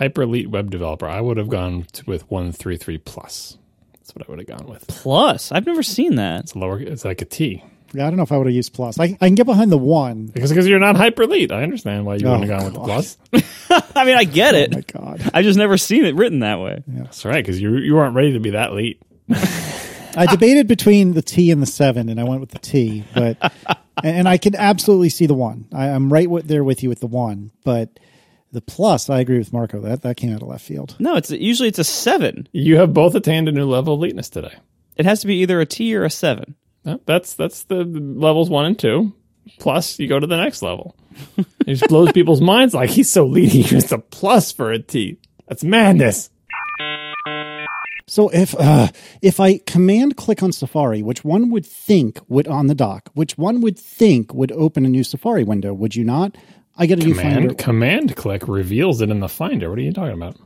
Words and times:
hyper 0.00 0.22
elite 0.22 0.48
web 0.48 0.70
developer, 0.70 1.06
I 1.06 1.20
would 1.20 1.36
have 1.36 1.50
gone 1.50 1.84
to, 1.92 2.04
with 2.06 2.28
133 2.30 2.96
plus. 2.98 3.58
That's 3.92 4.14
what 4.14 4.26
I 4.26 4.30
would 4.30 4.38
have 4.38 4.48
gone 4.58 4.66
with. 4.66 4.86
Plus, 4.88 5.52
I've 5.52 5.66
never 5.66 5.82
seen 5.82 6.14
that. 6.14 6.40
It's 6.40 6.56
lower. 6.56 6.80
It's 6.80 7.04
like 7.04 7.20
a 7.20 7.26
T. 7.26 7.62
Yeah, 7.92 8.06
I 8.06 8.10
don't 8.10 8.16
know 8.16 8.22
if 8.22 8.32
I 8.32 8.38
would 8.38 8.46
have 8.46 8.54
used 8.54 8.72
plus. 8.72 8.98
I, 8.98 9.04
I 9.20 9.26
can 9.26 9.34
get 9.34 9.44
behind 9.44 9.70
the 9.70 9.76
one. 9.76 10.26
Because 10.26 10.50
because 10.50 10.66
you're 10.66 10.78
not 10.78 10.96
hyper 10.96 11.22
elite. 11.24 11.52
I 11.52 11.62
understand 11.64 12.06
why 12.06 12.16
you 12.16 12.26
Oh, 12.26 12.38
wouldn't 12.38 12.50
have 12.50 12.62
oh, 12.62 12.70
gone 12.70 12.72
with 12.72 13.30
the 13.30 13.40
plus. 13.68 13.90
I 13.96 14.04
mean, 14.06 14.16
I 14.16 14.24
get 14.24 14.54
it. 14.54 14.72
Oh 14.72 14.76
my 14.76 15.16
god! 15.16 15.30
I've 15.34 15.44
just 15.44 15.58
never 15.58 15.76
seen 15.76 16.04
it 16.06 16.14
written 16.14 16.38
that 16.40 16.60
way. 16.60 16.82
That's 16.86 17.24
right. 17.24 17.44
Because 17.44 17.60
you 17.60 17.76
you 17.76 17.94
weren't 17.94 18.14
ready 18.14 18.32
to 18.32 18.40
be 18.40 18.50
that 18.50 18.70
elite. 18.70 19.02
I 19.28 20.26
debated 20.30 20.66
between 20.66 21.12
the 21.12 21.22
T 21.22 21.50
and 21.50 21.60
the 21.60 21.66
seven, 21.66 22.08
and 22.08 22.18
I 22.18 22.24
went 22.24 22.40
with 22.40 22.50
the 22.50 22.58
T. 22.58 23.04
But 23.12 23.52
and 24.02 24.28
I 24.28 24.38
can 24.38 24.54
absolutely 24.56 25.10
see 25.10 25.26
the 25.26 25.34
one. 25.34 25.66
I, 25.72 25.88
I'm 25.88 26.12
right 26.12 26.30
with, 26.30 26.46
there 26.46 26.64
with 26.64 26.82
you 26.82 26.88
with 26.88 27.00
the 27.00 27.06
one. 27.06 27.50
But 27.64 27.98
the 28.52 28.60
plus, 28.60 29.08
I 29.10 29.20
agree 29.20 29.38
with 29.38 29.52
Marco. 29.52 29.80
That 29.80 30.02
that 30.02 30.16
came 30.16 30.34
out 30.34 30.42
of 30.42 30.48
left 30.48 30.64
field. 30.64 30.96
No, 30.98 31.16
it's 31.16 31.30
usually 31.30 31.68
it's 31.68 31.78
a 31.78 31.84
seven. 31.84 32.48
You 32.52 32.76
have 32.76 32.92
both 32.92 33.14
attained 33.14 33.48
a 33.48 33.52
new 33.52 33.64
level 33.66 33.94
of 33.94 34.00
eliteness 34.00 34.28
today. 34.30 34.54
It 34.96 35.06
has 35.06 35.20
to 35.20 35.26
be 35.26 35.36
either 35.36 35.60
a 35.60 35.66
T 35.66 35.94
or 35.96 36.04
a 36.04 36.10
seven. 36.10 36.56
No, 36.84 37.00
That's 37.06 37.34
that's 37.34 37.64
the 37.64 37.84
levels 37.84 38.50
one 38.50 38.64
and 38.66 38.78
two. 38.78 39.12
Plus, 39.58 39.98
you 39.98 40.06
go 40.08 40.18
to 40.20 40.26
the 40.26 40.36
next 40.36 40.62
level. 40.62 40.96
It 41.66 41.74
just 41.74 41.88
blows 41.88 42.10
people's 42.12 42.40
minds. 42.40 42.72
Like 42.74 42.90
he's 42.90 43.10
so 43.10 43.24
elite, 43.26 43.52
he 43.52 43.62
used 43.62 43.92
a 43.92 43.98
plus 43.98 44.50
for 44.50 44.72
a 44.72 44.78
T. 44.78 45.18
That's 45.46 45.62
madness. 45.62 46.30
So 48.08 48.28
if 48.30 48.54
uh, 48.58 48.88
if 49.22 49.38
I 49.38 49.58
command 49.58 50.16
click 50.16 50.42
on 50.42 50.50
Safari, 50.52 51.02
which 51.02 51.22
one 51.24 51.50
would 51.50 51.64
think 51.64 52.18
would 52.28 52.48
on 52.48 52.66
the 52.66 52.74
dock, 52.74 53.10
which 53.14 53.38
one 53.38 53.60
would 53.60 53.78
think 53.78 54.34
would 54.34 54.50
open 54.52 54.84
a 54.84 54.88
new 54.88 55.04
Safari 55.04 55.44
window? 55.44 55.72
Would 55.72 55.94
you 55.94 56.02
not? 56.04 56.36
I 56.80 56.86
get 56.86 56.98
a 56.98 57.06
new 57.06 57.14
Command 57.14 57.34
Finder. 57.34 57.54
command 57.54 58.16
click 58.16 58.48
reveals 58.48 59.02
it 59.02 59.10
in 59.10 59.20
the 59.20 59.28
Finder. 59.28 59.68
What 59.68 59.78
are 59.78 59.82
you 59.82 59.92
talking 59.92 60.14
about? 60.14 60.36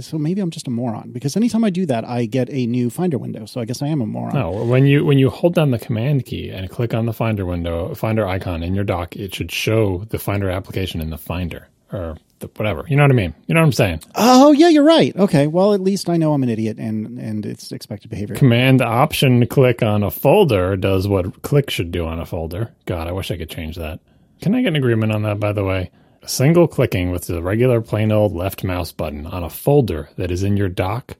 So 0.00 0.18
maybe 0.18 0.40
I'm 0.40 0.50
just 0.50 0.66
a 0.66 0.70
moron 0.70 1.12
because 1.12 1.36
anytime 1.36 1.62
I 1.62 1.70
do 1.70 1.86
that, 1.86 2.04
I 2.04 2.26
get 2.26 2.50
a 2.50 2.66
new 2.66 2.90
Finder 2.90 3.18
window. 3.18 3.46
So 3.46 3.60
I 3.60 3.64
guess 3.64 3.80
I 3.82 3.86
am 3.86 4.00
a 4.00 4.06
moron. 4.06 4.34
No, 4.34 4.50
when 4.50 4.84
you 4.86 5.04
when 5.04 5.18
you 5.18 5.30
hold 5.30 5.54
down 5.54 5.70
the 5.70 5.78
command 5.78 6.26
key 6.26 6.50
and 6.50 6.68
click 6.68 6.92
on 6.92 7.06
the 7.06 7.12
Finder 7.12 7.46
window, 7.46 7.94
Finder 7.94 8.26
icon 8.26 8.64
in 8.64 8.74
your 8.74 8.82
dock, 8.82 9.14
it 9.14 9.32
should 9.32 9.52
show 9.52 10.04
the 10.10 10.18
Finder 10.18 10.50
application 10.50 11.00
in 11.00 11.10
the 11.10 11.16
Finder 11.16 11.68
or 11.92 12.16
the, 12.40 12.48
whatever. 12.56 12.84
You 12.88 12.96
know 12.96 13.04
what 13.04 13.12
I 13.12 13.14
mean? 13.14 13.32
You 13.46 13.54
know 13.54 13.60
what 13.60 13.66
I'm 13.66 13.72
saying? 13.72 14.02
Oh 14.16 14.50
yeah, 14.50 14.68
you're 14.68 14.82
right. 14.82 15.14
Okay, 15.14 15.46
well 15.46 15.72
at 15.72 15.80
least 15.80 16.10
I 16.10 16.16
know 16.16 16.34
I'm 16.34 16.42
an 16.42 16.48
idiot 16.48 16.78
and 16.78 17.16
and 17.18 17.46
it's 17.46 17.70
expected 17.70 18.10
behavior. 18.10 18.34
Command 18.34 18.82
Option 18.82 19.46
click 19.46 19.84
on 19.84 20.02
a 20.02 20.10
folder 20.10 20.76
does 20.76 21.06
what 21.06 21.42
click 21.42 21.70
should 21.70 21.92
do 21.92 22.06
on 22.06 22.18
a 22.18 22.26
folder. 22.26 22.74
God, 22.86 23.06
I 23.06 23.12
wish 23.12 23.30
I 23.30 23.36
could 23.36 23.50
change 23.50 23.76
that. 23.76 24.00
Can 24.40 24.54
I 24.54 24.60
get 24.62 24.68
an 24.68 24.76
agreement 24.76 25.12
on 25.12 25.22
that? 25.22 25.40
By 25.40 25.52
the 25.52 25.64
way, 25.64 25.90
A 26.22 26.28
single 26.28 26.66
clicking 26.66 27.10
with 27.12 27.26
the 27.26 27.42
regular 27.42 27.80
plain 27.80 28.10
old 28.10 28.34
left 28.34 28.64
mouse 28.64 28.90
button 28.92 29.26
on 29.26 29.44
a 29.44 29.50
folder 29.50 30.08
that 30.16 30.30
is 30.30 30.42
in 30.42 30.56
your 30.56 30.68
dock 30.68 31.16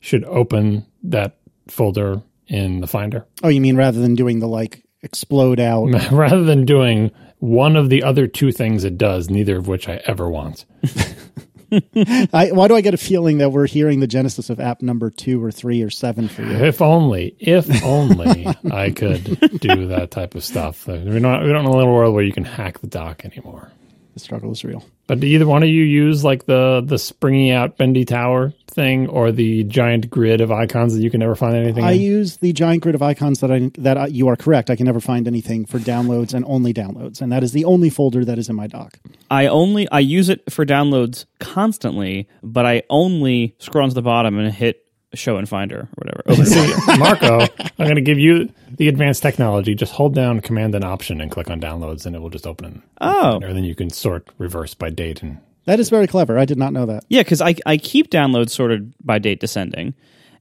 should 0.00 0.24
open 0.24 0.84
that 1.02 1.36
folder 1.68 2.22
in 2.46 2.80
the 2.80 2.86
Finder. 2.86 3.26
Oh, 3.42 3.48
you 3.48 3.60
mean 3.60 3.76
rather 3.76 4.00
than 4.00 4.14
doing 4.14 4.38
the 4.40 4.48
like 4.48 4.84
explode 5.02 5.60
out? 5.60 5.86
rather 6.12 6.44
than 6.44 6.64
doing 6.66 7.10
one 7.38 7.74
of 7.76 7.88
the 7.88 8.02
other 8.02 8.26
two 8.26 8.52
things 8.52 8.84
it 8.84 8.98
does, 8.98 9.30
neither 9.30 9.56
of 9.56 9.66
which 9.66 9.88
I 9.88 10.02
ever 10.04 10.28
want. 10.28 10.66
I, 12.32 12.50
why 12.52 12.68
do 12.68 12.74
I 12.74 12.80
get 12.80 12.94
a 12.94 12.98
feeling 12.98 13.38
that 13.38 13.50
we're 13.50 13.66
hearing 13.66 14.00
the 14.00 14.06
genesis 14.06 14.50
of 14.50 14.60
app 14.60 14.82
number 14.82 15.10
two 15.10 15.42
or 15.42 15.50
three 15.50 15.82
or 15.82 15.90
seven 15.90 16.28
for 16.28 16.42
you? 16.42 16.52
If 16.52 16.82
only, 16.82 17.36
if 17.38 17.82
only 17.84 18.46
I 18.72 18.90
could 18.90 19.60
do 19.60 19.86
that 19.88 20.10
type 20.10 20.34
of 20.34 20.44
stuff. 20.44 20.86
We 20.86 20.96
don't, 20.96 21.12
we 21.12 21.20
don't 21.20 21.64
in 21.64 21.66
a 21.66 21.76
little 21.76 21.94
world 21.94 22.14
where 22.14 22.24
you 22.24 22.32
can 22.32 22.44
hack 22.44 22.80
the 22.80 22.86
dock 22.86 23.24
anymore. 23.24 23.70
The 24.14 24.20
struggle 24.20 24.50
is 24.50 24.64
real. 24.64 24.84
But 25.06 25.20
do 25.20 25.26
either 25.26 25.46
one 25.46 25.62
of 25.62 25.68
you 25.68 25.82
use 25.82 26.24
like 26.24 26.46
the 26.46 26.82
the 26.84 26.98
springy 26.98 27.52
out 27.52 27.76
bendy 27.76 28.04
tower 28.04 28.52
thing 28.70 29.08
or 29.08 29.30
the 29.32 29.64
giant 29.64 30.08
grid 30.08 30.40
of 30.40 30.50
icons 30.50 30.94
that 30.94 31.02
you 31.02 31.10
can 31.10 31.20
never 31.20 31.34
find 31.34 31.54
anything? 31.56 31.84
I 31.84 31.92
in? 31.92 32.00
use 32.00 32.36
the 32.38 32.52
giant 32.52 32.82
grid 32.82 32.94
of 32.94 33.02
icons 33.02 33.40
that 33.40 33.50
I 33.50 33.70
that 33.78 33.98
I, 33.98 34.06
you 34.06 34.28
are 34.28 34.36
correct. 34.36 34.70
I 34.70 34.76
can 34.76 34.86
never 34.86 35.00
find 35.00 35.26
anything 35.26 35.64
for 35.66 35.78
downloads 35.78 36.34
and 36.34 36.44
only 36.46 36.72
downloads, 36.72 37.20
and 37.20 37.30
that 37.32 37.42
is 37.42 37.52
the 37.52 37.64
only 37.64 37.90
folder 37.90 38.24
that 38.24 38.38
is 38.38 38.48
in 38.48 38.56
my 38.56 38.66
dock. 38.66 38.98
I 39.30 39.46
only 39.46 39.88
I 39.90 40.00
use 40.00 40.28
it 40.28 40.50
for 40.50 40.64
downloads 40.64 41.26
constantly, 41.38 42.28
but 42.42 42.66
I 42.66 42.82
only 42.90 43.54
scroll 43.58 43.84
onto 43.84 43.94
the 43.94 44.02
bottom 44.02 44.38
and 44.38 44.52
hit 44.52 44.84
show 45.14 45.36
and 45.36 45.48
finder 45.48 45.80
or 45.80 45.88
whatever. 45.96 46.22
Open 46.28 46.46
See, 46.46 46.72
Marco, 46.98 47.40
I'm 47.40 47.48
going 47.78 47.96
to 47.96 48.00
give 48.00 48.18
you 48.18 48.48
the 48.76 48.86
advanced 48.88 49.22
technology. 49.22 49.74
Just 49.74 49.92
hold 49.92 50.14
down 50.14 50.40
Command 50.40 50.74
and 50.74 50.84
Option 50.84 51.20
and 51.20 51.30
click 51.32 51.50
on 51.50 51.60
Downloads, 51.60 52.06
and 52.06 52.14
it 52.14 52.20
will 52.20 52.30
just 52.30 52.46
open. 52.46 52.66
In, 52.66 52.82
Oh. 53.00 53.40
And 53.42 53.56
then 53.56 53.64
you 53.64 53.74
can 53.74 53.90
sort 53.90 54.28
reverse 54.38 54.74
by 54.74 54.90
date 54.90 55.20
and 55.22 55.38
That 55.66 55.78
is 55.80 55.90
very 55.90 56.06
clever. 56.06 56.38
I 56.38 56.44
did 56.44 56.58
not 56.58 56.72
know 56.72 56.86
that. 56.86 57.04
Yeah, 57.08 57.22
because 57.22 57.40
I 57.40 57.54
I 57.66 57.76
keep 57.76 58.10
downloads 58.10 58.50
sorted 58.50 58.92
by 59.04 59.18
date 59.18 59.40
descending, 59.40 59.94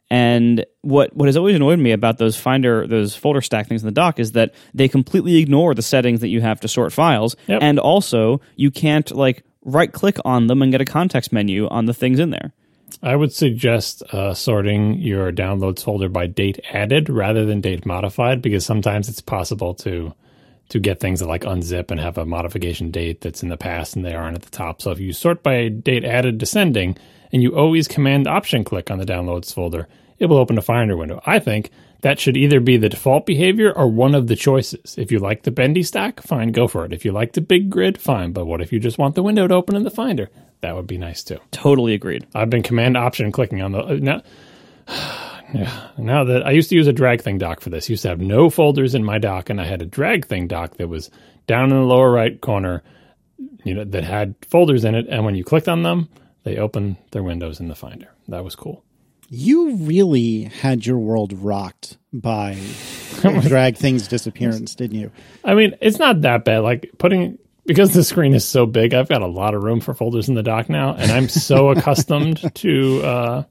and 0.10 0.66
what 0.82 1.16
what 1.16 1.28
has 1.28 1.38
always 1.38 1.56
annoyed 1.56 1.80
me 1.80 1.92
about 1.92 2.18
those 2.18 2.36
Finder 2.38 2.88
those 2.88 3.16
folder 3.16 3.42
stack 3.42 3.68
things 3.68 3.82
in 3.82 3.86
the 3.86 3.92
dock 3.92 4.20
is 4.20 4.32
that 4.34 4.54
they 4.74 4.88
completely 4.88 5.38
ignore 5.38 5.76
the 5.76 5.82
settings 5.82 6.22
that 6.22 6.30
you 6.30 6.42
have 6.42 6.60
to 6.62 6.68
sort 6.68 6.94
files, 6.94 7.36
Yep. 7.48 7.62
and 7.62 7.80
also 7.80 8.42
you 8.56 8.72
can't 8.72 9.12
like 9.12 9.44
right 9.64 9.92
click 9.92 10.18
on 10.26 10.48
them 10.48 10.62
and 10.62 10.72
get 10.72 10.82
a 10.82 10.86
context 10.86 11.32
menu 11.34 11.68
on 11.68 11.86
the 11.86 11.94
things 11.94 12.20
in 12.20 12.30
there. 12.30 12.54
I 13.04 13.16
would 13.16 13.32
suggest 13.32 14.02
uh, 14.12 14.34
sorting 14.34 14.96
your 15.00 15.32
downloads 15.32 15.84
folder 15.84 16.10
by 16.10 16.26
date 16.28 16.60
added 16.74 17.08
rather 17.10 17.46
than 17.46 17.62
date 17.62 17.86
modified 17.86 18.42
because 18.42 18.66
sometimes 18.66 19.08
it's 19.08 19.22
possible 19.22 19.74
to 19.76 20.14
to 20.70 20.80
get 20.80 21.00
things 21.00 21.20
that 21.20 21.28
like 21.28 21.42
unzip 21.42 21.92
and 21.92 22.00
have 22.00 22.18
a 22.18 22.26
modification 22.26 22.92
date 22.92 23.22
that's 23.22 23.44
in 23.44 23.50
the 23.50 23.58
past 23.58 23.96
and 23.96 24.06
they 24.06 24.14
aren't 24.14 24.38
at 24.38 24.44
the 24.44 24.50
top. 24.50 24.82
So 24.82 24.92
if 24.92 25.00
you 25.00 25.14
sort 25.14 25.44
by 25.44 25.68
date 25.70 26.06
added 26.06 26.38
descending 26.38 26.98
and 27.32 27.44
you 27.44 27.56
always 27.56 27.88
command 27.88 28.28
option 28.28 28.64
click 28.64 28.90
on 28.90 29.00
the 29.00 29.06
downloads 29.06 29.54
folder, 29.54 29.88
it 30.20 30.28
will 30.28 30.38
open 30.38 30.58
a 30.58 30.62
Finder 30.62 30.96
window. 30.96 31.22
I 31.26 31.40
think 31.40 31.72
that 32.02 32.20
should 32.20 32.38
either 32.38 32.60
be 32.60 32.78
the 32.78 32.90
default 32.90 33.26
behavior 33.26 33.72
or 33.72 33.88
one 33.88 34.16
of 34.16 34.28
the 34.28 34.36
choices. 34.36 34.96
If 34.98 35.12
you 35.12 35.20
like 35.20 35.44
the 35.44 35.52
bendy 35.52 35.84
stack, 35.84 36.22
fine, 36.22 36.52
go 36.52 36.68
for 36.68 36.86
it. 36.86 36.94
If 36.94 37.04
you 37.04 37.12
like 37.12 37.34
the 37.34 37.42
big 37.42 37.70
grid, 37.70 38.00
fine. 38.00 38.32
But 38.32 38.46
what 38.46 38.62
if 38.62 38.72
you 38.72 38.80
just 38.80 38.98
want 38.98 39.16
the 39.16 39.24
window 39.24 39.48
to 39.48 39.56
open 39.56 39.76
in 39.76 39.84
the 39.84 39.92
Finder? 39.92 40.30
That 40.62 40.76
would 40.76 40.88
be 40.88 40.98
nice 40.98 41.24
too. 41.24 41.40
Totally 41.52 41.94
agreed. 41.94 42.28
I've 42.34 42.50
been 42.50 42.64
command 42.64 42.96
option 42.96 43.32
clicking 43.32 43.62
on 43.62 43.72
the 43.72 43.80
uh, 43.80 43.98
now. 44.00 44.22
Yeah, 45.54 45.90
now 45.98 46.24
that 46.26 46.46
I 46.46 46.52
used 46.52 46.70
to 46.70 46.76
use 46.76 46.88
a 46.88 46.94
drag 46.94 47.22
thing 47.22 47.38
dock 47.38 47.62
for 47.62 47.70
this, 47.70 47.90
used 47.90 48.04
to 48.04 48.10
have 48.10 48.20
no 48.20 48.50
folders 48.50 48.96
in 48.96 49.04
my 49.04 49.18
dock, 49.18 49.50
and 49.50 49.60
I 49.60 49.66
had 49.66 49.82
a 49.82 49.86
drag 49.86 50.26
thing 50.26 50.48
dock 50.48 50.78
that 50.78 50.88
was 50.88 51.10
down 51.48 51.72
in 51.72 51.78
the 51.78 51.84
lower 51.84 52.12
right 52.12 52.40
corner, 52.40 52.84
you 53.64 53.74
know, 53.74 53.84
that 53.84 54.04
had 54.04 54.36
folders 54.48 54.84
in 54.84 54.96
it, 54.96 55.08
and 55.10 55.26
when 55.26 55.36
you 55.36 55.44
clicked 55.44 55.68
on 55.68 55.84
them, 55.84 56.10
they 56.44 56.58
opened 56.58 56.98
their 57.12 57.24
windows 57.24 57.60
in 57.60 57.68
the 57.68 57.76
Finder. 57.76 58.10
That 58.28 58.44
was 58.44 58.56
cool. 58.56 58.84
You 59.30 59.76
really 59.76 60.44
had 60.44 60.86
your 60.86 60.98
world 60.98 61.34
rocked 61.34 61.98
by 62.12 62.58
drag 63.22 63.78
things 63.78 64.08
disappearance, 64.08 64.76
didn't 64.76 65.00
you? 65.00 65.12
I 65.44 65.54
mean, 65.54 65.76
it's 65.82 66.00
not 66.00 66.22
that 66.22 66.46
bad. 66.46 66.60
Like 66.60 66.92
putting 66.98 67.38
because 67.66 67.94
the 67.94 68.04
screen 68.04 68.34
is 68.34 68.44
so 68.44 68.66
big, 68.66 68.96
I've 68.96 69.08
got 69.10 69.22
a 69.22 69.28
lot 69.28 69.54
of 69.54 69.62
room 69.62 69.80
for 69.80 69.94
folders 69.94 70.28
in 70.28 70.34
the 70.34 70.42
dock 70.42 70.70
now, 70.70 70.96
and 70.96 71.12
I'm 71.12 71.30
so 71.30 71.70
accustomed 71.72 72.56
to 72.56 73.02
uh, 73.04 73.44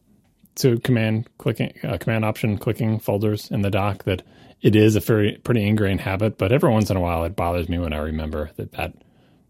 to 0.58 0.78
command 0.80 1.28
clicking, 1.38 1.72
uh, 1.82 1.98
command 1.98 2.24
option 2.24 2.58
clicking 2.58 2.98
folders 2.98 3.50
in 3.50 3.62
the 3.62 3.70
dock 3.70 4.04
that 4.04 4.22
it 4.60 4.74
is 4.76 4.96
a 4.96 5.00
very 5.00 5.38
pretty 5.44 5.66
ingrained 5.66 6.00
habit. 6.00 6.38
But 6.38 6.52
every 6.52 6.70
once 6.70 6.90
in 6.90 6.96
a 6.96 7.00
while, 7.00 7.24
it 7.24 7.36
bothers 7.36 7.68
me 7.68 7.78
when 7.78 7.92
I 7.92 7.98
remember 7.98 8.50
that 8.56 8.72
that 8.72 8.94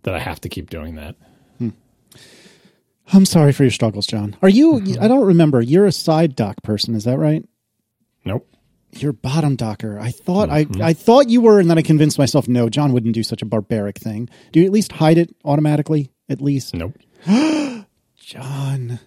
that 0.03 0.15
I 0.15 0.19
have 0.19 0.41
to 0.43 0.49
keep 0.49 0.71
doing 0.71 0.95
that. 0.97 1.17
I'm 3.11 3.25
sorry 3.25 3.53
for 3.53 3.63
your 3.63 3.71
struggles, 3.71 4.07
John. 4.07 4.37
Are 4.43 4.49
you? 4.49 4.77
I 5.01 5.09
don't 5.09 5.27
remember. 5.27 5.63
You're 5.63 5.87
a 5.87 5.93
side 5.93 6.37
dock 6.37 6.63
person, 6.63 6.95
is 6.95 7.05
that 7.05 7.19
right? 7.19 7.43
Nope. 8.25 8.47
You're 8.93 9.13
bottom 9.13 9.57
docker. 9.57 9.99
I 9.99 10.11
thought 10.11 10.51
I, 10.51 10.67
I 10.81 10.93
thought 10.93 11.29
you 11.29 11.41
were, 11.41 11.61
and 11.61 11.71
then 11.71 11.79
I 11.79 11.83
convinced 11.83 12.19
myself, 12.19 12.49
no, 12.49 12.69
John 12.69 12.93
wouldn't 12.93 13.15
do 13.15 13.23
such 13.23 13.43
a 13.43 13.47
barbaric 13.47 13.99
thing. 13.99 14.29
Do 14.53 14.61
you 14.61 14.67
at 14.67 14.73
least 14.73 14.93
hide 14.93 15.19
it 15.19 15.35
automatically? 15.45 16.11
At 16.29 16.41
least, 16.41 16.75
Nope. 16.75 16.97
John. 18.19 19.01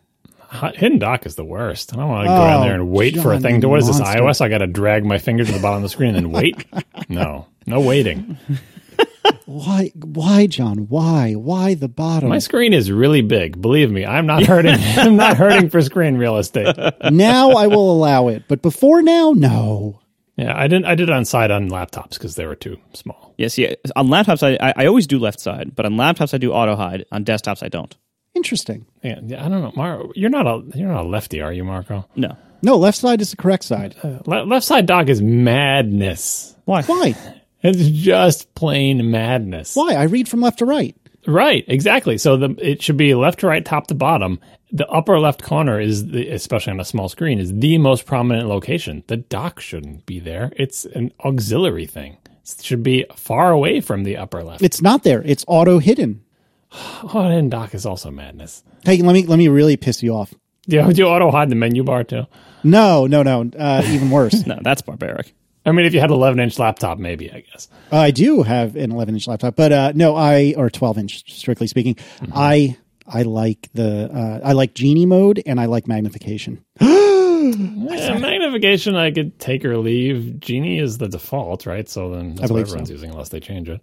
Hi- 0.53 0.73
Hidden 0.75 0.99
dock 0.99 1.25
is 1.25 1.35
the 1.35 1.46
worst. 1.46 1.93
I 1.93 1.96
don't 1.97 2.09
want 2.09 2.25
to 2.25 2.28
go 2.29 2.35
down 2.35 2.59
Oh, 2.59 2.64
there 2.66 2.73
and 2.73 2.84
oh, 2.84 2.85
wait 2.85 3.17
for 3.17 3.31
a 3.34 3.40
thing. 3.40 3.55
you 3.55 3.61
To, 3.61 3.70
what 3.70 3.79
is 3.79 3.87
this 3.87 4.02
iOS? 4.02 4.41
I 4.41 4.49
got 4.49 4.58
to 4.58 4.67
drag 4.67 5.05
my 5.05 5.17
finger 5.17 5.46
to 5.46 5.52
the 5.52 5.59
bottom 5.59 5.78
of 5.78 5.84
the 5.84 5.90
screen 5.90 6.14
and 6.16 6.25
then 6.25 6.31
wait. 6.31 6.66
No, 7.08 7.47
no 7.66 7.79
waiting. 7.79 8.37
Why? 9.46 9.91
Why, 9.96 10.47
John? 10.47 10.87
Why? 10.90 11.34
Why 11.34 11.73
the 11.73 11.87
bottom? 11.87 12.29
My 12.29 12.40
screen 12.40 12.73
is 12.73 12.91
really 12.91 13.22
big. 13.22 13.61
Believe 13.61 13.91
me, 13.91 14.05
I'm 14.05 14.25
not 14.25 14.43
hurting. 14.47 14.75
I'm 14.97 15.16
not 15.16 15.37
hurting 15.37 15.70
for 15.70 15.81
screen 15.81 16.17
real 16.17 16.37
estate. 16.37 16.75
now 17.11 17.52
I 17.52 17.67
will 17.67 17.91
allow 17.91 18.28
it, 18.29 18.43
but 18.47 18.61
before 18.61 19.02
now, 19.02 19.31
no. 19.35 19.99
Yeah, 20.37 20.58
I 20.58 20.67
didn't. 20.67 20.85
I 20.85 20.96
did 20.96 21.09
it 21.09 21.14
on 21.14 21.25
side 21.25 21.52
on 21.52 21.70
laptops 21.70 22.11
because 22.14 22.35
they 22.35 22.46
were 22.46 22.55
too 22.55 22.78
small. 22.93 23.34
Yes, 23.37 23.58
yeah. 23.58 23.73
On 23.96 24.08
laptops, 24.08 24.41
I, 24.43 24.58
I 24.70 24.73
I 24.78 24.85
always 24.87 25.05
do 25.08 25.20
left 25.20 25.40
side, 25.40 25.75
but 25.75 25.85
on 25.85 25.93
laptops 25.93 26.34
I 26.34 26.37
do 26.37 26.52
auto 26.52 26.75
hide. 26.75 27.05
On 27.11 27.23
desktops, 27.23 27.61
I 27.64 27.67
don't. 27.70 27.96
Interesting. 28.41 28.88
Yeah, 29.03 29.20
yeah, 29.23 29.46
I 29.46 29.49
don't 29.49 29.61
know, 29.61 29.72
Marco. 29.76 30.11
You're 30.16 30.32
not 30.32 30.47
a 30.47 30.64
you're 30.76 30.88
not 30.88 31.05
a 31.05 31.08
lefty, 31.08 31.41
are 31.41 31.53
you, 31.53 31.64
Marco? 31.64 32.08
No. 32.16 32.35
No, 32.64 32.76
left 32.76 32.97
side 32.97 33.22
is 33.22 33.29
the 33.32 33.38
correct 33.38 33.64
side. 33.64 33.96
Uh, 34.02 34.17
le- 34.26 34.46
left 34.46 34.66
side 34.66 34.88
dock 34.88 35.09
is 35.09 35.22
madness. 35.22 36.55
Why? 36.66 36.82
Why? 36.84 37.16
It's 37.64 37.90
just 37.90 38.55
plain 38.55 39.11
madness. 39.11 39.76
Why? 39.76 39.93
I 39.93 40.05
read 40.05 40.28
from 40.28 40.41
left 40.41 40.58
to 40.59 40.66
right. 40.66 40.96
Right, 41.28 41.64
exactly. 41.67 42.17
So 42.17 42.35
the 42.35 42.55
it 42.58 42.82
should 42.82 42.97
be 42.97 43.14
left 43.14 43.41
to 43.41 43.47
right, 43.47 43.64
top 43.64 43.85
to 43.88 43.93
bottom. 43.93 44.40
the 44.72 44.87
upper 44.90 45.20
left 45.20 45.44
corner 45.44 45.79
is, 45.79 46.08
the, 46.08 46.28
especially 46.29 46.73
on 46.73 46.79
a 46.79 46.84
small 46.85 47.08
screen, 47.08 47.37
is 47.37 47.53
the 47.53 47.78
most 47.78 48.08
prominent 48.08 48.49
location. 48.49 49.03
The 49.05 49.17
dock 49.17 49.59
shouldn't 49.59 50.08
be 50.08 50.20
there. 50.20 50.52
It's 50.55 50.85
an 50.85 51.11
auxiliary 51.23 51.85
thing. 51.85 52.17
It 52.41 52.64
should 52.64 52.82
be 52.82 53.05
far 53.16 53.52
away 53.52 53.79
from 53.79 54.05
the 54.05 54.17
upper 54.17 54.41
left. 54.44 54.64
It's 54.64 54.82
not 54.82 55.03
there. 55.03 55.22
It's 55.23 55.46
auto 55.47 55.78
hidden. 55.78 56.23
Oh, 57.14 57.20
and 57.26 57.50
dock 57.50 57.73
is 57.73 57.85
also 57.85 58.12
madness. 58.12 58.64
Hey, 58.85 59.02
let 59.02 59.14
me 59.14 59.26
let 59.26 59.38
me 59.38 59.47
really 59.47 59.76
piss 59.76 60.02
you 60.03 60.14
off. 60.16 60.34
Yeah, 60.68 60.88
you, 60.88 60.94
do 60.94 61.02
you 61.02 61.08
auto 61.08 61.32
hide 61.32 61.50
the 61.50 61.56
menu 61.56 61.84
bar 61.84 62.03
too? 62.03 62.28
No, 62.64 63.08
no, 63.08 63.23
no. 63.23 63.50
Uh, 63.58 63.82
even 63.88 64.09
worse. 64.12 64.46
No, 64.47 64.59
that's 64.62 64.82
barbaric. 64.82 65.34
I 65.66 65.72
mean, 65.72 65.85
if 65.85 65.94
you 65.94 66.00
had 66.00 66.09
an 66.09 66.16
11 66.16 66.40
inch 66.40 66.58
laptop, 66.58 66.97
maybe, 66.97 67.32
I 67.32 67.41
guess. 67.41 67.68
I 67.91 68.12
do 68.12 68.41
have 68.44 68.76
an 68.76 68.91
11 68.91 69.16
inch 69.16 69.28
laptop, 69.28 69.56
but 69.56 69.72
uh, 69.72 69.91
no, 69.96 70.16
I 70.16 70.53
or 70.58 70.70
12 70.70 70.97
inch, 70.97 71.32
strictly 71.32 71.68
speaking. 71.68 71.97
I 72.34 72.78
I 73.08 73.23
like 73.23 73.70
the 73.73 74.09
uh, 74.12 74.47
I 74.47 74.53
like 74.53 74.73
genie 74.73 75.06
mode 75.06 75.41
and 75.46 75.59
I 75.59 75.66
like 75.66 75.88
magnification. 75.88 76.64
Yeah, 77.44 78.18
magnification, 78.20 78.96
I 78.96 79.12
could 79.12 79.40
take 79.40 79.66
or 79.66 79.78
leave. 79.78 80.40
Genie 80.40 80.78
is 80.79 81.00
the 81.00 81.08
default, 81.08 81.66
right? 81.66 81.90
So 81.90 82.12
then 82.12 82.35
that's 82.35 82.52
what 82.52 82.62
everyone's 82.62 82.90
so. 82.90 82.94
using 82.94 83.09
unless 83.09 83.29
they 83.29 83.40
change 83.40 83.68
it. 83.68 83.82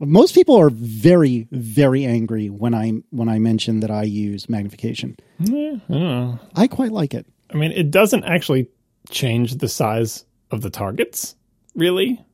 Most 0.00 0.34
people 0.34 0.56
are 0.56 0.70
very 0.70 1.46
very 1.50 2.04
angry 2.04 2.48
when 2.48 2.74
I 2.74 3.02
when 3.10 3.28
I 3.28 3.38
mention 3.38 3.80
that 3.80 3.90
I 3.90 4.04
use 4.04 4.48
magnification. 4.48 5.16
Yeah, 5.38 5.76
I 5.88 5.92
don't 5.92 6.00
know. 6.02 6.38
I 6.56 6.66
quite 6.66 6.92
like 6.92 7.14
it. 7.14 7.26
I 7.52 7.56
mean, 7.56 7.72
it 7.72 7.90
doesn't 7.90 8.24
actually 8.24 8.68
change 9.10 9.56
the 9.56 9.68
size 9.68 10.24
of 10.50 10.62
the 10.62 10.70
targets, 10.70 11.36
really, 11.74 12.24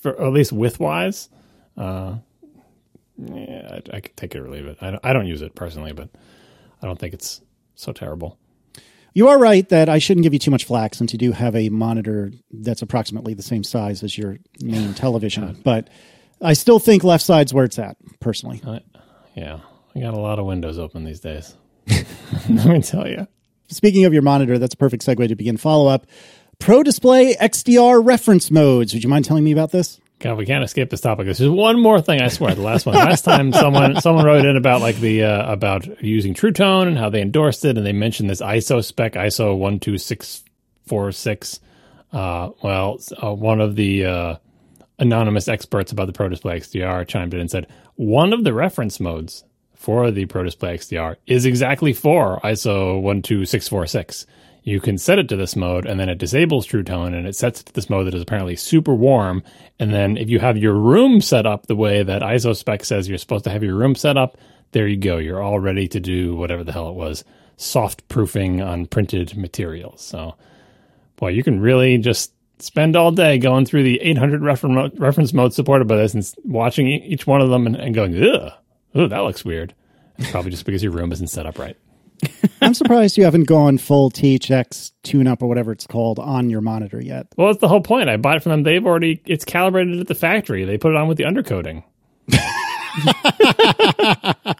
for 0.00 0.20
at 0.20 0.32
least 0.32 0.52
width 0.52 0.80
wise. 0.80 1.28
Uh, 1.76 2.16
yeah, 3.16 3.80
I, 3.92 3.96
I 3.96 4.00
could 4.00 4.16
take 4.16 4.34
it 4.34 4.40
or 4.40 4.48
leave 4.48 4.66
it. 4.66 4.78
I 4.80 4.90
don't, 4.92 5.04
I 5.04 5.12
don't 5.12 5.26
use 5.26 5.42
it 5.42 5.54
personally, 5.54 5.92
but 5.92 6.08
I 6.82 6.86
don't 6.86 6.98
think 6.98 7.14
it's 7.14 7.40
so 7.74 7.92
terrible. 7.92 8.38
You 9.14 9.28
are 9.28 9.38
right 9.38 9.68
that 9.70 9.88
I 9.88 9.98
shouldn't 9.98 10.22
give 10.22 10.32
you 10.32 10.38
too 10.38 10.50
much 10.50 10.64
flack 10.64 10.94
since 10.94 11.12
you 11.12 11.18
do 11.18 11.32
have 11.32 11.56
a 11.56 11.68
monitor 11.70 12.32
that's 12.52 12.82
approximately 12.82 13.34
the 13.34 13.42
same 13.42 13.64
size 13.64 14.02
as 14.02 14.16
your 14.16 14.38
main 14.62 14.94
television. 14.94 15.60
But 15.64 15.88
I 16.40 16.52
still 16.52 16.78
think 16.78 17.04
left 17.04 17.24
side's 17.24 17.52
where 17.52 17.64
it's 17.64 17.78
at, 17.78 17.96
personally. 18.20 18.60
I, 18.66 18.80
yeah, 19.34 19.60
I 19.94 20.00
got 20.00 20.14
a 20.14 20.20
lot 20.20 20.38
of 20.38 20.46
windows 20.46 20.78
open 20.78 21.04
these 21.04 21.20
days. 21.20 21.56
Let 22.48 22.66
me 22.66 22.82
tell 22.82 23.08
you. 23.08 23.26
Speaking 23.68 24.04
of 24.04 24.12
your 24.12 24.22
monitor, 24.22 24.58
that's 24.58 24.74
a 24.74 24.78
perfect 24.78 25.04
segue 25.04 25.28
to 25.28 25.36
begin 25.36 25.56
follow 25.56 25.88
up. 25.88 26.06
Pro 26.58 26.82
Display 26.82 27.34
XDR 27.34 28.04
reference 28.04 28.50
modes. 28.50 28.92
Would 28.94 29.04
you 29.04 29.10
mind 29.10 29.24
telling 29.24 29.44
me 29.44 29.52
about 29.52 29.70
this? 29.70 30.00
God, 30.20 30.36
we 30.36 30.46
can't 30.46 30.64
escape 30.64 30.90
this 30.90 31.00
topic. 31.00 31.26
There's 31.26 31.38
just 31.38 31.50
one 31.50 31.80
more 31.80 32.00
thing. 32.00 32.20
I 32.20 32.28
swear, 32.28 32.54
the 32.54 32.62
last 32.62 32.86
one. 32.86 32.96
Last 32.96 33.22
time, 33.22 33.52
someone 33.52 33.96
someone 34.00 34.24
wrote 34.24 34.44
in 34.44 34.56
about 34.56 34.80
like 34.80 34.96
the 34.96 35.22
uh, 35.22 35.52
about 35.52 36.02
using 36.02 36.34
True 36.34 36.50
Tone 36.50 36.88
and 36.88 36.98
how 36.98 37.08
they 37.08 37.22
endorsed 37.22 37.64
it, 37.64 37.76
and 37.76 37.86
they 37.86 37.92
mentioned 37.92 38.28
this 38.28 38.42
ISO 38.42 38.84
spec, 38.84 39.12
ISO 39.12 39.56
one 39.56 39.78
two 39.78 39.96
six 39.96 40.42
four 40.86 41.12
six. 41.12 41.60
Uh, 42.12 42.50
well, 42.64 42.98
uh, 43.22 43.32
one 43.32 43.60
of 43.60 43.76
the 43.76 44.06
uh, 44.06 44.36
anonymous 44.98 45.48
experts 45.48 45.92
about 45.92 46.06
the 46.06 46.12
Pro 46.12 46.28
Display 46.28 46.60
XDR 46.60 47.06
chimed 47.06 47.34
in 47.34 47.40
and 47.40 47.50
said 47.50 47.66
one 47.96 48.32
of 48.32 48.44
the 48.44 48.52
reference 48.52 49.00
modes 49.00 49.44
for 49.74 50.10
the 50.10 50.26
Pro 50.26 50.42
Display 50.42 50.76
XDR 50.76 51.16
is 51.26 51.46
exactly 51.46 51.92
for 51.92 52.40
ISO 52.42 53.00
one 53.00 53.22
two 53.22 53.44
six 53.44 53.68
four 53.68 53.86
six. 53.86 54.26
You 54.64 54.80
can 54.80 54.98
set 54.98 55.18
it 55.18 55.28
to 55.30 55.36
this 55.36 55.56
mode, 55.56 55.86
and 55.86 55.98
then 55.98 56.10
it 56.10 56.18
disables 56.18 56.66
True 56.66 56.82
Tone, 56.82 57.14
and 57.14 57.26
it 57.26 57.34
sets 57.34 57.62
it 57.62 57.66
to 57.66 57.72
this 57.72 57.88
mode 57.88 58.06
that 58.06 58.14
is 58.14 58.20
apparently 58.20 58.54
super 58.54 58.94
warm. 58.94 59.42
And 59.78 59.94
then 59.94 60.18
if 60.18 60.28
you 60.28 60.40
have 60.40 60.58
your 60.58 60.74
room 60.74 61.22
set 61.22 61.46
up 61.46 61.66
the 61.66 61.76
way 61.76 62.02
that 62.02 62.20
ISO 62.20 62.54
spec 62.54 62.84
says 62.84 63.08
you're 63.08 63.16
supposed 63.16 63.44
to 63.44 63.50
have 63.50 63.62
your 63.62 63.76
room 63.76 63.94
set 63.94 64.18
up, 64.18 64.36
there 64.72 64.86
you 64.86 64.98
go. 64.98 65.16
You're 65.16 65.42
all 65.42 65.58
ready 65.58 65.88
to 65.88 66.00
do 66.00 66.36
whatever 66.36 66.64
the 66.64 66.72
hell 66.72 66.90
it 66.90 66.96
was, 66.96 67.24
soft 67.56 68.06
proofing 68.08 68.60
on 68.60 68.84
printed 68.84 69.36
materials. 69.38 70.02
So, 70.02 70.34
boy, 71.16 71.28
you 71.28 71.42
can 71.42 71.60
really 71.60 71.96
just 71.96 72.32
spend 72.60 72.96
all 72.96 73.12
day 73.12 73.38
going 73.38 73.64
through 73.64 73.82
the 73.82 74.00
800 74.00 74.42
refer- 74.42 74.90
reference 74.96 75.32
modes 75.32 75.56
supported 75.56 75.88
by 75.88 75.96
this 75.96 76.14
and 76.14 76.34
watching 76.44 76.88
each 76.88 77.26
one 77.26 77.40
of 77.40 77.50
them 77.50 77.66
and, 77.66 77.76
and 77.76 77.94
going, 77.94 78.14
ugh, 78.16 78.52
ugh, 78.94 79.10
that 79.10 79.20
looks 79.20 79.44
weird. 79.44 79.74
It's 80.18 80.30
probably 80.30 80.50
just 80.50 80.64
because 80.64 80.82
your 80.82 80.92
room 80.92 81.12
isn't 81.12 81.28
set 81.28 81.46
up 81.46 81.58
right. 81.58 81.76
I'm 82.60 82.74
surprised 82.74 83.16
you 83.16 83.24
haven't 83.24 83.44
gone 83.44 83.78
full 83.78 84.10
THX 84.10 84.90
tune 85.04 85.28
up 85.28 85.42
or 85.42 85.48
whatever 85.48 85.70
it's 85.70 85.86
called 85.86 86.18
on 86.18 86.50
your 86.50 86.60
monitor 86.60 87.00
yet. 87.00 87.28
Well, 87.36 87.48
that's 87.48 87.60
the 87.60 87.68
whole 87.68 87.80
point. 87.80 88.08
I 88.08 88.16
bought 88.16 88.38
it 88.38 88.42
from 88.42 88.50
them. 88.50 88.62
They've 88.64 88.84
already 88.84 89.22
it's 89.24 89.44
calibrated 89.44 90.00
at 90.00 90.08
the 90.08 90.16
factory. 90.16 90.64
They 90.64 90.78
put 90.78 90.90
it 90.90 90.96
on 90.96 91.06
with 91.06 91.18
the 91.18 91.24
undercoating. 91.24 91.84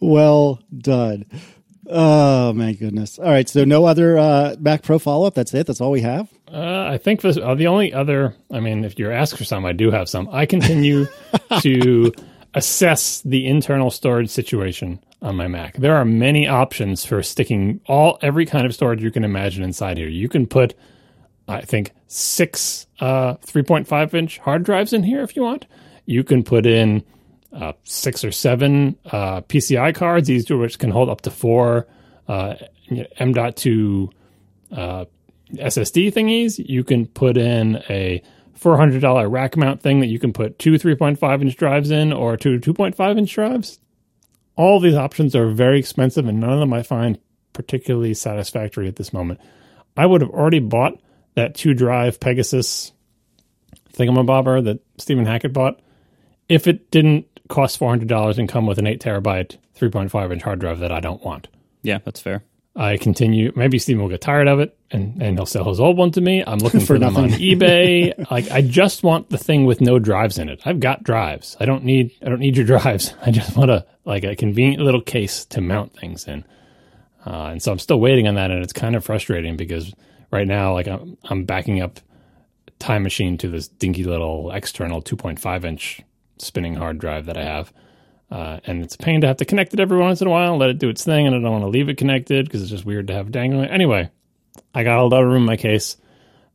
Well 0.00 0.60
done. 0.76 1.26
Oh 1.92 2.52
my 2.52 2.72
goodness. 2.72 3.18
All 3.18 3.24
right, 3.24 3.48
so 3.48 3.64
no 3.64 3.84
other 3.84 4.16
uh, 4.16 4.54
Mac 4.60 4.82
Pro 4.82 5.00
follow 5.00 5.26
up. 5.26 5.34
That's 5.34 5.52
it. 5.54 5.66
That's 5.66 5.80
all 5.80 5.90
we 5.90 6.02
have. 6.02 6.28
Uh, 6.46 6.86
I 6.88 6.98
think 6.98 7.20
this, 7.20 7.36
uh, 7.36 7.54
the 7.56 7.66
only 7.66 7.92
other. 7.92 8.36
I 8.50 8.60
mean, 8.60 8.84
if 8.84 8.98
you're 8.98 9.12
asked 9.12 9.36
for 9.36 9.44
some, 9.44 9.66
I 9.66 9.72
do 9.72 9.90
have 9.90 10.08
some. 10.08 10.28
I 10.30 10.46
continue 10.46 11.06
to 11.60 12.12
assess 12.54 13.20
the 13.22 13.46
internal 13.46 13.90
storage 13.90 14.30
situation 14.30 15.02
on 15.20 15.34
my 15.36 15.48
Mac. 15.48 15.76
There 15.76 15.96
are 15.96 16.04
many 16.04 16.46
options 16.46 17.04
for 17.04 17.22
sticking 17.22 17.80
all 17.86 18.18
every 18.22 18.46
kind 18.46 18.66
of 18.66 18.74
storage 18.74 19.02
you 19.02 19.10
can 19.10 19.24
imagine 19.24 19.64
inside 19.64 19.98
here. 19.98 20.08
You 20.08 20.28
can 20.28 20.46
put, 20.46 20.74
I 21.48 21.62
think, 21.62 21.92
six 22.06 22.86
uh, 23.00 23.34
3.5 23.34 24.14
inch 24.14 24.38
hard 24.38 24.62
drives 24.62 24.92
in 24.92 25.02
here 25.02 25.22
if 25.22 25.34
you 25.34 25.42
want. 25.42 25.66
You 26.06 26.22
can 26.24 26.44
put 26.44 26.66
in 26.66 27.04
uh, 27.52 27.72
six 27.84 28.24
or 28.24 28.32
seven 28.32 28.96
uh, 29.06 29.40
PCI 29.42 29.94
cards, 29.94 30.30
each 30.30 30.50
of 30.50 30.58
which 30.58 30.78
can 30.78 30.90
hold 30.90 31.08
up 31.08 31.22
to 31.22 31.30
four 31.30 31.86
uh, 32.28 32.54
M.2 32.88 34.08
uh, 34.72 35.04
SSD 35.54 36.12
thingies. 36.12 36.64
You 36.64 36.84
can 36.84 37.06
put 37.06 37.36
in 37.36 37.82
a 37.88 38.22
$400 38.58 39.30
rack 39.30 39.56
mount 39.56 39.82
thing 39.82 40.00
that 40.00 40.08
you 40.08 40.18
can 40.18 40.32
put 40.32 40.58
two 40.58 40.72
3.5 40.72 41.42
inch 41.42 41.56
drives 41.56 41.90
in 41.90 42.12
or 42.12 42.36
two 42.36 42.58
2.5 42.60 43.18
inch 43.18 43.32
drives. 43.32 43.78
All 44.56 44.78
these 44.78 44.94
options 44.94 45.34
are 45.34 45.48
very 45.48 45.78
expensive, 45.78 46.26
and 46.26 46.38
none 46.38 46.52
of 46.52 46.60
them 46.60 46.72
I 46.72 46.82
find 46.82 47.18
particularly 47.52 48.14
satisfactory 48.14 48.86
at 48.86 48.96
this 48.96 49.12
moment. 49.12 49.40
I 49.96 50.06
would 50.06 50.20
have 50.20 50.30
already 50.30 50.60
bought 50.60 51.00
that 51.34 51.54
two 51.54 51.74
drive 51.74 52.20
Pegasus 52.20 52.92
thingamabobber 53.94 54.64
that 54.64 54.80
Stephen 54.98 55.26
Hackett 55.26 55.52
bought 55.52 55.80
if 56.48 56.66
it 56.66 56.90
didn't 56.90 57.26
cost 57.50 57.78
$400 57.78 58.38
and 58.38 58.48
come 58.48 58.66
with 58.66 58.78
an 58.78 58.86
8 58.86 59.00
terabyte 59.00 59.58
3.5 59.78 60.32
inch 60.32 60.42
hard 60.42 60.60
drive 60.60 60.78
that 60.78 60.92
I 60.92 61.00
don't 61.00 61.22
want. 61.22 61.48
Yeah, 61.82 61.98
that's 62.04 62.20
fair. 62.20 62.44
I 62.76 62.96
continue. 62.96 63.52
Maybe 63.56 63.78
Stephen 63.78 64.00
will 64.00 64.08
get 64.08 64.20
tired 64.20 64.46
of 64.46 64.60
it, 64.60 64.78
and, 64.90 65.20
and 65.20 65.36
he'll 65.36 65.44
sell 65.44 65.68
his 65.68 65.80
old 65.80 65.96
one 65.98 66.12
to 66.12 66.20
me. 66.20 66.44
I'm 66.46 66.58
looking 66.58 66.80
for, 66.86 66.98
them 66.98 67.16
on 67.16 67.28
eBay. 67.30 68.30
like 68.30 68.50
I 68.50 68.62
just 68.62 69.02
want 69.02 69.28
the 69.28 69.38
thing 69.38 69.66
with 69.66 69.80
no 69.80 69.98
drives 69.98 70.38
in 70.38 70.48
it. 70.48 70.60
I've 70.64 70.80
got 70.80 71.02
drives. 71.02 71.56
I 71.58 71.64
don't 71.64 71.84
need. 71.84 72.12
I 72.22 72.28
don't 72.28 72.38
need 72.38 72.56
your 72.56 72.66
drives. 72.78 73.12
I 73.22 73.32
just 73.32 73.56
want 73.56 73.70
a 73.70 73.86
like 74.04 74.24
a 74.24 74.36
convenient 74.36 74.82
little 74.82 75.02
case 75.02 75.44
to 75.46 75.60
mount 75.60 75.94
things 75.94 76.26
in. 76.26 76.44
Uh, 77.26 77.48
and 77.52 77.62
so 77.62 77.72
I'm 77.72 77.78
still 77.78 78.00
waiting 78.00 78.28
on 78.28 78.36
that, 78.36 78.50
and 78.50 78.62
it's 78.62 78.72
kind 78.72 78.94
of 78.94 79.04
frustrating 79.04 79.56
because 79.56 79.92
right 80.30 80.46
now, 80.46 80.72
like 80.72 80.86
I'm 80.86 81.18
I'm 81.24 81.44
backing 81.44 81.82
up 81.82 81.98
Time 82.78 83.02
Machine 83.02 83.36
to 83.38 83.48
this 83.48 83.66
dinky 83.68 84.04
little 84.04 84.52
external 84.52 85.02
2.5 85.02 85.64
inch 85.64 86.02
spinning 86.40 86.74
hard 86.74 86.98
drive 86.98 87.26
that 87.26 87.36
I 87.36 87.44
have. 87.44 87.72
Uh, 88.30 88.60
and 88.64 88.82
it's 88.84 88.94
a 88.94 88.98
pain 88.98 89.20
to 89.22 89.26
have 89.26 89.38
to 89.38 89.44
connect 89.44 89.74
it 89.74 89.80
every 89.80 89.98
once 89.98 90.20
in 90.20 90.28
a 90.28 90.30
while 90.30 90.56
let 90.56 90.70
it 90.70 90.78
do 90.78 90.88
its 90.88 91.04
thing. 91.04 91.26
And 91.26 91.34
I 91.34 91.40
don't 91.40 91.50
want 91.50 91.64
to 91.64 91.68
leave 91.68 91.88
it 91.88 91.98
connected 91.98 92.44
because 92.44 92.62
it's 92.62 92.70
just 92.70 92.84
weird 92.84 93.08
to 93.08 93.14
have 93.14 93.32
dangling. 93.32 93.68
Anyway, 93.68 94.08
I 94.74 94.84
got 94.84 95.00
a 95.00 95.04
lot 95.04 95.22
of 95.22 95.28
room 95.28 95.42
in 95.42 95.46
my 95.46 95.56
case. 95.56 95.96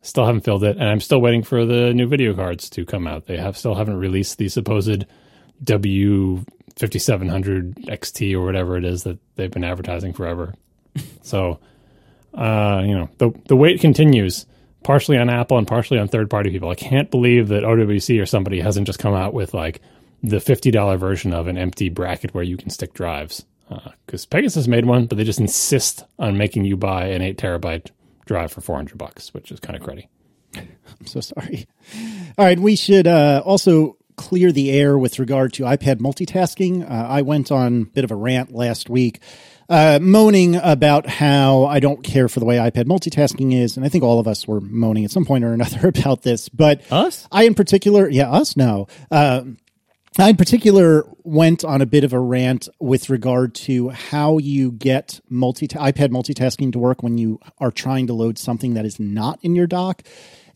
Still 0.01 0.25
haven't 0.25 0.41
filled 0.41 0.63
it, 0.63 0.77
and 0.77 0.87
I'm 0.87 1.01
still 1.01 1.19
waiting 1.19 1.41
for 1.41 1.65
the 1.65 1.91
new 1.91 2.07
video 2.07 2.35
cards 2.35 2.69
to 2.71 2.85
come 2.85 3.07
out. 3.07 3.25
They 3.25 3.37
have 3.37 3.57
still 3.57 3.73
haven't 3.73 3.97
released 3.97 4.37
the 4.37 4.49
supposed 4.49 5.05
W5700 5.63 6.45
XT 7.87 8.35
or 8.35 8.45
whatever 8.45 8.77
it 8.77 8.85
is 8.85 9.01
that 9.03 9.17
they've 9.35 9.49
been 9.49 9.63
advertising 9.63 10.13
forever. 10.13 10.53
so, 11.23 11.59
uh, 12.35 12.83
you 12.85 12.93
know, 12.93 13.09
the 13.17 13.31
the 13.47 13.55
wait 13.55 13.81
continues, 13.81 14.45
partially 14.85 15.17
on 15.17 15.29
Apple 15.29 15.57
and 15.57 15.67
partially 15.67 15.97
on 15.97 16.07
third 16.07 16.29
party 16.29 16.51
people. 16.51 16.69
I 16.69 16.75
can't 16.75 17.09
believe 17.09 17.47
that 17.47 17.63
OWC 17.63 18.21
or 18.21 18.25
somebody 18.25 18.61
hasn't 18.61 18.85
just 18.85 18.99
come 18.99 19.15
out 19.15 19.33
with 19.33 19.53
like 19.53 19.81
the 20.23 20.39
fifty 20.39 20.71
dollar 20.71 20.95
version 20.95 21.33
of 21.33 21.47
an 21.47 21.57
empty 21.57 21.89
bracket 21.89 22.33
where 22.33 22.43
you 22.43 22.55
can 22.55 22.69
stick 22.69 22.93
drives. 22.93 23.45
Because 24.05 24.27
Pegasus 24.27 24.67
made 24.67 24.85
one, 24.85 25.07
but 25.07 25.17
they 25.17 25.23
just 25.23 25.39
insist 25.39 26.03
on 26.19 26.37
making 26.37 26.65
you 26.65 26.77
buy 26.77 27.07
an 27.07 27.23
eight 27.23 27.37
terabyte 27.37 27.89
drive 28.27 28.51
for 28.51 28.61
four 28.61 28.75
hundred 28.75 28.99
bucks, 28.99 29.33
which 29.33 29.51
is 29.51 29.59
kind 29.59 29.75
of 29.75 29.81
cruddy. 29.81 30.07
I'm 30.55 31.05
so 31.07 31.19
sorry. 31.19 31.67
All 32.37 32.45
right, 32.45 32.59
we 32.59 32.75
should 32.75 33.07
uh, 33.07 33.41
also 33.43 33.97
clear 34.17 34.51
the 34.51 34.71
air 34.71 34.97
with 34.97 35.17
regard 35.19 35.51
to 35.53 35.63
iPad 35.63 35.95
multitasking. 35.95 36.89
Uh, 36.89 36.93
I 36.93 37.23
went 37.23 37.51
on 37.51 37.81
a 37.81 37.85
bit 37.85 38.03
of 38.03 38.11
a 38.11 38.15
rant 38.15 38.53
last 38.53 38.87
week. 38.87 39.19
Uh, 39.67 39.97
moaning 40.01 40.55
about 40.57 41.07
how 41.07 41.65
I 41.65 41.79
don't 41.79 42.03
care 42.03 42.27
for 42.27 42.39
the 42.39 42.45
way 42.45 42.57
iPad 42.57 42.85
multitasking 42.85 43.53
is, 43.53 43.77
and 43.77 43.85
I 43.85 43.89
think 43.89 44.03
all 44.03 44.19
of 44.19 44.27
us 44.27 44.47
were 44.47 44.61
moaning 44.61 45.05
at 45.05 45.11
some 45.11 45.25
point 45.25 45.43
or 45.43 45.53
another 45.53 45.87
about 45.95 46.21
this. 46.21 46.49
But 46.49 46.81
Us? 46.91 47.27
I, 47.31 47.43
in 47.43 47.55
particular, 47.55 48.07
yeah, 48.07 48.29
us, 48.29 48.55
no. 48.55 48.87
Um 49.09 49.57
I 50.17 50.29
in 50.29 50.37
particular 50.37 51.03
went 51.23 51.65
on 51.65 51.81
a 51.81 51.85
bit 51.85 52.05
of 52.05 52.13
a 52.13 52.19
rant 52.19 52.69
with 52.79 53.09
regard 53.09 53.53
to 53.55 53.89
how 53.89 54.37
you 54.37 54.71
get 54.71 55.19
multi 55.29 55.67
iPad 55.67 56.09
multitasking 56.09 56.71
to 56.71 56.79
work 56.79 57.03
when 57.03 57.17
you 57.17 57.41
are 57.57 57.71
trying 57.71 58.07
to 58.07 58.13
load 58.13 58.37
something 58.37 58.75
that 58.75 58.85
is 58.85 58.97
not 58.97 59.39
in 59.41 59.55
your 59.55 59.67
dock. 59.67 60.03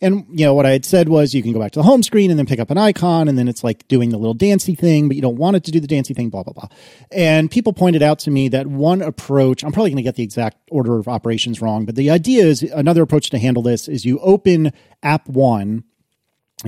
And 0.02 0.26
you 0.30 0.46
know 0.46 0.54
what 0.54 0.66
I 0.66 0.72
had 0.72 0.86
said 0.86 1.10
was 1.10 1.34
you 1.34 1.44
can 1.44 1.52
go 1.52 1.60
back 1.60 1.72
to 1.74 1.80
the 1.80 1.84
home 1.84 2.04
screen 2.04 2.30
and 2.30 2.40
then 2.40 2.46
pick 2.46 2.60
up 2.60 2.72
an 2.72 2.78
icon, 2.78 3.28
and 3.28 3.38
then 3.38 3.48
it's 3.48 3.64
like 3.64 3.88
doing 3.88 4.10
the 4.10 4.18
little 4.18 4.34
dancey 4.34 4.76
thing, 4.76 5.08
but 5.08 5.16
you 5.16 5.22
don't 5.22 5.38
want 5.38 5.56
it 5.56 5.64
to 5.66 5.72
do 5.72 5.80
the 5.80 5.88
dancey 5.88 6.14
thing, 6.14 6.30
blah 6.30 6.44
blah 6.44 6.54
blah. 6.54 6.68
And 7.12 7.52
people 7.52 7.74
pointed 7.74 8.02
out 8.02 8.20
to 8.20 8.32
me 8.32 8.48
that 8.50 8.68
one 8.68 9.02
approach, 9.02 9.64
I'm 9.64 9.72
probably 9.72 9.92
going 9.92 9.98
to 9.98 10.04
get 10.04 10.16
the 10.16 10.24
exact 10.24 10.58
order 10.72 10.98
of 10.98 11.08
operations 11.08 11.62
wrong, 11.62 11.86
but 11.86 11.96
the 11.96 12.10
idea 12.10 12.46
is 12.46 12.64
another 12.64 13.02
approach 13.02 13.30
to 13.32 13.40
handle 13.40 13.64
this 13.64 13.88
is 13.88 14.06
you 14.06 14.20
open 14.20 14.72
app 15.04 15.28
one 15.28 15.84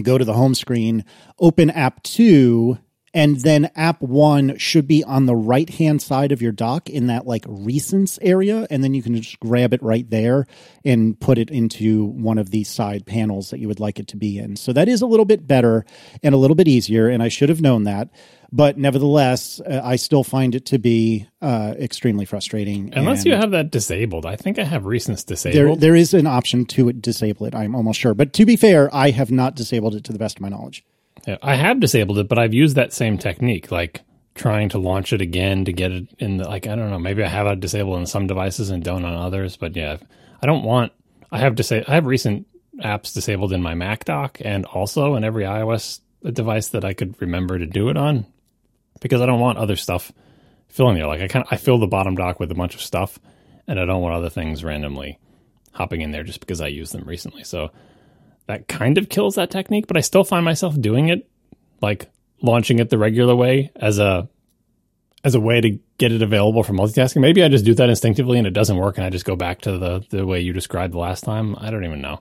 go 0.02 0.18
to 0.18 0.24
the 0.24 0.34
home 0.34 0.56
screen, 0.56 1.04
open 1.40 1.70
app 1.70 2.02
two, 2.04 2.78
and 3.13 3.41
then 3.41 3.70
app 3.75 4.01
one 4.01 4.58
should 4.58 4.88
be 4.88 5.03
on 5.03 5.25
the 5.25 5.36
right 5.36 5.70
hand 5.70 6.01
side 6.01 6.32
of 6.32 6.41
your 6.41 6.51
dock 6.51 6.89
in 6.89 7.08
that 7.08 7.27
like 7.27 7.44
recents 7.46 8.18
area. 8.22 8.65
And 8.70 8.84
then 8.84 8.94
you 8.94 9.03
can 9.03 9.15
just 9.15 9.39
grab 9.39 9.74
it 9.74 9.84
right 9.84 10.10
there 10.10 10.48
and 10.86 11.20
put 11.20 11.38
it 11.38 11.50
into 11.50 12.06
one 12.06 12.38
of 12.38 12.51
these 12.51 12.70
side 12.70 13.06
panels 13.06 13.50
that 13.50 13.60
you 13.60 13.68
would 13.68 13.80
like 13.80 14.00
it 14.00 14.08
to 14.10 14.18
be 14.18 14.38
in. 14.38 14.56
So 14.56 14.72
that 14.74 14.88
is 14.88 15.01
a 15.01 15.08
little 15.08 15.25
bit 15.25 15.46
better 15.46 15.86
and 16.24 16.34
a 16.34 16.38
little 16.38 16.56
bit 16.56 16.68
easier. 16.68 17.10
And 17.10 17.22
I 17.22 17.27
should 17.27 17.50
have 17.50 17.62
known 17.62 17.84
that. 17.84 18.10
But 18.53 18.77
nevertheless, 18.77 19.62
uh, 19.62 19.80
I 19.82 19.96
still 19.96 20.25
find 20.25 20.56
it 20.56 20.65
to 20.68 20.77
be 20.77 21.25
uh, 21.41 21.74
extremely 21.80 22.25
frustrating. 22.25 22.94
Unless 22.94 23.25
you 23.25 23.34
have 23.34 23.51
that 23.51 23.72
disabled. 23.72 24.25
I 24.25 24.36
think 24.36 24.60
I 24.60 24.65
have 24.65 24.84
recents 24.84 25.25
there, 25.25 25.36
disabled. 25.36 25.80
there 25.80 25.96
is 25.96 26.13
an 26.13 26.27
option 26.27 26.65
to 26.65 26.91
disable 26.91 27.46
it. 27.46 27.56
I'm 27.56 27.75
almost 27.75 28.01
sure, 28.01 28.13
but 28.13 28.34
to 28.34 28.46
be 28.46 28.58
fair, 28.58 28.94
I 28.94 29.12
have 29.12 29.32
not 29.32 29.56
disabled 29.56 29.96
it 29.96 30.03
to 30.06 30.12
the 30.12 30.20
best 30.20 30.38
of 30.38 30.41
my 30.41 30.50
knowledge. 30.50 30.84
Yeah, 31.28 31.38
I 31.42 31.56
have 31.56 31.80
disabled 31.80 32.18
it, 32.20 32.28
but 32.28 32.40
I've 32.40 32.54
used 32.54 32.75
that 32.75 32.94
same 32.94 33.18
technique, 33.18 33.72
like 33.72 34.01
trying 34.34 34.70
to 34.70 34.80
launch 34.80 35.13
it 35.13 35.22
again 35.22 35.66
to 35.66 35.74
get 35.74 35.92
it 35.92 36.08
in 36.20 36.38
the 36.38 36.46
like 36.46 36.68
I 36.68 36.75
don't 36.75 36.90
know, 36.90 37.00
maybe 37.00 37.24
I 37.24 37.28
have 37.28 37.48
it 37.48 37.60
disabled 37.60 37.98
on 37.98 38.06
some 38.06 38.28
devices 38.28 38.70
and 38.70 38.84
don't 38.84 39.06
on 39.06 39.13
others, 39.13 39.58
but 39.58 39.75
yeah, 39.75 39.98
I 40.42 40.46
don't 40.46 40.63
want 40.63 40.94
I 41.32 41.40
have 41.40 41.56
to 41.56 41.63
say 41.63 41.84
I 41.88 41.96
have 41.96 42.06
recent 42.06 42.48
apps 42.80 43.13
disabled 43.13 43.54
in 43.54 43.62
my 43.62 43.75
Mac 43.75 44.06
dock 44.06 44.40
and 44.44 44.66
also 44.66 45.16
in 45.16 45.24
every 45.24 45.44
iOS 45.44 46.00
device 46.24 46.70
that 46.70 46.86
I 46.86 46.94
could 46.94 47.22
remember 47.22 47.60
to 47.60 47.66
do 47.66 47.90
it 47.90 47.98
on 47.98 48.25
because 49.01 49.22
I 49.22 49.25
don't 49.25 49.40
want 49.40 49.58
other 49.58 49.75
stuff 49.75 50.12
filling 50.70 50.96
there. 50.96 51.08
Like 51.08 51.22
I 51.22 51.28
kind 51.28 51.46
of 51.46 51.54
I 51.54 51.58
fill 51.58 51.80
the 51.80 51.88
bottom 51.88 52.16
dock 52.16 52.40
with 52.40 52.51
a 52.51 52.56
bunch 52.56 52.75
of 52.75 52.82
stuff 52.82 53.20
and 53.68 53.80
I 53.80 53.86
don't 53.86 54.01
want 54.01 54.16
other 54.16 54.30
things 54.30 54.63
randomly 54.63 55.20
hopping 55.74 56.01
in 56.01 56.12
there 56.12 56.24
just 56.24 56.40
because 56.40 56.62
I 56.62 56.68
used 56.68 56.94
them 56.94 57.04
recently. 57.06 57.44
So 57.44 57.72
that 58.51 58.67
kind 58.67 58.98
of 58.98 59.08
kills 59.08 59.36
that 59.36 59.50
technique, 59.50 59.88
but 59.88 59.96
I 59.96 60.01
still 60.01 60.25
find 60.25 60.43
myself 60.43 60.79
doing 60.79 61.08
it, 61.08 61.29
like 61.81 62.12
launching 62.41 62.79
it 62.79 62.89
the 62.89 62.98
regular 62.98 63.34
way 63.34 63.72
as 63.77 63.98
a 63.98 64.27
as 65.24 65.36
a 65.36 65.39
way 65.39 65.62
to 65.62 65.79
get 65.98 66.12
it 66.12 66.22
available 66.22 66.63
for 66.63 66.74
multitasking. 66.74 67.22
Maybe 67.22 67.43
I 67.43 67.48
just 67.48 67.63
do 67.63 67.75
that 67.75 67.89
instinctively 67.89 68.38
and 68.38 68.46
it 68.46 68.53
doesn't 68.53 68.75
work, 68.75 68.98
and 68.98 69.05
I 69.05 69.10
just 69.10 69.24
go 69.24 69.38
back 69.38 69.62
to 69.62 69.77
the 69.77 70.05
the 70.10 70.25
way 70.25 70.41
you 70.41 70.51
described 70.51 70.93
the 70.93 71.00
last 71.00 71.24
time. 71.24 71.55
I 71.60 71.72
don't 71.72 71.86
even 71.86 72.01
know. 72.01 72.20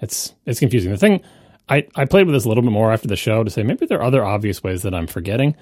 It's 0.00 0.34
it's 0.46 0.58
confusing. 0.58 0.90
The 0.90 0.96
thing 0.96 1.20
I 1.68 1.86
I 1.96 2.06
played 2.06 2.26
with 2.26 2.34
this 2.34 2.46
a 2.46 2.48
little 2.48 2.62
bit 2.62 2.72
more 2.72 2.90
after 2.90 3.08
the 3.08 3.16
show 3.16 3.44
to 3.44 3.50
say 3.50 3.62
maybe 3.62 3.84
there 3.84 3.98
are 3.98 4.06
other 4.06 4.24
obvious 4.24 4.62
ways 4.62 4.82
that 4.82 4.94
I'm 4.94 5.06
forgetting. 5.06 5.54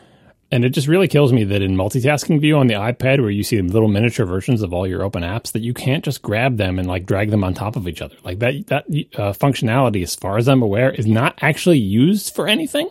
And 0.52 0.64
it 0.64 0.71
just 0.71 0.88
really 0.88 1.07
kills 1.07 1.33
me 1.33 1.45
that 1.45 1.62
in 1.62 1.76
multitasking 1.76 2.40
view 2.40 2.57
on 2.59 2.66
the 2.66 2.75
iPad, 2.75 3.21
where 3.21 3.30
you 3.30 3.45
see 3.45 3.61
little 3.62 3.88
miniature 3.88 4.26
versions 4.26 4.62
of 4.62 4.75
all 4.75 4.87
your 4.87 5.02
open 5.02 5.23
apps, 5.23 5.52
that 5.52 5.62
you 5.62 5.73
can't 5.73 6.04
just 6.04 6.23
grab 6.23 6.57
them 6.57 6.78
and 6.78 6.88
like 6.88 7.07
drag 7.07 7.30
them 7.30 7.45
on 7.45 7.54
top 7.54 7.76
of 7.76 7.87
each 7.87 8.02
other. 8.02 8.16
Like 8.25 8.40
that, 8.40 8.66
that 8.66 8.85
uh, 9.14 9.33
functionality, 9.33 10.02
as 10.02 10.16
far 10.16 10.38
as 10.38 10.49
I'm 10.49 10.62
aware, 10.62 10.90
is 10.90 11.07
not 11.07 11.38
actually 11.40 11.78
used 11.78 12.35
for 12.35 12.49
anything. 12.49 12.90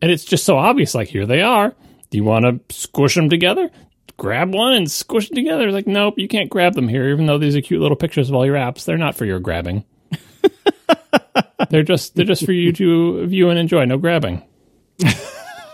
And 0.00 0.10
it's 0.10 0.24
just 0.24 0.44
so 0.44 0.56
obvious. 0.56 0.94
Like 0.94 1.08
here 1.08 1.26
they 1.26 1.42
are. 1.42 1.74
Do 2.10 2.16
you 2.16 2.24
want 2.24 2.44
to 2.46 2.74
squish 2.74 3.16
them 3.16 3.28
together? 3.28 3.70
Grab 4.16 4.54
one 4.54 4.72
and 4.72 4.90
squish 4.90 5.28
them 5.28 5.36
together. 5.36 5.66
It's 5.68 5.74
like 5.74 5.86
nope, 5.86 6.14
you 6.16 6.26
can't 6.26 6.48
grab 6.48 6.74
them 6.74 6.88
here. 6.88 7.10
Even 7.10 7.26
though 7.26 7.38
these 7.38 7.54
are 7.54 7.60
cute 7.60 7.82
little 7.82 7.96
pictures 7.96 8.30
of 8.30 8.34
all 8.34 8.46
your 8.46 8.56
apps, 8.56 8.84
they're 8.84 8.96
not 8.96 9.14
for 9.14 9.26
your 9.26 9.40
grabbing. 9.40 9.84
they're 11.70 11.82
just 11.82 12.14
they're 12.16 12.24
just 12.24 12.46
for 12.46 12.52
you 12.52 12.72
to 12.72 13.26
view 13.26 13.50
and 13.50 13.58
enjoy. 13.58 13.84
No 13.84 13.98
grabbing. 13.98 14.42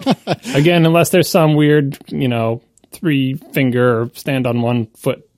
Again, 0.54 0.86
unless 0.86 1.10
there's 1.10 1.28
some 1.28 1.54
weird, 1.54 1.98
you 2.08 2.28
know, 2.28 2.62
three 2.92 3.34
finger 3.34 4.08
stand 4.14 4.46
on 4.46 4.62
one 4.62 4.86
foot 4.96 5.28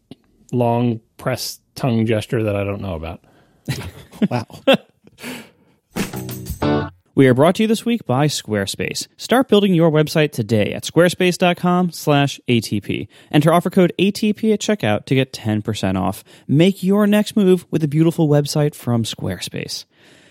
long 0.52 1.00
press 1.16 1.58
tongue 1.74 2.06
gesture 2.06 2.44
that 2.44 2.54
I 2.56 2.64
don't 2.64 2.80
know 2.80 2.94
about. 2.94 3.22
Wow. 4.30 4.46
We 7.14 7.28
are 7.28 7.34
brought 7.34 7.56
to 7.56 7.62
you 7.62 7.66
this 7.66 7.84
week 7.86 8.06
by 8.06 8.28
Squarespace. 8.28 9.08
Start 9.16 9.48
building 9.48 9.74
your 9.74 9.90
website 9.90 10.32
today 10.32 10.72
at 10.72 10.84
squarespace.com/atp. 10.84 13.08
Enter 13.30 13.52
offer 13.52 13.70
code 13.70 13.92
ATP 13.98 14.52
at 14.52 14.60
checkout 14.60 15.06
to 15.06 15.14
get 15.14 15.32
10% 15.32 15.98
off. 15.98 16.22
Make 16.46 16.82
your 16.82 17.06
next 17.06 17.34
move 17.34 17.64
with 17.70 17.82
a 17.82 17.88
beautiful 17.88 18.28
website 18.28 18.74
from 18.74 19.02
Squarespace. 19.02 19.86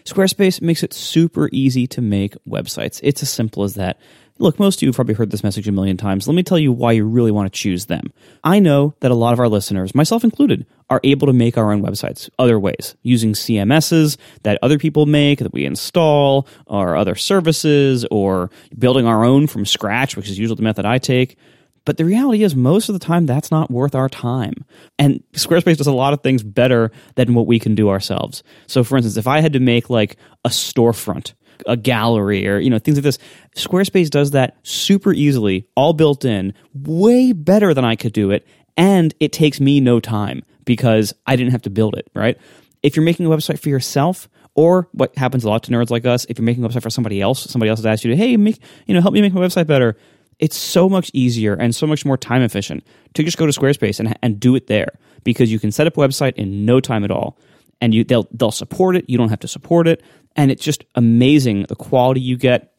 Squarespace 0.06 0.62
makes 0.62 0.84
it 0.84 0.94
super 0.94 1.50
easy 1.52 1.88
to 1.88 2.02
make 2.02 2.36
websites. 2.48 3.00
It's 3.02 3.24
as 3.24 3.32
simple 3.32 3.64
as 3.64 3.74
that. 3.74 4.00
Look, 4.38 4.60
most 4.60 4.80
of 4.80 4.82
you 4.82 4.90
have 4.90 4.96
probably 4.96 5.14
heard 5.14 5.32
this 5.32 5.46
message 5.46 5.66
a 5.66 5.72
million 5.72 5.96
times. 5.96 6.28
Let 6.28 6.34
me 6.36 6.44
tell 6.44 6.60
you 6.60 6.74
why 6.74 6.92
you 6.92 7.06
really 7.06 7.32
want 7.32 7.52
to 7.52 7.58
choose 7.58 7.86
them. 7.86 8.12
I 8.44 8.60
know 8.60 8.94
that 9.00 9.12
a 9.12 9.16
lot 9.16 9.32
of 9.32 9.40
our 9.40 9.48
listeners, 9.48 9.96
myself 9.96 10.26
included, 10.26 10.66
are 10.90 11.00
able 11.06 11.28
to 11.28 11.34
make 11.34 11.58
our 11.58 11.72
own 11.72 11.82
websites 11.82 12.30
other 12.38 12.60
ways, 12.60 12.98
using 13.02 13.32
CMSs 13.32 14.18
that 14.44 14.60
other 14.62 14.78
people 14.78 15.06
make, 15.06 15.40
that 15.40 15.54
we 15.54 15.64
install, 15.64 16.50
or 16.66 16.98
other 16.98 17.16
services, 17.16 18.06
or 18.12 18.52
building 18.78 19.08
our 19.08 19.24
own 19.24 19.48
from 19.48 19.66
scratch, 19.66 20.18
which 20.18 20.30
is 20.30 20.38
usually 20.38 20.58
the 20.58 20.64
method 20.64 20.86
I 20.86 20.98
take. 20.98 21.38
But 21.86 21.96
the 21.96 22.04
reality 22.04 22.44
is, 22.44 22.58
most 22.58 22.90
of 22.90 22.94
the 22.94 23.06
time, 23.06 23.26
that's 23.26 23.52
not 23.52 23.72
worth 23.72 23.96
our 23.96 24.10
time. 24.10 24.66
And 25.00 25.24
Squarespace 25.32 25.78
does 25.78 25.88
a 25.88 25.94
lot 25.94 26.12
of 26.12 26.24
things 26.24 26.44
better 26.44 26.92
than 27.16 27.36
what 27.36 27.48
we 27.48 27.58
can 27.58 27.74
do 27.74 27.90
ourselves. 27.90 28.44
So, 28.68 28.84
for 28.84 28.98
instance, 28.98 29.16
if 29.16 29.28
I 29.28 29.40
had 29.40 29.54
to 29.54 29.60
make 29.62 29.90
like 29.90 30.18
a 30.44 30.50
storefront, 30.50 31.36
a 31.68 31.78
gallery, 31.78 32.48
or 32.48 32.60
you 32.60 32.70
know 32.70 32.80
things 32.80 32.98
like 32.98 33.04
this, 33.04 33.18
Squarespace 33.56 34.10
does 34.10 34.32
that 34.32 34.58
super 34.64 35.14
easily, 35.14 35.68
all 35.76 35.94
built 35.94 36.26
in, 36.26 36.54
way 36.74 37.32
better 37.32 37.74
than 37.74 37.86
I 37.86 37.96
could 37.96 38.14
do 38.14 38.32
it, 38.32 38.48
and 38.78 39.14
it 39.20 39.32
takes 39.32 39.60
me 39.60 39.80
no 39.80 40.00
time 40.00 40.44
because 40.66 41.14
I 41.26 41.36
didn't 41.36 41.52
have 41.52 41.64
to 41.64 41.70
build 41.70 41.96
it. 41.96 42.10
Right? 42.14 42.38
If 42.84 42.96
you're 42.96 43.06
making 43.06 43.26
a 43.26 43.30
website 43.30 43.60
for 43.60 43.70
yourself, 43.70 44.30
or 44.54 44.88
what 44.92 45.18
happens 45.18 45.44
a 45.44 45.50
lot 45.50 45.64
to 45.64 45.72
nerds 45.72 45.90
like 45.90 46.06
us, 46.06 46.26
if 46.30 46.38
you're 46.38 46.46
making 46.46 46.64
a 46.64 46.70
website 46.70 46.84
for 46.84 46.90
somebody 46.90 47.22
else, 47.22 47.44
somebody 47.44 47.70
else 47.70 47.80
has 47.80 47.86
asked 47.86 48.06
you 48.06 48.12
to, 48.12 48.18
hey, 48.18 48.38
make 48.38 48.60
you 48.86 48.94
know, 48.94 49.02
help 49.02 49.14
me 49.14 49.22
make 49.22 49.34
my 49.34 49.42
website 49.42 49.68
better 49.68 49.98
it's 50.40 50.58
so 50.58 50.90
much 50.90 51.10
easier 51.14 51.54
and 51.54 51.74
so 51.74 51.88
much 51.88 52.06
more 52.06 52.18
time 52.18 52.42
efficient 52.42 52.86
to 53.14 53.24
just 53.24 53.38
go 53.38 53.46
to 53.46 53.58
Squarespace 53.58 54.00
and, 54.00 54.18
and 54.22 54.40
do 54.40 54.56
it 54.56 54.68
there 54.68 54.90
because 55.24 55.52
you 55.52 55.60
can 55.60 55.72
set 55.72 55.88
up 55.88 55.98
a 55.98 56.00
website 56.00 56.34
in 56.34 56.66
no 56.66 56.80
time 56.80 57.04
at 57.04 57.12
all. 57.12 57.38
And 57.82 57.94
you 57.94 58.04
they'll 58.04 58.28
they'll 58.32 58.52
support 58.52 58.96
it. 58.96 59.06
You 59.08 59.18
don't 59.18 59.30
have 59.30 59.40
to 59.42 59.48
support 59.48 59.88
it. 59.88 60.02
And 60.36 60.52
it's 60.52 60.64
just 60.64 60.84
amazing 60.96 61.64
the 61.64 61.76
quality 61.76 62.22
you 62.22 62.38
get, 62.38 62.74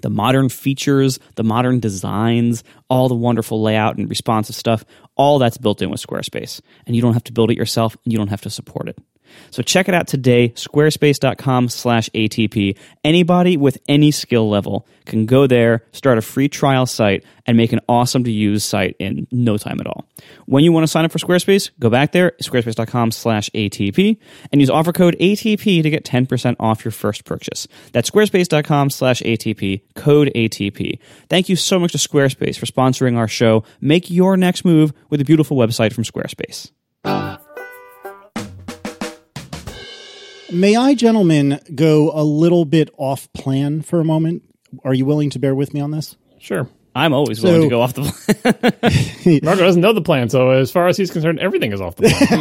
the 0.00 0.10
modern 0.10 0.48
features, 0.48 1.18
the 1.36 1.44
modern 1.44 1.80
designs, 1.80 2.64
all 2.88 3.08
the 3.08 3.14
wonderful 3.14 3.62
layout 3.62 3.96
and 3.96 4.08
responsive 4.08 4.56
stuff, 4.56 4.84
all 5.16 5.38
that's 5.38 5.58
built 5.58 5.82
in 5.82 5.90
with 5.90 6.00
Squarespace. 6.00 6.60
And 6.86 6.96
you 6.96 7.02
don't 7.02 7.12
have 7.12 7.24
to 7.24 7.32
build 7.32 7.50
it 7.50 7.56
yourself 7.56 7.96
and 8.04 8.12
you 8.12 8.18
don't 8.18 8.28
have 8.28 8.42
to 8.42 8.50
support 8.50 8.88
it. 8.88 8.98
So 9.50 9.62
check 9.62 9.88
it 9.88 9.94
out 9.94 10.06
today, 10.06 10.50
squarespace.com 10.50 11.68
slash 11.68 12.08
ATP. 12.10 12.78
Anybody 13.04 13.56
with 13.56 13.78
any 13.88 14.10
skill 14.10 14.48
level 14.48 14.86
can 15.04 15.26
go 15.26 15.46
there, 15.46 15.84
start 15.92 16.18
a 16.18 16.22
free 16.22 16.48
trial 16.48 16.86
site, 16.86 17.24
and 17.46 17.56
make 17.56 17.72
an 17.72 17.80
awesome 17.88 18.24
to 18.24 18.30
use 18.30 18.64
site 18.64 18.96
in 18.98 19.26
no 19.30 19.56
time 19.56 19.80
at 19.80 19.86
all. 19.86 20.06
When 20.46 20.64
you 20.64 20.72
want 20.72 20.84
to 20.84 20.88
sign 20.88 21.04
up 21.04 21.12
for 21.12 21.18
Squarespace, 21.18 21.70
go 21.78 21.90
back 21.90 22.12
there, 22.12 22.32
squarespace.com 22.42 23.10
slash 23.10 23.50
ATP, 23.50 24.18
and 24.50 24.60
use 24.60 24.70
offer 24.70 24.92
code 24.92 25.16
ATP 25.20 25.82
to 25.82 25.90
get 25.90 26.04
10% 26.04 26.56
off 26.58 26.84
your 26.84 26.92
first 26.92 27.24
purchase. 27.24 27.68
That's 27.92 28.10
squarespace.com 28.10 28.90
slash 28.90 29.20
ATP, 29.22 29.82
code 29.94 30.30
ATP. 30.34 30.98
Thank 31.28 31.48
you 31.48 31.56
so 31.56 31.78
much 31.78 31.92
to 31.92 31.98
Squarespace 31.98 32.58
for 32.58 32.66
sponsoring 32.66 33.16
our 33.16 33.28
show. 33.28 33.64
Make 33.80 34.10
your 34.10 34.36
next 34.36 34.64
move 34.64 34.92
with 35.10 35.20
a 35.20 35.24
beautiful 35.24 35.56
website 35.56 35.92
from 35.92 36.04
Squarespace. 36.04 36.70
May 40.52 40.76
I, 40.76 40.94
gentlemen, 40.94 41.58
go 41.74 42.10
a 42.14 42.22
little 42.22 42.64
bit 42.64 42.90
off 42.96 43.32
plan 43.32 43.82
for 43.82 44.00
a 44.00 44.04
moment? 44.04 44.42
Are 44.84 44.94
you 44.94 45.04
willing 45.04 45.30
to 45.30 45.38
bear 45.38 45.54
with 45.54 45.72
me 45.74 45.80
on 45.80 45.90
this? 45.90 46.16
Sure. 46.38 46.68
I'm 46.96 47.12
always 47.12 47.42
willing 47.42 47.62
So- 47.62 47.64
to 47.64 47.70
go 47.70 47.80
off 47.80 47.94
the 47.94 48.02
plan. 49.22 49.40
Marco 49.42 49.62
doesn't 49.62 49.80
know 49.82 49.92
the 49.92 50.00
plan, 50.02 50.28
so 50.28 50.50
as 50.50 50.70
far 50.70 50.86
as 50.86 50.96
he's 50.96 51.10
concerned, 51.10 51.40
everything 51.40 51.72
is 51.72 51.80
off 51.80 51.96
the 51.96 52.08
plan. 52.08 52.40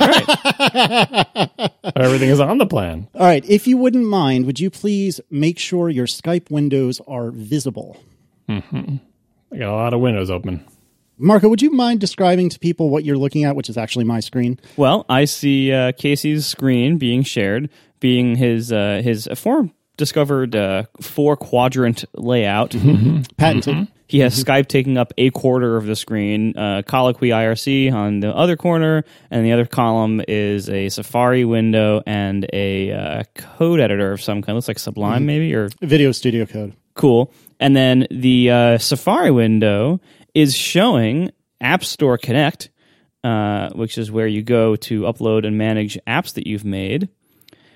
Right. 1.84 1.94
everything 1.96 2.30
is 2.30 2.40
on 2.40 2.58
the 2.60 2.66
plan. 2.66 3.08
All 3.16 3.26
right. 3.26 3.44
If 3.50 3.68
you 3.68 3.78
wouldn't 3.78 4.06
mind, 4.06 4.46
would 4.46 4.60
you 4.60 4.70
please 4.70 5.20
make 5.32 5.58
sure 5.60 5.90
your 5.90 6.06
Skype 6.08 6.50
windows 6.52 7.02
are 7.08 7.32
visible? 7.32 7.98
I 8.48 8.62
got 9.58 9.70
a 9.70 9.72
lot 9.72 9.94
of 9.94 10.00
windows 10.02 10.30
open. 10.30 10.64
Marco, 11.18 11.48
would 11.50 11.62
you 11.62 11.72
mind 11.72 12.00
describing 12.00 12.50
to 12.50 12.60
people 12.60 12.90
what 12.90 13.04
you're 13.06 13.18
looking 13.18 13.44
at, 13.44 13.56
which 13.56 13.70
is 13.70 13.78
actually 13.78 14.06
my 14.06 14.20
screen? 14.20 14.60
Well, 14.78 15.06
I 15.10 15.26
see 15.26 15.72
uh, 15.72 15.92
Casey's 15.94 16.46
screen 16.46 16.98
being 16.98 17.24
shared, 17.24 17.70
being 18.04 18.36
his 18.36 18.70
uh, 18.70 19.00
his 19.02 19.30
former 19.34 19.70
discovered 19.96 20.58
uh, 20.58 20.84
four 21.00 21.38
quadrant 21.38 22.04
layout. 22.14 22.76
Patented. 23.38 23.88
He 24.08 24.20
has 24.20 24.44
Skype 24.44 24.68
taking 24.68 24.98
up 24.98 25.14
a 25.18 25.30
quarter 25.30 25.78
of 25.78 25.86
the 25.86 25.96
screen, 25.96 26.56
uh, 26.58 26.82
Colloquy 26.86 27.30
IRC 27.30 27.94
on 27.94 28.20
the 28.20 28.36
other 28.36 28.58
corner, 28.58 29.06
and 29.32 29.46
the 29.46 29.54
other 29.54 29.66
column 29.66 30.22
is 30.28 30.70
a 30.70 30.90
Safari 30.90 31.46
window 31.46 32.04
and 32.06 32.46
a 32.52 32.92
uh, 32.92 33.24
code 33.36 33.80
editor 33.80 34.12
of 34.12 34.22
some 34.22 34.42
kind. 34.42 34.56
Looks 34.56 34.68
like 34.68 34.80
Sublime, 34.80 35.26
maybe, 35.26 35.56
or 35.56 35.70
Visual 35.82 36.12
Studio 36.14 36.46
Code. 36.46 36.76
cool. 36.96 37.32
And 37.62 37.74
then 37.74 38.06
the 38.12 38.52
uh, 38.52 38.78
Safari 38.80 39.32
window 39.32 40.02
is 40.36 40.54
showing 40.54 41.32
App 41.62 41.86
Store 41.86 42.18
Connect, 42.18 42.70
uh, 43.24 43.70
which 43.70 43.98
is 43.98 44.12
where 44.12 44.28
you 44.28 44.44
go 44.44 44.76
to 44.76 45.04
upload 45.04 45.48
and 45.48 45.58
manage 45.58 45.98
apps 46.06 46.34
that 46.34 46.46
you've 46.46 46.66
made. 46.66 47.08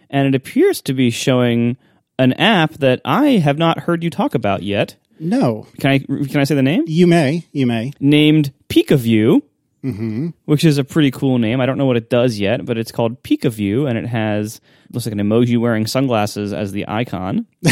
And 0.09 0.27
it 0.27 0.35
appears 0.35 0.81
to 0.83 0.93
be 0.93 1.09
showing 1.09 1.77
an 2.19 2.33
app 2.33 2.73
that 2.75 3.01
I 3.05 3.31
have 3.37 3.57
not 3.57 3.79
heard 3.81 4.03
you 4.03 4.09
talk 4.09 4.35
about 4.35 4.63
yet. 4.63 4.95
No, 5.19 5.65
Can 5.79 5.91
I 5.91 5.99
can 5.99 6.39
I 6.39 6.43
say 6.43 6.55
the 6.55 6.61
name? 6.61 6.83
you 6.87 7.07
may. 7.07 7.45
You 7.51 7.65
may. 7.65 7.91
Named 7.99 8.53
PikaView, 8.69 9.41
mm-hmm. 9.83 10.27
which 10.45 10.63
is 10.63 10.77
a 10.77 10.83
pretty 10.83 11.09
cool 11.09 11.39
name. 11.39 11.59
I 11.59 11.65
don't 11.65 11.79
know 11.79 11.87
what 11.87 11.97
it 11.97 12.09
does 12.09 12.39
yet, 12.39 12.65
but 12.65 12.77
it's 12.77 12.91
called 12.91 13.23
PikaView, 13.23 13.89
and 13.89 13.97
it 13.97 14.05
has 14.05 14.61
looks 14.91 15.07
like 15.07 15.13
an 15.13 15.19
emoji 15.19 15.59
wearing 15.59 15.87
sunglasses 15.87 16.53
as 16.53 16.71
the 16.71 16.87
icon. 16.87 17.47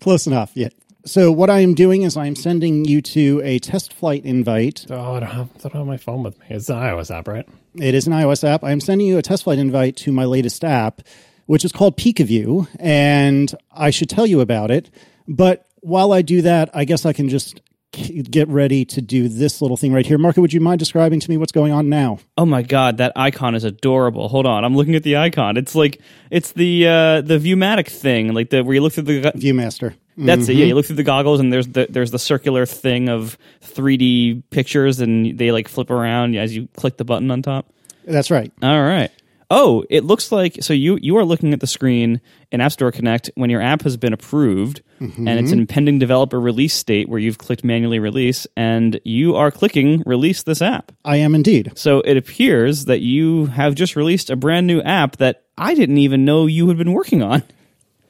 Close 0.00 0.26
enough. 0.26 0.52
Yeah. 0.54 0.68
So 1.06 1.30
what 1.30 1.50
I 1.50 1.60
am 1.60 1.74
doing 1.74 2.02
is 2.02 2.16
I 2.16 2.26
am 2.26 2.34
sending 2.34 2.84
you 2.84 3.00
to 3.00 3.40
a 3.44 3.60
test 3.60 3.92
flight 3.92 4.24
invite. 4.24 4.86
Oh, 4.90 5.14
I 5.14 5.20
don't 5.20 5.30
have, 5.30 5.50
I 5.58 5.68
don't 5.68 5.72
have 5.74 5.86
my 5.86 5.96
phone 5.96 6.24
with 6.24 6.36
me. 6.40 6.46
It's 6.50 6.68
an 6.68 6.76
iOS 6.76 7.16
app, 7.16 7.28
right? 7.28 7.48
It 7.76 7.94
is 7.94 8.08
an 8.08 8.12
iOS 8.12 8.42
app. 8.42 8.64
I 8.64 8.72
am 8.72 8.80
sending 8.80 9.06
you 9.06 9.16
a 9.16 9.22
test 9.22 9.44
flight 9.44 9.60
invite 9.60 9.96
to 9.98 10.10
my 10.10 10.24
latest 10.24 10.64
app, 10.64 11.02
which 11.46 11.64
is 11.64 11.70
called 11.70 11.96
PikaView, 11.96 12.66
and 12.80 13.54
I 13.70 13.90
should 13.90 14.10
tell 14.10 14.26
you 14.26 14.40
about 14.40 14.72
it. 14.72 14.90
But 15.28 15.64
while 15.80 16.12
I 16.12 16.22
do 16.22 16.42
that, 16.42 16.70
I 16.74 16.84
guess 16.84 17.06
I 17.06 17.12
can 17.12 17.28
just 17.28 17.60
get 17.92 18.48
ready 18.48 18.84
to 18.84 19.00
do 19.00 19.28
this 19.28 19.62
little 19.62 19.76
thing 19.76 19.92
right 19.92 20.04
here. 20.04 20.18
Marco, 20.18 20.40
would 20.40 20.52
you 20.52 20.60
mind 20.60 20.80
describing 20.80 21.20
to 21.20 21.30
me 21.30 21.36
what's 21.36 21.52
going 21.52 21.70
on 21.70 21.88
now? 21.88 22.18
Oh 22.36 22.46
my 22.46 22.62
god, 22.62 22.96
that 22.96 23.12
icon 23.14 23.54
is 23.54 23.62
adorable. 23.62 24.28
Hold 24.28 24.44
on, 24.44 24.64
I'm 24.64 24.74
looking 24.74 24.96
at 24.96 25.04
the 25.04 25.18
icon. 25.18 25.56
It's 25.56 25.76
like 25.76 26.00
it's 26.32 26.50
the 26.50 26.88
uh, 26.88 27.20
the 27.20 27.38
Viewmatic 27.38 27.88
thing, 27.88 28.34
like 28.34 28.50
the 28.50 28.64
where 28.64 28.74
you 28.74 28.80
look 28.80 28.92
through 28.92 29.04
the 29.04 29.30
ViewMaster. 29.30 29.94
That's 30.16 30.48
it. 30.48 30.54
Yeah, 30.54 30.60
you 30.60 30.66
mm-hmm. 30.66 30.76
look 30.76 30.86
through 30.86 30.96
the 30.96 31.02
goggles, 31.02 31.40
and 31.40 31.52
there's 31.52 31.68
the 31.68 31.86
there's 31.90 32.10
the 32.10 32.18
circular 32.18 32.66
thing 32.66 33.08
of 33.08 33.36
3D 33.62 34.42
pictures, 34.50 35.00
and 35.00 35.36
they 35.38 35.52
like 35.52 35.68
flip 35.68 35.90
around 35.90 36.36
as 36.36 36.56
you 36.56 36.68
click 36.76 36.96
the 36.96 37.04
button 37.04 37.30
on 37.30 37.42
top. 37.42 37.72
That's 38.04 38.30
right. 38.30 38.52
All 38.62 38.82
right. 38.82 39.10
Oh, 39.50 39.84
it 39.90 40.04
looks 40.04 40.32
like 40.32 40.58
so 40.60 40.72
you 40.72 40.98
you 41.00 41.16
are 41.18 41.24
looking 41.24 41.52
at 41.52 41.60
the 41.60 41.66
screen 41.66 42.20
in 42.50 42.60
App 42.60 42.72
Store 42.72 42.90
Connect 42.90 43.30
when 43.36 43.48
your 43.48 43.62
app 43.62 43.82
has 43.82 43.96
been 43.96 44.12
approved 44.12 44.82
mm-hmm. 45.00 45.28
and 45.28 45.38
it's 45.38 45.52
in 45.52 45.66
pending 45.68 46.00
developer 46.00 46.40
release 46.40 46.74
state 46.74 47.08
where 47.08 47.20
you've 47.20 47.38
clicked 47.38 47.62
manually 47.62 48.00
release 48.00 48.46
and 48.56 49.00
you 49.04 49.36
are 49.36 49.52
clicking 49.52 50.02
release 50.04 50.42
this 50.42 50.60
app. 50.60 50.90
I 51.04 51.18
am 51.18 51.34
indeed. 51.34 51.72
So 51.76 52.00
it 52.00 52.16
appears 52.16 52.86
that 52.86 53.00
you 53.00 53.46
have 53.46 53.76
just 53.76 53.94
released 53.94 54.30
a 54.30 54.36
brand 54.36 54.66
new 54.66 54.80
app 54.82 55.18
that 55.18 55.44
I 55.56 55.74
didn't 55.74 55.98
even 55.98 56.24
know 56.24 56.46
you 56.46 56.66
had 56.66 56.76
been 56.76 56.92
working 56.92 57.22
on. 57.22 57.44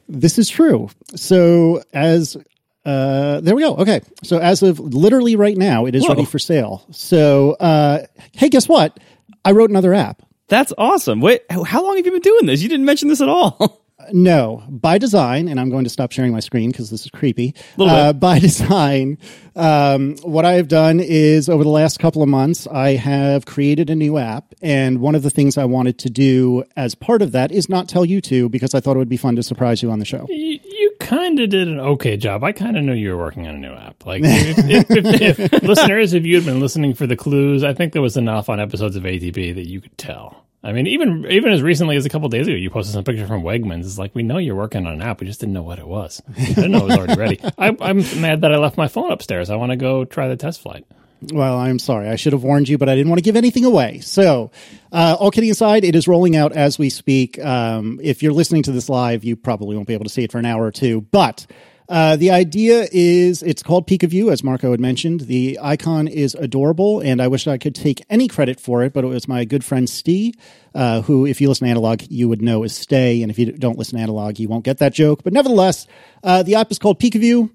This 0.07 0.37
is 0.37 0.49
true. 0.49 0.89
So 1.15 1.81
as 1.93 2.37
uh, 2.85 3.41
there 3.41 3.55
we 3.55 3.61
go. 3.63 3.75
Okay. 3.75 4.01
So 4.23 4.39
as 4.39 4.63
of 4.63 4.79
literally 4.79 5.35
right 5.35 5.57
now, 5.57 5.85
it 5.85 5.95
is 5.95 6.03
Whoa. 6.03 6.09
ready 6.09 6.25
for 6.25 6.39
sale. 6.39 6.85
So 6.91 7.51
uh, 7.53 8.05
hey, 8.33 8.49
guess 8.49 8.67
what? 8.69 8.97
I 9.43 9.51
wrote 9.51 9.69
another 9.69 9.93
app. 9.93 10.21
That's 10.47 10.73
awesome. 10.77 11.19
Wait, 11.19 11.41
how 11.49 11.63
how 11.63 11.83
long 11.83 11.97
have 11.97 12.05
you 12.05 12.11
been 12.11 12.21
doing 12.21 12.45
this? 12.45 12.61
You 12.61 12.69
didn't 12.69 12.85
mention 12.85 13.09
this 13.09 13.21
at 13.21 13.29
all. 13.29 13.83
No, 14.11 14.63
by 14.69 14.97
design, 14.97 15.47
and 15.47 15.59
I'm 15.59 15.69
going 15.69 15.83
to 15.83 15.89
stop 15.89 16.11
sharing 16.11 16.31
my 16.31 16.39
screen 16.39 16.71
because 16.71 16.89
this 16.89 17.05
is 17.05 17.11
creepy. 17.11 17.55
Uh, 17.79 18.13
by 18.13 18.39
design, 18.47 19.17
um, 19.55 20.15
what 20.23 20.45
I 20.45 20.53
have 20.53 20.67
done 20.67 20.99
is 20.99 21.49
over 21.49 21.63
the 21.63 21.69
last 21.69 21.99
couple 21.99 22.21
of 22.21 22.29
months, 22.29 22.67
I 22.67 22.91
have 22.91 23.45
created 23.45 23.89
a 23.89 23.95
new 23.95 24.17
app. 24.17 24.53
And 24.61 24.99
one 24.99 25.15
of 25.15 25.23
the 25.23 25.29
things 25.29 25.57
I 25.57 25.65
wanted 25.65 25.97
to 25.99 26.09
do 26.09 26.63
as 26.75 26.95
part 26.95 27.21
of 27.21 27.31
that 27.31 27.51
is 27.51 27.69
not 27.69 27.89
tell 27.89 28.05
you 28.05 28.21
to 28.21 28.49
because 28.49 28.73
I 28.73 28.79
thought 28.79 28.95
it 28.95 28.99
would 28.99 29.09
be 29.09 29.17
fun 29.17 29.35
to 29.35 29.43
surprise 29.43 29.81
you 29.81 29.91
on 29.91 29.99
the 29.99 30.05
show. 30.05 30.25
You, 30.29 30.59
you 30.63 30.95
kind 30.99 31.39
of 31.39 31.49
did 31.49 31.67
an 31.67 31.79
okay 31.79 32.17
job. 32.17 32.43
I 32.43 32.51
kind 32.51 32.77
of 32.77 32.83
knew 32.83 32.93
you 32.93 33.11
were 33.11 33.17
working 33.17 33.47
on 33.47 33.55
a 33.55 33.59
new 33.59 33.73
app. 33.73 34.05
Like, 34.05 34.21
if, 34.25 34.89
if, 34.89 35.39
if, 35.39 35.63
listeners, 35.63 36.13
if 36.13 36.25
you 36.25 36.35
had 36.35 36.45
been 36.45 36.59
listening 36.59 36.93
for 36.93 37.07
the 37.07 37.15
clues, 37.15 37.63
I 37.63 37.73
think 37.73 37.93
there 37.93 38.01
was 38.01 38.17
enough 38.17 38.49
on 38.49 38.59
episodes 38.59 38.95
of 38.95 39.03
ATP 39.03 39.55
that 39.55 39.67
you 39.67 39.81
could 39.81 39.97
tell. 39.97 40.46
I 40.63 40.71
mean, 40.71 40.87
even 40.87 41.25
even 41.29 41.51
as 41.51 41.61
recently 41.61 41.95
as 41.97 42.05
a 42.05 42.09
couple 42.09 42.27
days 42.29 42.47
ago, 42.47 42.55
you 42.55 42.69
posted 42.69 42.93
some 42.93 43.03
picture 43.03 43.27
from 43.27 43.43
Wegmans. 43.43 43.81
It's 43.81 43.99
like 43.99 44.15
we 44.15 44.23
know 44.23 44.37
you're 44.37 44.55
working 44.55 44.85
on 44.87 44.93
an 44.93 45.01
app. 45.01 45.21
We 45.21 45.27
just 45.27 45.39
didn't 45.39 45.53
know 45.53 45.61
what 45.61 45.79
it 45.79 45.87
was. 45.87 46.21
I 46.35 46.45
didn't 46.45 46.71
know 46.71 46.79
it 46.79 46.85
was 46.85 46.97
already 46.97 47.19
ready. 47.19 47.39
I, 47.57 47.77
I'm 47.79 47.97
mad 48.21 48.41
that 48.41 48.51
I 48.51 48.57
left 48.57 48.75
my 48.75 48.87
phone 48.87 49.11
upstairs. 49.11 49.49
I 49.49 49.55
want 49.55 49.71
to 49.71 49.75
go 49.75 50.03
try 50.03 50.27
the 50.27 50.35
test 50.35 50.61
flight. 50.61 50.85
Well, 51.31 51.57
I'm 51.57 51.79
sorry. 51.79 52.09
I 52.09 52.15
should 52.15 52.33
have 52.33 52.43
warned 52.43 52.69
you, 52.69 52.77
but 52.77 52.89
I 52.89 52.95
didn't 52.95 53.09
want 53.09 53.17
to 53.19 53.23
give 53.23 53.35
anything 53.35 53.65
away. 53.65 53.99
So, 53.99 54.51
uh, 54.91 55.15
all 55.19 55.31
kidding 55.31 55.49
aside, 55.49 55.83
it 55.83 55.95
is 55.95 56.07
rolling 56.07 56.35
out 56.35 56.51
as 56.51 56.77
we 56.77 56.89
speak. 56.89 57.43
Um, 57.43 57.99
if 58.03 58.21
you're 58.21 58.33
listening 58.33 58.63
to 58.63 58.71
this 58.71 58.87
live, 58.87 59.23
you 59.23 59.35
probably 59.35 59.75
won't 59.75 59.87
be 59.87 59.95
able 59.95 60.05
to 60.05 60.11
see 60.11 60.23
it 60.23 60.31
for 60.31 60.37
an 60.37 60.45
hour 60.45 60.63
or 60.63 60.71
two. 60.71 61.01
But 61.01 61.47
uh, 61.89 62.15
the 62.17 62.31
idea 62.31 62.87
is 62.91 63.41
it's 63.41 63.63
called 63.63 63.87
PikaView, 63.87 64.31
as 64.31 64.43
Marco 64.43 64.71
had 64.71 64.79
mentioned. 64.79 65.21
The 65.21 65.57
icon 65.61 66.07
is 66.07 66.35
adorable, 66.35 66.99
and 66.99 67.21
I 67.21 67.27
wish 67.27 67.47
I 67.47 67.57
could 67.57 67.75
take 67.75 68.03
any 68.09 68.27
credit 68.27 68.59
for 68.59 68.83
it, 68.83 68.91
but 68.91 69.05
it 69.05 69.07
was 69.07 69.27
my 69.27 69.45
good 69.45 69.63
friend 69.63 69.89
Steve, 69.89 70.35
uh, 70.75 71.01
who, 71.01 71.25
if 71.25 71.39
you 71.39 71.47
listen 71.47 71.65
to 71.65 71.71
Analog, 71.71 72.03
you 72.09 72.27
would 72.27 72.41
know 72.41 72.63
is 72.63 72.75
Stay. 72.75 73.21
And 73.21 73.31
if 73.31 73.39
you 73.39 73.53
don't 73.53 73.77
listen 73.77 73.97
to 73.97 74.03
Analog, 74.03 74.37
you 74.37 74.49
won't 74.49 74.65
get 74.65 74.79
that 74.79 74.93
joke. 74.93 75.23
But 75.23 75.31
nevertheless, 75.31 75.87
uh, 76.23 76.43
the 76.43 76.55
app 76.55 76.71
is 76.71 76.79
called 76.79 76.99
PikaView. 76.99 77.49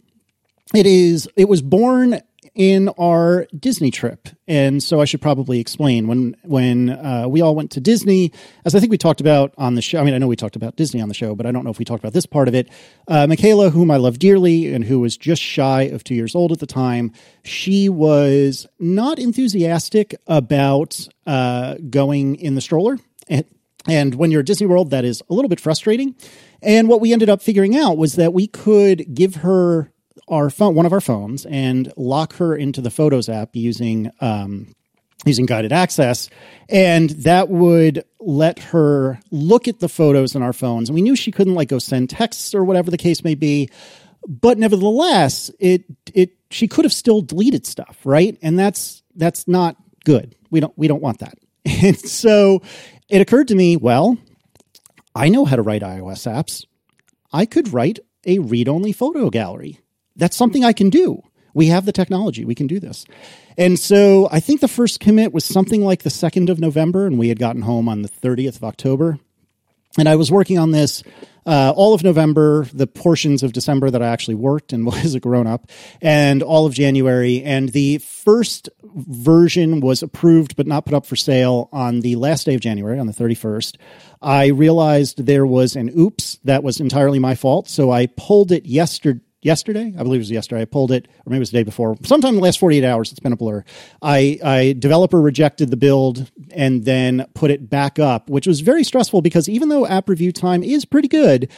it 0.75 0.87
is 0.87 1.29
it 1.37 1.49
was 1.49 1.61
born 1.61 2.21
in 2.55 2.91
our 2.99 3.47
Disney 3.59 3.91
trip, 3.91 4.29
and 4.47 4.83
so 4.83 5.01
I 5.01 5.07
should 5.07 5.23
probably 5.23 5.59
explain 5.59 6.07
when 6.07 6.37
when 6.43 6.91
uh, 6.91 7.27
we 7.29 7.41
all 7.41 7.55
went 7.55 7.71
to 7.73 7.81
Disney, 7.81 8.33
as 8.65 8.75
I 8.75 8.81
think 8.81 8.91
we 8.91 8.99
talked 8.99 9.21
about 9.21 9.55
on 9.57 9.75
the 9.75 9.83
show. 9.83 9.99
I 9.99 10.05
mean, 10.05 10.15
I 10.15 10.19
know 10.19 10.27
we 10.27 10.37
talked 10.37 10.57
about 10.57 10.77
Disney 10.77 11.01
on 11.01 11.09
the 11.09 11.15
show, 11.15 11.35
but 11.35 11.47
I 11.47 11.53
don't 11.53 11.65
know 11.65 11.71
if 11.71 11.79
we 11.79 11.85
talked 11.85 12.03
about 12.03 12.13
this 12.13 12.27
part 12.27 12.49
of 12.49 12.55
it. 12.55 12.69
Uh, 13.09 13.27
Michaela, 13.27 13.71
whom 13.71 13.91
I 13.91 13.97
love 13.97 14.19
dearly, 14.19 14.73
and 14.73 14.85
who 14.85 15.01
was 15.01 15.17
just 15.17 15.41
shy 15.41 15.83
of 15.83 16.05
two 16.05 16.15
years 16.15 16.35
old 16.35 16.53
at 16.53 16.59
the 16.59 16.67
time, 16.67 17.13
she 17.43 17.89
was 17.89 18.67
not 18.79 19.19
enthusiastic 19.19 20.15
about 20.27 21.09
uh, 21.27 21.77
going 21.89 22.37
in 22.37 22.55
the 22.55 22.61
stroller. 22.61 22.99
And, 23.29 23.45
and 23.89 24.15
when 24.15 24.31
you're 24.31 24.41
at 24.41 24.47
Disney 24.47 24.67
World, 24.67 24.91
that 24.91 25.05
is 25.05 25.23
a 25.31 25.35
little 25.35 25.49
bit 25.49 25.61
frustrating. 25.61 26.15
And 26.61 26.89
what 26.89 27.01
we 27.01 27.13
ended 27.13 27.29
up 27.29 27.43
figuring 27.43 27.77
out 27.77 27.97
was 27.97 28.17
that 28.17 28.33
we 28.33 28.47
could 28.47 29.15
give 29.15 29.37
her 29.37 29.91
our 30.29 30.51
phone, 30.51 30.75
one 30.75 30.87
of 30.87 30.93
our 30.93 31.01
phones, 31.01 31.47
and 31.47 31.93
lock 31.97 32.35
her 32.35 32.55
into 32.55 32.81
the 32.81 32.91
Photos 32.91 33.29
app 33.29 33.55
using 33.55 34.11
um, 34.21 34.75
using 35.25 35.47
guided 35.47 35.73
access, 35.73 36.29
and 36.69 37.11
that 37.11 37.49
would 37.49 38.05
let 38.19 38.59
her 38.59 39.21
look 39.31 39.69
at 39.69 39.81
the 39.81 39.89
photos 39.89 40.35
in 40.35 40.43
our 40.43 40.53
phones. 40.53 40.89
And 40.89 40.95
we 40.95 41.03
knew 41.03 41.15
she 41.17 41.31
couldn't 41.31 41.55
like 41.55 41.69
go 41.69 41.79
send 41.79 42.11
texts 42.11 42.55
or 42.55 42.65
whatever 42.65 42.91
the 42.91 42.99
case 42.99 43.23
may 43.23 43.35
be, 43.35 43.69
but 44.27 44.59
nevertheless, 44.59 45.51
it 45.59 45.85
it 46.15 46.31
she 46.51 46.69
could 46.69 46.85
have 46.85 46.93
still 46.93 47.23
deleted 47.23 47.67
stuff, 47.67 47.99
right? 48.05 48.37
And 48.43 48.59
that's 48.59 49.03
that's 49.17 49.49
not 49.49 49.77
good. 50.05 50.37
We 50.51 50.61
don't 50.61 50.77
we 50.77 50.89
don't 50.89 51.03
want 51.03 51.19
that. 51.21 51.39
And 51.85 51.99
so 51.99 52.63
it 53.09 53.21
occurred 53.21 53.49
to 53.49 53.55
me, 53.55 53.77
well, 53.77 54.17
I 55.15 55.29
know 55.29 55.45
how 55.45 55.57
to 55.57 55.63
write 55.63 55.83
iOS 55.83 56.31
apps. 56.31 56.65
I 57.33 57.45
could 57.47 57.73
write 57.73 57.99
a 58.25 58.39
read 58.39 58.69
only 58.69 58.93
photo 58.93 59.31
gallery. 59.31 59.79
That's 60.17 60.37
something 60.37 60.65
I 60.65 60.73
can 60.73 60.91
do. 60.91 61.23
We 61.55 61.67
have 61.67 61.85
the 61.85 61.93
technology. 61.93 62.45
We 62.45 62.55
can 62.55 62.67
do 62.67 62.81
this. 62.81 63.05
And 63.59 63.79
so 63.79 64.29
I 64.33 64.41
think 64.41 64.61
the 64.61 64.69
first 64.69 65.01
commit 65.01 65.33
was 65.33 65.45
something 65.45 65.85
like 65.85 66.03
the 66.03 66.11
2nd 66.11 66.49
of 66.49 66.59
November, 66.59 67.07
and 67.07 67.19
we 67.19 67.29
had 67.29 67.39
gotten 67.39 67.63
home 67.63 67.89
on 67.89 68.03
the 68.03 68.09
30th 68.09 68.57
of 68.57 68.65
October. 68.65 69.19
And 69.99 70.09
I 70.09 70.17
was 70.17 70.33
working 70.33 70.59
on 70.59 70.71
this 70.71 71.03
uh, 71.45 71.73
all 71.75 71.93
of 71.93 72.05
November, 72.05 72.67
the 72.73 72.87
portions 72.87 73.43
of 73.43 73.53
December 73.53 73.91
that 73.91 74.03
I 74.03 74.07
actually 74.07 74.37
worked 74.37 74.73
and 74.73 74.87
was 74.87 75.15
a 75.15 75.21
grown 75.21 75.47
up, 75.47 75.71
and 76.01 76.43
all 76.43 76.67
of 76.67 76.75
January. 76.75 77.43
And 77.43 77.71
the 77.71 77.99
first 77.99 78.69
version 78.85 79.81
was 79.81 80.03
approved 80.03 80.57
but 80.57 80.67
not 80.67 80.85
put 80.85 80.95
up 80.95 81.07
for 81.07 81.17
sale 81.17 81.69
on 81.73 82.01
the 82.01 82.17
last 82.17 82.45
day 82.45 82.55
of 82.55 82.61
January, 82.61 82.99
on 82.99 83.07
the 83.07 83.13
31st. 83.13 83.77
I 84.21 84.47
realized 84.47 85.27
there 85.27 85.47
was 85.47 85.75
an 85.75 85.91
oops 85.99 86.39
that 86.45 86.63
was 86.63 86.81
entirely 86.81 87.19
my 87.19 87.35
fault. 87.35 87.69
So 87.69 87.91
I 87.91 88.07
pulled 88.07 88.53
it 88.53 88.67
yesterday 88.67 89.21
yesterday. 89.43 89.93
I 89.99 90.03
believe 90.03 90.19
it 90.19 90.23
was 90.23 90.31
yesterday. 90.31 90.63
I 90.63 90.65
pulled 90.65 90.93
it, 90.93 91.07
or 91.09 91.31
maybe 91.31 91.37
it 91.37 91.41
was 91.41 91.51
the 91.51 91.59
day 91.59 91.63
before. 91.63 91.97
Sometime 92.05 92.31
in 92.31 92.37
the 92.37 92.43
last 92.43 92.59
48 92.59 92.85
hours, 92.85 93.11
it's 93.11 93.21
been 93.21 93.33
a 93.33 93.37
blur. 93.37 93.65
I, 94.01 94.39
I 94.43 94.75
developer 94.79 95.21
rejected 95.21 95.71
the 95.71 95.77
build 95.77 96.31
and 96.53 96.85
then 96.85 97.27
put 97.35 97.51
it 97.51 97.69
back 97.69 97.99
up, 97.99 98.31
which 98.31 98.47
was 98.47 98.61
very 98.61 98.85
stressful 98.85 99.21
because 99.23 99.49
even 99.49 99.69
though 99.69 99.87
app 99.87 100.09
review 100.09 100.33
time 100.33 100.63
is 100.63 100.85
pretty 100.85 101.09
good, 101.09 101.51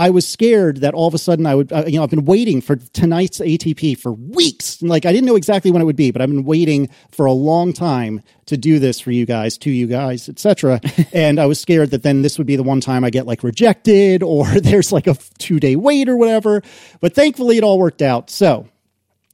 I 0.00 0.08
was 0.08 0.26
scared 0.26 0.78
that 0.78 0.94
all 0.94 1.06
of 1.06 1.12
a 1.12 1.18
sudden 1.18 1.44
I 1.44 1.54
would, 1.54 1.70
uh, 1.70 1.84
you 1.86 1.98
know, 1.98 2.02
I've 2.02 2.08
been 2.08 2.24
waiting 2.24 2.62
for 2.62 2.76
tonight's 2.76 3.38
ATP 3.38 3.98
for 3.98 4.12
weeks. 4.12 4.80
Like 4.80 5.04
I 5.04 5.12
didn't 5.12 5.26
know 5.26 5.36
exactly 5.36 5.70
when 5.70 5.82
it 5.82 5.84
would 5.84 5.94
be, 5.94 6.10
but 6.10 6.22
I've 6.22 6.30
been 6.30 6.46
waiting 6.46 6.88
for 7.10 7.26
a 7.26 7.32
long 7.32 7.74
time 7.74 8.22
to 8.46 8.56
do 8.56 8.78
this 8.78 8.98
for 8.98 9.10
you 9.10 9.26
guys, 9.26 9.58
to 9.58 9.70
you 9.70 9.86
guys, 9.86 10.26
etc. 10.26 10.80
and 11.12 11.38
I 11.38 11.44
was 11.44 11.60
scared 11.60 11.90
that 11.90 12.02
then 12.02 12.22
this 12.22 12.38
would 12.38 12.46
be 12.46 12.56
the 12.56 12.62
one 12.62 12.80
time 12.80 13.04
I 13.04 13.10
get 13.10 13.26
like 13.26 13.42
rejected 13.42 14.22
or 14.22 14.46
there's 14.60 14.90
like 14.90 15.06
a 15.06 15.18
two 15.36 15.60
day 15.60 15.76
wait 15.76 16.08
or 16.08 16.16
whatever. 16.16 16.62
But 17.00 17.14
thankfully 17.14 17.58
it 17.58 17.62
all 17.62 17.78
worked 17.78 18.00
out. 18.00 18.30
So 18.30 18.68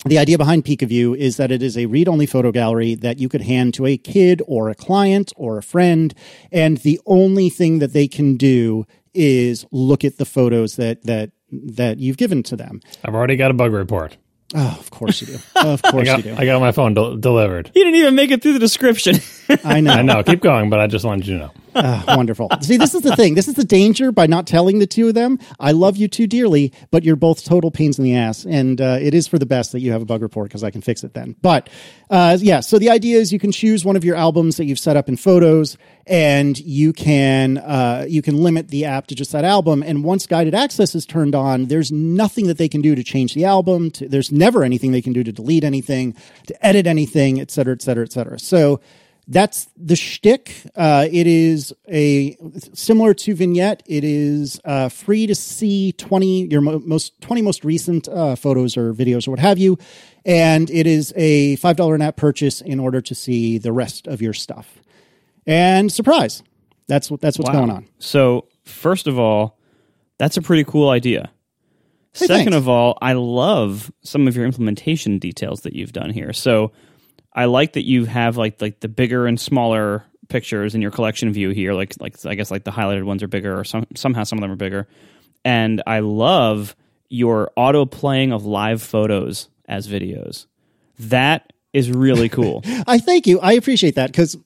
the 0.05 0.19
idea 0.19 0.37
behind 0.37 0.65
PikaView 0.65 1.17
is 1.17 1.37
that 1.37 1.53
it 1.53 1.63
is 1.63 1.79
a 1.79 1.87
read 1.87 2.09
only 2.09 2.27
photo 2.27 2.51
gallery 2.51 2.97
that 2.97 3.21
you 3.21 3.29
could 3.29 3.43
hand 3.43 3.75
to 3.75 3.87
a 3.87 3.97
kid 3.97 4.43
or 4.49 4.69
a 4.69 4.75
client 4.75 5.33
or 5.37 5.59
a 5.59 5.63
friend. 5.63 6.13
And 6.51 6.79
the 6.79 7.01
only 7.07 7.51
thing 7.51 7.79
that 7.79 7.93
they 7.93 8.09
can 8.09 8.37
do 8.37 8.85
is 9.17 9.67
look 9.73 10.05
at 10.05 10.19
the 10.19 10.25
photos 10.25 10.77
that, 10.77 11.03
that, 11.05 11.31
that 11.51 11.99
you've 11.99 12.17
given 12.17 12.43
to 12.45 12.57
them. 12.57 12.81
I've 13.05 13.15
already 13.15 13.37
got 13.37 13.51
a 13.51 13.55
bug 13.55 13.73
report. 13.73 14.17
Oh, 14.55 14.77
of 14.79 14.91
course 14.91 15.21
you 15.21 15.27
do. 15.27 15.39
Of 15.57 15.83
course 15.91 16.05
got, 16.05 16.19
you 16.25 16.35
do. 16.35 16.37
I 16.37 16.45
got 16.45 16.61
my 16.61 16.73
phone 16.73 16.95
del- 16.95 17.17
delivered. 17.17 17.73
You 17.75 17.85
didn't 17.85 17.99
even 17.99 18.15
make 18.15 18.31
it 18.31 18.43
through 18.43 18.53
the 18.53 18.59
description. 18.59 19.17
I 19.65 19.81
know. 19.81 19.93
I 19.93 20.03
know. 20.03 20.23
Keep 20.23 20.41
going, 20.41 20.71
but 20.71 20.79
I 20.79 20.87
just 20.87 21.05
wanted 21.05 21.27
you 21.27 21.39
to 21.39 21.45
know. 21.47 21.53
Ah, 21.77 22.17
wonderful. 22.17 22.49
See, 22.63 22.79
this 22.79 22.95
is 22.95 23.03
the 23.03 23.15
thing. 23.15 23.35
This 23.35 23.49
is 23.49 23.55
the 23.55 23.65
danger 23.65 24.11
by 24.11 24.27
not 24.27 24.47
telling 24.47 24.79
the 24.79 24.87
two 24.87 25.09
of 25.09 25.15
them. 25.15 25.39
I 25.61 25.73
love 25.73 25.97
you 25.97 26.09
two 26.09 26.27
dearly, 26.27 26.73
but 26.91 27.05
you're 27.05 27.17
both 27.17 27.45
total 27.45 27.71
pains 27.71 27.99
in 27.99 28.05
the 28.05 28.17
ass. 28.17 28.47
And 28.47 28.81
uh, 28.81 28.99
it 29.01 29.13
is 29.13 29.29
for 29.29 29.39
the 29.39 29.47
best 29.47 29.73
that 29.73 29.81
you 29.81 29.93
have 29.93 30.01
a 30.01 30.07
bug 30.07 30.23
report 30.23 30.49
because 30.49 30.65
I 30.65 30.71
can 30.71 30.81
fix 30.81 31.05
it 31.05 31.13
then. 31.13 31.37
But 31.43 31.69
uh, 32.09 32.39
yeah, 32.41 32.61
so 32.61 32.79
the 32.79 32.91
idea 32.91 33.19
is 33.19 33.33
you 33.33 33.39
can 33.39 33.53
choose 33.53 33.85
one 33.85 33.95
of 33.95 34.05
your 34.05 34.17
albums 34.17 34.57
that 34.57 34.65
you've 34.65 34.79
set 34.79 34.97
up 34.97 35.09
in 35.09 35.17
Photos, 35.17 35.77
and 36.07 36.59
you 36.59 36.93
can 36.93 37.59
uh, 37.59 38.07
you 38.09 38.23
can 38.23 38.43
limit 38.43 38.69
the 38.69 38.87
app 38.87 39.09
to 39.09 39.15
just 39.15 39.33
that 39.33 39.45
album. 39.45 39.83
And 39.83 40.03
once 40.03 40.27
guided 40.27 40.55
access 40.55 40.95
is 40.95 41.05
turned 41.05 41.35
on, 41.35 41.67
there's 41.67 41.93
nothing 41.93 42.47
that 42.47 42.59
they 42.59 42.69
can 42.69 42.81
do 42.81 42.95
to 42.95 43.05
change 43.05 43.35
the 43.35 43.45
album. 43.45 43.91
To, 43.93 44.09
there's 44.09 44.33
never 44.33 44.65
anything 44.65 44.93
they 44.93 45.03
can 45.03 45.13
do 45.13 45.23
to 45.23 45.33
delete 45.33 45.65
anything, 45.65 46.15
to 46.47 46.67
edit 46.67 46.87
anything, 46.87 47.41
et 47.41 47.51
cetera, 47.51 47.75
et 47.75 47.83
cetera, 47.83 48.05
et 48.05 48.13
cetera. 48.13 48.39
So 48.39 48.81
that's 49.29 49.69
the 49.77 49.97
shtick. 49.97 50.55
Uh, 50.77 51.07
it 51.11 51.27
is 51.27 51.75
a 51.89 52.37
similar 52.75 53.13
to 53.15 53.35
Vignette. 53.35 53.83
It 53.87 54.05
is 54.05 54.61
uh, 54.65 54.89
free 54.89 55.27
to 55.27 55.35
see 55.35 55.93
twenty 55.93 56.47
your 56.47 56.61
mo- 56.61 56.83
most 56.85 57.21
twenty 57.21 57.43
most 57.43 57.65
recent 57.65 58.09
uh, 58.09 58.37
photos 58.37 58.77
or 58.77 58.93
videos 58.95 59.27
or 59.27 59.33
what 59.33 59.41
have 59.41 59.59
you, 59.59 59.79
and 60.25 60.71
it 60.71 60.87
is 60.87 61.13
a 61.17 61.57
five 61.57 61.77
dollar 61.77 61.95
in 61.95 62.03
app 62.03 62.17
purchase 62.17 62.61
in 62.61 62.79
order 62.79 63.01
to 63.01 63.15
see 63.15 63.59
the 63.59 63.73
rest 63.73 64.07
of 64.07 64.23
your 64.23 64.33
stuff. 64.33 64.79
And 65.47 65.91
surprise, 65.91 66.43
that's 66.87 67.11
what 67.11 67.21
that's 67.21 67.39
what's 67.39 67.51
going 67.51 67.71
on. 67.71 67.89
So, 67.99 68.47
first 68.65 69.07
of 69.07 69.19
all, 69.19 69.59
that's 70.19 70.37
a 70.37 70.43
pretty 70.43 70.65
cool 70.65 70.89
idea. 70.91 71.31
Hey, 72.13 72.27
Second 72.27 72.45
thanks. 72.53 72.57
of 72.57 72.69
all, 72.69 72.97
I 73.03 73.13
love 73.13 73.93
some 74.03 74.27
of 74.27 74.37
your 74.37 74.47
implementation 74.47 75.19
details 75.19 75.63
that 75.63 75.75
you've 75.75 75.93
done 75.93 76.11
here. 76.11 76.33
So, 76.33 76.73
I 77.37 77.45
like 77.45 77.75
that 77.75 77.85
you 77.85 78.07
have 78.07 78.37
like 78.39 78.61
like 78.61 78.81
the 78.81 78.89
bigger 78.89 79.27
and 79.27 79.39
smaller 79.39 80.05
pictures 80.29 80.75
in 80.75 80.83
your 80.83 80.91
collection 80.91 81.33
view 81.33 81.51
here. 81.51 81.75
Like 81.75 81.95
like 82.01 82.25
I 82.25 82.35
guess 82.35 82.51
like 82.51 82.65
the 82.65 82.71
highlighted 82.73 83.05
ones 83.05 83.23
are 83.23 83.29
bigger, 83.29 83.61
or 83.61 83.65
some 83.65 83.87
somehow 83.95 84.25
some 84.25 84.39
of 84.39 84.43
them 84.43 84.51
are 84.51 84.57
bigger. 84.57 84.89
And 85.45 85.83
I 85.87 86.01
love 86.01 86.75
your 87.09 87.53
auto 87.55 87.85
playing 87.85 88.33
of 88.33 88.45
live 88.47 88.83
photos 88.83 89.49
as 89.69 89.87
videos. 89.87 90.47
That 90.99 91.53
is 91.73 91.91
really 91.91 92.29
cool. 92.31 92.63
I 92.87 92.99
thank 92.99 93.27
you. 93.27 93.39
I 93.41 93.53
appreciate 93.53 93.95
that 93.97 94.11
because 94.11 94.37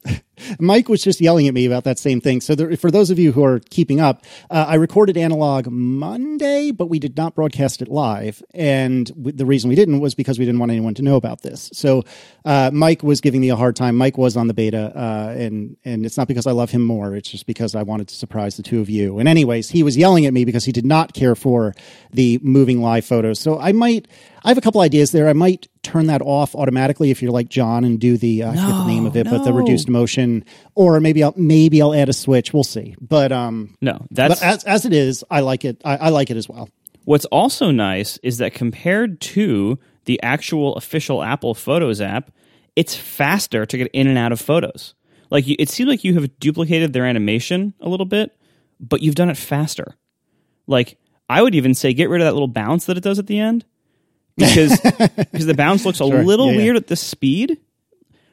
Mike 0.58 0.88
was 0.88 1.02
just 1.02 1.20
yelling 1.20 1.48
at 1.48 1.54
me 1.54 1.66
about 1.66 1.84
that 1.84 1.98
same 1.98 2.20
thing. 2.20 2.40
So, 2.40 2.54
there, 2.54 2.76
for 2.76 2.90
those 2.90 3.10
of 3.10 3.18
you 3.18 3.32
who 3.32 3.44
are 3.44 3.60
keeping 3.70 4.00
up, 4.00 4.24
uh, 4.50 4.66
I 4.68 4.74
recorded 4.76 5.16
analog 5.16 5.68
Monday, 5.68 6.70
but 6.70 6.86
we 6.86 6.98
did 6.98 7.16
not 7.16 7.34
broadcast 7.34 7.82
it 7.82 7.88
live. 7.88 8.42
And 8.54 9.06
w- 9.08 9.36
the 9.36 9.46
reason 9.46 9.68
we 9.68 9.76
didn't 9.76 10.00
was 10.00 10.14
because 10.14 10.38
we 10.38 10.44
didn't 10.44 10.60
want 10.60 10.72
anyone 10.72 10.94
to 10.94 11.02
know 11.02 11.16
about 11.16 11.42
this. 11.42 11.70
So, 11.72 12.04
uh, 12.44 12.70
Mike 12.72 13.02
was 13.02 13.20
giving 13.20 13.40
me 13.40 13.50
a 13.50 13.56
hard 13.56 13.76
time. 13.76 13.96
Mike 13.96 14.18
was 14.18 14.36
on 14.36 14.46
the 14.48 14.54
beta, 14.54 14.92
uh, 14.96 15.34
and 15.36 15.76
and 15.84 16.04
it's 16.06 16.16
not 16.16 16.28
because 16.28 16.46
I 16.46 16.52
love 16.52 16.70
him 16.70 16.82
more. 16.82 17.14
It's 17.16 17.30
just 17.30 17.46
because 17.46 17.74
I 17.74 17.82
wanted 17.82 18.08
to 18.08 18.14
surprise 18.14 18.56
the 18.56 18.62
two 18.62 18.80
of 18.80 18.88
you. 18.90 19.18
And 19.18 19.28
anyways, 19.28 19.70
he 19.70 19.82
was 19.82 19.96
yelling 19.96 20.26
at 20.26 20.32
me 20.32 20.44
because 20.44 20.64
he 20.64 20.72
did 20.72 20.86
not 20.86 21.14
care 21.14 21.34
for 21.34 21.74
the 22.12 22.38
moving 22.42 22.80
live 22.80 23.04
photos. 23.04 23.38
So 23.40 23.58
I 23.58 23.72
might. 23.72 24.08
I 24.42 24.48
have 24.48 24.56
a 24.56 24.62
couple 24.62 24.80
ideas 24.80 25.12
there. 25.12 25.28
I 25.28 25.34
might 25.34 25.68
turn 25.82 26.06
that 26.06 26.22
off 26.22 26.54
automatically 26.54 27.10
if 27.10 27.20
you're 27.20 27.30
like 27.30 27.50
John 27.50 27.84
and 27.84 28.00
do 28.00 28.16
the 28.16 28.42
uh, 28.42 28.52
I 28.52 28.54
forget 28.54 28.68
the 28.68 28.86
name 28.86 29.04
of 29.04 29.14
it, 29.14 29.24
but 29.28 29.44
the 29.44 29.52
reduced 29.52 29.88
motion, 29.90 30.29
or 30.74 31.00
maybe 31.00 31.22
I'll 31.22 31.34
maybe 31.36 31.80
I'll 31.82 31.94
add 31.94 32.08
a 32.08 32.12
switch. 32.12 32.52
We'll 32.52 32.64
see. 32.64 32.94
But 33.00 33.32
um, 33.32 33.76
No, 33.80 34.06
that's 34.10 34.40
but 34.40 34.46
as 34.46 34.64
as 34.64 34.84
it 34.84 34.92
is, 34.92 35.24
I 35.30 35.40
like 35.40 35.64
it. 35.64 35.80
I, 35.84 35.96
I 35.96 36.08
like 36.10 36.30
it 36.30 36.36
as 36.36 36.48
well. 36.48 36.68
What's 37.04 37.24
also 37.26 37.70
nice 37.70 38.18
is 38.22 38.38
that 38.38 38.54
compared 38.54 39.20
to 39.22 39.78
the 40.04 40.22
actual 40.22 40.74
official 40.76 41.22
Apple 41.22 41.54
Photos 41.54 42.00
app, 42.00 42.30
it's 42.76 42.94
faster 42.94 43.64
to 43.66 43.76
get 43.78 43.88
in 43.92 44.06
and 44.06 44.18
out 44.18 44.32
of 44.32 44.40
photos. 44.40 44.94
Like 45.30 45.46
you, 45.46 45.56
it 45.58 45.68
seems 45.68 45.88
like 45.88 46.04
you 46.04 46.14
have 46.14 46.38
duplicated 46.40 46.92
their 46.92 47.06
animation 47.06 47.72
a 47.80 47.88
little 47.88 48.06
bit, 48.06 48.36
but 48.80 49.02
you've 49.02 49.14
done 49.14 49.30
it 49.30 49.36
faster. 49.36 49.96
Like 50.66 50.98
I 51.28 51.42
would 51.42 51.54
even 51.54 51.74
say, 51.74 51.94
get 51.94 52.08
rid 52.10 52.20
of 52.20 52.26
that 52.26 52.32
little 52.32 52.48
bounce 52.48 52.86
that 52.86 52.96
it 52.96 53.02
does 53.04 53.18
at 53.18 53.26
the 53.28 53.38
end, 53.38 53.64
because 54.36 54.78
because 55.32 55.46
the 55.46 55.54
bounce 55.54 55.84
looks 55.86 56.00
a 56.00 56.04
little 56.04 56.46
Yeah, 56.46 56.52
yeah. 56.52 56.58
weird 56.58 56.76
at 56.76 56.86
this 56.88 57.00
speed. 57.00 57.58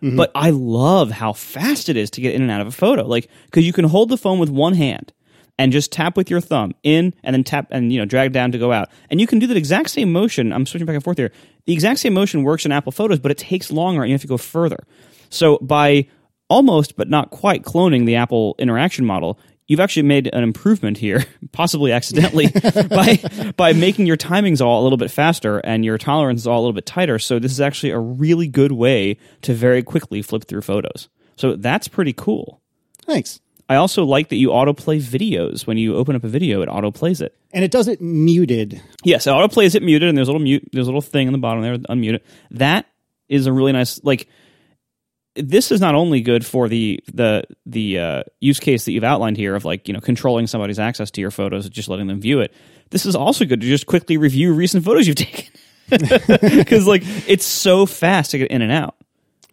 Mm-hmm. 0.02 0.16
But 0.16 0.32
I 0.36 0.52
love 0.52 1.12
how 1.12 1.34
fast 1.34 1.90
it 1.90 1.98
is 1.98 2.10
to 2.12 2.22
get 2.22 2.36
in 2.36 2.42
and 2.42 2.52
out 2.52 2.62
of 2.62 2.68
a 2.68 2.72
photo. 2.72 3.06
Like 3.06 3.30
because 3.46 3.66
you 3.66 3.74
can 3.74 3.86
hold 3.86 4.10
the 4.10 4.18
phone 4.18 4.40
with 4.40 4.50
one 4.50 4.74
hand 4.74 5.12
and 5.58 5.72
just 5.72 5.92
tap 5.92 6.16
with 6.16 6.30
your 6.30 6.42
thumb 6.42 6.74
in 6.84 7.14
and 7.24 7.34
then 7.34 7.44
tap 7.44 7.68
and 7.72 7.92
you 7.92 8.00
know 8.00 8.06
drag 8.06 8.32
down 8.32 8.52
to 8.52 8.58
go 8.58 8.72
out. 8.72 8.90
And 9.10 9.20
you 9.20 9.28
can 9.28 9.40
do 9.40 9.48
that 9.48 9.58
exact 9.58 9.90
same 9.90 10.12
motion. 10.12 10.54
I'm 10.54 10.66
switching 10.66 10.86
back 10.86 10.96
and 10.96 11.04
forth 11.04 11.18
here. 11.18 11.32
The 11.66 11.74
exact 11.74 12.00
same 12.00 12.14
motion 12.14 12.44
works 12.44 12.66
in 12.66 12.72
Apple 12.72 12.92
Photos, 12.92 13.20
but 13.20 13.32
it 13.32 13.38
takes 13.38 13.72
longer 13.72 14.04
and 14.04 14.10
you 14.10 14.14
have 14.14 14.22
to 14.22 14.28
go 14.28 14.38
further. 14.38 14.86
So 15.30 15.58
by 15.62 16.08
almost 16.50 16.96
but 16.96 17.10
not 17.10 17.30
quite 17.30 17.64
cloning 17.64 18.06
the 18.06 18.16
Apple 18.16 18.56
interaction 18.60 19.06
model, 19.06 19.40
you've 19.68 19.80
actually 19.80 20.04
made 20.04 20.30
an 20.34 20.44
improvement 20.44 20.98
here, 20.98 21.26
possibly 21.52 21.92
accidentally, 21.92 22.48
by 22.90 23.54
by 23.56 23.74
making 23.74 24.06
your 24.06 24.18
timings 24.18 24.62
all 24.62 24.82
a 24.82 24.84
little 24.84 24.98
bit 24.98 25.12
faster 25.12 25.60
and 25.60 25.86
your 25.86 25.98
tolerances 25.98 26.48
all 26.48 26.60
a 26.60 26.62
little 26.62 26.74
bit 26.74 26.86
tighter. 26.86 27.20
So 27.20 27.40
this 27.40 27.52
is 27.52 27.62
actually 27.62 27.92
a 27.92 28.00
really 28.00 28.48
good 28.48 28.72
way 28.72 29.18
to 29.42 29.54
very 29.54 29.84
quickly 29.84 30.22
flip 30.22 30.46
through 30.46 30.62
photos. 30.62 31.10
So 31.36 31.56
that's 31.56 31.88
pretty 31.88 32.14
cool. 32.14 32.62
Thanks. 33.06 33.40
I 33.70 33.76
also 33.76 34.06
like 34.06 34.30
that 34.30 34.38
you 34.38 34.50
autoplay 34.50 35.02
videos. 35.02 35.68
When 35.68 35.78
you 35.78 35.96
open 35.96 36.16
up 36.16 36.24
a 36.24 36.30
video, 36.30 36.62
it 36.62 36.70
autoplays 36.70 37.22
it. 37.22 37.38
And 37.52 37.66
it 37.66 37.72
does 37.72 37.88
it 37.88 38.02
muted. 38.02 38.82
Yes, 39.04 39.28
it 39.28 39.32
autoplays 39.32 39.76
it 39.76 39.84
muted, 39.84 40.08
and 40.08 40.18
there's 40.18 40.30
a 40.30 40.32
little 40.32 40.44
mute. 40.44 40.68
There's 40.72 40.88
a 40.88 40.90
little 40.90 41.02
thing 41.02 41.28
in 41.28 41.34
the 41.34 41.40
bottom 41.40 41.62
there, 41.62 41.78
unmute 41.78 42.16
it. 42.16 42.26
That 42.52 42.86
is 43.28 43.46
a 43.46 43.54
really 43.54 43.74
nice 43.74 44.02
like. 44.04 44.28
This 45.38 45.72
is 45.72 45.82
not 45.82 45.96
only 45.96 46.22
good 46.22 46.46
for 46.46 46.68
the 46.68 47.04
the 47.14 47.44
the 47.66 48.00
uh, 48.00 48.24
use 48.40 48.60
case 48.60 48.86
that 48.86 48.92
you've 48.92 49.04
outlined 49.04 49.38
here 49.38 49.56
of 49.56 49.66
like 49.66 49.88
you 49.88 49.94
know 49.94 50.00
controlling 50.00 50.48
somebody's 50.48 50.80
access 50.80 51.12
to 51.12 51.22
your 51.22 51.32
photos, 51.32 51.66
and 51.66 51.74
just 51.74 51.90
letting 51.90 52.08
them 52.08 52.20
view 52.20 52.40
it. 52.40 52.54
This 52.90 53.06
is 53.06 53.16
also 53.16 53.46
good 53.46 53.62
to 53.62 53.68
just 53.68 53.86
quickly 53.86 54.18
review 54.18 54.54
recent 54.54 54.86
photos 54.86 55.08
you've 55.08 55.16
taken 55.18 55.46
because 55.90 56.88
like 56.88 57.04
it's 57.28 57.46
so 57.46 57.86
fast 57.86 58.32
to 58.32 58.40
get 58.40 58.52
in 58.52 58.62
and 58.62 58.72
out. 58.72 58.96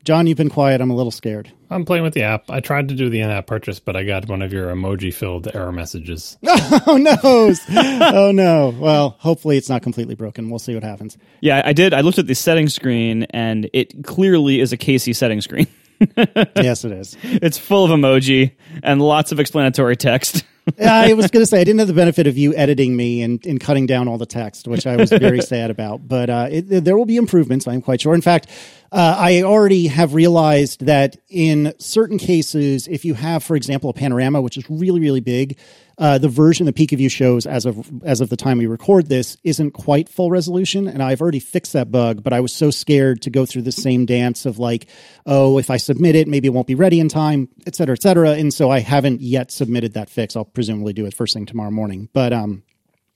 John, 0.05 0.27
you've 0.27 0.37
been 0.37 0.51
quiet. 0.51 0.83
I'm 0.83 0.91
a 0.91 0.95
little 0.95 1.11
scared. 1.11 1.51
I'm 1.71 1.87
playing 1.87 2.05
with 2.05 2.13
the 2.13 2.25
app. 2.25 2.51
I 2.51 2.61
tried 2.61 2.89
to 2.89 2.95
do 2.95 3.09
the 3.09 3.21
in-app 3.21 3.47
purchase, 3.47 3.81
but 3.81 3.97
I 3.97 4.05
got 4.05 4.29
one 4.29 4.43
of 4.43 4.53
your 4.53 4.67
emoji-filled 4.69 5.49
error 5.55 5.73
messages. 5.73 6.37
Oh 6.87 6.99
no! 6.99 7.17
oh 7.23 8.31
no! 8.33 8.75
Well, 8.79 9.17
hopefully 9.19 9.57
it's 9.57 9.71
not 9.71 9.83
completely 9.83 10.15
broken. 10.15 10.51
We'll 10.51 10.59
see 10.59 10.75
what 10.75 10.83
happens. 10.83 11.17
Yeah, 11.41 11.63
I 11.65 11.73
did. 11.73 11.95
I 11.95 12.03
looked 12.03 12.19
at 12.19 12.27
the 12.27 12.35
settings 12.35 12.75
screen, 12.75 13.25
and 13.31 13.71
it 13.73 14.05
clearly 14.05 14.61
is 14.61 14.73
a 14.73 14.77
Casey 14.77 15.13
setting 15.13 15.41
screen. 15.41 15.67
yes, 16.57 16.85
it 16.85 16.93
is. 16.93 17.17
It's 17.23 17.59
full 17.59 17.85
of 17.85 17.91
emoji 17.91 18.53
and 18.83 19.01
lots 19.01 19.33
of 19.33 19.41
explanatory 19.41 19.97
text. 19.97 20.45
I 20.83 21.13
was 21.13 21.31
going 21.31 21.43
to 21.43 21.47
say 21.47 21.61
I 21.61 21.65
didn't 21.65 21.81
have 21.81 21.89
the 21.89 21.95
benefit 21.95 22.27
of 22.27 22.39
you 22.39 22.55
editing 22.55 22.97
me 22.97 23.23
and, 23.23 23.45
and 23.45 23.61
cutting 23.61 23.87
down 23.87 24.09
all 24.09 24.17
the 24.17 24.27
text, 24.27 24.67
which 24.67 24.87
I 24.87 24.97
was 24.97 25.11
very 25.11 25.41
sad 25.43 25.71
about. 25.71 26.09
But 26.09 26.31
uh, 26.31 26.49
it, 26.51 26.85
there 26.85 26.97
will 26.97 27.05
be 27.05 27.17
improvements, 27.17 27.69
I'm 27.69 27.83
quite 27.83 28.01
sure. 28.01 28.15
In 28.15 28.23
fact, 28.23 28.49
uh, 28.91 29.17
I 29.19 29.43
already 29.43 29.89
have 29.89 30.15
realized 30.15 30.87
that 30.87 31.17
in 31.29 31.75
certain 31.79 32.17
cases, 32.17 32.89
if 32.89 33.05
you 33.05 33.15
have, 33.15 33.43
for 33.43 33.57
example, 33.57 33.91
a 33.91 33.93
panorama, 33.93 34.41
which 34.41 34.57
is 34.57 34.65
really 34.71 35.01
really 35.01 35.21
big, 35.21 35.59
uh, 35.99 36.19
the 36.19 36.29
version 36.29 36.69
of 36.69 36.79
you 36.79 37.09
shows 37.09 37.47
as 37.47 37.67
of 37.67 37.91
as 38.05 38.21
of 38.21 38.29
the 38.29 38.37
time 38.37 38.59
we 38.59 38.67
record 38.67 39.09
this 39.09 39.37
isn't 39.45 39.73
quite 39.73 40.09
full 40.09 40.31
resolution, 40.31 40.89
and 40.89 41.03
I've 41.03 41.21
already 41.21 41.41
fixed 41.41 41.73
that 41.73 41.91
bug. 41.91 42.23
But 42.23 42.33
I 42.33 42.41
was 42.41 42.53
so 42.53 42.71
scared 42.71 43.23
to 43.23 43.31
go 43.31 43.47
through 43.47 43.63
the 43.63 43.73
same 43.73 44.07
dance 44.07 44.47
of 44.47 44.59
like, 44.59 44.87
oh, 45.27 45.59
if 45.59 45.71
I 45.71 45.77
submit 45.77 46.15
it, 46.15 46.29
maybe 46.29 46.49
it 46.49 46.55
won't 46.55 46.67
be 46.67 46.75
ready 46.75 47.01
in 47.01 47.09
time, 47.09 47.49
et 47.67 47.75
cetera, 47.75 47.95
et 47.95 48.03
cetera. 48.03 48.31
And 48.31 48.53
so 48.53 48.71
I 48.71 48.81
haven't 48.81 49.21
yet 49.21 49.51
submitted 49.51 49.95
that 49.95 50.11
fix. 50.11 50.37
I'll 50.37 50.45
presumably 50.45 50.93
do 50.93 51.07
it 51.07 51.15
first 51.15 51.35
thing 51.35 51.47
tomorrow 51.47 51.71
morning. 51.71 52.09
But 52.13 52.33
um, 52.33 52.63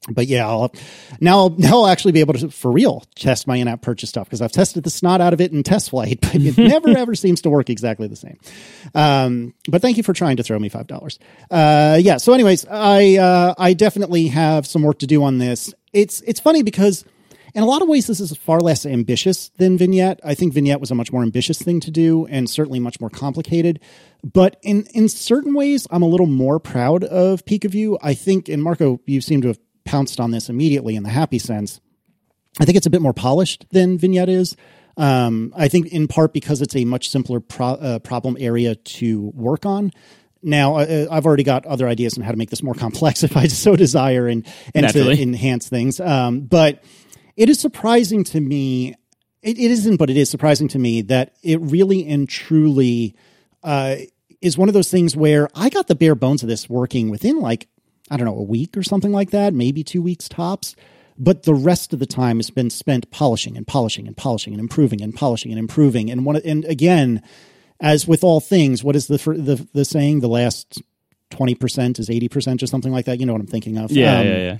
but 0.08 0.26
yeah, 0.26 0.46
I'll, 0.46 0.72
now 1.20 1.38
I'll, 1.38 1.50
now 1.50 1.78
I'll 1.78 1.86
actually 1.86 2.12
be 2.12 2.20
able 2.20 2.34
to 2.34 2.50
for 2.50 2.70
real 2.70 3.04
test 3.14 3.46
my 3.46 3.56
in-app 3.56 3.82
purchase 3.82 4.08
stuff 4.08 4.26
because 4.26 4.40
I've 4.40 4.52
tested 4.52 4.84
the 4.84 4.90
snot 4.90 5.20
out 5.20 5.32
of 5.32 5.40
it 5.40 5.52
in 5.52 5.62
test 5.62 5.90
flight, 5.90 6.20
but 6.22 6.36
it 6.36 6.56
never 6.58 6.96
ever 6.96 7.14
seems 7.14 7.42
to 7.42 7.50
work 7.50 7.70
exactly 7.70 8.08
the 8.08 8.16
same. 8.16 8.38
Um, 8.94 9.54
but 9.68 9.82
thank 9.82 9.96
you 9.96 10.02
for 10.02 10.12
trying 10.12 10.36
to 10.36 10.42
throw 10.42 10.58
me 10.58 10.68
five 10.68 10.86
dollars. 10.86 11.18
Uh, 11.50 11.98
yeah. 12.00 12.16
So, 12.18 12.32
anyways, 12.32 12.66
I 12.66 13.16
uh, 13.16 13.54
I 13.58 13.74
definitely 13.74 14.28
have 14.28 14.66
some 14.66 14.82
work 14.82 15.00
to 15.00 15.06
do 15.06 15.22
on 15.24 15.38
this. 15.38 15.74
It's 15.92 16.20
it's 16.22 16.40
funny 16.40 16.62
because 16.62 17.04
in 17.54 17.62
a 17.62 17.66
lot 17.66 17.82
of 17.82 17.88
ways 17.88 18.06
this 18.06 18.20
is 18.20 18.36
far 18.36 18.60
less 18.60 18.86
ambitious 18.86 19.50
than 19.56 19.76
Vignette. 19.78 20.20
I 20.24 20.34
think 20.34 20.52
Vignette 20.52 20.80
was 20.80 20.90
a 20.90 20.94
much 20.94 21.12
more 21.12 21.22
ambitious 21.22 21.60
thing 21.60 21.80
to 21.80 21.90
do 21.90 22.26
and 22.26 22.48
certainly 22.48 22.78
much 22.78 23.00
more 23.00 23.10
complicated. 23.10 23.80
But 24.22 24.58
in 24.62 24.86
in 24.94 25.08
certain 25.08 25.54
ways, 25.54 25.86
I'm 25.90 26.02
a 26.02 26.08
little 26.08 26.26
more 26.26 26.58
proud 26.58 27.04
of 27.04 27.44
PikaView. 27.44 27.98
I 28.02 28.14
think, 28.14 28.48
and 28.48 28.62
Marco, 28.62 29.00
you 29.06 29.20
seem 29.20 29.42
to 29.42 29.48
have 29.48 29.58
pounced 29.88 30.20
on 30.20 30.30
this 30.30 30.50
immediately 30.50 30.96
in 30.96 31.02
the 31.02 31.08
happy 31.08 31.38
sense. 31.38 31.80
I 32.60 32.66
think 32.66 32.76
it's 32.76 32.86
a 32.86 32.90
bit 32.90 33.00
more 33.00 33.14
polished 33.14 33.66
than 33.70 33.96
Vignette 33.96 34.28
is. 34.28 34.54
Um, 34.98 35.54
I 35.56 35.68
think 35.68 35.86
in 35.86 36.08
part 36.08 36.34
because 36.34 36.60
it's 36.60 36.76
a 36.76 36.84
much 36.84 37.08
simpler 37.08 37.40
pro- 37.40 37.74
uh, 37.74 37.98
problem 38.00 38.36
area 38.38 38.74
to 38.74 39.32
work 39.34 39.64
on. 39.64 39.92
Now, 40.42 40.76
uh, 40.76 41.06
I've 41.10 41.24
already 41.24 41.42
got 41.42 41.64
other 41.66 41.88
ideas 41.88 42.18
on 42.18 42.24
how 42.24 42.32
to 42.32 42.36
make 42.36 42.50
this 42.50 42.62
more 42.62 42.74
complex 42.74 43.22
if 43.24 43.36
I 43.36 43.46
so 43.46 43.76
desire 43.76 44.28
and, 44.28 44.46
and 44.74 44.88
to 44.90 45.10
enhance 45.10 45.68
things. 45.68 46.00
Um, 46.00 46.40
but 46.40 46.84
it 47.36 47.48
is 47.48 47.58
surprising 47.58 48.24
to 48.24 48.40
me. 48.40 48.94
It, 49.40 49.58
it 49.58 49.70
isn't, 49.70 49.96
but 49.96 50.10
it 50.10 50.16
is 50.16 50.28
surprising 50.28 50.68
to 50.68 50.78
me 50.78 51.02
that 51.02 51.36
it 51.42 51.60
really 51.60 52.06
and 52.06 52.28
truly 52.28 53.14
uh, 53.62 53.96
is 54.42 54.58
one 54.58 54.68
of 54.68 54.74
those 54.74 54.90
things 54.90 55.16
where 55.16 55.48
I 55.54 55.70
got 55.70 55.86
the 55.86 55.94
bare 55.94 56.14
bones 56.14 56.42
of 56.42 56.48
this 56.48 56.68
working 56.68 57.08
within 57.08 57.40
like 57.40 57.68
I 58.10 58.16
don't 58.16 58.26
know, 58.26 58.38
a 58.38 58.42
week 58.42 58.76
or 58.76 58.82
something 58.82 59.12
like 59.12 59.30
that, 59.30 59.54
maybe 59.54 59.82
two 59.84 60.02
weeks 60.02 60.28
tops. 60.28 60.74
But 61.20 61.42
the 61.42 61.54
rest 61.54 61.92
of 61.92 61.98
the 61.98 62.06
time 62.06 62.36
has 62.36 62.50
been 62.50 62.70
spent 62.70 63.10
polishing 63.10 63.56
and 63.56 63.66
polishing 63.66 64.06
and 64.06 64.16
polishing 64.16 64.52
and 64.52 64.60
improving 64.60 65.02
and 65.02 65.12
polishing 65.14 65.50
and 65.50 65.58
improving. 65.58 66.10
And 66.10 66.24
one, 66.24 66.36
and 66.36 66.64
again, 66.64 67.22
as 67.80 68.06
with 68.06 68.22
all 68.22 68.40
things, 68.40 68.84
what 68.84 68.94
is 68.94 69.08
the 69.08 69.16
the 69.18 69.66
the 69.72 69.84
saying? 69.84 70.20
The 70.20 70.28
last 70.28 70.80
twenty 71.30 71.56
percent 71.56 71.98
is 71.98 72.08
eighty 72.08 72.28
percent 72.28 72.62
or 72.62 72.66
something 72.68 72.92
like 72.92 73.06
that. 73.06 73.18
You 73.18 73.26
know 73.26 73.32
what 73.32 73.40
I'm 73.40 73.48
thinking 73.48 73.78
of? 73.78 73.90
Yeah, 73.90 74.20
Um, 74.20 74.26
yeah, 74.26 74.36
yeah. 74.36 74.58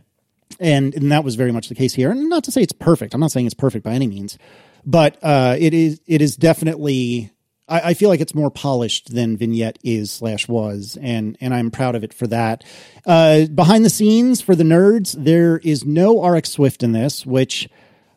and 0.59 0.95
and 0.95 1.13
that 1.13 1.23
was 1.23 1.37
very 1.37 1.53
much 1.53 1.69
the 1.69 1.77
case 1.77 1.95
here. 1.95 2.11
And 2.11 2.29
not 2.29 2.43
to 2.45 2.51
say 2.51 2.63
it's 2.63 2.73
perfect. 2.73 3.15
I'm 3.15 3.21
not 3.21 3.31
saying 3.31 3.47
it's 3.47 3.55
perfect 3.55 3.85
by 3.85 3.93
any 3.93 4.09
means, 4.09 4.37
but 4.85 5.17
uh, 5.23 5.55
it 5.59 5.73
is 5.75 6.01
it 6.07 6.21
is 6.21 6.37
definitely. 6.37 7.31
I, 7.69 7.91
I 7.91 7.95
feel 7.95 8.09
like 8.09 8.21
it's 8.21 8.35
more 8.35 8.51
polished 8.51 9.15
than 9.15 9.37
Vignette 9.37 9.79
is 9.85 10.11
slash 10.11 10.49
was, 10.49 10.99
and 11.01 11.37
and 11.41 11.55
I'm 11.55 11.71
proud 11.71 11.95
of 11.95 12.05
it 12.05 12.13
for 12.13 12.27
that. 12.29 12.65
Uh, 13.07 13.47
behind 13.47 13.85
the 13.85 13.91
scenes 13.91 14.41
for 14.41 14.55
the 14.55 14.65
nerds, 14.65 15.13
there 15.19 15.59
is 15.59 15.85
no 15.85 16.17
RxSwift 16.17 16.83
in 16.83 16.93
this, 16.93 17.25
which 17.25 17.69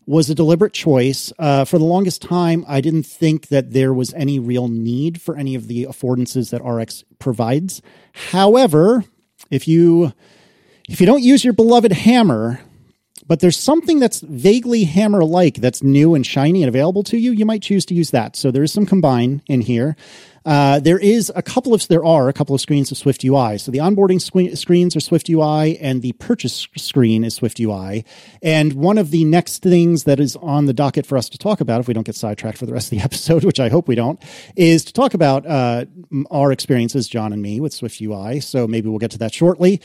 was 0.06 0.30
a 0.30 0.36
deliberate 0.36 0.74
choice. 0.74 1.32
Uh, 1.38 1.64
for 1.64 1.78
the 1.78 1.86
longest 1.86 2.22
time, 2.22 2.66
I 2.68 2.82
didn't 2.82 3.04
think 3.04 3.48
that 3.48 3.72
there 3.72 3.94
was 3.94 4.14
any 4.14 4.40
real 4.40 4.68
need 4.68 5.22
for 5.22 5.38
any 5.38 5.56
of 5.56 5.68
the 5.68 5.86
affordances 5.86 6.50
that 6.50 6.64
RX 6.64 7.04
provides. 7.20 7.82
However, 8.32 9.06
if 9.50 9.68
you 9.68 10.14
if 10.90 11.00
you 11.00 11.08
don't 11.08 11.22
use 11.22 11.44
your 11.44 11.54
beloved 11.54 11.92
hammer, 11.92 12.60
but 13.28 13.40
there's 13.40 13.58
something 13.58 14.00
that's 14.00 14.22
vaguely 14.22 14.84
hammer 14.84 15.24
like 15.24 15.56
that's 15.56 15.84
new 15.84 16.16
and 16.16 16.26
shiny 16.26 16.64
and 16.64 16.70
available 16.70 17.04
to 17.04 17.18
you, 17.18 17.32
you 17.32 17.46
might 17.46 17.62
choose 17.62 17.86
to 17.86 17.94
use 17.94 18.12
that. 18.12 18.36
So 18.36 18.52
there 18.52 18.64
is 18.64 18.72
some 18.72 18.86
combine 18.86 19.42
in 19.48 19.62
here. 19.62 19.96
Uh, 20.44 20.80
there 20.80 20.98
is 20.98 21.32
a 21.36 21.42
couple 21.42 21.74
of 21.74 21.88
there 21.88 22.04
are 22.04 22.28
a 22.28 22.34
couple 22.34 22.56
of 22.56 22.62
screens 22.62 22.92
of 22.92 22.98
SwiftUI. 22.98 23.60
So 23.60 23.72
the 23.72 23.78
onboarding 23.78 24.20
screens 24.20 24.96
are 24.96 25.00
SwiftUI, 25.00 25.78
and 25.80 26.02
the 26.02 26.14
purchase 26.14 26.68
screen 26.78 27.24
is 27.24 27.40
SwiftUI. 27.40 28.04
And 28.42 28.74
one 28.74 28.98
of 28.98 29.12
the 29.12 29.24
next 29.24 29.62
things 29.62 30.06
that 30.06 30.20
is 30.20 30.36
on 30.38 30.66
the 30.66 30.74
docket 30.74 31.06
for 31.06 31.18
us 31.18 31.30
to 31.30 31.38
talk 31.38 31.62
about, 31.62 31.80
if 31.80 31.88
we 31.88 31.94
don't 31.94 32.06
get 32.06 32.16
sidetracked 32.16 32.58
for 32.58 32.66
the 32.66 32.74
rest 32.74 32.92
of 32.92 32.98
the 32.98 33.04
episode, 33.04 33.44
which 33.44 33.60
I 33.60 33.70
hope 33.70 33.88
we 33.88 33.96
don't, 33.96 34.20
is 34.56 34.84
to 34.86 34.94
talk 34.94 35.14
about 35.14 35.46
uh, 35.46 35.86
our 36.32 36.52
experiences, 36.52 37.08
John 37.08 37.34
and 37.34 37.42
me, 37.42 37.60
with 37.60 37.74
SwiftUI. 37.74 38.42
So 38.42 38.68
maybe 38.68 38.90
we'll 38.90 39.00
get 39.00 39.12
to 39.12 39.20
that 39.20 39.34
shortly 39.34 39.80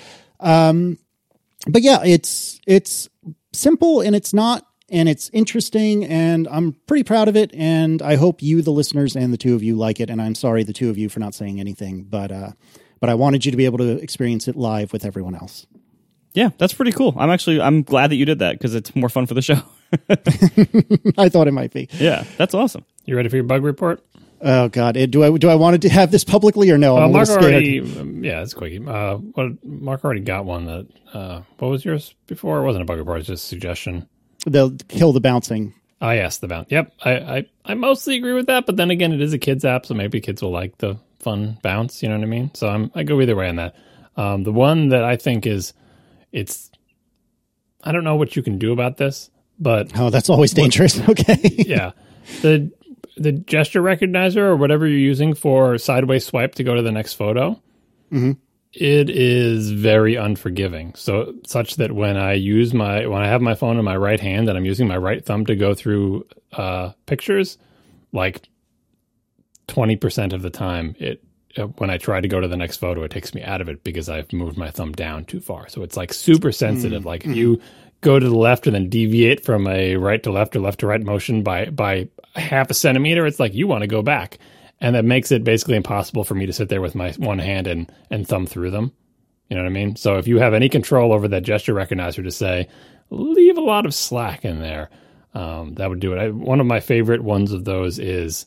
but 1.66 1.82
yeah, 1.82 2.02
it's 2.04 2.60
it's 2.66 3.08
simple 3.56 4.00
and 4.00 4.14
it's 4.14 4.32
not 4.32 4.66
and 4.88 5.08
it's 5.08 5.30
interesting 5.32 6.04
and 6.04 6.46
I'm 6.48 6.74
pretty 6.86 7.02
proud 7.02 7.28
of 7.28 7.36
it 7.36 7.52
and 7.54 8.00
I 8.02 8.16
hope 8.16 8.42
you 8.42 8.62
the 8.62 8.70
listeners 8.70 9.16
and 9.16 9.32
the 9.32 9.36
two 9.36 9.54
of 9.54 9.62
you 9.62 9.74
like 9.76 9.98
it 10.00 10.10
and 10.10 10.22
I'm 10.22 10.34
sorry 10.34 10.62
the 10.62 10.72
two 10.72 10.90
of 10.90 10.98
you 10.98 11.08
for 11.08 11.20
not 11.20 11.34
saying 11.34 11.58
anything 11.58 12.04
but 12.04 12.30
uh 12.30 12.52
but 13.00 13.10
I 13.10 13.14
wanted 13.14 13.44
you 13.44 13.50
to 13.50 13.56
be 13.56 13.64
able 13.64 13.78
to 13.78 13.98
experience 13.98 14.48
it 14.48 14.56
live 14.56 14.92
with 14.92 15.04
everyone 15.04 15.34
else. 15.34 15.66
Yeah, 16.32 16.50
that's 16.58 16.74
pretty 16.74 16.92
cool. 16.92 17.14
I'm 17.18 17.30
actually 17.30 17.60
I'm 17.60 17.82
glad 17.82 18.10
that 18.10 18.16
you 18.16 18.24
did 18.24 18.38
that 18.40 18.52
because 18.52 18.74
it's 18.74 18.94
more 18.94 19.08
fun 19.08 19.26
for 19.26 19.34
the 19.34 19.42
show. 19.42 19.60
I 21.18 21.28
thought 21.28 21.48
it 21.48 21.52
might 21.52 21.72
be. 21.72 21.88
yeah, 21.92 22.24
that's 22.36 22.54
awesome. 22.54 22.84
You 23.04 23.16
ready 23.16 23.28
for 23.28 23.36
your 23.36 23.44
bug 23.44 23.64
report? 23.64 24.04
Oh 24.40 24.68
god, 24.68 24.96
eh, 24.96 25.06
do 25.06 25.24
I 25.24 25.36
do 25.38 25.48
I 25.48 25.54
want 25.54 25.80
to 25.80 25.88
have 25.88 26.10
this 26.10 26.24
publicly 26.24 26.70
or 26.70 26.78
no? 26.78 26.96
I'm 26.96 27.04
Uh, 27.04 27.06
a 27.06 27.08
Mark 27.08 27.28
already, 27.30 27.80
um, 27.80 28.22
yeah, 28.22 28.42
it's 28.42 28.52
quick. 28.54 28.86
Uh, 28.86 29.16
what 29.16 29.64
Mark 29.64 30.04
already 30.04 30.20
got 30.20 30.44
one 30.44 30.66
that. 30.66 30.86
Uh, 31.14 31.40
what 31.58 31.68
was 31.68 31.84
yours 31.84 32.14
before? 32.26 32.58
It 32.60 32.64
wasn't 32.66 32.82
a 32.82 32.84
bug 32.84 32.98
report; 32.98 33.20
it's 33.20 33.28
just 33.28 33.44
a 33.44 33.46
suggestion. 33.48 34.06
They'll 34.46 34.72
kill 34.88 35.12
the 35.12 35.20
bouncing. 35.20 35.72
Ah, 36.02 36.12
yes, 36.12 36.38
the 36.38 36.48
bounce. 36.48 36.70
Yep, 36.70 36.92
I, 37.04 37.10
I, 37.16 37.46
I 37.64 37.74
mostly 37.74 38.16
agree 38.16 38.34
with 38.34 38.46
that. 38.48 38.66
But 38.66 38.76
then 38.76 38.90
again, 38.90 39.12
it 39.12 39.22
is 39.22 39.32
a 39.32 39.38
kids 39.38 39.64
app, 39.64 39.86
so 39.86 39.94
maybe 39.94 40.20
kids 40.20 40.42
will 40.42 40.50
like 40.50 40.76
the 40.78 40.98
fun 41.20 41.56
bounce. 41.62 42.02
You 42.02 42.10
know 42.10 42.16
what 42.16 42.24
I 42.24 42.26
mean? 42.28 42.50
So 42.54 42.68
I'm 42.68 42.90
I 42.94 43.02
go 43.02 43.18
either 43.22 43.34
way 43.34 43.48
on 43.48 43.56
that. 43.56 43.74
Um, 44.18 44.42
the 44.44 44.52
one 44.52 44.90
that 44.90 45.04
I 45.04 45.16
think 45.16 45.46
is, 45.46 45.72
it's, 46.32 46.70
I 47.82 47.92
don't 47.92 48.04
know 48.04 48.16
what 48.16 48.36
you 48.36 48.42
can 48.42 48.58
do 48.58 48.72
about 48.72 48.96
this, 48.98 49.30
but 49.58 49.90
Oh, 49.98 50.10
that's 50.10 50.28
always 50.30 50.52
dangerous. 50.52 50.98
Okay. 51.08 51.38
yeah, 51.66 51.92
the 52.42 52.70
the 53.16 53.32
gesture 53.32 53.82
recognizer 53.82 54.38
or 54.42 54.56
whatever 54.56 54.86
you're 54.86 54.98
using 54.98 55.34
for 55.34 55.78
sideways 55.78 56.26
swipe 56.26 56.54
to 56.56 56.64
go 56.64 56.74
to 56.74 56.82
the 56.82 56.92
next 56.92 57.14
photo, 57.14 57.60
it 58.72 59.08
is 59.08 59.70
very 59.70 60.16
unforgiving. 60.16 60.94
So 60.94 61.34
such 61.46 61.76
that 61.76 61.92
when 61.92 62.16
I 62.18 62.34
use 62.34 62.74
my 62.74 63.06
when 63.06 63.22
I 63.22 63.26
have 63.28 63.40
my 63.40 63.54
phone 63.54 63.78
in 63.78 63.84
my 63.84 63.96
right 63.96 64.20
hand 64.20 64.48
and 64.48 64.58
I'm 64.58 64.66
using 64.66 64.86
my 64.86 64.98
right 64.98 65.24
thumb 65.24 65.46
to 65.46 65.56
go 65.56 65.74
through 65.74 66.26
uh, 66.52 66.92
pictures, 67.06 67.56
like 68.12 68.48
twenty 69.66 69.96
percent 69.96 70.32
of 70.34 70.42
the 70.42 70.50
time, 70.50 70.94
it 70.98 71.22
uh, 71.56 71.68
when 71.78 71.88
I 71.88 71.96
try 71.96 72.20
to 72.20 72.28
go 72.28 72.40
to 72.40 72.48
the 72.48 72.56
next 72.56 72.76
photo, 72.76 73.02
it 73.02 73.10
takes 73.10 73.34
me 73.34 73.42
out 73.42 73.62
of 73.62 73.68
it 73.70 73.82
because 73.82 74.10
I've 74.10 74.30
moved 74.32 74.58
my 74.58 74.70
thumb 74.70 74.92
down 74.92 75.24
too 75.24 75.40
far. 75.40 75.68
So 75.68 75.82
it's 75.82 75.96
like 75.96 76.12
super 76.12 76.52
sensitive. 76.52 77.06
Like 77.06 77.24
if 77.24 77.34
you 77.34 77.60
go 78.00 78.18
to 78.18 78.28
the 78.28 78.36
left 78.36 78.66
and 78.66 78.74
then 78.74 78.88
deviate 78.88 79.44
from 79.44 79.66
a 79.66 79.96
right 79.96 80.22
to 80.22 80.30
left 80.30 80.56
or 80.56 80.60
left 80.60 80.80
to 80.80 80.86
right 80.86 81.02
motion 81.02 81.42
by 81.42 81.66
by 81.66 82.08
half 82.34 82.70
a 82.70 82.74
centimeter, 82.74 83.26
it's 83.26 83.40
like 83.40 83.54
you 83.54 83.66
want 83.66 83.82
to 83.82 83.86
go 83.86 84.02
back, 84.02 84.38
and 84.80 84.94
that 84.94 85.04
makes 85.04 85.32
it 85.32 85.44
basically 85.44 85.76
impossible 85.76 86.24
for 86.24 86.34
me 86.34 86.46
to 86.46 86.52
sit 86.52 86.68
there 86.68 86.80
with 86.80 86.94
my 86.94 87.12
one 87.12 87.38
hand 87.38 87.66
and 87.66 87.90
and 88.10 88.26
thumb 88.26 88.46
through 88.46 88.70
them. 88.70 88.92
You 89.48 89.56
know 89.56 89.62
what 89.62 89.70
I 89.70 89.72
mean? 89.72 89.96
So 89.96 90.18
if 90.18 90.26
you 90.26 90.38
have 90.38 90.54
any 90.54 90.68
control 90.68 91.12
over 91.12 91.28
that 91.28 91.44
gesture 91.44 91.74
recognizer 91.74 92.22
to 92.24 92.32
say, 92.32 92.68
leave 93.10 93.56
a 93.56 93.60
lot 93.60 93.86
of 93.86 93.94
slack 93.94 94.44
in 94.44 94.60
there, 94.60 94.90
um, 95.34 95.74
that 95.74 95.88
would 95.88 96.00
do 96.00 96.12
it. 96.12 96.18
I, 96.18 96.30
one 96.30 96.60
of 96.60 96.66
my 96.66 96.80
favorite 96.80 97.22
ones 97.22 97.52
of 97.52 97.64
those 97.64 97.98
is 98.00 98.46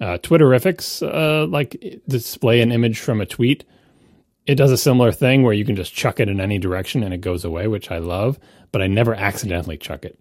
uh, 0.00 0.18
Twitterrific's, 0.18 1.02
uh, 1.02 1.46
like 1.48 2.02
display 2.06 2.60
an 2.60 2.72
image 2.72 3.00
from 3.00 3.20
a 3.20 3.26
tweet. 3.26 3.64
It 4.48 4.54
does 4.54 4.72
a 4.72 4.78
similar 4.78 5.12
thing 5.12 5.42
where 5.42 5.52
you 5.52 5.66
can 5.66 5.76
just 5.76 5.94
chuck 5.94 6.20
it 6.20 6.28
in 6.30 6.40
any 6.40 6.58
direction 6.58 7.02
and 7.02 7.12
it 7.12 7.20
goes 7.20 7.44
away, 7.44 7.68
which 7.68 7.90
I 7.90 7.98
love, 7.98 8.38
but 8.72 8.80
I 8.80 8.86
never 8.86 9.14
accidentally 9.14 9.76
chuck 9.76 10.06
it. 10.06 10.18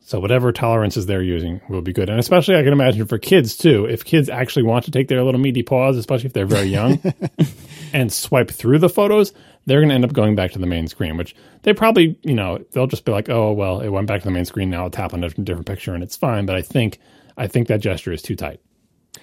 So 0.00 0.18
whatever 0.18 0.50
tolerances 0.50 1.06
they're 1.06 1.22
using 1.22 1.60
will 1.68 1.80
be 1.80 1.92
good. 1.92 2.10
And 2.10 2.18
especially 2.18 2.56
I 2.56 2.64
can 2.64 2.72
imagine 2.72 3.06
for 3.06 3.16
kids 3.16 3.56
too. 3.56 3.84
If 3.84 4.04
kids 4.04 4.28
actually 4.28 4.64
want 4.64 4.86
to 4.86 4.90
take 4.90 5.06
their 5.06 5.22
little 5.22 5.40
meaty 5.40 5.62
paws, 5.62 5.96
especially 5.96 6.26
if 6.26 6.32
they're 6.32 6.46
very 6.46 6.66
young, 6.66 7.00
and 7.92 8.12
swipe 8.12 8.50
through 8.50 8.80
the 8.80 8.88
photos, 8.88 9.32
they're 9.66 9.78
going 9.78 9.90
to 9.90 9.94
end 9.94 10.04
up 10.04 10.12
going 10.12 10.34
back 10.34 10.50
to 10.50 10.58
the 10.58 10.66
main 10.66 10.88
screen, 10.88 11.16
which 11.16 11.36
they 11.62 11.72
probably, 11.72 12.18
you 12.24 12.34
know, 12.34 12.58
they'll 12.72 12.88
just 12.88 13.04
be 13.04 13.12
like, 13.12 13.28
"Oh, 13.28 13.52
well, 13.52 13.80
it 13.80 13.90
went 13.90 14.08
back 14.08 14.22
to 14.22 14.26
the 14.26 14.32
main 14.32 14.46
screen. 14.46 14.70
Now 14.70 14.82
I'll 14.82 14.90
tap 14.90 15.14
on 15.14 15.22
a 15.22 15.28
different 15.28 15.66
picture 15.66 15.94
and 15.94 16.02
it's 16.02 16.16
fine." 16.16 16.44
But 16.44 16.56
I 16.56 16.62
think 16.62 16.98
I 17.36 17.46
think 17.46 17.68
that 17.68 17.80
gesture 17.80 18.10
is 18.10 18.20
too 18.20 18.34
tight. 18.34 18.60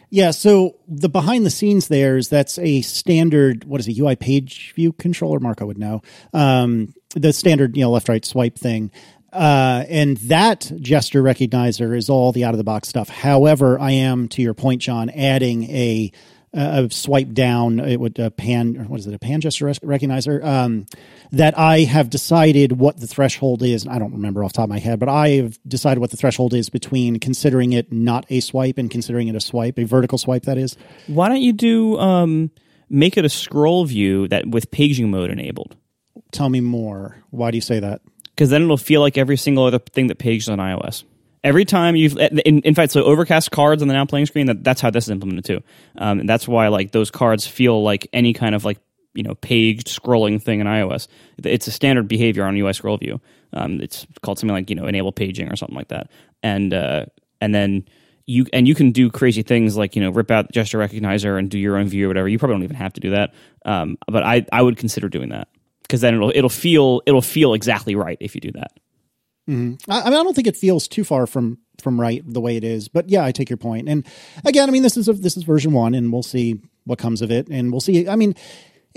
Yeah, 0.09 0.31
so 0.31 0.77
the 0.87 1.09
behind 1.09 1.45
the 1.45 1.49
scenes 1.49 1.89
there 1.89 2.17
is 2.17 2.29
that's 2.29 2.57
a 2.59 2.81
standard 2.81 3.65
what 3.65 3.81
is 3.81 3.87
it 3.87 3.97
UI 3.99 4.15
page 4.15 4.73
view 4.73 4.93
controller 4.93 5.39
Marco 5.39 5.65
would 5.65 5.77
know. 5.77 6.01
Um, 6.33 6.93
the 7.15 7.33
standard 7.33 7.75
you 7.75 7.83
know 7.83 7.91
left 7.91 8.09
right 8.09 8.23
swipe 8.23 8.57
thing. 8.57 8.91
Uh, 9.33 9.83
and 9.89 10.17
that 10.17 10.71
gesture 10.79 11.21
recognizer 11.21 11.95
is 11.95 12.09
all 12.09 12.31
the 12.31 12.45
out 12.45 12.53
of 12.53 12.57
the 12.57 12.63
box 12.63 12.87
stuff. 12.87 13.09
However, 13.09 13.77
I 13.79 13.91
am 13.91 14.29
to 14.29 14.41
your 14.41 14.53
point, 14.53 14.81
John, 14.81 15.09
adding 15.09 15.63
a 15.65 16.11
a 16.57 16.89
swipe 16.91 17.33
down. 17.33 17.79
It 17.79 17.99
would 17.99 18.19
a 18.19 18.31
pan. 18.31 18.77
Or 18.77 18.83
what 18.85 18.99
is 18.99 19.07
it? 19.07 19.13
A 19.13 19.19
pan 19.19 19.41
gesture 19.41 19.65
rec- 19.65 19.81
recognizer. 19.81 20.43
Um, 20.43 20.85
that 21.31 21.57
I 21.57 21.81
have 21.81 22.09
decided 22.09 22.73
what 22.73 22.99
the 22.99 23.07
threshold 23.07 23.63
is. 23.63 23.87
I 23.87 23.99
don't 23.99 24.13
remember 24.13 24.43
off 24.43 24.53
the 24.53 24.57
top 24.57 24.65
of 24.65 24.69
my 24.69 24.79
head, 24.79 24.99
but 24.99 25.09
I 25.09 25.29
have 25.29 25.59
decided 25.67 25.99
what 25.99 26.11
the 26.11 26.17
threshold 26.17 26.53
is 26.53 26.69
between 26.69 27.19
considering 27.19 27.73
it 27.73 27.91
not 27.91 28.25
a 28.29 28.39
swipe 28.39 28.77
and 28.77 28.89
considering 28.89 29.27
it 29.27 29.35
a 29.35 29.41
swipe, 29.41 29.77
a 29.77 29.83
vertical 29.83 30.17
swipe. 30.17 30.43
That 30.43 30.57
is. 30.57 30.75
Why 31.07 31.29
don't 31.29 31.41
you 31.41 31.53
do 31.53 31.97
um, 31.99 32.51
make 32.89 33.17
it 33.17 33.25
a 33.25 33.29
scroll 33.29 33.85
view 33.85 34.27
that 34.29 34.47
with 34.47 34.71
paging 34.71 35.11
mode 35.11 35.31
enabled? 35.31 35.75
Tell 36.31 36.49
me 36.49 36.61
more. 36.61 37.23
Why 37.29 37.51
do 37.51 37.57
you 37.57 37.61
say 37.61 37.79
that? 37.79 38.01
because 38.37 38.51
then 38.51 38.61
it'll 38.61 38.77
feel 38.77 39.01
like 39.01 39.17
every 39.17 39.35
single 39.35 39.65
other 39.65 39.79
thing 39.79 40.07
that 40.07 40.19
Pages 40.19 40.47
on 40.47 40.59
iOS. 40.59 41.03
Every 41.43 41.65
time 41.65 41.95
you've, 41.95 42.17
in, 42.17 42.61
in 42.61 42.75
fact, 42.75 42.91
so 42.91 43.03
Overcast 43.03 43.51
cards 43.51 43.81
on 43.81 43.87
the 43.87 43.93
now 43.93 44.05
playing 44.05 44.25
screen, 44.25 44.47
that, 44.47 44.63
that's 44.63 44.81
how 44.81 44.89
this 44.89 45.05
is 45.05 45.09
implemented 45.11 45.45
too. 45.45 45.63
Um, 45.97 46.19
and 46.19 46.27
that's 46.29 46.47
why 46.47 46.67
like 46.67 46.91
those 46.91 47.11
cards 47.11 47.45
feel 47.45 47.83
like 47.83 48.07
any 48.11 48.33
kind 48.33 48.55
of 48.55 48.65
like 48.65 48.79
you 49.17 49.23
know 49.23 49.33
paged 49.35 49.87
scrolling 49.87 50.41
thing 50.41 50.59
in 50.59 50.67
iOS. 50.67 51.07
It's 51.43 51.67
a 51.67 51.71
standard 51.71 52.07
behavior 52.07 52.45
on 52.45 52.55
UI 52.55 52.73
scroll 52.73 52.97
view. 52.97 53.19
Um, 53.53 53.81
it's 53.81 54.05
called 54.21 54.39
something 54.39 54.53
like 54.53 54.69
you 54.69 54.75
know 54.75 54.85
enable 54.85 55.11
paging 55.11 55.51
or 55.51 55.55
something 55.55 55.75
like 55.75 55.87
that. 55.89 56.09
And 56.43 56.73
uh, 56.73 57.05
and 57.41 57.53
then 57.53 57.85
you 58.27 58.45
and 58.53 58.67
you 58.67 58.75
can 58.75 58.91
do 58.91 59.09
crazy 59.09 59.41
things 59.41 59.75
like 59.75 59.95
you 59.95 60.01
know 60.03 60.11
rip 60.11 60.29
out 60.29 60.51
gesture 60.51 60.77
recognizer 60.77 61.39
and 61.39 61.49
do 61.49 61.57
your 61.57 61.77
own 61.77 61.87
view 61.87 62.05
or 62.05 62.09
whatever. 62.09 62.27
You 62.27 62.37
probably 62.37 62.55
don't 62.55 62.63
even 62.63 62.75
have 62.75 62.93
to 62.93 63.01
do 63.01 63.09
that. 63.11 63.33
Um, 63.65 63.97
but 64.07 64.23
I 64.23 64.45
I 64.51 64.61
would 64.61 64.77
consider 64.77 65.09
doing 65.09 65.29
that 65.29 65.47
because 65.81 66.01
then 66.01 66.13
it'll 66.13 66.31
it'll 66.35 66.49
feel 66.49 67.01
it'll 67.07 67.21
feel 67.21 67.55
exactly 67.55 67.95
right 67.95 68.17
if 68.19 68.35
you 68.35 68.41
do 68.41 68.51
that. 68.51 68.71
Mm-hmm. 69.47 69.91
I, 69.91 70.01
I, 70.01 70.03
mean, 70.05 70.19
I 70.19 70.23
don't 70.23 70.33
think 70.33 70.47
it 70.47 70.57
feels 70.57 70.87
too 70.87 71.03
far 71.03 71.27
from 71.27 71.59
from 71.81 72.01
right 72.01 72.23
the 72.25 72.41
way 72.41 72.57
it 72.57 72.63
is, 72.63 72.87
but 72.87 73.09
yeah, 73.09 73.23
I 73.23 73.31
take 73.31 73.49
your 73.49 73.57
point. 73.57 73.87
And 73.87 74.05
again, 74.43 74.67
I 74.67 74.71
mean, 74.71 74.81
this 74.81 74.97
is 74.97 75.07
a, 75.07 75.13
this 75.13 75.37
is 75.37 75.43
version 75.43 75.73
one, 75.73 75.93
and 75.93 76.11
we'll 76.11 76.23
see 76.23 76.59
what 76.85 76.97
comes 76.97 77.21
of 77.21 77.31
it, 77.31 77.47
and 77.49 77.71
we'll 77.71 77.81
see. 77.81 78.09
I 78.09 78.15
mean, 78.15 78.33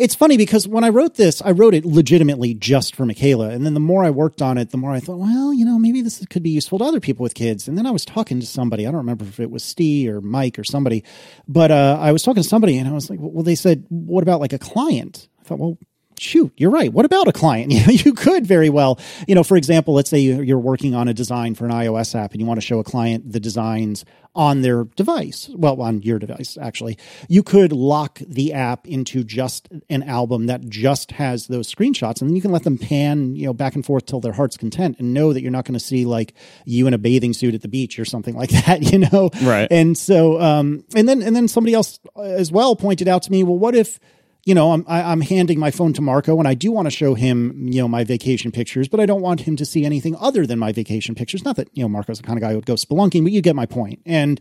it's 0.00 0.14
funny 0.14 0.38
because 0.38 0.66
when 0.66 0.82
I 0.82 0.88
wrote 0.88 1.16
this, 1.16 1.42
I 1.42 1.50
wrote 1.50 1.74
it 1.74 1.84
legitimately 1.84 2.54
just 2.54 2.96
for 2.96 3.04
Michaela, 3.04 3.50
and 3.50 3.66
then 3.66 3.74
the 3.74 3.80
more 3.80 4.02
I 4.02 4.10
worked 4.10 4.40
on 4.40 4.56
it, 4.56 4.70
the 4.70 4.78
more 4.78 4.92
I 4.92 4.98
thought, 5.00 5.18
well, 5.18 5.52
you 5.52 5.64
know, 5.64 5.78
maybe 5.78 6.00
this 6.00 6.24
could 6.30 6.42
be 6.42 6.50
useful 6.50 6.78
to 6.78 6.84
other 6.84 7.00
people 7.00 7.22
with 7.22 7.34
kids. 7.34 7.68
And 7.68 7.76
then 7.76 7.86
I 7.86 7.90
was 7.90 8.06
talking 8.06 8.40
to 8.40 8.46
somebody, 8.46 8.86
I 8.86 8.90
don't 8.90 8.98
remember 8.98 9.26
if 9.26 9.38
it 9.38 9.50
was 9.50 9.62
Steve 9.62 10.10
or 10.10 10.20
Mike 10.22 10.58
or 10.58 10.64
somebody, 10.64 11.04
but 11.46 11.70
uh, 11.70 11.98
I 12.00 12.12
was 12.12 12.22
talking 12.22 12.42
to 12.42 12.48
somebody, 12.48 12.78
and 12.78 12.88
I 12.88 12.92
was 12.92 13.10
like, 13.10 13.18
well, 13.20 13.44
they 13.44 13.54
said, 13.54 13.84
what 13.90 14.22
about 14.22 14.40
like 14.40 14.54
a 14.54 14.58
client? 14.58 15.28
I 15.38 15.42
thought, 15.44 15.58
well, 15.58 15.78
shoot, 16.20 16.52
you're 16.56 16.70
right. 16.70 16.92
What 16.92 17.04
about 17.04 17.28
a 17.28 17.32
client? 17.32 17.72
You 17.80 17.86
know, 17.86 17.92
you 17.92 18.12
could 18.12 18.46
very 18.46 18.68
well, 18.68 18.98
you 19.26 19.34
know, 19.34 19.44
for 19.44 19.56
example, 19.56 19.94
let's 19.94 20.10
say 20.10 20.18
you're 20.18 20.58
working 20.58 20.94
on 20.94 21.08
a 21.08 21.14
design 21.14 21.54
for 21.54 21.64
an 21.64 21.70
iOS 21.70 22.14
app 22.14 22.32
and 22.32 22.40
you 22.40 22.46
want 22.46 22.60
to 22.60 22.66
show 22.66 22.78
a 22.78 22.84
client 22.84 23.32
the 23.32 23.40
designs 23.40 24.04
on 24.34 24.60
their 24.60 24.84
device. 24.84 25.48
Well, 25.54 25.80
on 25.80 26.02
your 26.02 26.18
device, 26.18 26.58
actually. 26.60 26.98
You 27.28 27.42
could 27.42 27.72
lock 27.72 28.18
the 28.26 28.52
app 28.52 28.86
into 28.86 29.24
just 29.24 29.68
an 29.88 30.02
album 30.02 30.46
that 30.46 30.68
just 30.68 31.12
has 31.12 31.46
those 31.46 31.72
screenshots 31.72 32.20
and 32.20 32.28
then 32.28 32.36
you 32.36 32.42
can 32.42 32.52
let 32.52 32.64
them 32.64 32.76
pan, 32.76 33.34
you 33.34 33.46
know, 33.46 33.54
back 33.54 33.74
and 33.74 33.86
forth 33.86 34.04
till 34.04 34.20
their 34.20 34.32
heart's 34.32 34.56
content 34.56 34.96
and 34.98 35.14
know 35.14 35.32
that 35.32 35.40
you're 35.40 35.50
not 35.50 35.64
going 35.64 35.78
to 35.78 35.84
see 35.84 36.04
like 36.04 36.34
you 36.66 36.86
in 36.86 36.92
a 36.92 36.98
bathing 36.98 37.32
suit 37.32 37.54
at 37.54 37.62
the 37.62 37.68
beach 37.68 37.98
or 37.98 38.04
something 38.04 38.34
like 38.42 38.50
that, 38.50 38.92
you 38.92 38.98
know? 38.98 39.30
Right. 39.42 39.68
And 39.70 39.96
so, 39.96 40.40
um, 40.40 40.84
and 40.94 41.08
then, 41.08 41.22
and 41.22 41.34
then 41.34 41.48
somebody 41.48 41.72
else 41.72 41.98
as 42.16 42.52
well 42.52 42.76
pointed 42.76 43.08
out 43.08 43.22
to 43.22 43.30
me, 43.30 43.42
well, 43.42 43.58
what 43.58 43.74
if, 43.74 43.98
you 44.44 44.54
know, 44.54 44.72
I'm 44.72 44.84
I, 44.88 45.00
am 45.00 45.06
i 45.06 45.12
am 45.12 45.20
handing 45.20 45.58
my 45.58 45.70
phone 45.70 45.92
to 45.94 46.02
Marco, 46.02 46.38
and 46.38 46.48
I 46.48 46.54
do 46.54 46.72
want 46.72 46.86
to 46.86 46.90
show 46.90 47.14
him, 47.14 47.68
you 47.68 47.80
know, 47.80 47.88
my 47.88 48.04
vacation 48.04 48.50
pictures, 48.50 48.88
but 48.88 49.00
I 49.00 49.06
don't 49.06 49.20
want 49.20 49.40
him 49.40 49.56
to 49.56 49.66
see 49.66 49.84
anything 49.84 50.16
other 50.16 50.46
than 50.46 50.58
my 50.58 50.72
vacation 50.72 51.14
pictures. 51.14 51.44
Not 51.44 51.56
that 51.56 51.68
you 51.74 51.82
know 51.82 51.88
Marco's 51.88 52.18
the 52.18 52.26
kind 52.26 52.38
of 52.38 52.42
guy 52.42 52.50
who 52.50 52.56
would 52.56 52.66
go 52.66 52.74
spelunking, 52.74 53.22
but 53.22 53.32
you 53.32 53.42
get 53.42 53.54
my 53.54 53.66
point. 53.66 54.00
And 54.06 54.40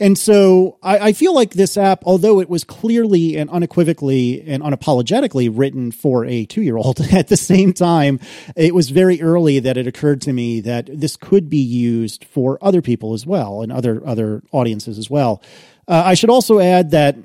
and 0.00 0.18
so 0.18 0.78
I, 0.82 0.98
I 0.98 1.12
feel 1.12 1.34
like 1.34 1.52
this 1.52 1.76
app, 1.76 2.02
although 2.04 2.40
it 2.40 2.48
was 2.48 2.64
clearly 2.64 3.36
and 3.36 3.50
unequivocally 3.50 4.42
and 4.46 4.62
unapologetically 4.62 5.50
written 5.52 5.92
for 5.92 6.24
a 6.24 6.46
two 6.46 6.62
year 6.62 6.76
old, 6.76 7.00
at 7.12 7.28
the 7.28 7.36
same 7.36 7.72
time, 7.72 8.20
it 8.56 8.74
was 8.74 8.90
very 8.90 9.20
early 9.20 9.58
that 9.60 9.76
it 9.76 9.86
occurred 9.86 10.22
to 10.22 10.32
me 10.32 10.60
that 10.60 10.88
this 10.92 11.16
could 11.16 11.48
be 11.50 11.58
used 11.58 12.24
for 12.24 12.58
other 12.62 12.82
people 12.82 13.12
as 13.12 13.26
well 13.26 13.62
and 13.62 13.70
other 13.70 14.02
other 14.06 14.42
audiences 14.52 14.98
as 14.98 15.10
well. 15.10 15.42
Uh, 15.86 16.02
I 16.06 16.14
should 16.14 16.30
also 16.30 16.60
add 16.60 16.92
that 16.92 17.16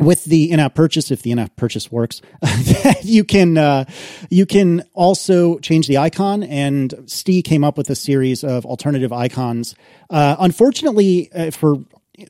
with 0.00 0.24
the 0.24 0.50
in-app 0.50 0.74
purchase, 0.74 1.10
if 1.10 1.22
the 1.22 1.30
in-app 1.30 1.54
purchase 1.56 1.90
works, 1.90 2.20
you 3.02 3.24
can 3.24 3.56
uh, 3.56 3.84
you 4.28 4.44
can 4.44 4.82
also 4.92 5.58
change 5.58 5.86
the 5.86 5.98
icon. 5.98 6.42
And 6.42 6.94
Steve 7.06 7.44
came 7.44 7.62
up 7.62 7.78
with 7.78 7.90
a 7.90 7.94
series 7.94 8.42
of 8.42 8.66
alternative 8.66 9.12
icons. 9.12 9.74
Uh, 10.10 10.36
unfortunately, 10.38 11.30
uh, 11.32 11.50
for 11.50 11.76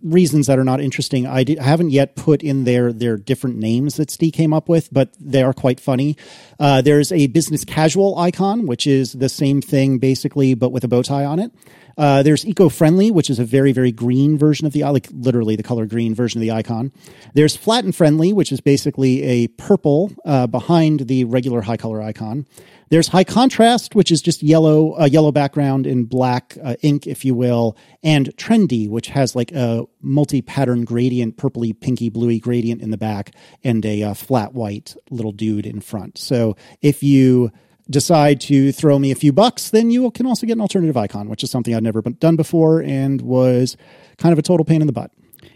reasons 0.03 0.47
that 0.47 0.59
are 0.59 0.65
not 0.65 0.81
interesting, 0.81 1.27
I, 1.27 1.45
did, 1.45 1.59
I, 1.59 1.65
haven't 1.65 1.91
yet 1.91 2.17
put 2.17 2.43
in 2.43 2.65
there 2.65 2.93
their 2.93 3.17
different 3.17 3.59
names 3.59 3.97
that 3.97 4.11
Steve 4.11 4.33
came 4.33 4.53
up 4.53 4.69
with, 4.69 4.93
but 4.93 5.15
they 5.21 5.43
are 5.43 5.53
quite 5.53 5.79
funny. 5.79 6.17
Uh, 6.59 6.81
there's 6.81 7.13
a 7.13 7.27
business 7.29 7.65
casual 7.65 8.19
icon, 8.19 8.67
which 8.67 8.87
is 8.87 9.13
the 9.13 9.29
same 9.29 9.61
thing 9.61 9.99
basically, 9.99 10.55
but 10.55 10.71
with 10.71 10.85
a 10.85 10.89
bow 10.89 11.03
tie 11.03 11.25
on 11.25 11.39
it. 11.39 11.53
Uh, 11.97 12.23
there's 12.23 12.47
eco-friendly, 12.47 13.11
which 13.11 13.31
is 13.31 13.39
a 13.39 13.45
very, 13.45 13.73
very 13.73 13.93
green 13.93 14.37
version 14.37 14.67
of 14.67 14.73
the, 14.73 14.83
like 14.85 15.09
literally 15.13 15.57
the 15.57 15.63
color 15.63 15.87
green 15.87 16.15
version 16.15 16.39
of 16.39 16.43
the 16.43 16.51
icon. 16.51 16.93
There's 17.35 17.57
flat 17.57 17.85
and 17.85 17.95
friendly, 17.95 18.33
which 18.33 18.53
is 18.53 18.61
basically 18.61 19.23
a 19.23 19.49
purple 19.49 20.13
uh, 20.25 20.47
behind 20.47 21.01
the 21.09 21.25
regular 21.25 21.63
high 21.63 21.77
color 21.77 22.03
icon. 22.03 22.47
There's 22.91 23.09
high 23.09 23.25
contrast, 23.25 23.95
which 23.95 24.13
is 24.13 24.21
just 24.23 24.43
yellow, 24.43 24.95
a 24.97 25.09
yellow 25.09 25.33
background 25.33 25.87
in 25.87 26.05
black 26.05 26.57
uh, 26.63 26.77
ink, 26.83 27.07
if 27.07 27.25
you 27.25 27.35
will, 27.35 27.77
and 28.03 28.27
trendy, 28.37 28.89
which 28.89 29.09
has 29.09 29.35
like 29.35 29.53
a 29.53 29.85
multi-pattern 30.01 30.85
gradient, 30.85 31.37
purpley, 31.37 31.79
pinky, 31.79 32.09
bluey 32.11 32.39
gradient 32.39 32.83
in 32.83 32.91
the 32.91 32.99
back, 32.99 33.35
and 33.65 33.85
a 33.87 34.03
uh, 34.03 34.15
flat 34.15 34.53
white 34.53 34.95
little 35.11 35.33
dude 35.33 35.67
in 35.67 35.81
front. 35.81 36.19
So 36.19 36.57
if 36.83 37.03
you 37.03 37.51
decide 37.91 38.41
to 38.43 38.73
throw 38.73 38.99
me 38.99 39.11
a 39.11 39.15
few 39.15 39.33
bucks, 39.33 39.71
then 39.71 39.91
you 39.91 40.11
can 40.11 40.27
also 40.27 40.47
get 40.47 40.55
an 40.55 40.61
alternative 40.61 40.97
icon, 40.97 41.29
which 41.29 41.43
is 41.43 41.51
something 41.51 41.75
I've 41.75 41.83
never 41.83 42.03
done 42.03 42.37
before 42.37 42.83
and 42.83 43.21
was 43.21 43.77
kind 44.19 44.33
of 44.33 44.39
a 44.39 44.43
total 44.43 44.65
pain 44.65 44.81
in 44.81 44.87
the 44.87 44.93
butt. 44.93 45.11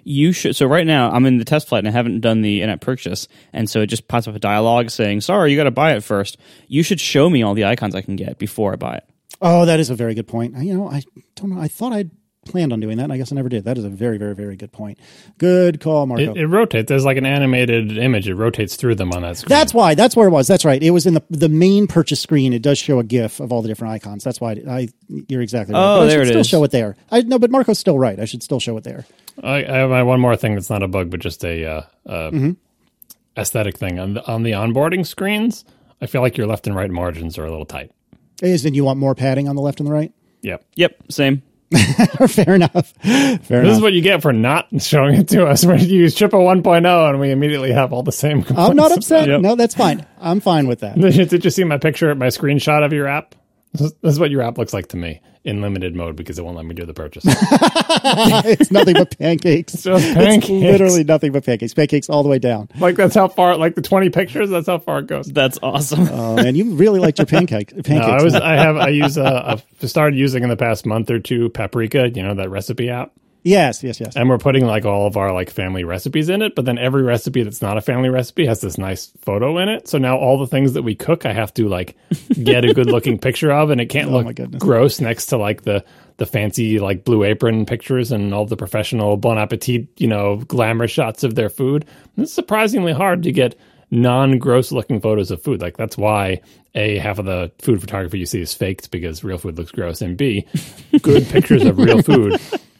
You 0.04 0.32
should. 0.32 0.54
So 0.54 0.66
right 0.66 0.86
now, 0.86 1.10
I'm 1.10 1.26
in 1.26 1.38
the 1.38 1.44
test 1.44 1.68
flight 1.68 1.80
and 1.80 1.88
I 1.88 1.90
haven't 1.90 2.20
done 2.20 2.42
the 2.42 2.62
in-app 2.62 2.80
purchase, 2.80 3.28
and 3.52 3.68
so 3.68 3.80
it 3.80 3.86
just 3.86 4.08
pops 4.08 4.28
up 4.28 4.34
a 4.34 4.38
dialogue 4.38 4.90
saying, 4.90 5.22
"Sorry, 5.22 5.50
you 5.50 5.56
got 5.56 5.64
to 5.64 5.70
buy 5.70 5.92
it 5.94 6.04
first. 6.04 6.36
You 6.66 6.82
should 6.82 7.00
show 7.00 7.30
me 7.30 7.42
all 7.42 7.54
the 7.54 7.64
icons 7.64 7.94
I 7.94 8.02
can 8.02 8.16
get 8.16 8.38
before 8.38 8.72
I 8.72 8.76
buy 8.76 8.96
it." 8.96 9.04
Oh, 9.40 9.64
that 9.64 9.80
is 9.80 9.90
a 9.90 9.94
very 9.94 10.14
good 10.14 10.26
point. 10.28 10.56
I, 10.56 10.62
You 10.62 10.74
know, 10.76 10.90
I 10.90 11.02
don't 11.36 11.50
know. 11.50 11.60
I 11.60 11.68
thought 11.68 11.92
I'd 11.92 12.10
planned 12.48 12.72
on 12.72 12.80
doing 12.80 12.96
that. 12.96 13.04
And 13.04 13.12
I 13.12 13.16
guess 13.18 13.30
I 13.30 13.34
never 13.36 13.48
did. 13.48 13.64
That 13.64 13.78
is 13.78 13.84
a 13.84 13.88
very, 13.88 14.18
very, 14.18 14.34
very 14.34 14.56
good 14.56 14.72
point. 14.72 14.98
Good 15.38 15.80
call, 15.80 16.06
Marco. 16.06 16.32
It, 16.32 16.36
it, 16.36 16.46
rotates. 16.46 16.88
There's 16.88 17.04
like 17.04 17.16
an 17.16 17.26
animated 17.26 17.96
image. 17.96 18.28
It 18.28 18.34
rotates 18.34 18.76
through 18.76 18.96
them 18.96 19.12
on 19.12 19.22
that 19.22 19.36
screen. 19.36 19.48
That's 19.50 19.72
why. 19.72 19.94
That's 19.94 20.16
where 20.16 20.26
it 20.26 20.30
was. 20.30 20.46
That's 20.48 20.64
right. 20.64 20.82
It 20.82 20.90
was 20.90 21.06
in 21.06 21.14
the 21.14 21.22
the 21.30 21.48
main 21.48 21.86
purchase 21.86 22.20
screen. 22.20 22.52
It 22.52 22.62
does 22.62 22.78
show 22.78 22.98
a 22.98 23.04
GIF 23.04 23.38
of 23.40 23.52
all 23.52 23.62
the 23.62 23.68
different 23.68 23.92
icons. 23.94 24.24
That's 24.24 24.40
why 24.40 24.52
I. 24.52 24.70
I 24.70 24.88
you're 25.28 25.42
exactly 25.42 25.74
right. 25.74 25.80
Oh, 25.80 26.00
but 26.00 26.06
there 26.06 26.20
I 26.20 26.24
should 26.24 26.30
it 26.30 26.32
still 26.32 26.40
is. 26.40 26.46
show 26.48 26.64
it 26.64 26.70
there. 26.70 26.96
I 27.10 27.22
no, 27.22 27.38
but 27.38 27.50
Marco's 27.50 27.78
still 27.78 27.98
right. 27.98 28.18
I 28.18 28.24
should 28.24 28.42
still 28.42 28.60
show 28.60 28.76
it 28.76 28.84
there. 28.84 29.06
I, 29.42 29.64
I 29.64 29.76
have 29.78 29.90
my 29.90 30.02
one 30.02 30.20
more 30.20 30.36
thing 30.36 30.54
that's 30.54 30.68
not 30.70 30.82
a 30.82 30.88
bug, 30.88 31.10
but 31.10 31.20
just 31.20 31.44
a 31.44 31.64
uh, 31.64 31.82
uh, 32.06 32.30
Mm-hmm. 32.30 32.50
aesthetic 33.36 33.76
thing 33.78 33.98
on 33.98 34.14
the 34.14 34.26
on 34.26 34.42
the 34.42 34.52
onboarding 34.52 35.06
screens. 35.06 35.64
I 36.00 36.06
feel 36.06 36.20
like 36.22 36.36
your 36.36 36.46
left 36.46 36.66
and 36.66 36.76
right 36.76 36.90
margins 36.90 37.38
are 37.38 37.44
a 37.44 37.50
little 37.50 37.66
tight. 37.66 37.90
Is 38.42 38.62
then 38.62 38.74
you 38.74 38.84
want 38.84 38.98
more 39.00 39.14
padding 39.14 39.48
on 39.48 39.56
the 39.56 39.62
left 39.62 39.80
and 39.80 39.88
the 39.88 39.92
right? 39.92 40.12
Yep. 40.42 40.64
Yep, 40.76 40.96
same. 41.10 41.42
Fair 42.28 42.54
enough. 42.54 42.92
Fair 43.02 43.38
This 43.38 43.50
enough. 43.50 43.66
is 43.76 43.80
what 43.80 43.92
you 43.92 44.00
get 44.00 44.22
for 44.22 44.32
not 44.32 44.68
showing 44.80 45.16
it 45.16 45.28
to 45.28 45.46
us. 45.46 45.64
We 45.68 45.78
use 45.82 46.14
Triple 46.14 46.40
1.0 46.40 47.10
and 47.10 47.20
we 47.20 47.30
immediately 47.30 47.72
have 47.72 47.92
all 47.92 48.02
the 48.02 48.12
same 48.12 48.42
complaints. 48.42 48.70
I'm 48.70 48.76
not 48.76 48.92
upset. 48.92 49.28
Yep. 49.28 49.40
No, 49.42 49.54
that's 49.54 49.74
fine. 49.74 50.06
I'm 50.18 50.40
fine 50.40 50.66
with 50.66 50.80
that. 50.80 50.98
Did 51.00 51.44
you 51.44 51.50
see 51.50 51.64
my 51.64 51.76
picture, 51.78 52.14
my 52.14 52.28
screenshot 52.28 52.84
of 52.84 52.92
your 52.92 53.06
app? 53.06 53.34
This 53.72 53.82
is, 53.82 53.92
this 54.02 54.12
is 54.14 54.20
what 54.20 54.30
your 54.30 54.42
app 54.42 54.56
looks 54.56 54.72
like 54.72 54.88
to 54.88 54.96
me 54.96 55.20
in 55.48 55.62
limited 55.62 55.96
mode 55.96 56.14
because 56.14 56.38
it 56.38 56.44
won't 56.44 56.56
let 56.56 56.66
me 56.66 56.74
do 56.74 56.84
the 56.84 56.94
purchase. 56.94 57.24
it's 57.26 58.70
nothing 58.70 58.94
but 58.94 59.18
pancakes. 59.18 59.72
Just 59.82 60.04
It's 60.06 60.48
literally 60.48 61.04
nothing 61.04 61.32
but 61.32 61.44
pancakes. 61.44 61.74
Pancakes 61.74 62.08
all 62.08 62.22
the 62.22 62.28
way 62.28 62.38
down. 62.38 62.68
like 62.78 62.96
that's 62.96 63.14
how 63.14 63.28
far, 63.28 63.56
like 63.56 63.74
the 63.74 63.82
20 63.82 64.10
pictures, 64.10 64.50
that's 64.50 64.66
how 64.66 64.78
far 64.78 65.00
it 65.00 65.06
goes. 65.06 65.26
That's 65.26 65.58
awesome. 65.62 66.08
Oh 66.08 66.36
man, 66.36 66.54
you 66.54 66.74
really 66.74 67.00
liked 67.00 67.18
your 67.18 67.26
pancake 67.26 67.70
pancakes. 67.84 68.06
No, 68.06 68.12
I 68.12 68.22
was. 68.22 68.34
I 68.34 68.54
have, 68.54 68.76
I 68.76 68.88
use, 68.88 69.16
uh, 69.16 69.56
I've 69.80 69.90
started 69.90 70.18
using 70.18 70.42
in 70.42 70.50
the 70.50 70.56
past 70.56 70.84
month 70.86 71.10
or 71.10 71.18
two 71.18 71.48
Paprika, 71.50 72.10
you 72.10 72.22
know, 72.22 72.34
that 72.34 72.50
recipe 72.50 72.90
app. 72.90 73.12
Yes, 73.42 73.82
yes, 73.82 74.00
yes. 74.00 74.16
and 74.16 74.28
we're 74.28 74.38
putting 74.38 74.66
like 74.66 74.84
all 74.84 75.06
of 75.06 75.16
our 75.16 75.32
like 75.32 75.50
family 75.50 75.84
recipes 75.84 76.28
in 76.28 76.42
it 76.42 76.54
but 76.54 76.64
then 76.64 76.78
every 76.78 77.02
recipe 77.02 77.42
that's 77.42 77.62
not 77.62 77.76
a 77.76 77.80
family 77.80 78.08
recipe 78.08 78.46
has 78.46 78.60
this 78.60 78.78
nice 78.78 79.12
photo 79.20 79.58
in 79.58 79.68
it. 79.68 79.88
So 79.88 79.98
now 79.98 80.16
all 80.16 80.38
the 80.38 80.46
things 80.46 80.72
that 80.74 80.82
we 80.82 80.94
cook 80.94 81.26
i 81.26 81.32
have 81.32 81.52
to 81.54 81.68
like 81.68 81.96
get 82.42 82.64
a 82.64 82.74
good 82.74 82.86
looking 82.86 83.18
picture 83.28 83.52
of 83.52 83.70
and 83.70 83.80
it 83.80 83.86
can't 83.86 84.10
Oh 84.10 84.20
look 84.20 84.58
gross 84.58 85.00
next 85.00 85.26
to 85.26 85.36
like 85.36 85.62
the 85.62 85.84
the 86.18 86.26
fancy 86.26 86.78
like 86.78 87.04
blue 87.04 87.24
apron 87.24 87.64
pictures 87.64 88.12
and 88.12 88.34
all 88.34 88.44
the 88.44 88.56
professional 88.56 89.16
bon 89.16 89.38
appetit 89.38 89.88
you 89.96 90.06
know 90.08 90.36
glamour 90.36 90.88
shots 90.88 91.24
of 91.24 91.34
their 91.34 91.48
food. 91.48 91.84
It's 92.16 92.32
surprisingly 92.32 92.92
hard 92.92 93.22
to 93.22 93.32
get 93.32 93.58
non-gross 93.90 94.70
looking 94.70 95.00
photos 95.00 95.30
of 95.30 95.42
food. 95.42 95.62
Like 95.62 95.76
that's 95.76 95.96
why 95.96 96.42
a 96.74 96.98
half 96.98 97.18
of 97.18 97.24
the 97.24 97.50
food 97.60 97.80
photography 97.80 98.18
you 98.18 98.26
see 98.26 98.40
is 98.40 98.52
faked 98.52 98.90
because 98.90 99.24
real 99.24 99.38
food 99.38 99.56
looks 99.56 99.70
gross 99.70 100.02
and 100.02 100.16
b 100.16 100.46
good 101.02 101.26
pictures 101.28 101.64
of 101.64 101.78
real 101.78 102.02
food 102.10 102.38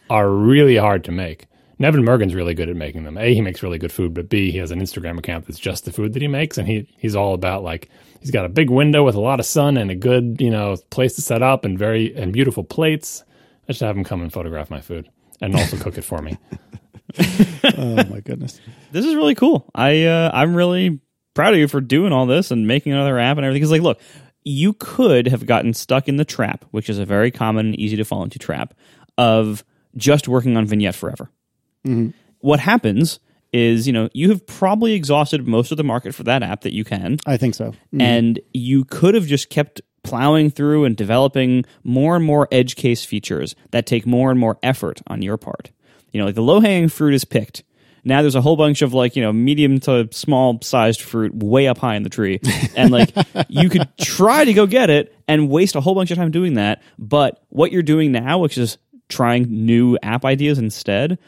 are 0.09 0.29
really 0.29 0.77
hard 0.77 1.03
to 1.05 1.11
make. 1.11 1.47
Nevin 1.77 2.03
Mergan's 2.03 2.35
really 2.35 2.53
good 2.53 2.69
at 2.69 2.75
making 2.75 3.03
them. 3.03 3.17
A, 3.17 3.33
he 3.33 3.41
makes 3.41 3.63
really 3.63 3.77
good 3.77 3.91
food, 3.91 4.13
but 4.13 4.27
B, 4.27 4.51
he 4.51 4.57
has 4.57 4.71
an 4.71 4.81
Instagram 4.81 5.17
account 5.17 5.47
that's 5.47 5.59
just 5.59 5.85
the 5.85 5.93
food 5.93 6.13
that 6.13 6.21
he 6.21 6.27
makes, 6.27 6.57
and 6.57 6.67
he 6.67 6.87
he's 6.97 7.15
all 7.15 7.33
about 7.33 7.63
like 7.63 7.89
he's 8.19 8.31
got 8.31 8.45
a 8.45 8.49
big 8.49 8.69
window 8.69 9.03
with 9.03 9.15
a 9.15 9.21
lot 9.21 9.39
of 9.39 9.45
sun 9.45 9.77
and 9.77 9.89
a 9.89 9.95
good 9.95 10.41
you 10.41 10.49
know 10.49 10.75
place 10.89 11.15
to 11.15 11.21
set 11.21 11.41
up 11.41 11.63
and 11.63 11.79
very 11.79 12.13
and 12.15 12.33
beautiful 12.33 12.63
plates. 12.63 13.23
I 13.69 13.71
should 13.71 13.85
have 13.85 13.95
him 13.95 14.03
come 14.03 14.21
and 14.21 14.33
photograph 14.33 14.69
my 14.69 14.81
food 14.81 15.09
and 15.41 15.55
also 15.55 15.77
cook 15.77 15.97
it 15.97 16.03
for 16.03 16.21
me. 16.21 16.37
Oh 17.77 18.03
my 18.05 18.19
goodness. 18.19 18.61
This 18.91 19.03
is 19.03 19.15
really 19.15 19.33
cool. 19.33 19.67
I 19.73 20.03
uh, 20.05 20.29
I'm 20.31 20.55
really 20.55 20.99
proud 21.33 21.53
of 21.53 21.59
you 21.59 21.67
for 21.67 21.81
doing 21.81 22.13
all 22.13 22.27
this 22.27 22.51
and 22.51 22.67
making 22.67 22.93
another 22.93 23.17
app 23.17 23.37
and 23.37 23.45
everything. 23.45 23.61
Because 23.61 23.71
like, 23.71 23.81
look, 23.81 23.99
you 24.43 24.73
could 24.73 25.27
have 25.27 25.45
gotten 25.45 25.73
stuck 25.73 26.07
in 26.07 26.17
the 26.17 26.25
trap, 26.25 26.65
which 26.71 26.89
is 26.89 26.99
a 26.99 27.05
very 27.05 27.31
common 27.31 27.67
and 27.67 27.79
easy 27.79 27.97
to 27.97 28.05
fall 28.05 28.23
into 28.23 28.37
trap 28.37 28.73
of 29.17 29.63
just 29.95 30.27
working 30.27 30.57
on 30.57 30.65
Vignette 30.65 30.95
forever. 30.95 31.29
What 32.39 32.59
happens 32.59 33.19
is, 33.51 33.87
you 33.87 33.93
know, 33.93 34.09
you 34.13 34.29
have 34.29 34.45
probably 34.45 34.93
exhausted 34.93 35.47
most 35.47 35.71
of 35.71 35.77
the 35.77 35.83
market 35.83 36.13
for 36.13 36.23
that 36.23 36.43
app 36.43 36.61
that 36.61 36.73
you 36.73 36.83
can 36.83 37.17
I 37.25 37.37
think 37.37 37.55
so. 37.55 37.73
Mm. 37.93 38.01
and 38.01 38.39
you 38.53 38.85
could 38.85 39.15
have 39.15 39.25
just 39.25 39.49
kept 39.49 39.81
plowing 40.03 40.49
through 40.49 40.85
and 40.85 40.95
developing 40.95 41.65
more 41.83 42.15
and 42.15 42.23
more 42.23 42.47
edge 42.51 42.75
case 42.75 43.03
features 43.03 43.55
that 43.71 43.85
take 43.85 44.05
more 44.05 44.31
and 44.31 44.39
more 44.39 44.57
effort 44.63 45.01
on 45.07 45.21
your 45.21 45.37
part. 45.37 45.71
You 46.11 46.19
know, 46.19 46.25
like 46.25 46.35
the 46.35 46.41
low 46.41 46.59
hanging 46.59 46.89
fruit 46.89 47.13
is 47.13 47.25
picked. 47.25 47.63
Now 48.03 48.21
there's 48.21 48.35
a 48.35 48.41
whole 48.41 48.55
bunch 48.55 48.81
of 48.81 48.93
like, 48.93 49.15
you 49.15 49.21
know, 49.21 49.33
medium 49.33 49.79
to 49.81 50.07
small 50.11 50.59
sized 50.61 51.01
fruit 51.01 51.35
way 51.35 51.67
up 51.67 51.77
high 51.77 51.95
in 51.95 52.03
the 52.03 52.09
tree. 52.09 52.39
And 52.75 52.91
like 52.91 53.13
you 53.49 53.69
could 53.69 53.87
try 53.97 54.45
to 54.45 54.53
go 54.53 54.65
get 54.65 54.89
it 54.89 55.13
and 55.27 55.49
waste 55.49 55.75
a 55.75 55.81
whole 55.81 55.95
bunch 55.95 56.11
of 56.11 56.17
time 56.17 56.31
doing 56.31 56.53
that. 56.53 56.81
But 56.97 57.43
what 57.49 57.71
you're 57.71 57.83
doing 57.83 58.11
now, 58.11 58.39
which 58.39 58.57
is 58.57 58.77
trying 59.09 59.43
new 59.49 59.97
app 60.01 60.23
ideas 60.23 60.57
instead, 60.57 61.19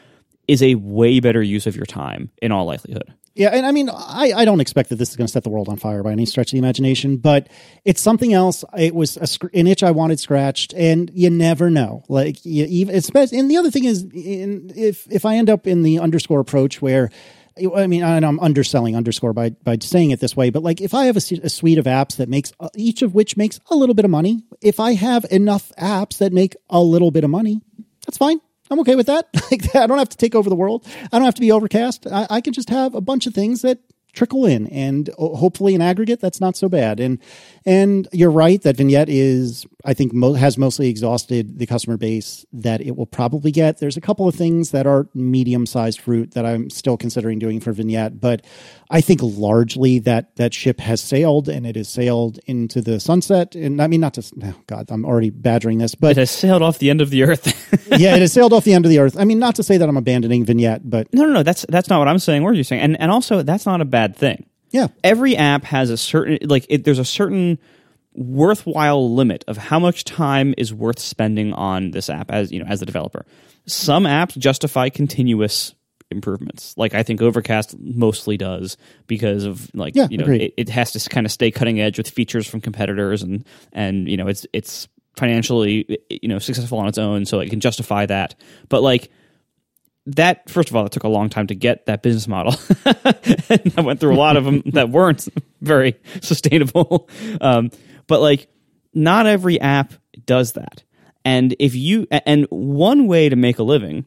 is 0.48 0.62
a 0.62 0.74
way 0.76 1.20
better 1.20 1.42
use 1.42 1.66
of 1.66 1.76
your 1.76 1.86
time 1.86 2.30
in 2.40 2.52
all 2.52 2.64
likelihood. 2.64 3.12
Yeah, 3.34 3.48
and 3.48 3.64
I 3.64 3.72
mean, 3.72 3.88
I, 3.88 4.32
I 4.36 4.44
don't 4.44 4.60
expect 4.60 4.90
that 4.90 4.96
this 4.96 5.08
is 5.08 5.16
going 5.16 5.26
to 5.26 5.32
set 5.32 5.42
the 5.42 5.48
world 5.48 5.70
on 5.70 5.78
fire 5.78 6.02
by 6.02 6.12
any 6.12 6.26
stretch 6.26 6.48
of 6.48 6.52
the 6.52 6.58
imagination, 6.58 7.16
but 7.16 7.48
it's 7.82 8.00
something 8.00 8.34
else. 8.34 8.62
It 8.76 8.94
was 8.94 9.16
a, 9.16 9.48
an 9.54 9.66
itch 9.66 9.82
I 9.82 9.90
wanted 9.90 10.20
scratched, 10.20 10.74
and 10.74 11.10
you 11.14 11.30
never 11.30 11.70
know. 11.70 12.04
Like, 12.10 12.44
you 12.44 12.66
even 12.68 12.94
and 12.94 13.50
the 13.50 13.56
other 13.56 13.70
thing 13.70 13.84
is, 13.84 14.02
in, 14.12 14.70
if 14.76 15.10
if 15.10 15.24
I 15.24 15.36
end 15.36 15.48
up 15.48 15.66
in 15.66 15.82
the 15.82 15.98
underscore 15.98 16.40
approach 16.40 16.82
where. 16.82 17.10
I 17.58 17.86
mean, 17.86 18.02
and 18.02 18.24
I'm 18.24 18.40
underselling 18.40 18.96
underscore 18.96 19.32
by 19.32 19.50
by 19.50 19.76
saying 19.80 20.10
it 20.10 20.20
this 20.20 20.36
way, 20.36 20.50
but 20.50 20.62
like 20.62 20.80
if 20.80 20.94
I 20.94 21.06
have 21.06 21.16
a, 21.16 21.22
a 21.42 21.48
suite 21.48 21.78
of 21.78 21.84
apps 21.84 22.16
that 22.16 22.28
makes 22.28 22.52
uh, 22.60 22.68
each 22.74 23.02
of 23.02 23.14
which 23.14 23.36
makes 23.36 23.60
a 23.70 23.76
little 23.76 23.94
bit 23.94 24.04
of 24.04 24.10
money, 24.10 24.42
if 24.60 24.80
I 24.80 24.94
have 24.94 25.26
enough 25.30 25.72
apps 25.78 26.18
that 26.18 26.32
make 26.32 26.56
a 26.70 26.80
little 26.80 27.10
bit 27.10 27.24
of 27.24 27.30
money, 27.30 27.60
that's 28.06 28.18
fine. 28.18 28.40
I'm 28.70 28.80
okay 28.80 28.96
with 28.96 29.06
that. 29.06 29.28
Like 29.50 29.76
I 29.76 29.86
don't 29.86 29.98
have 29.98 30.08
to 30.08 30.16
take 30.16 30.34
over 30.34 30.48
the 30.48 30.56
world. 30.56 30.86
I 31.12 31.18
don't 31.18 31.26
have 31.26 31.34
to 31.34 31.42
be 31.42 31.52
overcast. 31.52 32.06
I, 32.06 32.26
I 32.30 32.40
can 32.40 32.54
just 32.54 32.70
have 32.70 32.94
a 32.94 33.02
bunch 33.02 33.26
of 33.26 33.34
things 33.34 33.60
that 33.62 33.80
trickle 34.14 34.46
in, 34.46 34.66
and 34.68 35.10
uh, 35.10 35.28
hopefully, 35.28 35.74
in 35.74 35.82
aggregate, 35.82 36.20
that's 36.20 36.40
not 36.40 36.56
so 36.56 36.70
bad. 36.70 37.00
And 37.00 37.18
and 37.66 38.08
you're 38.12 38.30
right 38.30 38.60
that 38.62 38.76
Vignette 38.78 39.10
is, 39.10 39.66
I 39.84 39.94
think, 39.94 40.12
mo- 40.12 40.34
has 40.34 40.56
mostly 40.58 40.88
exhausted 40.88 41.58
the 41.58 41.66
customer 41.66 41.96
base 41.96 42.44
that 42.52 42.80
it 42.80 42.96
will 42.96 43.06
probably 43.06 43.50
get. 43.50 43.78
There's 43.78 43.96
a 43.96 44.00
couple 44.00 44.28
of 44.28 44.34
things 44.34 44.70
that 44.70 44.86
are 44.86 45.08
medium 45.14 45.66
sized 45.66 46.00
fruit 46.00 46.32
that 46.32 46.46
I'm 46.46 46.70
still 46.70 46.96
considering 46.96 47.38
doing 47.38 47.60
for 47.60 47.72
Vignette, 47.72 48.20
but 48.20 48.44
I 48.90 49.00
think 49.00 49.20
largely 49.22 49.98
that 50.00 50.36
that 50.36 50.54
ship 50.54 50.80
has 50.80 51.00
sailed 51.00 51.48
and 51.48 51.66
it 51.66 51.76
has 51.76 51.88
sailed 51.88 52.38
into 52.46 52.80
the 52.80 53.00
sunset. 53.00 53.54
And 53.54 53.80
I 53.82 53.86
mean, 53.86 54.00
not 54.00 54.14
to, 54.14 54.22
oh 54.44 54.54
God, 54.66 54.90
I'm 54.90 55.04
already 55.04 55.30
badgering 55.30 55.78
this, 55.78 55.94
but 55.94 56.12
It 56.12 56.16
has 56.18 56.30
sailed 56.30 56.62
off 56.62 56.78
the 56.78 56.90
end 56.90 57.00
of 57.00 57.10
the 57.10 57.22
earth. 57.24 57.46
yeah, 57.98 58.14
it 58.14 58.20
has 58.20 58.32
sailed 58.32 58.52
off 58.52 58.64
the 58.64 58.74
end 58.74 58.84
of 58.84 58.90
the 58.90 58.98
earth. 58.98 59.16
I 59.18 59.24
mean, 59.24 59.38
not 59.38 59.56
to 59.56 59.62
say 59.62 59.78
that 59.78 59.88
I'm 59.88 59.96
abandoning 59.96 60.44
Vignette, 60.44 60.88
but 60.88 61.12
no, 61.12 61.24
no, 61.24 61.32
no. 61.32 61.42
That's 61.42 61.66
that's 61.68 61.88
not 61.88 61.98
what 61.98 62.08
I'm 62.08 62.18
saying. 62.18 62.42
What 62.42 62.50
are 62.50 62.56
you 62.56 62.64
saying? 62.64 62.82
And 62.82 63.00
and 63.00 63.10
also 63.10 63.42
that's 63.42 63.66
not 63.66 63.80
a 63.80 63.84
bad 63.84 64.14
thing. 64.16 64.46
yeah, 64.70 64.88
Every 65.02 65.36
app 65.36 65.64
has 65.64 65.90
a 65.90 65.96
certain 65.96 66.38
like 66.48 66.66
it, 66.68 66.84
there's 66.84 66.98
a 66.98 67.04
certain 67.04 67.58
worthwhile 68.14 69.14
limit 69.14 69.44
of 69.48 69.56
how 69.56 69.78
much 69.78 70.04
time 70.04 70.54
is 70.58 70.72
worth 70.72 70.98
spending 70.98 71.52
on 71.52 71.92
this 71.92 72.10
app 72.10 72.30
as 72.30 72.52
you 72.52 72.60
know 72.60 72.66
as 72.68 72.80
the 72.80 72.86
developer. 72.86 73.24
Some 73.66 74.04
apps 74.04 74.36
justify 74.36 74.88
continuous 74.88 75.74
improvements. 76.10 76.74
Like 76.76 76.94
I 76.94 77.02
think 77.02 77.20
Overcast 77.22 77.76
mostly 77.78 78.36
does 78.36 78.76
because 79.06 79.44
of 79.44 79.70
like 79.74 79.96
Yeah, 79.96 80.08
you 80.10 80.18
know 80.18 80.26
it, 80.26 80.54
it 80.56 80.68
has 80.68 80.92
to 80.92 81.10
kind 81.10 81.26
of 81.26 81.32
stay 81.32 81.50
cutting 81.50 81.80
edge 81.80 81.98
with 81.98 82.08
features 82.08 82.46
from 82.46 82.60
competitors 82.60 83.22
and 83.22 83.44
and 83.72 84.08
you 84.08 84.16
know 84.16 84.28
it's 84.28 84.46
it's 84.52 84.88
financially 85.16 85.98
you 86.08 86.28
know 86.28 86.38
successful 86.38 86.78
on 86.78 86.88
its 86.88 86.98
own 86.98 87.24
so 87.24 87.40
it 87.40 87.50
can 87.50 87.60
justify 87.60 88.06
that. 88.06 88.34
But 88.68 88.82
like 88.82 89.10
that 90.06 90.48
first 90.50 90.70
of 90.70 90.76
all, 90.76 90.86
it 90.86 90.92
took 90.92 91.04
a 91.04 91.08
long 91.08 91.28
time 91.28 91.46
to 91.48 91.54
get 91.54 91.86
that 91.86 92.02
business 92.02 92.28
model. 92.28 92.54
and 93.48 93.72
I 93.76 93.80
went 93.80 94.00
through 94.00 94.14
a 94.14 94.16
lot 94.16 94.36
of 94.36 94.44
them 94.44 94.62
that 94.72 94.90
weren't 94.90 95.26
very 95.60 95.96
sustainable. 96.20 97.08
Um, 97.40 97.70
but 98.12 98.20
like, 98.20 98.46
not 98.92 99.26
every 99.26 99.58
app 99.58 99.94
does 100.26 100.52
that. 100.52 100.82
And 101.24 101.56
if 101.58 101.74
you 101.74 102.06
and 102.10 102.46
one 102.50 103.06
way 103.06 103.30
to 103.30 103.36
make 103.36 103.58
a 103.58 103.62
living 103.62 104.04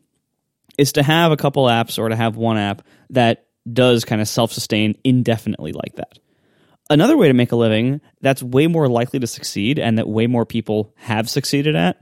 is 0.78 0.92
to 0.92 1.02
have 1.02 1.32
a 1.32 1.38
couple 1.38 1.66
apps 1.66 1.98
or 1.98 2.08
to 2.10 2.16
have 2.16 2.38
one 2.38 2.60
app 2.60 2.84
that 3.10 3.48
does 3.74 4.06
kind 4.06 4.22
of 4.22 4.28
self-sustain 4.28 4.96
indefinitely 5.04 5.72
like 5.72 5.96
that. 5.96 6.20
Another 6.88 7.18
way 7.18 7.30
to 7.30 7.34
make 7.34 7.52
a 7.52 7.56
living 7.56 8.00
that's 8.22 8.44
way 8.44 8.68
more 8.68 8.88
likely 8.88 9.18
to 9.18 9.26
succeed 9.26 9.80
and 9.80 9.98
that 9.98 10.08
way 10.08 10.28
more 10.28 10.46
people 10.46 10.94
have 10.98 11.28
succeeded 11.28 11.76
at 11.76 12.00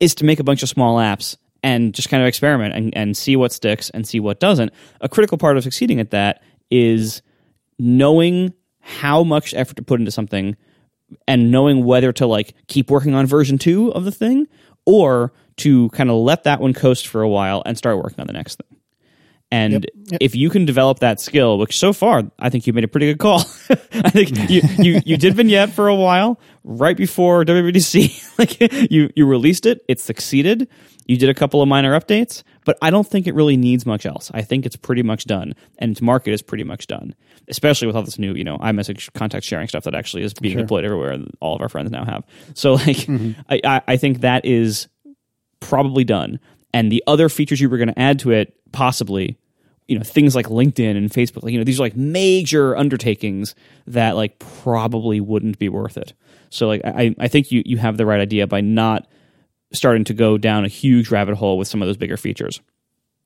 is 0.00 0.16
to 0.16 0.26
make 0.26 0.40
a 0.40 0.44
bunch 0.44 0.62
of 0.62 0.68
small 0.68 0.98
apps 0.98 1.38
and 1.62 1.94
just 1.94 2.10
kind 2.10 2.22
of 2.22 2.26
experiment 2.26 2.74
and, 2.74 2.94
and 2.94 3.16
see 3.16 3.36
what 3.36 3.54
sticks 3.54 3.88
and 3.88 4.06
see 4.06 4.20
what 4.20 4.38
doesn't. 4.38 4.70
A 5.00 5.08
critical 5.08 5.38
part 5.38 5.56
of 5.56 5.62
succeeding 5.62 5.98
at 5.98 6.10
that 6.10 6.42
is 6.70 7.22
knowing 7.78 8.52
how 8.80 9.24
much 9.24 9.54
effort 9.54 9.76
to 9.76 9.82
put 9.82 9.98
into 9.98 10.12
something 10.12 10.54
and 11.26 11.50
knowing 11.50 11.84
whether 11.84 12.12
to 12.12 12.26
like 12.26 12.54
keep 12.66 12.90
working 12.90 13.14
on 13.14 13.26
version 13.26 13.58
two 13.58 13.92
of 13.92 14.04
the 14.04 14.12
thing 14.12 14.46
or 14.84 15.32
to 15.56 15.88
kind 15.90 16.10
of 16.10 16.16
let 16.16 16.44
that 16.44 16.60
one 16.60 16.72
coast 16.74 17.06
for 17.08 17.22
a 17.22 17.28
while 17.28 17.62
and 17.66 17.76
start 17.76 17.96
working 17.98 18.20
on 18.20 18.26
the 18.26 18.32
next 18.32 18.56
thing. 18.56 18.78
And 19.50 19.72
Yep. 19.72 19.84
Yep. 20.10 20.18
if 20.20 20.34
you 20.36 20.50
can 20.50 20.66
develop 20.66 20.98
that 20.98 21.20
skill, 21.20 21.56
which 21.58 21.78
so 21.78 21.94
far 21.94 22.22
I 22.38 22.50
think 22.50 22.66
you 22.66 22.74
made 22.74 22.84
a 22.84 22.88
pretty 22.88 23.06
good 23.06 23.18
call. 23.18 23.40
I 23.70 24.10
think 24.10 24.50
you, 24.50 24.60
you, 24.78 25.00
you 25.06 25.16
did 25.16 25.34
vignette 25.34 25.70
for 25.70 25.88
a 25.88 25.94
while 25.94 26.38
right 26.64 26.96
before 26.96 27.44
WWDC. 27.46 28.38
like 28.38 28.60
you 28.90 29.10
you 29.16 29.24
released 29.26 29.64
it, 29.64 29.80
it 29.88 30.00
succeeded. 30.00 30.68
You 31.08 31.16
did 31.16 31.30
a 31.30 31.34
couple 31.34 31.62
of 31.62 31.68
minor 31.68 31.98
updates, 31.98 32.42
but 32.64 32.76
I 32.82 32.90
don't 32.90 33.06
think 33.06 33.26
it 33.26 33.34
really 33.34 33.56
needs 33.56 33.86
much 33.86 34.04
else. 34.04 34.30
I 34.34 34.42
think 34.42 34.66
it's 34.66 34.76
pretty 34.76 35.02
much 35.02 35.24
done, 35.24 35.54
and 35.78 35.90
its 35.90 36.02
market 36.02 36.32
is 36.32 36.42
pretty 36.42 36.64
much 36.64 36.86
done. 36.86 37.14
Especially 37.48 37.86
with 37.86 37.96
all 37.96 38.02
this 38.02 38.18
new, 38.18 38.34
you 38.34 38.44
know, 38.44 38.58
iMessage 38.58 39.10
contact 39.14 39.46
sharing 39.46 39.66
stuff 39.68 39.84
that 39.84 39.94
actually 39.94 40.22
is 40.22 40.34
being 40.34 40.58
deployed 40.58 40.84
everywhere, 40.84 41.10
and 41.10 41.30
all 41.40 41.56
of 41.56 41.62
our 41.62 41.70
friends 41.70 41.90
now 41.90 42.04
have. 42.04 42.24
So, 42.54 42.74
like, 42.74 42.98
mm-hmm. 42.98 43.40
I, 43.48 43.60
I 43.64 43.82
I 43.88 43.96
think 43.96 44.20
that 44.20 44.44
is 44.44 44.86
probably 45.60 46.04
done. 46.04 46.38
And 46.74 46.92
the 46.92 47.02
other 47.06 47.30
features 47.30 47.60
you 47.60 47.70
were 47.70 47.78
going 47.78 47.88
to 47.88 47.98
add 47.98 48.18
to 48.20 48.30
it, 48.30 48.54
possibly, 48.72 49.38
you 49.86 49.96
know, 49.96 50.04
things 50.04 50.36
like 50.36 50.46
LinkedIn 50.46 50.96
and 50.96 51.10
Facebook, 51.10 51.42
like, 51.42 51.52
you 51.52 51.58
know, 51.58 51.64
these 51.64 51.80
are 51.80 51.84
like 51.84 51.96
major 51.96 52.76
undertakings 52.76 53.54
that 53.86 54.14
like 54.14 54.38
probably 54.38 55.20
wouldn't 55.20 55.58
be 55.58 55.70
worth 55.70 55.96
it. 55.96 56.12
So 56.50 56.66
like 56.66 56.82
I, 56.84 57.14
I 57.18 57.28
think 57.28 57.50
you 57.50 57.62
you 57.64 57.78
have 57.78 57.96
the 57.96 58.04
right 58.04 58.20
idea 58.20 58.46
by 58.46 58.60
not 58.60 59.06
starting 59.72 60.04
to 60.04 60.14
go 60.14 60.38
down 60.38 60.64
a 60.64 60.68
huge 60.68 61.10
rabbit 61.10 61.34
hole 61.36 61.58
with 61.58 61.68
some 61.68 61.82
of 61.82 61.88
those 61.88 61.96
bigger 61.96 62.16
features. 62.16 62.60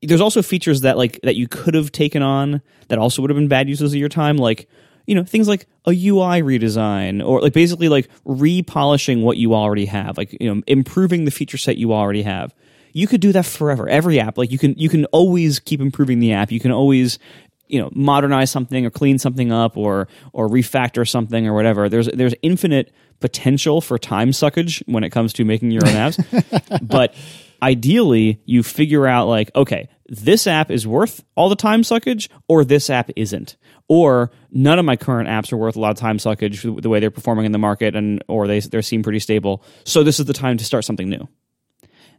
There's 0.03 0.21
also 0.21 0.43
features 0.43 0.81
that 0.81 0.99
like 0.99 1.21
that 1.23 1.37
you 1.37 1.47
could 1.47 1.75
have 1.75 1.93
taken 1.93 2.23
on 2.23 2.61
that 2.89 2.99
also 2.99 3.23
would 3.23 3.31
have 3.31 3.37
been 3.37 3.49
bad 3.49 3.69
uses 3.69 3.93
of 3.93 3.99
your 3.99 4.09
time, 4.09 4.37
like 4.37 4.69
you 5.07 5.15
know 5.15 5.25
things 5.25 5.47
like 5.47 5.67
a 5.87 5.91
UI 5.91 6.43
redesign 6.43 7.25
or 7.25 7.41
like 7.41 7.53
basically 7.53 7.89
like 7.89 8.09
repolishing 8.25 9.23
what 9.23 9.37
you 9.37 9.55
already 9.55 9.87
have, 9.87 10.19
like 10.19 10.37
you 10.41 10.53
know 10.53 10.63
improving 10.67 11.25
the 11.25 11.31
feature 11.31 11.57
set 11.57 11.77
you 11.77 11.93
already 11.93 12.23
have. 12.23 12.53
You 12.93 13.07
could 13.07 13.21
do 13.21 13.33
that 13.33 13.47
forever. 13.47 13.89
Every 13.89 14.19
app, 14.21 14.37
like 14.37 14.51
you 14.51 14.59
can 14.59 14.75
you 14.77 14.89
can 14.89 15.05
always 15.07 15.61
keep 15.61 15.81
improving 15.81 16.19
the 16.19 16.33
app. 16.33 16.51
You 16.51 16.61
can 16.61 16.73
always 16.73 17.21
you 17.69 17.81
know 17.81 17.91
modernize 17.95 18.51
something 18.51 18.85
or 18.85 18.91
clean 18.91 19.19
something 19.19 19.53
up 19.53 19.77
or 19.77 20.09
or 20.33 20.49
refactor 20.49 21.09
something 21.09 21.47
or 21.47 21.55
whatever. 21.55 21.89
There's 21.89 22.09
there's 22.09 22.35
infinite 22.43 22.93
potential 23.23 23.81
for 23.81 23.99
time 23.99 24.31
suckage 24.31 24.83
when 24.87 25.05
it 25.05 25.11
comes 25.11 25.33
to 25.35 25.45
making 25.45 25.71
your 25.71 25.87
own 25.87 25.95
apps. 25.95 26.79
but 26.87 27.15
ideally, 27.63 28.43
you 28.45 28.63
figure 28.63 29.07
out 29.07 29.29
like, 29.29 29.51
okay, 29.57 29.89
this 30.09 30.47
app 30.47 30.71
is 30.71 30.87
worth 30.87 31.25
all 31.37 31.49
the 31.49 31.57
time 31.57 31.83
suckage, 31.83 32.29
or 32.49 32.65
this 32.65 32.91
app 32.91 33.11
isn't, 33.17 33.57
or 33.89 34.31
none 34.51 34.79
of 34.79 34.85
my 34.85 34.97
current 34.97 35.29
apps 35.29 35.53
are 35.53 35.57
worth 35.57 35.77
a 35.77 35.81
lot 35.81 35.91
of 35.91 35.97
time 35.97 36.19
suckage 36.19 36.83
the 36.83 36.89
way 36.91 37.01
they're 37.01 37.11
performing 37.11 37.47
in 37.47 37.53
the 37.53 37.59
market, 37.59 37.97
and 37.97 38.23
or 38.29 38.47
they 38.47 38.61
they 38.61 38.83
seem 38.83 39.03
pretty 39.03 39.21
stable. 39.21 39.65
So 39.85 40.03
this 40.03 40.21
is 40.21 40.27
the 40.27 40.35
time 40.35 40.59
to 40.59 40.65
start 40.65 40.85
something 40.85 41.09
new. 41.09 41.27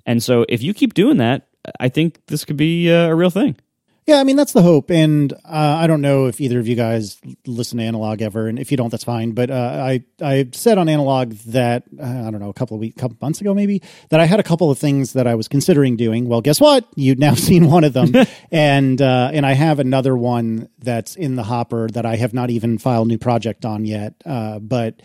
And 0.05 0.23
so 0.23 0.45
if 0.49 0.63
you 0.63 0.73
keep 0.73 0.95
doing 0.95 1.17
that, 1.17 1.47
I 1.79 1.89
think 1.89 2.25
this 2.25 2.45
could 2.45 2.57
be 2.57 2.91
uh, 2.91 3.07
a 3.07 3.15
real 3.15 3.29
thing. 3.29 3.55
Yeah, 4.05 4.19
I 4.19 4.25
mean 4.25 4.35
that's 4.35 4.51
the 4.51 4.61
hope, 4.61 4.91
and 4.91 5.31
uh, 5.31 5.37
I 5.45 5.87
don't 5.87 6.01
know 6.01 6.25
if 6.25 6.41
either 6.41 6.59
of 6.59 6.67
you 6.67 6.75
guys 6.75 7.21
listen 7.47 7.77
to 7.77 7.85
Analog 7.85 8.21
ever, 8.21 8.47
and 8.47 8.59
if 8.59 8.69
you 8.69 8.75
don't, 8.75 8.89
that's 8.89 9.05
fine. 9.05 9.31
But 9.31 9.49
uh, 9.49 9.53
I 9.81 10.03
I 10.21 10.49
said 10.51 10.77
on 10.77 10.89
Analog 10.89 11.31
that 11.47 11.83
uh, 11.97 12.03
I 12.03 12.29
don't 12.29 12.39
know 12.39 12.49
a 12.49 12.53
couple 12.53 12.75
of 12.75 12.81
weeks, 12.81 12.99
couple 12.99 13.15
months 13.21 13.39
ago 13.39 13.53
maybe 13.53 13.81
that 14.09 14.19
I 14.19 14.25
had 14.25 14.41
a 14.41 14.43
couple 14.43 14.69
of 14.69 14.77
things 14.77 15.13
that 15.13 15.25
I 15.25 15.35
was 15.35 15.47
considering 15.47 15.95
doing. 15.95 16.27
Well, 16.27 16.41
guess 16.41 16.59
what? 16.59 16.85
You've 16.95 17.19
now 17.19 17.33
seen 17.35 17.69
one 17.69 17.85
of 17.85 17.93
them, 17.93 18.11
and 18.51 19.01
uh, 19.01 19.31
and 19.33 19.45
I 19.45 19.53
have 19.53 19.79
another 19.79 20.17
one 20.17 20.67
that's 20.79 21.15
in 21.15 21.37
the 21.37 21.43
hopper 21.43 21.87
that 21.91 22.05
I 22.05 22.17
have 22.17 22.33
not 22.33 22.49
even 22.49 22.77
filed 22.79 23.07
new 23.07 23.17
project 23.17 23.63
on 23.63 23.85
yet. 23.85 24.15
Uh, 24.25 24.59
but 24.59 25.01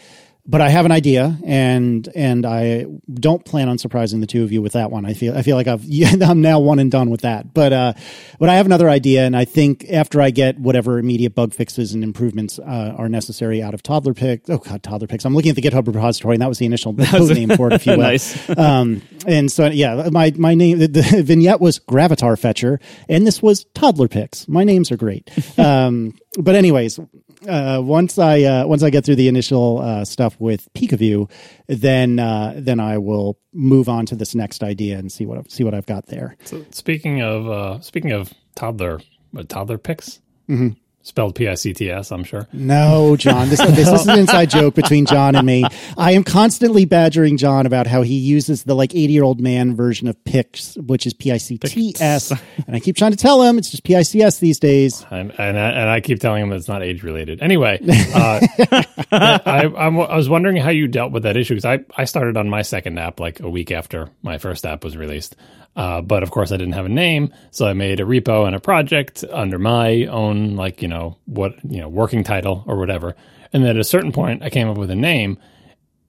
but 0.51 0.63
I 0.63 0.71
have 0.71 0.87
an 0.87 0.93
idea, 0.93 1.39
and 1.45 2.09
and 2.15 2.47
I 2.47 2.87
don't 3.13 3.45
plan 3.45 3.69
on 3.69 3.77
surprising 3.77 4.21
the 4.23 4.27
two 4.27 4.43
of 4.43 4.51
you 4.51 4.63
with 4.63 4.73
that 4.73 4.91
one. 4.91 5.05
I 5.05 5.13
feel 5.13 5.37
I 5.37 5.43
feel 5.43 5.57
like 5.57 5.67
I've 5.67 5.85
I'm 6.23 6.41
now 6.41 6.59
one 6.59 6.79
and 6.79 6.91
done 6.91 7.11
with 7.11 7.21
that. 7.21 7.53
But 7.53 7.73
uh, 7.75 7.93
but 8.39 8.49
I 8.49 8.55
have 8.55 8.65
another 8.65 8.89
idea, 8.89 9.27
and 9.27 9.37
I 9.37 9.45
think 9.45 9.85
after 9.91 10.23
I 10.23 10.31
get 10.31 10.59
whatever 10.59 10.99
immediate 10.99 11.35
bug 11.35 11.53
fixes 11.53 11.93
and 11.93 12.03
improvements 12.03 12.59
uh, 12.59 12.95
are 12.97 13.11
necessary 13.11 13.63
out 13.63 13.75
of 13.75 13.83
Toddler 13.83 14.15
picks. 14.15 14.49
Oh 14.49 14.57
God, 14.57 14.83
Toddler 14.83 15.07
picks. 15.07 15.27
I'm 15.27 15.35
looking 15.35 15.51
at 15.51 15.57
the 15.57 15.63
GitHub 15.63 15.87
repository, 15.87 16.35
and 16.37 16.43
that 16.43 16.49
was 16.49 16.59
the 16.59 16.67
initial 16.67 16.95
name 16.95 17.51
for 17.51 17.69
it, 17.69 17.75
if 17.75 17.87
you 17.87 17.93
will. 17.97 17.99
Nice. 17.99 18.49
um, 18.59 19.03
and 19.27 19.53
so 19.53 19.67
yeah, 19.67 20.09
my 20.11 20.33
my 20.39 20.55
name 20.55 20.79
the, 20.79 20.87
the 20.87 21.23
vignette 21.23 21.61
was 21.61 21.79
Gravatar 21.79 22.39
Fetcher, 22.39 22.81
and 23.07 23.27
this 23.27 23.43
was 23.43 23.67
Toddler 23.75 24.09
picks. 24.09 24.49
My 24.49 24.65
names 24.65 24.91
are 24.91 24.97
great. 24.97 25.31
Um, 25.59 26.15
but 26.39 26.55
anyways, 26.55 26.99
uh, 27.47 27.81
once 27.83 28.19
I 28.19 28.43
uh, 28.43 28.67
once 28.67 28.83
I 28.83 28.91
get 28.91 29.05
through 29.05 29.17
the 29.17 29.29
initial 29.29 29.81
uh, 29.81 30.05
stuff 30.05 30.38
with 30.41 30.73
PikaView, 30.75 31.31
then 31.67 32.19
uh, 32.19 32.55
then 32.57 32.81
I 32.81 32.99
will 32.99 33.39
move 33.53 33.89
on 33.89 34.07
to 34.07 34.17
this 34.17 34.35
next 34.35 34.63
idea 34.63 34.99
and 34.99 35.11
see 35.11 35.27
what 35.27 35.39
I've, 35.39 35.51
see 35.51 35.65
what 35.65 35.75
I've 35.75 35.87
got 35.87 36.07
there. 36.07 36.37
So 36.45 36.65
speaking 36.71 37.23
of 37.23 37.49
uh, 37.49 37.81
speaking 37.81 38.13
of 38.13 38.33
toddler, 38.55 39.01
what, 39.33 39.49
toddler 39.49 39.79
picks, 39.79 40.21
Mm-hmm. 40.49 40.69
Spelled 41.09 41.35
P 41.35 41.49
I 41.49 41.55
C 41.55 41.73
T 41.73 41.91
S. 41.91 42.13
I'm 42.13 42.23
sure. 42.23 42.47
No, 42.53 43.17
John, 43.17 43.49
this, 43.49 43.61
this 43.61 43.89
is 43.89 44.07
an 44.07 44.19
inside 44.19 44.51
joke 44.51 44.75
between 44.75 45.07
John 45.07 45.35
and 45.35 45.47
me. 45.47 45.65
I 45.97 46.13
am 46.13 46.23
constantly 46.23 46.85
badgering 46.85 47.37
John 47.37 47.67
about 47.67 47.87
how 47.87 48.03
he 48.03 48.15
uses 48.15 48.65
the 48.65 48.75
like 48.75 48.95
80 48.95 49.13
year 49.13 49.25
old 49.25 49.41
man 49.41 49.75
version 49.75 50.07
of 50.07 50.23
Pix, 50.25 50.77
which 50.77 51.07
is 51.07 51.15
P 51.15 51.33
I 51.33 51.39
C 51.39 51.59
T 51.59 51.95
S. 51.99 52.33
And 52.67 52.77
I 52.77 52.81
keep 52.81 52.97
trying 52.97 53.13
to 53.13 53.17
tell 53.17 53.43
him 53.43 53.57
it's 53.57 53.71
just 53.71 53.83
P 53.83 53.97
I 53.97 54.03
C 54.03 54.23
S 54.23 54.39
these 54.39 54.59
days. 54.59 55.05
And, 55.11 55.33
and, 55.39 55.59
I, 55.59 55.71
and 55.71 55.89
I 55.89 56.01
keep 56.01 56.21
telling 56.21 56.43
him 56.43 56.53
it's 56.53 56.69
not 56.69 56.83
age 56.83 57.03
related. 57.03 57.41
Anyway, 57.43 57.79
uh, 58.15 58.41
I, 59.13 59.73
I'm, 59.77 59.99
I 59.99 60.17
was 60.17 60.29
wondering 60.29 60.57
how 60.57 60.71
you 60.71 60.87
dealt 60.87 61.13
with 61.13 61.23
that 61.23 61.37
issue 61.37 61.55
because 61.55 61.65
I, 61.65 61.85
I 61.97 62.05
started 62.05 62.37
on 62.37 62.51
my 62.51 62.63
second 62.63 62.99
app 62.99 63.21
like 63.21 63.41
a 63.41 63.49
week 63.49 63.71
after 63.71 64.11
my 64.23 64.39
first 64.39 64.67
app 64.67 64.85
was 64.85 64.97
released. 64.97 65.37
Uh, 65.79 66.03
but 66.03 66.25
of 66.25 66.33
course, 66.33 66.51
I 66.51 66.57
didn't 66.57 66.75
have 66.75 66.87
a 66.87 66.91
name, 66.91 67.33
so 67.53 67.67
I 67.67 67.73
made 67.73 68.01
a 68.01 68.03
repo 68.03 68.47
and 68.47 68.57
a 68.57 68.61
project 68.61 69.25
under 69.31 69.61
my 69.61 70.07
own, 70.07 70.57
like 70.57 70.83
you 70.83 70.89
know 70.89 71.17
what 71.27 71.55
you 71.65 71.81
know 71.81 71.89
working 71.89 72.25
title 72.25 72.65
or 72.67 72.77
whatever. 72.77 73.15
And 73.53 73.63
then 73.63 73.71
at 73.71 73.81
a 73.81 73.85
certain 73.85 74.13
point, 74.13 74.43
I 74.43 74.51
came 74.51 74.69
up 74.69 74.77
with 74.77 74.91
a 74.91 74.97
name, 74.97 75.39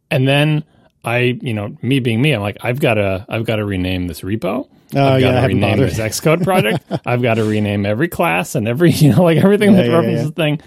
and 0.09 0.27
then 0.27 0.63
I, 1.03 1.37
you 1.41 1.53
know, 1.53 1.77
me 1.81 1.99
being 1.99 2.21
me, 2.21 2.33
I'm 2.33 2.41
like, 2.41 2.57
I've 2.61 2.79
got 2.79 2.95
to, 2.95 3.25
I've 3.29 3.45
got 3.45 3.57
to 3.57 3.65
rename 3.65 4.07
this 4.07 4.21
repo. 4.21 4.67
Oh, 4.95 5.03
I've 5.07 5.21
yeah, 5.21 5.31
got 5.31 5.41
to 5.41 5.47
rename 5.47 5.77
bothered. 5.77 5.91
this 5.91 5.99
Xcode 5.99 6.43
project. 6.43 6.83
I've 7.05 7.21
got 7.21 7.35
to 7.35 7.43
rename 7.43 7.85
every 7.85 8.07
class 8.07 8.55
and 8.55 8.67
every, 8.67 8.91
you 8.91 9.11
know, 9.15 9.23
like 9.23 9.37
everything 9.37 9.73
that 9.73 9.85
yeah, 9.85 9.93
references 9.93 10.23
yeah. 10.23 10.29
the 10.29 10.33
thing. 10.33 10.61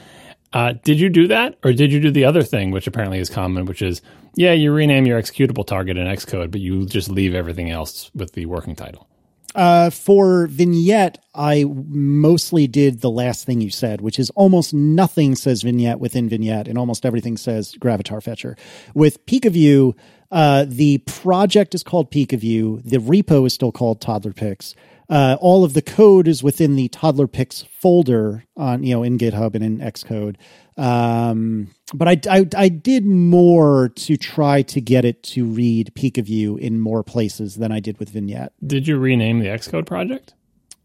Uh, 0.53 0.75
did 0.85 1.01
you 1.01 1.09
do 1.09 1.27
that, 1.29 1.59
or 1.65 1.73
did 1.73 1.93
you 1.93 2.01
do 2.01 2.11
the 2.11 2.25
other 2.25 2.43
thing, 2.43 2.71
which 2.71 2.87
apparently 2.87 3.19
is 3.19 3.31
common, 3.31 3.65
which 3.65 3.81
is, 3.81 4.03
yeah, 4.37 4.53
you 4.53 4.73
rename 4.73 5.07
your 5.07 5.21
executable 5.21 5.67
target 5.67 5.97
in 5.97 6.07
Xcode, 6.07 6.51
but 6.51 6.61
you 6.61 6.85
just 6.85 7.09
leave 7.09 7.35
everything 7.35 7.71
else 7.71 8.11
with 8.15 8.33
the 8.33 8.47
working 8.47 8.77
title. 8.77 9.09
Uh, 9.55 9.91
for 9.91 10.47
Vignette, 10.47 11.19
I 11.35 11.65
mostly 11.67 12.67
did 12.67 13.01
the 13.01 13.11
last 13.11 13.45
thing 13.45 13.61
you 13.61 13.71
said, 13.71 14.01
which 14.01 14.19
is 14.19 14.31
almost 14.31 14.73
nothing 14.73 15.35
says 15.35 15.63
Vignette 15.63 16.01
within 16.01 16.29
Vignette, 16.29 16.69
and 16.69 16.79
almost 16.79 17.05
everything 17.05 17.37
says 17.37 17.75
Gravatar 17.79 18.23
Fetcher. 18.23 18.57
With 18.95 19.25
PikaView, 19.27 19.95
uh, 20.33 20.65
the 20.67 20.99
project 20.99 21.75
is 21.75 21.83
called 21.85 22.11
PikaView. 22.11 22.83
The 22.83 22.97
repo 22.99 23.47
is 23.47 23.53
still 23.55 23.71
called 23.71 24.01
Toddler 24.01 24.33
Pix. 24.33 24.75
Uh, 25.09 25.37
all 25.41 25.63
of 25.63 25.75
the 25.75 25.83
code 25.83 26.27
is 26.27 26.43
within 26.43 26.75
the 26.75 26.89
Toddler 26.89 27.27
Pix 27.29 27.63
folder 27.81 28.45
on 28.57 28.83
you 28.83 28.95
know 28.95 29.03
in 29.03 29.19
GitHub 29.19 29.55
and 29.55 29.63
in 29.63 29.79
Xcode. 29.79 30.37
Um, 30.79 31.69
but 31.95 32.09
I, 32.09 32.19
I 32.31 32.47
I 32.57 32.69
did 32.71 33.05
more 33.05 33.91
to 33.91 34.17
try 34.17 34.63
to 34.63 34.81
get 34.81 35.05
it 35.05 35.23
to 35.25 35.45
read 35.45 35.93
PikaView 35.95 36.59
in 36.59 36.81
more 36.81 37.03
places 37.03 37.57
than 37.57 37.71
I 37.73 37.81
did 37.81 37.99
with 37.99 38.09
Vignette. 38.09 38.53
Did 38.67 38.89
you 38.89 38.97
rename 38.99 39.41
the 39.41 39.47
Xcode 39.49 39.85
project, 39.87 40.33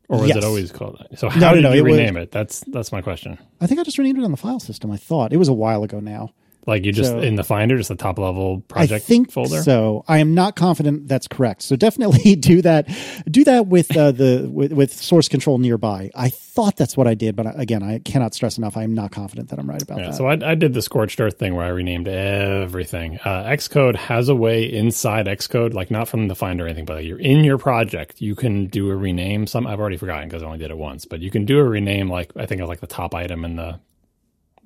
or 0.09 0.19
was 0.19 0.27
Yes. 0.29 0.37
it 0.37 0.43
always 0.43 0.71
called 0.73 0.97
that? 0.99 1.17
So 1.17 1.29
how 1.29 1.39
No, 1.39 1.49
no, 1.49 1.53
did 1.55 1.63
no, 1.63 1.71
you 1.73 1.79
it 1.79 1.89
was- 1.89 1.97
rename 1.97 2.17
it? 2.17 2.31
That's 2.31 2.59
that's 2.67 2.91
my 2.91 3.01
question. 3.01 3.37
I 3.61 3.67
think 3.67 3.79
I 3.79 3.83
just 3.83 3.97
renamed 3.97 4.19
it 4.19 4.25
on 4.25 4.31
the 4.31 4.37
file 4.37 4.59
system. 4.59 4.91
I 4.91 4.97
thought 4.97 5.31
it 5.31 5.37
was 5.37 5.47
a 5.47 5.53
while 5.53 5.83
ago 5.83 6.01
now. 6.01 6.31
Like 6.67 6.83
you 6.85 6.91
just 6.91 7.11
So- 7.11 7.19
in 7.19 7.35
the 7.35 7.43
Finder, 7.45 7.77
just 7.77 7.87
the 7.89 7.95
top 7.95 8.19
level 8.19 8.59
project 8.67 8.91
I 8.91 8.99
think 8.99 9.31
folder. 9.31 9.63
so. 9.63 10.03
I 10.07 10.17
am 10.19 10.35
not 10.35 10.55
confident 10.57 11.07
that's 11.07 11.27
correct. 11.27 11.61
So 11.61 11.75
definitely 11.77 12.35
do 12.35 12.61
that. 12.61 12.87
Do 13.31 13.43
that 13.45 13.67
with 13.67 13.95
uh, 13.95 14.11
the 14.11 14.49
with, 14.51 14.73
with 14.73 14.93
source 14.93 15.29
control 15.29 15.57
nearby. 15.59 16.11
I 16.13 16.27
thought 16.29 16.75
that's 16.75 16.97
what 16.97 17.07
I 17.07 17.13
did, 17.13 17.35
but 17.37 17.57
again, 17.57 17.83
I 17.83 17.99
cannot 17.99 18.33
stress 18.33 18.57
enough. 18.57 18.75
I 18.75 18.83
am 18.83 18.93
not 18.93 19.11
confident 19.11 19.47
that 19.49 19.59
I'm 19.59 19.69
right 19.69 19.81
about 19.81 19.99
Yeah, 19.99 20.05
that. 20.07 20.15
so 20.15 20.25
I, 20.27 20.33
I 20.51 20.55
did 20.55 20.73
the 20.73 20.81
scorched 20.81 21.21
earth 21.21 21.39
thing 21.39 21.55
where 21.55 21.65
I 21.65 21.69
renamed 21.69 22.07
everything. 22.07 23.17
Uh, 23.23 23.43
Xcode 23.45 23.95
has 23.95 24.27
a 24.27 24.35
way 24.35 24.63
inside 24.63 25.27
Xcode, 25.27 25.73
like 25.73 25.89
not 25.89 26.07
from 26.09 26.27
the 26.27 26.35
Finder 26.35 26.65
or 26.65 26.67
anything, 26.67 26.83
but 26.85 26.97
like 26.97 27.05
you're 27.05 27.19
in 27.19 27.43
your 27.45 27.57
project. 27.57 28.19
You 28.21 28.35
can 28.35 28.65
do 28.67 28.89
a 28.89 28.95
rename. 28.95 29.47
Some 29.47 29.65
I've 29.67 29.79
already 29.79 29.97
forgotten 29.97 30.27
because 30.27 30.43
I 30.43 30.47
only 30.47 30.57
did 30.57 30.71
it 30.71 30.77
once, 30.77 31.05
but 31.05 31.21
you 31.21 31.31
can 31.31 31.45
do 31.45 31.59
a 31.59 31.63
rename. 31.63 32.09
Like 32.09 32.31
I 32.35 32.45
think 32.45 32.59
of 32.61 32.67
like 32.67 32.81
the 32.81 32.87
top 32.87 33.15
item 33.15 33.45
in 33.45 33.55
the 33.55 33.79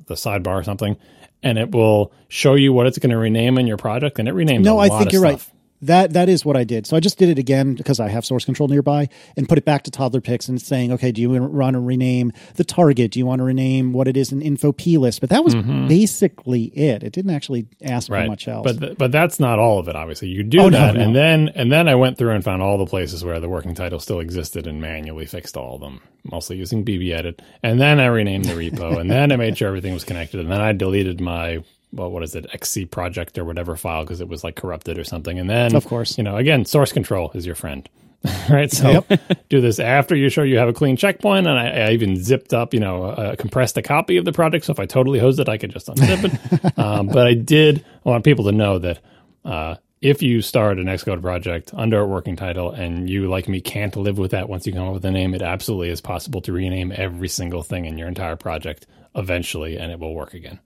the 0.07 0.15
sidebar 0.15 0.59
or 0.59 0.63
something, 0.63 0.97
and 1.43 1.57
it 1.57 1.71
will 1.71 2.11
show 2.27 2.55
you 2.55 2.73
what 2.73 2.87
it's 2.87 2.97
going 2.99 3.11
to 3.11 3.17
rename 3.17 3.57
in 3.57 3.67
your 3.67 3.77
project, 3.77 4.19
and 4.19 4.27
it 4.27 4.33
renames. 4.35 4.63
no, 4.63 4.77
I 4.77 4.85
I 4.85 4.99
think 4.99 5.11
you're 5.11 5.21
right. 5.21 5.45
That 5.83 6.13
that 6.13 6.29
is 6.29 6.45
what 6.45 6.55
I 6.55 6.63
did. 6.63 6.85
So 6.85 6.95
I 6.95 6.99
just 6.99 7.17
did 7.17 7.29
it 7.29 7.39
again 7.39 7.73
because 7.75 7.99
I 7.99 8.07
have 8.09 8.23
source 8.25 8.45
control 8.45 8.67
nearby 8.69 9.09
and 9.35 9.49
put 9.49 9.57
it 9.57 9.65
back 9.65 9.83
to 9.83 9.91
toddler 9.91 10.21
picks 10.21 10.47
and 10.47 10.61
saying, 10.61 10.91
okay, 10.93 11.11
do 11.11 11.21
you 11.21 11.29
want 11.29 11.73
to 11.73 11.79
rename 11.79 12.31
the 12.55 12.63
target? 12.63 13.11
Do 13.11 13.19
you 13.19 13.25
want 13.25 13.39
to 13.39 13.43
rename 13.45 13.91
what 13.93 14.07
it 14.07 14.15
is 14.15 14.31
in 14.31 14.41
Info.plist? 14.41 15.19
But 15.21 15.29
that 15.31 15.43
was 15.43 15.55
basically 15.55 16.65
it. 16.65 17.03
It 17.03 17.13
didn't 17.13 17.31
actually 17.31 17.67
ask 17.81 18.07
for 18.07 18.15
Mm-hmm. 18.15 18.27
much 18.27 18.47
else. 18.47 18.63
but 18.63 18.79
th- 18.79 18.97
but 18.97 19.11
that's 19.11 19.39
not 19.39 19.57
all 19.57 19.79
of 19.79 19.87
it 19.87 19.95
obviously 19.95 20.27
you 20.27 20.43
do 20.43 20.59
Oh, 20.61 20.69
no, 20.69 20.77
that 20.77 20.95
no. 20.95 21.01
and 21.01 21.15
then 21.15 21.49
and 21.55 21.71
then 21.71 21.87
i 21.87 21.95
went 21.95 22.17
through 22.17 22.31
and 22.31 22.43
found 22.43 22.61
all 22.61 22.77
the 22.77 22.85
places 22.85 23.23
where 23.23 23.39
the 23.39 23.49
working 23.49 23.73
title 23.73 23.99
still 23.99 24.19
existed 24.19 24.67
and 24.67 24.79
manually 24.81 25.25
fixed 25.25 25.55
all 25.57 25.75
of 25.75 25.81
them 25.81 26.01
mostly 26.29 26.57
using 26.57 26.83
BBEdit 26.85 27.39
and 27.63 27.79
then 27.79 27.99
i 27.99 28.05
renamed 28.05 28.45
the 28.45 28.53
repo 28.53 28.99
and 28.99 29.09
then 29.09 29.31
i 29.31 29.35
made 29.37 29.57
sure 29.57 29.67
everything 29.67 29.93
was 29.93 30.03
connected 30.03 30.39
and 30.39 30.51
then 30.51 30.61
i 30.61 30.71
deleted 30.73 31.19
my 31.21 31.63
well, 31.93 32.09
what 32.09 32.23
is 32.23 32.35
it, 32.35 32.45
XC 32.53 32.85
project 32.85 33.37
or 33.37 33.45
whatever 33.45 33.75
file 33.75 34.03
because 34.03 34.21
it 34.21 34.27
was 34.27 34.43
like 34.43 34.55
corrupted 34.55 34.97
or 34.97 35.03
something. 35.03 35.39
And 35.39 35.49
then, 35.49 35.75
Of 35.75 35.85
course. 35.85 36.17
you 36.17 36.23
know, 36.23 36.37
again, 36.37 36.65
source 36.65 36.91
control 36.93 37.31
is 37.33 37.45
your 37.45 37.55
friend, 37.55 37.87
right? 38.49 38.71
So 38.71 39.03
yep. 39.09 39.21
do 39.49 39.61
this 39.61 39.79
after 39.79 40.15
you're 40.15 40.29
sure 40.29 40.45
you 40.45 40.57
have 40.57 40.69
a 40.69 40.73
clean 40.73 40.95
checkpoint. 40.95 41.47
And 41.47 41.59
I, 41.59 41.89
I 41.89 41.91
even 41.91 42.21
zipped 42.21 42.53
up, 42.53 42.73
you 42.73 42.79
know, 42.79 43.05
uh, 43.05 43.35
compressed 43.35 43.77
a 43.77 43.81
copy 43.81 44.17
of 44.17 44.25
the 44.25 44.31
project. 44.31 44.65
So 44.65 44.71
if 44.71 44.79
I 44.79 44.85
totally 44.85 45.19
hosed 45.19 45.39
it, 45.39 45.49
I 45.49 45.57
could 45.57 45.71
just 45.71 45.87
unzip 45.87 46.23
it. 46.63 46.77
um, 46.79 47.07
but 47.07 47.27
I 47.27 47.33
did 47.33 47.83
want 48.03 48.23
people 48.23 48.45
to 48.45 48.51
know 48.51 48.79
that 48.79 48.99
uh, 49.43 49.75
if 50.01 50.21
you 50.21 50.41
start 50.41 50.79
an 50.79 50.85
Xcode 50.85 51.21
project 51.21 51.71
under 51.73 51.99
a 51.99 52.07
working 52.07 52.35
title 52.35 52.71
and 52.71 53.09
you, 53.09 53.27
like 53.27 53.47
me, 53.47 53.61
can't 53.61 53.95
live 53.95 54.17
with 54.17 54.31
that 54.31 54.49
once 54.49 54.65
you 54.65 54.73
come 54.73 54.87
up 54.87 54.93
with 54.93 55.05
a 55.05 55.11
name, 55.11 55.33
it 55.33 55.41
absolutely 55.41 55.89
is 55.89 56.01
possible 56.01 56.41
to 56.41 56.53
rename 56.53 56.91
every 56.95 57.27
single 57.27 57.63
thing 57.63 57.85
in 57.85 57.97
your 57.97 58.07
entire 58.07 58.35
project 58.35 58.87
eventually, 59.13 59.77
and 59.77 59.91
it 59.91 59.99
will 59.99 60.15
work 60.15 60.33
again. 60.33 60.59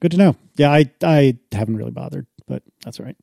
Good 0.00 0.12
to 0.12 0.16
know. 0.16 0.36
Yeah, 0.56 0.70
I 0.70 0.90
I 1.02 1.38
haven't 1.52 1.76
really 1.76 1.90
bothered, 1.90 2.26
but 2.46 2.62
that's 2.84 2.98
all 2.98 3.06
right. 3.06 3.16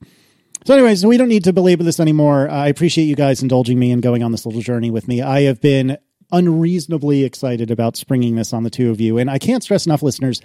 So, 0.66 0.74
anyways, 0.74 1.06
we 1.06 1.18
don't 1.18 1.30
need 1.30 1.44
to 1.46 1.54
belabor 1.54 1.84
this 1.84 2.00
anymore. 2.00 2.50
Uh, 2.50 2.54
I 2.54 2.68
appreciate 2.68 3.06
you 3.06 3.16
guys 3.16 3.42
indulging 3.42 3.80
me 3.80 3.92
and 3.92 4.02
going 4.02 4.24
on 4.24 4.32
this 4.32 4.46
little 4.46 4.62
journey 4.62 4.92
with 4.92 5.08
me. 5.08 5.22
I 5.22 5.42
have 5.44 5.62
been 5.62 5.98
unreasonably 6.32 7.24
excited 7.24 7.72
about 7.72 7.96
springing 7.96 8.36
this 8.36 8.54
on 8.54 8.64
the 8.64 8.70
two 8.70 8.92
of 8.92 9.00
you, 9.00 9.18
and 9.18 9.30
I 9.30 9.40
can't 9.40 9.64
stress 9.64 9.86
enough, 9.86 10.04
listeners. 10.04 10.42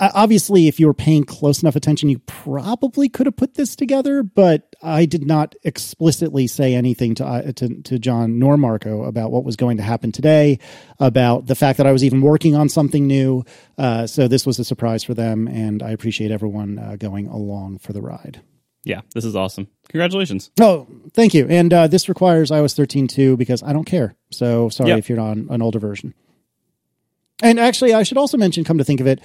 Obviously, 0.00 0.66
if 0.66 0.80
you 0.80 0.86
were 0.86 0.94
paying 0.94 1.24
close 1.24 1.62
enough 1.62 1.76
attention, 1.76 2.08
you 2.08 2.18
probably 2.20 3.08
could 3.08 3.26
have 3.26 3.36
put 3.36 3.54
this 3.54 3.76
together. 3.76 4.22
But 4.22 4.74
I 4.82 5.04
did 5.04 5.26
not 5.26 5.54
explicitly 5.62 6.46
say 6.46 6.74
anything 6.74 7.14
to 7.16 7.26
uh, 7.26 7.52
to, 7.52 7.82
to 7.82 7.98
John 7.98 8.38
nor 8.38 8.56
Marco 8.56 9.04
about 9.04 9.30
what 9.30 9.44
was 9.44 9.56
going 9.56 9.76
to 9.76 9.82
happen 9.82 10.10
today, 10.12 10.58
about 10.98 11.46
the 11.46 11.54
fact 11.54 11.76
that 11.76 11.86
I 11.86 11.92
was 11.92 12.02
even 12.02 12.22
working 12.22 12.54
on 12.56 12.68
something 12.68 13.06
new. 13.06 13.44
Uh, 13.76 14.06
so 14.06 14.26
this 14.26 14.46
was 14.46 14.58
a 14.58 14.64
surprise 14.64 15.04
for 15.04 15.12
them, 15.14 15.46
and 15.48 15.82
I 15.82 15.90
appreciate 15.90 16.30
everyone 16.30 16.78
uh, 16.78 16.96
going 16.96 17.26
along 17.26 17.78
for 17.78 17.92
the 17.92 18.00
ride. 18.00 18.40
Yeah, 18.82 19.02
this 19.14 19.26
is 19.26 19.36
awesome. 19.36 19.68
Congratulations. 19.90 20.50
Oh, 20.58 20.86
thank 21.12 21.34
you. 21.34 21.46
And 21.48 21.70
uh, 21.70 21.86
this 21.86 22.08
requires 22.08 22.50
iOS 22.50 22.74
13 22.74 23.08
too 23.08 23.36
because 23.36 23.62
I 23.62 23.74
don't 23.74 23.84
care. 23.84 24.14
So 24.30 24.70
sorry 24.70 24.88
Yep. 24.90 24.98
if 25.00 25.08
you're 25.10 25.20
on 25.20 25.48
an 25.50 25.60
older 25.60 25.78
version. 25.78 26.14
And 27.42 27.58
actually, 27.58 27.94
I 27.94 28.02
should 28.02 28.18
also 28.18 28.36
mention, 28.36 28.64
come 28.64 28.78
to 28.78 28.84
think 28.84 29.00
of 29.00 29.06
it, 29.06 29.20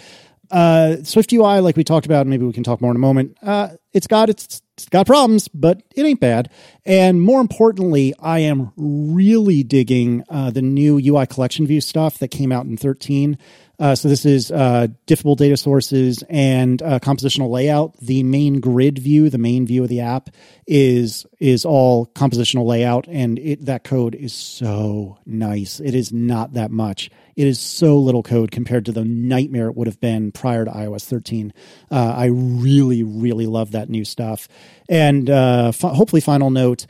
uh, 0.51 0.97
SwiftUI, 1.01 1.61
like 1.63 1.75
we 1.75 1.83
talked 1.83 2.05
about, 2.05 2.27
maybe 2.27 2.45
we 2.45 2.53
can 2.53 2.63
talk 2.63 2.81
more 2.81 2.91
in 2.91 2.97
a 2.97 2.99
moment. 2.99 3.37
Uh, 3.41 3.69
it's 3.93 4.07
got 4.07 4.29
its, 4.29 4.61
it's 4.75 4.89
got 4.89 5.07
problems, 5.07 5.47
but 5.47 5.81
it 5.95 6.05
ain't 6.05 6.19
bad. 6.19 6.49
And 6.85 7.21
more 7.21 7.41
importantly, 7.41 8.13
I 8.19 8.39
am 8.39 8.71
really 8.77 9.63
digging 9.63 10.23
uh, 10.29 10.51
the 10.51 10.61
new 10.61 10.99
UI 10.99 11.25
collection 11.27 11.65
view 11.65 11.81
stuff 11.81 12.19
that 12.19 12.29
came 12.29 12.51
out 12.51 12.65
in 12.65 12.77
13. 12.77 13.37
Uh, 13.77 13.95
so 13.95 14.07
this 14.07 14.25
is 14.25 14.51
uh, 14.51 14.87
diffable 15.05 15.35
data 15.35 15.57
sources 15.57 16.23
and 16.29 16.81
uh, 16.81 16.99
compositional 16.99 17.49
layout. 17.49 17.97
The 17.97 18.23
main 18.23 18.59
grid 18.59 18.99
view, 18.99 19.29
the 19.29 19.37
main 19.37 19.65
view 19.65 19.83
of 19.83 19.89
the 19.89 20.01
app, 20.01 20.29
is 20.65 21.25
is 21.39 21.65
all 21.65 22.05
compositional 22.07 22.65
layout, 22.65 23.05
and 23.09 23.37
it 23.37 23.65
that 23.65 23.83
code 23.83 24.15
is 24.15 24.33
so 24.33 25.17
nice. 25.25 25.79
It 25.79 25.93
is 25.93 26.13
not 26.13 26.53
that 26.53 26.71
much. 26.71 27.09
It 27.35 27.47
is 27.47 27.59
so 27.59 27.97
little 27.97 28.23
code 28.23 28.51
compared 28.51 28.85
to 28.85 28.91
the 28.91 29.03
nightmare 29.03 29.67
it 29.67 29.75
would 29.75 29.87
have 29.87 29.99
been 29.99 30.31
prior 30.31 30.65
to 30.65 30.71
iOS 30.71 31.05
13. 31.05 31.53
Uh, 31.91 32.13
I 32.15 32.25
really, 32.25 33.03
really 33.03 33.45
love 33.45 33.71
that 33.71 33.89
new 33.89 34.05
stuff. 34.05 34.47
And 34.87 35.29
uh, 35.29 35.67
f- 35.69 35.81
hopefully, 35.81 36.21
final 36.21 36.49
note 36.49 36.85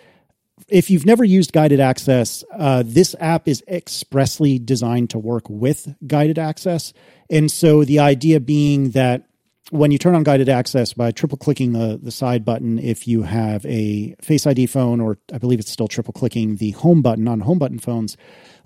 if 0.68 0.89
you've 0.89 1.06
never 1.06 1.24
used 1.24 1.52
guided 1.52 1.80
access, 1.80 2.43
uh, 2.58 2.84
this 2.86 3.16
app 3.20 3.48
is 3.48 3.64
expressly 3.68 4.58
designed 4.58 5.12
to 5.12 5.20
work 5.20 5.50
with 5.50 5.93
guided 6.08 6.39
access. 6.39 6.93
And 7.30 7.52
so 7.52 7.84
the 7.84 8.00
idea 8.00 8.39
being 8.39 8.91
that 8.91 9.28
when 9.72 9.91
you 9.91 9.98
turn 9.98 10.16
on 10.16 10.24
guided 10.24 10.48
access 10.48 10.93
by 10.93 11.12
triple 11.12 11.38
clicking 11.38 11.74
the, 11.74 12.00
the 12.02 12.12
side 12.12 12.46
button, 12.46 12.78
if 12.80 13.08
you 13.08 13.24
have 13.24 13.66
a 13.66 14.16
Face 14.22 14.46
ID 14.46 14.68
phone, 14.68 15.02
or 15.02 15.18
I 15.34 15.39
believe 15.39 15.60
it's 15.60 15.72
still 15.72 15.88
triple 15.88 16.14
clicking 16.14 16.58
the 16.58 16.72
home 16.72 17.02
button 17.02 17.28
on 17.28 17.39
home 17.39 17.58
button 17.58 17.80
phones, 17.80 18.16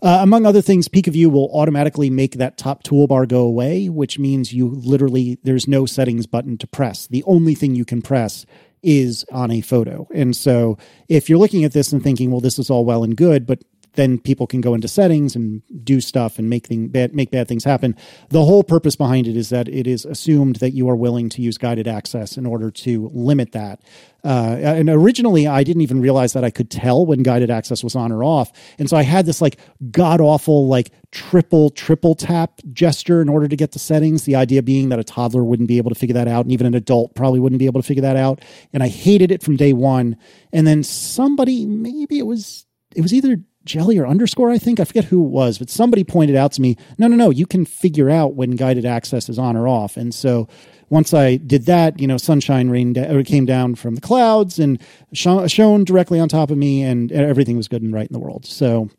uh, 0.02 0.20
among 0.22 0.46
other 0.46 0.62
things, 0.62 0.88
PikaView 0.88 1.32
will 1.32 1.50
automatically 1.54 2.10
make 2.10 2.34
that 2.34 2.58
top 2.58 2.84
toolbar 2.84 3.28
go 3.28 3.42
away, 3.42 3.90
which 3.90 4.20
means 4.20 4.54
you 4.54 4.70
literally, 4.70 5.40
there's 5.44 5.68
no 5.68 5.86
settings 5.86 6.26
button 6.26 6.58
to 6.58 6.68
press. 6.68 7.08
The 7.08 7.24
only 7.24 7.56
thing 7.56 7.76
you 7.76 7.86
can 7.86 8.02
press 8.02 8.46
is 8.82 9.26
on 9.32 9.52
a 9.52 9.62
photo. 9.62 10.08
And 10.14 10.36
so 10.36 10.78
if 11.08 11.30
you're 11.30 11.40
looking 11.40 11.64
at 11.66 11.74
this 11.74 11.92
and 11.92 12.02
thinking, 12.02 12.32
well, 12.32 12.40
this 12.40 12.60
is 12.60 12.70
all 12.70 12.86
well 12.86 13.04
and 13.04 13.16
good, 13.16 13.46
but 13.46 13.64
then 13.94 14.20
people 14.20 14.48
can 14.48 14.62
go 14.62 14.74
into 14.74 14.88
settings 14.88 15.36
and 15.36 15.62
do 15.84 16.02
stuff 16.02 16.40
and 16.40 16.50
make 16.50 16.68
thing 16.68 16.88
bad, 16.88 17.14
make 17.14 17.32
bad 17.32 17.48
things 17.48 17.64
happen. 17.64 17.96
The 18.30 18.46
whole 18.46 18.64
purpose 18.64 18.96
behind 18.96 19.28
it 19.28 19.36
is 19.36 19.50
that 19.50 19.68
it 19.68 19.88
is 19.88 20.06
assumed 20.06 20.58
that 20.58 20.72
you 20.72 20.90
are 20.90 20.96
willing 20.96 21.30
to 21.30 21.42
use 21.42 21.58
guided 21.58 21.88
access 21.88 22.38
in 22.38 22.46
order 22.46 22.72
to 22.72 23.10
limit 23.14 23.52
that. 23.54 23.82
Uh, 24.24 24.58
and 24.60 24.90
originally, 24.90 25.48
I 25.48 25.64
didn't 25.64 25.82
even 25.82 26.02
realize 26.02 26.34
that 26.34 26.44
I 26.44 26.50
could 26.50 26.70
tell 26.70 27.06
when 27.06 27.24
guided 27.24 27.50
access 27.50 27.84
was 27.84 27.96
on 27.96 28.12
or 28.12 28.24
off. 28.24 28.52
And 28.78 28.90
so 28.90 28.98
I 28.98 29.04
had 29.04 29.26
this 29.26 29.42
like 29.42 29.58
god 29.92 30.20
awful, 30.20 30.68
like 30.68 30.92
triple, 31.12 31.70
triple 31.70 32.16
tap 32.16 32.60
gesture 32.74 33.22
in 33.22 33.30
order 33.30 33.48
to 33.48 33.56
get 33.56 33.72
the 33.72 33.80
settings. 33.80 34.24
The 34.24 34.36
idea 34.36 34.62
being 34.62 34.90
that 34.90 35.00
a 35.00 35.04
toddler 35.06 35.44
wouldn't 35.44 35.70
be 35.70 35.78
able 35.78 35.90
to 35.90 35.96
figure 35.96 36.16
that 36.16 36.28
out, 36.28 36.46
and 36.46 36.52
even 36.52 36.68
an 36.68 36.76
adult 36.76 37.16
probably 37.16 37.40
wouldn't 37.40 37.60
be 37.60 37.66
able 37.66 37.82
to 37.82 37.88
figure 37.88 38.02
that 38.02 38.18
out. 38.18 38.42
And 38.74 38.84
I 38.84 38.90
hated 38.90 39.32
it 39.32 39.42
from 39.42 39.56
day 39.56 39.72
one. 39.72 40.18
And 40.52 40.68
then 40.68 40.84
somebody, 40.84 41.66
maybe 41.66 42.20
it 42.20 42.26
was, 42.26 42.66
it 42.96 43.02
was 43.02 43.14
either 43.14 43.38
jelly 43.66 43.98
or 43.98 44.08
underscore, 44.08 44.50
I 44.50 44.58
think. 44.58 44.80
I 44.80 44.84
forget 44.84 45.06
who 45.06 45.24
it 45.24 45.30
was, 45.30 45.58
but 45.58 45.70
somebody 45.70 46.04
pointed 46.04 46.36
out 46.36 46.52
to 46.54 46.62
me, 46.62 46.78
no, 46.98 47.08
no, 47.08 47.16
no, 47.16 47.30
you 47.30 47.46
can 47.46 47.66
figure 47.66 48.10
out 48.10 48.36
when 48.36 48.52
guided 48.52 48.86
access 48.86 49.30
is 49.30 49.38
on 49.38 49.56
or 49.56 49.68
off. 49.68 49.98
And 49.98 50.14
so 50.14 50.48
once 50.90 51.14
I 51.14 51.36
did 51.36 51.66
that, 51.66 52.00
you 52.00 52.08
know, 52.08 52.18
sunshine 52.18 52.70
rained 52.70 52.98
or 52.98 53.24
came 53.24 53.46
down 53.46 53.76
from 53.76 53.96
the 53.96 54.02
clouds 54.02 54.60
and 54.60 54.82
shone 55.14 55.84
directly 55.84 56.20
on 56.20 56.30
top 56.30 56.50
of 56.50 56.58
me, 56.58 56.82
and 56.84 57.12
everything 57.12 57.58
was 57.58 57.68
good 57.68 57.82
and 57.82 57.94
right 57.94 58.08
in 58.08 58.14
the 58.14 58.20
world. 58.20 58.46
So 58.46 58.90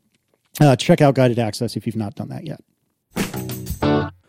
uh, 0.61 0.77
check 0.77 1.01
out 1.01 1.15
guided 1.15 1.39
access 1.39 1.77
if 1.77 1.87
you've 1.87 1.97
not 1.97 2.15
done 2.15 2.29
that 2.29 2.45
yet. 2.47 2.61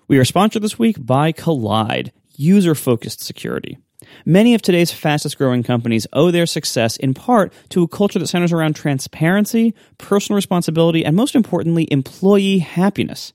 We 0.08 0.18
are 0.18 0.26
sponsored 0.26 0.62
this 0.62 0.80
week 0.80 0.98
by 1.00 1.32
Kolide, 1.32 2.12
user 2.36 2.76
focused 2.76 3.22
security. 3.22 3.78
Many 4.26 4.54
of 4.54 4.62
today's 4.62 4.91
fastest 4.91 5.38
growing 5.38 5.64
companies 5.64 6.08
owe 6.14 6.32
their 6.32 6.45
success 6.45 6.97
in 6.97 7.14
part 7.14 7.54
to 7.70 7.84
a 7.84 7.88
culture 7.88 8.20
that 8.20 8.28
centers 8.28 8.52
around 8.52 8.76
transparency, 8.76 9.74
personal 9.97 10.36
responsibility, 10.36 11.04
and 11.06 11.16
most 11.16 11.36
importantly, 11.36 11.88
employee 11.91 12.60
happiness. 12.60 13.34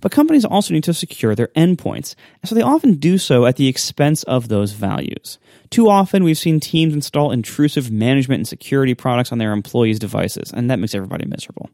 But 0.00 0.12
companies 0.12 0.44
also 0.44 0.74
need 0.74 0.84
to 0.84 0.94
secure 0.94 1.34
their 1.34 1.48
endpoints, 1.48 2.14
and 2.42 2.48
so 2.48 2.54
they 2.54 2.62
often 2.62 2.94
do 2.94 3.18
so 3.18 3.46
at 3.46 3.56
the 3.56 3.68
expense 3.68 4.22
of 4.24 4.48
those 4.48 4.72
values. 4.72 5.38
Too 5.70 5.88
often, 5.88 6.24
we've 6.24 6.38
seen 6.38 6.60
teams 6.60 6.94
install 6.94 7.30
intrusive 7.30 7.90
management 7.90 8.40
and 8.40 8.48
security 8.48 8.94
products 8.94 9.32
on 9.32 9.38
their 9.38 9.52
employees' 9.52 9.98
devices, 9.98 10.52
and 10.52 10.70
that 10.70 10.78
makes 10.78 10.94
everybody 10.94 11.26
miserable. 11.26 11.70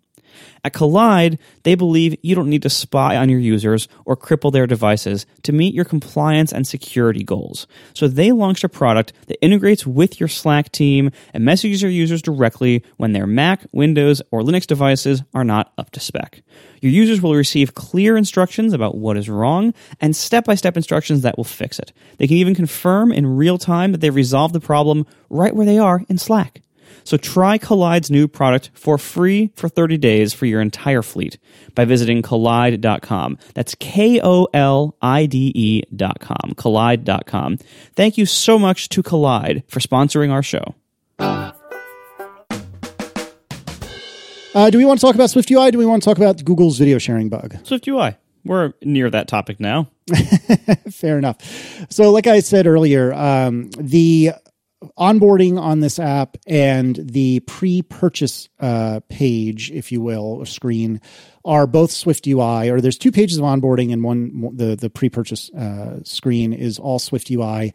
At 0.64 0.72
Kolide, 0.72 1.38
they 1.64 1.74
believe 1.74 2.16
you 2.22 2.34
don't 2.34 2.48
need 2.48 2.62
to 2.62 2.70
spy 2.70 3.16
on 3.16 3.28
your 3.28 3.40
users 3.40 3.88
or 4.04 4.16
cripple 4.16 4.52
their 4.52 4.66
devices 4.66 5.26
to 5.42 5.52
meet 5.52 5.74
your 5.74 5.84
compliance 5.84 6.52
and 6.52 6.66
security 6.66 7.24
goals. 7.24 7.66
So 7.94 8.08
they 8.08 8.32
launched 8.32 8.64
a 8.64 8.68
product 8.68 9.12
that 9.26 9.42
integrates 9.42 9.86
with 9.86 10.20
your 10.20 10.28
Slack 10.28 10.72
team 10.72 11.10
and 11.34 11.44
messages 11.44 11.82
your 11.82 11.90
users 11.90 12.22
directly 12.22 12.84
when 12.96 13.12
their 13.12 13.26
Mac, 13.26 13.66
Windows, 13.72 14.22
or 14.30 14.42
Linux 14.42 14.66
devices 14.66 15.22
are 15.34 15.44
not 15.44 15.72
up 15.78 15.90
to 15.90 16.00
spec. 16.00 16.42
Your 16.80 16.92
users 16.92 17.22
will 17.22 17.34
receive 17.34 17.74
clear 17.74 18.16
instructions 18.16 18.72
about 18.72 18.96
what 18.96 19.16
is 19.16 19.28
wrong 19.28 19.72
and 20.00 20.16
step 20.16 20.44
by 20.44 20.56
step 20.56 20.76
instructions 20.76 21.22
that 21.22 21.36
will 21.36 21.44
fix 21.44 21.78
it. 21.78 21.92
They 22.18 22.26
can 22.26 22.36
even 22.36 22.54
confirm 22.54 23.12
in 23.12 23.36
real 23.36 23.58
time 23.58 23.92
that 23.92 24.00
they've 24.00 24.14
resolved 24.14 24.54
the 24.54 24.60
problem 24.60 25.06
right 25.30 25.54
where 25.54 25.66
they 25.66 25.78
are 25.78 26.02
in 26.08 26.18
Slack. 26.18 26.60
So 27.04 27.16
try 27.16 27.58
Kolide's 27.58 28.10
new 28.10 28.28
product 28.28 28.70
for 28.74 28.98
free 28.98 29.52
for 29.54 29.68
30 29.68 29.98
days 29.98 30.32
for 30.32 30.46
your 30.46 30.60
entire 30.60 31.02
fleet 31.02 31.38
by 31.74 31.84
visiting 31.84 32.22
kolide.com. 32.22 33.38
That's 33.54 33.74
K 33.76 34.20
O 34.22 34.48
L 34.54 34.96
I 35.02 35.26
D 35.26 35.52
E.com. 35.54 36.54
Kolide.com. 36.54 37.58
Thank 37.94 38.18
you 38.18 38.26
so 38.26 38.58
much 38.58 38.88
to 38.90 39.02
Kolide 39.02 39.62
for 39.68 39.80
sponsoring 39.80 40.30
our 40.30 40.42
show. 40.42 40.74
Uh, 44.54 44.68
do 44.68 44.76
we 44.76 44.84
want 44.84 45.00
to 45.00 45.06
talk 45.06 45.14
about 45.14 45.30
SwiftUI? 45.30 45.72
do 45.72 45.78
we 45.78 45.86
want 45.86 46.02
to 46.02 46.08
talk 46.08 46.18
about 46.18 46.44
Google's 46.44 46.78
video 46.78 46.98
sharing 46.98 47.30
bug? 47.30 47.56
Swift 47.64 47.88
UI. 47.88 48.16
We're 48.44 48.74
near 48.82 49.08
that 49.08 49.28
topic 49.28 49.60
now. 49.60 49.88
Fair 50.90 51.16
enough. 51.16 51.38
So, 51.90 52.10
like 52.10 52.26
I 52.26 52.40
said 52.40 52.66
earlier, 52.66 53.14
um, 53.14 53.70
the 53.78 54.32
onboarding 54.98 55.60
on 55.60 55.80
this 55.80 55.98
app 55.98 56.36
and 56.46 56.96
the 56.96 57.40
pre-purchase 57.40 58.48
uh, 58.60 59.00
page, 59.08 59.70
if 59.70 59.92
you 59.92 60.00
will, 60.00 60.24
or 60.24 60.46
screen, 60.46 61.00
are 61.44 61.66
both 61.66 61.90
SwiftUI. 61.90 62.72
Or 62.72 62.80
there's 62.80 62.98
two 62.98 63.12
pages 63.12 63.38
of 63.38 63.44
onboarding, 63.44 63.92
and 63.92 64.02
one 64.02 64.56
the 64.56 64.76
the 64.76 64.90
pre-purchase 64.90 65.50
uh, 65.50 66.00
screen 66.04 66.52
is 66.52 66.78
all 66.78 66.98
SwiftUI. 66.98 67.72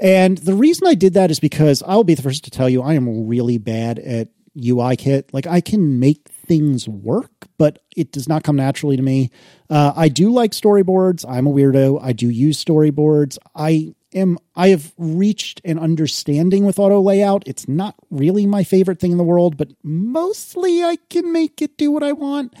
And 0.00 0.38
the 0.38 0.54
reason 0.54 0.86
I 0.86 0.94
did 0.94 1.14
that 1.14 1.30
is 1.30 1.40
because 1.40 1.82
I'll 1.84 2.04
be 2.04 2.14
the 2.14 2.22
first 2.22 2.44
to 2.44 2.50
tell 2.50 2.68
you 2.68 2.82
I 2.82 2.94
am 2.94 3.26
really 3.26 3.58
bad 3.58 3.98
at 3.98 4.28
UIKit. 4.56 5.32
Like 5.32 5.46
I 5.46 5.60
can 5.60 5.98
make 5.98 6.28
things 6.28 6.88
work, 6.88 7.30
but 7.58 7.80
it 7.96 8.12
does 8.12 8.28
not 8.28 8.42
come 8.42 8.56
naturally 8.56 8.96
to 8.96 9.02
me. 9.02 9.30
Uh, 9.68 9.92
I 9.94 10.08
do 10.08 10.32
like 10.32 10.52
storyboards. 10.52 11.24
I'm 11.28 11.46
a 11.46 11.52
weirdo. 11.52 12.00
I 12.02 12.12
do 12.12 12.28
use 12.30 12.62
storyboards. 12.62 13.38
I 13.54 13.94
am 14.14 14.38
I 14.56 14.68
have 14.68 14.92
reached 14.96 15.60
an 15.64 15.78
understanding 15.78 16.64
with 16.64 16.78
auto 16.78 17.00
layout. 17.00 17.42
It's 17.46 17.68
not 17.68 17.94
really 18.10 18.46
my 18.46 18.64
favorite 18.64 19.00
thing 19.00 19.12
in 19.12 19.18
the 19.18 19.24
world, 19.24 19.56
but 19.56 19.68
mostly 19.82 20.82
I 20.82 20.96
can 21.10 21.32
make 21.32 21.62
it 21.62 21.76
do 21.76 21.90
what 21.90 22.02
I 22.02 22.12
want. 22.12 22.54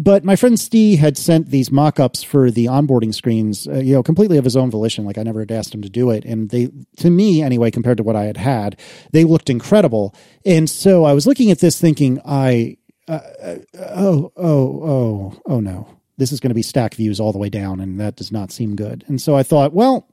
But 0.00 0.24
my 0.24 0.36
friend 0.36 0.58
Steve 0.58 1.00
had 1.00 1.18
sent 1.18 1.50
these 1.50 1.72
mock-ups 1.72 2.22
for 2.22 2.52
the 2.52 2.66
onboarding 2.66 3.12
screens, 3.12 3.66
uh, 3.66 3.74
you 3.74 3.94
know, 3.94 4.02
completely 4.02 4.38
of 4.38 4.44
his 4.44 4.56
own 4.56 4.70
volition. 4.70 5.04
Like 5.04 5.18
I 5.18 5.24
never 5.24 5.40
had 5.40 5.50
asked 5.50 5.74
him 5.74 5.82
to 5.82 5.88
do 5.88 6.10
it, 6.10 6.24
and 6.24 6.50
they, 6.50 6.70
to 6.98 7.10
me 7.10 7.42
anyway, 7.42 7.72
compared 7.72 7.96
to 7.96 8.04
what 8.04 8.14
I 8.14 8.24
had 8.24 8.36
had, 8.36 8.78
they 9.10 9.24
looked 9.24 9.50
incredible. 9.50 10.14
And 10.44 10.70
so 10.70 11.04
I 11.04 11.14
was 11.14 11.26
looking 11.26 11.50
at 11.50 11.58
this, 11.58 11.80
thinking, 11.80 12.20
I, 12.24 12.76
uh, 13.08 13.20
uh, 13.42 13.56
oh, 13.96 14.32
oh, 14.36 14.82
oh, 14.84 15.42
oh 15.46 15.60
no, 15.60 15.88
this 16.16 16.30
is 16.30 16.38
going 16.38 16.50
to 16.50 16.54
be 16.54 16.62
stack 16.62 16.94
views 16.94 17.18
all 17.18 17.32
the 17.32 17.38
way 17.38 17.48
down, 17.48 17.80
and 17.80 17.98
that 17.98 18.14
does 18.14 18.30
not 18.30 18.52
seem 18.52 18.76
good. 18.76 19.04
And 19.08 19.20
so 19.20 19.34
I 19.34 19.42
thought, 19.42 19.72
well, 19.72 20.06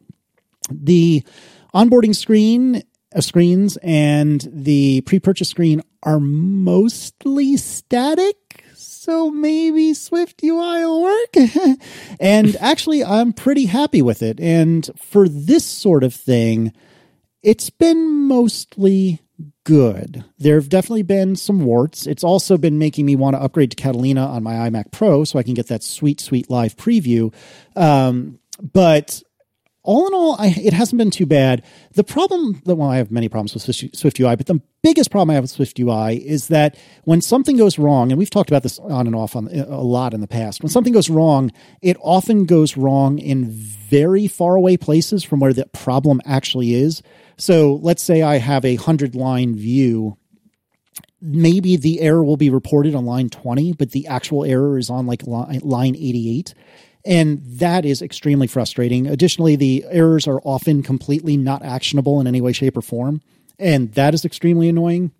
the 0.72 1.24
onboarding 1.74 2.16
screen 2.16 2.84
uh, 3.16 3.22
screens 3.22 3.78
and 3.84 4.48
the 4.52 5.02
pre-purchase 5.02 5.50
screen 5.50 5.82
are 6.04 6.20
mostly 6.20 7.58
static 7.58 8.36
so 9.06 9.30
maybe 9.30 9.92
SwiftUI 9.92 10.80
will 10.82 11.04
work. 11.04 11.78
and 12.20 12.56
actually, 12.60 13.04
I'm 13.04 13.34
pretty 13.34 13.66
happy 13.68 14.02
with 14.02 14.24
it. 14.24 14.40
And 14.40 14.90
for 14.98 15.30
this 15.30 15.64
sort 15.64 16.04
of 16.04 16.12
thing, 16.12 16.74
it's 17.44 17.70
been 17.70 18.28
mostly 18.28 19.22
good. 19.64 20.26
There 20.40 20.56
have 20.56 20.70
definitely 20.70 21.04
been 21.04 21.36
some 21.36 21.66
warts. 21.66 22.08
It's 22.08 22.24
also 22.24 22.58
been 22.58 22.80
making 22.80 23.06
me 23.06 23.16
want 23.16 23.36
to 23.36 23.42
upgrade 23.42 23.70
to 23.72 23.78
Catalina 23.78 24.26
on 24.26 24.42
my 24.42 24.54
iMac 24.54 24.92
Pro 24.92 25.24
so 25.24 25.38
I 25.38 25.44
can 25.44 25.54
get 25.54 25.68
that 25.68 25.84
sweet, 25.84 26.20
sweet 26.20 26.50
live 26.50 26.76
preview. 26.76 27.32
Um, 27.76 28.40
but 28.60 29.22
all 29.86 30.08
in 30.08 30.14
all, 30.14 30.36
I, 30.40 30.48
it 30.48 30.74
hasn't 30.74 30.98
been 30.98 31.12
too 31.12 31.28
bad. 31.28 31.64
The 31.94 32.04
problem 32.04 32.62
that, 32.66 32.76
well, 32.76 32.90
I 32.90 32.98
have 32.98 33.12
many 33.12 33.30
problems 33.30 33.54
with 33.54 33.64
Swift, 33.96 34.20
UI, 34.20 34.36
but 34.36 34.48
the 34.48 34.60
biggest 34.82 35.12
problem 35.12 35.30
I 35.30 35.36
have 35.36 35.44
with 35.44 35.56
SwiftUI 35.56 36.20
is 36.20 36.48
that 36.48 36.76
when 37.04 37.22
something 37.22 37.56
goes 37.56 37.78
wrong, 37.78 38.12
and 38.12 38.18
we've 38.18 38.30
talked 38.30 38.50
about 38.50 38.64
this 38.64 38.80
on 38.80 39.06
and 39.06 39.16
off 39.16 39.36
on 39.36 39.48
a 39.48 39.82
lot 39.82 40.14
in 40.14 40.22
the 40.22 40.28
past, 40.28 40.64
when 40.64 40.70
something 40.70 40.92
goes 40.92 41.10
wrong, 41.10 41.52
it 41.82 41.98
often 42.02 42.46
goes 42.46 42.76
wrong 42.76 43.20
in 43.20 43.46
very 43.46 44.28
far 44.28 44.56
away 44.56 44.76
places 44.76 45.24
from 45.24 45.40
where 45.40 45.54
the 45.54 45.68
problem 45.68 46.20
actually 46.26 46.74
is. 46.74 47.04
So 47.38 47.76
let's 47.82 48.02
say 48.02 48.24
I 48.24 48.40
have 48.40 48.66
a 48.66 48.76
hundred 48.76 49.16
line 49.16 49.56
view 49.56 50.18
maybe 51.22 51.76
the 51.76 52.02
error 52.02 52.24
will 52.24 52.38
be 52.38 52.50
reported 52.50 52.94
on 52.94 53.06
line 53.06 53.30
20 53.30 53.74
but 53.74 53.92
the 53.92 54.06
actual 54.06 54.44
error 54.46 54.78
is 54.78 54.90
on 54.90 55.08
like 55.08 55.24
line 55.26 55.96
88 55.96 56.54
and 57.06 57.42
that 57.46 57.86
is 57.86 58.02
extremely 58.02 58.48
frustrating. 58.48 59.08
Additionally, 59.08 59.56
the 59.56 59.86
errors 59.90 60.28
are 60.28 60.42
often 60.44 60.82
completely 60.82 61.38
not 61.38 61.64
actionable 61.64 62.20
in 62.20 62.28
any 62.28 62.42
way, 62.42 62.52
shape, 62.52 62.76
or 62.76 62.82
form. 62.82 63.22
And 63.60 63.94
that 63.94 64.14
is 64.14 64.26
extremely 64.26 64.68
annoying. 64.68 65.12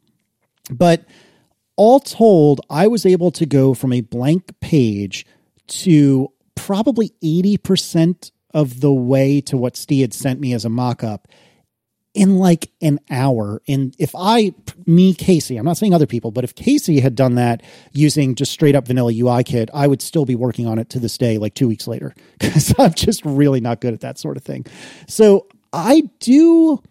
But 0.72 1.06
all 1.76 2.00
told, 2.00 2.62
I 2.70 2.88
was 2.88 3.06
able 3.06 3.32
to 3.32 3.46
go 3.46 3.74
from 3.74 3.94
a 3.94 4.02
blank 4.02 4.60
page 4.60 5.26
to 5.68 6.32
probably 6.56 7.12
80% 7.24 8.32
of 8.54 8.80
the 8.80 8.94
way 8.94 9.42
to 9.42 9.58
what 9.58 9.76
Steve 9.76 10.02
had 10.02 10.14
sent 10.14 10.40
me 10.40 10.54
as 10.54 10.66
a 10.66 10.70
mock 10.70 11.04
up 11.04 11.28
in 12.16 12.38
like 12.38 12.72
an 12.82 13.00
hour. 13.12 13.62
And 13.68 13.94
if 14.00 14.16
I, 14.18 14.54
me, 14.88 15.14
Casey, 15.14 15.58
I'm 15.58 15.66
not 15.66 15.78
saying 15.78 15.94
other 15.94 16.08
people, 16.08 16.32
but 16.32 16.46
if 16.46 16.56
Casey 16.56 17.02
had 17.02 17.14
done 17.14 17.36
that 17.36 17.62
using 17.92 18.36
just 18.36 18.54
straight 18.54 18.74
up 18.74 18.88
vanilla 18.88 19.12
UIKit, 19.12 19.70
I 19.74 19.86
would 19.86 20.02
still 20.02 20.26
be 20.26 20.34
working 20.34 20.66
on 20.66 20.80
it 20.80 20.90
to 20.92 21.00
this 21.00 21.18
day, 21.18 21.38
like 21.38 21.54
two 21.54 21.68
weeks 21.68 21.88
later, 21.88 22.16
because 22.40 22.74
I'm 22.80 22.94
just 22.94 23.24
really 23.26 23.60
not 23.60 23.82
good 23.82 23.94
at 23.94 24.00
that 24.00 24.18
sort 24.18 24.38
of 24.38 24.44
thing. 24.44 24.66
So 25.08 25.48
I 25.74 26.04
do, 26.22 26.82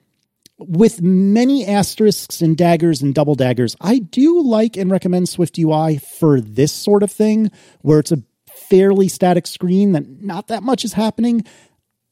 with 0.59 1.01
many 1.01 1.67
asterisks 1.67 2.43
and 2.43 2.55
daggers 2.57 3.01
and 3.01 3.15
double 3.15 3.35
daggers, 3.35 3.75
I 3.81 4.01
do 4.01 4.43
like 4.43 4.77
and 4.77 4.91
recommend 4.91 5.27
SwiftUI 5.27 6.03
for 6.03 6.41
this 6.41 6.73
sort 6.73 7.03
of 7.03 7.11
thing 7.11 7.51
where 7.81 7.99
it's 7.99 8.13
a 8.13 8.23
fairly 8.55 9.09
static 9.09 9.47
screen 9.47 9.93
that 9.93 10.23
not 10.23 10.49
that 10.49 10.63
much 10.63 10.85
is 10.85 10.93
happening. 10.93 11.45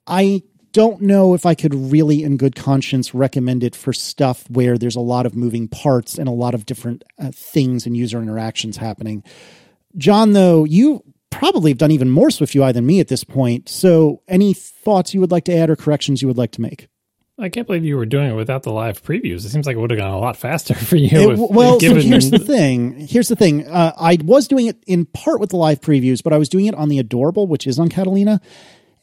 I 0.07 0.43
don't 0.73 1.03
know 1.03 1.35
if 1.35 1.47
I 1.47 1.55
could 1.55 1.75
really, 1.75 2.23
in 2.23 2.37
good 2.37 2.57
conscience, 2.57 3.14
recommend 3.14 3.62
it 3.62 3.77
for 3.77 3.93
stuff 3.93 4.49
where 4.51 4.79
there's 4.79 4.97
a 4.97 5.01
lot 5.01 5.27
of 5.27 5.37
moving 5.37 5.68
parts 5.68 6.18
and 6.18 6.29
a 6.29 6.33
lot 6.33 6.55
of 6.55 6.66
different 6.66 7.05
uh, 7.18 7.31
things 7.33 7.87
and 7.87 7.97
user 7.97 8.20
interactions 8.20 8.77
happening. 8.77 9.23
John, 9.97 10.33
though, 10.33 10.64
you 10.64 11.05
probably 11.31 11.70
have 11.70 11.79
done 11.79 11.91
even 11.91 12.11
more 12.11 12.29
SwiftUI 12.29 12.73
than 12.73 12.87
me 12.87 13.01
at 13.01 13.09
this 13.09 13.25
point. 13.25 13.68
So, 13.68 14.23
any 14.29 14.55
thoughts 14.55 15.14
you 15.14 15.20
would 15.20 15.31
like 15.31 15.45
to 15.45 15.57
add 15.57 15.70
or 15.70 15.77
corrections 15.77 16.23
you 16.23 16.29
would 16.29 16.39
like 16.39 16.53
to 16.53 16.61
make? 16.61 16.89
I 17.39 17.49
can't 17.49 17.66
believe 17.66 17.85
you 17.85 17.97
were 17.97 18.07
doing 18.07 18.31
it 18.31 18.35
without 18.35 18.62
the 18.62 18.70
live 18.70 19.03
previews. 19.03 19.45
It 19.45 19.49
seems 19.49 19.66
like 19.66 19.77
it 19.77 19.81
would 19.81 19.91
have 19.91 19.99
gone 19.99 20.12
a 20.12 20.18
lot 20.18 20.37
faster 20.37 20.75
for 20.77 20.97
you. 20.97 21.31
It, 21.31 21.33
if, 21.33 21.51
well, 21.51 21.81
so 21.81 21.95
here's 21.95 22.31
the 22.31 22.39
thing. 22.39 23.07
Here's 23.07 23.29
the 23.29 23.37
thing. 23.37 23.66
Uh, 23.66 23.93
I 23.99 24.18
was 24.23 24.47
doing 24.47 24.66
it 24.66 24.83
in 24.87 25.07
part 25.07 25.41
with 25.41 25.51
the 25.51 25.57
live 25.57 25.81
previews, 25.81 26.23
but 26.23 26.33
I 26.33 26.39
was 26.39 26.49
doing 26.49 26.66
it 26.66 26.75
on 26.75 26.89
the 26.89 26.99
Adorable, 26.99 27.47
which 27.47 27.66
is 27.66 27.79
on 27.79 27.89
Catalina. 27.89 28.41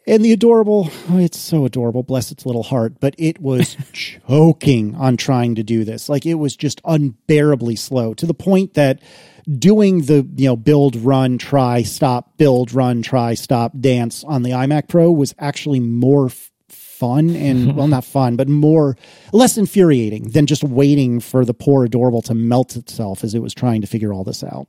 And 0.10 0.26
the 0.26 0.32
adorable, 0.32 0.89
oh, 1.10 1.20
it's 1.20 1.39
so 1.39 1.66
adorable, 1.66 2.01
bless 2.01 2.32
its 2.32 2.43
little 2.43 2.64
heart, 2.64 2.99
but 2.99 3.14
it 3.20 3.39
was 3.39 3.78
choking 3.93 4.95
on 4.95 5.18
trying 5.18 5.53
to 5.53 5.62
do 5.62 5.84
this. 5.84 6.10
Like 6.10 6.26
it 6.26 6.34
was 6.34 6.55
just 6.55 6.82
unbearably 6.84 7.76
slow 7.76 8.16
to 8.16 8.26
the 8.26 8.34
point 8.34 8.74
that 8.74 9.03
doing 9.47 10.01
the, 10.01 10.28
you 10.36 10.47
know, 10.47 10.55
build, 10.55 10.95
run, 10.95 11.38
try, 11.38 11.84
stop, 11.84 12.38
build, 12.38 12.74
run, 12.74 13.03
try, 13.03 13.36
stop, 13.36 13.74
dance 13.80 14.24
on 14.24 14.41
the 14.41 14.49
iMac 14.49 14.88
Pro 14.88 15.12
was 15.12 15.36
actually 15.38 15.80
more 15.80 16.26
f- 16.26 16.51
fun 16.70 17.30
and, 17.36 17.76
well, 17.78 17.88
not 17.88 18.03
fun, 18.03 18.36
but 18.36 18.49
more, 18.49 18.97
less 19.32 19.60
infuriating 19.60 20.30
than 20.30 20.47
just 20.47 20.64
waiting 20.64 21.20
for 21.20 21.45
the 21.45 21.53
poor 21.53 21.86
adorable 21.86 22.24
to 22.24 22.34
melt 22.34 22.76
itself 22.76 23.24
as 23.24 23.36
it 23.36 23.43
was 23.43 23.53
trying 23.53 23.82
to 23.82 23.88
figure 23.88 24.12
all 24.12 24.24
this 24.24 24.43
out. 24.43 24.68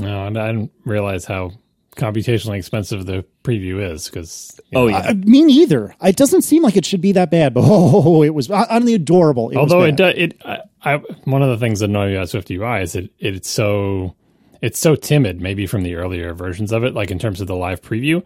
No, 0.00 0.26
and 0.26 0.36
I 0.36 0.48
didn't 0.48 0.72
realize 0.84 1.24
how 1.24 1.52
computationally 1.96 2.58
expensive 2.58 3.04
the 3.06 3.24
preview 3.44 3.82
is 3.92 4.08
because 4.08 4.58
oh 4.74 4.88
yeah. 4.88 4.98
Uh, 4.98 5.14
me 5.14 5.42
neither. 5.42 5.94
It 6.02 6.16
doesn't 6.16 6.42
seem 6.42 6.62
like 6.62 6.76
it 6.76 6.86
should 6.86 7.00
be 7.00 7.12
that 7.12 7.30
bad 7.30 7.54
but 7.54 7.62
oh 7.64 8.22
it 8.22 8.34
was 8.34 8.50
on 8.50 8.84
the 8.84 8.94
adorable. 8.94 9.50
It 9.50 9.56
although 9.56 9.82
it 9.82 9.96
does 9.96 10.14
it 10.16 10.40
I, 10.44 10.60
I, 10.82 10.96
one 11.24 11.42
of 11.42 11.48
the 11.48 11.58
things 11.58 11.80
that 11.80 11.90
annoy 11.90 12.08
me 12.08 12.14
about 12.16 12.28
SwiftUI 12.28 12.82
is 12.82 12.96
it, 12.96 13.10
it's 13.18 13.50
so 13.50 14.14
it's 14.60 14.78
so 14.78 14.96
timid 14.96 15.40
maybe 15.40 15.66
from 15.66 15.82
the 15.82 15.94
earlier 15.96 16.32
versions 16.34 16.72
of 16.72 16.84
it 16.84 16.94
like 16.94 17.10
in 17.10 17.18
terms 17.18 17.40
of 17.40 17.46
the 17.46 17.56
live 17.56 17.82
preview. 17.82 18.24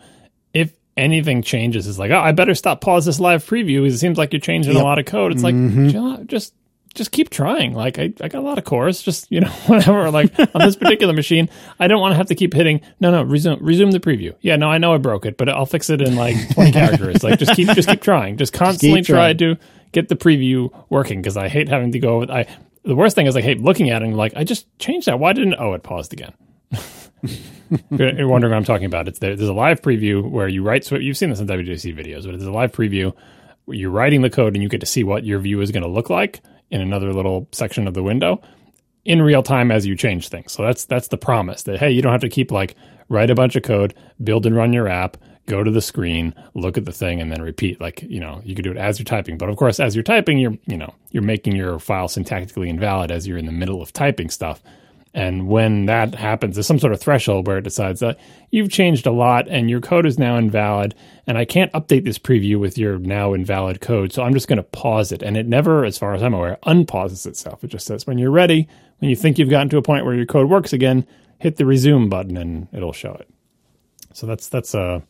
If 0.55 0.73
anything 0.97 1.43
changes 1.43 1.87
it's 1.87 1.99
like 1.99 2.11
oh 2.11 2.19
i 2.19 2.33
better 2.33 2.55
stop 2.55 2.81
pause 2.81 3.05
this 3.05 3.21
live 3.21 3.45
preview 3.45 3.83
because 3.83 3.97
it 3.97 3.99
seems 3.99 4.17
like 4.17 4.33
you're 4.33 4.41
changing 4.41 4.73
yep. 4.73 4.81
a 4.81 4.85
lot 4.85 4.99
of 4.99 5.05
code. 5.05 5.33
It's 5.33 5.43
mm-hmm. 5.43 5.91
like 5.91 6.27
just 6.27 6.55
just 6.97 7.13
keep 7.13 7.31
trying. 7.31 7.75
Like 7.75 7.99
I, 7.99 8.13
I 8.21 8.29
got 8.29 8.35
a 8.35 8.41
lot 8.41 8.59
of 8.59 8.65
cores, 8.65 9.03
just 9.03 9.31
you 9.31 9.41
know, 9.41 9.49
whatever. 9.67 10.11
Like 10.11 10.37
on 10.39 10.61
this 10.61 10.77
particular 10.77 11.13
machine, 11.15 11.49
I 11.79 11.87
don't 11.87 12.01
want 12.01 12.13
to 12.13 12.17
have 12.17 12.27
to 12.27 12.35
keep 12.35 12.53
hitting. 12.53 12.81
No, 12.99 13.11
no, 13.11 13.23
resume, 13.23 13.59
resume 13.61 13.91
the 13.93 14.01
preview. 14.01 14.35
Yeah, 14.41 14.57
no, 14.57 14.69
I 14.69 14.79
know 14.79 14.95
I 14.95 14.99
broke 14.99 15.27
it, 15.27 15.37
but 15.37 15.49
I'll 15.49 15.67
fix 15.67 15.91
it 15.91 16.01
in 16.01 16.17
like 16.17 16.37
twenty 16.55 16.73
characters. 16.73 17.23
Like 17.23 17.39
just 17.39 17.55
keep, 17.55 17.69
just 17.69 17.89
keep 17.89 18.03
trying. 18.03 18.37
Just 18.37 18.53
constantly 18.53 19.01
just 19.01 19.11
try 19.11 19.33
to 19.35 19.57
get 19.93 20.09
the 20.09 20.17
preview 20.17 20.71
working 20.89 21.21
because 21.21 21.37
I 21.37 21.49
hate 21.49 21.69
having 21.69 21.93
to 21.93 21.99
go. 21.99 22.21
With, 22.21 22.31
I 22.31 22.47
the 22.85 22.97
worst 22.97 23.15
thing 23.15 23.27
is 23.27 23.37
I 23.37 23.43
hate 23.43 23.61
looking 23.61 23.91
at 23.91 24.03
it 24.03 24.07
and 24.07 24.17
like 24.17 24.35
I 24.37 24.45
just 24.45 24.67
changed 24.79 25.07
that. 25.07 25.19
Why 25.19 25.33
didn't? 25.33 25.55
Oh, 25.59 25.75
it 25.75 25.83
paused 25.83 26.13
again. 26.13 26.33
You're 27.91 28.29
wondering 28.29 28.53
what 28.53 28.57
I'm 28.57 28.65
talking 28.65 28.87
about. 28.87 29.09
It's 29.09 29.19
there, 29.19 29.35
there's 29.35 29.49
a 29.49 29.55
live 29.55 29.83
preview 29.83 30.29
where 30.29 30.47
you 30.47 30.63
write. 30.63 30.85
So 30.85 30.97
you've 30.97 31.17
seen 31.17 31.31
this 31.31 31.41
in 31.41 31.47
WWDC 31.49 31.97
videos, 31.97 32.25
but 32.25 32.35
it's 32.35 32.45
a 32.45 32.51
live 32.53 32.73
preview 32.73 33.13
where 33.65 33.77
you're 33.77 33.91
writing 33.91 34.23
the 34.23 34.31
code 34.31 34.55
and 34.55 34.63
you 34.63 34.69
get 34.69 34.81
to 34.81 34.87
see 34.87 35.03
what 35.03 35.25
your 35.25 35.41
view 35.41 35.61
is 35.61 35.73
going 35.73 35.83
to 35.83 35.89
look 35.89 36.09
like 36.09 36.41
in 36.71 36.81
another 36.81 37.13
little 37.13 37.49
section 37.53 37.87
of 37.87 37.95
the 37.95 38.03
window 38.03 38.41
in 39.05 39.23
real 39.23 39.43
time 39.43 39.71
as 39.71 39.87
you 39.87 39.97
change 39.97 40.29
things. 40.29 40.53
So 40.53 40.63
that's 40.63 40.85
that's 40.85 41.09
the 41.09 41.17
promise 41.17 41.63
that 41.65 41.79
hey, 41.79 41.91
you 41.91 42.03
don't 42.03 42.13
have 42.13 42.21
to 42.23 42.29
keep 42.29 42.51
like 42.51 42.75
write 43.09 43.31
a 43.31 43.35
bunch 43.35 43.57
of 43.57 43.63
code, 43.63 43.95
build 44.23 44.47
and 44.47 44.57
run 44.57 44.73
your 44.73 44.89
app, 44.89 45.17
go 45.47 45.63
to 45.63 45.71
the 45.71 45.81
screen, 45.81 46.35
look 46.55 46.77
at 46.77 46.85
the 46.85 46.93
thing 46.93 47.21
and 47.21 47.31
then 47.31 47.41
repeat 47.41 47.81
like, 47.81 48.03
you 48.03 48.21
know, 48.21 48.43
you 48.45 48.55
could 48.55 48.65
do 48.65 48.71
it 48.71 48.77
as 48.77 48.99
you're 48.99 49.05
typing. 49.05 49.39
But 49.39 49.49
of 49.49 49.57
course, 49.57 49.81
as 49.81 49.95
you're 49.95 50.03
typing, 50.03 50.39
you're, 50.39 50.59
you 50.67 50.77
know, 50.77 50.93
you're 51.11 51.23
making 51.23 51.57
your 51.57 51.79
file 51.79 52.09
syntactically 52.09 52.69
invalid 52.69 53.11
as 53.11 53.27
you're 53.27 53.39
in 53.39 53.47
the 53.47 53.53
middle 53.53 53.81
of 53.81 53.93
typing 53.93 54.29
stuff. 54.29 54.61
And 55.17 55.49
when 55.49 55.87
that 55.87 56.15
happens, 56.15 56.57
there's 56.57 56.67
some 56.67 56.79
sort 56.79 56.93
of 56.93 57.01
threshold 57.01 57.47
where 57.47 57.57
it 57.57 57.65
decides 57.65 58.01
that 58.01 58.19
you've 58.51 58.71
changed 58.71 59.07
a 59.07 59.11
lot 59.11 59.49
and 59.49 59.71
your 59.71 59.81
code 59.81 60.05
is 60.05 60.19
now 60.19 60.37
invalid. 60.37 60.95
And 61.27 61.39
I 61.39 61.47
can't 61.47 61.73
update 61.73 62.05
this 62.05 62.19
preview 62.19 62.61
with 62.61 62.77
your 62.77 62.99
now 62.99 63.33
invalid 63.33 63.81
code. 63.81 64.13
So 64.13 64.23
I'm 64.23 64.35
just 64.35 64.47
going 64.47 64.59
to 64.59 64.63
pause 64.63 65.13
it. 65.13 65.23
And 65.23 65.39
it 65.39 65.47
never, 65.47 65.87
as 65.87 65.97
far 65.97 66.13
as 66.13 66.23
I'm 66.23 66.35
aware, 66.35 66.59
unpauses 66.65 67.25
itself. 67.25 67.65
It 67.65 67.69
just 67.69 67.87
says 67.87 68.07
when 68.07 68.19
you're 68.19 68.31
ready, 68.31 68.69
when 68.99 69.09
you 69.09 69.17
think 69.17 69.39
you've 69.39 69.49
gotten 69.49 69.71
to 69.71 69.79
a 69.79 69.83
point 69.83 70.05
where 70.05 70.15
your 70.15 70.27
code 70.27 70.51
works 70.51 70.75
again, 70.75 71.07
hit 71.39 71.57
the 71.57 71.65
resume 71.65 72.11
button 72.11 72.37
and 72.37 72.69
it'll 72.75 72.93
show 72.93 73.15
it. 73.15 73.31
So 74.13 74.27
that's, 74.27 74.49
that's, 74.49 74.75
uh, 74.75 75.01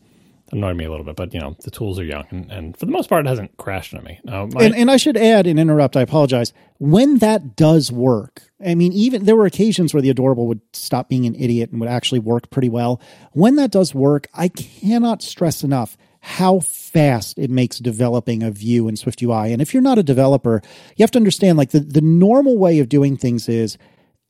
annoyed 0.51 0.75
me 0.75 0.85
a 0.85 0.89
little 0.89 1.05
bit, 1.05 1.15
but 1.15 1.33
you 1.33 1.39
know 1.39 1.55
the 1.63 1.71
tools 1.71 1.99
are 1.99 2.03
young, 2.03 2.25
and, 2.29 2.51
and 2.51 2.77
for 2.77 2.85
the 2.85 2.91
most 2.91 3.09
part, 3.09 3.25
it 3.25 3.29
hasn't 3.29 3.55
crashed 3.57 3.93
on 3.93 4.03
me. 4.03 4.19
Uh, 4.27 4.47
my, 4.47 4.63
and, 4.63 4.75
and 4.75 4.91
I 4.91 4.97
should 4.97 5.17
add 5.17 5.47
and 5.47 5.59
interrupt. 5.59 5.97
I 5.97 6.01
apologize. 6.01 6.53
When 6.79 7.17
that 7.19 7.55
does 7.55 7.91
work, 7.91 8.43
I 8.65 8.75
mean, 8.75 8.93
even 8.93 9.25
there 9.25 9.35
were 9.35 9.45
occasions 9.45 9.93
where 9.93 10.01
the 10.01 10.09
adorable 10.09 10.47
would 10.47 10.61
stop 10.73 11.09
being 11.09 11.25
an 11.25 11.35
idiot 11.35 11.71
and 11.71 11.79
would 11.79 11.89
actually 11.89 12.19
work 12.19 12.49
pretty 12.49 12.69
well. 12.69 13.01
When 13.33 13.55
that 13.55 13.71
does 13.71 13.95
work, 13.95 14.27
I 14.33 14.47
cannot 14.47 15.21
stress 15.21 15.63
enough 15.63 15.97
how 16.19 16.59
fast 16.59 17.37
it 17.37 17.49
makes 17.49 17.79
developing 17.79 18.43
a 18.43 18.51
view 18.51 18.87
in 18.87 18.95
SwiftUI. 18.95 19.53
And 19.53 19.61
if 19.61 19.73
you're 19.73 19.81
not 19.81 19.97
a 19.97 20.03
developer, 20.03 20.61
you 20.95 21.03
have 21.03 21.11
to 21.11 21.19
understand 21.19 21.57
like 21.57 21.71
the, 21.71 21.79
the 21.79 22.01
normal 22.01 22.57
way 22.57 22.79
of 22.79 22.89
doing 22.89 23.15
things 23.15 23.47
is 23.47 23.77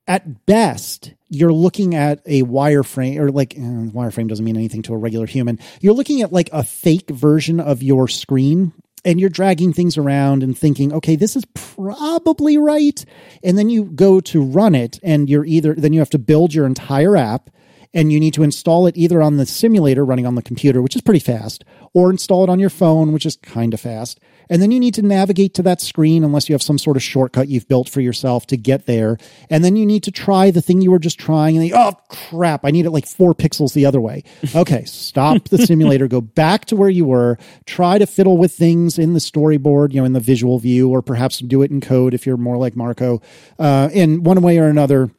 at 0.07 0.45
best, 0.45 1.13
you're 1.29 1.53
looking 1.53 1.95
at 1.95 2.21
a 2.25 2.43
wireframe, 2.43 3.19
or 3.19 3.31
like 3.31 3.55
eh, 3.55 3.59
wireframe 3.59 4.27
doesn't 4.27 4.45
mean 4.45 4.55
anything 4.55 4.81
to 4.83 4.93
a 4.93 4.97
regular 4.97 5.25
human. 5.25 5.59
You're 5.81 5.93
looking 5.93 6.21
at 6.21 6.31
like 6.31 6.49
a 6.53 6.63
fake 6.63 7.09
version 7.09 7.59
of 7.59 7.83
your 7.83 8.07
screen 8.07 8.71
and 9.03 9.19
you're 9.19 9.29
dragging 9.29 9.73
things 9.73 9.97
around 9.97 10.43
and 10.43 10.57
thinking, 10.57 10.93
okay, 10.93 11.15
this 11.15 11.35
is 11.35 11.45
probably 11.53 12.57
right. 12.57 13.03
And 13.43 13.57
then 13.57 13.69
you 13.69 13.85
go 13.85 14.19
to 14.21 14.41
run 14.43 14.75
it 14.75 14.99
and 15.03 15.29
you're 15.29 15.45
either, 15.45 15.73
then 15.73 15.93
you 15.93 15.99
have 15.99 16.09
to 16.11 16.19
build 16.19 16.53
your 16.53 16.65
entire 16.65 17.15
app 17.15 17.49
and 17.93 18.11
you 18.11 18.19
need 18.19 18.33
to 18.33 18.43
install 18.43 18.85
it 18.87 18.97
either 18.97 19.21
on 19.21 19.37
the 19.37 19.45
simulator 19.45 20.05
running 20.05 20.25
on 20.25 20.35
the 20.35 20.41
computer, 20.41 20.81
which 20.81 20.95
is 20.95 21.01
pretty 21.01 21.19
fast, 21.19 21.63
or 21.93 22.09
install 22.09 22.43
it 22.43 22.49
on 22.49 22.59
your 22.59 22.69
phone, 22.69 23.11
which 23.11 23.25
is 23.25 23.37
kind 23.37 23.73
of 23.73 23.79
fast. 23.79 24.19
And 24.49 24.61
then 24.61 24.71
you 24.71 24.79
need 24.79 24.93
to 24.95 25.01
navigate 25.01 25.53
to 25.55 25.63
that 25.63 25.81
screen 25.81 26.23
unless 26.23 26.49
you 26.49 26.53
have 26.53 26.61
some 26.61 26.77
sort 26.77 26.97
of 26.97 27.03
shortcut 27.03 27.47
you've 27.47 27.67
built 27.67 27.89
for 27.89 28.01
yourself 28.01 28.47
to 28.47 28.57
get 28.57 28.85
there. 28.85 29.17
And 29.49 29.63
then 29.63 29.75
you 29.75 29.85
need 29.85 30.03
to 30.03 30.11
try 30.11 30.51
the 30.51 30.61
thing 30.61 30.81
you 30.81 30.91
were 30.91 30.99
just 30.99 31.19
trying. 31.19 31.57
And 31.57 31.65
then, 31.65 31.77
oh 31.77 31.93
crap, 32.09 32.65
I 32.65 32.71
need 32.71 32.85
it 32.85 32.91
like 32.91 33.07
four 33.07 33.33
pixels 33.33 33.73
the 33.73 33.85
other 33.85 34.01
way. 34.01 34.23
Okay, 34.57 34.85
stop 34.85 35.49
the 35.49 35.59
simulator, 35.59 36.07
go 36.07 36.19
back 36.19 36.65
to 36.65 36.75
where 36.75 36.89
you 36.89 37.05
were, 37.05 37.37
try 37.65 37.99
to 37.99 38.07
fiddle 38.07 38.37
with 38.37 38.51
things 38.51 38.97
in 38.97 39.13
the 39.13 39.19
storyboard, 39.19 39.93
you 39.93 39.99
know, 39.99 40.05
in 40.05 40.13
the 40.13 40.19
visual 40.19 40.57
view, 40.57 40.89
or 40.89 41.03
perhaps 41.03 41.39
do 41.39 41.61
it 41.61 41.69
in 41.69 41.79
code 41.79 42.15
if 42.15 42.25
you're 42.25 42.37
more 42.37 42.57
like 42.57 42.75
Marco. 42.75 43.21
Uh, 43.59 43.89
in 43.93 44.23
one 44.23 44.41
way 44.41 44.57
or 44.57 44.67
another, 44.67 45.11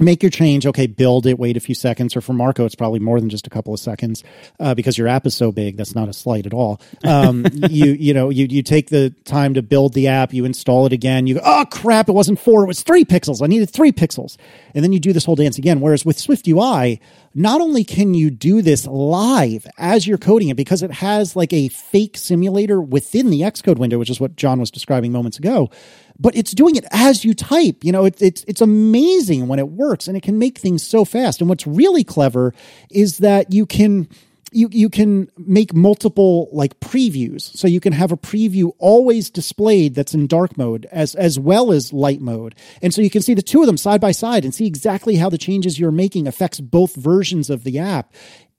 make 0.00 0.22
your 0.22 0.30
change 0.30 0.66
okay 0.66 0.86
build 0.86 1.26
it 1.26 1.38
wait 1.38 1.56
a 1.56 1.60
few 1.60 1.74
seconds. 1.74 2.16
Or 2.16 2.20
for 2.20 2.32
marco 2.32 2.64
it's 2.64 2.74
probably 2.74 3.00
more 3.00 3.20
than 3.20 3.28
just 3.28 3.46
a 3.46 3.50
couple 3.50 3.72
of 3.74 3.80
seconds 3.80 4.24
uh, 4.60 4.74
because 4.74 4.96
your 4.96 5.08
app 5.08 5.26
is 5.26 5.36
so 5.36 5.52
big 5.52 5.76
that's 5.76 5.94
not 5.94 6.08
a 6.08 6.12
slight 6.12 6.46
at 6.46 6.54
all. 6.54 6.80
Um, 7.04 7.46
you 7.70 7.92
you 7.92 8.14
know 8.14 8.30
you, 8.30 8.46
you 8.48 8.62
take 8.62 8.90
the 8.90 9.10
time 9.24 9.54
to 9.54 9.62
build 9.62 9.94
the 9.94 10.08
app 10.08 10.32
you 10.32 10.44
install 10.44 10.86
it 10.86 10.92
again 10.92 11.26
you 11.26 11.34
go 11.34 11.40
oh 11.44 11.64
crap 11.70 12.08
it 12.08 12.12
wasn't 12.12 12.38
four 12.38 12.64
it 12.64 12.66
was 12.66 12.82
three 12.82 13.04
pixels. 13.04 13.42
I 13.42 13.46
needed 13.46 13.70
three 13.70 13.92
pixels. 13.92 14.36
And 14.74 14.84
then 14.84 14.92
you 14.92 15.00
do 15.00 15.12
this 15.12 15.24
whole 15.24 15.36
dance 15.36 15.58
again. 15.58 15.80
Whereas 15.80 16.04
with 16.04 16.18
SwiftUI 16.18 17.00
not 17.34 17.60
only 17.60 17.84
can 17.84 18.14
you 18.14 18.30
do 18.30 18.62
this 18.62 18.86
live 18.86 19.66
as 19.78 20.06
you're 20.06 20.18
coding 20.18 20.48
it 20.48 20.56
because 20.56 20.82
it 20.82 20.90
has 20.90 21.36
like 21.36 21.52
a 21.52 21.68
fake 21.68 22.16
simulator 22.16 22.80
within 22.80 23.30
the 23.30 23.42
xcode 23.42 23.78
window 23.78 23.98
which 23.98 24.10
is 24.10 24.20
what 24.20 24.36
john 24.36 24.58
was 24.58 24.70
describing 24.70 25.12
moments 25.12 25.38
ago 25.38 25.70
but 26.18 26.36
it's 26.36 26.52
doing 26.52 26.76
it 26.76 26.84
as 26.90 27.24
you 27.24 27.34
type. 27.34 27.84
You 27.84 27.92
know, 27.92 28.04
it, 28.04 28.20
it's 28.20 28.44
it's 28.48 28.60
amazing 28.60 29.48
when 29.48 29.58
it 29.58 29.68
works, 29.68 30.08
and 30.08 30.16
it 30.16 30.22
can 30.22 30.38
make 30.38 30.58
things 30.58 30.82
so 30.82 31.04
fast. 31.04 31.40
And 31.40 31.48
what's 31.48 31.66
really 31.66 32.04
clever 32.04 32.54
is 32.90 33.18
that 33.18 33.52
you 33.52 33.66
can 33.66 34.08
you 34.50 34.68
you 34.70 34.88
can 34.88 35.30
make 35.36 35.74
multiple 35.74 36.48
like 36.52 36.80
previews 36.80 37.42
so 37.42 37.68
you 37.68 37.80
can 37.80 37.92
have 37.92 38.12
a 38.12 38.16
preview 38.16 38.72
always 38.78 39.28
displayed 39.28 39.94
that's 39.94 40.14
in 40.14 40.26
dark 40.26 40.56
mode 40.56 40.86
as 40.90 41.14
as 41.14 41.38
well 41.38 41.70
as 41.70 41.92
light 41.92 42.22
mode 42.22 42.54
and 42.80 42.94
so 42.94 43.02
you 43.02 43.10
can 43.10 43.20
see 43.20 43.34
the 43.34 43.42
two 43.42 43.60
of 43.60 43.66
them 43.66 43.76
side 43.76 44.00
by 44.00 44.10
side 44.10 44.46
and 44.46 44.54
see 44.54 44.66
exactly 44.66 45.16
how 45.16 45.28
the 45.28 45.36
changes 45.36 45.78
you're 45.78 45.90
making 45.90 46.26
affects 46.26 46.60
both 46.60 46.96
versions 46.96 47.50
of 47.50 47.62
the 47.62 47.78
app 47.78 48.10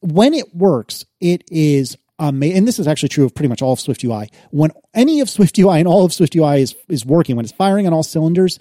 when 0.01 0.33
it 0.33 0.55
works, 0.55 1.05
it 1.19 1.43
is 1.51 1.97
And 2.19 2.67
this 2.67 2.79
is 2.79 2.87
actually 2.87 3.09
true 3.09 3.25
of 3.25 3.33
pretty 3.33 3.49
much 3.49 3.61
all 3.61 3.73
of 3.73 3.79
SwiftUI. 3.79 4.29
When 4.51 4.71
any 4.93 5.21
of 5.21 5.27
SwiftUI 5.27 5.79
and 5.79 5.87
all 5.87 6.05
of 6.05 6.11
SwiftUI 6.11 6.59
is, 6.59 6.75
is 6.87 7.05
working, 7.05 7.35
when 7.35 7.45
it's 7.45 7.53
firing 7.53 7.87
on 7.87 7.93
all 7.93 8.03
cylinders, 8.03 8.59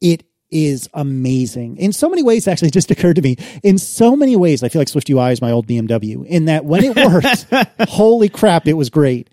it 0.00 0.24
is 0.50 0.88
amazing. 0.94 1.76
In 1.76 1.92
so 1.92 2.08
many 2.08 2.22
ways, 2.22 2.48
actually, 2.48 2.68
it 2.68 2.74
just 2.74 2.90
occurred 2.92 3.16
to 3.16 3.22
me. 3.22 3.36
In 3.62 3.78
so 3.78 4.16
many 4.16 4.36
ways, 4.36 4.62
I 4.62 4.68
feel 4.68 4.80
like 4.80 4.88
Swift 4.88 5.10
UI 5.10 5.32
is 5.32 5.40
my 5.40 5.50
old 5.50 5.66
BMW. 5.66 6.24
In 6.26 6.46
that, 6.46 6.64
when 6.64 6.84
it 6.84 6.96
worked, 6.96 7.46
holy 7.90 8.28
crap, 8.28 8.66
it 8.66 8.74
was 8.74 8.90
great. 8.90 9.30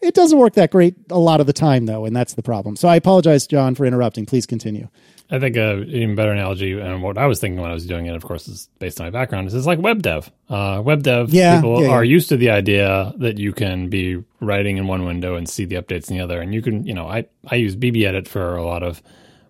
It 0.00 0.14
doesn't 0.14 0.38
work 0.38 0.54
that 0.54 0.70
great 0.70 0.94
a 1.10 1.18
lot 1.18 1.40
of 1.40 1.46
the 1.46 1.52
time, 1.52 1.84
though, 1.84 2.06
and 2.06 2.16
that's 2.16 2.32
the 2.32 2.42
problem. 2.42 2.76
So 2.76 2.88
I 2.88 2.96
apologize, 2.96 3.46
John, 3.46 3.74
for 3.74 3.84
interrupting. 3.84 4.24
Please 4.24 4.46
continue. 4.46 4.88
I 5.30 5.38
think 5.38 5.56
a 5.56 5.82
even 5.84 6.16
better 6.16 6.32
analogy, 6.32 6.78
and 6.78 7.02
what 7.02 7.16
I 7.16 7.26
was 7.26 7.40
thinking 7.40 7.60
when 7.60 7.70
I 7.70 7.74
was 7.74 7.86
doing 7.86 8.06
it, 8.06 8.16
of 8.16 8.24
course, 8.24 8.48
is 8.48 8.68
based 8.80 9.00
on 9.00 9.06
my 9.06 9.10
background. 9.10 9.46
Is 9.46 9.54
it's 9.54 9.66
like 9.66 9.78
web 9.78 10.02
dev. 10.02 10.30
Uh, 10.48 10.82
web 10.84 11.02
dev 11.04 11.32
Yeah, 11.32 11.56
people 11.56 11.80
yeah, 11.82 11.88
yeah. 11.88 11.92
are 11.94 12.04
used 12.04 12.28
to 12.30 12.36
the 12.36 12.50
idea 12.50 13.12
that 13.18 13.38
you 13.38 13.52
can 13.52 13.88
be 13.88 14.22
writing 14.40 14.76
in 14.76 14.88
one 14.88 15.04
window 15.04 15.36
and 15.36 15.48
see 15.48 15.64
the 15.64 15.76
updates 15.76 16.10
in 16.10 16.16
the 16.16 16.24
other, 16.24 16.40
and 16.40 16.52
you 16.52 16.62
can, 16.62 16.84
you 16.84 16.94
know, 16.94 17.06
I 17.06 17.26
I 17.46 17.56
use 17.56 17.76
BBEdit 17.76 18.26
for 18.26 18.56
a 18.56 18.64
lot 18.64 18.82
of 18.82 19.02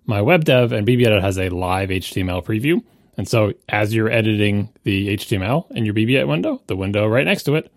my 0.05 0.21
web 0.21 0.45
dev, 0.45 0.73
and 0.73 0.87
BBEdit 0.87 1.21
has 1.23 1.39
a 1.39 1.49
live 1.49 1.89
HTML 1.89 2.45
preview, 2.45 2.83
and 3.17 3.27
so 3.27 3.53
as 3.69 3.95
you're 3.95 4.11
editing 4.11 4.69
the 4.83 5.17
HTML 5.17 5.71
in 5.73 5.85
your 5.85 5.95
BBEdit 5.95 6.29
window, 6.29 6.61
the 6.67 6.77
window 6.77 7.07
right 7.07 7.25
next 7.25 7.45
to 7.45 7.55
it, 7.55 7.73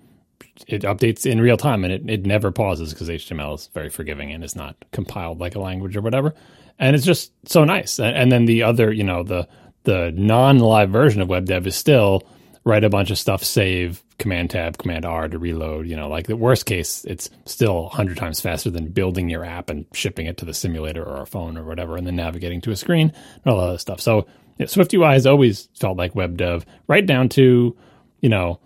it 0.68 0.84
updates 0.84 1.26
in 1.26 1.41
real 1.41 1.58
time 1.58 1.84
and 1.84 1.93
it, 1.93 2.10
it 2.10 2.26
never 2.26 2.51
pauses 2.51 2.93
because 2.93 3.10
HTML 3.10 3.56
is 3.56 3.70
very 3.74 3.89
forgiving 3.89 4.32
and 4.32 4.43
it's 4.43 4.56
not 4.56 4.76
compiled 4.91 5.39
like 5.39 5.56
a 5.56 5.60
language 5.60 5.95
or 5.97 6.01
whatever. 6.01 6.34
And 6.80 6.95
it's 6.95 7.05
just 7.05 7.32
so 7.45 7.63
nice. 7.63 7.99
And, 7.99 8.32
then 8.32 8.45
the 8.45 8.63
other, 8.63 8.91
you 8.91 9.03
know, 9.03 9.24
the 9.24 9.47
the 9.84 10.11
non 10.15 10.59
live 10.59 10.89
version 10.89 11.21
of 11.21 11.30
web 11.30 11.45
dev 11.45 11.67
is 11.67 11.76
still 11.76 12.24
write 12.65 12.84
a 12.84 12.89
bunch 12.89 13.11
of 13.11 13.17
stuff, 13.17 13.43
save, 13.43 14.01
command 14.17 14.49
tab, 14.49 14.78
command 14.78 15.05
R 15.05 15.28
to 15.28 15.38
reload. 15.38 15.88
You 15.88 15.97
know, 15.97 16.07
like 16.07 16.28
the 16.28 16.38
worst 16.38 16.65
case, 16.65 17.03
it's 17.05 17.30
still 17.45 17.84
100 17.84 18.17
times 18.17 18.39
faster 18.39 18.69
than 18.69 18.88
building 18.88 19.30
your 19.30 19.43
app 19.43 19.69
and 19.69 19.86
shipping 19.93 20.28
it 20.28 20.38
to 20.38 20.45
the 20.45 20.53
simulator 20.53 21.03
or 21.03 21.21
a 21.21 21.28
phone 21.28 21.57
or 21.57 21.63
whatever, 21.63 21.97
and 21.97 22.07
then 22.07 22.15
navigating 22.15 22.61
to 22.61 22.71
a 22.71 22.76
screen 22.76 23.11
and 23.43 23.53
all 23.53 23.69
that 23.69 23.80
stuff. 23.80 23.99
So 23.99 24.26
yeah, 24.57 24.67
SwiftUI 24.67 25.13
has 25.13 25.28
always 25.28 25.67
felt 25.80 25.97
like 25.97 26.15
web 26.15 26.38
dev, 26.38 26.65
right 26.88 27.05
down 27.05 27.30
to, 27.30 27.76
you 28.21 28.30
know, 28.30 28.59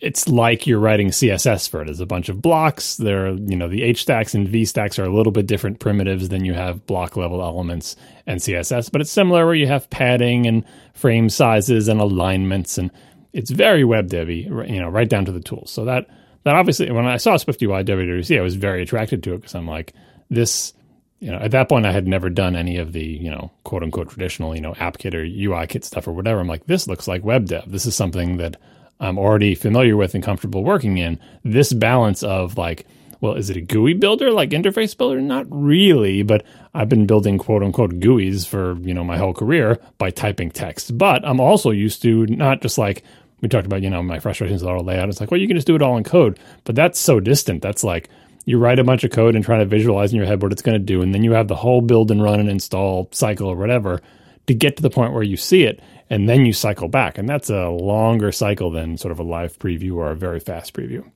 it's 0.00 0.28
like 0.28 0.66
you're 0.66 0.78
writing 0.78 1.08
CSS 1.08 1.68
for 1.68 1.82
it. 1.82 1.86
There's 1.86 2.00
a 2.00 2.06
bunch 2.06 2.28
of 2.28 2.42
blocks. 2.42 2.96
There, 2.96 3.30
you 3.30 3.56
know, 3.56 3.68
the 3.68 3.82
H 3.82 4.02
stacks 4.02 4.34
and 4.34 4.48
V 4.48 4.64
stacks 4.64 4.98
are 4.98 5.04
a 5.04 5.14
little 5.14 5.32
bit 5.32 5.46
different 5.46 5.80
primitives 5.80 6.28
than 6.28 6.44
you 6.44 6.54
have 6.54 6.86
block 6.86 7.16
level 7.16 7.42
elements 7.42 7.96
and 8.26 8.40
CSS, 8.40 8.90
but 8.90 9.00
it's 9.00 9.10
similar 9.10 9.46
where 9.46 9.54
you 9.54 9.66
have 9.66 9.88
padding 9.90 10.46
and 10.46 10.64
frame 10.94 11.28
sizes 11.28 11.88
and 11.88 12.00
alignments, 12.00 12.78
and 12.78 12.90
it's 13.32 13.50
very 13.50 13.84
web 13.84 14.08
devy, 14.08 14.44
you 14.70 14.80
know, 14.80 14.88
right 14.88 15.08
down 15.08 15.24
to 15.24 15.32
the 15.32 15.40
tools. 15.40 15.70
So 15.70 15.84
that 15.84 16.06
that 16.44 16.54
obviously, 16.54 16.90
when 16.90 17.06
I 17.06 17.16
saw 17.16 17.34
SwiftUI 17.34 17.84
WWDC, 17.84 18.38
I 18.38 18.42
was 18.42 18.54
very 18.54 18.82
attracted 18.82 19.22
to 19.24 19.34
it 19.34 19.38
because 19.38 19.54
I'm 19.54 19.68
like, 19.68 19.92
this, 20.30 20.72
you 21.20 21.30
know, 21.30 21.38
at 21.38 21.50
that 21.50 21.68
point 21.68 21.86
I 21.86 21.92
had 21.92 22.06
never 22.06 22.30
done 22.30 22.56
any 22.56 22.78
of 22.78 22.92
the, 22.92 23.04
you 23.04 23.30
know, 23.30 23.50
quote 23.64 23.82
unquote 23.82 24.10
traditional, 24.10 24.54
you 24.54 24.60
know, 24.60 24.74
AppKit 24.74 25.14
or 25.14 25.24
UIKit 25.24 25.84
stuff 25.84 26.06
or 26.08 26.12
whatever. 26.12 26.40
I'm 26.40 26.48
like, 26.48 26.66
this 26.66 26.86
looks 26.86 27.08
like 27.08 27.24
web 27.24 27.46
dev. 27.46 27.70
This 27.70 27.86
is 27.86 27.94
something 27.94 28.38
that 28.38 28.56
I'm 29.00 29.18
already 29.18 29.54
familiar 29.54 29.96
with 29.96 30.14
and 30.14 30.24
comfortable 30.24 30.64
working 30.64 30.98
in. 30.98 31.20
This 31.44 31.72
balance 31.72 32.22
of 32.22 32.58
like, 32.58 32.86
well, 33.20 33.34
is 33.34 33.50
it 33.50 33.56
a 33.56 33.60
GUI 33.60 33.94
builder, 33.94 34.30
like 34.30 34.50
interface 34.50 34.96
builder? 34.96 35.20
Not 35.20 35.46
really, 35.50 36.22
but 36.22 36.44
I've 36.74 36.88
been 36.88 37.06
building 37.06 37.38
quote 37.38 37.62
unquote 37.62 37.98
GUIs 38.00 38.46
for, 38.46 38.76
you 38.78 38.94
know, 38.94 39.04
my 39.04 39.16
whole 39.16 39.34
career 39.34 39.78
by 39.98 40.10
typing 40.10 40.50
text. 40.50 40.96
But 40.96 41.26
I'm 41.26 41.40
also 41.40 41.70
used 41.70 42.02
to 42.02 42.26
not 42.26 42.62
just 42.62 42.78
like, 42.78 43.02
we 43.40 43.48
talked 43.48 43.66
about, 43.66 43.82
you 43.82 43.90
know, 43.90 44.02
my 44.02 44.18
frustrations 44.18 44.62
with 44.62 44.70
auto 44.70 44.82
layout. 44.82 45.08
It's 45.08 45.20
like, 45.20 45.30
well, 45.30 45.40
you 45.40 45.46
can 45.46 45.56
just 45.56 45.66
do 45.66 45.76
it 45.76 45.82
all 45.82 45.96
in 45.96 46.04
code, 46.04 46.38
but 46.64 46.74
that's 46.74 46.98
so 46.98 47.20
distant. 47.20 47.62
That's 47.62 47.84
like, 47.84 48.08
you 48.44 48.58
write 48.58 48.78
a 48.78 48.84
bunch 48.84 49.04
of 49.04 49.10
code 49.10 49.36
and 49.36 49.44
try 49.44 49.58
to 49.58 49.64
visualize 49.64 50.10
in 50.12 50.16
your 50.16 50.26
head 50.26 50.42
what 50.42 50.52
it's 50.52 50.62
going 50.62 50.78
to 50.78 50.84
do. 50.84 51.02
And 51.02 51.14
then 51.14 51.22
you 51.22 51.32
have 51.32 51.48
the 51.48 51.54
whole 51.54 51.82
build 51.82 52.10
and 52.10 52.22
run 52.22 52.40
and 52.40 52.48
install 52.48 53.08
cycle 53.12 53.48
or 53.48 53.56
whatever 53.56 54.00
to 54.48 54.54
get 54.54 54.76
to 54.76 54.82
the 54.82 54.90
point 54.90 55.12
where 55.12 55.22
you 55.22 55.36
see 55.36 55.62
it 55.62 55.80
and 56.10 56.28
then 56.28 56.44
you 56.44 56.52
cycle 56.52 56.88
back. 56.88 57.18
And 57.18 57.28
that's 57.28 57.50
a 57.50 57.68
longer 57.68 58.32
cycle 58.32 58.70
than 58.70 58.96
sort 58.96 59.12
of 59.12 59.20
a 59.20 59.22
live 59.22 59.58
preview 59.58 59.94
or 59.96 60.10
a 60.10 60.16
very 60.16 60.40
fast 60.40 60.74
preview. 60.74 61.08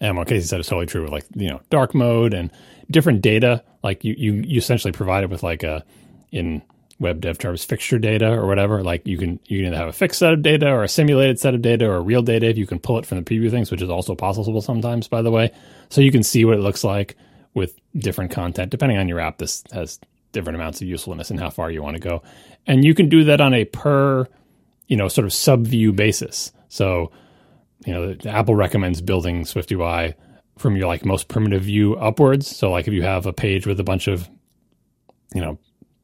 And 0.00 0.16
what 0.16 0.28
Casey 0.28 0.46
said 0.46 0.60
is 0.60 0.66
totally 0.66 0.86
true 0.86 1.02
with 1.02 1.12
like, 1.12 1.26
you 1.34 1.48
know, 1.48 1.60
dark 1.70 1.94
mode 1.94 2.34
and 2.34 2.50
different 2.90 3.22
data. 3.22 3.62
Like 3.82 4.04
you, 4.04 4.14
you, 4.18 4.32
you 4.32 4.58
essentially 4.58 4.92
provide 4.92 5.24
it 5.24 5.30
with 5.30 5.42
like 5.42 5.62
a, 5.62 5.84
in 6.32 6.62
web 6.98 7.20
dev 7.20 7.38
terms, 7.38 7.62
fixture 7.64 7.98
data 7.98 8.30
or 8.32 8.46
whatever. 8.46 8.82
Like 8.82 9.06
you 9.06 9.18
can, 9.18 9.38
you 9.44 9.58
can 9.58 9.66
either 9.66 9.76
have 9.76 9.88
a 9.88 9.92
fixed 9.92 10.18
set 10.18 10.32
of 10.32 10.42
data 10.42 10.68
or 10.68 10.82
a 10.82 10.88
simulated 10.88 11.38
set 11.38 11.54
of 11.54 11.62
data 11.62 11.86
or 11.86 12.02
real 12.02 12.22
data 12.22 12.46
if 12.46 12.58
you 12.58 12.66
can 12.66 12.78
pull 12.78 12.98
it 12.98 13.06
from 13.06 13.18
the 13.18 13.24
preview 13.24 13.50
things, 13.50 13.70
which 13.70 13.82
is 13.82 13.90
also 13.90 14.14
possible 14.14 14.60
sometimes, 14.62 15.08
by 15.08 15.22
the 15.22 15.30
way. 15.30 15.52
So 15.90 16.00
you 16.00 16.10
can 16.10 16.22
see 16.22 16.44
what 16.44 16.56
it 16.56 16.62
looks 16.62 16.84
like 16.84 17.16
with 17.52 17.78
different 17.94 18.30
content. 18.30 18.70
Depending 18.70 18.98
on 18.98 19.08
your 19.08 19.20
app, 19.20 19.38
this 19.38 19.62
has 19.72 20.00
different 20.36 20.56
amounts 20.56 20.82
of 20.82 20.86
usefulness 20.86 21.30
and 21.30 21.40
how 21.40 21.48
far 21.48 21.70
you 21.70 21.82
want 21.82 21.96
to 21.96 22.00
go. 22.00 22.22
And 22.66 22.84
you 22.84 22.94
can 22.94 23.08
do 23.08 23.24
that 23.24 23.40
on 23.40 23.54
a 23.54 23.64
per, 23.64 24.28
you 24.86 24.96
know, 24.96 25.08
sort 25.08 25.24
of 25.24 25.32
sub 25.32 25.66
view 25.66 25.92
basis. 25.92 26.52
So, 26.68 27.10
you 27.86 27.92
know, 27.92 28.14
Apple 28.26 28.54
recommends 28.54 29.00
building 29.00 29.44
SwiftUI 29.44 30.14
from 30.58 30.76
your 30.76 30.88
like 30.88 31.04
most 31.04 31.28
primitive 31.28 31.62
view 31.62 31.96
upwards. 31.96 32.54
So, 32.54 32.70
like 32.70 32.86
if 32.86 32.92
you 32.92 33.02
have 33.02 33.24
a 33.24 33.32
page 33.32 33.66
with 33.66 33.80
a 33.80 33.84
bunch 33.84 34.08
of, 34.08 34.28
you 35.34 35.40
know, 35.40 35.58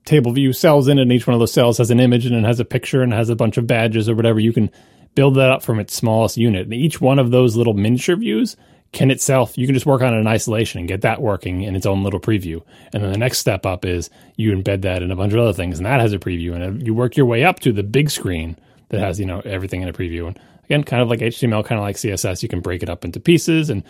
table 0.06 0.32
view 0.32 0.54
cells 0.54 0.88
in 0.88 0.98
it, 0.98 1.02
and 1.02 1.12
each 1.12 1.26
one 1.26 1.34
of 1.34 1.40
those 1.40 1.52
cells 1.52 1.78
has 1.78 1.90
an 1.90 2.00
image 2.00 2.24
and 2.24 2.34
it 2.34 2.44
has 2.44 2.58
a 2.58 2.64
picture 2.64 3.02
and 3.02 3.12
has 3.12 3.28
a 3.28 3.36
bunch 3.36 3.58
of 3.58 3.66
badges 3.66 4.08
or 4.08 4.14
whatever, 4.14 4.40
you 4.40 4.52
can 4.52 4.70
build 5.14 5.36
that 5.36 5.50
up 5.50 5.62
from 5.62 5.78
its 5.78 5.94
smallest 5.94 6.38
unit. 6.38 6.64
And 6.64 6.74
each 6.74 7.00
one 7.00 7.18
of 7.18 7.30
those 7.30 7.54
little 7.54 7.74
miniature 7.74 8.16
views 8.16 8.56
can 8.92 9.10
itself, 9.10 9.56
you 9.56 9.66
can 9.66 9.74
just 9.74 9.86
work 9.86 10.02
on 10.02 10.14
it 10.14 10.18
in 10.18 10.26
isolation 10.26 10.78
and 10.78 10.86
get 10.86 11.00
that 11.00 11.22
working 11.22 11.62
in 11.62 11.74
its 11.74 11.86
own 11.86 12.04
little 12.04 12.20
preview. 12.20 12.62
And 12.92 13.02
then 13.02 13.10
the 13.10 13.18
next 13.18 13.38
step 13.38 13.64
up 13.64 13.84
is 13.84 14.10
you 14.36 14.54
embed 14.54 14.82
that 14.82 15.02
in 15.02 15.10
a 15.10 15.16
bunch 15.16 15.32
of 15.32 15.38
other 15.38 15.54
things, 15.54 15.78
and 15.78 15.86
that 15.86 16.00
has 16.00 16.12
a 16.12 16.18
preview. 16.18 16.54
And 16.54 16.86
you 16.86 16.94
work 16.94 17.16
your 17.16 17.26
way 17.26 17.44
up 17.44 17.60
to 17.60 17.72
the 17.72 17.82
big 17.82 18.10
screen 18.10 18.56
that 18.90 19.00
has, 19.00 19.18
you 19.18 19.24
know, 19.24 19.40
everything 19.46 19.80
in 19.80 19.88
a 19.88 19.94
preview. 19.94 20.26
And 20.26 20.38
again, 20.64 20.84
kind 20.84 21.02
of 21.02 21.08
like 21.08 21.20
HTML, 21.20 21.64
kind 21.64 21.78
of 21.78 21.82
like 21.82 21.96
CSS, 21.96 22.42
you 22.42 22.48
can 22.48 22.60
break 22.60 22.82
it 22.82 22.90
up 22.90 23.04
into 23.04 23.18
pieces 23.18 23.70
and 23.70 23.82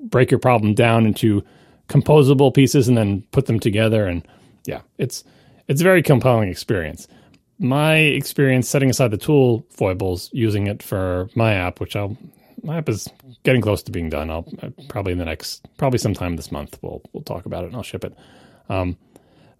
break 0.00 0.30
your 0.30 0.40
problem 0.40 0.74
down 0.74 1.06
into 1.06 1.44
composable 1.88 2.52
pieces 2.52 2.88
and 2.88 2.98
then 2.98 3.22
put 3.30 3.46
them 3.46 3.60
together. 3.60 4.06
And 4.06 4.26
yeah, 4.66 4.82
it's 4.98 5.22
it's 5.68 5.80
a 5.80 5.84
very 5.84 6.02
compelling 6.02 6.48
experience. 6.48 7.06
My 7.60 7.96
experience 7.96 8.68
setting 8.68 8.90
aside 8.90 9.12
the 9.12 9.16
tool 9.16 9.64
foibles, 9.70 10.30
using 10.32 10.66
it 10.66 10.82
for 10.82 11.28
my 11.34 11.54
app, 11.54 11.80
which 11.80 11.94
I'll 11.94 12.16
my 12.62 12.78
app 12.78 12.88
is 12.88 13.08
getting 13.44 13.60
close 13.60 13.82
to 13.84 13.92
being 13.92 14.10
done. 14.10 14.30
I'll 14.30 14.46
probably 14.88 15.12
in 15.12 15.18
the 15.18 15.24
next 15.24 15.66
probably 15.76 15.98
sometime 15.98 16.36
this 16.36 16.52
month 16.52 16.78
we'll 16.82 17.02
we'll 17.12 17.22
talk 17.22 17.46
about 17.46 17.64
it 17.64 17.68
and 17.68 17.76
I'll 17.76 17.82
ship 17.82 18.04
it. 18.04 18.14
Um, 18.68 18.96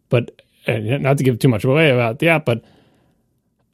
but 0.09 0.43
not 0.67 1.19
to 1.19 1.25
give 1.25 1.39
too 1.39 1.49
much 1.49 1.65
away 1.65 1.91
about 1.91 2.19
the 2.19 2.29
app, 2.29 2.45
but 2.45 2.65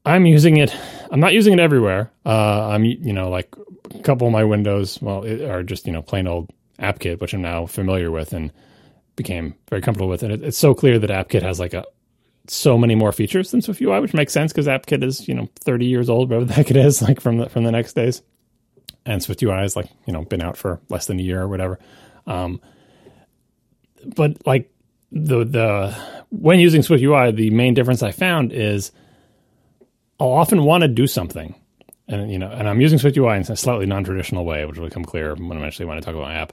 I'm 0.05 0.27
using 0.27 0.59
it. 0.59 0.75
I'm 1.11 1.21
not 1.21 1.33
using 1.33 1.53
it 1.55 1.61
everywhere. 1.61 2.11
Uh, 2.25 2.69
I'm 2.69 2.85
you 2.85 3.13
know 3.13 3.29
like 3.29 3.55
a 3.95 4.03
couple 4.03 4.27
of 4.27 4.33
my 4.33 4.45
windows 4.45 5.01
well 5.01 5.23
it, 5.25 5.43
are 5.43 5.63
just 5.63 5.87
you 5.87 5.93
know 5.93 6.03
plain 6.03 6.27
old 6.27 6.51
AppKit, 6.79 7.21
which 7.21 7.35
I'm 7.35 7.43
now 7.43 7.67
familiar 7.67 8.11
with 8.11 8.33
and 8.33 8.53
became 9.17 9.55
very 9.71 9.81
comfortable 9.81 10.09
with. 10.09 10.23
And 10.23 10.33
it, 10.33 10.43
it's 10.43 10.59
so 10.59 10.75
clear 10.75 10.99
that 10.99 11.11
AppKit 11.11 11.43
has 11.43 11.61
like 11.61 11.75
a 11.75 11.85
so 12.47 12.77
many 12.77 12.95
more 12.95 13.11
features 13.11 13.51
than 13.51 13.61
SwiftUI, 13.61 14.03
which 14.03 14.13
makes 14.13 14.33
sense 14.33 14.53
because 14.53 14.67
AppKit 14.67 15.03
is 15.03 15.27
you 15.27 15.35
know 15.35 15.49
30 15.61 15.87
years 15.87 16.11
old, 16.11 16.29
whatever 16.31 16.45
the 16.45 16.55
heck 16.55 16.71
it 16.71 16.77
is, 16.77 17.01
like 17.01 17.21
from 17.21 17.39
the 17.39 17.49
from 17.49 17.65
the 17.65 17.71
NeXT 17.71 17.95
days 17.95 18.23
and 19.07 19.21
SwiftUI 19.21 19.63
has 19.63 19.77
like 19.77 19.89
you 20.07 20.13
know 20.13 20.25
been 20.25 20.43
out 20.43 20.57
for 20.57 20.81
less 20.89 21.07
than 21.07 21.19
a 21.19 21.23
year 21.23 21.43
or 21.43 21.49
whatever. 21.49 21.79
Um, 22.27 22.61
but 24.17 24.47
like 24.47 24.71
the 25.13 25.45
the 25.45 25.97
when 26.31 26.59
using 26.59 26.83
SwiftUI, 26.83 27.35
the 27.35 27.51
main 27.51 27.75
difference 27.75 28.03
I 28.03 28.13
found 28.13 28.53
is 28.53 28.93
I'll 30.19 30.29
often 30.29 30.65
want 30.65 30.83
to 30.83 30.89
do 30.89 31.07
something, 31.07 31.55
and 32.09 32.31
you 32.31 32.39
know, 32.39 32.51
and 32.51 32.69
I'm 32.69 32.81
using 32.81 32.99
SwiftUI 32.99 33.37
in 33.37 33.53
a 33.53 33.57
slightly 33.57 33.87
non 33.87 34.05
traditional 34.05 34.45
way, 34.45 34.65
which 34.65 34.79
will 34.79 34.89
become 34.89 35.05
clear 35.05 35.35
when 35.35 35.53
I 35.53 35.57
eventually 35.57 35.87
when 35.87 35.97
I 35.97 36.01
talk 36.01 36.15
about 36.15 36.29
my 36.29 36.35
app. 36.35 36.53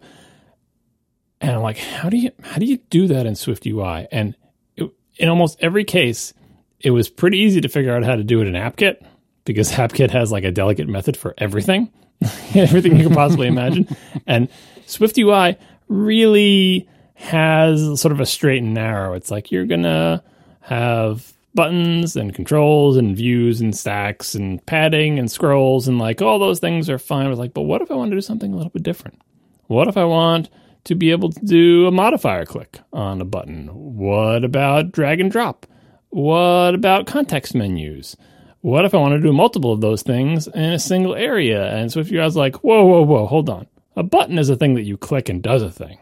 And 1.40 1.52
I'm 1.52 1.62
like, 1.62 1.78
how 1.78 2.10
do 2.10 2.18
you 2.18 2.32
how 2.44 2.58
do 2.58 2.66
you 2.66 2.78
do 2.90 3.08
that 3.08 3.26
in 3.26 3.34
SwiftUI? 3.34 4.08
And 4.12 4.36
it, 4.76 4.92
in 5.18 5.30
almost 5.30 5.58
every 5.60 5.84
case, 5.84 6.34
it 6.80 6.92
was 6.92 7.10
pretty 7.10 7.40
easy 7.40 7.62
to 7.62 7.70
figure 7.70 7.96
out 7.96 8.04
how 8.04 8.16
to 8.16 8.24
do 8.24 8.42
it 8.42 8.48
in 8.48 8.54
AppKit 8.54 9.04
because 9.46 9.72
AppKit 9.74 10.12
has 10.12 10.32
like 10.32 10.44
a 10.44 10.52
delegate 10.52 10.88
method 10.88 11.18
for 11.18 11.34
everything. 11.38 11.92
everything 12.56 12.98
you 12.98 13.08
can 13.08 13.16
possibly 13.16 13.48
imagine. 13.48 13.88
And 14.28 14.50
SwiftUI 14.86 15.58
really 15.88 16.88
has 17.16 18.00
sort 18.00 18.12
of 18.12 18.20
a 18.20 18.26
straight 18.26 18.62
and 18.62 18.74
narrow. 18.74 19.14
It's 19.14 19.32
like 19.32 19.52
you're 19.52 19.66
going 19.66 19.84
to 19.84 20.24
have 20.62 21.34
buttons 21.54 22.16
and 22.16 22.34
controls 22.34 22.98
and 22.98 23.16
views 23.16 23.62
and 23.62 23.76
stacks 23.76 24.36
and 24.36 24.66
padding 24.66 25.20
and 25.20 25.30
scrolls 25.30 25.88
and 25.88 26.00
like 26.00 26.22
all 26.22 26.40
those 26.40 26.60
things 26.60 26.90
are 26.90 27.00
fine. 27.00 27.30
But 27.30 27.38
like, 27.38 27.54
but 27.54 27.64
what 27.64 27.82
if 27.82 27.92
I 27.92 27.96
want 27.96 28.12
to 28.12 28.18
do 28.18 28.22
something 28.22 28.54
a 28.54 28.56
little 28.56 28.72
bit 28.72 28.84
different? 28.84 29.22
What 29.68 29.88
if 29.88 29.98
I 29.98 30.06
want 30.06 30.50
to 30.86 30.96
be 30.96 31.12
able 31.12 31.32
to 31.32 31.46
do 31.46 31.88
a 31.88 31.92
modifier 31.92 32.46
click 32.46 32.80
on 32.94 33.22
a 33.22 33.26
button? 33.26 33.68
What 33.68 34.44
about 34.44 34.92
drag 34.92 35.20
and 35.20 35.32
drop? 35.32 35.66
What 36.10 36.76
about 36.76 37.08
context 37.08 37.56
menus? 37.56 38.16
What 38.62 38.86
if 38.86 38.94
I 38.94 38.98
want 38.98 39.14
to 39.14 39.20
do 39.20 39.34
multiple 39.34 39.74
of 39.74 39.82
those 39.82 40.04
things 40.04 40.48
in 40.48 40.74
a 40.74 40.80
single 40.80 41.16
area? 41.16 41.74
And 41.76 41.90
SwiftUI 41.90 42.26
is 42.26 42.36
like, 42.36 42.64
whoa, 42.64 42.86
whoa, 42.86 43.02
whoa, 43.02 43.26
hold 43.26 43.50
on. 43.50 43.68
A 43.96 44.04
button 44.04 44.40
is 44.40 44.50
a 44.50 44.56
thing 44.56 44.76
that 44.76 44.84
you 44.84 44.98
click 44.98 45.30
and 45.30 45.42
does 45.42 45.62
a 45.62 45.72
thing. 45.72 45.98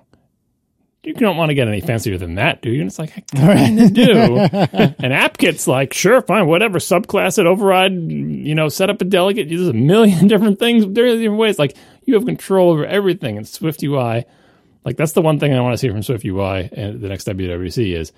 You 1.02 1.14
don't 1.14 1.38
want 1.38 1.50
to 1.50 1.56
get 1.56 1.70
any 1.70 1.80
fancier 1.80 2.18
than 2.18 2.36
that, 2.36 2.62
do 2.62 2.70
you? 2.70 2.82
And 2.82 2.90
it's 2.90 3.00
like, 3.00 3.18
I 3.34 3.56
kind 3.56 3.80
of 3.80 3.94
do. 3.94 4.12
and 4.12 5.14
AppKit's 5.14 5.68
like, 5.68 5.94
sure, 5.94 6.22
fine, 6.22 6.46
whatever. 6.46 6.78
Subclass 6.78 7.40
it, 7.40 7.46
override, 7.46 7.94
you 7.94 8.54
know, 8.54 8.68
set 8.68 8.90
up 8.90 9.02
a 9.02 9.06
delegate. 9.06 9.48
There's 9.48 9.70
a 9.70 9.74
million 9.74 10.28
different 10.28 10.60
things. 10.60 10.86
There 10.86 11.06
are 11.06 11.16
different 11.16 11.40
ways. 11.40 11.58
Like, 11.58 11.78
you 12.04 12.16
have 12.16 12.26
control 12.26 12.72
over 12.72 12.86
everything. 12.86 13.38
And 13.38 13.46
SwiftUI, 13.46 14.26
like, 14.84 14.98
that's 14.98 15.14
the 15.14 15.22
one 15.22 15.40
thing 15.40 15.54
I 15.54 15.62
want 15.62 15.74
to 15.74 15.78
see 15.78 15.90
from 15.90 16.02
SwiftUI 16.02 16.70
and 16.74 17.00
the 17.00 17.08
next 17.08 17.28
WWC 17.28 17.96
is 17.96 18.12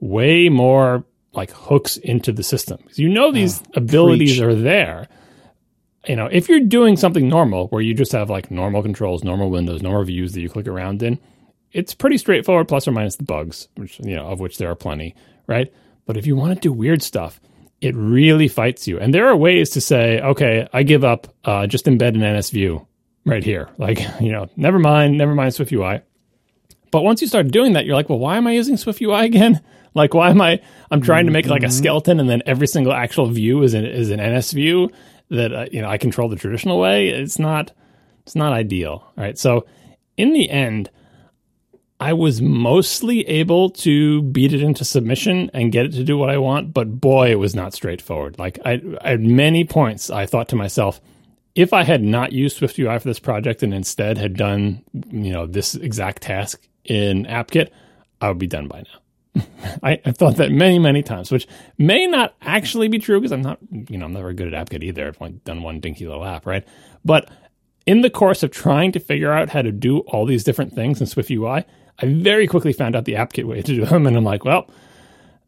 way 0.00 0.48
more 0.48 1.04
like 1.36 1.50
hooks 1.50 1.96
into 1.98 2.32
the 2.32 2.42
system. 2.42 2.78
Because 2.82 2.98
you 2.98 3.08
know 3.08 3.30
these 3.32 3.60
Oh, 3.62 3.70
abilities 3.76 4.38
preach. 4.38 4.42
are 4.42 4.54
there. 4.54 5.08
You 6.08 6.16
know, 6.16 6.26
if 6.26 6.48
you're 6.48 6.60
doing 6.60 6.96
something 6.96 7.28
normal 7.28 7.66
where 7.68 7.82
you 7.82 7.92
just 7.94 8.12
have 8.12 8.30
like 8.30 8.50
normal 8.50 8.82
controls, 8.82 9.24
normal 9.24 9.50
windows, 9.50 9.82
normal 9.82 10.04
views 10.04 10.32
that 10.32 10.40
you 10.40 10.48
click 10.48 10.68
around 10.68 11.02
in, 11.02 11.18
it's 11.72 11.94
pretty 11.94 12.16
straightforward, 12.16 12.68
plus 12.68 12.86
or 12.86 12.92
minus 12.92 13.16
the 13.16 13.24
bugs, 13.24 13.68
which 13.76 13.98
you 14.00 14.14
know, 14.14 14.26
of 14.26 14.38
which 14.40 14.56
there 14.58 14.70
are 14.70 14.76
plenty, 14.76 15.14
right? 15.46 15.72
But 16.06 16.16
if 16.16 16.26
you 16.26 16.36
want 16.36 16.54
to 16.54 16.60
do 16.60 16.72
weird 16.72 17.02
stuff, 17.02 17.40
it 17.80 17.94
really 17.96 18.48
fights 18.48 18.86
you. 18.86 18.98
And 19.00 19.12
there 19.12 19.26
are 19.28 19.36
ways 19.36 19.70
to 19.70 19.80
say, 19.80 20.20
okay, 20.20 20.66
I 20.72 20.84
give 20.84 21.04
up, 21.04 21.26
uh, 21.44 21.66
just 21.66 21.86
embed 21.86 22.14
an 22.14 22.20
NSView 22.20 22.86
right 23.26 23.42
here. 23.44 23.68
Like, 23.76 23.98
you 24.20 24.30
know, 24.32 24.46
never 24.56 24.78
mind, 24.78 25.18
never 25.18 25.34
mind 25.34 25.52
SwiftUI. 25.52 26.02
But 26.90 27.02
once 27.02 27.20
you 27.20 27.28
start 27.28 27.48
doing 27.48 27.72
that, 27.74 27.84
you're 27.84 27.96
like, 27.96 28.08
well, 28.08 28.18
why 28.18 28.36
am 28.36 28.46
I 28.46 28.52
using 28.52 28.76
SwiftUI 28.76 29.24
again? 29.24 29.60
Like, 29.94 30.12
why 30.12 30.28
am 30.28 30.42
I? 30.42 30.60
I'm 30.90 31.00
trying 31.00 31.24
to 31.24 31.32
make 31.32 31.46
like 31.46 31.62
a 31.62 31.70
skeleton, 31.70 32.20
and 32.20 32.28
then 32.28 32.42
every 32.44 32.66
single 32.66 32.92
actual 32.92 33.30
view 33.30 33.62
is 33.62 33.72
an 33.72 33.86
is 33.86 34.10
an 34.10 34.20
NSView 34.20 34.92
that 35.30 35.54
uh, 35.54 35.66
you 35.72 35.80
know 35.80 35.88
I 35.88 35.96
control 35.96 36.28
the 36.28 36.36
traditional 36.36 36.78
way. 36.78 37.08
It's 37.08 37.38
not 37.38 37.72
it's 38.24 38.36
not 38.36 38.52
ideal. 38.52 38.90
All 38.90 39.14
right, 39.16 39.38
so 39.38 39.64
in 40.18 40.34
the 40.34 40.50
end, 40.50 40.90
I 41.98 42.12
was 42.12 42.42
mostly 42.42 43.26
able 43.26 43.70
to 43.70 44.22
beat 44.22 44.52
it 44.52 44.62
into 44.62 44.84
submission 44.84 45.50
and 45.54 45.72
get 45.72 45.86
it 45.86 45.92
to 45.92 46.04
do 46.04 46.18
what 46.18 46.28
I 46.28 46.36
want, 46.36 46.74
but 46.74 47.00
boy, 47.00 47.30
it 47.30 47.38
was 47.38 47.54
not 47.54 47.72
straightforward. 47.72 48.38
Like 48.38 48.58
I, 48.66 48.82
at 49.00 49.20
many 49.20 49.64
points, 49.64 50.10
I 50.10 50.26
thought 50.26 50.48
to 50.48 50.56
myself, 50.56 51.00
if 51.54 51.72
I 51.72 51.84
had 51.84 52.02
not 52.02 52.32
used 52.32 52.60
SwiftUI 52.60 53.00
for 53.00 53.08
this 53.08 53.18
project 53.18 53.62
and 53.62 53.72
instead 53.72 54.18
had 54.18 54.36
done, 54.36 54.82
you 55.10 55.32
know, 55.32 55.46
this 55.46 55.74
exact 55.74 56.22
task 56.22 56.68
in 56.88 57.24
AppKit, 57.26 57.70
I 58.20 58.28
would 58.28 58.38
be 58.38 58.46
done 58.46 58.68
by 58.68 58.82
now. 58.82 59.42
I, 59.82 59.96
thought 60.12 60.36
that 60.36 60.50
many, 60.50 60.78
many 60.78 61.02
times, 61.02 61.30
which 61.30 61.46
may 61.76 62.06
not 62.06 62.34
actually 62.40 62.88
be 62.88 62.98
true 62.98 63.20
because 63.20 63.32
I'm 63.32 63.42
not, 63.42 63.58
you 63.70 63.98
know, 63.98 64.06
I'm 64.06 64.12
not 64.12 64.22
very 64.22 64.34
good 64.34 64.52
at 64.52 64.68
AppKit 64.68 64.82
either. 64.82 65.08
I've 65.08 65.20
only 65.20 65.34
done 65.44 65.62
one 65.62 65.80
dinky 65.80 66.06
little 66.06 66.24
app, 66.24 66.46
right? 66.46 66.66
But 67.04 67.28
in 67.86 68.00
the 68.00 68.10
course 68.10 68.42
of 68.42 68.50
trying 68.50 68.92
to 68.92 69.00
figure 69.00 69.32
out 69.32 69.50
how 69.50 69.62
to 69.62 69.72
do 69.72 69.98
all 70.00 70.26
these 70.26 70.44
different 70.44 70.74
things 70.74 71.00
in 71.00 71.06
SwiftUI, 71.06 71.64
I 71.98 72.06
very 72.06 72.46
quickly 72.46 72.72
found 72.72 72.96
out 72.96 73.04
the 73.04 73.14
AppKit 73.14 73.44
way 73.44 73.62
to 73.62 73.74
do 73.74 73.84
them, 73.84 74.06
and 74.06 74.16
I'm 74.16 74.24
like, 74.24 74.44
well, 74.44 74.68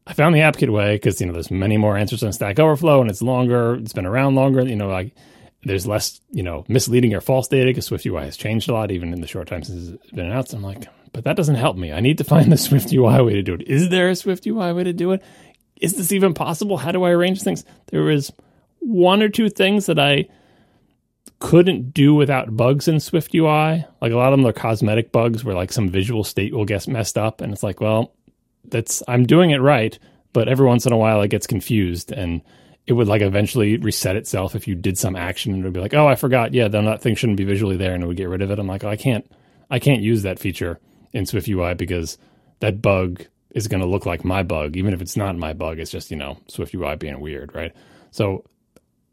I 0.07 0.15
found 0.15 0.35
the 0.35 0.41
AppKit 0.41 0.71
way 0.71 0.95
because 0.95 1.21
you 1.21 1.27
know 1.27 1.35
there's 1.35 1.51
many 1.51 1.77
more 1.77 1.97
answers 1.97 2.23
on 2.23 2.33
Stack 2.33 2.59
Overflow, 2.59 3.03
and 3.03 3.11
it's 3.11 3.21
longer. 3.21 3.75
It's 3.75 3.93
been 3.93 4.07
around 4.07 4.37
longer. 4.37 4.67
You 4.67 4.77
know, 4.77 4.89
like 4.89 5.15
there's 5.65 5.87
less 5.87 6.21
you 6.31 6.43
know 6.43 6.65
misleading 6.69 7.15
or 7.15 7.21
false 7.21 7.49
data 7.49 7.67
because 7.67 7.89
SwiftUI 7.89 8.25
has 8.25 8.37
changed 8.37 8.71
a 8.71 8.73
lot, 8.73 8.91
even 8.91 9.13
in 9.13 9.21
the 9.21 9.27
short 9.27 9.49
time 9.49 9.63
since 9.63 9.89
it's 9.89 10.11
been 10.13 10.27
announced. 10.27 10.55
I'm 10.55 10.63
like, 10.63 10.87
but 11.13 11.25
that 11.25 11.37
doesn't 11.37 11.57
help 11.57 11.77
me. 11.77 11.93
I 11.93 12.01
need 12.01 12.19
to 12.19 12.25
find 12.25 12.51
the 12.51 12.57
SwiftUI 12.57 13.25
way 13.25 13.35
to 13.35 13.43
do 13.43 13.55
it. 13.55 13.63
Is 13.63 13.89
there 13.89 14.09
a 14.09 14.13
SwiftUI 14.13 14.75
way 14.75 14.85
to 14.85 14.93
do 14.93 15.13
it? 15.13 15.23
Is 15.81 15.95
this 15.95 16.13
even 16.13 16.35
possible? 16.35 16.79
How 16.79 16.93
do 16.93 17.05
I 17.05 17.11
arrange 17.11 17.43
things? 17.43 17.65
There 17.87 18.03
was 18.03 18.33
one 18.81 19.23
or 19.23 19.29
two 19.29 19.49
things 19.49 19.87
that 19.87 19.99
I 19.99 20.27
couldn't 21.41 21.95
do 21.95 22.15
without 22.15 22.57
bugs 22.57 22.89
in 22.89 22.97
SwiftUI. 22.97 23.87
Like 24.01 24.13
a 24.13 24.17
lot 24.17 24.33
of 24.33 24.39
them 24.39 24.47
are 24.47 24.53
cosmetic 24.53 25.13
bugs 25.13 25.45
where 25.45 25.55
like 25.55 25.73
some 25.73 25.89
visual 25.89 26.25
state 26.25 26.53
will 26.53 26.65
get 26.65 26.89
messed 26.89 27.17
up 27.17 27.41
and 27.41 27.53
it's 27.53 27.63
like, 27.63 27.81
well, 27.81 28.15
that's 28.65 29.03
I'm 29.07 29.25
doing 29.25 29.51
it 29.51 29.59
right, 29.59 29.99
but 30.33 30.49
every 30.49 30.67
once 30.67 30.85
in 30.85 30.93
a 30.93 30.97
while 30.97 31.23
it 31.23 31.29
gets 31.29 31.47
confused 31.47 32.11
and 32.11 32.43
it 32.87 32.95
would 32.95 33.07
like 33.07 33.23
eventually 33.23 33.77
reset 33.77 34.17
itself 34.17 34.55
if 34.55 34.67
you 34.67 34.75
did 34.75 34.99
some 34.99 35.15
action 35.15 35.53
and 35.53 35.63
it 35.63 35.65
would 35.65 35.75
be 35.75 35.81
like, 35.81 35.95
oh, 35.95 36.09
I 36.09 36.17
forgot. 36.17 36.55
Yeah, 36.55 36.69
then 36.69 36.87
that 36.87 37.03
thing 37.03 37.15
shouldn't 37.15 37.37
be 37.39 37.45
visually 37.45 37.77
there 37.77 37.95
and 37.95 38.03
it 38.03 38.07
would 38.07 38.17
get 38.17 38.29
rid 38.29 38.43
of 38.43 38.51
it. 38.51 38.59
I'm 38.59 38.67
like, 38.67 38.83
oh, 38.83 38.89
I 38.89 38.97
can't 38.97 39.31
I 39.71 39.79
can't 39.79 40.03
use 40.03 40.23
that 40.23 40.39
feature 40.39 40.81
in 41.13 41.25
SwiftUI 41.25 41.77
because 41.77 42.19
that 42.61 42.83
bug 42.83 43.25
is 43.51 43.69
going 43.69 43.81
to 43.81 43.87
look 43.87 44.07
like 44.07 44.25
my 44.25 44.43
bug, 44.43 44.77
even 44.77 44.93
if 44.93 45.01
it's 45.01 45.17
not 45.17 45.37
my 45.37 45.53
bug. 45.53 45.79
It's 45.79 45.91
just 45.91 46.11
you 46.11 46.17
know 46.17 46.39
SwiftUI 46.49 46.99
being 46.99 47.21
weird, 47.21 47.55
right? 47.55 47.73
So 48.11 48.45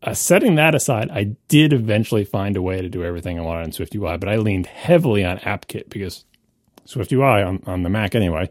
uh, 0.04 0.14
setting 0.14 0.56
that 0.56 0.76
aside, 0.76 1.10
I 1.10 1.36
did 1.48 1.74
eventually 1.74 2.26
find 2.26 2.56
a 2.56 2.62
way 2.62 2.82
to 2.82 2.90
do 2.90 3.04
everything 3.04 3.40
I 3.40 3.44
wanted 3.44 3.66
in 3.66 3.72
SwiftUI, 3.72 4.20
but 4.20 4.30
I 4.30 4.36
leaned 4.38 4.68
heavily 4.68 5.26
on 5.26 5.40
AppKit 5.40 5.90
because 5.90 6.26
SwiftUI 6.86 7.46
on, 7.46 7.64
on 7.66 7.84
the 7.84 7.90
Mac 7.90 8.14
anyway, 8.14 8.50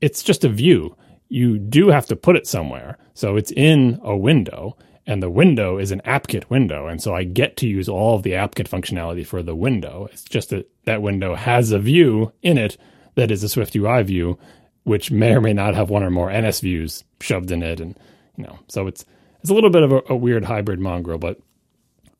it's 0.00 0.22
just 0.22 0.44
a 0.44 0.48
view. 0.48 0.96
You 1.28 1.58
do 1.58 1.88
have 1.88 2.06
to 2.06 2.16
put 2.16 2.36
it 2.36 2.46
somewhere. 2.46 2.98
So 3.14 3.36
it's 3.36 3.50
in 3.50 3.98
a 4.04 4.16
window, 4.16 4.76
and 5.06 5.22
the 5.22 5.30
window 5.30 5.78
is 5.78 5.90
an 5.90 6.00
AppKit 6.04 6.48
window. 6.48 6.86
And 6.86 7.02
so 7.02 7.14
I 7.14 7.24
get 7.24 7.56
to 7.58 7.66
use 7.66 7.88
all 7.88 8.16
of 8.16 8.22
the 8.22 8.32
AppKit 8.32 8.68
functionality 8.68 9.26
for 9.26 9.42
the 9.42 9.56
window. 9.56 10.08
It's 10.12 10.24
just 10.24 10.50
that 10.50 10.70
that 10.84 11.02
window 11.02 11.34
has 11.34 11.72
a 11.72 11.78
view 11.78 12.32
in 12.42 12.58
it 12.58 12.76
that 13.14 13.30
is 13.30 13.42
a 13.42 13.46
SwiftUI 13.46 14.04
view, 14.04 14.38
which 14.84 15.10
may 15.10 15.32
or 15.32 15.40
may 15.40 15.52
not 15.52 15.74
have 15.74 15.90
one 15.90 16.02
or 16.02 16.10
more 16.10 16.28
NSViews 16.28 17.04
shoved 17.20 17.50
in 17.50 17.62
it. 17.62 17.80
And, 17.80 17.98
you 18.36 18.44
know, 18.44 18.58
so 18.68 18.86
it's, 18.86 19.04
it's 19.40 19.50
a 19.50 19.54
little 19.54 19.70
bit 19.70 19.82
of 19.82 19.92
a, 19.92 20.02
a 20.10 20.16
weird 20.16 20.44
hybrid 20.44 20.78
mongrel, 20.80 21.18
but 21.18 21.38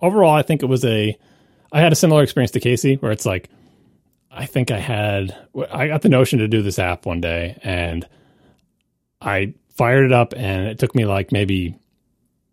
overall, 0.03 0.35
I 0.35 0.43
think 0.43 0.63
it 0.63 0.67
was 0.67 0.85
a. 0.85 1.17
I 1.75 1.81
had 1.81 1.93
a 1.93 1.97
similar 1.97 2.23
experience 2.23 2.51
to 2.51 2.61
Casey, 2.61 2.97
where 2.97 3.13
it's 3.13 3.25
like, 3.25 3.49
I 4.31 4.45
think 4.45 4.71
I 4.71 4.79
had. 4.79 5.35
I 5.71 5.87
got 5.87 6.03
the 6.03 6.11
notion 6.11 6.41
to 6.41 6.49
do 6.49 6.61
this 6.61 6.79
app 6.79 7.07
one 7.07 7.21
day, 7.21 7.59
and 7.63 8.07
I 9.21 9.55
fired 9.71 10.05
it 10.05 10.13
up, 10.13 10.35
and 10.37 10.67
it 10.67 10.79
took 10.79 10.95
me 10.95 11.07
like 11.07 11.33
maybe 11.33 11.77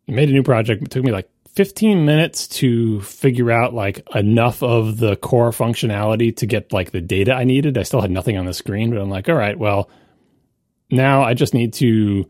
made 0.10 0.30
a 0.30 0.34
new 0.34 0.44
project. 0.44 0.84
It 0.84 0.92
took 0.92 1.04
me 1.04 1.12
like 1.12 1.30
15 1.56 2.06
minutes 2.06 2.48
to 2.48 3.02
figure 3.02 3.52
out 3.52 3.74
like 3.74 4.08
enough 4.14 4.64
of 4.64 4.98
the 4.98 5.16
core 5.16 5.52
functionality 5.52 6.36
to 6.38 6.46
get 6.46 6.72
like 6.72 6.92
the 6.92 7.02
data 7.02 7.34
I 7.34 7.44
needed. 7.44 7.78
I 7.78 7.84
still 7.84 8.02
had 8.02 8.12
nothing 8.12 8.38
on 8.38 8.46
the 8.46 8.54
screen, 8.54 8.92
but 8.92 9.00
I'm 9.00 9.10
like, 9.10 9.30
all 9.30 9.36
right, 9.36 9.58
well, 9.58 9.90
now 10.92 11.24
I 11.24 11.34
just 11.34 11.54
need 11.54 11.74
to 11.76 12.30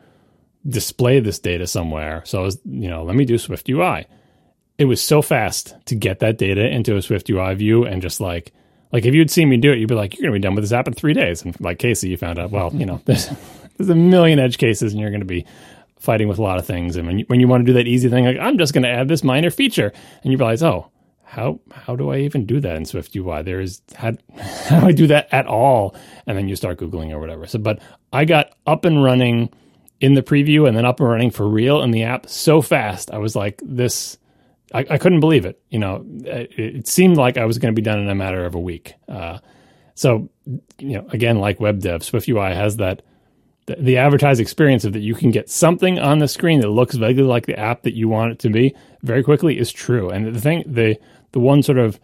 display 0.67 1.19
this 1.19 1.39
data 1.39 1.67
somewhere. 1.67 2.23
So, 2.25 2.39
I 2.39 2.43
was, 2.43 2.59
you 2.65 2.89
know, 2.89 3.03
let 3.03 3.15
me 3.15 3.25
do 3.25 3.35
SwiftUI. 3.35 4.05
It 4.77 4.85
was 4.85 5.01
so 5.01 5.21
fast 5.21 5.75
to 5.85 5.95
get 5.95 6.19
that 6.19 6.37
data 6.37 6.65
into 6.67 6.95
a 6.95 6.99
SwiftUI 6.99 7.55
view 7.57 7.85
and 7.85 8.01
just 8.01 8.19
like, 8.21 8.53
like 8.91 9.05
if 9.05 9.13
you'd 9.13 9.29
seen 9.29 9.49
me 9.49 9.57
do 9.57 9.71
it, 9.71 9.77
you'd 9.77 9.89
be 9.89 9.95
like, 9.95 10.15
you're 10.15 10.23
going 10.29 10.33
to 10.33 10.39
be 10.39 10.47
done 10.47 10.55
with 10.55 10.63
this 10.63 10.73
app 10.73 10.87
in 10.87 10.93
three 10.93 11.13
days. 11.13 11.43
And 11.43 11.59
like 11.59 11.79
Casey, 11.79 12.09
you 12.09 12.17
found 12.17 12.39
out, 12.39 12.51
well, 12.51 12.73
you 12.73 12.85
know, 12.85 13.01
there's, 13.05 13.29
there's 13.77 13.89
a 13.89 13.95
million 13.95 14.39
edge 14.39 14.57
cases 14.57 14.93
and 14.93 15.01
you're 15.01 15.11
going 15.11 15.21
to 15.21 15.25
be 15.25 15.45
fighting 15.99 16.27
with 16.27 16.39
a 16.39 16.41
lot 16.41 16.57
of 16.57 16.65
things. 16.65 16.95
And 16.95 17.05
when 17.05 17.19
you, 17.19 17.25
when 17.27 17.39
you 17.39 17.47
want 17.47 17.61
to 17.61 17.65
do 17.65 17.73
that 17.73 17.87
easy 17.87 18.09
thing, 18.09 18.25
like 18.25 18.39
I'm 18.39 18.57
just 18.57 18.73
going 18.73 18.83
to 18.83 18.89
add 18.89 19.07
this 19.07 19.23
minor 19.23 19.51
feature 19.51 19.91
and 20.23 20.31
you 20.31 20.37
realize, 20.37 20.63
oh, 20.63 20.89
how, 21.23 21.59
how 21.71 21.95
do 21.95 22.09
I 22.09 22.17
even 22.19 22.45
do 22.45 22.59
that 22.61 22.75
in 22.75 22.83
SwiftUI? 22.83 23.45
There 23.45 23.59
is, 23.59 23.81
how, 23.95 24.13
how 24.39 24.79
do 24.79 24.87
I 24.87 24.91
do 24.91 25.07
that 25.07 25.27
at 25.31 25.45
all? 25.45 25.95
And 26.25 26.37
then 26.37 26.47
you 26.47 26.55
start 26.55 26.79
Googling 26.79 27.11
or 27.11 27.19
whatever. 27.19 27.45
So, 27.45 27.59
but 27.59 27.79
I 28.11 28.25
got 28.25 28.51
up 28.65 28.85
and 28.85 29.03
running 29.03 29.49
in 29.99 30.13
the 30.13 30.23
preview 30.23 30.67
and 30.67 30.75
then 30.75 30.85
up 30.85 30.99
and 30.99 31.09
running 31.09 31.29
for 31.29 31.47
real 31.47 31.81
in 31.83 31.91
the 31.91 32.03
app 32.03 32.27
so 32.27 32.61
fast. 32.61 33.11
I 33.11 33.17
was 33.17 33.35
like, 33.35 33.61
this, 33.63 34.17
I, 34.73 34.85
I 34.89 34.97
couldn't 34.97 35.19
believe 35.19 35.45
it. 35.45 35.61
You 35.69 35.79
know, 35.79 36.05
it, 36.23 36.57
it 36.57 36.87
seemed 36.87 37.17
like 37.17 37.37
I 37.37 37.45
was 37.45 37.57
going 37.57 37.73
to 37.73 37.79
be 37.79 37.83
done 37.83 37.99
in 37.99 38.09
a 38.09 38.15
matter 38.15 38.45
of 38.45 38.55
a 38.55 38.59
week. 38.59 38.93
Uh, 39.07 39.39
so, 39.95 40.29
you 40.45 40.93
know, 40.93 41.05
again, 41.09 41.39
like 41.39 41.59
web 41.59 41.81
dev, 41.81 42.01
SwiftUI 42.01 42.55
has 42.55 42.77
that 42.77 43.01
the, 43.69 43.75
the 43.81 43.97
advertised 43.97 44.41
experience 44.41 44.83
of 44.83 44.93
that 44.93 45.01
you 45.01 45.13
can 45.13 45.29
get 45.31 45.49
something 45.49 45.99
on 45.99 46.17
the 46.19 46.27
screen 46.27 46.59
that 46.61 46.69
looks 46.69 46.95
vaguely 46.95 47.23
like 47.23 47.45
the 47.45 47.57
app 47.57 47.83
that 47.83 47.93
you 47.93 48.09
want 48.09 48.31
it 48.31 48.39
to 48.39 48.49
be 48.49 48.75
very 49.03 49.23
quickly 49.23 49.59
is 49.59 49.71
true. 49.71 50.09
And 50.09 50.33
the 50.35 50.41
thing, 50.41 50.63
the 50.65 50.97
the 51.31 51.39
one 51.39 51.61
sort 51.61 51.77
of 51.77 51.99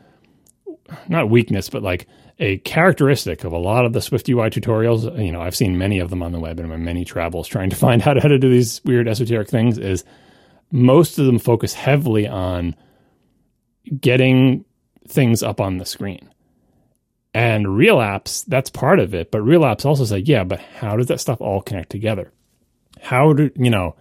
not 1.09 1.29
weakness, 1.29 1.69
but 1.69 1.81
like 1.81 2.07
a 2.37 2.57
characteristic 2.59 3.43
of 3.43 3.51
a 3.51 3.57
lot 3.57 3.85
of 3.85 3.93
the 3.93 3.99
SwiftUI 3.99 4.51
tutorials, 4.51 5.23
you 5.23 5.31
know, 5.31 5.41
I've 5.41 5.55
seen 5.55 5.77
many 5.77 5.97
of 5.97 6.11
them 6.11 6.21
on 6.21 6.31
the 6.31 6.39
web 6.39 6.59
in 6.59 6.69
my 6.69 6.77
many 6.77 7.03
travels 7.03 7.47
trying 7.47 7.71
to 7.71 7.75
find 7.87 8.07
out 8.07 8.21
how 8.21 8.27
to 8.27 8.37
do 8.37 8.49
these 8.49 8.83
weird 8.85 9.07
esoteric 9.07 9.49
things, 9.49 9.79
is 9.79 10.03
most 10.71 11.17
of 11.17 11.25
them 11.25 11.39
focus 11.39 11.73
heavily 11.73 12.27
on 12.27 12.75
getting 13.99 14.65
things 15.07 15.41
up 15.41 15.59
on 15.59 15.77
the 15.77 15.85
screen. 15.85 16.29
And 17.35 17.77
real 17.77 17.97
apps, 17.97 18.45
that's 18.45 18.69
part 18.69 18.97
of 18.99 19.13
it. 19.13 19.29
But 19.29 19.41
real 19.41 19.61
apps 19.61 19.85
also 19.85 20.05
say, 20.05 20.19
yeah, 20.19 20.45
but 20.45 20.61
how 20.61 20.95
does 20.95 21.07
that 21.07 21.19
stuff 21.19 21.41
all 21.41 21.61
connect 21.61 21.89
together? 21.89 22.31
How 23.01 23.33
do, 23.33 23.51
you 23.57 23.69
know, 23.69 23.97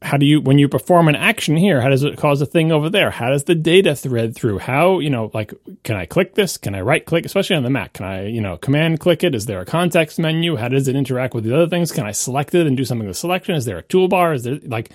how 0.00 0.16
do 0.16 0.24
you, 0.24 0.40
when 0.40 0.58
you 0.58 0.66
perform 0.66 1.08
an 1.08 1.16
action 1.16 1.56
here, 1.56 1.82
how 1.82 1.90
does 1.90 2.02
it 2.02 2.16
cause 2.16 2.40
a 2.40 2.46
thing 2.46 2.72
over 2.72 2.88
there? 2.88 3.10
How 3.10 3.28
does 3.28 3.44
the 3.44 3.54
data 3.54 3.94
thread 3.94 4.34
through? 4.34 4.60
How, 4.60 5.00
you 5.00 5.10
know, 5.10 5.30
like, 5.34 5.52
can 5.82 5.96
I 5.96 6.06
click 6.06 6.34
this? 6.34 6.56
Can 6.56 6.74
I 6.74 6.80
right 6.80 7.04
click, 7.04 7.26
especially 7.26 7.56
on 7.56 7.62
the 7.62 7.70
Mac? 7.70 7.92
Can 7.92 8.06
I, 8.06 8.26
you 8.26 8.40
know, 8.40 8.56
command 8.56 9.00
click 9.00 9.22
it? 9.22 9.34
Is 9.34 9.44
there 9.44 9.60
a 9.60 9.66
context 9.66 10.18
menu? 10.18 10.56
How 10.56 10.68
does 10.68 10.88
it 10.88 10.96
interact 10.96 11.34
with 11.34 11.44
the 11.44 11.54
other 11.54 11.68
things? 11.68 11.92
Can 11.92 12.06
I 12.06 12.12
select 12.12 12.54
it 12.54 12.66
and 12.66 12.74
do 12.74 12.86
something 12.86 13.06
with 13.06 13.18
selection? 13.18 13.54
Is 13.54 13.66
there 13.66 13.78
a 13.78 13.82
toolbar? 13.82 14.34
Is 14.34 14.44
there 14.44 14.58
like 14.64 14.90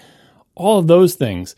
all 0.56 0.80
of 0.80 0.88
those 0.88 1.16
things. 1.16 1.56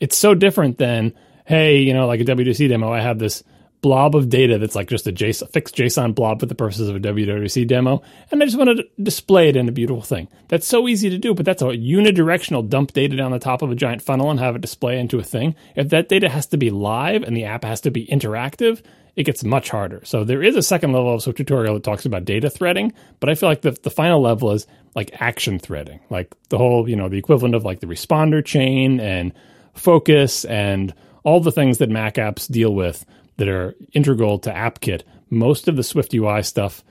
It's 0.00 0.16
so 0.16 0.34
different 0.34 0.78
than, 0.78 1.14
hey, 1.44 1.78
you 1.78 1.94
know, 1.94 2.06
like 2.06 2.20
a 2.20 2.24
WDC 2.24 2.68
demo, 2.68 2.92
I 2.92 3.00
have 3.00 3.18
this 3.18 3.42
blob 3.80 4.14
of 4.14 4.28
data 4.28 4.58
that's 4.58 4.74
like 4.74 4.88
just 4.88 5.06
a 5.06 5.12
JSON, 5.12 5.50
fixed 5.50 5.74
JSON 5.74 6.14
blob 6.14 6.40
for 6.40 6.46
the 6.46 6.54
purposes 6.54 6.88
of 6.88 6.96
a 6.96 7.00
WWDC 7.00 7.66
demo, 7.66 8.02
and 8.30 8.42
I 8.42 8.46
just 8.46 8.58
want 8.58 8.76
to 8.76 8.84
display 9.02 9.48
it 9.48 9.56
in 9.56 9.68
a 9.68 9.72
beautiful 9.72 10.02
thing. 10.02 10.28
That's 10.48 10.66
so 10.66 10.88
easy 10.88 11.10
to 11.10 11.18
do, 11.18 11.34
but 11.34 11.46
that's 11.46 11.62
a 11.62 11.66
unidirectional 11.66 12.68
dump 12.68 12.92
data 12.92 13.16
down 13.16 13.32
the 13.32 13.38
top 13.38 13.62
of 13.62 13.70
a 13.70 13.74
giant 13.74 14.02
funnel 14.02 14.30
and 14.30 14.38
have 14.40 14.56
it 14.56 14.62
display 14.62 14.98
into 14.98 15.18
a 15.18 15.22
thing. 15.22 15.54
If 15.76 15.88
that 15.90 16.08
data 16.08 16.28
has 16.28 16.46
to 16.48 16.56
be 16.56 16.70
live 16.70 17.22
and 17.22 17.36
the 17.36 17.44
app 17.44 17.64
has 17.64 17.80
to 17.82 17.90
be 17.90 18.06
interactive, 18.06 18.82
it 19.16 19.24
gets 19.24 19.44
much 19.44 19.70
harder. 19.70 20.02
So 20.04 20.24
there 20.24 20.42
is 20.42 20.56
a 20.56 20.62
second 20.62 20.92
level 20.92 21.14
of 21.14 21.22
Swift 21.22 21.38
tutorial 21.38 21.74
that 21.74 21.82
talks 21.82 22.06
about 22.06 22.24
data 22.24 22.50
threading, 22.50 22.92
but 23.18 23.28
I 23.28 23.34
feel 23.34 23.48
like 23.48 23.62
the, 23.62 23.72
the 23.72 23.90
final 23.90 24.20
level 24.20 24.52
is 24.52 24.66
like 24.94 25.20
action 25.20 25.58
threading, 25.58 26.00
like 26.10 26.34
the 26.48 26.58
whole, 26.58 26.88
you 26.88 26.96
know, 26.96 27.08
the 27.08 27.18
equivalent 27.18 27.54
of 27.54 27.64
like 27.64 27.80
the 27.80 27.86
responder 27.86 28.44
chain 28.44 29.00
and 29.00 29.32
focus 29.74 30.44
and 30.44 30.94
all 31.22 31.40
the 31.40 31.52
things 31.52 31.78
that 31.78 31.90
Mac 31.90 32.14
apps 32.14 32.50
deal 32.50 32.74
with 32.74 33.04
that 33.40 33.48
are 33.48 33.74
integral 33.94 34.38
to 34.38 34.50
AppKit, 34.50 35.00
most 35.30 35.66
of 35.66 35.74
the 35.74 35.80
SwiftUI 35.80 36.44
stuff 36.44 36.84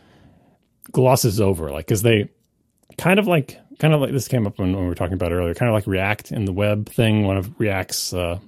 glosses 0.92 1.40
over, 1.40 1.70
like 1.70 1.86
because 1.86 2.02
they 2.02 2.28
kind 2.98 3.20
of 3.20 3.28
like 3.28 3.60
kind 3.78 3.94
of 3.94 4.02
like 4.02 4.12
this 4.12 4.28
came 4.28 4.48
up 4.48 4.58
when, 4.58 4.74
when, 4.74 4.82
we 4.82 4.90
were 4.90 4.96
talking 4.96 5.14
about 5.14 5.32
earlier, 5.32 5.54
kind 5.54 5.70
of 5.70 5.76
like 5.76 5.86
React 5.86 6.32
in 6.32 6.46
the 6.46 6.52
web 6.52 6.90
thing. 6.90 7.24
One 7.24 7.38
of 7.38 7.60
React's 7.60 8.16
uh, 8.16 8.40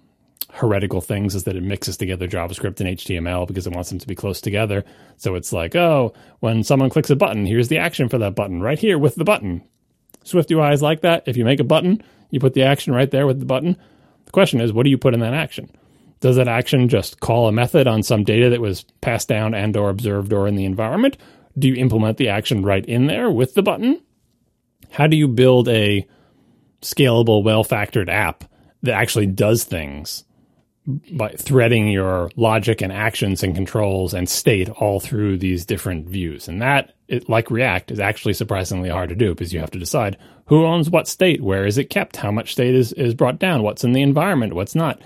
heretical 0.49 0.99
things 0.99 1.35
is 1.35 1.43
that 1.43 1.55
it 1.55 1.61
mixes 1.61 1.95
together 1.95 2.27
JavaScript 2.27 2.79
and 2.79 2.97
HTML 2.97 3.47
because 3.47 3.67
it 3.67 3.73
wants 3.73 3.91
them 3.91 3.99
to 3.99 4.07
be 4.07 4.15
close 4.15 4.41
together. 4.41 4.83
So 5.17 5.35
it's 5.35 5.53
like, 5.53 5.75
oh, 5.75 6.11
when 6.39 6.63
someone 6.63 6.89
clicks 6.89 7.11
a 7.11 7.15
button, 7.15 7.45
here's 7.45 7.67
the 7.67 7.77
action 7.77 8.09
for 8.09 8.17
that 8.17 8.33
button 8.33 8.63
right 8.63 8.79
here 8.79 8.97
with 8.97 9.13
the 9.13 9.23
button. 9.23 9.61
SwiftUI 10.25 10.73
is 10.73 10.81
like 10.81 11.01
that. 11.01 11.21
If 11.27 11.37
you 11.37 11.45
make 11.45 11.59
a 11.59 11.63
button, 11.63 12.01
you 12.31 12.39
put 12.39 12.55
the 12.55 12.63
action 12.63 12.95
right 12.95 13.11
there 13.11 13.27
with 13.27 13.39
the 13.39 13.45
button. 13.45 13.77
The 14.25 14.31
question 14.31 14.59
is, 14.59 14.73
what 14.73 14.85
do 14.85 14.89
you 14.89 14.97
put 14.97 15.13
in 15.13 15.19
that 15.19 15.35
action? 15.35 15.69
Does 16.21 16.35
that 16.35 16.47
action 16.47 16.87
just 16.87 17.19
call 17.19 17.47
a 17.47 17.51
method 17.51 17.87
on 17.87 18.03
some 18.03 18.23
data 18.23 18.51
that 18.51 18.61
was 18.61 18.85
passed 19.01 19.27
down 19.27 19.53
and 19.53 19.75
or 19.75 19.89
observed 19.89 20.31
or 20.31 20.47
in 20.47 20.55
the 20.55 20.65
environment? 20.65 21.17
Do 21.57 21.67
you 21.67 21.75
implement 21.75 22.17
the 22.17 22.29
action 22.29 22.63
right 22.63 22.85
in 22.85 23.07
there 23.07 23.29
with 23.29 23.55
the 23.55 23.63
button? 23.63 24.01
How 24.91 25.07
do 25.07 25.17
you 25.17 25.27
build 25.27 25.67
a 25.67 26.07
scalable, 26.81 27.43
well-factored 27.43 28.07
app 28.07 28.43
that 28.83 28.93
actually 28.93 29.25
does 29.25 29.63
things 29.63 30.23
by 31.11 31.29
threading 31.29 31.87
your 31.87 32.29
logic 32.35 32.81
and 32.81 32.91
actions 32.91 33.43
and 33.43 33.55
controls 33.55 34.13
and 34.13 34.29
state 34.29 34.69
all 34.69 34.99
through 34.99 35.37
these 35.37 35.65
different 35.65 36.07
views? 36.07 36.47
And 36.47 36.61
that, 36.61 36.93
it, 37.07 37.29
like 37.29 37.49
React, 37.49 37.91
is 37.91 37.99
actually 37.99 38.33
surprisingly 38.33 38.89
hard 38.89 39.09
to 39.09 39.15
do 39.15 39.33
because 39.33 39.53
you 39.53 39.59
have 39.59 39.71
to 39.71 39.79
decide 39.79 40.17
who 40.45 40.65
owns 40.65 40.89
what 40.89 41.07
state, 41.07 41.41
where 41.41 41.65
is 41.65 41.79
it 41.79 41.89
kept, 41.89 42.17
how 42.17 42.31
much 42.31 42.51
state 42.51 42.75
is, 42.75 42.93
is 42.93 43.15
brought 43.15 43.39
down, 43.39 43.63
what's 43.63 43.83
in 43.83 43.93
the 43.93 44.01
environment, 44.03 44.53
what's 44.53 44.75
not 44.75 45.01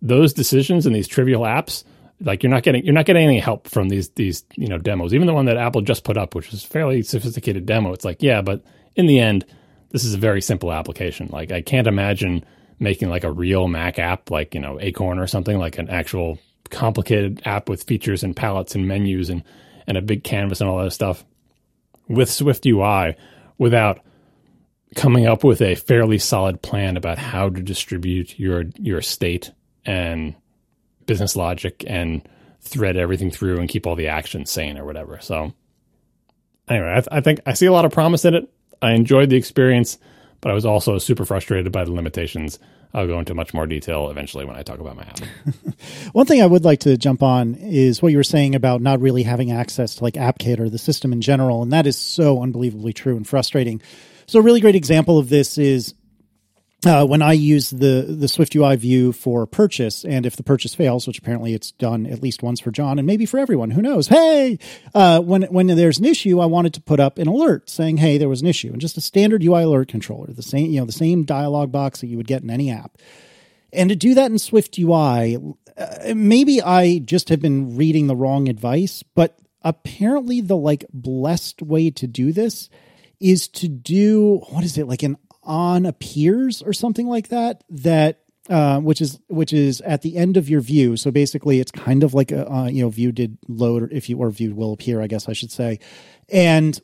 those 0.00 0.32
decisions 0.32 0.86
and 0.86 0.94
these 0.94 1.08
trivial 1.08 1.42
apps, 1.42 1.84
like 2.20 2.42
you're 2.42 2.50
not 2.50 2.62
getting 2.62 2.84
you're 2.84 2.94
not 2.94 3.06
getting 3.06 3.24
any 3.24 3.38
help 3.38 3.68
from 3.68 3.88
these 3.88 4.10
these 4.10 4.44
you 4.56 4.68
know 4.68 4.78
demos. 4.78 5.14
Even 5.14 5.26
the 5.26 5.34
one 5.34 5.46
that 5.46 5.56
Apple 5.56 5.80
just 5.82 6.04
put 6.04 6.16
up, 6.16 6.34
which 6.34 6.52
is 6.52 6.64
fairly 6.64 7.02
sophisticated 7.02 7.66
demo, 7.66 7.92
it's 7.92 8.04
like 8.04 8.22
yeah, 8.22 8.42
but 8.42 8.62
in 8.96 9.06
the 9.06 9.18
end, 9.18 9.44
this 9.90 10.04
is 10.04 10.14
a 10.14 10.18
very 10.18 10.40
simple 10.40 10.72
application. 10.72 11.28
Like 11.32 11.52
I 11.52 11.62
can't 11.62 11.86
imagine 11.86 12.44
making 12.78 13.08
like 13.08 13.24
a 13.24 13.32
real 13.32 13.68
Mac 13.68 13.98
app, 13.98 14.30
like 14.30 14.54
you 14.54 14.60
know 14.60 14.80
Acorn 14.80 15.18
or 15.18 15.26
something, 15.26 15.58
like 15.58 15.78
an 15.78 15.88
actual 15.88 16.38
complicated 16.70 17.40
app 17.44 17.68
with 17.68 17.84
features 17.84 18.22
and 18.22 18.36
palettes 18.36 18.74
and 18.74 18.86
menus 18.86 19.30
and 19.30 19.42
and 19.86 19.96
a 19.96 20.02
big 20.02 20.22
canvas 20.22 20.60
and 20.60 20.68
all 20.68 20.82
that 20.82 20.90
stuff 20.90 21.24
with 22.08 22.30
Swift 22.30 22.66
UI 22.66 23.16
without 23.58 24.00
coming 24.96 25.26
up 25.26 25.44
with 25.44 25.60
a 25.60 25.74
fairly 25.74 26.18
solid 26.18 26.62
plan 26.62 26.96
about 26.96 27.18
how 27.18 27.48
to 27.48 27.62
distribute 27.62 28.38
your 28.38 28.64
your 28.78 29.02
state 29.02 29.52
and 29.84 30.34
business 31.06 31.36
logic 31.36 31.84
and 31.86 32.26
thread 32.60 32.96
everything 32.96 33.30
through 33.30 33.58
and 33.58 33.68
keep 33.68 33.86
all 33.86 33.96
the 33.96 34.08
actions 34.08 34.50
sane 34.50 34.78
or 34.78 34.84
whatever. 34.84 35.18
So 35.20 35.52
anyway, 36.68 36.92
I, 36.92 37.00
th- 37.00 37.08
I, 37.10 37.20
think 37.20 37.40
I 37.46 37.54
see 37.54 37.66
a 37.66 37.72
lot 37.72 37.84
of 37.84 37.92
promise 37.92 38.24
in 38.24 38.34
it. 38.34 38.48
I 38.80 38.92
enjoyed 38.92 39.30
the 39.30 39.36
experience, 39.36 39.98
but 40.40 40.50
I 40.50 40.54
was 40.54 40.66
also 40.66 40.98
super 40.98 41.24
frustrated 41.24 41.72
by 41.72 41.84
the 41.84 41.92
limitations. 41.92 42.58
I'll 42.94 43.06
go 43.06 43.18
into 43.18 43.34
much 43.34 43.52
more 43.52 43.66
detail 43.66 44.08
eventually 44.10 44.44
when 44.44 44.56
I 44.56 44.62
talk 44.62 44.78
about 44.78 44.96
my 44.96 45.02
app. 45.02 45.20
One 46.12 46.26
thing 46.26 46.42
I 46.42 46.46
would 46.46 46.64
like 46.64 46.80
to 46.80 46.96
jump 46.96 47.22
on 47.22 47.54
is 47.56 48.00
what 48.00 48.12
you 48.12 48.18
were 48.18 48.24
saying 48.24 48.54
about 48.54 48.80
not 48.80 49.00
really 49.00 49.24
having 49.24 49.50
access 49.50 49.96
to 49.96 50.04
like 50.04 50.14
AppKit 50.14 50.58
or 50.58 50.70
the 50.70 50.78
system 50.78 51.12
in 51.12 51.20
general, 51.20 51.62
and 51.62 51.72
that 51.72 51.86
is 51.86 51.98
so 51.98 52.42
unbelievably 52.42 52.94
true 52.94 53.16
and 53.16 53.26
frustrating. 53.26 53.82
So 54.26 54.38
a 54.38 54.42
really 54.42 54.60
great 54.60 54.74
example 54.74 55.18
of 55.18 55.28
this 55.28 55.58
is 55.58 55.94
uh, 56.86 57.04
when 57.04 57.22
I 57.22 57.32
use 57.32 57.70
the 57.70 58.06
the 58.08 58.26
SwiftUI 58.26 58.78
view 58.78 59.12
for 59.12 59.46
purchase, 59.46 60.04
and 60.04 60.24
if 60.24 60.36
the 60.36 60.44
purchase 60.44 60.74
fails, 60.74 61.06
which 61.06 61.18
apparently 61.18 61.52
it's 61.52 61.72
done 61.72 62.06
at 62.06 62.22
least 62.22 62.42
once 62.42 62.60
for 62.60 62.70
John 62.70 62.98
and 62.98 63.06
maybe 63.06 63.26
for 63.26 63.38
everyone, 63.38 63.70
who 63.70 63.82
knows? 63.82 64.08
Hey, 64.08 64.58
uh, 64.94 65.20
when 65.20 65.42
when 65.44 65.66
there's 65.66 65.98
an 65.98 66.04
issue, 66.04 66.38
I 66.38 66.46
wanted 66.46 66.74
to 66.74 66.80
put 66.80 67.00
up 67.00 67.18
an 67.18 67.26
alert 67.26 67.68
saying, 67.68 67.96
"Hey, 67.96 68.16
there 68.16 68.28
was 68.28 68.42
an 68.42 68.46
issue," 68.46 68.70
and 68.70 68.80
just 68.80 68.96
a 68.96 69.00
standard 69.00 69.42
UI 69.42 69.62
alert 69.62 69.88
controller, 69.88 70.32
the 70.32 70.42
same 70.42 70.70
you 70.70 70.78
know 70.78 70.86
the 70.86 70.92
same 70.92 71.24
dialog 71.24 71.72
box 71.72 72.00
that 72.00 72.06
you 72.06 72.16
would 72.16 72.28
get 72.28 72.42
in 72.42 72.50
any 72.50 72.70
app. 72.70 72.96
And 73.72 73.90
to 73.90 73.96
do 73.96 74.14
that 74.14 74.30
in 74.30 74.36
SwiftUI, 74.36 75.56
uh, 75.76 76.14
maybe 76.14 76.62
I 76.62 77.00
just 77.00 77.28
have 77.28 77.40
been 77.40 77.76
reading 77.76 78.06
the 78.06 78.16
wrong 78.16 78.48
advice, 78.48 79.02
but 79.02 79.38
apparently 79.62 80.40
the 80.40 80.56
like 80.56 80.84
blessed 80.92 81.60
way 81.60 81.90
to 81.90 82.06
do 82.06 82.32
this 82.32 82.70
is 83.20 83.48
to 83.48 83.68
do 83.68 84.42
what 84.50 84.62
is 84.62 84.78
it 84.78 84.86
like 84.86 85.02
an 85.02 85.16
on 85.48 85.86
appears 85.86 86.62
or 86.62 86.72
something 86.72 87.08
like 87.08 87.28
that 87.28 87.64
that 87.68 88.20
uh, 88.48 88.80
which 88.80 89.00
is 89.00 89.18
which 89.28 89.52
is 89.52 89.80
at 89.82 90.02
the 90.02 90.16
end 90.16 90.36
of 90.36 90.48
your 90.48 90.60
view. 90.60 90.96
So 90.96 91.10
basically, 91.10 91.60
it's 91.60 91.70
kind 91.70 92.02
of 92.02 92.14
like 92.14 92.32
a 92.32 92.50
uh, 92.50 92.66
you 92.66 92.82
know 92.82 92.88
view 92.88 93.12
did 93.12 93.36
load, 93.46 93.82
or 93.82 93.88
if 93.92 94.08
you 94.08 94.18
or 94.18 94.30
view 94.30 94.54
will 94.54 94.72
appear, 94.72 95.02
I 95.02 95.06
guess 95.06 95.28
I 95.28 95.32
should 95.32 95.50
say. 95.50 95.80
And 96.30 96.80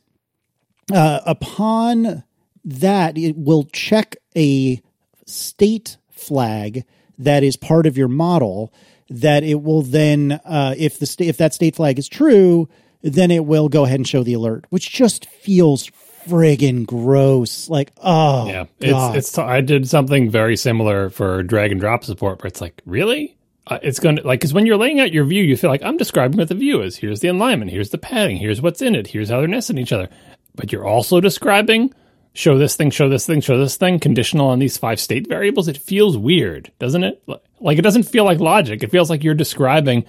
uh, 0.93 1.21
upon 1.25 2.23
that, 2.65 3.17
it 3.17 3.35
will 3.35 3.63
check 3.63 4.17
a 4.35 4.81
state 5.25 5.97
flag 6.11 6.83
that 7.17 7.43
is 7.43 7.55
part 7.55 7.87
of 7.87 7.97
your 7.97 8.09
model. 8.09 8.73
That 9.09 9.43
it 9.43 9.61
will 9.61 9.83
then, 9.83 10.33
uh, 10.45 10.75
if 10.77 10.99
the 10.99 11.05
state 11.05 11.29
if 11.29 11.37
that 11.37 11.53
state 11.53 11.75
flag 11.75 11.97
is 11.97 12.07
true, 12.07 12.69
then 13.01 13.31
it 13.31 13.45
will 13.45 13.69
go 13.69 13.85
ahead 13.85 13.99
and 13.99 14.07
show 14.07 14.23
the 14.23 14.33
alert, 14.33 14.65
which 14.69 14.91
just 14.91 15.27
feels 15.27 15.89
friggin' 16.27 16.85
gross. 16.85 17.69
Like, 17.69 17.91
oh, 17.97 18.47
yeah, 18.47 18.65
God. 18.81 19.15
it's 19.15 19.27
it's. 19.27 19.35
T- 19.35 19.41
I 19.41 19.61
did 19.61 19.87
something 19.87 20.29
very 20.29 20.57
similar 20.57 21.09
for 21.09 21.43
drag 21.43 21.71
and 21.71 21.79
drop 21.79 22.03
support, 22.03 22.39
but 22.39 22.47
it's 22.47 22.61
like, 22.61 22.81
really? 22.85 23.37
Uh, 23.67 23.79
it's 23.81 23.99
going 23.99 24.17
to 24.17 24.27
like 24.27 24.39
because 24.39 24.53
when 24.53 24.65
you're 24.67 24.77
laying 24.77 24.99
out 24.99 25.11
your 25.11 25.25
view, 25.25 25.43
you 25.43 25.57
feel 25.57 25.71
like 25.71 25.81
I'm 25.81 25.97
describing 25.97 26.37
what 26.37 26.49
the 26.49 26.55
view 26.55 26.81
is. 26.81 26.97
Here's 26.97 27.21
the 27.21 27.29
alignment. 27.29 27.71
Here's 27.71 27.89
the 27.89 27.97
padding. 27.97 28.37
Here's 28.37 28.61
what's 28.61 28.81
in 28.81 28.93
it. 28.93 29.07
Here's 29.07 29.29
how 29.29 29.39
they're 29.39 29.47
nesting 29.47 29.79
each 29.79 29.91
other. 29.91 30.09
But 30.53 30.71
you're 30.71 30.85
also 30.85 31.19
describing 31.19 31.91
show 32.35 32.57
this 32.57 32.75
thing, 32.75 32.91
show 32.91 33.09
this 33.09 33.25
thing, 33.25 33.41
show 33.41 33.57
this 33.57 33.77
thing, 33.77 33.99
conditional 33.99 34.47
on 34.47 34.59
these 34.59 34.77
five 34.77 34.99
state 34.99 35.27
variables. 35.27 35.67
It 35.67 35.77
feels 35.77 36.17
weird, 36.17 36.71
doesn't 36.79 37.03
it? 37.03 37.23
Like 37.59 37.79
it 37.79 37.81
doesn't 37.81 38.03
feel 38.03 38.25
like 38.25 38.39
logic. 38.39 38.83
It 38.83 38.91
feels 38.91 39.09
like 39.09 39.23
you're 39.23 39.33
describing 39.33 40.05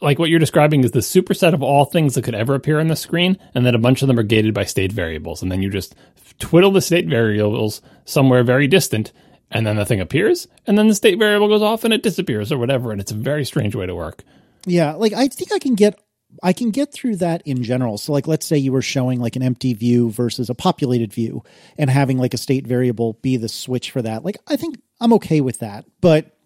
like 0.00 0.18
what 0.18 0.30
you're 0.30 0.38
describing 0.38 0.84
is 0.84 0.90
the 0.90 1.00
superset 1.00 1.54
of 1.54 1.62
all 1.62 1.84
things 1.84 2.14
that 2.14 2.24
could 2.24 2.34
ever 2.34 2.54
appear 2.54 2.80
on 2.80 2.88
the 2.88 2.96
screen, 2.96 3.38
and 3.54 3.64
then 3.64 3.74
a 3.74 3.78
bunch 3.78 4.02
of 4.02 4.08
them 4.08 4.18
are 4.18 4.24
gated 4.24 4.54
by 4.54 4.64
state 4.64 4.92
variables, 4.92 5.42
and 5.42 5.50
then 5.50 5.62
you 5.62 5.70
just 5.70 5.94
twiddle 6.38 6.70
the 6.70 6.80
state 6.80 7.08
variables 7.08 7.80
somewhere 8.04 8.42
very 8.42 8.66
distant, 8.66 9.12
and 9.50 9.66
then 9.66 9.76
the 9.76 9.86
thing 9.86 10.00
appears, 10.00 10.48
and 10.66 10.76
then 10.76 10.88
the 10.88 10.94
state 10.94 11.18
variable 11.18 11.48
goes 11.48 11.62
off 11.62 11.84
and 11.84 11.94
it 11.94 12.02
disappears 12.02 12.50
or 12.50 12.58
whatever, 12.58 12.92
and 12.92 13.00
it's 13.00 13.12
a 13.12 13.16
very 13.16 13.44
strange 13.44 13.74
way 13.74 13.86
to 13.86 13.94
work. 13.94 14.22
Yeah, 14.66 14.94
like 14.94 15.12
I 15.12 15.28
think 15.28 15.52
I 15.52 15.58
can 15.58 15.74
get 15.74 15.98
I 16.42 16.52
can 16.52 16.70
get 16.70 16.92
through 16.92 17.16
that 17.16 17.42
in 17.46 17.62
general. 17.62 17.98
So 17.98 18.12
like 18.12 18.26
let's 18.26 18.46
say 18.46 18.58
you 18.58 18.72
were 18.72 18.82
showing 18.82 19.20
like 19.20 19.36
an 19.36 19.42
empty 19.42 19.74
view 19.74 20.10
versus 20.10 20.50
a 20.50 20.54
populated 20.54 21.12
view 21.12 21.42
and 21.78 21.88
having 21.88 22.18
like 22.18 22.34
a 22.34 22.38
state 22.38 22.66
variable 22.66 23.14
be 23.14 23.36
the 23.36 23.48
switch 23.48 23.90
for 23.90 24.02
that. 24.02 24.24
Like 24.24 24.38
I 24.46 24.56
think 24.56 24.80
I'm 25.00 25.14
okay 25.14 25.40
with 25.40 25.60
that. 25.60 25.84
But 26.00 26.36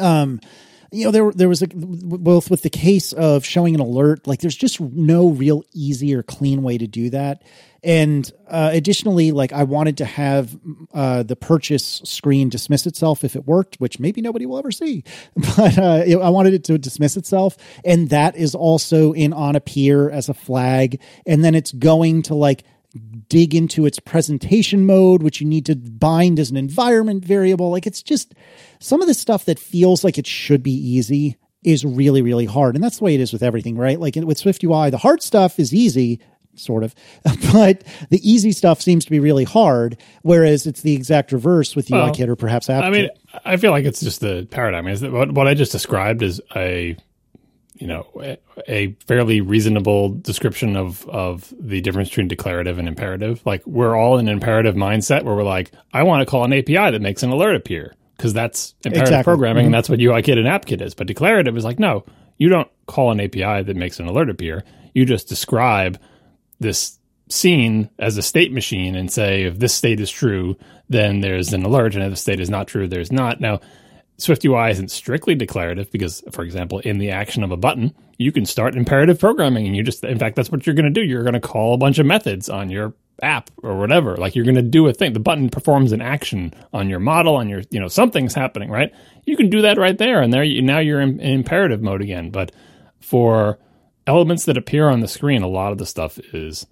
um 0.00 0.40
you 0.96 1.04
know 1.04 1.10
there 1.10 1.30
there 1.30 1.48
was 1.48 1.62
a 1.62 1.68
both 1.68 2.50
with 2.50 2.62
the 2.62 2.70
case 2.70 3.12
of 3.12 3.44
showing 3.44 3.74
an 3.74 3.80
alert 3.80 4.26
like 4.26 4.40
there's 4.40 4.56
just 4.56 4.80
no 4.80 5.28
real 5.28 5.62
easy 5.72 6.14
or 6.14 6.22
clean 6.22 6.62
way 6.62 6.78
to 6.78 6.86
do 6.86 7.10
that. 7.10 7.42
And 7.82 8.28
uh, 8.48 8.70
additionally 8.72 9.30
like 9.30 9.52
i 9.52 9.62
wanted 9.62 9.98
to 9.98 10.04
have 10.04 10.58
uh, 10.94 11.22
the 11.22 11.36
purchase 11.36 12.00
screen 12.04 12.48
dismiss 12.48 12.86
itself 12.86 13.22
if 13.22 13.36
it 13.36 13.44
worked 13.46 13.76
which 13.76 14.00
maybe 14.00 14.20
nobody 14.22 14.46
will 14.46 14.58
ever 14.58 14.72
see. 14.72 15.04
But 15.56 15.78
uh, 15.78 16.04
i 16.20 16.30
wanted 16.30 16.54
it 16.54 16.64
to 16.64 16.78
dismiss 16.78 17.16
itself. 17.16 17.56
And 17.84 18.08
that 18.10 18.36
is 18.36 18.54
also 18.54 19.12
in 19.12 19.32
on 19.32 19.54
appear 19.54 20.10
as 20.10 20.28
a 20.28 20.34
flag. 20.34 21.00
And 21.26 21.44
then 21.44 21.54
it's 21.54 21.72
going 21.72 22.22
to 22.22 22.34
like 22.34 22.64
dig 23.28 23.54
into 23.54 23.86
its 23.86 23.98
presentation 23.98 24.86
mode, 24.86 25.22
which 25.22 25.40
you 25.40 25.46
need 25.46 25.66
to 25.66 25.76
bind 25.76 26.38
as 26.38 26.50
an 26.50 26.56
environment 26.56 27.24
variable. 27.24 27.70
Like 27.70 27.86
it's 27.86 28.02
just 28.02 28.34
some 28.80 29.00
of 29.00 29.08
the 29.08 29.14
stuff 29.14 29.44
that 29.46 29.58
feels 29.58 30.04
like 30.04 30.18
it 30.18 30.26
should 30.26 30.62
be 30.62 30.72
easy 30.72 31.36
is 31.64 31.84
really, 31.84 32.22
really 32.22 32.44
hard. 32.46 32.74
And 32.74 32.84
that's 32.84 32.98
the 32.98 33.04
way 33.04 33.14
it 33.14 33.20
is 33.20 33.32
with 33.32 33.42
everything, 33.42 33.76
right? 33.76 33.98
Like 33.98 34.14
with 34.16 34.38
SwiftUI, 34.38 34.90
the 34.90 34.98
hard 34.98 35.22
stuff 35.22 35.58
is 35.58 35.74
easy. 35.74 36.20
sort 36.54 36.84
of. 36.84 36.94
But 37.52 37.84
the 38.10 38.20
easy 38.28 38.52
stuff 38.52 38.80
seems 38.80 39.04
to 39.04 39.10
be 39.10 39.20
really 39.20 39.44
hard, 39.44 39.96
whereas 40.22 40.66
it's 40.66 40.82
the 40.82 40.94
exact 40.94 41.32
reverse 41.32 41.74
with 41.74 41.90
Well, 41.90 42.10
UIKit 42.10 42.28
or 42.28 42.36
perhaps 42.36 42.68
AppKit. 42.68 42.82
I 42.82 42.90
mean, 42.90 43.08
I 43.44 43.56
feel 43.56 43.70
like 43.70 43.84
it's 43.84 44.00
just 44.00 44.20
the 44.20 44.46
paradigm. 44.50 44.86
Is 44.86 45.00
that 45.00 45.12
what, 45.12 45.32
what 45.32 45.46
I 45.46 45.54
just 45.54 45.72
described 45.72 46.22
is 46.22 46.40
a, 46.54 46.96
you 47.78 47.86
know, 47.86 48.06
a, 48.68 48.96
fairly 49.06 49.40
reasonable 49.40 50.10
description 50.10 50.76
of 50.76 51.06
of 51.08 51.52
the 51.58 51.80
difference 51.80 52.08
between 52.08 52.28
declarative 52.28 52.78
and 52.78 52.88
imperative. 52.88 53.42
Like 53.44 53.66
we're 53.66 53.96
all 53.96 54.18
in 54.18 54.28
an 54.28 54.32
imperative 54.32 54.74
mindset 54.74 55.24
where 55.24 55.34
we're 55.34 55.44
like, 55.44 55.72
I 55.92 56.02
want 56.02 56.20
to 56.22 56.26
call 56.26 56.44
an 56.44 56.52
API 56.52 56.90
that 56.90 57.02
makes 57.02 57.22
an 57.22 57.30
alert 57.30 57.54
appear 57.56 57.94
because 58.16 58.32
that's 58.32 58.74
imperative 58.84 59.08
Exactly. 59.08 59.30
programming 59.30 59.66
and 59.66 59.74
that's 59.74 59.88
what 59.88 59.98
UIKit 59.98 60.38
and 60.38 60.46
AppKit 60.46 60.80
is. 60.80 60.94
But 60.94 61.06
declarative 61.06 61.56
is 61.56 61.64
like, 61.64 61.78
no, 61.78 62.04
you 62.38 62.48
don't 62.48 62.68
call 62.86 63.10
an 63.10 63.20
API 63.20 63.62
that 63.62 63.76
makes 63.76 64.00
an 64.00 64.06
alert 64.06 64.30
appear. 64.30 64.64
You 64.94 65.04
just 65.04 65.28
describe 65.28 65.98
this 66.60 66.98
scene 67.28 67.90
as 67.98 68.16
a 68.16 68.22
state 68.22 68.52
machine 68.52 68.94
and 68.94 69.10
say 69.10 69.42
if 69.42 69.58
this 69.58 69.74
state 69.74 70.00
is 70.00 70.10
true, 70.10 70.56
then 70.88 71.20
there's 71.20 71.52
an 71.52 71.64
alert, 71.64 71.94
and 71.94 72.04
if 72.04 72.10
the 72.10 72.16
state 72.16 72.40
is 72.40 72.48
not 72.48 72.68
true, 72.68 72.86
there's 72.86 73.10
not. 73.10 73.40
Now, 73.40 73.60
SwiftUI 74.18 74.70
isn't 74.70 74.90
strictly 74.90 75.34
declarative 75.34 75.90
because, 75.90 76.22
for 76.30 76.42
example, 76.42 76.78
in 76.80 76.98
the 76.98 77.10
action 77.10 77.42
of 77.42 77.50
a 77.50 77.56
button, 77.56 77.94
you 78.18 78.32
can 78.32 78.46
start 78.46 78.74
imperative 78.74 79.18
programming, 79.18 79.66
and 79.66 79.76
you 79.76 79.82
just, 79.82 80.02
in 80.04 80.18
fact, 80.18 80.36
that's 80.36 80.50
what 80.50 80.66
you're 80.66 80.74
going 80.74 80.92
to 80.92 81.00
do. 81.00 81.06
You're 81.06 81.22
going 81.22 81.34
to 81.34 81.40
call 81.40 81.74
a 81.74 81.78
bunch 81.78 81.98
of 81.98 82.06
methods 82.06 82.48
on 82.48 82.70
your 82.70 82.94
app 83.22 83.50
or 83.62 83.76
whatever. 83.78 84.16
Like 84.16 84.34
you're 84.34 84.44
going 84.44 84.56
to 84.56 84.62
do 84.62 84.86
a 84.86 84.92
thing. 84.92 85.12
The 85.12 85.20
button 85.20 85.50
performs 85.50 85.92
an 85.92 86.00
action 86.00 86.54
on 86.72 86.88
your 86.88 86.98
model, 86.98 87.36
on 87.36 87.48
your, 87.48 87.62
you 87.70 87.78
know, 87.78 87.88
something's 87.88 88.34
happening, 88.34 88.70
right? 88.70 88.90
You 89.24 89.36
can 89.36 89.50
do 89.50 89.62
that 89.62 89.78
right 89.78 89.98
there, 89.98 90.22
and 90.22 90.32
there, 90.32 90.44
you, 90.44 90.62
now 90.62 90.78
you're 90.78 91.00
in, 91.00 91.20
in 91.20 91.34
imperative 91.34 91.82
mode 91.82 92.00
again. 92.00 92.30
But 92.30 92.52
for 93.00 93.58
elements 94.06 94.46
that 94.46 94.56
appear 94.56 94.88
on 94.88 95.00
the 95.00 95.08
screen, 95.08 95.42
a 95.42 95.48
lot 95.48 95.72
of 95.72 95.78
the 95.78 95.86
stuff 95.86 96.18
is 96.32 96.66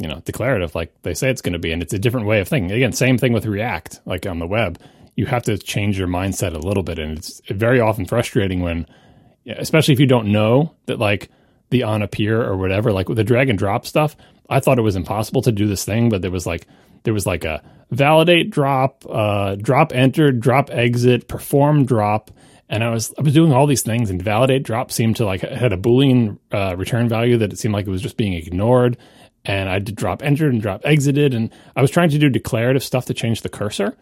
you 0.00 0.08
know 0.08 0.22
declarative 0.24 0.74
like 0.74 0.94
they 1.02 1.12
say 1.12 1.28
it's 1.30 1.42
going 1.42 1.52
to 1.52 1.58
be 1.58 1.72
and 1.72 1.82
it's 1.82 1.92
a 1.92 1.98
different 1.98 2.26
way 2.26 2.40
of 2.40 2.48
thinking 2.48 2.72
again 2.72 2.90
same 2.90 3.18
thing 3.18 3.34
with 3.34 3.44
react 3.44 4.00
like 4.06 4.24
on 4.26 4.38
the 4.38 4.46
web 4.46 4.78
you 5.20 5.26
have 5.26 5.44
to 5.44 5.58
change 5.58 5.98
your 5.98 6.08
mindset 6.08 6.54
a 6.54 6.58
little 6.58 6.82
bit. 6.82 6.98
And 6.98 7.18
it's 7.18 7.40
very 7.48 7.78
often 7.78 8.06
frustrating 8.06 8.60
when 8.60 8.86
especially 9.46 9.94
if 9.94 10.00
you 10.00 10.06
don't 10.06 10.32
know 10.32 10.74
that 10.86 10.98
like 10.98 11.30
the 11.70 11.82
on 11.82 12.02
appear 12.02 12.42
or 12.42 12.56
whatever 12.56 12.92
like 12.92 13.08
with 13.08 13.16
the 13.16 13.24
drag 13.24 13.48
and 13.48 13.58
drop 13.58 13.86
stuff 13.86 14.16
i 14.50 14.60
thought 14.60 14.78
it 14.78 14.82
was 14.82 14.96
impossible 14.96 15.40
to 15.40 15.50
do 15.50 15.66
this 15.66 15.84
thing 15.84 16.08
but 16.08 16.20
there 16.20 16.30
was 16.30 16.46
like 16.46 16.66
there 17.04 17.14
was 17.14 17.26
like 17.26 17.44
a 17.44 17.62
validate 17.90 18.50
drop 18.50 19.04
uh 19.08 19.54
drop 19.56 19.92
enter 19.92 20.32
drop 20.32 20.70
exit 20.70 21.28
perform 21.28 21.84
drop. 21.84 22.30
And 22.72 22.84
I 22.84 22.90
was 22.90 23.12
I 23.18 23.22
was 23.22 23.34
doing 23.34 23.52
all 23.52 23.66
these 23.66 23.82
things, 23.82 24.10
and 24.10 24.22
validate 24.22 24.62
drop 24.62 24.92
seemed 24.92 25.16
to 25.16 25.24
like 25.24 25.40
had 25.40 25.72
a 25.72 25.76
boolean 25.76 26.38
uh, 26.52 26.76
return 26.76 27.08
value 27.08 27.36
that 27.38 27.52
it 27.52 27.58
seemed 27.58 27.74
like 27.74 27.84
it 27.84 27.90
was 27.90 28.00
just 28.00 28.16
being 28.16 28.34
ignored. 28.34 28.96
And 29.44 29.68
I 29.68 29.80
did 29.80 29.96
drop 29.96 30.22
entered 30.22 30.52
and 30.52 30.62
drop 30.62 30.82
exited, 30.84 31.34
and 31.34 31.50
I 31.74 31.82
was 31.82 31.90
trying 31.90 32.10
to 32.10 32.18
do 32.18 32.28
declarative 32.28 32.84
stuff 32.84 33.06
to 33.06 33.14
change 33.14 33.42
the 33.42 33.48
cursor 33.48 33.96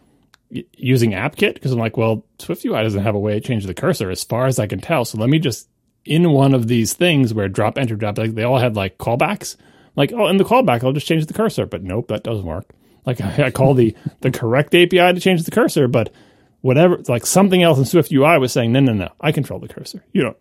using 0.51 1.13
AppKit 1.13 1.55
because 1.55 1.73
I'm 1.73 1.79
like, 1.79 1.97
well, 1.97 2.25
SwiftUI 2.39 2.83
doesn't 2.83 3.03
have 3.03 3.15
a 3.15 3.19
way 3.19 3.35
to 3.35 3.41
change 3.41 3.67
the 3.67 3.75
cursor 3.75 4.11
as 4.11 4.25
far 4.25 4.47
as 4.47 4.59
I 4.59 4.67
can 4.67 4.81
tell. 4.81 5.05
So 5.05 5.19
let 5.19 5.29
me 5.29 5.39
just 5.39 5.69
in 6.05 6.31
one 6.31 6.55
of 6.55 6.69
these 6.69 6.95
things 6.95 7.35
where 7.35 7.49
drop 7.49 7.77
enter 7.77 7.97
drop 7.97 8.17
like 8.19 8.35
they 8.35 8.45
all 8.45 8.59
had 8.59 8.77
like 8.77 8.99
callbacks. 8.99 9.57
Like 9.97 10.13
oh, 10.13 10.29
in 10.29 10.37
the 10.37 10.45
callback, 10.45 10.85
I'll 10.85 10.93
just 10.93 11.07
change 11.07 11.27
the 11.27 11.35
cursor, 11.35 11.67
but 11.67 11.83
nope, 11.83 12.09
that 12.09 12.23
doesn't 12.23 12.47
work. 12.47 12.71
Like 13.05 13.21
I, 13.39 13.47
I 13.47 13.51
call 13.51 13.75
the 13.75 13.95
the 14.21 14.31
correct 14.31 14.75
API 14.75 15.13
to 15.13 15.21
change 15.21 15.45
the 15.45 15.51
cursor, 15.51 15.89
but 15.89 16.13
whatever 16.61 16.99
like 17.09 17.27
something 17.27 17.63
else 17.63 17.79
in 17.79 17.85
Swift 17.85 18.13
UI 18.13 18.39
was 18.39 18.53
saying, 18.53 18.73
no, 18.73 18.81
no, 18.81 18.93
no, 18.93 19.11
I 19.21 19.33
control 19.33 19.61
the 19.61 19.69
cursor. 19.69 20.05
You 20.13 20.23
don't. 20.23 20.37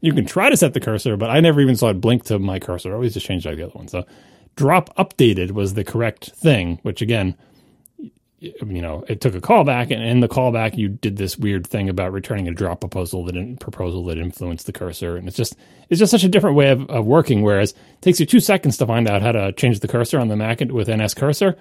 You 0.00 0.12
can 0.12 0.26
try 0.26 0.50
to 0.50 0.56
set 0.56 0.74
the 0.74 0.80
cursor, 0.80 1.16
but 1.16 1.30
I 1.30 1.40
never 1.40 1.62
even 1.62 1.76
saw 1.76 1.88
it 1.88 2.00
blink 2.00 2.24
to 2.24 2.38
my 2.38 2.58
cursor. 2.58 2.90
I 2.90 2.94
always 2.94 3.14
just 3.14 3.24
changed 3.24 3.46
like 3.46 3.56
the 3.56 3.64
other 3.64 3.72
one. 3.72 3.88
So 3.88 4.04
drop 4.54 4.94
updated 4.96 5.52
was 5.52 5.74
the 5.74 5.84
correct 5.84 6.30
thing, 6.32 6.78
which 6.82 7.00
again, 7.00 7.36
you 8.44 8.82
know, 8.82 9.04
it 9.08 9.20
took 9.20 9.34
a 9.34 9.40
callback, 9.40 9.90
and 9.90 10.02
in 10.02 10.20
the 10.20 10.28
callback, 10.28 10.76
you 10.76 10.88
did 10.88 11.16
this 11.16 11.36
weird 11.38 11.66
thing 11.66 11.88
about 11.88 12.12
returning 12.12 12.48
a 12.48 12.52
drop 12.52 12.80
proposal 12.80 13.24
that 13.24 13.60
proposal 13.60 14.04
that 14.04 14.18
influenced 14.18 14.66
the 14.66 14.72
cursor, 14.72 15.16
and 15.16 15.26
it's 15.26 15.36
just 15.36 15.56
it's 15.88 15.98
just 15.98 16.10
such 16.10 16.24
a 16.24 16.28
different 16.28 16.56
way 16.56 16.70
of, 16.70 16.88
of 16.90 17.06
working. 17.06 17.42
Whereas 17.42 17.70
it 17.72 18.02
takes 18.02 18.20
you 18.20 18.26
two 18.26 18.40
seconds 18.40 18.76
to 18.78 18.86
find 18.86 19.08
out 19.08 19.22
how 19.22 19.32
to 19.32 19.52
change 19.52 19.80
the 19.80 19.88
cursor 19.88 20.18
on 20.18 20.28
the 20.28 20.36
Mac 20.36 20.60
with 20.60 20.88
NSCursor, 20.88 21.56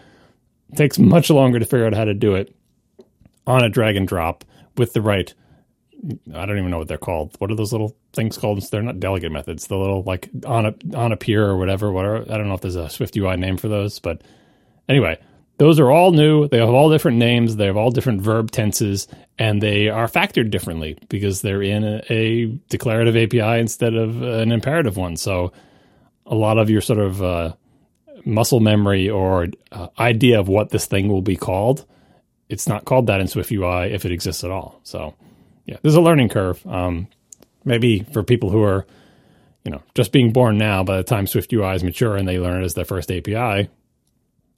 it 0.71 0.75
takes 0.75 0.99
much 0.99 1.29
longer 1.29 1.59
to 1.59 1.65
figure 1.65 1.85
out 1.85 1.93
how 1.93 2.05
to 2.05 2.13
do 2.13 2.35
it 2.35 2.55
on 3.47 3.63
a 3.63 3.69
drag 3.69 3.95
and 3.95 4.07
drop 4.07 4.43
with 4.77 4.93
the 4.93 5.01
right. 5.01 5.33
I 6.35 6.45
don't 6.45 6.57
even 6.57 6.69
know 6.69 6.79
what 6.79 6.89
they're 6.89 6.97
called. 6.97 7.35
What 7.39 7.49
are 7.49 7.55
those 7.55 7.71
little 7.71 7.95
things 8.11 8.37
called? 8.37 8.61
They're 8.69 8.81
not 8.81 8.99
delegate 8.99 9.31
methods. 9.31 9.67
The 9.67 9.77
little 9.77 10.03
like 10.03 10.29
on 10.45 10.65
a 10.65 10.75
on 10.97 11.13
appear 11.13 11.45
or 11.45 11.57
whatever. 11.57 11.91
Whatever. 11.91 12.23
I 12.29 12.37
don't 12.37 12.49
know 12.49 12.55
if 12.55 12.61
there's 12.61 12.75
a 12.75 12.85
SwiftUI 12.85 13.39
name 13.39 13.55
for 13.55 13.69
those, 13.69 13.99
but 13.99 14.21
anyway, 14.89 15.17
those 15.63 15.79
are 15.79 15.89
all 15.89 16.11
new. 16.11 16.49
They 16.49 16.57
have 16.57 16.69
all 16.69 16.89
different 16.89 17.17
names. 17.17 17.55
They 17.55 17.67
have 17.67 17.77
all 17.77 17.89
different 17.89 18.21
verb 18.21 18.51
tenses, 18.51 19.07
and 19.39 19.61
they 19.61 19.87
are 19.87 20.07
factored 20.07 20.51
differently 20.51 20.97
because 21.07 21.41
they're 21.41 21.63
in 21.63 21.85
a, 21.85 22.01
a 22.09 22.45
declarative 22.67 23.15
API 23.15 23.61
instead 23.61 23.93
of 23.93 24.21
an 24.21 24.51
imperative 24.51 24.97
one. 24.97 25.15
So 25.15 25.53
a 26.25 26.35
lot 26.35 26.57
of 26.57 26.69
your 26.69 26.81
sort 26.81 26.99
of 26.99 27.23
uh, 27.23 27.53
muscle 28.25 28.59
memory 28.59 29.09
or 29.09 29.47
uh, 29.71 29.87
idea 29.97 30.37
of 30.37 30.49
what 30.49 30.71
this 30.71 30.85
thing 30.85 31.07
will 31.07 31.21
be 31.21 31.37
called, 31.37 31.85
it's 32.49 32.67
not 32.67 32.83
called 32.83 33.07
that 33.07 33.21
in 33.21 33.27
SwiftUI 33.27 33.89
if 33.89 34.03
it 34.03 34.11
exists 34.11 34.43
at 34.43 34.51
all. 34.51 34.81
So 34.83 35.13
yeah, 35.65 35.77
there's 35.81 35.95
a 35.95 36.01
learning 36.01 36.27
curve. 36.27 36.61
Um, 36.67 37.07
maybe 37.63 38.05
for 38.11 38.21
people 38.21 38.49
who 38.49 38.63
are, 38.63 38.85
you 39.63 39.71
know, 39.71 39.81
just 39.95 40.11
being 40.11 40.33
born 40.33 40.57
now, 40.57 40.83
by 40.83 40.97
the 40.97 41.03
time 41.03 41.25
SwiftUI 41.25 41.73
is 41.75 41.85
mature 41.85 42.17
and 42.17 42.27
they 42.27 42.37
learn 42.37 42.61
it 42.61 42.65
as 42.65 42.73
their 42.73 42.83
first 42.83 43.09
API, 43.09 43.69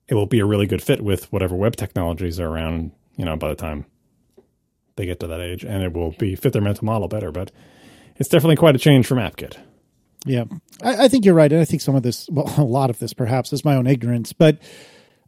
it 0.07 0.15
will 0.15 0.25
be 0.25 0.39
a 0.39 0.45
really 0.45 0.67
good 0.67 0.83
fit 0.83 1.01
with 1.01 1.31
whatever 1.31 1.55
web 1.55 1.75
technologies 1.75 2.39
are 2.39 2.47
around, 2.47 2.91
you 3.17 3.25
know, 3.25 3.35
by 3.35 3.49
the 3.49 3.55
time 3.55 3.85
they 4.95 5.05
get 5.05 5.19
to 5.19 5.27
that 5.27 5.41
age, 5.41 5.63
and 5.63 5.83
it 5.83 5.93
will 5.93 6.11
be 6.11 6.35
fit 6.35 6.53
their 6.53 6.61
mental 6.61 6.85
model 6.85 7.07
better. 7.07 7.31
But 7.31 7.51
it's 8.15 8.29
definitely 8.29 8.55
quite 8.55 8.75
a 8.75 8.79
change 8.79 9.07
from 9.07 9.17
AppKit. 9.17 9.57
Yeah, 10.25 10.45
I, 10.81 11.05
I 11.05 11.07
think 11.07 11.25
you're 11.25 11.35
right, 11.35 11.51
and 11.51 11.61
I 11.61 11.65
think 11.65 11.81
some 11.81 11.95
of 11.95 12.03
this, 12.03 12.27
well, 12.29 12.51
a 12.57 12.63
lot 12.63 12.89
of 12.89 12.99
this, 12.99 13.13
perhaps, 13.13 13.53
is 13.53 13.65
my 13.65 13.75
own 13.75 13.87
ignorance. 13.87 14.33
But 14.33 14.59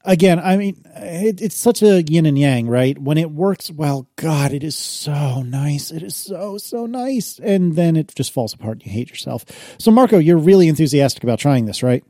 again, 0.04 0.40
I 0.40 0.58
mean, 0.58 0.82
it, 0.96 1.42
it's 1.42 1.56
such 1.56 1.84
a 1.84 2.02
yin 2.02 2.26
and 2.26 2.38
yang, 2.38 2.68
right? 2.68 2.98
When 2.98 3.18
it 3.18 3.30
works 3.30 3.70
well, 3.70 4.08
God, 4.16 4.54
it 4.54 4.64
is 4.64 4.76
so 4.76 5.44
nice. 5.44 5.92
It 5.92 6.02
is 6.02 6.16
so 6.16 6.58
so 6.58 6.86
nice, 6.86 7.40
and 7.40 7.76
then 7.76 7.96
it 7.96 8.14
just 8.16 8.32
falls 8.32 8.54
apart. 8.54 8.78
and 8.78 8.86
You 8.86 8.92
hate 8.92 9.10
yourself. 9.10 9.46
So, 9.78 9.92
Marco, 9.92 10.18
you're 10.18 10.38
really 10.38 10.68
enthusiastic 10.68 11.24
about 11.24 11.40
trying 11.40 11.66
this, 11.66 11.84
right? 11.84 12.04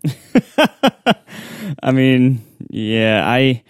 I 1.84 1.92
mean, 1.92 2.42
yeah, 2.70 3.24
I 3.26 3.64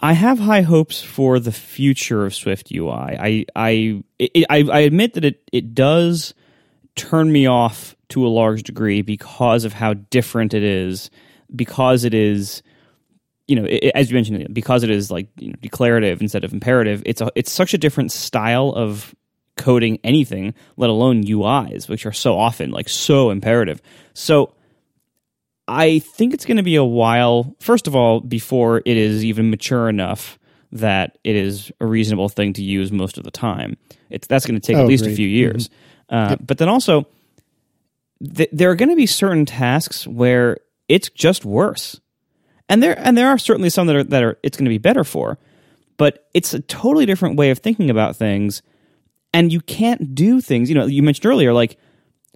I 0.00 0.12
have 0.12 0.38
high 0.38 0.62
hopes 0.62 1.02
for 1.02 1.38
the 1.38 1.52
future 1.52 2.26
of 2.26 2.32
SwiftUI. 2.32 3.18
I 3.18 3.46
I 3.54 4.02
it, 4.18 4.46
I, 4.50 4.64
I 4.70 4.80
admit 4.80 5.14
that 5.14 5.24
it 5.24 5.48
it 5.52 5.74
does 5.74 6.34
turn 6.96 7.32
me 7.32 7.46
off 7.46 7.96
to 8.10 8.26
a 8.26 8.28
large 8.28 8.62
degree 8.62 9.02
because 9.02 9.64
of 9.64 9.72
how 9.72 9.94
different 9.94 10.54
it 10.54 10.62
is, 10.62 11.10
because 11.54 12.04
it 12.04 12.14
is 12.14 12.62
you 13.46 13.56
know, 13.56 13.66
it, 13.66 13.92
as 13.94 14.10
you 14.10 14.14
mentioned, 14.14 14.54
because 14.54 14.82
it 14.82 14.90
is 14.90 15.10
like 15.10 15.28
you 15.38 15.48
know, 15.48 15.54
declarative 15.60 16.20
instead 16.20 16.44
of 16.44 16.52
imperative, 16.52 17.02
it's 17.04 17.20
a, 17.20 17.30
it's 17.34 17.52
such 17.52 17.74
a 17.74 17.78
different 17.78 18.10
style 18.10 18.70
of 18.70 19.14
coding 19.56 19.98
anything, 20.02 20.54
let 20.76 20.90
alone 20.90 21.24
UIs, 21.24 21.88
which 21.88 22.06
are 22.06 22.12
so 22.12 22.38
often 22.38 22.70
like 22.70 22.88
so 22.88 23.30
imperative. 23.30 23.80
So 24.14 24.54
I 25.66 25.98
think 26.00 26.34
it's 26.34 26.44
going 26.44 26.58
to 26.58 26.62
be 26.62 26.76
a 26.76 26.84
while, 26.84 27.56
first 27.60 27.86
of 27.86 27.96
all, 27.96 28.20
before 28.20 28.78
it 28.84 28.96
is 28.96 29.24
even 29.24 29.50
mature 29.50 29.88
enough 29.88 30.38
that 30.72 31.18
it 31.24 31.36
is 31.36 31.70
a 31.80 31.86
reasonable 31.86 32.28
thing 32.28 32.52
to 32.54 32.62
use 32.62 32.90
most 32.92 33.16
of 33.16 33.24
the 33.24 33.30
time. 33.30 33.76
It's 34.10 34.26
that's 34.26 34.44
going 34.44 34.60
to 34.60 34.66
take 34.66 34.76
Oh, 34.76 34.82
at 34.82 34.86
least 34.88 35.06
a 35.06 35.14
few 35.14 35.28
years. 35.28 35.70
Uh, 36.08 36.36
But 36.36 36.58
then 36.58 36.68
also, 36.68 37.06
th- 38.34 38.50
there 38.52 38.70
are 38.70 38.74
going 38.74 38.88
to 38.90 38.96
be 38.96 39.06
certain 39.06 39.46
tasks 39.46 40.06
where 40.06 40.58
it's 40.88 41.08
just 41.10 41.44
worse, 41.44 42.00
and 42.68 42.82
there 42.82 42.98
and 42.98 43.16
there 43.16 43.28
are 43.28 43.38
certainly 43.38 43.70
some 43.70 43.86
that 43.86 43.96
are 43.96 44.04
that 44.04 44.22
are 44.22 44.38
it's 44.42 44.56
going 44.56 44.66
to 44.66 44.70
be 44.70 44.78
better 44.78 45.04
for, 45.04 45.38
but 45.96 46.28
it's 46.34 46.52
a 46.52 46.60
totally 46.60 47.06
different 47.06 47.36
way 47.36 47.50
of 47.50 47.58
thinking 47.58 47.88
about 47.88 48.16
things, 48.16 48.60
and 49.32 49.52
you 49.52 49.60
can't 49.60 50.14
do 50.14 50.40
things. 50.40 50.68
You 50.68 50.74
know, 50.74 50.86
you 50.86 51.02
mentioned 51.02 51.26
earlier 51.26 51.52
like 51.52 51.78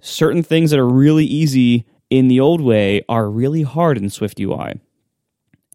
certain 0.00 0.42
things 0.42 0.70
that 0.70 0.78
are 0.78 0.88
really 0.88 1.24
easy 1.26 1.84
in 2.10 2.28
the 2.28 2.40
old 2.40 2.60
way 2.60 3.02
are 3.08 3.28
really 3.28 3.62
hard 3.62 3.98
in 3.98 4.04
SwiftUI. 4.04 4.80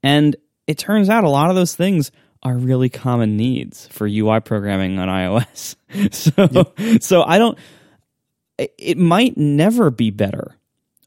And 0.01 0.35
it 0.67 0.77
turns 0.77 1.09
out 1.09 1.23
a 1.23 1.29
lot 1.29 1.49
of 1.49 1.55
those 1.55 1.75
things 1.75 2.11
are 2.41 2.57
really 2.57 2.89
common 2.89 3.37
needs 3.37 3.87
for 3.87 4.05
UI 4.07 4.39
programming 4.41 4.99
on 4.99 5.07
iOS. 5.07 5.75
so 6.11 6.73
so 6.99 7.23
I 7.23 7.37
don't 7.37 7.57
it- 8.57 8.73
it 8.77 8.97
might 8.97 9.37
never 9.37 9.89
be 9.89 10.11
better. 10.11 10.55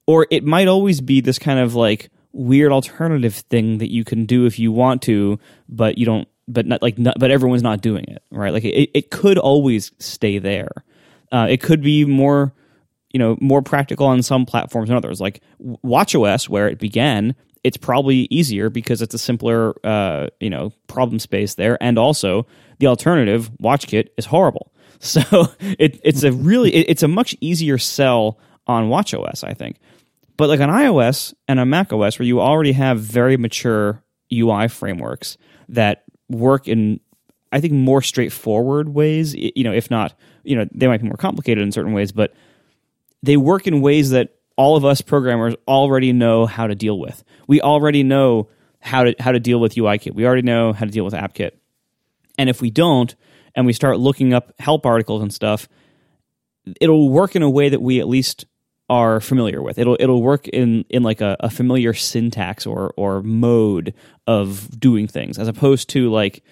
Or 0.06 0.26
it 0.30 0.44
might 0.44 0.68
always 0.68 1.00
be 1.00 1.20
this 1.20 1.38
kind 1.38 1.58
of 1.58 1.74
like 1.74 2.10
weird 2.32 2.70
alternative 2.70 3.34
thing 3.34 3.78
that 3.78 3.90
you 3.90 4.04
can 4.04 4.24
do 4.24 4.46
if 4.46 4.58
you 4.58 4.70
want 4.70 5.02
to, 5.02 5.38
but 5.68 5.98
you 5.98 6.06
don't 6.06 6.28
but 6.48 6.64
not 6.64 6.80
like 6.80 6.96
not, 6.96 7.18
but 7.18 7.30
everyone's 7.32 7.62
not 7.62 7.80
doing 7.80 8.04
it, 8.06 8.22
right? 8.30 8.52
Like 8.52 8.64
it, 8.64 8.90
it 8.94 9.10
could 9.10 9.36
always 9.36 9.90
stay 9.98 10.38
there. 10.38 10.70
Uh, 11.32 11.48
it 11.50 11.60
could 11.60 11.82
be 11.82 12.04
more 12.04 12.52
you 13.16 13.18
know 13.18 13.38
more 13.40 13.62
practical 13.62 14.06
on 14.06 14.22
some 14.22 14.44
platforms 14.44 14.88
than 14.88 14.96
others. 14.98 15.22
Like 15.22 15.40
WatchOS, 15.82 16.50
where 16.50 16.68
it 16.68 16.78
began, 16.78 17.34
it's 17.64 17.78
probably 17.78 18.28
easier 18.30 18.68
because 18.68 19.00
it's 19.00 19.14
a 19.14 19.18
simpler 19.18 19.74
uh, 19.82 20.26
you 20.38 20.50
know 20.50 20.70
problem 20.86 21.18
space 21.18 21.54
there, 21.54 21.82
and 21.82 21.98
also 21.98 22.46
the 22.78 22.88
alternative 22.88 23.50
WatchKit 23.58 24.08
is 24.18 24.26
horrible. 24.26 24.70
So 24.98 25.20
it, 25.60 25.98
it's 26.04 26.22
a 26.24 26.32
really 26.32 26.74
it, 26.74 26.90
it's 26.90 27.02
a 27.02 27.08
much 27.08 27.34
easier 27.40 27.78
sell 27.78 28.38
on 28.66 28.90
WatchOS, 28.90 29.44
I 29.44 29.54
think. 29.54 29.78
But 30.36 30.50
like 30.50 30.60
on 30.60 30.68
iOS 30.68 31.32
and 31.48 31.58
on 31.58 31.70
macOS, 31.70 32.18
where 32.18 32.26
you 32.26 32.40
already 32.40 32.72
have 32.72 33.00
very 33.00 33.38
mature 33.38 34.02
UI 34.30 34.68
frameworks 34.68 35.38
that 35.70 36.04
work 36.28 36.68
in, 36.68 37.00
I 37.52 37.60
think, 37.60 37.72
more 37.72 38.02
straightforward 38.02 38.90
ways. 38.90 39.34
You 39.34 39.64
know, 39.64 39.72
if 39.72 39.90
not, 39.90 40.14
you 40.44 40.56
know, 40.56 40.66
they 40.74 40.86
might 40.86 41.00
be 41.00 41.08
more 41.08 41.16
complicated 41.16 41.62
in 41.62 41.72
certain 41.72 41.92
ways, 41.92 42.12
but 42.12 42.34
they 43.22 43.36
work 43.36 43.66
in 43.66 43.80
ways 43.80 44.10
that 44.10 44.34
all 44.56 44.76
of 44.76 44.84
us 44.84 45.00
programmers 45.00 45.54
already 45.68 46.12
know 46.12 46.46
how 46.46 46.66
to 46.66 46.74
deal 46.74 46.98
with. 46.98 47.22
We 47.46 47.60
already 47.60 48.02
know 48.02 48.48
how 48.80 49.04
to 49.04 49.14
how 49.18 49.32
to 49.32 49.40
deal 49.40 49.60
with 49.60 49.74
UIKit. 49.74 50.14
We 50.14 50.26
already 50.26 50.42
know 50.42 50.72
how 50.72 50.84
to 50.84 50.90
deal 50.90 51.04
with 51.04 51.14
AppKit. 51.14 51.52
And 52.38 52.48
if 52.48 52.60
we 52.60 52.70
don't, 52.70 53.14
and 53.54 53.66
we 53.66 53.72
start 53.72 53.98
looking 53.98 54.32
up 54.32 54.52
help 54.58 54.86
articles 54.86 55.22
and 55.22 55.32
stuff, 55.32 55.68
it'll 56.80 57.08
work 57.08 57.36
in 57.36 57.42
a 57.42 57.50
way 57.50 57.68
that 57.68 57.80
we 57.80 58.00
at 58.00 58.08
least 58.08 58.46
are 58.88 59.20
familiar 59.20 59.62
with. 59.62 59.78
It'll 59.78 59.96
it'll 59.98 60.22
work 60.22 60.46
in 60.48 60.84
in 60.88 61.02
like 61.02 61.20
a, 61.20 61.36
a 61.40 61.50
familiar 61.50 61.92
syntax 61.94 62.66
or 62.66 62.92
or 62.96 63.22
mode 63.22 63.94
of 64.26 64.78
doing 64.78 65.08
things, 65.08 65.38
as 65.38 65.48
opposed 65.48 65.88
to 65.90 66.10
like 66.10 66.44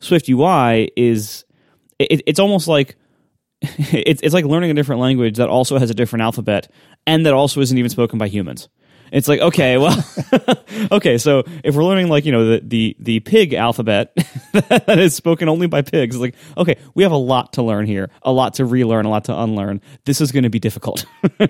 SwiftUI 0.00 0.90
is 0.96 1.44
it, 1.98 2.22
it's 2.26 2.40
almost 2.40 2.68
like 2.68 2.96
it's 3.92 4.22
it's 4.22 4.34
like 4.34 4.44
learning 4.44 4.70
a 4.70 4.74
different 4.74 5.00
language 5.00 5.36
that 5.36 5.48
also 5.48 5.78
has 5.78 5.90
a 5.90 5.94
different 5.94 6.22
alphabet 6.22 6.70
and 7.06 7.26
that 7.26 7.34
also 7.34 7.60
isn't 7.60 7.76
even 7.76 7.90
spoken 7.90 8.18
by 8.18 8.28
humans. 8.28 8.68
It's 9.12 9.28
like 9.28 9.40
okay, 9.40 9.76
well, 9.76 10.04
okay. 10.92 11.18
So 11.18 11.42
if 11.64 11.74
we're 11.74 11.84
learning 11.84 12.08
like 12.08 12.24
you 12.24 12.32
know 12.32 12.46
the 12.46 12.60
the 12.64 12.96
the 12.98 13.20
pig 13.20 13.54
alphabet 13.54 14.14
that 14.52 14.98
is 14.98 15.14
spoken 15.14 15.48
only 15.48 15.66
by 15.66 15.82
pigs, 15.82 16.16
like 16.16 16.34
okay, 16.56 16.76
we 16.94 17.02
have 17.02 17.12
a 17.12 17.16
lot 17.16 17.54
to 17.54 17.62
learn 17.62 17.86
here, 17.86 18.10
a 18.22 18.32
lot 18.32 18.54
to 18.54 18.64
relearn, 18.64 19.06
a 19.06 19.10
lot 19.10 19.24
to 19.24 19.38
unlearn. 19.38 19.80
This 20.04 20.20
is 20.20 20.32
going 20.32 20.44
to 20.44 20.50
be 20.50 20.60
difficult, 20.60 21.04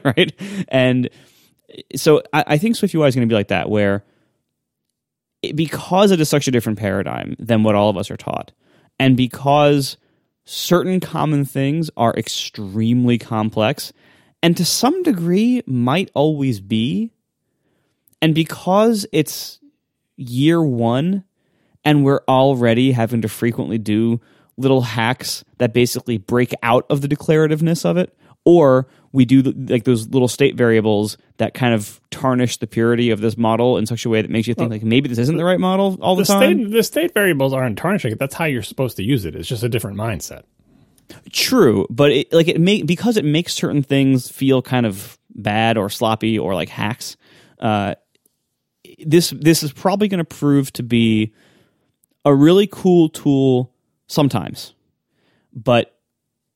right? 0.05 0.33
And 0.69 1.11
so 1.95 2.23
I, 2.33 2.45
I 2.49 2.59
think 2.59 2.77
SwiftUI 2.77 3.09
is 3.09 3.15
going 3.15 3.29
to 3.29 3.33
be 3.33 3.37
like 3.37 3.49
that, 3.49 3.69
where 3.69 4.05
it, 5.43 5.55
because 5.55 6.11
it 6.11 6.21
is 6.21 6.29
such 6.29 6.49
a 6.49 6.51
different 6.51 6.79
paradigm 6.79 7.37
than 7.39 7.63
what 7.63 7.75
all 7.75 7.91
of 7.91 7.97
us 7.99 8.11
are 8.11 8.17
taught, 8.17 8.53
and 8.99 9.19
because 9.19 9.99
certain 10.51 10.99
common 10.99 11.45
things 11.45 11.91
are 11.97 12.13
extremely 12.17 13.17
complex 13.19 13.93
and 14.43 14.57
to 14.57 14.65
some 14.65 15.05
degree 15.05 15.63
might 15.65 16.11
always 16.13 16.61
be. 16.61 17.13
And 18.21 18.35
because 18.35 19.07
it's 19.13 19.61
year 20.17 20.61
one 20.61 21.23
and 21.85 22.05
we're 22.05 22.23
already 22.27 22.91
having 22.91 23.23
to 23.23 23.29
frequently 23.29 23.79
do 23.79 24.21
little 24.57 24.83
hacks 24.83 25.45
that 25.59 25.73
basically 25.73 26.19
break 26.19 26.53
out 26.65 26.85
of 26.91 27.01
the 27.01 27.09
declarativeness 27.09 27.85
of 27.85 27.97
it, 27.97 28.13
or 28.45 28.89
we 29.13 29.25
do 29.25 29.43
like 29.43 29.85
those 29.85 30.09
little 30.09 30.29
state 30.29 30.57
variables 30.57 31.19
that 31.39 31.53
kind 31.55 31.75
of 31.75 32.01
tarnish 32.11 32.59
the 32.59 32.67
purity 32.67 33.11
of 33.11 33.21
this 33.21 33.37
model 33.37 33.77
in 33.77 33.87
such 33.87 34.05
a 34.05 34.09
way 34.09 34.23
that 34.23 34.31
makes 34.31 34.47
you 34.47 34.55
think 34.55 34.71
well, 34.71 34.79
like 34.79 34.85
maybe 34.85 35.09
this 35.09 35.19
isn't 35.19 35.37
the 35.37 35.45
right 35.45 35.59
model 35.61 35.99
all 36.01 36.15
the, 36.15 36.23
the 36.23 36.33
time. 36.33 36.59
State, 36.59 36.71
the 36.71 36.83
state 36.83 37.15
variables 37.15 37.53
aren't 37.53 37.77
tarnishing 37.77 38.13
it. 38.13 38.19
That's 38.19 38.35
how 38.35 38.45
you're 38.45 38.63
supposed 38.63 38.97
to 38.99 39.03
use 39.03 39.25
it. 39.25 39.35
It's 39.35 39.49
just 39.49 39.63
a 39.63 39.69
different 39.69 39.97
mindset. 39.97 40.43
True, 41.33 41.87
but 41.91 42.13
it, 42.13 42.33
like 42.33 42.47
it 42.47 42.61
make 42.61 42.87
because 42.87 43.17
it 43.17 43.25
makes 43.25 43.53
certain 43.53 43.83
things 43.83 44.31
feel 44.31 44.63
kind 44.63 44.87
of 44.87 45.19
bad 45.31 45.77
or 45.77 45.91
sloppy 45.91 46.39
or 46.39 46.55
like 46.55 46.69
hacks. 46.69 47.17
Uh, 47.59 47.97
this 49.05 49.31
this 49.31 49.65
is 49.65 49.73
probably 49.73 50.07
going 50.07 50.19
to 50.19 50.25
prove 50.25 50.73
to 50.75 50.85
be 50.85 51.35
a 52.25 52.33
really 52.33 52.69
cool 52.71 53.09
tool 53.09 53.73
sometimes, 54.07 54.75
but 55.53 56.00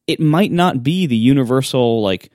it 0.07 0.21
might 0.21 0.53
not 0.53 0.83
be 0.83 1.07
the 1.07 1.17
universal 1.17 2.03
like 2.03 2.31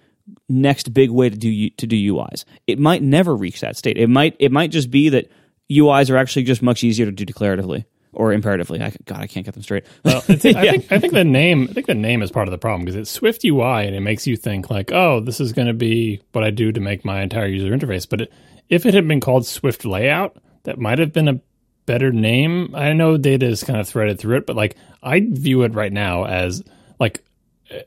next 0.47 0.93
big 0.93 1.09
way 1.09 1.29
to 1.29 1.37
do 1.37 1.69
to 1.71 1.87
do 1.87 2.13
UIs. 2.13 2.45
It 2.67 2.79
might 2.79 3.01
never 3.01 3.35
reach 3.35 3.61
that 3.61 3.77
state. 3.77 3.97
It 3.97 4.07
might 4.07 4.35
it 4.39 4.51
might 4.51 4.71
just 4.71 4.91
be 4.91 5.09
that 5.09 5.29
UIs 5.71 6.09
are 6.09 6.17
actually 6.17 6.43
just 6.43 6.61
much 6.61 6.83
easier 6.83 7.05
to 7.05 7.11
do 7.11 7.25
declaratively 7.25 7.85
or 8.11 8.33
imperatively. 8.33 8.81
I, 8.81 8.91
God, 9.05 9.19
I 9.19 9.27
can't 9.27 9.45
get 9.45 9.53
them 9.53 9.63
straight. 9.63 9.85
Well, 10.03 10.23
I, 10.27 10.35
think, 10.35 10.57
I 10.91 10.99
think 10.99 11.13
the 11.13 11.23
name 11.23 11.67
I 11.69 11.73
think 11.73 11.87
the 11.87 11.95
name 11.95 12.21
is 12.21 12.31
part 12.31 12.47
of 12.47 12.51
the 12.51 12.57
problem 12.57 12.85
because 12.85 12.95
it's 12.95 13.19
SwiftUI 13.19 13.85
and 13.85 13.95
it 13.95 14.01
makes 14.01 14.25
you 14.25 14.35
think 14.35 14.69
like, 14.69 14.91
oh, 14.91 15.19
this 15.19 15.39
is 15.39 15.53
going 15.53 15.67
to 15.67 15.73
be 15.73 16.21
what 16.31 16.43
I 16.43 16.49
do 16.49 16.71
to 16.71 16.79
make 16.79 17.05
my 17.05 17.21
entire 17.21 17.47
user 17.47 17.75
interface. 17.75 18.07
But 18.09 18.21
it, 18.21 18.33
if 18.67 18.85
it 18.85 18.93
had 18.93 19.07
been 19.07 19.19
called 19.19 19.45
Swift 19.45 19.85
Layout, 19.85 20.37
that 20.63 20.79
might 20.79 20.99
have 20.99 21.13
been 21.13 21.27
a 21.27 21.41
better 21.85 22.11
name. 22.11 22.73
I 22.75 22.93
know 22.93 23.17
data 23.17 23.47
is 23.47 23.63
kind 23.63 23.79
of 23.79 23.87
threaded 23.87 24.19
through 24.19 24.37
it, 24.37 24.45
but 24.45 24.55
like 24.55 24.75
I 25.01 25.21
view 25.21 25.63
it 25.63 25.73
right 25.73 25.91
now 25.91 26.25
as 26.25 26.63
like 26.99 27.23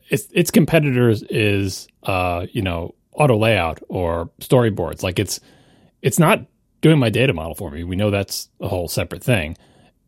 its 0.09 0.28
its 0.32 0.50
competitors 0.50 1.22
is 1.24 1.88
uh 2.04 2.46
you 2.52 2.62
know 2.62 2.94
auto 3.12 3.36
layout 3.36 3.80
or 3.88 4.30
storyboards. 4.40 5.02
Like 5.02 5.18
it's 5.18 5.40
it's 6.00 6.18
not 6.18 6.44
doing 6.80 6.98
my 6.98 7.10
data 7.10 7.32
model 7.32 7.54
for 7.54 7.70
me. 7.70 7.84
We 7.84 7.96
know 7.96 8.10
that's 8.10 8.48
a 8.60 8.68
whole 8.68 8.88
separate 8.88 9.22
thing. 9.22 9.56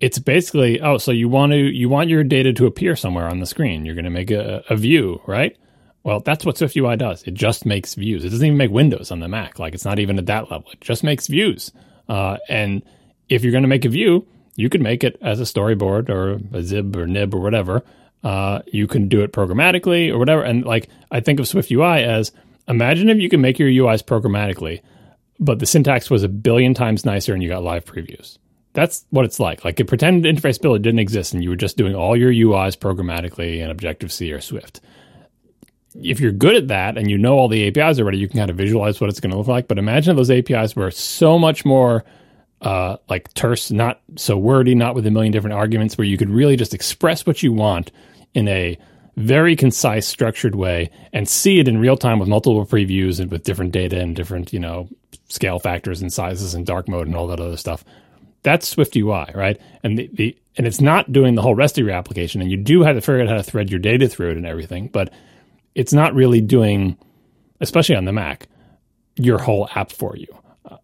It's 0.01 0.19
basically 0.19 0.81
oh, 0.81 0.99
so 0.99 1.13
you 1.13 1.29
want 1.29 1.53
to 1.53 1.59
you 1.59 1.89
want 1.89 2.11
your 2.11 2.25
data 2.25 2.53
to 2.55 2.67
appear 2.67 2.97
somewhere 2.97 3.29
on 3.29 3.41
the 3.41 3.47
screen. 3.47 3.87
You're 3.87 3.95
going 3.95 4.05
to 4.05 4.11
make 4.11 4.31
a, 4.31 4.63
a 4.69 4.77
view, 4.77 5.21
right? 5.27 5.57
Well, 6.03 6.21
that's 6.21 6.45
what 6.45 6.57
SwiftUI 6.57 6.99
does. 6.99 7.23
It 7.23 7.33
just 7.33 7.65
makes 7.65 7.95
views. 7.95 8.25
It 8.25 8.29
doesn't 8.29 8.45
even 8.45 8.59
make 8.59 8.71
windows 8.71 9.11
on 9.11 9.21
the 9.21 9.29
Mac. 9.29 9.59
Like 9.59 9.75
it's 9.75 9.87
not 9.87 9.99
even 9.99 10.19
at 10.19 10.27
that 10.27 10.51
level. 10.51 10.71
It 10.71 10.81
just 10.81 11.03
makes 11.03 11.29
views. 11.29 11.73
Uh, 12.09 12.37
and 12.49 12.83
if 13.31 13.43
you're 13.43 13.53
going 13.53 13.63
to 13.63 13.69
make 13.69 13.87
a 13.87 13.89
view, 13.89 14.27
you 14.57 14.69
can 14.69 14.83
make 14.83 15.03
it 15.03 15.17
as 15.23 15.41
a 15.41 15.45
storyboard 15.45 16.11
or 16.11 16.33
a 16.33 16.63
xib 16.63 16.95
or 16.95 17.07
nib 17.07 17.35
or 17.35 17.41
whatever. 17.41 17.83
Uh, 18.25 18.63
you 18.67 18.87
can 18.87 19.07
do 19.07 19.21
it 19.21 19.33
programmatically 19.33 20.11
or 20.11 20.19
whatever. 20.19 20.43
And 20.43 20.65
like 20.65 20.89
I 21.11 21.21
think 21.21 21.39
of 21.39 21.47
SwiftUI 21.47 22.03
as 22.03 22.33
imagine 22.67 23.11
if 23.11 23.19
you 23.19 23.29
can 23.29 23.41
make 23.41 23.59
your 23.59 23.69
UIs 23.69 24.03
programmatically, 24.03 24.81
but 25.39 25.61
the 25.61 25.67
syntax 25.67 26.11
was 26.11 26.23
a 26.23 26.29
billion 26.29 26.75
times 26.75 27.05
nicer 27.05 27.33
and 27.33 27.43
you 27.43 27.49
got 27.49 27.63
live 27.63 27.85
previews. 27.85 28.39
That's 28.73 29.05
what 29.11 29.25
it's 29.25 29.39
like. 29.39 29.65
Like 29.65 29.87
pretend 29.87 30.25
interface 30.25 30.61
builder 30.61 30.81
didn't 30.81 30.99
exist 30.99 31.35
and 31.35 31.45
you 31.45 31.51
were 31.51 31.57
just 31.57 31.77
doing 31.77 31.95
all 31.95 32.17
your 32.17 32.33
UIs 32.33 32.77
programmatically 32.77 33.59
in 33.59 33.71
Objective 33.71 34.11
C 34.11 34.33
or 34.33 34.41
Swift 34.41 34.81
if 36.03 36.21
you're 36.21 36.33
good 36.33 36.57
at 36.57 36.69
that 36.69 36.99
and 36.99 37.11
you 37.11 37.19
know 37.19 37.39
all 37.39 37.49
the 37.49 37.69
APIs 37.69 37.99
already, 38.01 38.19
you 38.19 38.29
can 38.29 38.39
kind 38.39 38.51
of 38.51 38.57
visualize 38.57 39.01
what 39.01 39.11
it's 39.11 39.21
going 39.21 39.31
to 39.31 39.37
look 39.37 39.47
like. 39.47 39.69
But 39.69 39.79
imagine 39.79 40.13
if 40.13 40.17
those 40.17 40.31
APIs 40.31 40.75
were 40.75 40.91
so 40.91 41.39
much 41.39 41.65
more 41.65 42.05
uh, 42.61 42.97
like 43.09 43.33
terse, 43.35 43.71
not 43.71 44.01
so 44.17 44.37
wordy, 44.37 44.75
not 44.75 44.95
with 44.95 45.07
a 45.07 45.11
million 45.11 45.33
different 45.33 45.55
arguments, 45.55 45.97
where 45.97 46.07
you 46.07 46.17
could 46.17 46.31
really 46.31 46.57
just 46.57 46.75
express 46.75 47.27
what 47.27 47.43
you 47.43 47.53
want 47.53 47.93
in 48.35 48.49
a 48.49 48.79
very 49.17 49.55
concise, 49.55 50.07
structured 50.07 50.55
way 50.55 50.91
and 51.13 51.29
see 51.29 51.61
it 51.61 51.69
in 51.69 51.79
real 51.79 51.97
time 51.97 52.19
with 52.19 52.29
multiple 52.29 52.67
previews 52.67 53.21
and 53.21 53.31
with 53.31 53.45
different 53.45 53.73
data 53.73 54.01
and 54.01 54.17
different, 54.17 54.53
you 54.53 54.59
know, 54.59 54.89
scale 55.29 55.59
factors 55.59 56.03
and 56.03 56.13
sizes 56.13 56.55
and 56.55 56.67
dark 56.67 56.89
mode 56.89 57.07
and 57.07 57.17
all 57.17 57.29
that 57.29 57.41
other 57.41 57.57
stuff. 57.57 57.85
That's 58.43 58.75
SwiftUI, 58.75 59.35
right? 59.35 59.61
And 59.83 59.99
the, 59.99 60.11
the 60.13 60.37
and 60.57 60.67
it's 60.67 60.81
not 60.81 61.13
doing 61.13 61.35
the 61.35 61.43
whole 61.43 61.55
rest 61.55 61.79
of 61.79 61.87
your 61.87 61.95
application. 61.95 62.41
And 62.41 62.51
you 62.51 62.57
do 62.57 62.83
have 62.83 62.97
to 62.97 63.01
figure 63.01 63.23
out 63.23 63.29
how 63.29 63.37
to 63.37 63.43
thread 63.43 63.71
your 63.71 63.81
data 63.81 64.09
through 64.09 64.33
it 64.33 64.37
and 64.37 64.47
everything, 64.47 64.89
but 64.89 65.13
it's 65.75 65.93
not 65.93 66.15
really 66.15 66.41
doing, 66.41 66.97
especially 67.61 67.97
on 67.97 68.05
the 68.05 68.13
Mac, 68.13 68.49
your 69.17 69.39
whole 69.39 69.69
app 69.75 69.91
for 69.91 70.17
you. 70.17 70.29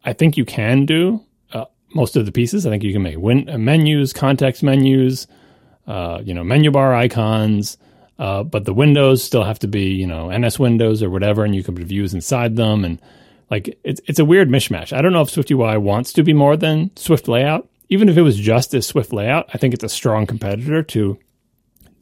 I 0.04 0.12
think 0.12 0.36
you 0.36 0.44
can 0.44 0.86
do 0.86 1.24
uh, 1.52 1.66
most 1.94 2.16
of 2.16 2.26
the 2.26 2.32
pieces. 2.32 2.66
I 2.66 2.70
think 2.70 2.82
you 2.82 2.92
can 2.92 3.02
make 3.02 3.18
win- 3.18 3.48
uh, 3.48 3.58
menus, 3.58 4.12
context 4.12 4.62
menus, 4.62 5.26
uh, 5.90 6.22
you 6.24 6.32
know, 6.32 6.44
menu 6.44 6.70
bar 6.70 6.94
icons, 6.94 7.76
uh, 8.20 8.44
but 8.44 8.64
the 8.64 8.72
windows 8.72 9.24
still 9.24 9.42
have 9.42 9.58
to 9.58 9.66
be, 9.66 9.86
you 9.86 10.06
know, 10.06 10.28
NSWindows 10.28 11.02
or 11.02 11.10
whatever, 11.10 11.44
and 11.44 11.52
you 11.52 11.64
can 11.64 11.74
put 11.74 11.84
views 11.84 12.14
inside 12.14 12.54
them. 12.54 12.84
And 12.84 13.02
like, 13.50 13.76
it's, 13.82 14.00
it's 14.06 14.20
a 14.20 14.24
weird 14.24 14.48
mishmash. 14.48 14.96
I 14.96 15.02
don't 15.02 15.12
know 15.12 15.22
if 15.22 15.30
SwiftUI 15.30 15.82
wants 15.82 16.12
to 16.12 16.22
be 16.22 16.32
more 16.32 16.56
than 16.56 16.96
Swift 16.96 17.26
Layout. 17.26 17.68
Even 17.88 18.08
if 18.08 18.16
it 18.16 18.22
was 18.22 18.36
just 18.36 18.72
as 18.72 18.86
Swift 18.86 19.12
Layout, 19.12 19.50
I 19.52 19.58
think 19.58 19.74
it's 19.74 19.82
a 19.82 19.88
strong 19.88 20.26
competitor 20.26 20.84
to 20.84 21.18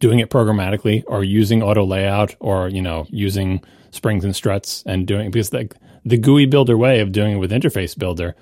doing 0.00 0.18
it 0.18 0.28
programmatically 0.28 1.02
or 1.06 1.24
using 1.24 1.62
auto 1.62 1.84
layout 1.84 2.36
or 2.40 2.68
you 2.68 2.82
know 2.82 3.06
using 3.10 3.60
springs 3.90 4.24
and 4.24 4.36
struts 4.36 4.84
and 4.86 5.06
doing 5.06 5.30
because 5.30 5.50
the, 5.50 5.68
the 6.04 6.18
GUI 6.18 6.46
builder 6.46 6.76
way 6.76 7.00
of 7.00 7.10
doing 7.10 7.32
it 7.32 7.38
with 7.38 7.50
interface 7.50 7.98
builder 7.98 8.36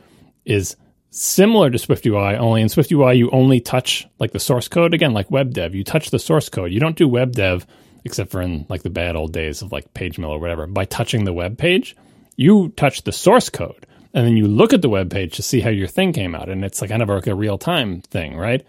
is 0.45 0.77
similar 1.11 1.71
to 1.71 1.79
SwiftUI 1.79 2.39
only 2.39 2.63
in 2.63 2.69
SwiftUI 2.69 3.17
you 3.17 3.31
only 3.31 3.61
touch 3.61 4.07
like 4.19 4.33
the 4.33 4.41
source 4.41 4.69
code. 4.69 4.95
Again 4.95 5.13
like 5.13 5.31
web 5.31 5.55
dev 5.55 5.75
you 5.75 5.85
touch 5.85 6.11
the 6.11 6.19
source 6.19 6.49
code. 6.49 6.73
You 6.73 6.81
don't 6.81 6.97
do 6.97 7.09
web 7.09 7.33
dev 7.33 7.67
except 8.05 8.31
for 8.31 8.41
in 8.41 8.67
like 8.69 8.83
the 8.83 8.91
bad 8.91 9.17
old 9.17 9.33
days 9.33 9.63
of 9.63 9.73
like 9.73 9.93
PageMill 9.95 10.29
or 10.29 10.39
whatever. 10.39 10.67
By 10.67 10.85
touching 10.85 11.25
the 11.25 11.33
web 11.33 11.59
page 11.59 11.97
you 12.37 12.69
touch 12.77 13.03
the 13.03 13.13
source 13.13 13.49
code 13.49 13.87
and 14.13 14.27
then 14.27 14.37
you 14.37 14.47
look 14.47 14.73
at 14.73 14.83
the 14.83 14.89
web 14.89 15.11
page 15.11 15.37
to 15.37 15.43
see 15.43 15.61
how 15.61 15.71
your 15.71 15.89
thing 15.89 16.13
came 16.13 16.35
out 16.35 16.49
and 16.49 16.65
it's 16.65 16.81
like 16.81 16.91
kind 16.91 17.03
of 17.03 17.09
like 17.09 17.27
a 17.27 17.35
real 17.35 17.59
time 17.59 18.01
thing 18.03 18.37
right? 18.37 18.65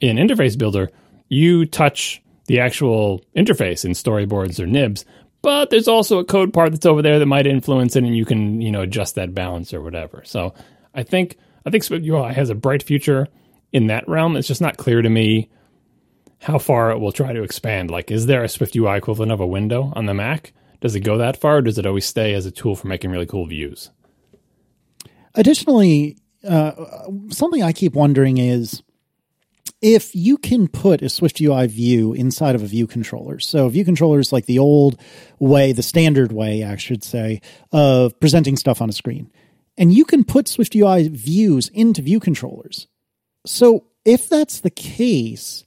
In 0.00 0.16
interface 0.16 0.58
builder 0.58 0.90
you 1.28 1.64
touch 1.64 2.22
the 2.46 2.60
actual 2.60 3.22
interface 3.36 3.84
in 3.84 3.92
storyboards 3.92 4.60
or 4.60 4.66
nibs, 4.66 5.04
but 5.42 5.70
there's 5.70 5.88
also 5.88 6.18
a 6.18 6.24
code 6.24 6.52
part 6.52 6.72
that's 6.72 6.86
over 6.86 7.02
there 7.02 7.18
that 7.18 7.26
might 7.26 7.46
influence 7.46 7.96
it, 7.96 8.04
and 8.04 8.16
you 8.16 8.24
can 8.24 8.60
you 8.60 8.70
know 8.70 8.82
adjust 8.82 9.14
that 9.14 9.34
balance 9.34 9.72
or 9.72 9.80
whatever. 9.80 10.22
So 10.24 10.54
I 10.94 11.02
think 11.02 11.36
I 11.64 11.70
think 11.70 11.84
SwiftUI 11.84 12.34
has 12.34 12.50
a 12.50 12.54
bright 12.54 12.82
future 12.82 13.28
in 13.72 13.86
that 13.86 14.08
realm. 14.08 14.36
It's 14.36 14.48
just 14.48 14.60
not 14.60 14.76
clear 14.76 15.02
to 15.02 15.08
me 15.08 15.50
how 16.40 16.58
far 16.58 16.90
it 16.90 16.98
will 16.98 17.12
try 17.12 17.32
to 17.32 17.42
expand. 17.42 17.90
Like, 17.90 18.10
is 18.10 18.26
there 18.26 18.42
a 18.42 18.48
SwiftUI 18.48 18.98
equivalent 18.98 19.32
of 19.32 19.40
a 19.40 19.46
window 19.46 19.92
on 19.94 20.06
the 20.06 20.14
Mac? 20.14 20.52
Does 20.80 20.96
it 20.96 21.00
go 21.00 21.16
that 21.18 21.36
far, 21.36 21.58
or 21.58 21.62
does 21.62 21.78
it 21.78 21.86
always 21.86 22.04
stay 22.04 22.34
as 22.34 22.44
a 22.46 22.50
tool 22.50 22.74
for 22.74 22.88
making 22.88 23.10
really 23.10 23.26
cool 23.26 23.46
views? 23.46 23.90
Additionally, 25.34 26.18
uh, 26.46 26.72
something 27.30 27.62
I 27.62 27.72
keep 27.72 27.94
wondering 27.94 28.38
is 28.38 28.82
if 29.80 30.14
you 30.14 30.36
can 30.36 30.68
put 30.68 31.02
a 31.02 31.06
SwiftUI 31.06 31.68
view 31.68 32.12
inside 32.12 32.54
of 32.54 32.62
a 32.62 32.66
view 32.66 32.86
controller. 32.86 33.38
So 33.38 33.68
view 33.68 33.84
controllers 33.84 34.32
like 34.32 34.46
the 34.46 34.58
old 34.58 35.00
way, 35.38 35.72
the 35.72 35.82
standard 35.82 36.32
way, 36.32 36.64
I 36.64 36.76
should 36.76 37.04
say, 37.04 37.40
of 37.70 38.18
presenting 38.20 38.56
stuff 38.56 38.82
on 38.82 38.88
a 38.88 38.92
screen. 38.92 39.30
And 39.78 39.92
you 39.92 40.04
can 40.04 40.24
put 40.24 40.46
SwiftUI 40.46 41.10
views 41.10 41.68
into 41.68 42.02
view 42.02 42.20
controllers. 42.20 42.88
So 43.46 43.86
if 44.04 44.28
that's 44.28 44.60
the 44.60 44.70
case, 44.70 45.64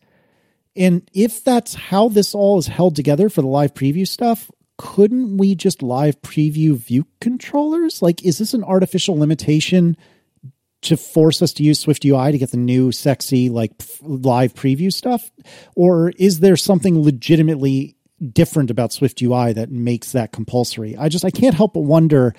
and 0.75 1.09
if 1.13 1.43
that's 1.43 1.73
how 1.73 2.09
this 2.09 2.35
all 2.35 2.57
is 2.57 2.67
held 2.67 2.95
together 2.95 3.29
for 3.29 3.41
the 3.41 3.47
live 3.47 3.73
preview 3.73 4.07
stuff, 4.07 4.51
couldn't 4.77 5.37
we 5.37 5.55
just 5.55 5.81
live 5.81 6.21
preview 6.21 6.75
view 6.75 7.07
controllers? 7.21 8.01
Like, 8.01 8.23
is 8.23 8.37
this 8.37 8.53
an 8.53 8.63
artificial 8.63 9.17
limitation 9.17 9.95
to 10.81 10.97
force 10.97 11.41
us 11.41 11.53
to 11.53 11.63
use 11.63 11.83
SwiftUI 11.83 12.31
to 12.31 12.37
get 12.37 12.51
the 12.51 12.57
new 12.57 12.91
sexy, 12.91 13.49
like 13.49 13.71
live 14.01 14.53
preview 14.53 14.91
stuff? 14.91 15.31
Or 15.75 16.09
is 16.17 16.41
there 16.41 16.57
something 16.57 17.01
legitimately 17.01 17.95
different 18.31 18.69
about 18.69 18.91
SwiftUI 18.91 19.55
that 19.55 19.71
makes 19.71 20.11
that 20.11 20.31
compulsory? 20.31 20.95
I 20.97 21.09
just, 21.09 21.25
I 21.25 21.31
can't 21.31 21.55
help 21.55 21.73
but 21.73 21.81
wonder 21.81 22.35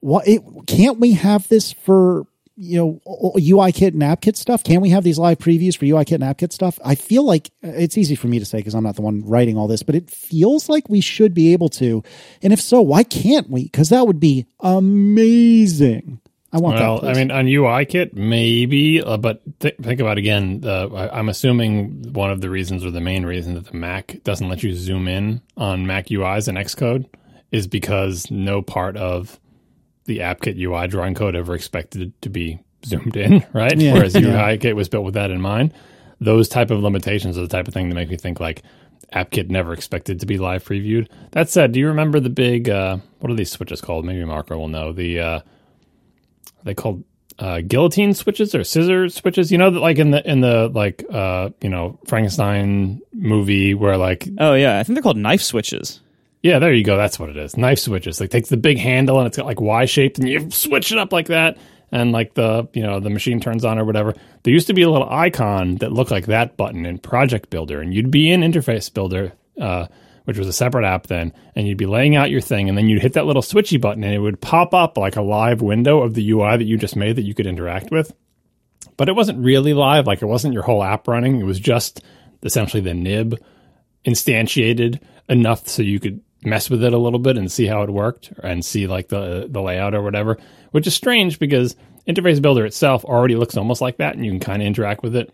what 0.00 0.26
it, 0.26 0.42
can't 0.66 0.98
we 0.98 1.12
have 1.12 1.48
this 1.48 1.72
for 1.72 2.26
you 2.56 3.00
know 3.04 3.32
UIKit 3.36 3.88
and 3.88 4.02
AppKit 4.02 4.36
stuff? 4.36 4.64
Can 4.64 4.80
we 4.80 4.90
have 4.90 5.04
these 5.04 5.18
live 5.18 5.38
previews 5.38 5.76
for 5.76 5.84
UIKit 5.84 6.20
and 6.20 6.24
AppKit 6.24 6.52
stuff? 6.52 6.78
I 6.84 6.94
feel 6.94 7.24
like 7.24 7.50
it's 7.62 7.96
easy 7.96 8.14
for 8.14 8.26
me 8.26 8.38
to 8.38 8.44
say 8.44 8.58
because 8.58 8.74
I'm 8.74 8.84
not 8.84 8.96
the 8.96 9.02
one 9.02 9.22
writing 9.24 9.56
all 9.56 9.68
this, 9.68 9.82
but 9.82 9.94
it 9.94 10.10
feels 10.10 10.68
like 10.68 10.88
we 10.88 11.00
should 11.00 11.34
be 11.34 11.52
able 11.52 11.68
to. 11.70 12.02
And 12.42 12.52
if 12.52 12.60
so, 12.60 12.82
why 12.82 13.04
can't 13.04 13.48
we? 13.48 13.64
Because 13.64 13.90
that 13.90 14.06
would 14.06 14.20
be 14.20 14.46
amazing. 14.60 16.20
I 16.50 16.58
want 16.58 16.76
well, 16.76 17.00
that. 17.00 17.10
I 17.10 17.18
mean, 17.18 17.30
on 17.30 17.44
UIKit, 17.44 18.14
maybe, 18.14 19.02
uh, 19.02 19.18
but 19.18 19.42
th- 19.60 19.76
think 19.82 20.00
about 20.00 20.16
it 20.16 20.20
again. 20.20 20.62
Uh, 20.64 20.88
I, 20.88 21.18
I'm 21.18 21.28
assuming 21.28 22.14
one 22.14 22.30
of 22.30 22.40
the 22.40 22.48
reasons, 22.48 22.86
or 22.86 22.90
the 22.90 23.02
main 23.02 23.26
reason, 23.26 23.54
that 23.54 23.66
the 23.66 23.76
Mac 23.76 24.22
doesn't 24.24 24.48
let 24.48 24.62
you 24.62 24.74
zoom 24.74 25.08
in 25.08 25.42
on 25.58 25.86
Mac 25.86 26.06
UIs 26.06 26.48
and 26.48 26.56
Xcode 26.56 27.04
is 27.52 27.66
because 27.66 28.30
no 28.30 28.62
part 28.62 28.96
of 28.96 29.38
the 30.08 30.18
AppKit 30.18 30.58
UI 30.58 30.88
drawing 30.88 31.14
code 31.14 31.36
ever 31.36 31.54
expected 31.54 32.12
to 32.22 32.28
be 32.28 32.58
zoomed 32.84 33.16
in, 33.16 33.44
right? 33.52 33.78
Yeah. 33.78 33.92
Whereas 33.92 34.14
Yeah. 34.14 34.22
UIKit 34.22 34.74
was 34.74 34.88
built 34.88 35.04
with 35.04 35.14
that 35.14 35.30
in 35.30 35.40
mind. 35.40 35.72
Those 36.20 36.48
type 36.48 36.70
of 36.72 36.80
limitations 36.82 37.38
are 37.38 37.42
the 37.42 37.48
type 37.48 37.68
of 37.68 37.74
thing 37.74 37.88
that 37.90 37.94
make 37.94 38.08
me 38.08 38.16
think 38.16 38.40
like 38.40 38.62
AppKit 39.14 39.48
never 39.50 39.72
expected 39.72 40.18
to 40.20 40.26
be 40.26 40.36
live 40.38 40.64
previewed. 40.64 41.08
That 41.32 41.48
said, 41.48 41.72
do 41.72 41.78
you 41.80 41.86
remember 41.88 42.18
the 42.20 42.30
big 42.30 42.68
uh, 42.68 42.96
what 43.20 43.30
are 43.30 43.34
these 43.36 43.50
switches 43.52 43.80
called? 43.80 44.04
Maybe 44.04 44.24
Marco 44.24 44.58
will 44.58 44.68
know. 44.68 44.92
The 44.92 45.20
uh, 45.20 45.40
they 46.64 46.74
called 46.74 47.04
uh, 47.38 47.60
guillotine 47.60 48.14
switches 48.14 48.54
or 48.54 48.64
scissor 48.64 49.08
switches. 49.08 49.52
You 49.52 49.58
know 49.58 49.70
that 49.70 49.78
like 49.80 49.98
in 49.98 50.10
the 50.10 50.28
in 50.28 50.40
the 50.40 50.68
like 50.74 51.04
uh, 51.10 51.50
you 51.60 51.68
know 51.68 51.98
Frankenstein 52.06 53.00
movie 53.12 53.74
where 53.74 53.96
like 53.96 54.28
Oh 54.38 54.54
yeah, 54.54 54.78
I 54.78 54.82
think 54.82 54.94
they're 54.96 55.02
called 55.02 55.16
knife 55.18 55.42
switches. 55.42 56.00
Yeah, 56.42 56.58
there 56.58 56.72
you 56.72 56.84
go. 56.84 56.96
That's 56.96 57.18
what 57.18 57.30
it 57.30 57.36
is. 57.36 57.56
Knife 57.56 57.80
switches. 57.80 58.20
Like 58.20 58.30
takes 58.30 58.48
the 58.48 58.56
big 58.56 58.78
handle 58.78 59.18
and 59.18 59.26
it's 59.26 59.36
got 59.36 59.46
like 59.46 59.60
Y 59.60 59.84
shaped, 59.86 60.18
and 60.18 60.28
you 60.28 60.50
switch 60.50 60.92
it 60.92 60.98
up 60.98 61.12
like 61.12 61.28
that, 61.28 61.58
and 61.90 62.12
like 62.12 62.34
the 62.34 62.68
you 62.72 62.82
know 62.82 63.00
the 63.00 63.10
machine 63.10 63.40
turns 63.40 63.64
on 63.64 63.78
or 63.78 63.84
whatever. 63.84 64.14
There 64.42 64.52
used 64.52 64.68
to 64.68 64.74
be 64.74 64.82
a 64.82 64.90
little 64.90 65.08
icon 65.10 65.76
that 65.76 65.92
looked 65.92 66.10
like 66.10 66.26
that 66.26 66.56
button 66.56 66.86
in 66.86 66.98
Project 66.98 67.50
Builder, 67.50 67.80
and 67.80 67.92
you'd 67.92 68.10
be 68.10 68.30
in 68.30 68.42
Interface 68.42 68.92
Builder, 68.92 69.32
uh, 69.60 69.86
which 70.24 70.38
was 70.38 70.46
a 70.46 70.52
separate 70.52 70.84
app 70.84 71.08
then, 71.08 71.32
and 71.56 71.66
you'd 71.66 71.78
be 71.78 71.86
laying 71.86 72.14
out 72.14 72.30
your 72.30 72.40
thing, 72.40 72.68
and 72.68 72.78
then 72.78 72.88
you'd 72.88 73.02
hit 73.02 73.14
that 73.14 73.26
little 73.26 73.42
switchy 73.42 73.80
button, 73.80 74.04
and 74.04 74.14
it 74.14 74.20
would 74.20 74.40
pop 74.40 74.74
up 74.74 74.96
like 74.96 75.16
a 75.16 75.22
live 75.22 75.60
window 75.60 76.02
of 76.02 76.14
the 76.14 76.30
UI 76.30 76.56
that 76.56 76.64
you 76.64 76.76
just 76.76 76.96
made 76.96 77.16
that 77.16 77.22
you 77.22 77.34
could 77.34 77.46
interact 77.46 77.90
with. 77.90 78.14
But 78.96 79.08
it 79.08 79.16
wasn't 79.16 79.44
really 79.44 79.74
live. 79.74 80.06
Like 80.06 80.22
it 80.22 80.26
wasn't 80.26 80.54
your 80.54 80.62
whole 80.62 80.84
app 80.84 81.08
running. 81.08 81.40
It 81.40 81.44
was 81.44 81.58
just 81.58 82.02
essentially 82.42 82.80
the 82.80 82.94
nib 82.94 83.40
instantiated 84.06 85.00
enough 85.28 85.66
so 85.68 85.82
you 85.82 86.00
could 86.00 86.20
mess 86.42 86.70
with 86.70 86.84
it 86.84 86.92
a 86.92 86.98
little 86.98 87.18
bit 87.18 87.36
and 87.36 87.50
see 87.50 87.66
how 87.66 87.82
it 87.82 87.90
worked 87.90 88.32
and 88.42 88.64
see 88.64 88.86
like 88.86 89.08
the 89.08 89.46
the 89.50 89.60
layout 89.60 89.94
or 89.94 90.02
whatever, 90.02 90.38
which 90.70 90.86
is 90.86 90.94
strange 90.94 91.38
because 91.38 91.76
Interface 92.06 92.40
Builder 92.40 92.64
itself 92.64 93.04
already 93.04 93.36
looks 93.36 93.56
almost 93.56 93.80
like 93.80 93.98
that 93.98 94.14
and 94.14 94.24
you 94.24 94.30
can 94.30 94.40
kind 94.40 94.62
of 94.62 94.66
interact 94.66 95.02
with 95.02 95.16
it 95.16 95.32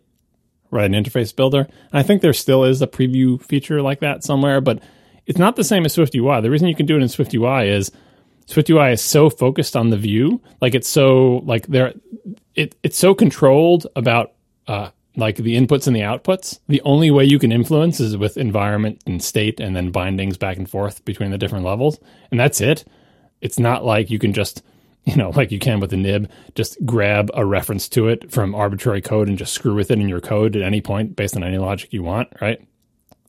right 0.71 0.93
in 0.93 1.05
Interface 1.05 1.35
Builder. 1.35 1.61
And 1.61 1.69
I 1.93 2.03
think 2.03 2.21
there 2.21 2.33
still 2.33 2.65
is 2.65 2.83
a 2.83 2.87
preview 2.87 3.41
feature 3.43 3.81
like 3.81 4.01
that 4.01 4.25
somewhere, 4.25 4.61
but 4.61 4.83
it's 5.27 5.39
not 5.39 5.57
the 5.57 5.65
same 5.65 5.85
as 5.85 5.97
SwiftUI. 5.97 6.43
The 6.43 6.51
reason 6.51 6.69
you 6.69 6.75
can 6.75 6.87
do 6.87 6.97
it 6.97 7.03
in 7.03 7.09
SwiftUI 7.09 7.69
is 7.69 7.93
SwiftUI 8.47 8.93
is 8.93 9.01
so 9.01 9.31
focused 9.31 9.77
on 9.77 9.91
the 9.91 9.97
view, 9.97 10.43
like 10.61 10.75
it's 10.75 10.89
so 10.89 11.43
like 11.45 11.67
there, 11.67 11.95
it 12.55 12.75
it's 12.83 12.99
so 12.99 13.15
controlled 13.15 13.87
about 13.97 14.33
uh, 14.67 14.91
like 15.17 15.37
the 15.37 15.57
inputs 15.57 15.87
and 15.87 15.95
the 15.95 16.01
outputs. 16.01 16.59
The 16.69 16.81
only 16.83 17.11
way 17.11 17.25
you 17.25 17.39
can 17.39 17.53
influence 17.53 18.01
is 18.01 18.17
with 18.17 18.37
environment 18.37 19.03
and 19.07 19.23
state, 19.23 19.61
and 19.61 19.75
then 19.77 19.91
bindings 19.91 20.37
back 20.37 20.57
and 20.57 20.69
forth 20.69 21.05
between 21.05 21.31
the 21.31 21.39
different 21.39 21.65
levels, 21.65 21.99
and 22.31 22.39
that's 22.41 22.61
it. 22.61 22.85
It's 23.41 23.59
not 23.59 23.85
like 23.85 24.11
you 24.11 24.19
can 24.19 24.33
just 24.33 24.63
you 25.05 25.17
know 25.17 25.31
like 25.31 25.53
you 25.53 25.59
can 25.59 25.81
with 25.81 25.91
the 25.91 25.97
nib 25.99 26.31
just 26.55 26.79
grab 26.87 27.31
a 27.35 27.45
reference 27.45 27.89
to 27.91 28.09
it 28.09 28.33
from 28.33 28.55
arbitrary 28.55 29.03
code 29.03 29.29
and 29.29 29.37
just 29.37 29.53
screw 29.53 29.75
with 29.75 29.91
it 29.91 29.99
in 30.01 30.09
your 30.09 30.21
code 30.21 30.57
at 30.57 30.63
any 30.63 30.81
point 30.81 31.15
based 31.15 31.37
on 31.37 31.45
any 31.45 31.59
logic 31.59 31.93
you 31.93 32.03
want, 32.03 32.29
right? 32.41 32.61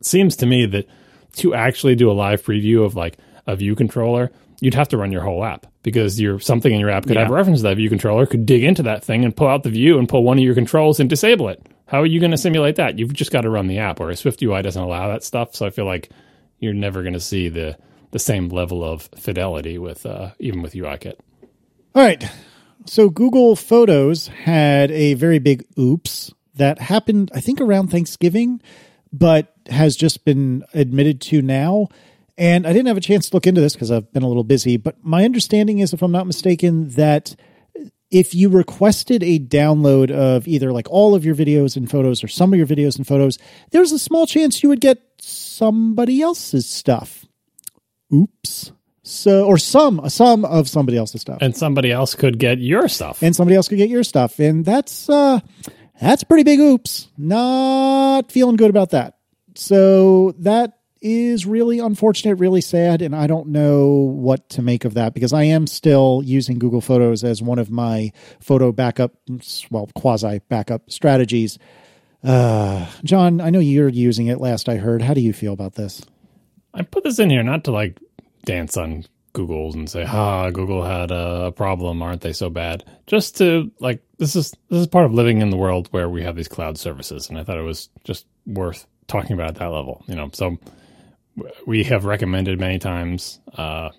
seems 0.01 0.35
to 0.35 0.45
me 0.45 0.65
that 0.67 0.87
to 1.35 1.53
actually 1.55 1.95
do 1.95 2.09
a 2.11 2.13
live 2.13 2.41
preview 2.43 2.85
of 2.85 2.95
like 2.95 3.17
a 3.47 3.55
view 3.55 3.75
controller, 3.75 4.31
you'd 4.61 4.73
have 4.75 4.87
to 4.87 4.97
run 4.97 5.11
your 5.11 5.23
whole 5.23 5.43
app 5.43 5.65
because 5.83 6.19
your 6.21 6.39
something 6.39 6.71
in 6.73 6.79
your 6.79 6.89
app 6.89 7.05
could 7.07 7.17
have 7.17 7.29
Yeah. 7.29 7.35
reference 7.35 7.59
to 7.59 7.63
that 7.63 7.77
view 7.77 7.89
controller, 7.89 8.25
could 8.25 8.45
dig 8.45 8.63
into 8.63 8.83
that 8.83 9.03
thing 9.03 9.25
and 9.25 9.35
pull 9.35 9.47
out 9.47 9.63
the 9.63 9.69
view 9.69 9.97
and 9.99 10.07
pull 10.07 10.23
one 10.23 10.37
of 10.37 10.43
your 10.43 10.53
controls 10.55 10.99
and 10.99 11.09
disable 11.09 11.49
it. 11.49 11.61
How 11.87 12.01
are 12.01 12.05
you 12.05 12.19
going 12.19 12.31
to 12.31 12.37
simulate 12.37 12.77
that? 12.77 12.97
You've 12.97 13.13
just 13.13 13.31
got 13.31 13.41
to 13.41 13.49
run 13.49 13.67
the 13.67 13.79
app, 13.79 13.99
or 13.99 14.07
SwiftUI 14.07 14.63
doesn't 14.63 14.81
allow 14.81 15.07
that 15.09 15.23
stuff. 15.23 15.55
So 15.55 15.65
I 15.65 15.69
feel 15.69 15.85
like 15.85 16.09
you're 16.59 16.73
never 16.73 17.01
going 17.01 17.13
to 17.13 17.19
see 17.19 17.49
the 17.49 17.77
the 18.11 18.19
same 18.19 18.47
level 18.47 18.83
of 18.83 19.09
fidelity 19.17 19.77
with 19.77 20.05
uh, 20.05 20.31
even 20.39 20.61
with 20.61 20.73
UIKit. 20.73 21.15
All 21.93 22.01
right. 22.03 22.23
So 22.85 23.09
Google 23.09 23.55
Photos 23.55 24.27
had 24.27 24.91
a 24.91 25.15
very 25.15 25.39
big 25.39 25.65
oops 25.77 26.33
that 26.55 26.79
happened, 26.79 27.31
I 27.33 27.41
think, 27.41 27.59
around 27.59 27.89
Thanksgiving, 27.89 28.61
but 29.11 29.53
has 29.67 29.95
just 29.95 30.23
been 30.23 30.63
admitted 30.73 31.19
to 31.21 31.41
now. 31.41 31.87
And 32.37 32.67
I 32.67 32.73
didn't 32.73 32.87
have 32.87 32.97
a 32.97 33.01
chance 33.01 33.29
to 33.29 33.35
look 33.35 33.47
into 33.47 33.61
this 33.61 33.73
because 33.73 33.91
I've 33.91 34.11
been 34.13 34.23
a 34.23 34.27
little 34.27 34.43
busy. 34.43 34.77
But 34.77 35.03
my 35.03 35.25
understanding 35.25 35.79
is, 35.79 35.93
if 35.93 36.01
I'm 36.01 36.11
not 36.11 36.27
mistaken, 36.27 36.89
that 36.89 37.35
if 38.15 38.33
you 38.33 38.47
requested 38.47 39.21
a 39.23 39.37
download 39.39 40.09
of 40.09 40.47
either 40.47 40.71
like 40.71 40.87
all 40.89 41.15
of 41.15 41.25
your 41.25 41.35
videos 41.35 41.75
and 41.75 41.91
photos 41.91 42.23
or 42.23 42.29
some 42.29 42.53
of 42.53 42.57
your 42.57 42.65
videos 42.65 42.95
and 42.95 43.05
photos, 43.05 43.37
there's 43.71 43.91
a 43.91 43.99
small 43.99 44.25
chance 44.25 44.63
you 44.63 44.69
would 44.69 44.79
get 44.79 45.01
somebody 45.19 46.21
else's 46.21 46.65
stuff. 46.65 47.25
Oops. 48.13 48.71
So, 49.03 49.45
or 49.45 49.57
some, 49.57 50.09
some 50.09 50.45
of 50.45 50.69
somebody 50.69 50.97
else's 50.97 51.21
stuff 51.21 51.39
And 51.41 51.55
somebody 51.55 51.91
else 51.91 52.15
could 52.15 52.39
get 52.39 52.59
your 52.59 52.87
stuff. 52.87 53.21
and 53.21 53.35
somebody 53.35 53.55
else 53.57 53.67
could 53.67 53.77
get 53.77 53.89
your 53.89 54.03
stuff. 54.03 54.39
And 54.39 54.63
that's 54.63 55.09
uh 55.09 55.41
that's 55.99 56.23
pretty 56.23 56.43
big 56.43 56.59
oops. 56.59 57.09
Not 57.17 58.31
feeling 58.31 58.55
good 58.55 58.69
about 58.69 58.91
that. 58.91 59.17
So 59.55 60.31
that 60.39 60.74
is 61.05 61.45
really 61.45 61.77
unfortunate, 61.77 62.35
really 62.35 62.61
sad, 62.61 63.03
and 63.03 63.15
I 63.15 63.27
don't 63.27 63.49
know 63.49 63.89
what 63.89 64.49
to 64.49 64.63
make 64.63 64.85
of 64.85 64.95
that 64.95 65.13
because 65.13 65.33
I 65.33 65.43
am 65.43 65.67
still 65.67 66.23
using 66.25 66.57
Google 66.57 66.81
Photos 66.81 67.23
as 67.23 67.43
one 67.43 67.59
of 67.59 67.69
my 67.69 68.11
photo 68.39 68.71
backup, 68.71 69.13
well, 69.69 69.87
quasi 69.95 70.39
backup 70.49 70.89
strategies. 70.89 71.59
Uh, 72.23 72.87
John, 73.03 73.39
I 73.39 73.51
know 73.51 73.59
you're 73.59 73.87
using 73.87 74.27
it. 74.27 74.39
Last 74.39 74.67
I 74.67 74.77
heard, 74.77 75.03
how 75.03 75.13
do 75.13 75.21
you 75.21 75.31
feel 75.31 75.53
about 75.53 75.75
this? 75.75 76.01
I 76.73 76.81
put 76.81 77.03
this 77.03 77.19
in 77.19 77.29
here 77.29 77.43
not 77.43 77.65
to 77.65 77.71
like 77.71 77.99
dance 78.45 78.75
on 78.75 79.05
Google's 79.33 79.75
and 79.75 79.87
say, 79.87 80.05
"Ha, 80.05 80.49
Google 80.49 80.83
had 80.83 81.11
a 81.11 81.51
problem. 81.51 82.01
Aren't 82.01 82.21
they 82.21 82.33
so 82.33 82.49
bad?" 82.49 82.83
Just 83.05 83.37
to 83.37 83.71
like 83.79 84.01
this 84.17 84.35
is 84.35 84.55
this 84.69 84.79
is 84.79 84.87
part 84.87 85.05
of 85.05 85.13
living 85.13 85.41
in 85.41 85.51
the 85.51 85.57
world 85.57 85.87
where 85.91 86.09
we 86.09 86.23
have 86.23 86.35
these 86.35 86.47
cloud 86.47 86.79
services, 86.79 87.29
and 87.29 87.37
I 87.37 87.43
thought 87.43 87.59
it 87.59 87.61
was 87.61 87.89
just 88.03 88.25
worth 88.47 88.87
talking 89.07 89.33
about 89.33 89.49
at 89.49 89.55
that 89.55 89.67
level. 89.67 90.03
You 90.07 90.15
know, 90.15 90.31
so 90.33 90.57
we 91.65 91.83
have 91.83 92.05
recommended 92.05 92.59
many 92.59 92.79
times. 92.79 93.39
Uh, 93.53 93.89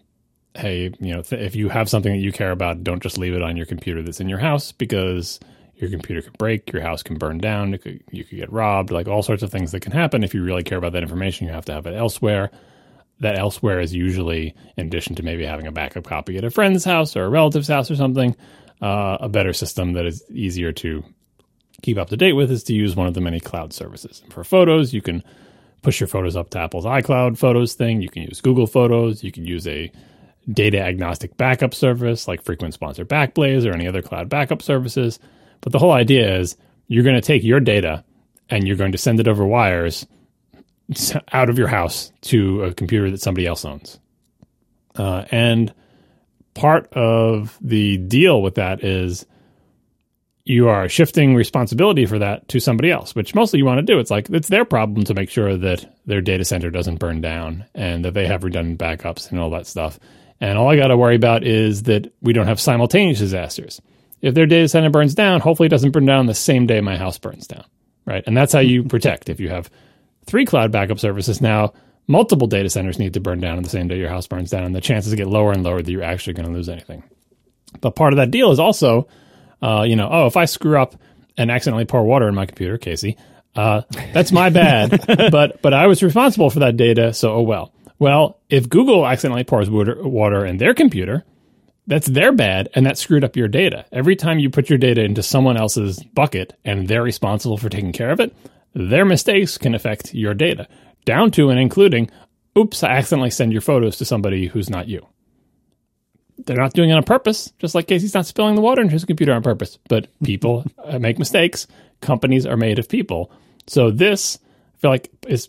hey, 0.55 0.93
you 1.01 1.15
know, 1.15 1.23
th- 1.23 1.43
if 1.43 1.55
you 1.55 1.69
have 1.69 1.89
something 1.89 2.13
that 2.13 2.19
you 2.19 2.33
care 2.33 2.51
about, 2.51 2.83
don't 2.83 3.03
just 3.03 3.19
leave 3.19 3.35
it 3.35 3.43
on 3.43 3.57
your 3.57 3.67
computer 3.67 4.03
that's 4.03 4.21
in 4.21 4.29
your 4.29 4.39
house 4.39 4.73
because 4.73 5.39
your 5.75 5.91
computer 5.91 6.23
could 6.23 6.39
break, 6.39 6.73
your 6.73 6.83
house 6.83 7.03
can 7.03 7.19
burn 7.19 7.37
down, 7.39 7.77
could, 7.77 8.03
you 8.11 8.25
could 8.25 8.39
get 8.39 8.51
robbed, 8.51 8.91
like 8.91 9.09
all 9.09 9.23
sorts 9.23 9.43
of 9.43 9.51
things 9.51 9.73
that 9.73 9.81
can 9.81 9.93
happen. 9.93 10.25
If 10.25 10.33
you 10.33 10.43
really 10.43 10.63
care 10.63 10.79
about 10.79 10.93
that 10.93 11.03
information, 11.03 11.47
you 11.47 11.53
have 11.53 11.67
to 11.67 11.73
have 11.73 11.87
it 11.87 11.95
elsewhere. 11.95 12.51
that 13.21 13.39
elsewhere 13.39 13.81
is 13.81 13.95
usually, 13.95 14.55
in 14.77 14.87
addition 14.87 15.15
to 15.17 15.23
maybe 15.23 15.45
having 15.45 15.67
a 15.67 15.73
backup 15.73 16.05
copy 16.05 16.37
at 16.37 16.45
a 16.45 16.51
friend's 16.51 16.85
house 16.85 17.17
or 17.17 17.25
a 17.25 17.29
relative's 17.29 17.69
house 17.69 17.91
or 17.91 17.97
something, 17.97 18.37
uh, 18.83 19.19
a 19.21 19.29
better 19.29 19.53
system 19.53 19.95
that 19.95 20.07
is 20.07 20.23
easier 20.31 20.73
to 20.73 21.03
keep 21.83 21.97
up 21.99 22.11
to 22.11 22.17
date 22.17 22.35
with 22.35 22.51
is 22.51 22.65
to 22.65 22.75
use 22.75 22.95
one 22.95 23.07
of 23.07 23.15
the 23.15 23.21
many 23.21 23.41
cloud 23.41 23.73
services. 23.73 24.23
For 24.31 24.45
photos, 24.45 24.93
you 24.93 25.01
can 25.01 25.23
push 25.87 26.01
your 26.01 26.09
photos 26.09 26.35
up 26.35 26.51
to 26.51 26.59
Apple's 26.59 26.85
iCloud 26.85 27.39
Photos 27.39 27.75
thing. 27.75 28.03
You 28.03 28.09
can 28.09 28.25
use 28.25 28.41
Google 28.41 28.67
Photos. 28.67 29.23
You 29.23 29.31
can 29.31 29.45
use 29.45 29.69
a 29.69 29.93
data 30.53 30.81
agnostic 30.81 31.37
backup 31.37 31.73
service 31.75 32.27
like 32.27 32.43
Frequent 32.43 32.75
Sponsor 32.75 33.05
Backblaze 33.05 33.65
or 33.65 33.73
any 33.73 33.87
other 33.87 34.03
cloud 34.03 34.29
backup 34.29 34.63
services. 34.63 35.21
But 35.61 35.71
the 35.71 35.79
whole 35.79 35.93
idea 35.93 36.39
is 36.39 36.57
you're 36.89 37.05
going 37.05 37.15
to 37.15 37.21
take 37.21 37.45
your 37.45 37.61
data 37.61 38.03
and 38.51 38.67
you're 38.67 38.77
going 38.77 38.91
to 38.91 38.99
send 38.99 39.21
it 39.21 39.29
over 39.29 39.47
wires 39.47 40.05
out 41.33 41.51
of 41.51 41.57
your 41.57 41.69
house 41.69 42.11
to 42.23 42.65
a 42.65 42.75
computer 42.75 43.09
that 43.13 43.23
somebody 43.23 43.47
else 43.47 43.65
owns. 43.65 44.01
Uh, 44.97 45.25
and 45.31 45.73
part 46.55 46.93
of 46.95 47.57
the 47.61 47.99
deal 47.99 48.43
with 48.43 48.57
that 48.57 48.83
is 48.83 49.25
you 50.47 50.69
are 50.69 50.89
shifting 50.89 51.35
responsibility 51.35 52.07
for 52.07 52.21
that 52.21 52.47
to 52.49 52.61
somebody 52.61 52.89
else, 52.89 53.17
which 53.17 53.35
mostly 53.35 53.59
you 53.59 53.65
want 53.65 53.79
to 53.79 53.93
do. 53.93 53.99
It's 53.99 54.13
like 54.13 54.31
it's 54.31 54.49
their 54.49 54.65
problem 54.65 55.05
to 55.05 55.15
make 55.15 55.29
sure 55.29 55.57
that 55.57 55.93
their 56.07 56.21
data 56.21 56.45
center 56.45 56.71
doesn't 56.71 57.01
burn 57.01 57.21
down 57.21 57.65
and 57.75 58.05
that 58.05 58.15
they 58.15 58.29
have 58.29 58.45
redundant 58.45 58.79
backups 58.79 59.31
and 59.31 59.41
all 59.41 59.51
that 59.51 59.67
stuff. 59.67 59.99
And 60.41 60.57
all 60.57 60.71
I 60.71 60.77
got 60.77 60.89
to 60.89 60.97
worry 60.97 61.17
about 61.17 61.43
is 61.43 61.83
that 61.85 62.13
we 62.23 62.33
don't 62.33 62.47
have 62.47 62.61
simultaneous 62.61 63.19
disasters. 63.19 63.83
If 64.23 64.35
their 64.35 64.47
data 64.47 64.69
center 64.69 64.89
burns 64.89 65.17
down, 65.17 65.41
hopefully 65.41 65.67
it 65.67 65.71
doesn't 65.71 65.91
burn 65.91 66.07
down 66.07 66.27
the 66.27 66.35
same 66.35 66.67
day 66.67 66.81
my 66.81 66.97
house 66.97 67.19
burns 67.19 67.49
down, 67.49 67.65
right? 68.05 68.23
And 68.25 68.37
that's 68.37 68.53
how 68.53 68.61
you 68.61 68.85
protect. 68.89 69.29
If 69.29 69.41
you 69.41 69.49
have 69.49 69.69
three 70.27 70.45
cloud 70.45 70.71
backup 70.71 71.01
services 71.01 71.41
now, 71.41 71.73
multiple 72.07 72.47
data 72.47 72.71
centers 72.71 73.01
need 73.01 73.15
to 73.15 73.21
burn 73.21 73.41
down 73.41 73.57
on 73.57 73.65
the 73.65 73.69
same 73.69 73.89
day 73.89 73.99
your 73.99 74.11
house 74.11 74.29
burns 74.29 74.51
down, 74.51 74.63
and 74.63 74.75
the 74.77 74.81
chances 74.81 75.13
get 75.17 75.27
lower 75.27 75.51
and 75.51 75.65
lower 75.65 75.83
that 75.83 75.91
you're 75.91 76.05
actually 76.05 76.35
going 76.35 76.47
to 76.47 76.55
lose 76.55 76.69
anything. 76.69 77.03
But 77.81 77.97
part 77.97 78.13
of 78.13 78.19
that 78.19 78.31
deal 78.31 78.53
is 78.53 78.61
also, 78.61 79.09
uh, 79.63 79.85
you 79.87 79.97
know, 79.97 80.09
oh, 80.11 80.27
if 80.27 80.37
I 80.37 80.45
screw 80.45 80.81
up 80.81 80.97
and 81.37 81.51
accidentally 81.51 81.85
pour 81.85 82.05
water 82.05 82.29
in 82.29 82.35
my 82.35 82.47
computer, 82.47 82.79
Casey, 82.79 83.17
uh, 83.55 83.83
that's 84.13 84.33
my 84.33 84.51
bad. 84.51 85.05
but 85.31 85.63
but 85.63 85.75
I 85.75 85.87
was 85.87 86.03
responsible 86.03 86.51
for 86.51 86.61
that 86.61 86.77
data, 86.77 87.13
so 87.13 87.33
oh 87.33 87.43
well. 87.43 87.73
Well, 87.99 88.41
if 88.51 88.69
Google 88.69 89.07
accidentally 89.07 89.45
pours 89.45 89.71
water, 89.71 89.97
water 90.07 90.45
in 90.45 90.59
their 90.59 90.75
computer, 90.75 91.25
that's 91.87 92.07
their 92.07 92.33
bad, 92.33 92.69
and 92.75 92.85
that 92.85 92.99
screwed 92.99 93.25
up 93.25 93.37
your 93.37 93.49
data. 93.49 93.87
Every 93.93 94.17
time 94.17 94.39
you 94.39 94.51
put 94.51 94.69
your 94.69 94.79
data 94.79 95.03
into 95.03 95.23
someone 95.23 95.57
else's 95.57 96.03
bucket 96.03 96.55
and 96.65 96.89
they're 96.89 97.03
responsible 97.03 97.57
for 97.57 97.69
taking 97.69 97.93
care 97.93 98.11
of 98.11 98.21
it, 98.21 98.35
their 98.75 99.05
mistakes 99.05 99.57
can 99.57 99.75
affect 99.75 100.13
your 100.13 100.35
data, 100.35 100.69
down 101.07 101.31
to 101.33 101.49
and 101.49 101.59
including, 101.59 102.11
oops, 102.59 102.83
I 102.83 102.91
accidentally 102.91 103.31
send 103.31 103.53
your 103.53 103.63
photos 103.63 103.97
to 103.99 104.05
somebody 104.05 104.49
who's 104.49 104.69
not 104.69 104.89
you. 104.89 105.07
They're 106.45 106.57
not 106.57 106.75
doing 106.75 106.91
it 106.91 106.95
on 106.95 107.03
purpose, 107.03 107.53
just 107.59 107.75
like 107.75 107.89
Casey's 107.89 108.15
not 108.15 108.27
spilling 108.27 108.55
the 108.55 108.61
water 108.61 108.83
into 108.83 108.93
his 108.93 109.05
computer 109.05 109.33
on 109.33 109.43
purpose. 109.43 109.79
But 109.89 110.09
people 110.25 110.65
uh, 110.85 110.99
make 110.99 111.19
mistakes. 111.19 111.67
Companies 112.01 112.47
are 112.47 112.57
made 112.57 112.79
of 112.79 112.89
people. 112.89 113.31
So 113.67 113.91
this, 113.91 114.39
I 114.77 114.79
feel 114.79 114.91
like, 114.91 115.11
is 115.27 115.49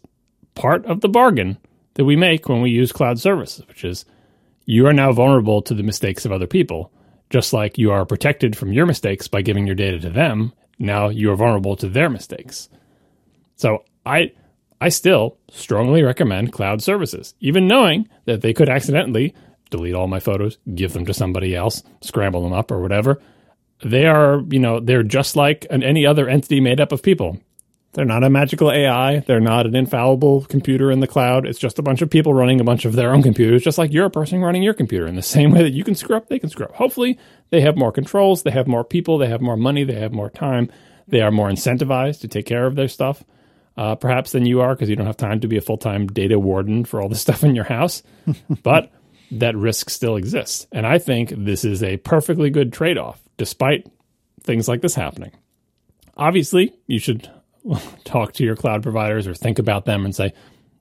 part 0.55 0.85
of 0.85 1.01
the 1.01 1.09
bargain 1.09 1.57
that 1.95 2.05
we 2.05 2.15
make 2.15 2.47
when 2.47 2.61
we 2.61 2.69
use 2.69 2.91
cloud 2.91 3.19
services, 3.19 3.67
which 3.67 3.83
is 3.83 4.05
you 4.65 4.87
are 4.87 4.93
now 4.93 5.11
vulnerable 5.11 5.61
to 5.63 5.73
the 5.73 5.83
mistakes 5.83 6.25
of 6.25 6.31
other 6.31 6.47
people. 6.47 6.91
Just 7.29 7.51
like 7.51 7.77
you 7.77 7.91
are 7.91 8.05
protected 8.05 8.55
from 8.55 8.71
your 8.71 8.85
mistakes 8.85 9.27
by 9.27 9.41
giving 9.41 9.67
your 9.67 9.75
data 9.75 9.99
to 9.99 10.09
them, 10.09 10.53
now 10.79 11.09
you 11.09 11.31
are 11.31 11.35
vulnerable 11.35 11.75
to 11.75 11.89
their 11.89 12.09
mistakes. 12.09 12.69
So 13.55 13.83
I 14.05 14.31
I 14.79 14.89
still 14.89 15.37
strongly 15.49 16.03
recommend 16.03 16.53
cloud 16.53 16.83
services, 16.83 17.33
even 17.39 17.67
knowing 17.67 18.07
that 18.25 18.41
they 18.41 18.53
could 18.53 18.69
accidentally 18.69 19.33
delete 19.69 19.95
all 19.95 20.07
my 20.07 20.19
photos, 20.19 20.57
give 20.73 20.93
them 20.93 21.05
to 21.05 21.13
somebody 21.13 21.55
else, 21.55 21.83
scramble 22.01 22.43
them 22.43 22.53
up 22.53 22.71
or 22.71 22.81
whatever. 22.81 23.21
They 23.83 24.05
are, 24.05 24.41
you 24.49 24.59
know, 24.59 24.79
they're 24.79 25.03
just 25.03 25.35
like 25.35 25.67
an, 25.69 25.83
any 25.83 26.05
other 26.05 26.27
entity 26.27 26.59
made 26.59 26.79
up 26.79 26.91
of 26.91 27.03
people. 27.03 27.39
They're 27.93 28.05
not 28.05 28.23
a 28.23 28.29
magical 28.29 28.71
AI. 28.71 29.19
They're 29.19 29.39
not 29.39 29.65
an 29.65 29.75
infallible 29.75 30.45
computer 30.45 30.91
in 30.91 30.99
the 30.99 31.07
cloud. 31.07 31.47
It's 31.47 31.57
just 31.57 31.79
a 31.79 31.81
bunch 31.81 32.01
of 32.01 32.09
people 32.09 32.33
running 32.33 32.59
a 32.59 32.63
bunch 32.63 32.85
of 32.85 32.93
their 32.93 33.11
own 33.11 33.23
computers, 33.23 33.63
just 33.63 33.79
like 33.79 33.91
you're 33.91 34.05
a 34.05 34.11
person 34.11 34.41
running 34.41 34.61
your 34.61 34.75
computer. 34.75 35.07
In 35.07 35.15
the 35.15 35.23
same 35.23 35.51
way 35.51 35.63
that 35.63 35.73
you 35.73 35.83
can 35.83 35.95
screw 35.95 36.15
up, 36.15 36.27
they 36.27 36.37
can 36.37 36.49
screw 36.49 36.65
up. 36.65 36.75
Hopefully, 36.75 37.17
they 37.49 37.61
have 37.61 37.75
more 37.75 37.91
controls, 37.91 38.43
they 38.43 38.51
have 38.51 38.67
more 38.67 38.83
people, 38.83 39.17
they 39.17 39.29
have 39.29 39.41
more 39.41 39.57
money, 39.57 39.83
they 39.83 39.95
have 39.95 40.11
more 40.11 40.29
time, 40.29 40.69
they 41.07 41.21
are 41.21 41.31
more 41.31 41.49
incentivized 41.49 42.19
to 42.21 42.27
take 42.27 42.45
care 42.45 42.67
of 42.67 42.75
their 42.75 42.87
stuff, 42.87 43.23
uh, 43.77 43.95
perhaps 43.95 44.31
than 44.31 44.45
you 44.45 44.61
are 44.61 44.75
because 44.75 44.89
you 44.89 44.95
don't 44.95 45.07
have 45.07 45.17
time 45.17 45.39
to 45.39 45.47
be 45.47 45.57
a 45.57 45.61
full 45.61 45.77
time 45.77 46.07
data 46.07 46.37
warden 46.37 46.85
for 46.85 47.01
all 47.01 47.09
the 47.09 47.15
stuff 47.25 47.43
in 47.43 47.55
your 47.55 47.65
house. 47.65 48.03
but 48.61 48.91
that 49.31 49.55
risk 49.55 49.89
still 49.89 50.15
exists. 50.15 50.67
And 50.71 50.85
I 50.85 50.99
think 50.99 51.29
this 51.29 51.65
is 51.65 51.83
a 51.83 51.97
perfectly 51.97 52.49
good 52.49 52.71
trade 52.71 52.97
off, 52.97 53.21
despite 53.37 53.87
things 54.41 54.67
like 54.67 54.81
this 54.81 54.95
happening. 54.95 55.31
Obviously, 56.15 56.73
you 56.87 56.99
should 56.99 57.29
talk 58.05 58.33
to 58.33 58.43
your 58.43 58.55
cloud 58.55 58.83
providers 58.83 59.27
or 59.27 59.33
think 59.33 59.59
about 59.59 59.85
them 59.85 60.05
and 60.05 60.15
say, 60.15 60.33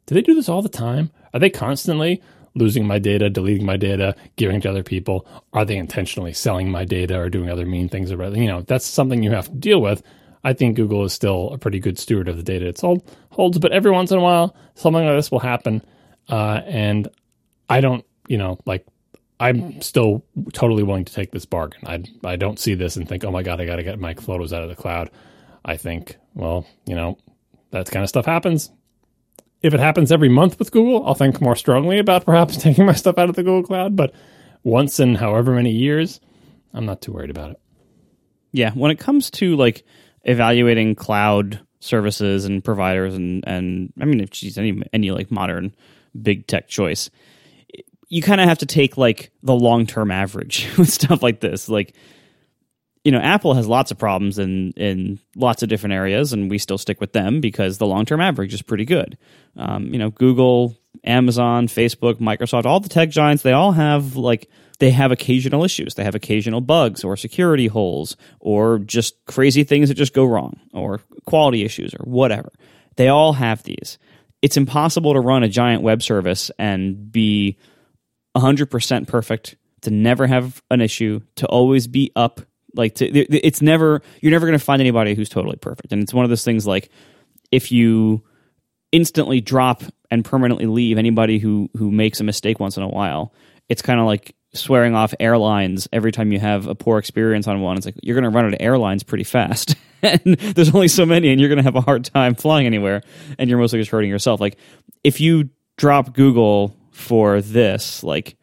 do 0.07 0.15
they 0.15 0.23
do 0.23 0.35
this 0.35 0.49
all 0.49 0.63
the 0.63 0.69
time? 0.69 1.11
Are 1.35 1.41
they 1.41 1.51
constantly 1.51 2.23
losing 2.55 2.87
my 2.87 2.99
data, 2.99 3.29
deleting 3.29 3.67
my 3.67 3.77
data, 3.77 4.15
giving 4.37 4.57
it 4.57 4.63
to 4.63 4.71
other 4.71 4.83
people? 4.83 5.27
Are 5.53 5.65
they 5.65 5.77
intentionally 5.77 6.33
selling 6.33 6.71
my 6.71 6.85
data 6.85 7.19
or 7.19 7.29
doing 7.29 7.51
other 7.51 7.67
mean 7.67 7.89
things? 7.89 8.11
You 8.11 8.17
know, 8.17 8.63
that's 8.63 8.87
something 8.87 9.23
you 9.23 9.33
have 9.33 9.49
to 9.49 9.55
deal 9.55 9.81
with. 9.83 10.03
I 10.45 10.53
think 10.53 10.77
Google 10.77 11.05
is 11.05 11.13
still 11.13 11.51
a 11.53 11.59
pretty 11.59 11.81
good 11.81 11.99
steward 11.99 12.29
of 12.29 12.37
the 12.37 12.43
data 12.43 12.69
it 12.69 12.81
holds, 13.31 13.59
but 13.59 13.73
every 13.73 13.91
once 13.91 14.13
in 14.13 14.19
a 14.19 14.23
while, 14.23 14.55
something 14.77 15.05
like 15.05 15.17
this 15.17 15.31
will 15.31 15.41
happen, 15.41 15.83
uh, 16.29 16.61
and 16.65 17.09
I 17.69 17.81
don't, 17.81 18.05
you 18.29 18.39
know, 18.39 18.59
like 18.67 18.87
I'm 19.39 19.61
mm-hmm. 19.61 19.81
still 19.81 20.25
totally 20.53 20.83
willing 20.83 21.05
to 21.05 21.13
take 21.13 21.31
this 21.31 21.45
bargain. 21.45 21.81
I 21.87 22.05
I 22.25 22.37
don't 22.37 22.59
see 22.59 22.75
this 22.75 22.97
and 22.97 23.09
think, 23.09 23.25
oh 23.25 23.31
my 23.31 23.43
god, 23.43 23.61
I 23.61 23.67
got 23.67 23.77
to 23.77 23.83
get 23.83 23.99
my 23.99 24.15
photos 24.15 24.53
out 24.53 24.63
of 24.63 24.69
the 24.69 24.77
cloud. 24.77 25.11
I 25.65 25.77
think, 25.77 26.17
well, 26.35 26.67
you 26.87 26.95
know, 26.95 27.19
that 27.71 27.91
kind 27.91 28.03
of 28.03 28.09
stuff 28.09 28.25
happens. 28.25 28.71
If 29.63 29.75
it 29.75 29.81
happens 29.81 30.13
every 30.13 30.29
month 30.29 30.59
with 30.59 30.71
Google, 30.71 31.07
I'll 31.07 31.15
think 31.15 31.41
more 31.41 31.57
strongly 31.57 31.99
about 31.99 32.25
perhaps 32.25 32.57
taking 32.63 32.87
my 32.87 32.93
stuff 32.93 33.19
out 33.19 33.29
of 33.29 33.37
the 33.37 33.43
Google 33.43 33.65
Cloud. 33.65 33.97
But 33.97 34.15
once 34.63 35.01
in 35.01 35.17
however 35.17 35.53
many 35.53 35.73
years, 35.73 36.21
I'm 36.73 36.87
not 36.87 37.01
too 37.01 37.13
worried 37.13 37.31
about 37.31 37.53
it. 37.53 37.61
Yeah, 38.53 38.73
when 38.73 38.91
it 38.91 38.99
comes 38.99 39.31
to 39.33 39.57
like 39.57 39.85
evaluating 40.25 40.95
cloud 40.95 41.61
services 41.81 42.47
and 42.47 42.65
providers, 42.65 43.15
and 43.15 43.45
and 43.47 43.93
I 44.01 44.07
mean, 44.07 44.21
if 44.21 44.31
she's 44.33 44.57
any 44.57 44.83
any 44.93 45.11
like 45.11 45.31
modern 45.31 45.75
big 46.21 46.47
tech 46.47 46.69
choice, 46.69 47.11
you 48.09 48.23
kind 48.23 48.41
of 48.41 48.49
have 48.49 48.59
to 48.59 48.67
take 48.67 48.97
like 48.97 49.33
the 49.43 49.55
long 49.55 49.87
term 49.87 50.11
average 50.11 50.69
with 50.79 50.91
stuff 50.91 51.23
like 51.23 51.41
this. 51.41 51.69
Like 51.69 51.95
you 53.05 53.13
know, 53.13 53.21
Apple 53.21 53.55
has 53.55 53.69
lots 53.69 53.93
of 53.93 53.99
problems 53.99 54.37
in 54.39 54.73
in 54.73 55.21
lots 55.37 55.63
of 55.63 55.69
different 55.69 55.93
areas, 55.93 56.33
and 56.33 56.51
we 56.51 56.59
still 56.59 56.77
stick 56.77 57.01
with 57.01 57.13
them 57.13 57.41
because 57.41 57.79
the 57.79 57.87
long 57.87 58.05
term 58.05 58.21
average 58.21 58.53
is 58.53 58.63
pretty 58.63 58.85
good. 58.85 59.17
Um, 59.57 59.93
you 59.93 59.99
know, 59.99 60.11
Google, 60.11 60.77
Amazon, 61.05 61.69
Facebook, 61.69 62.15
Microsoft, 62.15 62.65
all 62.65 62.81
the 62.81 62.89
tech 62.89 63.11
giants, 63.11 63.45
they 63.45 63.53
all 63.53 63.71
have 63.71 64.17
like 64.17 64.51
they 64.81 64.91
have 64.91 65.13
occasional 65.13 65.65
issues. 65.65 65.95
They 65.95 66.05
have 66.05 66.15
occasional 66.17 66.61
bugs 66.61 67.05
or 67.05 67.17
security 67.17 67.69
holes 67.69 68.17
or 68.41 68.81
just 68.81 69.25
crazy 69.27 69.63
things 69.63 69.89
that 69.89 69.95
just 69.95 70.13
go 70.13 70.25
wrong 70.25 70.59
or 70.73 71.01
quality 71.27 71.65
issues 71.65 71.95
or 71.95 72.05
whatever. 72.05 72.53
They 72.97 73.09
all 73.09 73.35
have 73.35 73.63
these. 73.63 73.99
It's 74.43 74.57
impossible 74.57 75.15
to 75.15 75.21
run 75.21 75.45
a 75.45 75.49
giant 75.49 75.83
web 75.83 76.03
service 76.03 76.51
and 76.59 77.11
be 77.11 77.57
100% 78.37 79.09
perfect, 79.09 79.57
to 79.83 79.91
never 79.91 80.27
have 80.27 80.63
an 80.71 80.81
issue, 80.81 81.21
to 81.37 81.47
always 81.47 81.87
be 81.87 82.11
up 82.17 82.41
like 82.75 82.97
to, 82.97 83.07
it's 83.07 83.63
never 83.63 84.03
you're 84.21 84.33
never 84.33 84.47
going 84.47 84.59
to 84.59 84.65
find 84.65 84.81
anybody 84.81 85.15
who's 85.15 85.29
totally 85.29 85.57
perfect, 85.57 85.93
and 85.93 86.03
it's 86.03 86.13
one 86.13 86.25
of 86.25 86.29
those 86.29 86.45
things 86.45 86.67
like 86.67 86.91
if 87.51 87.73
you 87.73 88.23
instantly 88.93 89.41
drop 89.41 89.83
and 90.11 90.25
permanently 90.25 90.67
leave 90.67 90.99
anybody 90.99 91.39
who 91.39 91.71
who 91.77 91.91
makes 91.91 92.21
a 92.21 92.25
mistake 92.25 92.61
once 92.61 92.77
in 92.77 92.83
a 92.83 92.89
while, 92.89 93.33
it's 93.69 93.83
kind 93.83 93.99
of 93.99 94.07
like 94.07 94.35
swearing 94.55 94.95
off 94.95 95.15
airlines 95.21 95.89
every 95.93 96.13
time 96.13 96.33
you 96.33 96.39
have 96.39 96.67
a 96.67 96.75
poor 96.75 96.99
experience 96.99 97.47
on 97.47 97.61
one. 97.61 97.77
It's 97.77 97.87
like 97.87 97.97
you're 98.03 98.15
going 98.15 98.31
to 98.31 98.35
run 98.35 98.47
out 98.47 98.55
of 98.55 98.61
airlines 98.61 99.03
pretty 99.03 99.25
fast, 99.25 99.75
and 100.03 100.37
there's 100.37 100.75
only 100.75 100.89
so 100.89 101.07
many, 101.07 101.31
and 101.31 101.41
you're 101.41 101.49
going 101.49 101.59
to 101.59 101.65
have 101.65 101.77
a 101.77 101.81
hard 101.81 102.05
time 102.05 102.35
flying 102.35 102.67
anywhere, 102.67 103.03
and 103.39 103.49
you're 103.49 103.59
mostly 103.59 103.79
just 103.79 103.91
hurting 103.91 104.11
yourself. 104.11 104.41
Like 104.41 104.59
if 105.03 105.21
you 105.21 105.51
drop 105.77 106.15
Google 106.15 106.77
for 106.97 107.43
this, 107.43 108.03
like 108.03 108.37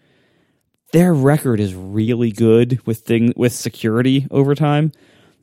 their 0.92 1.14
record 1.14 1.60
is 1.60 1.74
really 1.74 2.32
good 2.32 2.80
with 2.86 3.00
thing 3.00 3.34
with 3.36 3.52
security 3.52 4.28
over 4.30 4.54
time. 4.54 4.92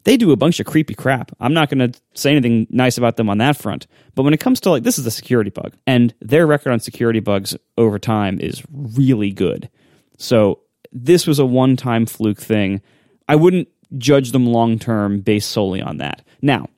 They 0.04 0.16
do 0.16 0.30
a 0.30 0.36
bunch 0.36 0.60
of 0.60 0.66
creepy 0.66 0.94
crap. 0.94 1.32
I'm 1.40 1.52
not 1.52 1.68
going 1.68 1.92
to 1.92 2.00
say 2.14 2.30
anything 2.30 2.68
nice 2.70 2.96
about 2.96 3.16
them 3.16 3.28
on 3.28 3.38
that 3.38 3.56
front. 3.56 3.86
But 4.14 4.22
when 4.22 4.32
it 4.32 4.40
comes 4.40 4.60
to 4.60 4.70
like 4.70 4.84
this 4.84 4.98
is 4.98 5.04
a 5.06 5.10
security 5.10 5.50
bug 5.50 5.74
and 5.86 6.14
their 6.20 6.46
record 6.46 6.72
on 6.72 6.78
security 6.78 7.20
bugs 7.20 7.56
over 7.76 7.98
time 7.98 8.38
is 8.40 8.62
really 8.72 9.32
good. 9.32 9.68
So 10.16 10.60
this 10.92 11.26
was 11.26 11.40
a 11.40 11.46
one-time 11.46 12.06
fluke 12.06 12.40
thing. 12.40 12.80
I 13.28 13.34
wouldn't 13.34 13.68
judge 13.98 14.30
them 14.30 14.46
long 14.46 14.78
term 14.78 15.20
based 15.20 15.50
solely 15.50 15.82
on 15.82 15.98
that. 15.98 16.24
Now, 16.40 16.68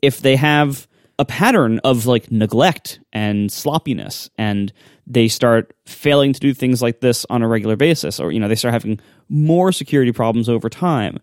if 0.00 0.20
they 0.20 0.36
have 0.36 0.88
a 1.18 1.24
pattern 1.24 1.78
of 1.80 2.06
like 2.06 2.32
neglect 2.32 2.98
and 3.12 3.52
sloppiness 3.52 4.30
and 4.38 4.72
they 5.06 5.28
start 5.28 5.74
failing 5.84 6.32
to 6.32 6.40
do 6.40 6.54
things 6.54 6.80
like 6.80 7.00
this 7.00 7.26
on 7.28 7.42
a 7.42 7.48
regular 7.48 7.76
basis, 7.76 8.20
or 8.20 8.32
you 8.32 8.40
know, 8.40 8.48
they 8.48 8.54
start 8.54 8.72
having 8.72 9.00
more 9.28 9.72
security 9.72 10.12
problems 10.12 10.48
over 10.48 10.68
time. 10.68 11.18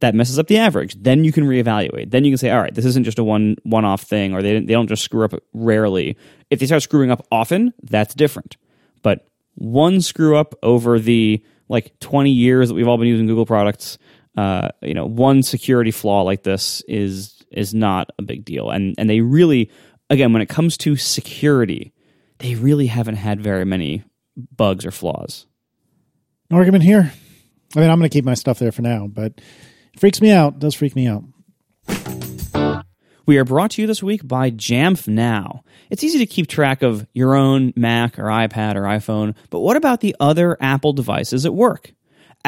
That 0.00 0.14
messes 0.14 0.38
up 0.38 0.46
the 0.46 0.58
average. 0.58 0.94
Then 1.02 1.24
you 1.24 1.32
can 1.32 1.44
reevaluate. 1.44 2.12
Then 2.12 2.24
you 2.24 2.30
can 2.30 2.38
say, 2.38 2.50
all 2.50 2.60
right, 2.60 2.72
this 2.72 2.84
isn't 2.84 3.02
just 3.02 3.18
a 3.18 3.24
one 3.24 3.56
one 3.64 3.84
off 3.84 4.02
thing, 4.02 4.32
or 4.32 4.42
they 4.42 4.60
they 4.60 4.72
don't 4.72 4.88
just 4.88 5.02
screw 5.02 5.24
up 5.24 5.34
rarely. 5.52 6.16
If 6.50 6.60
they 6.60 6.66
start 6.66 6.82
screwing 6.82 7.10
up 7.10 7.26
often, 7.32 7.74
that's 7.82 8.14
different. 8.14 8.56
But 9.02 9.26
one 9.56 10.00
screw 10.00 10.36
up 10.36 10.54
over 10.62 11.00
the 11.00 11.42
like 11.68 11.98
20 12.00 12.30
years 12.30 12.68
that 12.68 12.74
we've 12.74 12.88
all 12.88 12.96
been 12.96 13.08
using 13.08 13.26
Google 13.26 13.44
products, 13.44 13.98
uh, 14.36 14.68
you 14.82 14.94
know, 14.94 15.04
one 15.04 15.42
security 15.42 15.90
flaw 15.90 16.22
like 16.22 16.44
this 16.44 16.82
is 16.86 17.44
is 17.50 17.74
not 17.74 18.10
a 18.18 18.22
big 18.22 18.44
deal. 18.44 18.70
And 18.70 18.94
and 18.98 19.10
they 19.10 19.20
really, 19.20 19.70
again, 20.10 20.32
when 20.32 20.42
it 20.42 20.48
comes 20.48 20.76
to 20.78 20.96
security, 20.96 21.92
they 22.38 22.54
really 22.54 22.86
haven't 22.86 23.16
had 23.16 23.40
very 23.40 23.64
many 23.64 24.04
bugs 24.56 24.86
or 24.86 24.90
flaws. 24.90 25.46
No 26.50 26.56
argument 26.56 26.84
here. 26.84 27.12
I 27.76 27.80
mean, 27.80 27.90
I'm 27.90 27.98
going 27.98 28.08
to 28.08 28.14
keep 28.14 28.24
my 28.24 28.34
stuff 28.34 28.58
there 28.58 28.72
for 28.72 28.82
now, 28.82 29.06
but 29.06 29.32
it 29.92 30.00
freaks 30.00 30.20
me 30.20 30.30
out. 30.30 30.54
It 30.54 30.58
does 30.60 30.74
freak 30.74 30.96
me 30.96 31.06
out. 31.06 31.24
We 33.26 33.36
are 33.36 33.44
brought 33.44 33.72
to 33.72 33.82
you 33.82 33.86
this 33.86 34.02
week 34.02 34.26
by 34.26 34.50
Jamf 34.50 35.06
Now. 35.06 35.62
It's 35.90 36.02
easy 36.02 36.18
to 36.18 36.26
keep 36.26 36.46
track 36.46 36.80
of 36.80 37.06
your 37.12 37.34
own 37.34 37.74
Mac 37.76 38.18
or 38.18 38.24
iPad 38.24 38.76
or 38.76 38.84
iPhone, 38.84 39.34
but 39.50 39.60
what 39.60 39.76
about 39.76 40.00
the 40.00 40.16
other 40.18 40.56
Apple 40.62 40.94
devices 40.94 41.44
at 41.44 41.52
work? 41.52 41.92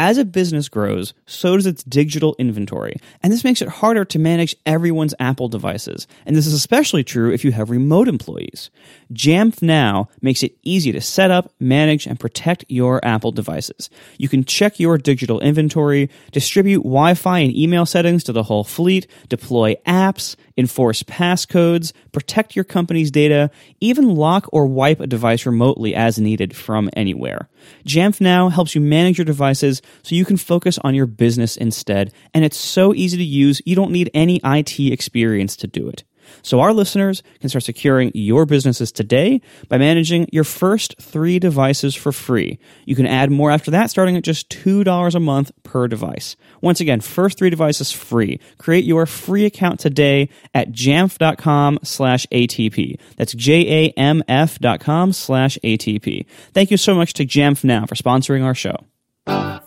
As 0.00 0.16
a 0.16 0.24
business 0.24 0.70
grows, 0.70 1.12
so 1.26 1.56
does 1.56 1.66
its 1.66 1.84
digital 1.84 2.34
inventory, 2.38 2.96
and 3.22 3.30
this 3.30 3.44
makes 3.44 3.60
it 3.60 3.68
harder 3.68 4.02
to 4.06 4.18
manage 4.18 4.56
everyone's 4.64 5.14
Apple 5.20 5.48
devices. 5.48 6.06
And 6.24 6.34
this 6.34 6.46
is 6.46 6.54
especially 6.54 7.04
true 7.04 7.30
if 7.30 7.44
you 7.44 7.52
have 7.52 7.68
remote 7.68 8.08
employees. 8.08 8.70
Jamf 9.12 9.60
Now 9.60 10.08
makes 10.22 10.42
it 10.42 10.56
easy 10.62 10.90
to 10.92 11.02
set 11.02 11.30
up, 11.30 11.52
manage, 11.60 12.06
and 12.06 12.18
protect 12.18 12.64
your 12.68 13.04
Apple 13.04 13.30
devices. 13.30 13.90
You 14.16 14.30
can 14.30 14.42
check 14.42 14.80
your 14.80 14.96
digital 14.96 15.38
inventory, 15.40 16.08
distribute 16.32 16.80
Wi 16.80 17.12
Fi 17.12 17.40
and 17.40 17.54
email 17.54 17.84
settings 17.84 18.24
to 18.24 18.32
the 18.32 18.44
whole 18.44 18.64
fleet, 18.64 19.06
deploy 19.28 19.74
apps, 19.86 20.34
enforce 20.56 21.02
passcodes, 21.02 21.92
protect 22.12 22.56
your 22.56 22.64
company's 22.64 23.10
data, 23.10 23.50
even 23.80 24.14
lock 24.14 24.48
or 24.52 24.66
wipe 24.66 25.00
a 25.00 25.06
device 25.06 25.46
remotely 25.46 25.94
as 25.94 26.18
needed 26.18 26.56
from 26.56 26.90
anywhere. 26.94 27.48
Jamf 27.86 28.20
Now 28.20 28.48
helps 28.48 28.74
you 28.74 28.80
manage 28.80 29.18
your 29.18 29.24
devices 29.24 29.82
so 30.02 30.14
you 30.14 30.24
can 30.24 30.36
focus 30.36 30.78
on 30.82 30.94
your 30.94 31.06
business 31.06 31.56
instead, 31.56 32.12
and 32.34 32.44
it's 32.44 32.56
so 32.56 32.94
easy 32.94 33.16
to 33.16 33.24
use, 33.24 33.62
you 33.64 33.76
don't 33.76 33.92
need 33.92 34.10
any 34.14 34.40
IT 34.44 34.78
experience 34.78 35.56
to 35.56 35.66
do 35.66 35.88
it. 35.88 36.04
So 36.42 36.60
our 36.60 36.72
listeners 36.72 37.22
can 37.40 37.48
start 37.48 37.64
securing 37.64 38.10
your 38.14 38.46
businesses 38.46 38.92
today 38.92 39.40
by 39.68 39.78
managing 39.78 40.28
your 40.32 40.44
first 40.44 40.94
three 41.00 41.38
devices 41.38 41.94
for 41.94 42.12
free. 42.12 42.58
You 42.84 42.96
can 42.96 43.06
add 43.06 43.30
more 43.30 43.50
after 43.50 43.70
that, 43.72 43.90
starting 43.90 44.16
at 44.16 44.24
just 44.24 44.48
$2 44.50 45.14
a 45.14 45.20
month 45.20 45.52
per 45.62 45.88
device. 45.88 46.36
Once 46.60 46.80
again, 46.80 47.00
first 47.00 47.38
three 47.38 47.50
devices 47.50 47.92
free. 47.92 48.40
Create 48.58 48.84
your 48.84 49.06
free 49.06 49.44
account 49.44 49.80
today 49.80 50.28
at 50.54 50.70
jamf.com 50.70 51.78
slash 51.82 52.26
ATP. 52.32 52.98
That's 53.16 53.32
J-A-M-F 53.32 54.58
dot 54.58 54.80
com 54.80 55.12
slash 55.12 55.58
ATP. 55.64 56.26
Thank 56.52 56.70
you 56.70 56.76
so 56.76 56.94
much 56.94 57.14
to 57.14 57.26
Jamf 57.26 57.64
Now 57.64 57.86
for 57.86 57.94
sponsoring 57.94 58.44
our 58.44 58.54
show. 58.54 59.59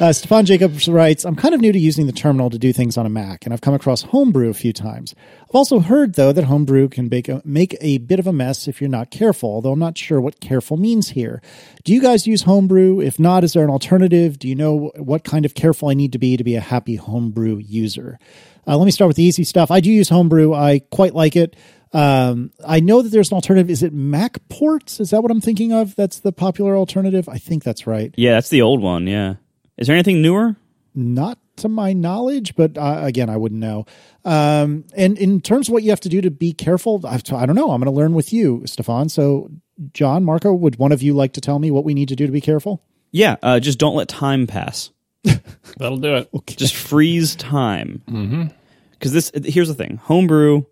Uh, 0.00 0.12
Stephan 0.12 0.46
Jacobs 0.46 0.88
writes, 0.88 1.24
I'm 1.24 1.34
kind 1.34 1.56
of 1.56 1.60
new 1.60 1.72
to 1.72 1.78
using 1.78 2.06
the 2.06 2.12
terminal 2.12 2.50
to 2.50 2.58
do 2.58 2.72
things 2.72 2.96
on 2.96 3.04
a 3.04 3.08
Mac, 3.08 3.44
and 3.44 3.52
I've 3.52 3.60
come 3.60 3.74
across 3.74 4.02
Homebrew 4.02 4.48
a 4.48 4.54
few 4.54 4.72
times. 4.72 5.12
I've 5.42 5.56
also 5.56 5.80
heard, 5.80 6.14
though, 6.14 6.30
that 6.30 6.44
Homebrew 6.44 6.88
can 6.90 7.08
make 7.08 7.28
a, 7.28 7.42
make 7.44 7.76
a 7.80 7.98
bit 7.98 8.20
of 8.20 8.28
a 8.28 8.32
mess 8.32 8.68
if 8.68 8.80
you're 8.80 8.88
not 8.88 9.10
careful, 9.10 9.50
although 9.50 9.72
I'm 9.72 9.78
not 9.80 9.98
sure 9.98 10.20
what 10.20 10.38
careful 10.38 10.76
means 10.76 11.08
here. 11.08 11.42
Do 11.82 11.92
you 11.92 12.00
guys 12.00 12.28
use 12.28 12.42
Homebrew? 12.42 13.00
If 13.00 13.18
not, 13.18 13.42
is 13.42 13.54
there 13.54 13.64
an 13.64 13.70
alternative? 13.70 14.38
Do 14.38 14.46
you 14.46 14.54
know 14.54 14.92
what 14.94 15.24
kind 15.24 15.44
of 15.44 15.54
careful 15.56 15.88
I 15.88 15.94
need 15.94 16.12
to 16.12 16.18
be 16.18 16.36
to 16.36 16.44
be 16.44 16.54
a 16.54 16.60
happy 16.60 16.94
Homebrew 16.94 17.56
user? 17.56 18.20
Uh, 18.68 18.76
let 18.76 18.84
me 18.84 18.92
start 18.92 19.08
with 19.08 19.16
the 19.16 19.24
easy 19.24 19.42
stuff. 19.42 19.72
I 19.72 19.80
do 19.80 19.90
use 19.90 20.08
Homebrew. 20.10 20.54
I 20.54 20.78
quite 20.92 21.14
like 21.14 21.34
it. 21.34 21.56
Um, 21.92 22.52
I 22.64 22.78
know 22.78 23.02
that 23.02 23.08
there's 23.08 23.32
an 23.32 23.34
alternative. 23.34 23.68
Is 23.68 23.82
it 23.82 23.92
MacPorts? 23.92 25.00
Is 25.00 25.10
that 25.10 25.22
what 25.22 25.32
I'm 25.32 25.40
thinking 25.40 25.72
of? 25.72 25.96
That's 25.96 26.20
the 26.20 26.30
popular 26.30 26.76
alternative. 26.76 27.28
I 27.28 27.38
think 27.38 27.64
that's 27.64 27.84
right. 27.84 28.14
Yeah, 28.16 28.34
that's 28.34 28.50
the 28.50 28.62
old 28.62 28.80
one. 28.80 29.08
Yeah. 29.08 29.34
Is 29.78 29.86
there 29.86 29.96
anything 29.96 30.20
newer? 30.20 30.56
Not 30.94 31.38
to 31.56 31.68
my 31.68 31.92
knowledge, 31.92 32.56
but 32.56 32.76
uh, 32.76 33.00
again, 33.02 33.30
I 33.30 33.36
wouldn't 33.36 33.60
know. 33.60 33.86
Um, 34.24 34.84
and 34.96 35.16
in 35.18 35.40
terms 35.40 35.68
of 35.68 35.72
what 35.72 35.82
you 35.82 35.90
have 35.90 36.00
to 36.00 36.08
do 36.08 36.20
to 36.20 36.30
be 36.30 36.52
careful, 36.52 37.00
I, 37.04 37.16
I 37.16 37.46
don't 37.46 37.54
know. 37.54 37.70
I'm 37.70 37.80
going 37.80 37.92
to 37.92 37.96
learn 37.96 38.14
with 38.14 38.32
you, 38.32 38.62
Stephan. 38.66 39.08
So, 39.08 39.50
John, 39.92 40.24
Marco, 40.24 40.52
would 40.52 40.76
one 40.76 40.92
of 40.92 41.02
you 41.02 41.14
like 41.14 41.34
to 41.34 41.40
tell 41.40 41.58
me 41.58 41.70
what 41.70 41.84
we 41.84 41.94
need 41.94 42.08
to 42.08 42.16
do 42.16 42.26
to 42.26 42.32
be 42.32 42.40
careful? 42.40 42.82
Yeah, 43.10 43.36
uh, 43.42 43.60
just 43.60 43.78
don't 43.78 43.94
let 43.94 44.08
time 44.08 44.46
pass. 44.46 44.90
That'll 45.78 45.98
do 45.98 46.16
it. 46.16 46.28
Okay. 46.34 46.54
Just 46.56 46.74
freeze 46.74 47.36
time. 47.36 48.50
Because 48.92 49.12
this, 49.12 49.30
here's 49.44 49.68
the 49.68 49.74
thing: 49.74 49.96
Homebrew 49.96 50.64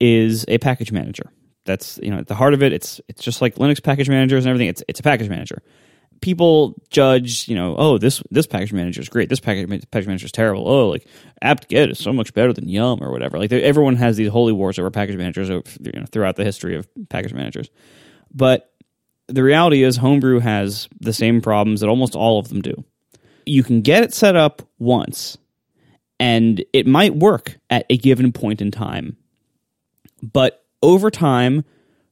is 0.00 0.44
a 0.48 0.58
package 0.58 0.92
manager. 0.92 1.30
That's 1.64 1.98
you 2.02 2.10
know 2.10 2.18
at 2.18 2.26
the 2.26 2.34
heart 2.34 2.54
of 2.54 2.62
it. 2.62 2.72
It's 2.72 3.00
it's 3.08 3.22
just 3.22 3.40
like 3.40 3.56
Linux 3.56 3.82
package 3.82 4.08
managers 4.08 4.44
and 4.44 4.50
everything. 4.50 4.68
It's 4.68 4.82
it's 4.88 5.00
a 5.00 5.02
package 5.02 5.28
manager. 5.28 5.62
People 6.22 6.80
judge, 6.88 7.48
you 7.48 7.54
know, 7.54 7.76
oh 7.76 7.98
this 7.98 8.22
this 8.30 8.46
package 8.46 8.72
manager 8.72 9.02
is 9.02 9.08
great. 9.08 9.28
This 9.28 9.40
package 9.40 9.68
package 9.90 10.06
manager 10.06 10.26
is 10.26 10.32
terrible. 10.32 10.66
Oh, 10.66 10.88
like 10.88 11.06
apt-get 11.42 11.90
is 11.90 11.98
so 11.98 12.12
much 12.12 12.32
better 12.32 12.52
than 12.52 12.68
Yum 12.68 13.02
or 13.02 13.10
whatever. 13.10 13.38
Like 13.38 13.52
everyone 13.52 13.96
has 13.96 14.16
these 14.16 14.30
holy 14.30 14.52
wars 14.52 14.78
over 14.78 14.90
package 14.90 15.16
managers 15.16 15.50
you 15.50 15.62
know, 15.94 16.06
throughout 16.10 16.36
the 16.36 16.44
history 16.44 16.76
of 16.76 16.88
package 17.10 17.34
managers. 17.34 17.68
But 18.32 18.72
the 19.28 19.42
reality 19.42 19.82
is, 19.82 19.96
Homebrew 19.96 20.40
has 20.40 20.88
the 21.00 21.12
same 21.12 21.40
problems 21.40 21.80
that 21.80 21.88
almost 21.88 22.14
all 22.14 22.38
of 22.38 22.48
them 22.48 22.62
do. 22.62 22.84
You 23.46 23.62
can 23.62 23.82
get 23.82 24.02
it 24.02 24.14
set 24.14 24.36
up 24.36 24.62
once, 24.78 25.38
and 26.20 26.64
it 26.72 26.86
might 26.86 27.16
work 27.16 27.58
at 27.70 27.86
a 27.90 27.96
given 27.96 28.32
point 28.32 28.60
in 28.60 28.70
time. 28.70 29.16
But 30.22 30.64
over 30.82 31.10
time, 31.10 31.64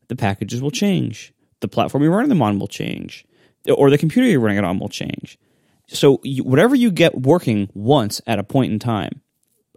the 0.09 0.16
packages 0.16 0.61
will 0.61 0.70
change. 0.70 1.32
The 1.61 1.69
platform 1.69 2.03
you're 2.03 2.12
running 2.12 2.31
them 2.31 2.43
on 2.43 2.59
will 2.59 2.69
change, 2.69 3.24
or 3.69 3.91
the 3.91 3.99
computer 3.99 4.28
you're 4.28 4.41
running 4.41 4.59
it 4.59 4.65
on 4.65 4.78
will 4.78 4.89
change. 4.89 5.39
So, 5.89 6.20
you, 6.23 6.45
whatever 6.45 6.74
you 6.74 6.91
get 6.91 7.20
working 7.20 7.69
once 7.74 8.20
at 8.27 8.39
a 8.39 8.45
point 8.45 8.73
in 8.73 8.78
time, 8.78 9.23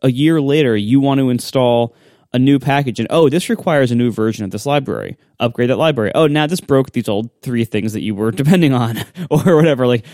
a 0.02 0.12
year 0.12 0.40
later, 0.40 0.76
you 0.76 1.00
want 1.00 1.20
to 1.20 1.30
install 1.30 1.96
a 2.34 2.40
new 2.40 2.58
package, 2.58 3.00
and 3.00 3.08
oh, 3.12 3.30
this 3.30 3.48
requires 3.48 3.92
a 3.92 3.96
new 3.96 4.12
version 4.12 4.44
of 4.44 4.50
this 4.50 4.66
library. 4.66 5.18
Upgrade 5.40 5.70
that 5.70 5.78
library. 5.78 6.12
Oh, 6.16 6.26
now 6.26 6.48
this 6.48 6.60
broke 6.60 6.92
these 6.92 7.08
old 7.08 7.30
three 7.44 7.64
things 7.64 7.94
that 7.94 8.02
you 8.02 8.16
were 8.16 8.32
depending 8.44 8.74
on, 8.74 8.98
or 9.30 9.56
whatever. 9.56 9.86
Like, 9.86 10.06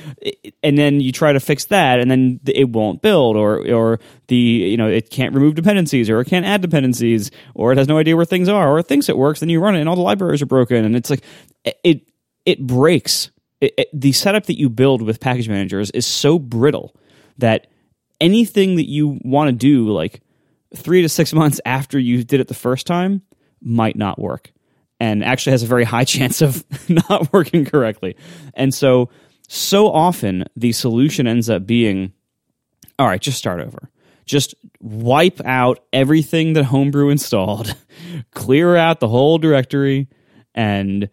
and 0.62 0.78
then 0.78 1.00
you 1.00 1.14
try 1.14 1.32
to 1.32 1.40
fix 1.40 1.66
that, 1.66 2.00
and 2.00 2.12
then 2.12 2.42
it 2.46 2.70
won't 2.70 3.02
build, 3.02 3.38
or 3.38 3.66
or 3.72 4.00
the 4.28 4.36
you 4.36 4.78
know 4.78 4.88
it 4.88 5.10
can't 5.10 5.34
remove 5.34 5.56
dependencies, 5.56 6.10
or 6.10 6.20
it 6.20 6.26
can't 6.26 6.46
add 6.46 6.62
dependencies, 6.62 7.32
or 7.56 7.72
it 7.72 7.78
has 7.78 7.88
no 7.88 7.98
idea 7.98 8.18
where 8.18 8.26
things 8.26 8.50
are, 8.50 8.70
or 8.70 8.80
it 8.80 8.88
thinks 8.88 9.08
it 9.08 9.18
works. 9.18 9.40
Then 9.40 9.50
you 9.50 9.62
run 9.62 9.76
it, 9.76 9.80
and 9.80 9.88
all 9.88 9.96
the 9.96 10.02
libraries 10.02 10.42
are 10.42 10.48
broken, 10.48 10.84
and 10.84 10.96
it's 10.96 11.10
like 11.10 11.24
it 11.64 12.12
it 12.46 12.60
breaks. 12.66 13.32
It, 13.62 13.74
it, 13.78 13.90
the 13.94 14.12
setup 14.12 14.46
that 14.46 14.58
you 14.58 14.70
build 14.70 15.02
with 15.02 15.20
package 15.20 15.50
managers 15.50 15.92
is 15.92 16.06
so 16.06 16.40
brittle 16.40 16.96
that 17.38 17.68
anything 18.22 18.76
that 18.76 18.90
you 18.90 19.20
want 19.24 19.50
to 19.50 19.52
do, 19.54 19.90
like 19.90 20.22
three 20.76 21.02
to 21.02 21.10
six 21.10 21.34
months 21.34 21.60
after 21.66 22.00
you 22.00 22.24
did 22.24 22.40
it 22.40 22.48
the 22.48 22.54
first 22.54 22.88
time 22.88 23.22
might 23.62 23.96
not 23.96 24.20
work 24.20 24.52
and 25.00 25.24
actually 25.24 25.52
has 25.52 25.64
a 25.64 25.68
very 25.68 25.84
high 25.84 26.04
chance 26.06 26.42
of 26.42 26.64
not 26.90 27.32
working 27.34 27.66
correctly. 27.66 28.16
And 28.54 28.74
so, 28.74 29.10
so 29.48 29.92
often 29.92 30.46
the 30.56 30.72
solution 30.72 31.28
ends 31.28 31.50
up 31.50 31.66
being 31.66 32.14
all 33.00 33.08
right, 33.08 33.22
just 33.22 33.38
start 33.38 33.62
over. 33.62 33.90
Just 34.26 34.54
wipe 34.82 35.42
out 35.46 35.80
everything 35.94 36.54
that 36.54 36.66
Homebrew 36.66 37.10
installed, 37.10 37.74
clear 38.32 38.76
out 38.76 39.00
the 39.00 39.08
whole 39.08 39.38
directory, 39.40 40.08
and 40.54 41.10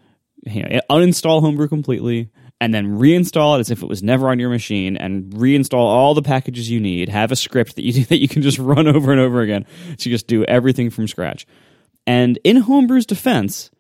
you 0.47 0.63
know, 0.63 0.81
uninstall 0.91 1.41
Homebrew 1.41 1.69
completely, 1.69 2.31
and 2.61 2.73
then 2.73 2.99
reinstall 2.99 3.57
it 3.57 3.61
as 3.61 3.71
if 3.71 3.83
it 3.83 3.89
was 3.89 4.03
never 4.03 4.31
on 4.31 4.39
your 4.39 4.51
machine, 4.51 4.97
and 4.97 5.33
reinstall 5.33 5.79
all 5.79 6.15
the 6.15 6.23
packages 6.23 6.71
you 6.71 6.81
need. 6.81 7.09
Have 7.09 7.33
a 7.33 7.37
script 7.37 7.77
that 7.77 7.83
you 7.83 8.05
that 8.07 8.19
you 8.19 8.29
can 8.29 8.43
just 8.43 8.59
run 8.59 8.89
over 8.89 9.13
and 9.13 9.21
over 9.21 9.41
again 9.41 9.67
to 9.99 10.11
just 10.11 10.27
do 10.27 10.45
everything 10.45 10.91
from 10.91 11.09
scratch. 11.09 11.47
And 12.07 12.39
in 12.45 12.63
Homebrew's 12.63 13.07
defense, 13.07 13.71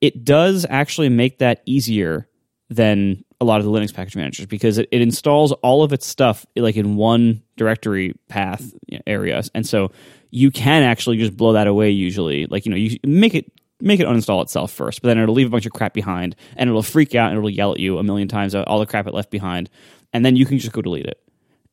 it 0.00 0.24
does 0.24 0.66
actually 0.68 1.08
make 1.08 1.38
that 1.38 1.62
easier 1.64 2.28
than 2.68 3.24
a 3.40 3.44
lot 3.44 3.60
of 3.60 3.64
the 3.66 3.70
Linux 3.70 3.92
package 3.92 4.16
managers 4.16 4.46
because 4.46 4.78
it, 4.78 4.88
it 4.90 5.00
installs 5.00 5.52
all 5.52 5.82
of 5.82 5.92
its 5.92 6.06
stuff 6.06 6.46
like 6.56 6.76
in 6.76 6.96
one 6.96 7.42
directory 7.56 8.14
path 8.28 8.72
area, 9.06 9.42
and 9.54 9.66
so 9.66 9.92
you 10.30 10.50
can 10.50 10.82
actually 10.82 11.16
just 11.16 11.36
blow 11.36 11.52
that 11.52 11.66
away. 11.66 11.90
Usually, 11.90 12.46
like 12.46 12.66
you 12.66 12.70
know, 12.70 12.76
you 12.76 12.98
make 13.04 13.34
it 13.34 13.50
make 13.84 14.00
it 14.00 14.06
uninstall 14.06 14.42
itself 14.42 14.72
first, 14.72 15.02
but 15.02 15.08
then 15.08 15.18
it'll 15.18 15.34
leave 15.34 15.46
a 15.46 15.50
bunch 15.50 15.66
of 15.66 15.72
crap 15.72 15.92
behind, 15.92 16.34
and 16.56 16.68
it'll 16.68 16.82
freak 16.82 17.14
out 17.14 17.30
and 17.30 17.38
it'll 17.38 17.50
yell 17.50 17.72
at 17.72 17.80
you 17.80 17.98
a 17.98 18.02
million 18.02 18.28
times 18.28 18.54
all 18.54 18.78
the 18.78 18.86
crap 18.86 19.06
it 19.06 19.14
left 19.14 19.30
behind, 19.30 19.70
and 20.12 20.24
then 20.24 20.36
you 20.36 20.46
can 20.46 20.58
just 20.58 20.72
go 20.72 20.82
delete 20.82 21.06
it, 21.06 21.20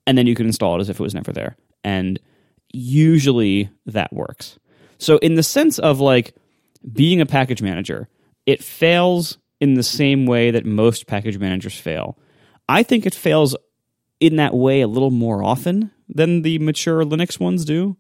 and 0.06 0.18
then 0.18 0.28
you 0.28 0.36
can 0.36 0.46
install 0.46 0.76
it 0.78 0.82
as 0.82 0.90
if 0.90 1.00
it 1.00 1.04
was 1.04 1.16
never 1.16 1.32
there, 1.32 1.58
and 1.84 2.20
usually 2.74 3.70
that 3.86 4.14
works. 4.14 4.60
So 4.98 5.18
in 5.18 5.36
the 5.36 5.44
sense 5.44 5.80
of 5.80 6.00
like 6.00 6.36
being 6.92 7.22
a 7.22 7.26
package 7.26 7.62
manager, 7.62 8.08
it 8.46 8.64
fails 8.64 9.38
in 9.60 9.76
the 9.76 9.84
same 9.84 10.26
way 10.26 10.52
that 10.52 10.66
most 10.66 11.08
package 11.08 11.38
managers 11.38 11.78
fail. 11.78 12.18
I 12.68 12.84
think 12.84 13.06
it 13.06 13.16
fails 13.16 13.56
in 14.20 14.38
that 14.38 14.54
way 14.54 14.82
a 14.82 14.88
little 14.88 15.12
more 15.12 15.44
often 15.44 15.92
than 16.08 16.42
the 16.42 16.60
mature 16.60 17.04
Linux 17.04 17.40
ones 17.40 17.66
do. 17.66 17.98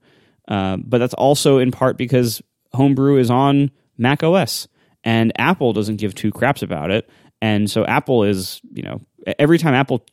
Uh, 0.48 0.78
but 0.78 0.98
that's 0.98 1.14
also 1.14 1.60
in 1.60 1.72
part 1.72 1.98
because 1.98 2.42
Homebrew 2.74 3.18
is 3.18 3.30
on 3.30 3.72
Mac 3.98 4.24
OS 4.24 4.68
and 5.04 5.32
Apple 5.38 5.74
doesn't 5.74 5.98
give 5.98 6.16
two 6.16 6.32
craps 6.32 6.62
about 6.62 6.92
it. 6.92 7.10
And 7.42 7.70
so 7.70 7.86
Apple 7.86 8.24
is, 8.24 8.62
you 8.72 8.84
know, 8.84 9.02
every 9.40 9.58
time 9.58 9.74
Apple 9.74 10.06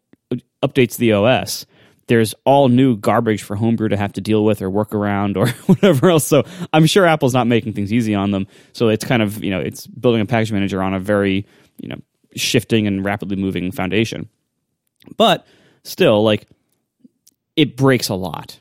updates 0.63 0.97
the 0.97 1.13
OS, 1.13 1.67
there's 2.07 2.35
all 2.45 2.69
new 2.69 2.97
garbage 2.97 3.43
for 3.43 3.55
Homebrew 3.55 3.89
to 3.89 3.97
have 3.97 4.15
to 4.15 4.21
deal 4.21 4.45
with 4.45 4.63
or 4.63 4.71
work 4.71 4.95
around 4.95 5.37
or 5.37 5.49
whatever 5.67 6.11
else. 6.11 6.25
So 6.27 6.43
I'm 6.73 6.87
sure 6.87 7.05
Apple's 7.05 7.35
not 7.35 7.47
making 7.47 7.75
things 7.75 7.93
easy 7.93 8.15
on 8.15 8.31
them. 8.31 8.47
So 8.73 8.89
it's 8.89 9.05
kind 9.05 9.23
of, 9.23 9.45
you 9.45 9.51
know, 9.51 9.61
it's 9.61 9.87
building 9.87 10.23
a 10.23 10.27
package 10.27 10.51
manager 10.51 10.83
on 10.83 10.95
a 10.95 11.01
very, 11.01 11.47
you 11.77 11.89
know, 11.89 11.99
shifting 12.35 12.87
and 12.87 13.05
rapidly 13.05 13.37
moving 13.37 13.71
foundation. 13.73 14.29
But 15.17 15.47
still, 15.85 16.23
like, 16.23 16.49
it 17.57 17.77
breaks 17.77 18.09
a 18.09 18.15
lot. 18.15 18.59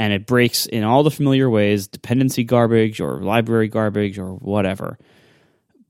And 0.00 0.14
it 0.14 0.26
breaks 0.26 0.64
in 0.64 0.82
all 0.82 1.02
the 1.02 1.10
familiar 1.10 1.50
ways 1.50 1.86
dependency 1.86 2.42
garbage 2.42 3.02
or 3.02 3.20
library 3.20 3.68
garbage 3.68 4.18
or 4.18 4.32
whatever. 4.32 4.98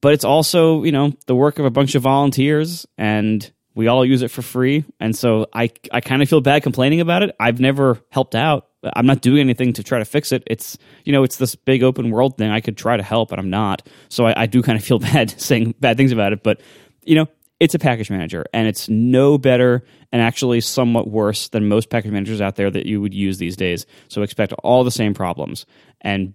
But 0.00 0.14
it's 0.14 0.24
also, 0.24 0.82
you 0.82 0.90
know, 0.90 1.12
the 1.26 1.36
work 1.36 1.60
of 1.60 1.64
a 1.64 1.70
bunch 1.70 1.94
of 1.94 2.02
volunteers 2.02 2.88
and 2.98 3.48
we 3.76 3.86
all 3.86 4.04
use 4.04 4.22
it 4.22 4.32
for 4.32 4.42
free. 4.42 4.84
And 4.98 5.14
so 5.14 5.46
I, 5.52 5.70
I 5.92 6.00
kind 6.00 6.22
of 6.22 6.28
feel 6.28 6.40
bad 6.40 6.64
complaining 6.64 7.00
about 7.00 7.22
it. 7.22 7.36
I've 7.38 7.60
never 7.60 8.00
helped 8.10 8.34
out. 8.34 8.66
I'm 8.82 9.06
not 9.06 9.20
doing 9.20 9.38
anything 9.38 9.74
to 9.74 9.84
try 9.84 10.00
to 10.00 10.04
fix 10.04 10.32
it. 10.32 10.42
It's, 10.48 10.76
you 11.04 11.12
know, 11.12 11.22
it's 11.22 11.36
this 11.36 11.54
big 11.54 11.84
open 11.84 12.10
world 12.10 12.36
thing. 12.36 12.50
I 12.50 12.60
could 12.60 12.76
try 12.76 12.96
to 12.96 13.02
help, 13.04 13.28
but 13.28 13.38
I'm 13.38 13.50
not. 13.50 13.86
So 14.08 14.26
I, 14.26 14.42
I 14.42 14.46
do 14.46 14.60
kind 14.60 14.76
of 14.76 14.84
feel 14.84 14.98
bad 15.12 15.40
saying 15.40 15.76
bad 15.78 15.96
things 15.96 16.10
about 16.10 16.32
it. 16.32 16.42
But, 16.42 16.60
you 17.04 17.14
know, 17.14 17.28
it's 17.60 17.74
a 17.74 17.78
package 17.78 18.10
manager 18.10 18.44
and 18.54 18.66
it's 18.66 18.88
no 18.88 19.36
better 19.36 19.84
and 20.10 20.22
actually 20.22 20.60
somewhat 20.62 21.08
worse 21.08 21.48
than 21.48 21.68
most 21.68 21.90
package 21.90 22.10
managers 22.10 22.40
out 22.40 22.56
there 22.56 22.70
that 22.70 22.86
you 22.86 23.00
would 23.00 23.14
use 23.14 23.38
these 23.38 23.54
days. 23.54 23.86
So 24.08 24.22
expect 24.22 24.52
all 24.64 24.82
the 24.82 24.90
same 24.90 25.12
problems. 25.12 25.66
And 26.00 26.34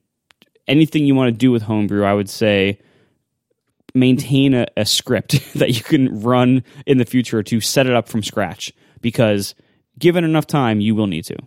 anything 0.68 1.06
you 1.06 1.16
want 1.16 1.34
to 1.34 1.38
do 1.38 1.52
with 1.52 1.64
Homebrew, 1.64 2.06
I 2.06 2.14
would 2.14 2.30
say 2.30 2.80
maintain 3.96 4.54
a, 4.54 4.68
a 4.78 4.86
script 4.86 5.54
that 5.56 5.72
you 5.72 5.82
can 5.82 6.22
run 6.22 6.64
in 6.86 7.00
the 7.00 7.06
future 7.06 7.42
to 7.42 7.60
set 7.60 7.88
it 7.88 7.94
up 7.94 8.08
from 8.08 8.22
scratch 8.22 8.72
because 9.02 9.56
given 9.98 10.24
enough 10.24 10.46
time, 10.46 10.80
you 10.80 10.94
will 10.94 11.08
need 11.08 11.26
to. 11.26 11.38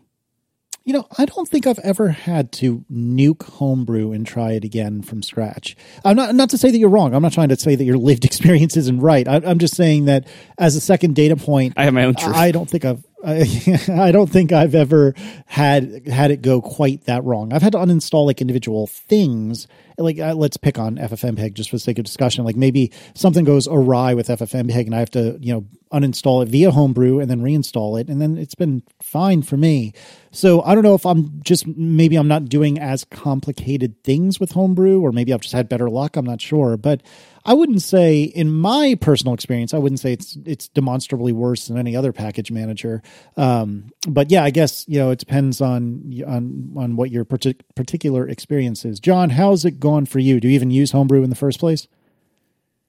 You 0.88 0.94
know, 0.94 1.06
I 1.18 1.26
don't 1.26 1.46
think 1.46 1.66
I've 1.66 1.78
ever 1.80 2.08
had 2.08 2.50
to 2.52 2.82
nuke 2.90 3.42
homebrew 3.42 4.12
and 4.12 4.26
try 4.26 4.52
it 4.52 4.64
again 4.64 5.02
from 5.02 5.22
scratch. 5.22 5.76
I'm 6.02 6.16
not 6.16 6.34
not 6.34 6.48
to 6.48 6.56
say 6.56 6.70
that 6.70 6.78
you're 6.78 6.88
wrong. 6.88 7.12
I'm 7.12 7.20
not 7.20 7.34
trying 7.34 7.50
to 7.50 7.56
say 7.56 7.74
that 7.74 7.84
your 7.84 7.98
lived 7.98 8.24
experience 8.24 8.74
isn't 8.74 8.98
right. 8.98 9.28
I, 9.28 9.36
am 9.36 9.58
just 9.58 9.76
saying 9.76 10.06
that 10.06 10.26
as 10.56 10.76
a 10.76 10.80
second 10.80 11.14
data 11.14 11.36
point, 11.36 11.74
I 11.76 11.84
have 11.84 11.92
my 11.92 12.04
own 12.04 12.14
truth. 12.14 12.34
I 12.34 12.52
don't 12.52 12.70
think 12.70 12.86
I've 12.86 13.04
I, 13.24 14.12
don't 14.12 14.30
think 14.30 14.52
I've 14.52 14.76
ever 14.76 15.12
had 15.46 16.06
had 16.06 16.30
it 16.30 16.40
go 16.40 16.60
quite 16.60 17.04
that 17.06 17.24
wrong. 17.24 17.52
I've 17.52 17.62
had 17.62 17.72
to 17.72 17.78
uninstall 17.78 18.24
like 18.26 18.40
individual 18.40 18.86
things. 18.86 19.66
Like 19.96 20.20
uh, 20.20 20.34
let's 20.34 20.56
pick 20.56 20.78
on 20.78 20.98
FFmpeg 20.98 21.54
just 21.54 21.70
for 21.70 21.76
the 21.76 21.80
sake 21.80 21.98
of 21.98 22.04
discussion. 22.04 22.44
Like 22.44 22.54
maybe 22.54 22.92
something 23.14 23.44
goes 23.44 23.66
awry 23.66 24.14
with 24.14 24.28
FFmpeg 24.28 24.86
and 24.86 24.94
I 24.94 25.00
have 25.00 25.10
to 25.12 25.36
you 25.40 25.52
know 25.52 25.64
uninstall 25.92 26.44
it 26.44 26.48
via 26.48 26.70
Homebrew 26.70 27.18
and 27.18 27.28
then 27.28 27.40
reinstall 27.40 28.00
it, 28.00 28.08
and 28.08 28.22
then 28.22 28.38
it's 28.38 28.54
been 28.54 28.84
fine 29.02 29.42
for 29.42 29.56
me. 29.56 29.94
So 30.30 30.62
I 30.62 30.76
don't 30.76 30.84
know 30.84 30.94
if 30.94 31.04
I'm 31.04 31.42
just 31.42 31.66
maybe 31.66 32.14
I'm 32.14 32.28
not 32.28 32.44
doing 32.44 32.78
as 32.78 33.04
complicated 33.04 34.04
things 34.04 34.38
with 34.38 34.52
Homebrew, 34.52 35.00
or 35.00 35.10
maybe 35.10 35.32
I've 35.32 35.40
just 35.40 35.54
had 35.54 35.68
better 35.68 35.90
luck. 35.90 36.16
I'm 36.16 36.24
not 36.26 36.40
sure, 36.40 36.76
but 36.76 37.02
I 37.44 37.54
wouldn't 37.54 37.82
say, 37.82 38.22
in 38.22 38.50
my 38.52 38.96
personal 39.00 39.34
experience, 39.34 39.72
I 39.74 39.78
wouldn't 39.78 40.00
say 40.00 40.12
it's 40.12 40.36
it's 40.44 40.68
demonstrably 40.68 41.32
worse 41.32 41.68
than 41.68 41.78
any 41.78 41.96
other 41.96 42.12
package 42.12 42.50
manager. 42.50 43.02
Um, 43.36 43.90
but 44.06 44.30
yeah, 44.30 44.44
I 44.44 44.50
guess 44.50 44.84
you 44.88 44.98
know 44.98 45.10
it 45.10 45.18
depends 45.18 45.60
on 45.60 46.12
on 46.26 46.72
on 46.76 46.96
what 46.96 47.10
your 47.10 47.24
partic- 47.24 47.60
particular 47.74 48.28
experience 48.28 48.84
is. 48.84 49.00
John, 49.00 49.30
how's 49.30 49.64
it 49.64 49.80
gone 49.80 50.06
for 50.06 50.18
you? 50.18 50.40
Do 50.40 50.48
you 50.48 50.54
even 50.54 50.70
use 50.70 50.92
Homebrew 50.92 51.22
in 51.22 51.30
the 51.30 51.36
first 51.36 51.58
place? 51.58 51.86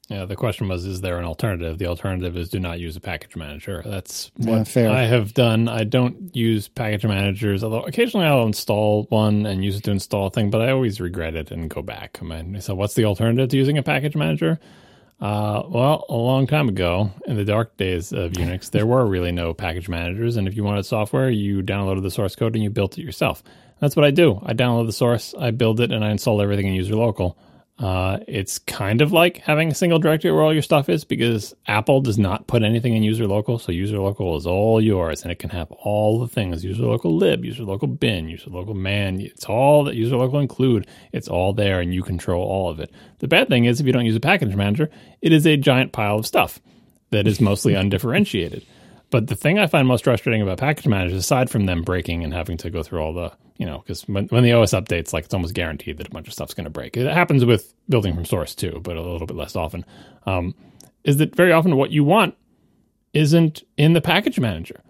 Yeah, 0.10 0.26
the 0.26 0.36
question 0.36 0.68
was, 0.68 0.86
is 0.86 1.02
there 1.02 1.20
an 1.20 1.26
alternative? 1.26 1.78
The 1.78 1.86
alternative 1.86 2.36
is 2.36 2.50
do 2.50 2.60
not 2.60 2.80
use 2.80 2.96
a 2.96 3.00
package 3.00 3.36
manager. 3.36 3.84
That's 3.86 4.32
what 4.38 4.76
yeah. 4.76 4.92
I 4.92 5.04
have 5.04 5.36
done. 5.36 5.68
I 5.68 5.84
don't 5.84 6.36
use 6.36 6.68
package 6.68 7.06
managers, 7.06 7.64
although 7.64 7.84
occasionally 7.84 8.26
I'll 8.26 8.48
install 8.48 9.04
one 9.10 9.46
and 9.46 9.64
use 9.64 9.78
it 9.78 9.84
to 9.84 9.92
install 9.92 10.28
a 10.28 10.32
thing, 10.32 10.50
but 10.50 10.62
I 10.62 10.72
always 10.72 11.00
regret 11.00 11.36
it 11.36 11.52
and 11.52 11.70
go 11.70 11.84
back. 11.84 12.18
I 12.22 12.26
mean, 12.26 12.60
so 12.60 12.74
what's 12.74 12.96
the 12.96 13.06
alternative 13.06 13.50
to 13.50 13.58
using 13.58 13.78
a 13.78 13.84
package 13.84 14.16
manager? 14.16 14.60
Uh, 15.22 15.62
well, 15.68 16.06
a 16.10 16.16
long 16.16 16.48
time 16.48 16.70
ago, 16.70 17.12
in 17.28 17.36
the 17.36 17.46
dark 17.46 17.78
days 17.78 18.12
of 18.12 18.32
Unix, 18.32 18.72
there 18.72 18.88
were 18.88 19.06
really 19.06 19.32
no 19.32 19.54
package 19.54 19.90
managers, 19.90 20.38
and 20.38 20.48
if 20.48 20.56
you 20.56 20.64
wanted 20.64 20.88
software, 20.88 21.30
you 21.30 21.62
downloaded 21.62 22.02
the 22.02 22.10
source 22.10 22.36
code 22.36 22.56
and 22.56 22.64
you 22.64 22.72
built 22.72 22.98
it 22.98 23.04
yourself. 23.04 23.44
That's 23.80 23.96
what 23.96 24.06
I 24.06 24.12
do. 24.12 24.42
I 24.44 24.54
download 24.54 24.88
the 24.88 24.94
source, 24.94 25.36
I 25.38 25.52
build 25.52 25.82
it, 25.82 25.92
and 25.92 26.04
I 26.04 26.10
install 26.10 26.42
everything 26.42 26.66
in 26.66 26.74
user 26.74 26.96
local. 26.96 27.38
Uh, 27.80 28.20
it's 28.28 28.60
kind 28.60 29.02
of 29.02 29.14
like 29.14 29.38
having 29.38 29.72
a 29.72 29.76
single 29.76 30.00
directory 30.00 30.32
where 30.32 30.42
all 30.42 30.52
your 30.54 30.62
stuff 30.62 30.90
is 30.90 31.06
because 31.06 31.56
Apple 31.66 32.02
does 32.02 32.18
not 32.20 32.46
put 32.46 32.62
anything 32.62 32.94
in 32.94 33.04
user 33.04 33.26
local. 33.26 33.58
So 33.58 33.72
user 33.72 34.00
local 34.00 34.36
is 34.36 34.46
all 34.46 34.82
yours 34.82 35.24
and 35.24 35.32
it 35.32 35.40
can 35.40 35.50
have 35.52 35.72
all 35.72 36.20
the 36.20 36.28
things 36.28 36.66
user 36.66 36.84
local 36.84 37.16
lib, 37.16 37.46
user 37.46 37.64
local 37.64 37.88
bin, 37.88 38.28
user 38.28 38.50
local 38.50 38.74
man. 38.74 39.22
It's 39.22 39.46
all 39.46 39.86
that 39.86 39.96
user 39.96 40.18
local 40.18 40.40
include. 40.40 40.88
It's 41.14 41.30
all 41.30 41.54
there 41.54 41.80
and 41.80 41.94
you 41.94 42.04
control 42.04 42.46
all 42.46 42.70
of 42.70 42.82
it. 42.82 42.92
The 43.20 43.30
bad 43.30 43.48
thing 43.48 43.64
is 43.64 43.80
if 43.80 43.88
you 43.88 43.94
don't 43.94 44.06
use 44.06 44.16
a 44.16 44.20
package 44.20 44.56
manager, 44.56 44.90
it 45.22 45.32
is 45.32 45.48
a 45.48 45.56
giant 45.56 45.94
pile 45.94 46.20
of 46.20 46.28
stuff 46.28 46.60
that 47.12 47.28
is 47.28 47.40
mostly 47.40 47.74
undifferentiated. 47.76 48.66
But 49.12 49.28
the 49.28 49.36
thing 49.36 49.58
I 49.58 49.68
find 49.68 49.88
most 49.88 50.04
frustrating 50.04 50.42
about 50.42 50.60
package 50.60 50.88
managers, 50.88 51.18
aside 51.18 51.50
from 51.50 51.66
them 51.66 51.82
breaking 51.82 52.24
and 52.24 52.34
having 52.34 52.58
to 52.58 52.70
go 52.70 52.84
through 52.84 53.00
all 53.00 53.14
the, 53.14 53.32
you 53.58 53.66
know, 53.66 53.80
because 53.80 54.04
when, 54.04 54.28
when 54.28 54.44
the 54.44 54.54
OS 54.54 54.72
updates, 54.72 55.14
like 55.14 55.26
it's 55.26 55.34
almost 55.34 55.56
guaranteed 55.56 55.98
that 55.98 56.08
a 56.08 56.12
bunch 56.12 56.28
of 56.28 56.34
stuff's 56.34 56.54
going 56.54 56.66
to 56.66 56.70
break. 56.70 56.96
It 56.96 57.12
happens 57.12 57.44
with 57.44 57.74
building 57.90 58.14
from 58.14 58.26
source 58.26 58.54
too, 58.54 58.80
but 58.84 58.98
a 58.98 59.02
little 59.02 59.26
bit 59.26 59.38
less 59.38 59.56
often. 59.56 59.84
Um, 60.26 60.54
is 61.04 61.18
that 61.18 61.36
very 61.36 61.52
often 61.52 61.76
what 61.76 61.92
you 61.92 62.04
want 62.04 62.36
isn't 63.14 63.64
in 63.78 63.94
the 63.94 64.02
package 64.02 64.40
manager. 64.40 64.82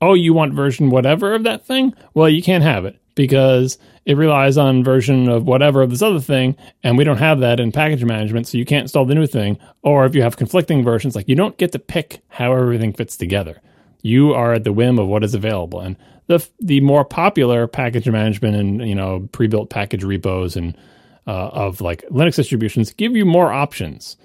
Oh, 0.00 0.14
you 0.14 0.32
want 0.32 0.54
version 0.54 0.90
whatever 0.90 1.34
of 1.34 1.42
that 1.44 1.66
thing? 1.66 1.94
Well, 2.14 2.28
you 2.28 2.42
can't 2.42 2.64
have 2.64 2.84
it 2.86 2.98
because 3.16 3.78
it 4.04 4.16
relies 4.16 4.56
on 4.56 4.84
version 4.84 5.28
of 5.28 5.44
whatever 5.44 5.82
of 5.82 5.90
this 5.90 6.02
other 6.02 6.20
thing, 6.20 6.54
and 6.84 6.96
we 6.96 7.02
don't 7.02 7.16
have 7.16 7.40
that 7.40 7.58
in 7.58 7.72
package 7.72 8.04
management, 8.04 8.46
so 8.46 8.56
you 8.56 8.64
can't 8.64 8.82
install 8.82 9.04
the 9.04 9.16
new 9.16 9.26
thing. 9.26 9.58
Or 9.82 10.06
if 10.06 10.14
you 10.14 10.22
have 10.22 10.36
conflicting 10.36 10.84
versions, 10.84 11.16
like 11.16 11.28
you 11.28 11.34
don't 11.34 11.58
get 11.58 11.72
to 11.72 11.80
pick 11.80 12.22
how 12.28 12.52
everything 12.52 12.92
fits 12.92 13.16
together. 13.16 13.60
You 14.02 14.32
are 14.34 14.52
at 14.52 14.62
the 14.62 14.72
whim 14.72 15.00
of 15.00 15.08
what 15.08 15.24
is 15.24 15.34
available, 15.34 15.80
and 15.80 15.96
the 16.28 16.46
the 16.60 16.80
more 16.80 17.04
popular 17.04 17.66
package 17.66 18.08
management 18.08 18.54
and 18.54 18.88
you 18.88 18.94
know 18.94 19.28
pre-built 19.32 19.70
package 19.70 20.04
repos 20.04 20.56
and 20.56 20.76
uh, 21.26 21.48
of 21.48 21.80
like 21.80 22.02
Linux 22.02 22.36
distributions 22.36 22.92
give 22.92 23.16
you 23.16 23.24
more 23.24 23.52
options, 23.52 24.16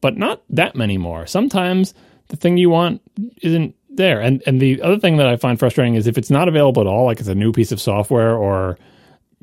but 0.00 0.16
not 0.16 0.42
that 0.48 0.74
many 0.76 0.96
more. 0.96 1.26
Sometimes 1.26 1.92
the 2.28 2.36
thing 2.36 2.56
you 2.56 2.70
want 2.70 3.02
isn't 3.42 3.74
there. 3.96 4.20
And 4.20 4.42
and 4.46 4.60
the 4.60 4.80
other 4.82 4.98
thing 4.98 5.16
that 5.18 5.26
I 5.26 5.36
find 5.36 5.58
frustrating 5.58 5.94
is 5.94 6.06
if 6.06 6.18
it's 6.18 6.30
not 6.30 6.48
available 6.48 6.82
at 6.82 6.86
all, 6.86 7.04
like 7.06 7.20
it's 7.20 7.28
a 7.28 7.34
new 7.34 7.52
piece 7.52 7.72
of 7.72 7.80
software 7.80 8.34
or 8.34 8.78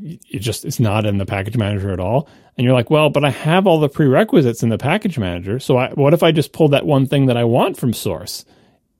it 0.01 0.39
just 0.39 0.65
it's 0.65 0.79
not 0.79 1.05
in 1.05 1.17
the 1.17 1.25
package 1.25 1.57
manager 1.57 1.91
at 1.91 1.99
all. 1.99 2.27
And 2.57 2.65
you're 2.65 2.73
like, 2.73 2.89
well, 2.89 3.09
but 3.09 3.25
I 3.25 3.29
have 3.29 3.65
all 3.65 3.79
the 3.79 3.89
prerequisites 3.89 4.63
in 4.63 4.69
the 4.69 4.77
package 4.77 5.17
manager. 5.17 5.59
So 5.59 5.77
I, 5.77 5.89
what 5.91 6.13
if 6.13 6.21
I 6.21 6.31
just 6.31 6.53
pull 6.53 6.69
that 6.69 6.85
one 6.85 7.07
thing 7.07 7.25
that 7.27 7.37
I 7.37 7.43
want 7.43 7.77
from 7.77 7.93
source? 7.93 8.45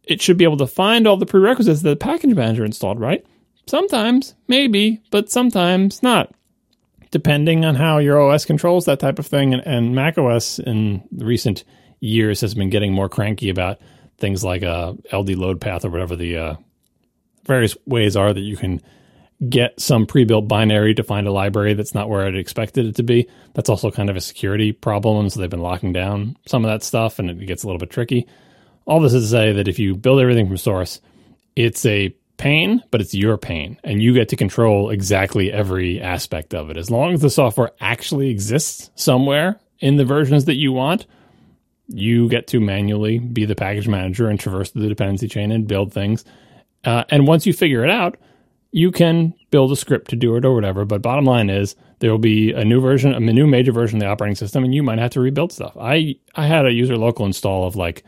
It 0.03 0.21
should 0.21 0.37
be 0.37 0.43
able 0.43 0.57
to 0.57 0.67
find 0.67 1.07
all 1.07 1.17
the 1.17 1.25
prerequisites 1.25 1.81
that 1.81 1.89
the 1.89 1.95
package 1.95 2.33
manager 2.33 2.65
installed, 2.65 2.99
right? 2.99 3.25
Sometimes, 3.67 4.35
maybe, 4.47 5.01
but 5.11 5.29
sometimes 5.29 6.03
not, 6.03 6.33
depending 7.11 7.63
on 7.63 7.75
how 7.75 7.99
your 7.99 8.19
OS 8.19 8.43
controls 8.43 8.85
that 8.85 8.99
type 8.99 9.19
of 9.19 9.27
thing. 9.27 9.53
And, 9.53 9.65
and 9.65 9.95
Mac 9.95 10.17
OS 10.17 10.59
in 10.59 11.03
recent 11.17 11.63
years 12.01 12.41
has 12.41 12.53
been 12.53 12.69
getting 12.69 12.91
more 12.91 13.07
cranky 13.07 13.49
about 13.49 13.79
things 14.23 14.41
like 14.41 14.61
a 14.61 14.95
LD 15.11 15.31
load 15.31 15.59
path 15.59 15.83
or 15.83 15.89
whatever 15.89 16.15
the 16.15 16.37
uh, 16.37 16.55
various 17.43 17.75
ways 17.85 18.15
are 18.15 18.33
that 18.33 18.39
you 18.39 18.55
can 18.55 18.81
get 19.49 19.77
some 19.77 20.05
pre-built 20.05 20.47
binary 20.47 20.93
to 20.93 21.03
find 21.03 21.27
a 21.27 21.31
library 21.31 21.73
that's 21.73 21.93
not 21.93 22.07
where 22.07 22.25
I'd 22.25 22.37
expected 22.37 22.85
it 22.85 22.95
to 22.95 23.03
be. 23.03 23.27
That's 23.53 23.67
also 23.67 23.91
kind 23.91 24.09
of 24.09 24.15
a 24.15 24.21
security 24.21 24.71
problem, 24.71 25.29
so 25.29 25.41
they've 25.41 25.49
been 25.49 25.59
locking 25.59 25.91
down 25.91 26.37
some 26.45 26.63
of 26.63 26.71
that 26.71 26.83
stuff, 26.83 27.19
and 27.19 27.29
it 27.29 27.45
gets 27.45 27.63
a 27.63 27.67
little 27.67 27.79
bit 27.79 27.89
tricky. 27.89 28.25
All 28.85 29.01
this 29.01 29.13
is 29.13 29.25
to 29.25 29.29
say 29.29 29.51
that 29.51 29.67
if 29.67 29.77
you 29.77 29.93
build 29.93 30.21
everything 30.21 30.47
from 30.47 30.55
source, 30.55 31.01
it's 31.57 31.85
a 31.85 32.15
pain, 32.37 32.81
but 32.91 33.01
it's 33.01 33.13
your 33.13 33.37
pain, 33.37 33.77
and 33.83 34.01
you 34.01 34.13
get 34.13 34.29
to 34.29 34.37
control 34.37 34.89
exactly 34.89 35.51
every 35.51 35.99
aspect 35.99 36.53
of 36.53 36.69
it. 36.69 36.77
As 36.77 36.89
long 36.89 37.13
as 37.13 37.19
the 37.19 37.29
software 37.29 37.71
actually 37.81 38.29
exists 38.29 38.89
somewhere 38.95 39.59
in 39.79 39.97
the 39.97 40.05
versions 40.05 40.45
that 40.45 40.55
you 40.55 40.71
want, 40.71 41.07
you 41.87 42.29
get 42.29 42.47
to 42.47 42.59
manually 42.59 43.19
be 43.19 43.45
the 43.45 43.55
package 43.55 43.87
manager 43.87 44.29
and 44.29 44.39
traverse 44.39 44.71
the 44.71 44.87
dependency 44.87 45.27
chain 45.27 45.51
and 45.51 45.67
build 45.67 45.93
things. 45.93 46.23
Uh, 46.83 47.03
and 47.09 47.27
once 47.27 47.45
you 47.45 47.53
figure 47.53 47.83
it 47.83 47.89
out, 47.89 48.17
you 48.71 48.91
can 48.91 49.33
build 49.51 49.71
a 49.71 49.75
script 49.75 50.09
to 50.09 50.15
do 50.15 50.35
it 50.35 50.45
or 50.45 50.53
whatever. 50.53 50.83
But 50.85 51.01
bottom 51.01 51.25
line 51.25 51.49
is 51.49 51.75
there 51.99 52.11
will 52.11 52.17
be 52.17 52.51
a 52.51 52.65
new 52.65 52.81
version, 52.81 53.13
a 53.13 53.19
new 53.19 53.47
major 53.47 53.71
version 53.71 53.97
of 53.97 54.01
the 54.01 54.07
operating 54.07 54.35
system, 54.35 54.63
and 54.63 54.73
you 54.73 54.83
might 54.83 54.99
have 54.99 55.11
to 55.11 55.21
rebuild 55.21 55.51
stuff. 55.51 55.77
I 55.79 56.15
I 56.35 56.47
had 56.47 56.65
a 56.65 56.71
user 56.71 56.97
local 56.97 57.25
install 57.25 57.67
of 57.67 57.75
like 57.75 58.03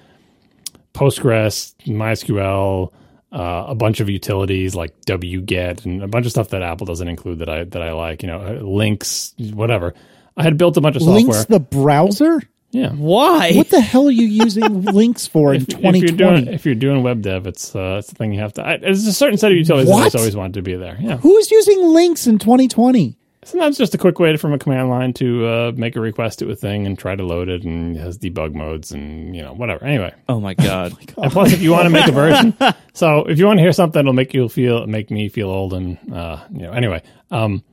Postgres, 0.93 1.75
MySQL, 1.85 2.91
uh, 3.31 3.65
a 3.67 3.75
bunch 3.75 3.99
of 3.99 4.09
utilities 4.09 4.75
like 4.75 4.99
wget 5.01 5.85
and 5.85 6.01
a 6.01 6.07
bunch 6.07 6.25
of 6.25 6.31
stuff 6.31 6.49
that 6.49 6.61
Apple 6.61 6.85
doesn't 6.85 7.07
include 7.07 7.39
that 7.39 7.49
I 7.49 7.63
that 7.65 7.81
I 7.81 7.91
like. 7.91 8.23
You 8.23 8.27
know, 8.27 8.39
uh, 8.39 8.63
Lynx, 8.63 9.33
whatever. 9.37 9.93
I 10.37 10.43
had 10.43 10.57
built 10.57 10.77
a 10.77 10.81
bunch 10.81 10.95
of 10.95 11.03
software. 11.03 11.23
Lynx 11.23 11.45
the 11.45 11.59
browser? 11.59 12.41
Yeah. 12.75 12.89
Why? 12.91 13.53
What 13.53 13.69
the 13.69 13.79
hell 13.81 14.07
are 14.07 14.11
you 14.11 14.25
using 14.27 14.83
Lynx 14.99 15.25
for 15.27 15.53
in 15.53 15.61
If, 15.61 15.69
if 15.69 15.79
you're 15.79 15.91
doing 15.91 16.01
2020? 16.03 16.53
if 16.53 16.65
you're 16.65 16.75
doing 16.75 17.03
web 17.03 17.21
dev, 17.21 17.47
it's 17.47 17.73
uh, 17.75 17.97
it's 17.99 18.09
the 18.09 18.15
thing 18.15 18.33
you 18.33 18.39
have 18.41 18.53
to. 18.53 18.67
I, 18.67 18.77
there's 18.77 19.05
a 19.07 19.13
certain 19.13 19.37
set 19.37 19.51
of 19.51 19.57
utilities 19.57 19.87
that 19.89 19.93
I 19.95 19.97
What? 19.97 20.03
just 20.05 20.15
always 20.17 20.35
wanted 20.35 20.55
to 20.55 20.61
be 20.61 20.75
there. 20.75 20.97
Yeah, 20.99 21.17
Who's 21.17 21.49
using 21.51 21.81
Lynx 21.87 22.27
in 22.27 22.37
2020? 22.39 23.17
sometimes 23.45 23.77
just 23.77 23.93
a 23.93 23.97
quick 23.99 24.17
way 24.17 24.31
to, 24.31 24.39
from 24.39 24.53
a 24.53 24.57
command 24.57 24.89
line 24.89 25.13
to 25.13 25.45
uh, 25.45 25.71
make 25.75 25.95
a 25.95 26.01
request 26.01 26.39
to 26.39 26.49
a 26.49 26.55
thing 26.55 26.87
and 26.87 26.97
try 26.97 27.15
to 27.15 27.23
load 27.23 27.47
it, 27.47 27.63
and 27.63 27.95
it 27.95 27.99
has 27.99 28.17
debug 28.17 28.55
modes 28.55 28.91
and 28.91 29.35
you 29.35 29.41
know 29.43 29.53
whatever. 29.53 29.85
Anyway, 29.85 30.11
oh 30.27 30.39
my 30.39 30.55
god. 30.55 30.93
and 31.17 31.31
plus, 31.31 31.53
if 31.53 31.61
you 31.61 31.71
want 31.71 31.83
to 31.83 31.91
make 31.91 32.07
a 32.07 32.11
version, 32.11 32.57
so 32.93 33.19
if 33.25 33.37
you 33.37 33.45
want 33.45 33.57
to 33.59 33.61
hear 33.61 33.71
something, 33.71 33.99
it'll 33.99 34.13
make 34.13 34.33
you 34.33 34.49
feel 34.49 34.87
make 34.87 35.11
me 35.11 35.29
feel 35.29 35.49
old 35.49 35.73
and 35.73 35.97
uh, 36.11 36.43
you 36.51 36.63
know. 36.63 36.71
Anyway, 36.71 37.03
um, 37.31 37.63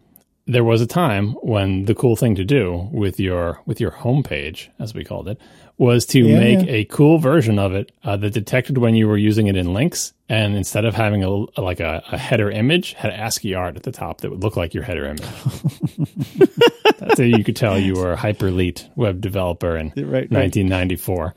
there 0.46 0.64
was 0.64 0.80
a 0.80 0.86
time 0.86 1.32
when 1.42 1.84
the 1.84 1.94
cool 1.94 2.16
thing 2.16 2.34
to 2.34 2.44
do 2.44 2.88
with 2.92 3.20
your 3.20 3.60
with 3.66 3.80
your 3.80 3.90
homepage, 3.92 4.68
as 4.80 4.92
we 4.94 5.04
called 5.04 5.28
it, 5.28 5.38
was 5.78 6.04
to 6.06 6.18
Yeah, 6.20 6.38
make 6.38 6.66
yeah. 6.66 6.72
a 6.72 6.84
cool 6.84 7.18
version 7.18 7.58
of 7.58 7.74
it 7.74 7.92
uh, 8.04 8.16
that 8.16 8.32
detected 8.34 8.78
when 8.78 8.94
you 8.94 9.06
were 9.08 9.16
using 9.16 9.46
it 9.46 9.56
in 9.56 9.72
Lynx, 9.72 10.12
and 10.28 10.56
instead 10.56 10.84
of 10.84 10.94
having 10.94 11.22
a 11.22 11.30
like 11.60 11.80
a, 11.80 12.02
a 12.10 12.18
header 12.18 12.50
image, 12.50 12.94
had 12.94 13.12
ASCII 13.12 13.54
art 13.54 13.76
at 13.76 13.84
the 13.84 13.92
top 13.92 14.20
that 14.22 14.30
would 14.30 14.42
look 14.42 14.56
like 14.56 14.74
your 14.74 14.82
header 14.82 15.04
image. 15.06 15.22
That's 16.98 17.18
how 17.18 17.24
you 17.24 17.44
could 17.44 17.56
tell 17.56 17.78
you 17.78 17.94
were 17.94 18.12
a 18.12 18.16
hyper 18.16 18.48
elite 18.48 18.88
web 18.96 19.20
developer 19.20 19.76
in 19.76 19.88
Right, 19.96 20.28
right. 20.30 20.30
1994. 20.30 21.34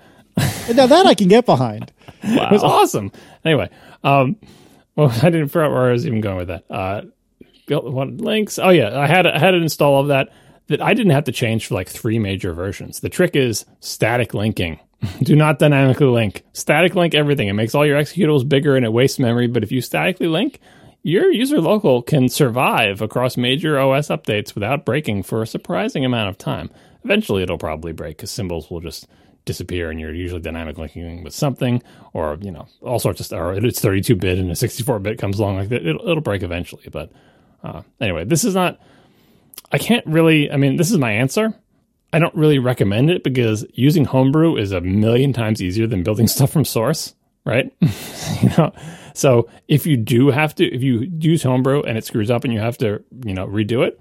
Now 0.76 0.88
that 0.88 1.06
I 1.06 1.14
can 1.14 1.28
get 1.28 1.46
behind. 1.46 1.92
It 2.24 2.52
was 2.52 2.64
awesome. 2.64 3.12
Anyway, 3.44 3.70
um, 4.04 4.36
well, 4.96 5.10
I 5.22 5.30
didn't 5.30 5.48
figure 5.50 5.64
out 5.64 5.72
where 5.72 5.90
I 5.90 5.92
was 5.94 6.06
even 6.06 6.22
going 6.22 6.38
with 6.38 6.48
that. 6.50 6.66
Uh, 6.70 7.02
built 7.66 7.86
what 7.86 8.10
Lynx? 8.10 8.60
Oh 8.60 8.70
yeah, 8.70 9.00
I 9.00 9.08
had 9.08 9.26
I 9.28 9.40
had 9.40 9.54
an 9.54 9.64
install 9.64 10.00
of 10.00 10.08
that 10.08 10.30
that 10.68 10.82
I 10.82 10.94
didn't 10.94 11.12
have 11.12 11.26
to 11.26 11.32
change 11.32 11.68
for 11.68 11.76
like 11.76 11.90
three 11.90 12.20
major 12.20 12.54
versions. 12.54 13.00
The 13.00 13.10
trick 13.10 13.36
is 13.36 13.66
static 13.80 14.34
linking. 14.34 14.80
Do 15.24 15.36
not 15.36 15.60
dynamically 15.60 16.08
link. 16.08 16.44
Static 16.54 16.96
link 16.96 17.14
everything. 17.14 17.48
It 17.48 17.54
makes 17.54 17.76
all 17.76 17.86
your 17.86 18.00
executables 18.00 18.48
bigger 18.48 18.76
and 18.76 18.86
it 18.86 18.94
wastes 18.94 19.20
memory. 19.20 19.48
But 19.48 19.64
if 19.64 19.72
you 19.72 19.82
statically 19.82 20.28
link, 20.28 20.60
your 21.04 21.32
user 21.32 21.62
local 21.62 22.02
can 22.02 22.30
survive 22.30 23.02
across 23.02 23.38
major 23.38 23.80
OS 23.80 24.08
updates 24.08 24.56
without 24.56 24.86
breaking 24.86 25.24
for 25.24 25.44
a 25.44 25.48
surprising 25.48 26.04
amount 26.04 26.30
of 26.30 26.38
time. 26.38 26.72
Eventually, 27.04 27.44
it'll 27.44 27.60
probably 27.60 27.92
break 27.92 28.18
because 28.18 28.32
symbols 28.32 28.72
will 28.72 28.80
just 28.80 29.08
disappear, 29.46 29.92
and 29.92 30.00
you're 30.00 30.14
usually 30.14 30.42
dynamic 30.42 30.80
linking 30.80 31.24
with 31.24 31.36
something, 31.36 31.84
or 32.14 32.40
you 32.42 32.50
know, 32.50 32.68
all 32.82 32.98
sorts 32.98 33.20
of 33.20 33.28
stuff. 33.28 33.40
Or 33.40 33.54
it's 33.54 33.80
32 33.80 34.16
bit 34.16 34.40
and 34.40 34.50
a 34.50 34.56
64 34.56 34.98
bit 35.00 35.20
comes 35.20 35.38
along 35.38 35.58
like 35.58 35.70
that. 35.70 35.86
It'll, 35.86 36.10
it'll 36.10 36.22
break 36.22 36.42
eventually. 36.42 36.88
But 36.92 37.12
uh, 37.66 37.82
anyway, 38.00 38.26
this 38.26 38.44
is 38.44 38.54
not. 38.54 38.80
I 39.72 39.78
can't 39.78 40.06
really. 40.06 40.52
I 40.52 40.58
mean, 40.58 40.76
this 40.76 40.92
is 40.92 40.98
my 40.98 41.12
answer. 41.12 41.54
I 42.14 42.20
don't 42.20 42.36
really 42.36 42.60
recommend 42.60 43.10
it 43.10 43.24
because 43.24 43.66
using 43.74 44.06
Homebrew 44.06 44.56
is 44.56 44.72
a 44.72 44.80
million 44.80 45.34
times 45.34 45.62
easier 45.62 45.88
than 45.88 46.04
building 46.04 46.28
stuff 46.30 46.52
from 46.52 46.64
source, 46.64 47.16
right? 47.44 47.74
you 47.82 48.50
know, 48.58 48.72
so 49.14 49.50
if 49.68 49.88
you 49.88 49.98
do 49.98 50.30
have 50.30 50.54
to, 50.56 50.66
if 50.66 50.84
you 50.84 51.12
use 51.20 51.42
Homebrew 51.44 51.82
and 51.82 51.98
it 51.98 52.06
screws 52.06 52.30
up 52.30 52.44
and 52.44 52.54
you 52.54 52.60
have 52.60 52.78
to, 52.78 53.04
you 53.26 53.34
know, 53.34 53.48
redo 53.48 53.86
it, 53.86 54.00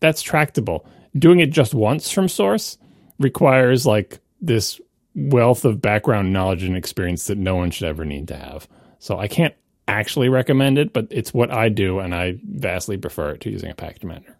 that's 0.00 0.22
tractable. 0.22 0.86
Doing 1.18 1.40
it 1.40 1.50
just 1.50 1.72
once 1.72 2.10
from 2.10 2.28
source 2.28 2.76
requires 3.18 3.86
like 3.86 4.20
this 4.40 4.80
wealth 5.14 5.64
of 5.64 5.80
background 5.80 6.32
knowledge 6.32 6.62
and 6.62 6.76
experience 6.76 7.26
that 7.28 7.38
no 7.38 7.56
one 7.56 7.70
should 7.70 7.88
ever 7.88 8.04
need 8.04 8.28
to 8.28 8.36
have. 8.36 8.68
So 8.98 9.18
I 9.18 9.28
can't 9.28 9.54
actually 9.88 10.28
recommend 10.28 10.78
it, 10.78 10.92
but 10.92 11.06
it's 11.10 11.32
what 11.32 11.50
I 11.50 11.68
do, 11.68 11.98
and 12.00 12.14
I 12.14 12.38
vastly 12.44 12.96
prefer 12.96 13.30
it 13.30 13.40
to 13.42 13.50
using 13.50 13.70
a 13.70 13.74
package 13.74 14.04
manager. 14.04 14.36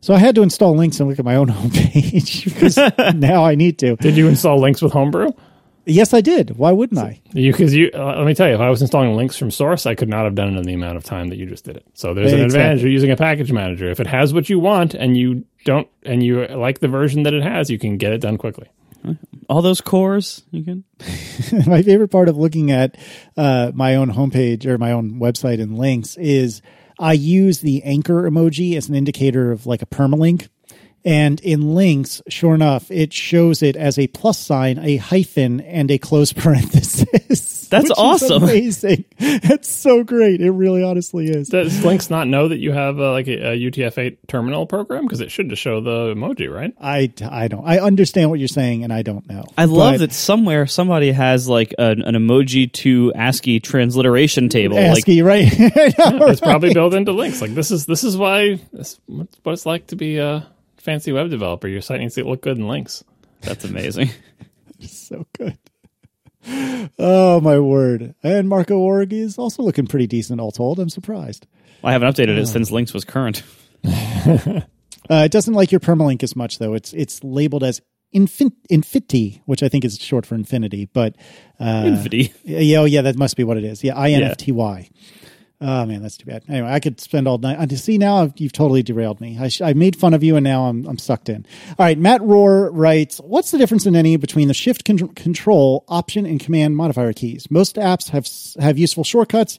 So 0.00 0.12
I 0.14 0.18
had 0.18 0.34
to 0.34 0.42
install 0.42 0.76
Lynx 0.76 1.00
and 1.00 1.08
look 1.08 1.18
at 1.18 1.24
my 1.24 1.36
own 1.36 1.48
homepage 1.50 2.44
because 2.44 2.76
now 3.14 3.44
I 3.44 3.54
need 3.54 3.78
to. 3.78 3.96
Did 3.96 4.16
you 4.16 4.28
install 4.28 4.60
Lynx 4.60 4.82
with 4.82 4.92
Homebrew? 4.92 5.32
Yes, 5.86 6.14
I 6.14 6.22
did. 6.22 6.56
Why 6.56 6.72
wouldn't 6.72 6.98
I? 6.98 7.20
You 7.34 7.52
because 7.52 7.74
you 7.74 7.90
uh, 7.92 8.16
let 8.16 8.26
me 8.26 8.34
tell 8.34 8.48
you, 8.48 8.54
if 8.54 8.60
I 8.60 8.70
was 8.70 8.80
installing 8.80 9.14
Lynx 9.16 9.36
from 9.36 9.50
source, 9.50 9.84
I 9.84 9.94
could 9.94 10.08
not 10.08 10.24
have 10.24 10.34
done 10.34 10.54
it 10.54 10.58
in 10.58 10.62
the 10.64 10.72
amount 10.72 10.96
of 10.96 11.04
time 11.04 11.28
that 11.28 11.36
you 11.36 11.44
just 11.44 11.64
did 11.64 11.76
it. 11.76 11.84
So 11.92 12.14
there's 12.14 12.32
an 12.32 12.40
Exactly. 12.40 12.60
advantage 12.60 12.84
of 12.84 12.90
using 12.90 13.10
a 13.10 13.16
package 13.16 13.52
manager. 13.52 13.90
If 13.90 14.00
it 14.00 14.06
has 14.06 14.32
what 14.32 14.48
you 14.48 14.58
want 14.58 14.94
and 14.94 15.14
you 15.16 15.44
don't 15.66 15.86
and 16.04 16.22
you 16.22 16.46
like 16.46 16.78
the 16.78 16.88
version 16.88 17.24
that 17.24 17.34
it 17.34 17.42
has, 17.42 17.68
you 17.68 17.78
can 17.78 17.98
get 17.98 18.12
it 18.12 18.22
done 18.22 18.38
quickly. 18.38 18.68
All 19.48 19.62
those 19.62 19.80
cores 19.80 20.42
you 20.50 20.64
can. 20.64 20.84
my 21.66 21.82
favorite 21.82 22.08
part 22.08 22.28
of 22.28 22.36
looking 22.36 22.70
at 22.70 22.96
uh, 23.36 23.72
my 23.74 23.96
own 23.96 24.12
homepage 24.12 24.66
or 24.66 24.78
my 24.78 24.92
own 24.92 25.20
website 25.20 25.60
and 25.60 25.78
Lynx 25.78 26.16
is 26.16 26.62
I 26.98 27.12
use 27.12 27.60
the 27.60 27.82
anchor 27.82 28.28
emoji 28.28 28.76
as 28.76 28.88
an 28.88 28.94
indicator 28.94 29.52
of 29.52 29.66
like 29.66 29.82
a 29.82 29.86
permalink. 29.86 30.48
And 31.04 31.38
in 31.40 31.74
Lynx, 31.74 32.22
sure 32.28 32.54
enough, 32.54 32.90
it 32.90 33.12
shows 33.12 33.62
it 33.62 33.76
as 33.76 33.98
a 33.98 34.06
plus 34.08 34.38
sign, 34.38 34.78
a 34.78 34.96
hyphen, 34.96 35.60
and 35.60 35.90
a 35.90 35.98
close 35.98 36.32
parenthesis. 36.32 37.43
That's 37.74 37.84
which 37.84 37.92
is 37.92 37.98
awesome. 37.98 38.42
amazing. 38.44 39.04
That's 39.18 39.68
so 39.68 40.04
great. 40.04 40.40
It 40.40 40.50
really 40.50 40.82
honestly 40.82 41.26
is. 41.26 41.48
Does 41.48 41.84
Lynx 41.84 42.08
not 42.10 42.28
know 42.28 42.48
that 42.48 42.58
you 42.58 42.72
have 42.72 43.00
uh, 43.00 43.10
like 43.10 43.26
a, 43.26 43.52
a 43.52 43.56
UTF-8 43.56 44.16
terminal 44.28 44.66
program 44.66 45.02
because 45.04 45.20
it 45.20 45.30
should 45.30 45.48
just 45.48 45.60
show 45.60 45.80
the 45.80 46.14
emoji, 46.14 46.52
right? 46.52 46.72
I, 46.80 47.12
I 47.28 47.48
don't. 47.48 47.66
I 47.66 47.80
understand 47.80 48.30
what 48.30 48.38
you're 48.38 48.48
saying, 48.48 48.84
and 48.84 48.92
I 48.92 49.02
don't 49.02 49.28
know. 49.28 49.44
I 49.58 49.64
love 49.64 49.94
But 49.94 49.98
that 49.98 50.12
somewhere 50.12 50.66
somebody 50.66 51.10
has 51.12 51.48
like 51.48 51.74
an, 51.78 52.02
an 52.02 52.14
emoji 52.14 52.70
to 52.72 53.12
ASCII 53.14 53.60
transliteration 53.60 54.48
table. 54.48 54.76
Like 54.76 54.98
ASCII, 54.98 55.22
right? 55.22 55.46
I 55.60 55.94
know, 56.12 56.26
It's 56.26 56.40
probably 56.40 56.72
built 56.72 56.94
into 56.94 57.12
Lynx. 57.12 57.40
Like 57.40 57.54
this 57.54 57.70
is 57.70 57.86
this 57.86 58.04
is 58.04 58.16
why 58.16 58.60
this 58.72 59.00
what 59.06 59.52
it's 59.52 59.66
like 59.66 59.88
to 59.88 59.96
be 59.96 60.18
a 60.18 60.46
fancy 60.76 61.12
web 61.12 61.30
developer. 61.30 61.66
Your 61.66 61.80
site 61.80 62.00
needs 62.00 62.14
to 62.14 62.24
look 62.24 62.42
good 62.42 62.58
in 62.58 62.68
Lynx. 62.68 63.02
that's 63.40 63.64
amazing. 63.64 64.10
so 64.80 65.26
good. 65.36 65.58
Oh 66.98 67.40
my 67.40 67.58
word! 67.58 68.14
And 68.22 68.48
Marco 68.48 68.76
Org 68.78 69.12
is 69.12 69.38
also 69.38 69.62
looking 69.62 69.86
pretty 69.86 70.06
decent, 70.06 70.40
all 70.40 70.52
told. 70.52 70.78
I'm 70.78 70.88
surprised. 70.90 71.46
I 71.82 71.92
haven't 71.92 72.08
updated 72.14 72.38
it 72.38 72.46
since 72.46 72.70
Lynx 72.70 72.92
was 72.94 73.04
current. 73.04 73.42
Uh, 75.10 75.16
it 75.26 75.30
doesn't 75.30 75.52
like 75.52 75.70
your 75.70 75.80
permalink 75.80 76.22
as 76.22 76.34
much, 76.34 76.58
though. 76.58 76.72
It's 76.72 76.94
it's 76.94 77.22
labeled 77.22 77.62
as 77.62 77.82
infin- 78.14 78.52
Infiti, 78.70 79.42
which 79.44 79.62
I 79.62 79.68
think 79.68 79.84
is 79.84 79.98
short 79.98 80.24
for 80.24 80.34
infinity. 80.34 80.86
But 80.86 81.16
uh, 81.60 81.82
Infinity. 81.84 82.32
yeah, 82.42 82.78
oh 82.78 82.84
yeah, 82.86 83.02
that 83.02 83.16
must 83.16 83.36
be 83.36 83.44
what 83.44 83.58
it 83.58 83.64
is. 83.64 83.84
Yeah, 83.84 83.96
I 83.98 84.12
N 84.12 84.22
F 84.22 84.38
T 84.38 84.50
Y. 84.52 84.88
Oh 85.60 85.86
man, 85.86 86.02
that's 86.02 86.16
too 86.16 86.26
bad. 86.26 86.44
Anyway, 86.48 86.68
I 86.68 86.80
could 86.80 87.00
spend 87.00 87.28
all 87.28 87.38
night. 87.38 87.58
I 87.58 87.74
see 87.76 87.96
now 87.96 88.32
you've 88.36 88.52
totally 88.52 88.82
derailed 88.82 89.20
me. 89.20 89.38
I, 89.38 89.48
sh- 89.48 89.60
I 89.60 89.72
made 89.72 89.96
fun 89.96 90.12
of 90.12 90.22
you, 90.22 90.36
and 90.36 90.44
now 90.44 90.64
I'm 90.64 90.84
I'm 90.86 90.98
sucked 90.98 91.28
in. 91.28 91.46
All 91.70 91.86
right, 91.86 91.96
Matt 91.96 92.20
Rohr 92.22 92.70
writes, 92.72 93.18
"What's 93.18 93.50
the 93.50 93.58
difference 93.58 93.86
in 93.86 93.94
any 93.96 94.16
between 94.16 94.48
the 94.48 94.54
Shift 94.54 94.84
con- 94.84 95.08
Control 95.14 95.84
Option 95.88 96.26
and 96.26 96.40
Command 96.40 96.76
modifier 96.76 97.12
keys? 97.12 97.50
Most 97.50 97.76
apps 97.76 98.10
have 98.10 98.28
have 98.62 98.78
useful 98.78 99.04
shortcuts." 99.04 99.58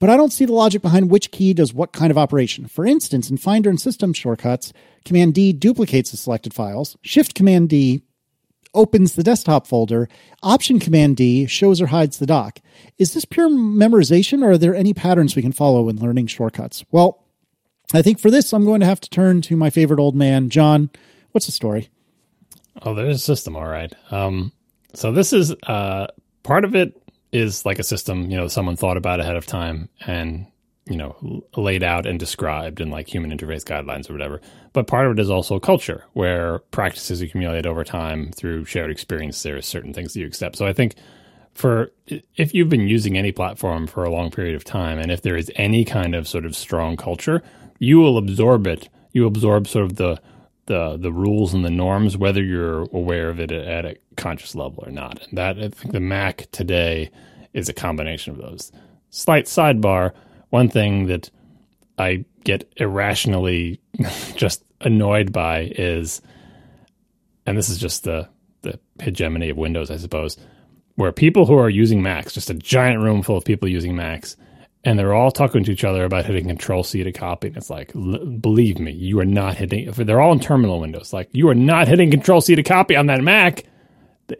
But 0.00 0.10
I 0.10 0.16
don't 0.16 0.32
see 0.32 0.44
the 0.44 0.52
logic 0.52 0.82
behind 0.82 1.08
which 1.08 1.30
key 1.30 1.54
does 1.54 1.72
what 1.72 1.92
kind 1.92 2.10
of 2.10 2.18
operation. 2.18 2.66
For 2.66 2.84
instance, 2.84 3.30
in 3.30 3.36
Finder 3.36 3.70
and 3.70 3.80
System 3.80 4.12
shortcuts, 4.12 4.72
Command 5.04 5.34
D 5.34 5.52
duplicates 5.52 6.10
the 6.10 6.16
selected 6.16 6.52
files. 6.52 6.96
Shift 7.02 7.34
Command 7.34 7.68
D 7.68 8.02
opens 8.74 9.14
the 9.14 9.22
desktop 9.22 9.66
folder. 9.66 10.08
Option 10.42 10.78
Command 10.78 11.16
D 11.16 11.46
shows 11.46 11.80
or 11.80 11.86
hides 11.86 12.18
the 12.18 12.26
dock. 12.26 12.60
Is 12.98 13.14
this 13.14 13.24
pure 13.24 13.48
memorization 13.48 14.42
or 14.42 14.52
are 14.52 14.58
there 14.58 14.74
any 14.74 14.94
patterns 14.94 15.36
we 15.36 15.42
can 15.42 15.52
follow 15.52 15.88
in 15.88 16.00
learning 16.00 16.26
shortcuts? 16.26 16.84
Well, 16.90 17.24
I 17.92 18.02
think 18.02 18.18
for 18.18 18.30
this, 18.30 18.52
I'm 18.52 18.64
going 18.64 18.80
to 18.80 18.86
have 18.86 19.00
to 19.00 19.10
turn 19.10 19.42
to 19.42 19.56
my 19.56 19.70
favorite 19.70 20.00
old 20.00 20.14
man, 20.14 20.50
John. 20.50 20.90
What's 21.32 21.46
the 21.46 21.52
story? 21.52 21.88
Oh, 22.82 22.94
there's 22.94 23.16
a 23.16 23.18
system, 23.18 23.56
all 23.56 23.66
right. 23.66 23.92
Um, 24.10 24.52
so 24.94 25.12
this 25.12 25.32
is 25.32 25.54
uh, 25.64 26.08
part 26.42 26.64
of 26.64 26.74
it 26.74 27.00
is 27.32 27.64
like 27.64 27.78
a 27.78 27.84
system, 27.84 28.30
you 28.30 28.36
know, 28.36 28.48
someone 28.48 28.76
thought 28.76 28.96
about 28.96 29.20
ahead 29.20 29.36
of 29.36 29.46
time 29.46 29.88
and 30.06 30.46
you 30.86 30.96
know 30.96 31.42
laid 31.56 31.82
out 31.82 32.06
and 32.06 32.18
described 32.18 32.80
in 32.80 32.90
like 32.90 33.12
human 33.12 33.36
interface 33.36 33.64
guidelines 33.64 34.08
or 34.08 34.12
whatever. 34.12 34.40
But 34.72 34.86
part 34.86 35.06
of 35.06 35.12
it 35.12 35.20
is 35.20 35.30
also 35.30 35.58
culture, 35.58 36.04
where 36.12 36.58
practices 36.70 37.20
accumulate 37.20 37.66
over 37.66 37.84
time 37.84 38.32
through 38.32 38.64
shared 38.64 38.90
experience. 38.90 39.42
There 39.42 39.56
are 39.56 39.62
certain 39.62 39.92
things 39.92 40.12
that 40.12 40.20
you 40.20 40.26
accept. 40.26 40.56
So 40.56 40.66
I 40.66 40.72
think 40.72 40.94
for 41.54 41.92
if 42.36 42.52
you've 42.52 42.68
been 42.68 42.88
using 42.88 43.16
any 43.16 43.32
platform 43.32 43.86
for 43.86 44.04
a 44.04 44.10
long 44.10 44.30
period 44.30 44.54
of 44.54 44.64
time, 44.64 44.98
and 44.98 45.10
if 45.10 45.22
there 45.22 45.36
is 45.36 45.50
any 45.56 45.84
kind 45.84 46.14
of 46.14 46.28
sort 46.28 46.44
of 46.44 46.56
strong 46.56 46.96
culture, 46.96 47.42
you 47.78 47.98
will 47.98 48.18
absorb 48.18 48.66
it. 48.66 48.88
You 49.12 49.26
absorb 49.26 49.68
sort 49.68 49.84
of 49.84 49.96
the 49.96 50.20
the 50.66 50.96
the 50.96 51.12
rules 51.12 51.54
and 51.54 51.64
the 51.64 51.70
norms, 51.70 52.16
whether 52.16 52.42
you're 52.42 52.82
aware 52.92 53.28
of 53.28 53.38
it 53.38 53.52
at 53.52 53.84
a 53.84 53.96
conscious 54.16 54.54
level 54.54 54.84
or 54.86 54.90
not. 54.90 55.26
And 55.28 55.38
that 55.38 55.58
I 55.58 55.68
think 55.68 55.92
the 55.92 56.00
Mac 56.00 56.48
today 56.50 57.10
is 57.52 57.68
a 57.68 57.74
combination 57.74 58.32
of 58.32 58.38
those. 58.40 58.72
Slight 59.10 59.44
sidebar: 59.44 60.12
one 60.50 60.68
thing 60.68 61.06
that 61.06 61.30
I 61.98 62.24
get 62.44 62.72
irrationally 62.76 63.80
just 64.36 64.64
annoyed 64.80 65.32
by 65.32 65.72
is, 65.76 66.20
and 67.46 67.56
this 67.56 67.68
is 67.68 67.78
just 67.78 68.04
the 68.04 68.28
the 68.62 68.78
hegemony 69.00 69.50
of 69.50 69.56
Windows, 69.58 69.90
I 69.90 69.98
suppose, 69.98 70.36
where 70.96 71.12
people 71.12 71.46
who 71.46 71.58
are 71.58 71.68
using 71.70 72.02
Macs, 72.02 72.32
just 72.32 72.50
a 72.50 72.54
giant 72.54 73.02
room 73.02 73.22
full 73.22 73.36
of 73.36 73.44
people 73.44 73.68
using 73.68 73.94
Macs, 73.94 74.36
and 74.84 74.98
they're 74.98 75.14
all 75.14 75.30
talking 75.30 75.64
to 75.64 75.72
each 75.72 75.84
other 75.84 76.04
about 76.04 76.26
hitting 76.26 76.46
Control 76.46 76.82
C 76.82 77.02
to 77.04 77.12
copy. 77.12 77.48
And 77.48 77.56
it's 77.56 77.70
like, 77.70 77.94
l- 77.94 78.24
believe 78.24 78.78
me, 78.78 78.92
you 78.92 79.18
are 79.20 79.24
not 79.24 79.56
hitting. 79.56 79.90
They're 79.90 80.20
all 80.20 80.32
in 80.32 80.40
terminal 80.40 80.80
windows, 80.80 81.12
like 81.12 81.28
you 81.32 81.48
are 81.48 81.54
not 81.54 81.88
hitting 81.88 82.10
Control 82.10 82.40
C 82.40 82.54
to 82.54 82.62
copy 82.62 82.96
on 82.96 83.06
that 83.06 83.22
Mac. 83.22 83.64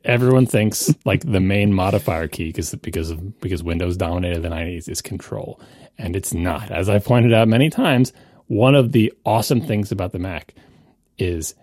Everyone 0.05 0.47
thinks 0.47 0.95
like 1.05 1.31
the 1.31 1.41
main 1.41 1.73
modifier 1.73 2.27
key 2.29 2.47
because 2.47 2.75
because 2.77 3.11
of 3.11 3.41
because 3.41 3.63
Windows 3.63 3.99
dominated 3.99 4.43
the 4.43 4.49
90s 4.49 4.89
is 4.89 5.03
Control, 5.03 5.61
and 5.99 6.17
it's 6.17 6.35
not. 6.35 6.71
As 6.71 6.89
I've 6.89 7.05
pointed 7.05 7.33
out 7.33 7.49
many 7.49 7.71
times, 7.71 8.13
one 8.47 8.75
of 8.75 8.93
the 8.93 9.13
awesome 9.25 9.61
things 9.61 9.93
about 9.93 10.13
the 10.13 10.19
Mac 10.19 10.55
is 11.19 11.55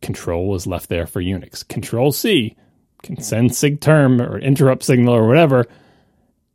Control 0.00 0.48
was 0.48 0.66
left 0.66 0.88
there 0.88 1.06
for 1.06 1.22
Unix. 1.22 1.66
Control 1.66 2.12
C 2.12 2.56
can 3.02 3.20
send 3.20 3.54
sig 3.54 3.80
term 3.80 4.20
or 4.20 4.38
interrupt 4.38 4.82
signal 4.82 5.14
or 5.14 5.26
whatever 5.26 5.66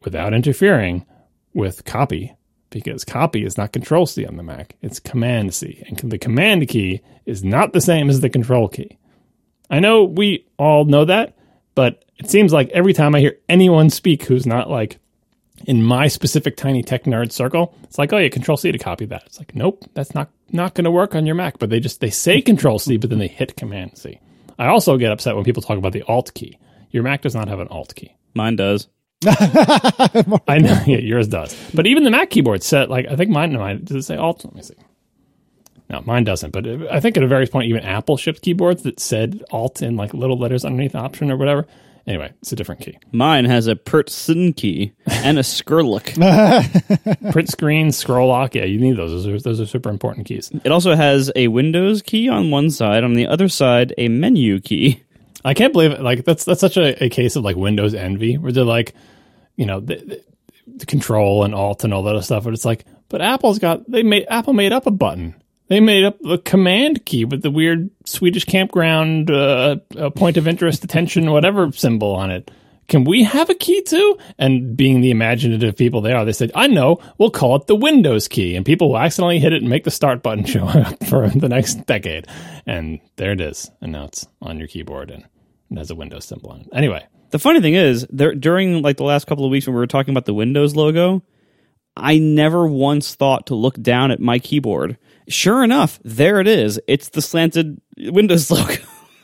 without 0.03 0.33
interfering 0.33 1.05
with 1.53 1.85
copy 1.85 2.35
because 2.69 3.03
copy 3.03 3.45
is 3.45 3.57
not 3.57 3.71
control 3.71 4.05
C 4.05 4.25
on 4.25 4.35
the 4.35 4.43
Mac. 4.43 4.75
It's 4.81 4.99
command 4.99 5.53
C. 5.53 5.83
And 5.87 5.97
the 5.97 6.17
command 6.17 6.67
key 6.67 7.01
is 7.25 7.43
not 7.43 7.73
the 7.73 7.81
same 7.81 8.09
as 8.09 8.19
the 8.19 8.29
control 8.29 8.67
key. 8.67 8.97
I 9.69 9.79
know 9.79 10.03
we 10.03 10.47
all 10.57 10.85
know 10.85 11.05
that, 11.05 11.37
but 11.75 12.03
it 12.17 12.29
seems 12.29 12.53
like 12.53 12.69
every 12.69 12.93
time 12.93 13.15
I 13.15 13.19
hear 13.19 13.37
anyone 13.47 13.89
speak 13.89 14.23
who's 14.23 14.45
not 14.45 14.69
like 14.69 14.99
in 15.65 15.83
my 15.83 16.07
specific 16.07 16.55
tiny 16.55 16.83
tech 16.83 17.05
nerd 17.05 17.31
circle, 17.31 17.75
it's 17.83 17.97
like, 17.97 18.13
oh 18.13 18.17
yeah, 18.17 18.29
control 18.29 18.57
C 18.57 18.71
to 18.71 18.77
copy 18.77 19.05
that. 19.05 19.23
It's 19.25 19.39
like, 19.39 19.55
nope, 19.55 19.83
that's 19.93 20.13
not 20.13 20.29
not 20.51 20.75
going 20.75 20.85
to 20.85 20.91
work 20.91 21.15
on 21.15 21.25
your 21.25 21.35
Mac. 21.35 21.59
But 21.59 21.69
they 21.69 21.79
just 21.79 21.99
they 21.99 22.09
say 22.09 22.41
control 22.41 22.79
C, 22.79 22.97
but 22.97 23.09
then 23.09 23.19
they 23.19 23.27
hit 23.27 23.55
command 23.55 23.97
C. 23.97 24.19
I 24.59 24.67
also 24.67 24.97
get 24.97 25.11
upset 25.11 25.35
when 25.35 25.43
people 25.43 25.61
talk 25.61 25.77
about 25.77 25.93
the 25.93 26.03
alt 26.03 26.33
key. 26.33 26.57
Your 26.91 27.03
Mac 27.03 27.21
does 27.21 27.35
not 27.35 27.47
have 27.47 27.59
an 27.59 27.67
alt 27.67 27.95
key. 27.95 28.15
Mine 28.33 28.55
does. 28.55 28.87
I 29.25 30.59
know, 30.59 30.79
yeah, 30.85 30.97
yours 30.97 31.27
does. 31.27 31.55
But 31.73 31.87
even 31.87 32.03
the 32.03 32.11
Mac 32.11 32.29
keyboard 32.29 32.63
set, 32.63 32.89
like 32.89 33.07
I 33.07 33.15
think 33.15 33.31
mine, 33.31 33.53
mine 33.53 33.83
does 33.83 33.97
it 33.97 34.03
say 34.03 34.15
alt? 34.15 34.45
Let 34.45 34.55
me 34.55 34.61
see. 34.61 34.75
No, 35.89 36.01
mine 36.05 36.23
doesn't. 36.23 36.51
But 36.51 36.67
I 36.91 36.99
think 36.99 37.17
at 37.17 37.23
a 37.23 37.27
various 37.27 37.49
point, 37.49 37.67
even 37.67 37.83
Apple 37.83 38.17
shipped 38.17 38.41
keyboards 38.41 38.83
that 38.83 38.99
said 38.99 39.43
alt 39.51 39.81
in 39.81 39.95
like 39.95 40.13
little 40.13 40.37
letters 40.37 40.65
underneath 40.65 40.95
option 40.95 41.31
or 41.31 41.37
whatever. 41.37 41.65
Anyway, 42.07 42.31
it's 42.41 42.53
a 42.53 42.55
different 42.55 42.79
key. 42.79 42.97
Mine 43.11 43.43
has 43.43 43.67
a 43.67 43.75
Pertson 43.75 44.55
key 44.55 44.93
and 45.07 45.37
a 45.37 45.41
Skrlock. 45.41 46.13
Print 47.33 47.49
screen, 47.49 47.91
scroll 47.91 48.29
lock. 48.29 48.55
Yeah, 48.55 48.63
you 48.63 48.79
need 48.79 48.95
those. 48.95 49.11
Those 49.11 49.27
are, 49.27 49.39
those 49.39 49.59
are 49.59 49.65
super 49.65 49.89
important 49.89 50.25
keys. 50.25 50.49
it 50.63 50.71
also 50.71 50.95
has 50.95 51.29
a 51.35 51.49
Windows 51.49 52.01
key 52.01 52.29
on 52.29 52.49
one 52.49 52.69
side, 52.69 53.03
on 53.03 53.13
the 53.13 53.27
other 53.27 53.49
side, 53.49 53.93
a 53.97 54.07
menu 54.07 54.61
key. 54.61 55.03
I 55.43 55.53
can't 55.53 55.73
believe 55.73 55.91
it. 55.91 56.01
Like 56.01 56.23
that's 56.23 56.45
that's 56.45 56.61
such 56.61 56.77
a, 56.77 57.03
a 57.03 57.09
case 57.09 57.35
of 57.35 57.43
like 57.43 57.57
Windows 57.57 57.93
envy, 57.93 58.37
where 58.37 58.53
they're 58.53 58.63
like, 58.63 58.93
you 59.57 59.65
know, 59.65 59.81
the, 59.81 59.95
the, 59.95 60.23
the 60.77 60.85
control 60.85 61.43
and 61.43 61.53
alt 61.53 61.83
and 61.83 61.93
all 61.93 62.03
that 62.03 62.15
other 62.15 62.21
stuff. 62.21 62.45
But 62.45 62.53
it's 62.53 62.65
like, 62.65 62.85
but 63.09 63.21
Apple's 63.21 63.59
got 63.59 63.89
they 63.89 64.03
made 64.03 64.25
Apple 64.29 64.53
made 64.53 64.71
up 64.71 64.87
a 64.87 64.91
button. 64.91 65.35
They 65.69 65.79
made 65.79 66.05
up 66.05 66.19
the 66.21 66.37
command 66.37 67.05
key 67.05 67.25
with 67.25 67.41
the 67.41 67.51
weird 67.51 67.89
Swedish 68.05 68.45
campground 68.45 69.29
uh, 69.29 69.77
point 70.15 70.37
of 70.37 70.47
interest 70.47 70.83
attention 70.83 71.31
whatever 71.31 71.71
symbol 71.71 72.15
on 72.15 72.31
it. 72.31 72.51
Can 72.87 73.03
we 73.03 73.23
have 73.23 73.49
a 73.49 73.53
key 73.53 73.81
too? 73.81 74.17
And 74.37 74.77
being 74.77 75.01
the 75.01 75.11
imaginative 75.11 75.75
people 75.75 75.99
they 75.99 76.13
are, 76.13 76.23
they 76.23 76.31
said, 76.31 76.53
I 76.55 76.67
know, 76.67 76.99
we'll 77.17 77.31
call 77.31 77.57
it 77.57 77.67
the 77.67 77.75
Windows 77.75 78.29
key. 78.29 78.55
And 78.55 78.65
people 78.65 78.89
will 78.89 78.97
accidentally 78.97 79.39
hit 79.39 79.51
it 79.51 79.61
and 79.61 79.69
make 79.69 79.83
the 79.83 79.91
start 79.91 80.23
button 80.23 80.45
show 80.45 80.63
up 80.67 81.03
for 81.05 81.27
the 81.27 81.49
next 81.49 81.85
decade. 81.85 82.27
And 82.65 83.01
there 83.17 83.33
it 83.33 83.41
is. 83.41 83.69
And 83.81 83.91
now 83.91 84.05
it's 84.05 84.25
on 84.41 84.57
your 84.57 84.69
keyboard 84.69 85.11
and 85.11 85.25
it 85.69 85.77
has 85.77 85.91
a 85.91 85.95
Windows 85.95 86.23
symbol 86.23 86.51
on 86.51 86.61
it. 86.61 86.69
Anyway, 86.71 87.05
The 87.31 87.39
funny 87.39 87.59
thing 87.59 87.73
is, 87.73 88.07
there 88.09 88.33
during 88.33 88.81
like 88.81 88.95
the 88.95 89.03
last 89.03 89.27
couple 89.27 89.43
of 89.43 89.51
weeks 89.51 89.67
when 89.67 89.75
we 89.75 89.81
were 89.81 89.87
talking 89.87 90.13
about 90.13 90.25
the 90.25 90.33
Windows 90.33 90.73
logo, 90.73 91.23
I 91.97 92.19
never 92.19 92.65
once 92.67 93.15
thought 93.15 93.47
to 93.47 93.55
look 93.55 93.81
down 93.81 94.11
at 94.11 94.21
my 94.21 94.39
keyboard. 94.39 94.97
Sure 95.29 95.63
enough, 95.63 95.99
there 96.03 96.39
it 96.39 96.47
is. 96.47 96.79
It's 96.87 97.09
the 97.09 97.21
slanted 97.21 97.81
Windows 97.97 98.49
logo. 98.51 98.73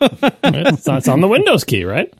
it's, 0.01 0.87
it's 0.87 1.07
on 1.07 1.21
the 1.21 1.27
Windows 1.27 1.63
key, 1.63 1.83
right? 1.85 2.13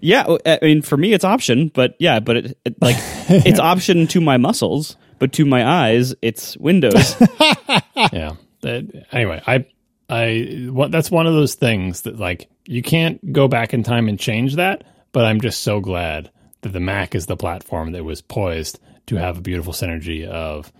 yeah, 0.00 0.22
uh, 0.22 0.38
I 0.46 0.58
mean 0.64 0.82
for 0.82 0.96
me 0.96 1.12
it's 1.12 1.24
option, 1.24 1.68
but 1.74 1.96
yeah, 1.98 2.20
but 2.20 2.36
it, 2.36 2.58
it 2.64 2.80
like 2.80 2.96
it's 3.28 3.58
option 3.58 4.06
to 4.08 4.20
my 4.20 4.36
muscles, 4.36 4.96
but 5.18 5.32
to 5.34 5.44
my 5.44 5.66
eyes 5.66 6.14
it's 6.22 6.56
Windows. 6.58 7.14
yeah. 8.12 8.34
That- 8.62 9.06
anyway, 9.12 9.42
I, 9.46 9.66
I, 10.08 10.68
what, 10.70 10.92
that's 10.92 11.10
one 11.10 11.26
of 11.26 11.34
those 11.34 11.54
things 11.56 12.02
that 12.02 12.18
like 12.18 12.48
you 12.66 12.82
can't 12.82 13.32
go 13.32 13.48
back 13.48 13.74
in 13.74 13.82
time 13.82 14.08
and 14.08 14.18
change 14.18 14.56
that. 14.56 14.84
But 15.12 15.24
I'm 15.26 15.40
just 15.40 15.62
so 15.62 15.80
glad 15.80 16.30
that 16.62 16.72
the 16.72 16.80
Mac 16.80 17.14
is 17.14 17.26
the 17.26 17.36
platform 17.36 17.92
that 17.92 18.04
was 18.04 18.22
poised 18.22 18.78
to 19.06 19.16
have 19.16 19.38
a 19.38 19.42
beautiful 19.42 19.72
synergy 19.72 20.26
of 20.26 20.72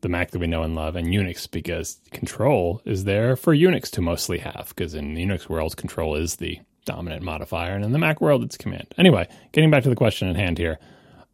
the 0.00 0.08
Mac 0.08 0.30
that 0.30 0.38
we 0.38 0.46
know 0.46 0.62
and 0.62 0.74
love 0.74 0.96
and 0.96 1.08
Unix 1.08 1.50
because 1.50 2.00
control 2.12 2.82
is 2.84 3.04
there 3.04 3.36
for 3.36 3.54
Unix 3.54 3.90
to 3.92 4.00
mostly 4.00 4.38
have 4.38 4.68
because 4.70 4.94
in 4.94 5.14
the 5.14 5.24
Unix 5.24 5.48
world, 5.48 5.76
control 5.76 6.14
is 6.14 6.36
the 6.36 6.60
dominant 6.84 7.22
modifier, 7.22 7.74
and 7.74 7.84
in 7.84 7.92
the 7.92 7.98
Mac 7.98 8.20
world, 8.20 8.42
it's 8.42 8.56
command. 8.56 8.86
Anyway, 8.96 9.28
getting 9.52 9.70
back 9.70 9.82
to 9.82 9.90
the 9.90 9.96
question 9.96 10.28
at 10.28 10.36
hand 10.36 10.56
here, 10.56 10.78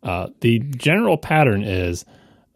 uh, 0.02 0.28
the 0.40 0.58
general 0.58 1.16
pattern 1.16 1.62
is 1.62 2.04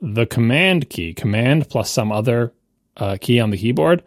the 0.01 0.27
command 0.27 0.91
key, 0.91 1.15
command 1.15 1.69
plus 1.69 1.91
some 1.91 2.11
other 2.11 2.53
uh, 2.97 3.17
key 3.21 3.39
on 3.39 3.51
the 3.51 3.59
keyboard, 3.59 4.03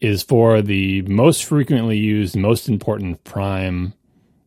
is 0.00 0.22
for 0.22 0.62
the 0.62 1.02
most 1.02 1.44
frequently 1.44 1.98
used, 1.98 2.36
most 2.36 2.68
important 2.68 3.22
prime 3.24 3.92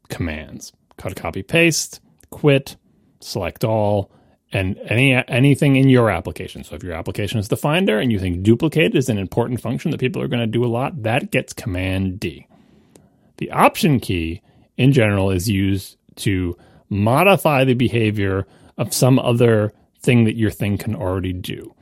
commands: 0.10 0.74
cut, 0.98 1.16
copy, 1.16 1.44
paste, 1.44 2.02
quit, 2.30 2.76
select 3.22 3.64
all, 3.64 4.12
and 4.56 4.80
any 4.86 5.14
anything 5.28 5.76
in 5.76 5.90
your 5.90 6.10
application. 6.10 6.64
So 6.64 6.76
if 6.76 6.84
your 6.84 6.94
application 6.94 7.40
is 7.40 7.50
the 7.50 7.58
Finder 7.58 8.00
and 8.00 8.10
you 8.10 8.20
think 8.20 8.42
duplicate 8.42 8.96
is 8.96 9.10
an 9.10 9.18
important 9.18 9.60
function 9.60 9.92
that 9.92 10.00
people 10.00 10.22
are 10.22 10.30
going 10.30 10.40
to 10.40 10.48
do 10.48 10.64
a 10.64 10.68
lot, 10.68 11.04
that 11.04 11.30
gets 11.30 11.52
Command 11.52 12.22
D. 12.22 12.48
The 13.36 13.52
Option 13.52 14.00
key, 14.00 14.42
in 14.78 14.94
general, 14.94 15.30
is 15.30 15.50
used 15.50 15.98
to 16.18 16.58
modify 16.90 17.66
the 17.66 17.74
behavior 17.74 18.48
of 18.78 18.94
some 18.94 19.20
other 19.20 19.74
thing 20.00 20.24
that 20.24 20.38
your 20.38 20.52
thing 20.52 20.78
can 20.78 20.96
already 20.96 21.34
do. 21.34 21.76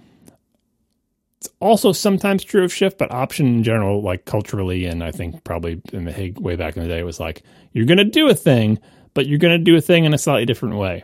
It's 1.37 1.49
also 1.59 1.91
sometimes 1.91 2.43
true 2.43 2.63
of 2.63 2.73
Shift, 2.73 2.97
but 2.97 3.11
Option 3.11 3.45
in 3.45 3.63
general, 3.63 4.01
like 4.01 4.25
culturally, 4.25 4.85
and 4.85 5.03
I 5.03 5.11
think 5.11 5.43
probably 5.43 5.79
in 5.91 6.05
the 6.05 6.11
HIG 6.11 6.39
way 6.39 6.55
back 6.55 6.75
in 6.75 6.81
the 6.81 6.89
day, 6.89 7.03
was 7.03 7.19
like 7.19 7.43
you're 7.71 7.85
going 7.85 7.99
to 7.99 8.03
do 8.03 8.29
a 8.29 8.35
thing, 8.35 8.79
but 9.13 9.27
you're 9.27 9.37
going 9.37 9.59
to 9.59 9.63
do 9.63 9.75
a 9.75 9.81
thing 9.81 10.05
in 10.05 10.13
a 10.15 10.17
slightly 10.17 10.45
different 10.45 10.77
way. 10.77 11.03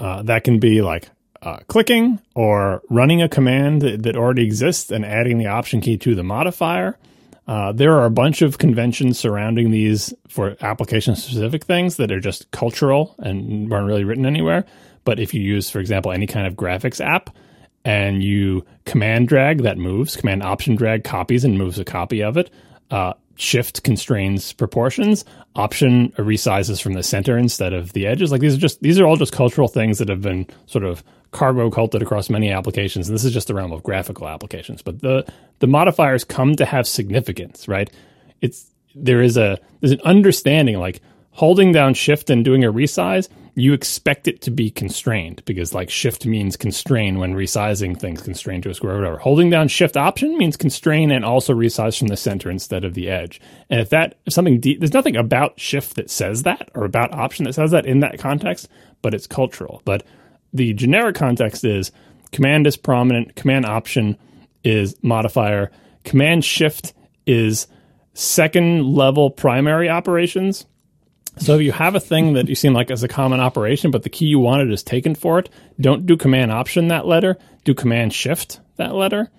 Uh, 0.00 0.22
that 0.22 0.44
can 0.44 0.58
be 0.58 0.80
like 0.82 1.08
uh, 1.42 1.58
clicking 1.68 2.18
or 2.34 2.82
running 2.90 3.22
a 3.22 3.28
command 3.28 3.82
that, 3.82 4.02
that 4.02 4.16
already 4.16 4.44
exists 4.44 4.90
and 4.90 5.04
adding 5.04 5.38
the 5.38 5.46
option 5.46 5.80
key 5.80 5.96
to 5.98 6.14
the 6.14 6.22
modifier. 6.22 6.98
Uh, 7.46 7.72
there 7.72 7.98
are 7.98 8.04
a 8.04 8.10
bunch 8.10 8.42
of 8.42 8.58
conventions 8.58 9.18
surrounding 9.18 9.70
these 9.70 10.14
for 10.28 10.56
application 10.60 11.16
specific 11.16 11.64
things 11.64 11.96
that 11.96 12.12
are 12.12 12.20
just 12.20 12.50
cultural 12.50 13.14
and 13.18 13.70
weren't 13.70 13.86
really 13.86 14.04
written 14.04 14.24
anywhere. 14.24 14.64
But 15.04 15.18
if 15.18 15.34
you 15.34 15.42
use, 15.42 15.68
for 15.68 15.80
example, 15.80 16.12
any 16.12 16.26
kind 16.26 16.46
of 16.46 16.54
graphics 16.54 17.04
app 17.04 17.30
and 17.84 18.22
you 18.22 18.64
command 18.84 19.28
drag, 19.28 19.62
that 19.62 19.78
moves. 19.78 20.16
Command 20.16 20.42
option 20.42 20.76
drag 20.76 21.04
copies 21.04 21.44
and 21.44 21.58
moves 21.58 21.78
a 21.78 21.84
copy 21.84 22.22
of 22.22 22.36
it. 22.36 22.50
Uh, 22.90 23.14
shift 23.40 23.82
constrains 23.82 24.52
proportions. 24.52 25.24
Option 25.56 26.10
resizes 26.12 26.80
from 26.80 26.92
the 26.92 27.02
center 27.02 27.38
instead 27.38 27.72
of 27.72 27.92
the 27.92 28.06
edges. 28.06 28.30
Like 28.30 28.40
these 28.40 28.54
are 28.54 28.58
just 28.58 28.80
these 28.82 29.00
are 29.00 29.06
all 29.06 29.16
just 29.16 29.32
cultural 29.32 29.68
things 29.68 29.98
that 29.98 30.08
have 30.08 30.20
been 30.20 30.46
sort 30.66 30.84
of 30.84 31.02
cargo 31.32 31.70
culted 31.70 32.02
across 32.02 32.28
many 32.28 32.50
applications. 32.50 33.08
And 33.08 33.14
this 33.14 33.24
is 33.24 33.32
just 33.32 33.48
the 33.48 33.54
realm 33.54 33.72
of 33.72 33.82
graphical 33.82 34.28
applications. 34.28 34.82
But 34.82 35.00
the 35.00 35.24
the 35.60 35.66
modifiers 35.66 36.24
come 36.24 36.54
to 36.56 36.64
have 36.64 36.86
significance, 36.86 37.66
right? 37.66 37.90
It's 38.40 38.66
there 38.94 39.22
is 39.22 39.36
a 39.36 39.58
there's 39.80 39.92
an 39.92 40.00
understanding 40.04 40.78
like 40.78 41.00
holding 41.30 41.72
down 41.72 41.94
shift 41.94 42.28
and 42.30 42.44
doing 42.44 42.64
a 42.64 42.72
resize, 42.72 43.28
you 43.54 43.72
expect 43.72 44.28
it 44.28 44.40
to 44.42 44.50
be 44.50 44.70
constrained 44.70 45.42
because 45.44 45.74
like 45.74 45.90
shift 45.90 46.24
means 46.26 46.56
constrain 46.56 47.18
when 47.18 47.34
resizing 47.34 47.98
things 47.98 48.22
constrained 48.22 48.62
to 48.62 48.70
a 48.70 48.74
square 48.74 48.94
or 48.94 48.98
whatever. 48.98 49.18
Holding 49.18 49.50
down 49.50 49.68
shift 49.68 49.96
option 49.96 50.38
means 50.38 50.56
constrain 50.56 51.10
and 51.10 51.24
also 51.24 51.54
resize 51.54 51.98
from 51.98 52.08
the 52.08 52.16
center 52.16 52.50
instead 52.50 52.84
of 52.84 52.94
the 52.94 53.08
edge. 53.08 53.40
And 53.68 53.80
if 53.80 53.90
that 53.90 54.18
if 54.26 54.32
something 54.32 54.60
de- 54.60 54.76
there's 54.76 54.92
nothing 54.92 55.16
about 55.16 55.58
shift 55.58 55.96
that 55.96 56.10
says 56.10 56.44
that 56.44 56.70
or 56.74 56.84
about 56.84 57.12
option 57.12 57.44
that 57.44 57.54
says 57.54 57.70
that 57.72 57.86
in 57.86 58.00
that 58.00 58.18
context, 58.18 58.68
but 59.02 59.14
it's 59.14 59.26
cultural. 59.26 59.82
But 59.84 60.04
the 60.52 60.72
generic 60.74 61.16
context 61.16 61.64
is 61.64 61.92
command 62.32 62.66
is 62.66 62.76
prominent, 62.76 63.36
command 63.36 63.66
option 63.66 64.16
is 64.62 64.94
modifier, 65.02 65.70
command 66.04 66.44
shift 66.44 66.94
is 67.26 67.66
second 68.14 68.84
level 68.94 69.30
primary 69.30 69.88
operations 69.88 70.66
So 71.40 71.54
if 71.54 71.62
you 71.62 71.72
have 71.72 71.94
a 71.94 72.00
thing 72.00 72.34
that 72.34 72.48
you 72.48 72.54
seem 72.54 72.74
like 72.74 72.90
is 72.90 73.02
a 73.02 73.08
common 73.08 73.40
operation, 73.40 73.90
but 73.90 74.02
the 74.02 74.10
key 74.10 74.26
you 74.26 74.38
wanted 74.38 74.70
is 74.70 74.82
taken 74.82 75.14
for 75.14 75.38
it, 75.38 75.48
don't 75.80 76.04
do 76.04 76.16
Command 76.16 76.52
Option 76.52 76.88
that 76.88 77.06
letter. 77.06 77.38
Do 77.64 77.74
Command 77.74 78.12
Shift 78.12 78.60
that 78.76 78.94
letter. 78.94 79.30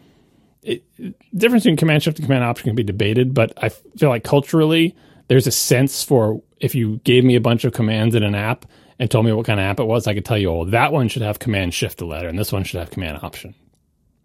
It, 0.64 0.84
the 0.98 1.14
difference 1.36 1.64
between 1.64 1.78
Command 1.78 2.02
Shift 2.02 2.18
and 2.18 2.26
Command 2.26 2.44
Option 2.44 2.65
can 2.69 2.76
be 2.76 2.84
debated, 2.84 3.34
but 3.34 3.53
I 3.57 3.69
feel 3.69 4.10
like 4.10 4.23
culturally 4.23 4.95
there's 5.28 5.48
a 5.48 5.52
sense 5.52 6.03
for 6.03 6.41
if 6.60 6.73
you 6.73 6.98
gave 7.03 7.23
me 7.23 7.36
a 7.36 7.41
bunch 7.41 7.65
of 7.65 7.73
commands 7.73 8.15
in 8.15 8.23
an 8.23 8.36
app 8.36 8.65
and 8.98 9.10
told 9.10 9.26
me 9.26 9.32
what 9.32 9.45
kind 9.45 9.60
of 9.60 9.65
app 9.65 9.80
it 9.80 9.86
was, 9.86 10.07
I 10.07 10.14
could 10.14 10.26
tell 10.26 10.38
you, 10.38 10.52
oh, 10.52 10.65
that 10.65 10.91
one 10.91 11.07
should 11.07 11.22
have 11.22 11.40
Command 11.40 11.73
Shift 11.73 12.02
a 12.02 12.06
letter, 12.06 12.28
and 12.28 12.38
this 12.38 12.52
one 12.52 12.64
should 12.64 12.80
have 12.80 12.91
Command 12.91 13.19
Option. 13.22 13.53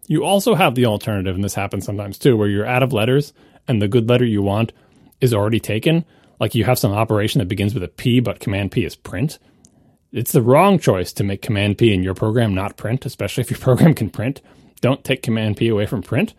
You 0.07 0.23
also 0.23 0.55
have 0.55 0.73
the 0.73 0.87
alternative, 0.87 1.35
and 1.35 1.43
this 1.43 1.55
happens 1.55 1.85
sometimes 1.85 2.17
too, 2.17 2.37
where 2.37 2.47
you're 2.47 2.65
out 2.65 2.83
of 2.83 2.93
letters 2.93 3.33
and 3.67 3.81
the 3.81 3.87
good 3.87 4.09
letter 4.09 4.25
you 4.25 4.41
want 4.41 4.73
is 5.21 5.33
already 5.33 5.59
taken. 5.59 6.05
Like 6.39 6.55
you 6.55 6.63
have 6.63 6.79
some 6.79 6.91
operation 6.91 7.39
that 7.39 7.47
begins 7.47 7.73
with 7.73 7.83
a 7.83 7.87
P, 7.87 8.19
but 8.19 8.39
Command 8.39 8.71
P 8.71 8.85
is 8.85 8.95
print. 8.95 9.39
It's 10.11 10.31
the 10.31 10.41
wrong 10.41 10.79
choice 10.79 11.11
to 11.13 11.23
make 11.23 11.41
Command 11.41 11.77
P 11.77 11.93
in 11.93 12.03
your 12.03 12.13
program 12.13 12.53
not 12.53 12.77
print, 12.77 13.05
especially 13.05 13.41
if 13.41 13.51
your 13.51 13.59
program 13.67 13.93
can 13.93 14.09
print. 14.09 14.41
Don't 14.81 15.03
take 15.03 15.23
Command 15.23 15.57
P 15.57 15.67
away 15.67 15.85
from 15.85 16.01
print. 16.01 16.33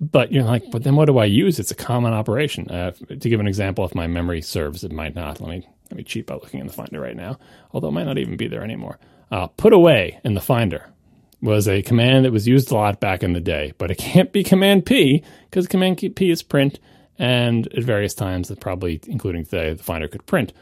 But 0.00 0.30
you're 0.30 0.44
like, 0.44 0.70
but 0.70 0.84
then 0.84 0.94
what 0.94 1.06
do 1.06 1.18
I 1.18 1.24
use? 1.24 1.58
It's 1.58 1.72
a 1.72 1.76
common 1.76 2.12
operation. 2.12 2.70
Uh, 2.70 2.92
to 3.08 3.28
give 3.28 3.40
an 3.40 3.48
example, 3.48 3.84
if 3.84 3.96
my 3.96 4.06
memory 4.06 4.40
serves, 4.40 4.84
it 4.84 4.92
might 4.92 5.16
not. 5.16 5.40
Let 5.40 5.50
me 5.50 5.66
let 5.90 5.96
me 5.96 6.04
cheat 6.04 6.26
by 6.26 6.34
looking 6.34 6.60
in 6.60 6.66
the 6.66 6.72
Finder 6.72 7.00
right 7.00 7.16
now, 7.16 7.38
although 7.72 7.88
it 7.88 7.92
might 7.92 8.04
not 8.04 8.18
even 8.18 8.36
be 8.36 8.46
there 8.46 8.62
anymore. 8.62 8.98
Uh, 9.30 9.48
put 9.48 9.72
away 9.72 10.20
in 10.22 10.34
the 10.34 10.40
Finder 10.40 10.90
was 11.40 11.68
a 11.68 11.82
command 11.82 12.24
that 12.24 12.32
was 12.32 12.48
used 12.48 12.70
a 12.70 12.74
lot 12.74 13.00
back 13.00 13.22
in 13.22 13.32
the 13.32 13.40
day, 13.40 13.72
but 13.78 13.90
it 13.90 13.98
can't 13.98 14.32
be 14.32 14.42
Command 14.42 14.86
P 14.86 15.22
because 15.48 15.66
Command 15.66 15.98
P 15.98 16.30
is 16.30 16.42
print, 16.42 16.78
and 17.18 17.66
at 17.74 17.82
various 17.82 18.14
times, 18.14 18.52
probably 18.60 19.00
including 19.06 19.44
today, 19.44 19.74
the 19.74 19.82
Finder 19.82 20.08
could 20.08 20.26
print. 20.26 20.52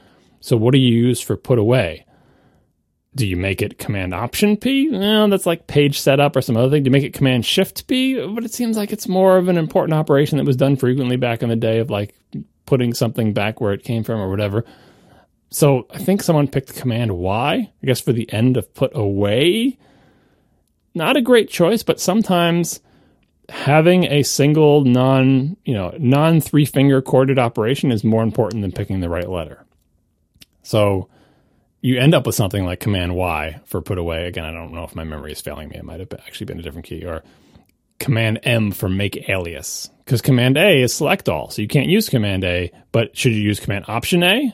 So 0.41 0.57
what 0.57 0.73
do 0.73 0.79
you 0.79 0.95
use 0.95 1.21
for 1.21 1.37
put 1.37 1.59
away? 1.59 2.05
Do 3.15 3.27
you 3.27 3.37
make 3.37 3.63
it 3.63 3.79
Command 3.79 4.13
Option 4.13 4.57
P? 4.57 4.87
No, 4.87 5.27
that's 5.29 5.47
like 5.47 5.67
page 5.67 5.99
setup 5.99 6.37
or 6.37 6.43
some 6.43 6.57
other 6.57 6.69
thing. 6.69 6.83
Do 6.83 6.89
you 6.89 6.93
make 6.93 7.05
it 7.05 7.15
Command 7.15 7.47
Shift 7.47 7.87
P? 7.87 8.15
But 8.27 8.45
it 8.45 8.53
seems 8.53 8.77
like 8.77 8.93
it's 8.93 9.09
more 9.09 9.39
of 9.39 9.49
an 9.49 9.57
important 9.57 9.95
operation 9.95 10.37
that 10.39 10.45
was 10.45 10.57
done 10.57 10.77
frequently 10.77 11.17
back 11.17 11.43
in 11.43 11.49
the 11.49 11.57
day 11.57 11.79
of 11.79 11.91
like 11.91 12.15
putting 12.67 12.93
something 12.93 13.33
back 13.33 13.61
where 13.61 13.73
it 13.73 13.85
came 13.85 14.05
from 14.05 14.21
or 14.21 14.29
whatever. 14.29 14.65
So 15.51 15.87
I 15.91 15.99
think 15.99 16.23
someone 16.23 16.49
picked 16.49 16.77
Command 16.77 17.13
Y, 17.13 17.55
I 17.55 17.87
guess 17.87 18.01
for 18.01 18.13
the 18.13 18.31
end 18.31 18.57
of 18.57 18.75
put 18.75 18.95
away. 18.95 19.79
Not 20.95 21.17
a 21.17 21.23
great 21.23 21.49
choice, 21.49 21.83
but 21.83 22.01
sometimes 22.01 22.81
having 23.49 24.05
a 24.05 24.23
single 24.23 24.85
non, 24.85 25.57
you 25.65 25.75
know, 25.75 25.95
non 25.99 26.41
three 26.41 26.65
finger 26.65 27.03
corded 27.03 27.39
operation 27.39 27.93
is 27.93 28.05
more 28.05 28.23
important 28.23 28.63
than 28.63 28.73
picking 28.73 29.01
the 29.01 29.09
right 29.09 29.29
letter. 29.29 29.65
So 30.63 31.09
you 31.81 31.99
end 31.99 32.15
up 32.15 32.27
with 32.27 32.35
something 32.35 32.65
like 32.65 32.81
Command 32.81 33.15
Y 33.15 33.61
for 33.65 33.81
put 33.81 33.99
away. 33.99 34.27
Again, 34.27 34.45
I 34.45 34.53
don't 34.53 34.73
know 34.73 34.85
if 34.85 34.95
my 34.95 35.05
memory 35.05 35.33
is 35.33 35.41
failing 35.41 35.69
me. 35.69 35.77
It 35.77 35.85
might 35.85 36.01
have 36.01 36.13
actually 36.15 36.47
been 36.47 36.59
a 36.59 36.63
different 36.63 36.87
key 36.87 37.05
or 37.05 37.23
Command 37.99 38.41
M 38.43 38.73
for 38.73 38.89
make 38.89 39.29
alias 39.29 39.89
because 40.05 40.21
Command 40.21 40.57
A 40.57 40.83
is 40.83 40.93
select 40.93 41.29
all. 41.29 41.51
So 41.51 41.63
you 41.63 41.69
can't 41.69 41.89
use 41.89 42.09
Command 42.09 42.45
A, 42.45 42.71
but 42.93 43.17
should 43.17 43.33
you 43.33 43.41
use 43.41 43.61
Command 43.61 43.87
Option 43.89 44.23
A? 44.23 44.53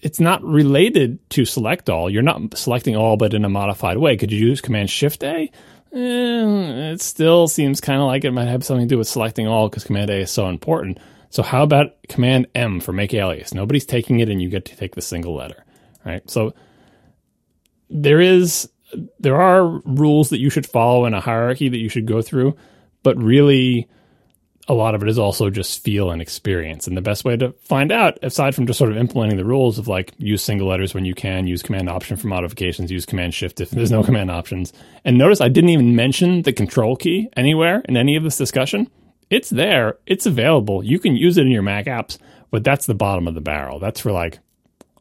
It's 0.00 0.20
not 0.20 0.42
related 0.42 1.18
to 1.30 1.44
select 1.44 1.88
all. 1.88 2.10
You're 2.10 2.22
not 2.22 2.56
selecting 2.56 2.96
all, 2.96 3.16
but 3.16 3.34
in 3.34 3.44
a 3.44 3.48
modified 3.48 3.98
way. 3.98 4.16
Could 4.16 4.32
you 4.32 4.46
use 4.46 4.60
Command 4.60 4.90
Shift 4.90 5.22
A? 5.22 5.50
Eh, 5.92 6.92
it 6.92 7.02
still 7.02 7.48
seems 7.48 7.80
kind 7.80 8.00
of 8.00 8.06
like 8.06 8.24
it 8.24 8.30
might 8.30 8.48
have 8.48 8.64
something 8.64 8.88
to 8.88 8.94
do 8.94 8.98
with 8.98 9.08
selecting 9.08 9.46
all 9.46 9.68
because 9.68 9.84
Command 9.84 10.10
A 10.10 10.20
is 10.20 10.30
so 10.30 10.48
important. 10.48 10.98
So 11.28 11.42
how 11.42 11.62
about 11.62 11.96
Command 12.08 12.46
M 12.54 12.80
for 12.80 12.92
make 12.92 13.12
alias? 13.14 13.54
Nobody's 13.54 13.86
taking 13.86 14.20
it, 14.20 14.28
and 14.28 14.40
you 14.40 14.48
get 14.48 14.64
to 14.66 14.76
take 14.76 14.94
the 14.94 15.02
single 15.02 15.34
letter, 15.34 15.64
right? 16.04 16.28
So 16.30 16.54
there 17.90 18.20
is 18.20 18.68
there 19.18 19.40
are 19.40 19.66
rules 19.84 20.30
that 20.30 20.40
you 20.40 20.50
should 20.50 20.66
follow 20.66 21.06
in 21.06 21.14
a 21.14 21.20
hierarchy 21.20 21.68
that 21.68 21.78
you 21.78 21.88
should 21.88 22.06
go 22.06 22.22
through, 22.22 22.56
but 23.02 23.16
really 23.16 23.88
a 24.68 24.74
lot 24.74 24.94
of 24.94 25.02
it 25.02 25.08
is 25.08 25.18
also 25.18 25.50
just 25.50 25.82
feel 25.82 26.10
and 26.10 26.22
experience. 26.22 26.86
And 26.86 26.96
the 26.96 27.02
best 27.02 27.24
way 27.24 27.36
to 27.36 27.52
find 27.62 27.90
out, 27.90 28.18
aside 28.22 28.54
from 28.54 28.66
just 28.66 28.78
sort 28.78 28.92
of 28.92 28.96
implementing 28.96 29.36
the 29.36 29.44
rules 29.44 29.78
of 29.78 29.88
like 29.88 30.12
use 30.18 30.42
single 30.42 30.68
letters 30.68 30.94
when 30.94 31.04
you 31.04 31.14
can, 31.14 31.48
use 31.48 31.62
command 31.62 31.88
option 31.88 32.16
for 32.16 32.28
modifications, 32.28 32.90
use 32.90 33.04
command 33.04 33.34
shift 33.34 33.60
if 33.60 33.70
there's 33.70 33.90
no 33.90 34.02
command 34.04 34.30
options. 34.30 34.72
And 35.04 35.18
notice 35.18 35.40
I 35.40 35.48
didn't 35.48 35.70
even 35.70 35.96
mention 35.96 36.42
the 36.42 36.52
control 36.52 36.96
key 36.96 37.28
anywhere 37.36 37.82
in 37.88 37.96
any 37.96 38.14
of 38.14 38.22
this 38.22 38.36
discussion. 38.36 38.88
It's 39.30 39.50
there, 39.50 39.98
it's 40.06 40.26
available. 40.26 40.84
You 40.84 40.98
can 40.98 41.16
use 41.16 41.38
it 41.38 41.46
in 41.46 41.52
your 41.52 41.62
Mac 41.62 41.86
apps, 41.86 42.18
but 42.50 42.62
that's 42.62 42.86
the 42.86 42.94
bottom 42.94 43.26
of 43.26 43.34
the 43.34 43.40
barrel. 43.40 43.80
That's 43.80 44.00
for 44.00 44.12
like 44.12 44.38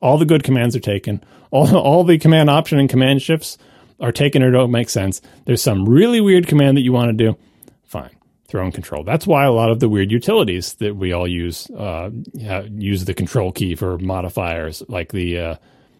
all 0.01 0.17
the 0.17 0.25
good 0.25 0.43
commands 0.43 0.75
are 0.75 0.79
taken, 0.79 1.23
all, 1.51 1.75
all 1.77 2.03
the 2.03 2.17
command 2.17 2.49
option 2.49 2.79
and 2.79 2.89
command 2.89 3.21
shifts 3.21 3.59
are 3.99 4.11
taken 4.11 4.41
or 4.41 4.49
don't 4.49 4.71
make 4.71 4.89
sense. 4.89 5.21
There's 5.45 5.61
some 5.61 5.87
really 5.87 6.19
weird 6.19 6.47
command 6.47 6.77
that 6.77 6.81
you 6.81 6.93
want 6.93 7.09
to 7.09 7.25
do. 7.25 7.37
Fine 7.83 8.20
throw 8.51 8.65
in 8.65 8.71
control. 8.71 9.03
That's 9.03 9.25
why 9.25 9.45
a 9.45 9.51
lot 9.51 9.71
of 9.71 9.79
the 9.79 9.87
weird 9.87 10.11
utilities 10.11 10.73
that 10.75 10.95
we 10.95 11.13
all 11.13 11.27
use 11.27 11.69
uh, 11.71 12.11
use 12.69 13.05
the 13.05 13.13
control 13.13 13.51
key 13.51 13.75
for 13.75 13.97
modifiers, 13.97 14.83
like 14.89 15.13
the 15.13 15.39
uh, 15.39 15.55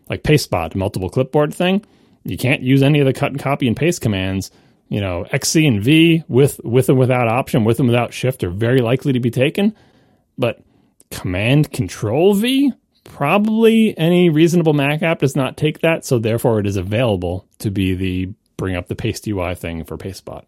like 0.10 0.23
pastebot 0.23 0.76
multiple 0.76 1.10
clipboard 1.10 1.53
thing. 1.53 1.84
You 2.23 2.38
can't 2.38 2.61
use 2.61 2.84
any 2.84 2.99
of 2.99 3.06
the 3.06 3.14
cut 3.14 3.32
and 3.32 3.40
copy 3.40 3.68
and 3.68 3.76
paste 3.76 4.02
commands. 4.02 4.52
You 4.90 4.99
know, 4.99 5.26
XC 5.32 5.65
and 5.65 5.82
V 5.82 6.23
with 6.28 6.60
with 6.64 6.90
and 6.90 6.99
without 6.99 7.30
option, 7.30 7.64
with 7.64 7.80
and 7.80 7.88
without 7.88 8.14
shift 8.14 8.44
are 8.44 8.49
very 8.49 8.82
likely 8.82 9.14
to 9.14 9.22
be 9.22 9.32
taken. 9.32 9.73
But 10.38 10.61
Command 11.10 11.72
Control 11.72 12.34
V, 12.34 12.73
probably 13.06 13.98
any 13.98 14.30
reasonable 14.30 14.73
Mac 14.73 15.02
app 15.02 15.19
does 15.19 15.36
not 15.36 15.56
take 15.56 15.80
that, 15.80 16.03
so 16.03 16.19
therefore 16.19 16.60
it 16.60 16.68
is 16.68 16.76
available 16.76 17.48
to 17.60 17.72
be 17.72 17.94
the 17.94 18.34
bring 18.57 18.76
up 18.76 18.88
the 18.88 18.95
paste 18.95 19.26
UI 19.28 19.56
thing 19.56 19.86
for 19.86 19.98
pastebot. 19.98 20.44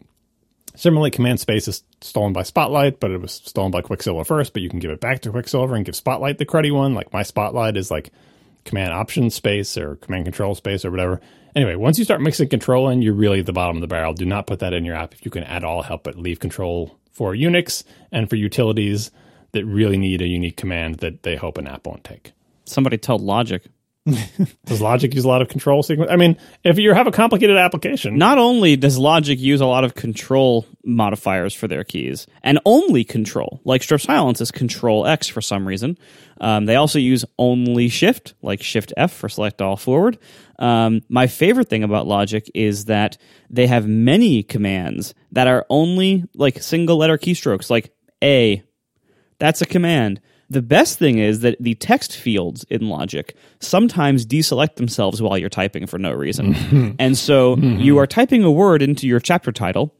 Similarly, 0.76 1.10
command 1.10 1.38
space 1.38 1.68
is 1.68 1.84
stolen 2.00 2.32
by 2.32 2.42
Spotlight, 2.42 2.98
but 2.98 3.12
it 3.12 3.20
was 3.20 3.32
stolen 3.32 3.70
by 3.70 3.80
Quicksilver 3.80 4.24
first, 4.24 4.52
but 4.52 4.62
you 4.62 4.68
can 4.68 4.80
give 4.80 4.90
it 4.90 5.00
back 5.00 5.20
to 5.20 5.30
Quicksilver 5.30 5.76
and 5.76 5.84
give 5.84 5.94
Spotlight 5.94 6.38
the 6.38 6.46
cruddy 6.46 6.72
one. 6.72 6.94
Like 6.94 7.12
my 7.12 7.22
Spotlight 7.22 7.76
is 7.76 7.90
like 7.90 8.10
command 8.64 8.92
option 8.92 9.30
space 9.30 9.76
or 9.76 9.96
command 9.96 10.24
control 10.24 10.54
space 10.54 10.84
or 10.84 10.90
whatever. 10.90 11.20
Anyway, 11.54 11.76
once 11.76 11.98
you 11.98 12.04
start 12.04 12.20
mixing 12.20 12.48
control 12.48 12.88
in, 12.88 13.02
you're 13.02 13.14
really 13.14 13.40
at 13.40 13.46
the 13.46 13.52
bottom 13.52 13.76
of 13.76 13.80
the 13.80 13.86
barrel. 13.86 14.14
Do 14.14 14.24
not 14.24 14.48
put 14.48 14.58
that 14.58 14.72
in 14.72 14.84
your 14.84 14.96
app 14.96 15.14
if 15.14 15.24
you 15.24 15.30
can 15.30 15.44
at 15.44 15.62
all 15.62 15.82
help 15.82 16.08
it. 16.08 16.18
leave 16.18 16.40
control 16.40 16.98
for 17.12 17.34
Unix 17.34 17.84
and 18.10 18.28
for 18.28 18.34
utilities 18.34 19.12
that 19.52 19.64
really 19.64 19.96
need 19.96 20.20
a 20.20 20.26
unique 20.26 20.56
command 20.56 20.96
that 20.96 21.22
they 21.22 21.36
hope 21.36 21.58
an 21.58 21.68
app 21.68 21.86
won't 21.86 22.02
take. 22.02 22.32
Somebody 22.64 22.98
tell 22.98 23.18
Logic 23.18 23.62
does 24.66 24.82
Logic 24.82 25.14
use 25.14 25.24
a 25.24 25.28
lot 25.28 25.40
of 25.40 25.48
control 25.48 25.82
sequence? 25.82 26.10
I 26.10 26.16
mean, 26.16 26.36
if 26.62 26.78
you 26.78 26.92
have 26.92 27.06
a 27.06 27.10
complicated 27.10 27.56
application, 27.56 28.18
not 28.18 28.36
only 28.36 28.76
does 28.76 28.98
Logic 28.98 29.38
use 29.38 29.62
a 29.62 29.66
lot 29.66 29.82
of 29.82 29.94
control 29.94 30.66
modifiers 30.84 31.54
for 31.54 31.68
their 31.68 31.84
keys, 31.84 32.26
and 32.42 32.60
only 32.66 33.04
control, 33.04 33.62
like 33.64 33.82
strip 33.82 34.02
silence 34.02 34.42
is 34.42 34.50
Control 34.50 35.06
X 35.06 35.28
for 35.28 35.40
some 35.40 35.66
reason. 35.66 35.96
Um, 36.38 36.66
they 36.66 36.76
also 36.76 36.98
use 36.98 37.24
only 37.38 37.88
Shift, 37.88 38.34
like 38.42 38.62
Shift 38.62 38.92
F 38.96 39.10
for 39.10 39.30
select 39.30 39.62
all 39.62 39.76
forward. 39.76 40.18
Um, 40.58 41.00
my 41.08 41.26
favorite 41.26 41.70
thing 41.70 41.82
about 41.82 42.06
Logic 42.06 42.50
is 42.54 42.84
that 42.86 43.16
they 43.48 43.66
have 43.66 43.88
many 43.88 44.42
commands 44.42 45.14
that 45.32 45.46
are 45.46 45.64
only 45.70 46.24
like 46.34 46.62
single 46.62 46.98
letter 46.98 47.16
keystrokes, 47.16 47.70
like 47.70 47.94
A. 48.22 48.62
That's 49.38 49.62
a 49.62 49.66
command. 49.66 50.20
The 50.50 50.62
best 50.62 50.98
thing 50.98 51.18
is 51.18 51.40
that 51.40 51.56
the 51.60 51.74
text 51.74 52.16
fields 52.16 52.64
in 52.68 52.88
Logic 52.88 53.34
sometimes 53.60 54.26
deselect 54.26 54.76
themselves 54.76 55.22
while 55.22 55.38
you're 55.38 55.48
typing 55.48 55.86
for 55.86 55.98
no 55.98 56.12
reason. 56.12 56.96
and 56.98 57.16
so 57.16 57.56
you 57.56 57.98
are 57.98 58.06
typing 58.06 58.44
a 58.44 58.50
word 58.50 58.82
into 58.82 59.06
your 59.06 59.20
chapter 59.20 59.52
title, 59.52 59.94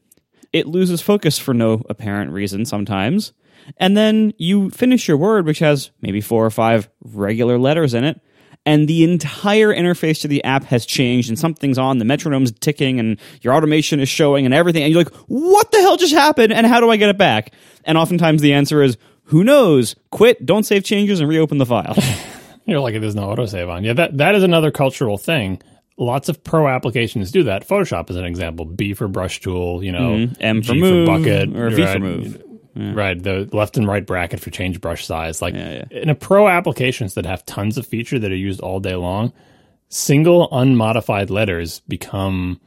it 0.53 0.67
loses 0.67 1.01
focus 1.01 1.37
for 1.39 1.53
no 1.53 1.81
apparent 1.89 2.31
reason 2.31 2.65
sometimes. 2.65 3.33
And 3.77 3.97
then 3.97 4.33
you 4.37 4.69
finish 4.69 5.07
your 5.07 5.17
word, 5.17 5.45
which 5.45 5.59
has 5.59 5.89
maybe 6.01 6.21
four 6.21 6.45
or 6.45 6.51
five 6.51 6.87
regular 7.03 7.57
letters 7.57 7.93
in 7.93 8.03
it, 8.03 8.21
and 8.65 8.87
the 8.87 9.03
entire 9.03 9.73
interface 9.73 10.21
to 10.21 10.27
the 10.27 10.43
app 10.43 10.63
has 10.65 10.85
changed 10.85 11.29
and 11.29 11.37
something's 11.37 11.77
on, 11.77 11.99
the 11.99 12.05
metronome's 12.05 12.51
ticking 12.51 12.99
and 12.99 13.19
your 13.41 13.53
automation 13.53 13.99
is 13.99 14.09
showing 14.09 14.45
and 14.45 14.53
everything. 14.53 14.83
And 14.83 14.91
you're 14.91 15.03
like, 15.03 15.13
what 15.27 15.71
the 15.71 15.79
hell 15.81 15.97
just 15.97 16.13
happened? 16.13 16.51
And 16.51 16.65
how 16.65 16.79
do 16.79 16.89
I 16.89 16.97
get 16.97 17.09
it 17.09 17.17
back? 17.17 17.53
And 17.83 17.97
oftentimes 17.97 18.41
the 18.41 18.53
answer 18.53 18.81
is, 18.81 18.97
who 19.25 19.43
knows? 19.43 19.95
Quit, 20.11 20.45
don't 20.45 20.63
save 20.63 20.83
changes, 20.83 21.19
and 21.19 21.29
reopen 21.29 21.57
the 21.57 21.65
file. 21.65 21.95
You're 22.65 22.79
lucky 22.79 22.97
there's 22.97 23.15
no 23.15 23.27
autosave 23.27 23.69
on. 23.69 23.83
Yeah, 23.83 23.93
that, 23.93 24.17
that 24.17 24.35
is 24.35 24.43
another 24.43 24.71
cultural 24.71 25.17
thing. 25.17 25.61
Lots 25.97 26.29
of 26.29 26.43
pro 26.43 26.67
applications 26.67 27.31
do 27.31 27.43
that. 27.43 27.67
Photoshop 27.67 28.09
is 28.09 28.15
an 28.15 28.25
example. 28.25 28.65
B 28.65 28.93
for 28.93 29.07
brush 29.07 29.39
tool, 29.39 29.83
you 29.83 29.91
know, 29.91 30.11
mm-hmm. 30.11 30.33
M 30.41 30.61
for 30.61 30.73
G 30.73 30.79
move, 30.79 31.07
for 31.07 31.17
bucket, 31.17 31.55
or 31.55 31.69
V 31.69 31.83
right, 31.83 31.93
for 31.93 31.99
move. 31.99 32.43
Yeah. 32.75 32.91
Right, 32.93 33.21
the 33.21 33.47
left 33.53 33.77
and 33.77 33.87
right 33.87 34.05
bracket 34.05 34.41
for 34.41 34.49
change 34.49 34.81
brush 34.81 35.05
size. 35.05 35.41
Like 35.41 35.53
yeah, 35.53 35.85
yeah. 35.89 35.99
in 36.01 36.09
a 36.09 36.15
pro 36.15 36.49
applications 36.49 37.13
that 37.13 37.25
have 37.25 37.45
tons 37.45 37.77
of 37.77 37.87
feature 37.87 38.19
that 38.19 38.31
are 38.31 38.35
used 38.35 38.59
all 38.59 38.81
day 38.81 38.95
long, 38.95 39.31
single 39.87 40.49
unmodified 40.51 41.29
letters 41.29 41.79
become 41.87 42.59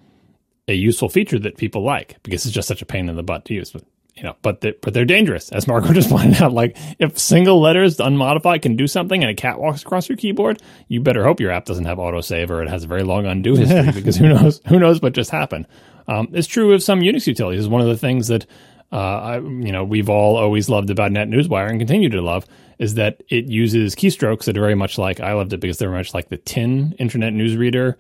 a 0.67 0.73
useful 0.73 1.11
feature 1.11 1.39
that 1.39 1.59
people 1.59 1.83
like 1.83 2.17
because 2.23 2.47
it's 2.47 2.55
just 2.55 2.69
such 2.69 2.81
a 2.81 2.87
pain 2.87 3.11
in 3.11 3.17
the 3.17 3.23
butt 3.23 3.45
to 3.47 3.55
use. 3.55 3.71
But 3.71 3.85
you 4.19 4.25
know, 4.25 4.37
but 4.43 4.61
they're, 4.61 4.75
but 4.83 4.93
they're 4.95 5.05
dangerous, 5.05 5.51
as 5.53 5.69
Marco 5.69 5.93
just 5.93 6.11
pointed 6.11 6.43
out. 6.43 6.53
Like 6.53 6.77
if 6.99 7.19
single 7.19 7.61
letters 7.61 8.01
unmodified 8.01 8.63
can 8.63 8.77
do 8.77 8.89
something 8.89 9.23
and 9.23 9.31
a 9.31 9.35
cat 9.35 9.61
walks 9.61 9.83
across 9.83 10.09
your 10.09 10.19
keyboard, 10.19 10.61
you 10.89 11.01
better 11.01 11.23
hope 11.23 11.41
your 11.41 11.53
app 11.53 11.65
doesn't 11.65 11.85
have 11.85 11.99
autosave 11.99 12.51
or 12.51 12.63
it 12.63 12.69
has 12.69 12.85
a 12.85 12.89
very 12.89 13.05
long 13.05 13.27
undo 13.27 13.55
history 13.57 13.93
because 13.93 14.17
who 14.17 14.29
knows 14.29 14.61
who 14.67 14.79
knows 14.79 15.01
what 15.01 15.15
just 15.15 15.31
happened. 15.31 15.67
Um, 16.09 16.29
it's 16.33 16.49
true 16.49 16.73
of 16.73 16.83
some 16.83 17.01
Unix 17.01 17.27
utilities. 17.27 17.61
It's 17.61 17.71
one 17.71 17.81
of 17.81 17.87
the 17.87 17.97
things 17.97 18.29
that 18.29 18.47
uh, 18.91 18.97
I, 18.97 19.35
you 19.39 19.71
know 19.71 19.85
we've 19.85 20.09
all 20.09 20.37
always 20.37 20.69
loved 20.69 20.91
about 20.91 21.13
NetNewsWire 21.13 21.71
and 21.71 21.79
continue 21.79 22.09
to 22.09 22.21
love 22.21 22.45
is 22.79 22.95
that 22.95 23.23
it 23.29 23.47
uses 23.47 23.95
keystrokes 23.95 24.45
that 24.45 24.57
are 24.57 24.61
very 24.61 24.75
much 24.75 24.99
like 24.99 25.21
I 25.21 25.35
loved 25.35 25.53
it 25.53 25.61
because 25.61 25.79
they're 25.79 25.91
much 25.91 26.15
like 26.15 26.29
the 26.29 26.39
TIN 26.39 26.95
Internet 26.99 27.35
Newsreader 27.35 27.97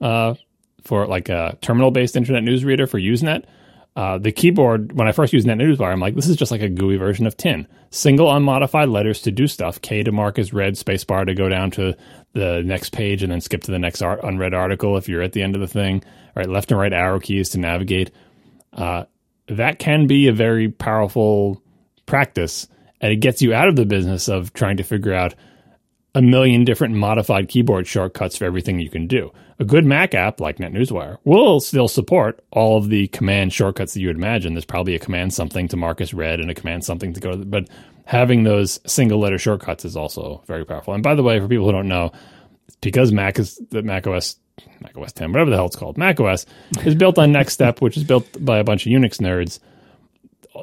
uh, 0.00 0.34
for 0.82 1.06
like 1.06 1.28
a 1.28 1.58
terminal 1.60 1.90
based 1.90 2.16
Internet 2.16 2.44
Newsreader 2.44 2.88
for 2.88 2.98
Usenet. 2.98 3.44
Uh, 3.98 4.16
the 4.16 4.30
keyboard, 4.30 4.92
when 4.92 5.08
I 5.08 5.12
first 5.12 5.32
used 5.32 5.44
NetNewsWire, 5.44 5.90
I'm 5.90 5.98
like, 5.98 6.14
this 6.14 6.28
is 6.28 6.36
just 6.36 6.52
like 6.52 6.62
a 6.62 6.68
GUI 6.68 6.98
version 6.98 7.26
of 7.26 7.36
TIN. 7.36 7.66
Single 7.90 8.32
unmodified 8.32 8.88
letters 8.88 9.22
to 9.22 9.32
do 9.32 9.48
stuff. 9.48 9.80
K 9.82 10.04
to 10.04 10.12
mark 10.12 10.38
as 10.38 10.52
read, 10.52 10.74
spacebar 10.74 11.26
to 11.26 11.34
go 11.34 11.48
down 11.48 11.72
to 11.72 11.96
the 12.32 12.62
next 12.64 12.90
page 12.90 13.24
and 13.24 13.32
then 13.32 13.40
skip 13.40 13.62
to 13.62 13.72
the 13.72 13.78
next 13.80 14.00
art, 14.00 14.20
unread 14.22 14.54
article 14.54 14.96
if 14.96 15.08
you're 15.08 15.22
at 15.22 15.32
the 15.32 15.42
end 15.42 15.56
of 15.56 15.60
the 15.60 15.66
thing. 15.66 16.04
Right, 16.36 16.48
left 16.48 16.70
and 16.70 16.78
right 16.78 16.92
arrow 16.92 17.18
keys 17.18 17.48
to 17.50 17.58
navigate. 17.58 18.12
Uh, 18.72 19.06
that 19.48 19.80
can 19.80 20.06
be 20.06 20.28
a 20.28 20.32
very 20.32 20.68
powerful 20.68 21.60
practice, 22.06 22.68
and 23.00 23.12
it 23.12 23.16
gets 23.16 23.42
you 23.42 23.52
out 23.52 23.66
of 23.66 23.74
the 23.74 23.84
business 23.84 24.28
of 24.28 24.52
trying 24.52 24.76
to 24.76 24.84
figure 24.84 25.12
out 25.12 25.34
a 26.18 26.22
million 26.22 26.64
different 26.64 26.96
modified 26.96 27.48
keyboard 27.48 27.86
shortcuts 27.86 28.36
for 28.36 28.44
everything 28.44 28.80
you 28.80 28.90
can 28.90 29.06
do. 29.06 29.30
A 29.60 29.64
good 29.64 29.84
Mac 29.84 30.14
app 30.14 30.40
like 30.40 30.58
NetNewsWire 30.58 31.18
will 31.22 31.60
still 31.60 31.86
support 31.86 32.44
all 32.50 32.76
of 32.76 32.88
the 32.88 33.06
command 33.08 33.52
shortcuts 33.52 33.94
that 33.94 34.00
you 34.00 34.08
would 34.08 34.16
imagine. 34.16 34.52
There's 34.52 34.64
probably 34.64 34.96
a 34.96 34.98
command 34.98 35.32
something 35.32 35.68
to 35.68 35.76
Marcus 35.76 36.12
Red 36.12 36.40
and 36.40 36.50
a 36.50 36.54
command 36.54 36.84
something 36.84 37.12
to 37.12 37.20
go 37.20 37.30
to, 37.30 37.36
the, 37.36 37.44
but 37.44 37.68
having 38.04 38.42
those 38.42 38.80
single 38.84 39.20
letter 39.20 39.38
shortcuts 39.38 39.84
is 39.84 39.96
also 39.96 40.42
very 40.48 40.64
powerful. 40.64 40.92
And 40.92 41.04
by 41.04 41.14
the 41.14 41.22
way, 41.22 41.38
for 41.38 41.46
people 41.46 41.66
who 41.66 41.72
don't 41.72 41.86
know, 41.86 42.10
because 42.80 43.12
Mac 43.12 43.38
is 43.38 43.60
the 43.70 43.84
Mac 43.84 44.08
OS, 44.08 44.34
Mac 44.80 44.96
OS 44.96 45.12
10, 45.12 45.30
whatever 45.30 45.50
the 45.50 45.56
hell 45.56 45.66
it's 45.66 45.76
called, 45.76 45.96
Mac 45.96 46.18
OS 46.18 46.46
is 46.84 46.96
built 46.96 47.16
on 47.16 47.32
NeXTSTEP, 47.32 47.80
which 47.80 47.96
is 47.96 48.02
built 48.02 48.44
by 48.44 48.58
a 48.58 48.64
bunch 48.64 48.86
of 48.86 48.90
Unix 48.90 49.20
nerds 49.20 49.60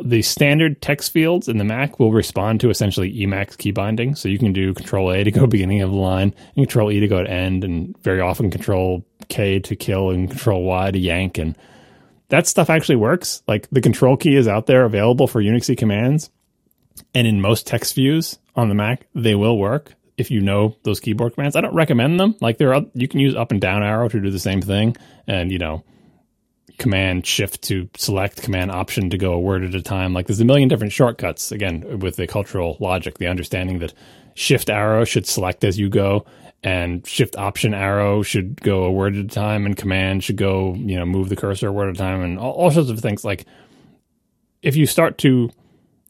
the 0.04 0.22
standard 0.22 0.82
text 0.82 1.12
fields 1.12 1.48
in 1.48 1.58
the 1.58 1.64
Mac 1.64 2.00
will 2.00 2.12
respond 2.12 2.60
to 2.62 2.70
essentially 2.70 3.14
Emacs 3.14 3.58
key 3.58 3.72
binding. 3.72 4.16
So 4.16 4.30
you 4.30 4.40
can 4.40 4.54
do 4.54 4.74
Control 4.74 5.12
A 5.12 5.24
to 5.24 5.32
go 5.32 5.48
beginning 5.48 5.82
of 5.82 5.92
the 5.92 5.98
line, 5.98 6.34
and 6.56 6.66
Control 6.66 6.92
E 6.92 7.00
to 7.00 7.08
go 7.08 7.24
to 7.24 7.30
end, 7.30 7.64
and 7.64 7.98
very 8.02 8.22
often 8.22 8.52
Control 8.52 9.06
K 9.30 9.60
to 9.60 9.76
kill 9.76 10.12
and 10.12 10.30
Control 10.30 10.64
Y 10.64 10.92
to 10.92 11.00
yank. 11.00 11.38
And 11.38 11.58
that 12.30 12.48
stuff 12.48 12.70
actually 12.70 12.98
works. 12.98 13.44
Like 13.48 13.68
the 13.72 13.82
Control 13.82 14.18
key 14.18 14.36
is 14.36 14.48
out 14.48 14.66
there 14.66 14.86
available 14.86 15.28
for 15.28 15.42
Unixy 15.42 15.78
commands, 15.78 16.30
and 17.14 17.28
in 17.28 17.42
most 17.42 17.68
text 17.68 17.96
views 17.96 18.40
on 18.56 18.70
the 18.70 18.76
Mac, 18.76 19.08
they 19.14 19.36
will 19.36 19.58
work 19.58 19.94
if 20.18 20.32
you 20.32 20.42
know 20.42 20.76
those 20.84 21.00
keyboard 21.00 21.34
commands. 21.34 21.56
I 21.56 21.62
don't 21.62 21.76
recommend 21.76 22.20
them. 22.20 22.36
Like 22.40 22.58
there 22.58 22.74
are, 22.74 22.86
you 22.94 23.08
can 23.08 23.20
use 23.20 23.36
up 23.36 23.52
and 23.52 23.60
down 23.60 23.84
arrow 23.84 24.08
to 24.08 24.20
do 24.20 24.32
the 24.32 24.40
same 24.40 24.62
thing, 24.62 24.96
and 25.28 25.52
you 25.52 25.60
know 25.60 25.84
command 26.78 27.26
shift 27.26 27.62
to 27.64 27.90
select, 27.96 28.42
command 28.42 28.72
option 28.72 29.10
to 29.10 29.18
go 29.18 29.34
a 29.34 29.40
word 29.40 29.64
at 29.64 29.76
a 29.76 29.82
time. 29.82 30.14
Like 30.14 30.28
there's 30.28 30.40
a 30.40 30.46
million 30.46 30.68
different 30.68 30.94
shortcuts, 30.94 31.52
again, 31.52 32.00
with 32.00 32.16
the 32.16 32.28
cultural 32.28 32.78
logic, 32.80 33.18
the 33.18 33.28
understanding 33.28 33.80
that 33.80 33.94
shift 34.34 34.70
arrow 34.70 35.06
should 35.06 35.26
select 35.26 35.64
as 35.64 35.80
you 35.80 35.90
go 35.90 36.26
and 36.66 37.06
shift 37.06 37.38
option 37.38 37.76
arrow 37.76 38.24
should 38.24 38.60
go 38.62 38.86
a 38.86 38.92
word 38.92 39.16
at 39.16 39.26
a 39.26 39.28
time 39.28 39.68
and 39.68 39.78
command 39.78 40.24
should 40.24 40.36
go, 40.36 40.74
you 40.74 40.98
know, 40.98 41.06
move 41.06 41.30
the 41.30 41.36
cursor 41.36 41.68
a 41.68 41.72
word 41.72 41.90
at 41.90 41.96
a 41.96 41.98
time 41.98 42.24
and 42.24 42.40
all, 42.40 42.54
all 42.54 42.72
sorts 42.72 42.90
of 42.90 43.00
things. 43.00 43.24
Like 43.24 43.46
if 44.64 44.76
you 44.76 44.88
start 44.88 45.20
to 45.20 45.52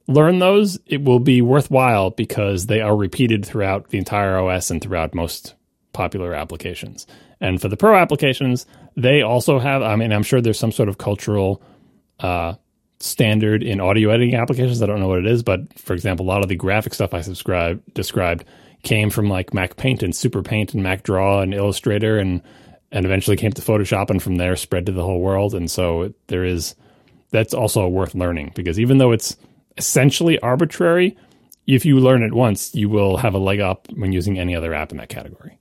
learn 0.08 0.40
those, 0.40 0.80
it 0.86 1.04
will 1.04 1.20
be 1.20 1.42
worthwhile 1.42 2.10
because 2.12 2.68
they 2.68 2.80
are 2.80 2.96
repeated 2.96 3.46
throughout 3.46 3.90
the 3.90 3.98
entire 3.98 4.38
OS 4.38 4.72
and 4.72 4.82
throughout 4.82 5.14
most 5.14 5.56
popular 5.92 6.34
applications. 6.34 7.06
And 7.42 7.62
for 7.62 7.68
the 7.68 7.78
pro 7.78 7.96
applications, 7.96 8.66
they 8.96 9.22
also 9.22 9.60
have, 9.60 9.82
I 9.82 9.96
mean, 9.96 10.12
I'm 10.12 10.24
sure 10.24 10.42
there's 10.42 10.60
some 10.60 10.72
sort 10.72 10.90
of 10.90 10.98
cultural 10.98 11.62
uh, 12.20 12.56
standard 13.00 13.62
in 13.62 13.82
audio 13.82 14.10
editing 14.10 14.36
applications. 14.36 14.82
I 14.82 14.86
don't 14.86 15.00
know 15.00 15.08
what 15.08 15.20
it 15.20 15.28
is, 15.28 15.44
but 15.44 15.78
for 15.78 15.94
example, 15.94 16.26
a 16.26 16.30
lot 16.30 16.42
of 16.42 16.50
the 16.50 16.56
graphic 16.56 16.94
stuff 16.94 17.14
I 17.14 17.22
subscribe, 17.22 17.82
described 17.94 18.46
came 18.84 19.10
from 19.10 19.28
like 19.30 19.52
MacPaint 19.52 20.04
and 20.04 20.14
SuperPaint 20.14 20.74
and 20.74 20.84
MacDraw 20.84 21.42
and 21.42 21.54
Illustrator 21.54 22.18
and 22.18 22.42
and 22.92 23.06
eventually 23.06 23.36
came 23.36 23.52
to 23.52 23.62
Photoshop 23.62 24.10
and 24.10 24.24
from 24.24 24.38
there 24.38 24.56
spread 24.56 24.86
to 24.86 24.92
the 24.92 25.04
whole 25.04 25.20
world. 25.20 25.54
And 25.54 25.70
so 25.70 26.14
there 26.28 26.46
is 26.46 26.76
that's 27.32 27.54
also 27.54 27.88
worth 27.88 28.16
learning 28.16 28.54
because 28.56 28.80
even 28.80 29.00
though 29.00 29.12
it's 29.12 29.36
essentially 29.78 30.40
arbitrary, 30.40 31.18
if 31.68 31.84
you 31.84 32.00
learn 32.00 32.24
it 32.24 32.34
once, 32.34 32.74
you 32.74 32.88
will 32.88 33.18
have 33.18 33.34
a 33.34 33.40
leg 33.40 33.60
up 33.60 33.88
when 33.96 34.14
using 34.14 34.40
any 34.40 34.56
other 34.56 34.74
app 34.74 34.92
in 34.92 34.98
that 34.98 35.10
category. 35.10 35.58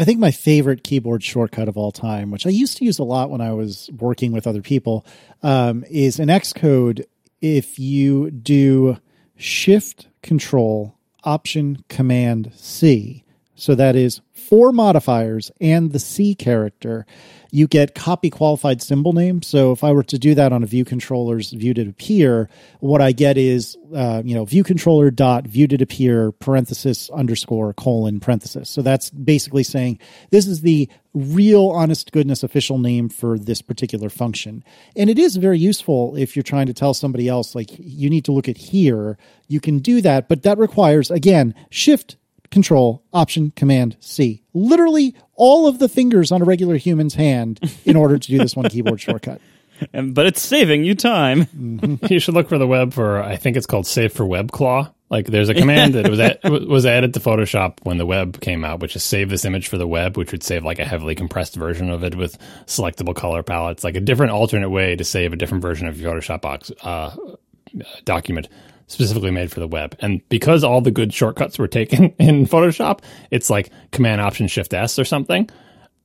I 0.00 0.04
think 0.04 0.18
my 0.18 0.30
favorite 0.30 0.82
keyboard 0.82 1.22
shortcut 1.22 1.68
of 1.68 1.76
all 1.76 1.92
time, 1.92 2.30
which 2.30 2.46
I 2.46 2.48
used 2.48 2.78
to 2.78 2.86
use 2.86 2.98
a 2.98 3.04
lot 3.04 3.28
when 3.28 3.42
I 3.42 3.52
was 3.52 3.90
working 3.98 4.32
with 4.32 4.46
other 4.46 4.62
people, 4.62 5.04
um, 5.42 5.84
is 5.90 6.18
in 6.18 6.30
Xcode. 6.30 7.04
If 7.42 7.78
you 7.78 8.30
do 8.30 8.96
Shift 9.36 10.08
Control 10.22 10.96
Option 11.22 11.84
Command 11.90 12.50
C, 12.56 13.24
so 13.60 13.74
that 13.74 13.94
is 13.94 14.20
four 14.32 14.72
modifiers 14.72 15.52
and 15.60 15.92
the 15.92 15.98
C 15.98 16.34
character, 16.34 17.04
you 17.52 17.66
get 17.66 17.94
copy 17.94 18.30
qualified 18.30 18.80
symbol 18.80 19.12
name. 19.12 19.42
So 19.42 19.72
if 19.72 19.84
I 19.84 19.92
were 19.92 20.04
to 20.04 20.18
do 20.18 20.34
that 20.34 20.52
on 20.52 20.62
a 20.62 20.66
view 20.66 20.84
controller's 20.84 21.52
viewDidAppear, 21.52 22.48
what 22.78 23.02
I 23.02 23.12
get 23.12 23.36
is, 23.36 23.76
uh, 23.94 24.22
you 24.24 24.34
know, 24.34 24.44
view 24.44 24.64
controller 24.64 25.10
dot 25.10 25.44
viewDidAppear 25.44 26.38
parenthesis 26.38 27.10
underscore 27.10 27.74
colon 27.74 28.20
parenthesis. 28.20 28.70
So 28.70 28.82
that's 28.82 29.10
basically 29.10 29.64
saying 29.64 29.98
this 30.30 30.46
is 30.46 30.62
the 30.62 30.88
real 31.12 31.68
honest 31.68 32.12
goodness 32.12 32.42
official 32.42 32.78
name 32.78 33.08
for 33.08 33.38
this 33.38 33.60
particular 33.60 34.08
function. 34.08 34.64
And 34.96 35.10
it 35.10 35.18
is 35.18 35.36
very 35.36 35.58
useful 35.58 36.16
if 36.16 36.36
you're 36.36 36.42
trying 36.44 36.66
to 36.66 36.74
tell 36.74 36.94
somebody 36.94 37.28
else, 37.28 37.54
like, 37.54 37.70
you 37.78 38.08
need 38.08 38.24
to 38.26 38.32
look 38.32 38.48
at 38.48 38.56
here. 38.56 39.18
You 39.48 39.60
can 39.60 39.80
do 39.80 40.00
that, 40.02 40.28
but 40.28 40.44
that 40.44 40.56
requires, 40.56 41.10
again, 41.10 41.54
shift 41.68 42.16
Control, 42.50 43.02
Option, 43.12 43.52
Command, 43.54 43.96
C. 44.00 44.42
Literally 44.54 45.14
all 45.34 45.66
of 45.66 45.78
the 45.78 45.88
fingers 45.88 46.32
on 46.32 46.42
a 46.42 46.44
regular 46.44 46.76
human's 46.76 47.14
hand 47.14 47.60
in 47.84 47.96
order 47.96 48.18
to 48.18 48.28
do 48.28 48.38
this 48.38 48.56
one 48.56 48.68
keyboard 48.68 49.00
shortcut. 49.00 49.40
And, 49.92 50.14
but 50.14 50.26
it's 50.26 50.42
saving 50.42 50.84
you 50.84 50.94
time. 50.94 51.46
Mm-hmm. 51.46 52.06
you 52.12 52.20
should 52.20 52.34
look 52.34 52.48
for 52.48 52.58
the 52.58 52.66
web 52.66 52.92
for 52.92 53.22
I 53.22 53.36
think 53.36 53.56
it's 53.56 53.66
called 53.66 53.86
Save 53.86 54.12
for 54.12 54.26
Web 54.26 54.50
Claw. 54.50 54.92
Like 55.08 55.26
there's 55.26 55.48
a 55.48 55.54
command 55.54 55.94
that 55.94 56.08
was 56.08 56.20
at, 56.20 56.40
was 56.68 56.86
added 56.86 57.14
to 57.14 57.20
Photoshop 57.20 57.78
when 57.82 57.98
the 57.98 58.06
web 58.06 58.40
came 58.40 58.64
out, 58.64 58.80
which 58.80 58.94
is 58.94 59.02
save 59.02 59.28
this 59.28 59.44
image 59.44 59.66
for 59.66 59.76
the 59.76 59.88
web, 59.88 60.16
which 60.16 60.30
would 60.30 60.44
save 60.44 60.64
like 60.64 60.78
a 60.78 60.84
heavily 60.84 61.16
compressed 61.16 61.56
version 61.56 61.90
of 61.90 62.04
it 62.04 62.14
with 62.14 62.38
selectable 62.66 63.14
color 63.14 63.42
palettes, 63.42 63.82
like 63.82 63.96
a 63.96 64.00
different 64.00 64.32
alternate 64.32 64.70
way 64.70 64.94
to 64.94 65.02
save 65.02 65.32
a 65.32 65.36
different 65.36 65.62
version 65.62 65.88
of 65.88 66.00
your 66.00 66.14
Photoshop 66.14 66.42
box 66.42 66.70
uh, 66.82 67.16
document 68.04 68.48
specifically 68.90 69.30
made 69.30 69.52
for 69.52 69.60
the 69.60 69.68
web. 69.68 69.96
And 70.00 70.20
because 70.28 70.64
all 70.64 70.80
the 70.80 70.90
good 70.90 71.14
shortcuts 71.14 71.58
were 71.58 71.68
taken 71.68 72.04
in 72.18 72.46
Photoshop, 72.46 73.00
it's 73.30 73.48
like 73.48 73.70
Command 73.92 74.20
Option 74.20 74.48
Shift 74.48 74.74
S 74.74 74.98
or 74.98 75.04
something. 75.04 75.48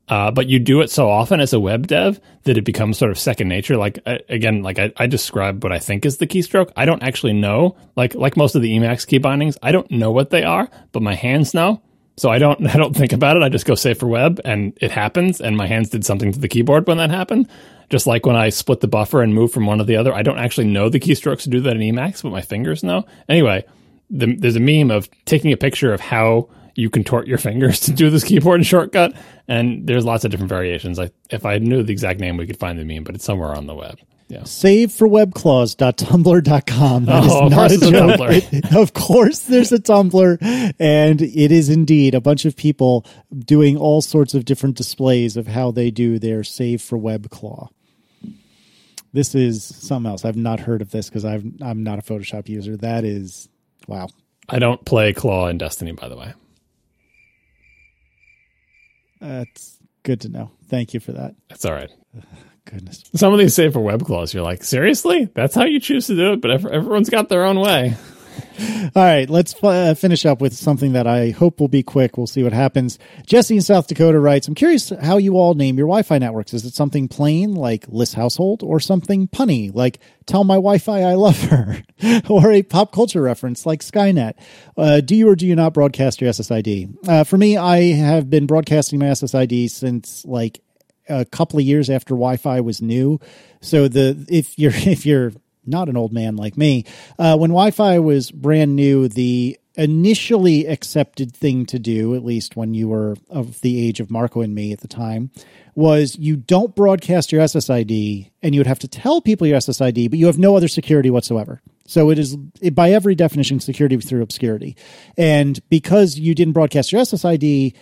Uh, 0.08 0.30
but 0.30 0.48
you 0.48 0.60
do 0.60 0.82
it 0.82 0.92
so 0.92 1.10
often 1.10 1.40
as 1.40 1.52
a 1.52 1.60
web 1.60 1.88
dev 1.88 2.22
that 2.44 2.60
it 2.60 2.64
becomes 2.64 2.96
sort 2.96 3.10
of 3.10 3.18
second 3.18 3.48
nature. 3.48 3.76
Like 3.76 4.00
again, 4.30 4.62
like 4.62 4.78
I, 4.78 4.94
I 4.98 5.08
describe 5.08 5.64
what 5.64 5.74
I 5.74 5.80
think 5.80 6.06
is 6.06 6.18
the 6.18 6.28
keystroke. 6.28 6.72
I 6.76 6.86
don't 6.86 7.02
actually 7.02 7.34
know. 7.34 7.76
Like 7.96 8.14
like 8.14 8.38
most 8.38 8.54
of 8.54 8.62
the 8.62 8.72
Emacs 8.78 9.08
key 9.08 9.18
bindings, 9.18 9.58
I 9.64 9.72
don't 9.72 9.90
know 9.90 10.12
what 10.12 10.30
they 10.30 10.44
are, 10.44 10.70
but 10.92 11.02
my 11.02 11.16
hands 11.16 11.56
know. 11.56 11.82
So 12.18 12.30
I 12.30 12.38
don't 12.38 12.68
I 12.68 12.78
don't 12.78 12.96
think 12.96 13.14
about 13.14 13.36
it. 13.36 13.42
I 13.42 13.50
just 13.50 13.66
go 13.66 13.74
save 13.74 13.98
for 13.98 14.08
web, 14.08 14.40
and 14.46 14.78
it 14.80 14.92
happens. 14.92 15.42
And 15.42 15.58
my 15.58 15.66
hands 15.66 15.90
did 15.90 16.06
something 16.06 16.32
to 16.32 16.40
the 16.40 16.48
keyboard 16.48 16.88
when 16.88 16.98
that 16.98 17.10
happened. 17.10 17.50
Just 17.90 18.08
like 18.08 18.26
when 18.26 18.36
I 18.36 18.50
split 18.50 18.80
the 18.80 18.88
buffer 18.88 19.22
and 19.22 19.34
move 19.34 19.52
from 19.52 19.66
one 19.66 19.78
to 19.78 19.84
the 19.84 19.96
other, 19.96 20.14
I 20.14 20.24
don't 20.24 20.40
actually 20.40 20.68
know 20.68 20.90
the 20.90 21.00
keystrokes 21.00 21.42
to 21.42 21.50
do 21.50 21.62
that 21.62 21.76
in 21.76 21.82
Emacs, 21.82 22.24
but 22.24 22.32
my 22.32 22.42
fingers 22.42 22.84
know. 22.84 23.06
Anyway, 23.30 23.64
the, 24.10 24.36
there's 24.36 24.56
a 24.56 24.60
meme 24.60 24.92
of 24.92 25.10
taking 25.26 25.52
a 25.52 25.58
picture 25.58 25.94
of 25.94 26.02
how 26.02 26.50
you 26.76 26.90
contort 26.90 27.28
your 27.28 27.38
fingers 27.40 27.80
to 27.82 27.92
do 27.92 28.10
this 28.10 28.24
keyboard 28.24 28.66
shortcut, 28.66 29.14
and 29.48 29.88
there's 29.88 30.06
lots 30.06 30.26
of 30.26 30.32
different 30.32 30.50
variations. 30.50 31.00
I, 31.00 31.12
if 31.30 31.46
I 31.46 31.58
knew 31.58 31.84
the 31.84 31.94
exact 31.94 32.20
name, 32.20 32.38
we 32.38 32.48
could 32.48 32.60
find 32.60 32.80
the 32.80 32.86
meme, 32.86 33.04
but 33.04 33.16
it's 33.16 33.26
somewhere 33.26 33.56
on 33.56 33.68
the 33.68 33.76
web. 33.76 34.00
Yeah. 34.28 34.44
Save 34.44 34.92
for 34.92 35.08
webclaws.tumblr.com. 35.08 37.06
That 37.06 37.24
oh, 37.24 37.46
is 37.46 37.52
not 37.52 37.72
a 37.72 37.78
joke. 37.78 38.20
Tumblr. 38.20 38.76
of 38.82 38.94
course, 38.94 39.40
there's 39.42 39.72
a 39.72 39.78
Tumblr, 39.78 40.74
and 40.80 41.22
it 41.22 41.52
is 41.52 41.70
indeed 41.70 42.16
a 42.16 42.22
bunch 42.22 42.46
of 42.46 42.56
people 42.56 43.06
doing 43.38 43.78
all 43.78 44.02
sorts 44.02 44.34
of 44.34 44.46
different 44.46 44.78
displays 44.78 45.38
of 45.38 45.46
how 45.48 45.70
they 45.70 45.92
do 45.92 46.18
their 46.18 46.44
save 46.44 46.82
for 46.82 46.98
webclaw. 46.98 47.70
This 49.14 49.36
is 49.36 49.64
something 49.64 50.10
else. 50.10 50.26
I've 50.26 50.36
not 50.36 50.60
heard 50.60 50.82
of 50.82 50.90
this 50.92 51.08
because 51.08 51.24
I'm 51.24 51.84
not 51.84 52.00
a 52.00 52.02
Photoshop 52.02 52.50
user. 52.50 52.76
That 52.78 53.06
is 53.06 53.48
wow. 53.88 54.10
I 54.50 54.60
don't 54.60 54.84
play 54.86 55.14
Claw 55.14 55.48
in 55.48 55.58
Destiny, 55.58 55.92
by 55.92 56.10
the 56.10 56.18
way. 56.18 56.34
That's 59.22 59.78
good 60.04 60.22
to 60.22 60.30
know. 60.30 60.52
Thank 60.68 60.94
you 60.94 61.00
for 61.00 61.12
that. 61.14 61.36
That's 61.50 61.64
all 61.64 61.74
right. 61.74 61.92
goodness. 62.66 63.04
Some 63.16 63.34
of 63.34 63.40
these 63.40 63.54
say 63.54 63.70
for 63.70 63.80
web 63.80 64.04
close, 64.04 64.34
you're 64.34 64.44
like, 64.44 64.64
seriously? 64.64 65.30
That's 65.34 65.56
how 65.56 65.66
you 65.66 65.80
choose 65.80 66.08
to 66.08 66.16
do 66.16 66.34
it? 66.34 66.42
But 66.42 66.52
everyone's 66.52 67.10
got 67.10 67.30
their 67.30 67.46
own 67.46 67.60
way. 67.60 67.96
All 68.96 69.04
right, 69.04 69.30
let's 69.30 69.56
uh, 69.62 69.94
finish 69.96 70.26
up 70.26 70.40
with 70.40 70.54
something 70.54 70.94
that 70.94 71.08
I 71.08 71.32
hope 71.32 71.60
will 71.60 71.68
be 71.68 71.84
quick. 71.84 72.18
We'll 72.18 72.28
see 72.28 72.44
what 72.44 72.54
happens. 72.54 72.98
Jesse 73.26 73.56
in 73.56 73.62
South 73.62 73.88
Dakota 73.88 74.20
writes, 74.20 74.48
I'm 74.48 74.56
curious 74.56 74.92
how 75.02 75.18
you 75.18 75.38
all 75.38 75.54
name 75.54 75.78
your 75.78 75.88
Wi 75.88 76.04
Fi 76.04 76.18
networks. 76.18 76.54
Is 76.54 76.64
it 76.64 76.74
something 76.74 77.08
plain 77.08 77.54
like 77.54 77.86
Liss 77.90 78.14
Household 78.14 78.64
or 78.64 78.80
something 78.80 79.28
punny 79.28 79.74
like 79.74 80.00
Tell 80.26 80.44
My 80.44 80.56
Wi 80.56 80.78
Fi 80.78 81.02
I 81.02 81.16
Love 81.16 81.42
Her 81.44 81.84
or 82.30 82.52
a 82.52 82.64
pop 82.64 82.94
culture 82.94 83.22
reference 83.22 83.66
like 83.66 83.82
Skynet? 83.82 84.34
Uh, 84.78 85.02
do 85.02 85.16
you 85.16 85.30
or 85.30 85.36
do 85.36 85.46
you 85.46 85.56
not 85.56 85.74
broadcast 85.74 86.22
your 86.22 86.32
SSID? 86.32 87.08
Uh, 87.08 87.24
for 87.24 87.38
me, 87.38 87.58
I 87.58 87.94
have 87.94 88.30
been 88.30 88.48
broadcasting 88.48 89.00
my 89.00 89.08
SSID 89.08 89.70
since 89.70 90.24
like 90.26 90.62
a 91.08 91.26
couple 91.26 91.60
of 91.60 91.66
years 91.66 91.90
after 91.90 92.14
Wi-Fi 92.14 92.62
was 92.62 92.82
new. 92.82 93.20
So 93.62 93.88
the 93.88 94.26
if 94.30 94.58
you're 94.58 94.74
if 94.76 95.06
you're 95.06 95.34
not 95.66 95.90
an 95.90 95.98
old 95.98 96.14
man 96.14 96.36
like 96.36 96.58
me, 96.58 96.86
uh, 97.18 97.38
when 97.38 97.50
Wi-Fi 97.50 98.00
was 98.00 98.32
brand 98.32 98.76
new, 98.76 99.08
the 99.08 99.58
initially 99.78 100.66
accepted 100.68 101.36
thing 101.36 101.66
to 101.66 101.80
do, 101.80 102.16
at 102.16 102.24
least 102.24 102.56
when 102.56 102.74
you 102.74 102.88
were 102.88 103.16
of 103.30 103.62
the 103.62 103.86
age 103.86 104.00
of 104.00 104.10
Marco 104.10 104.42
and 104.42 104.56
me 104.56 104.72
at 104.72 104.80
the 104.80 104.88
time, 104.88 105.32
was 105.74 106.18
you 106.18 106.36
don't 106.36 106.76
broadcast 106.76 107.32
your 107.32 107.42
SSID 107.42 108.32
and 108.42 108.56
you 108.56 108.60
would 108.60 108.68
have 108.68 108.80
to 108.80 108.88
tell 108.88 109.22
people 109.22 109.46
your 109.48 109.58
SSID, 109.58 110.10
but 110.10 110.20
you 110.20 110.28
have 110.28 110.40
no 110.40 110.56
other 110.56 110.68
security 110.68 111.10
whatsoever. 111.10 111.62
So 111.88 112.10
it 112.10 112.20
is 112.20 112.36
it, 112.62 112.74
by 112.74 112.92
every 112.92 113.16
definition 113.16 113.60
security 113.60 113.98
through 113.98 114.22
obscurity. 114.22 114.76
And 115.18 115.60
because 115.70 116.18
you 116.18 116.34
didn't 116.34 116.54
broadcast 116.54 116.92
your 116.92 117.02
SSID 117.02 117.76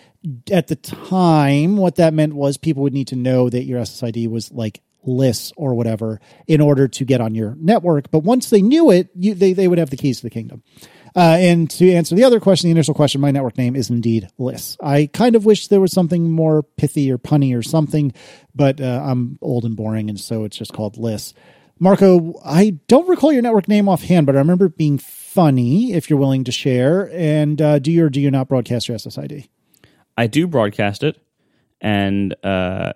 at 0.52 0.68
the 0.68 0.76
time, 0.76 1.78
what 1.78 1.96
that 1.96 2.14
meant 2.14 2.34
was 2.34 2.58
people 2.58 2.84
would 2.84 2.94
need 2.94 3.08
to 3.10 3.16
know 3.16 3.50
that 3.50 3.64
your 3.64 3.80
SSID 3.82 4.28
was 4.30 4.52
like 4.52 4.82
Liss 5.06 5.52
or 5.58 5.74
whatever 5.74 6.20
in 6.48 6.62
order 6.62 6.88
to 6.88 7.06
get 7.06 7.22
on 7.22 7.36
your 7.36 7.56
network. 7.60 8.12
But 8.12 8.20
once 8.20 8.50
they 8.50 8.62
knew 8.62 8.92
it, 8.92 9.10
you, 9.16 9.34
they, 9.34 9.54
they 9.54 9.68
would 9.68 9.80
have 9.80 9.90
the 9.90 9.98
keys 9.98 10.18
to 10.18 10.24
the 10.24 10.30
kingdom. 10.30 10.64
Uh, 11.16 11.38
and 11.40 11.70
to 11.70 11.92
answer 11.92 12.16
the 12.16 12.24
other 12.24 12.40
question, 12.40 12.68
the 12.68 12.72
initial 12.72 12.96
question, 12.96 13.22
my 13.22 13.32
network 13.32 13.58
name 13.58 13.76
is 13.76 13.90
indeed 13.90 14.28
Liss. 14.38 14.78
I 14.82 15.10
kind 15.14 15.36
of 15.36 15.46
wish 15.46 15.68
there 15.68 15.82
was 15.82 15.92
something 15.92 16.32
more 16.32 16.64
pithy 16.64 17.12
or 17.12 17.20
punny 17.20 17.56
or 17.56 17.62
something, 17.62 18.14
but 18.56 18.82
uh, 18.82 19.04
I'm 19.06 19.38
old 19.42 19.64
and 19.64 19.76
boring, 19.76 20.10
and 20.10 20.20
so 20.20 20.44
it's 20.44 20.58
just 20.58 20.74
called 20.74 20.98
Liss. 20.98 21.34
Marco, 21.80 22.40
I 22.46 22.78
don't 22.88 23.08
recall 23.10 23.32
your 23.34 23.42
network 23.42 23.68
name 23.68 23.90
offhand, 23.90 24.26
but 24.26 24.36
I 24.36 24.40
remember 24.40 24.68
it 24.68 24.78
being 24.78 24.98
funny. 24.98 25.94
If 25.94 26.10
you're 26.10 26.20
willing 26.20 26.44
to 26.46 26.52
share, 26.52 27.10
and 27.14 27.62
uh, 27.62 27.80
do 27.80 27.92
you 27.92 28.06
or 28.06 28.10
do 28.10 28.22
you 28.22 28.32
not 28.32 28.48
broadcast 28.48 28.88
your 28.88 28.98
SSID? 28.98 29.48
I 30.18 30.28
do 30.28 30.48
broadcast 30.48 31.04
it, 31.04 31.20
and 31.82 32.36
uh, 32.44 32.94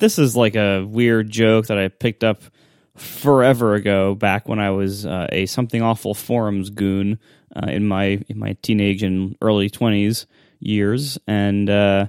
this 0.00 0.18
is 0.18 0.36
like 0.36 0.56
a 0.56 0.84
weird 0.84 1.30
joke 1.30 1.68
that 1.68 1.78
I 1.78 1.88
picked 1.88 2.24
up 2.24 2.42
forever 2.96 3.74
ago, 3.74 4.14
back 4.14 4.48
when 4.48 4.58
I 4.58 4.70
was 4.70 5.06
uh, 5.06 5.28
a 5.30 5.46
something 5.46 5.80
awful 5.80 6.12
forums 6.12 6.70
goon 6.70 7.18
uh, 7.54 7.68
in 7.68 7.86
my 7.86 8.20
in 8.28 8.38
my 8.38 8.56
teenage 8.62 9.02
and 9.02 9.36
early 9.40 9.70
twenties 9.70 10.26
years, 10.58 11.18
and 11.26 11.70
uh, 11.70 12.08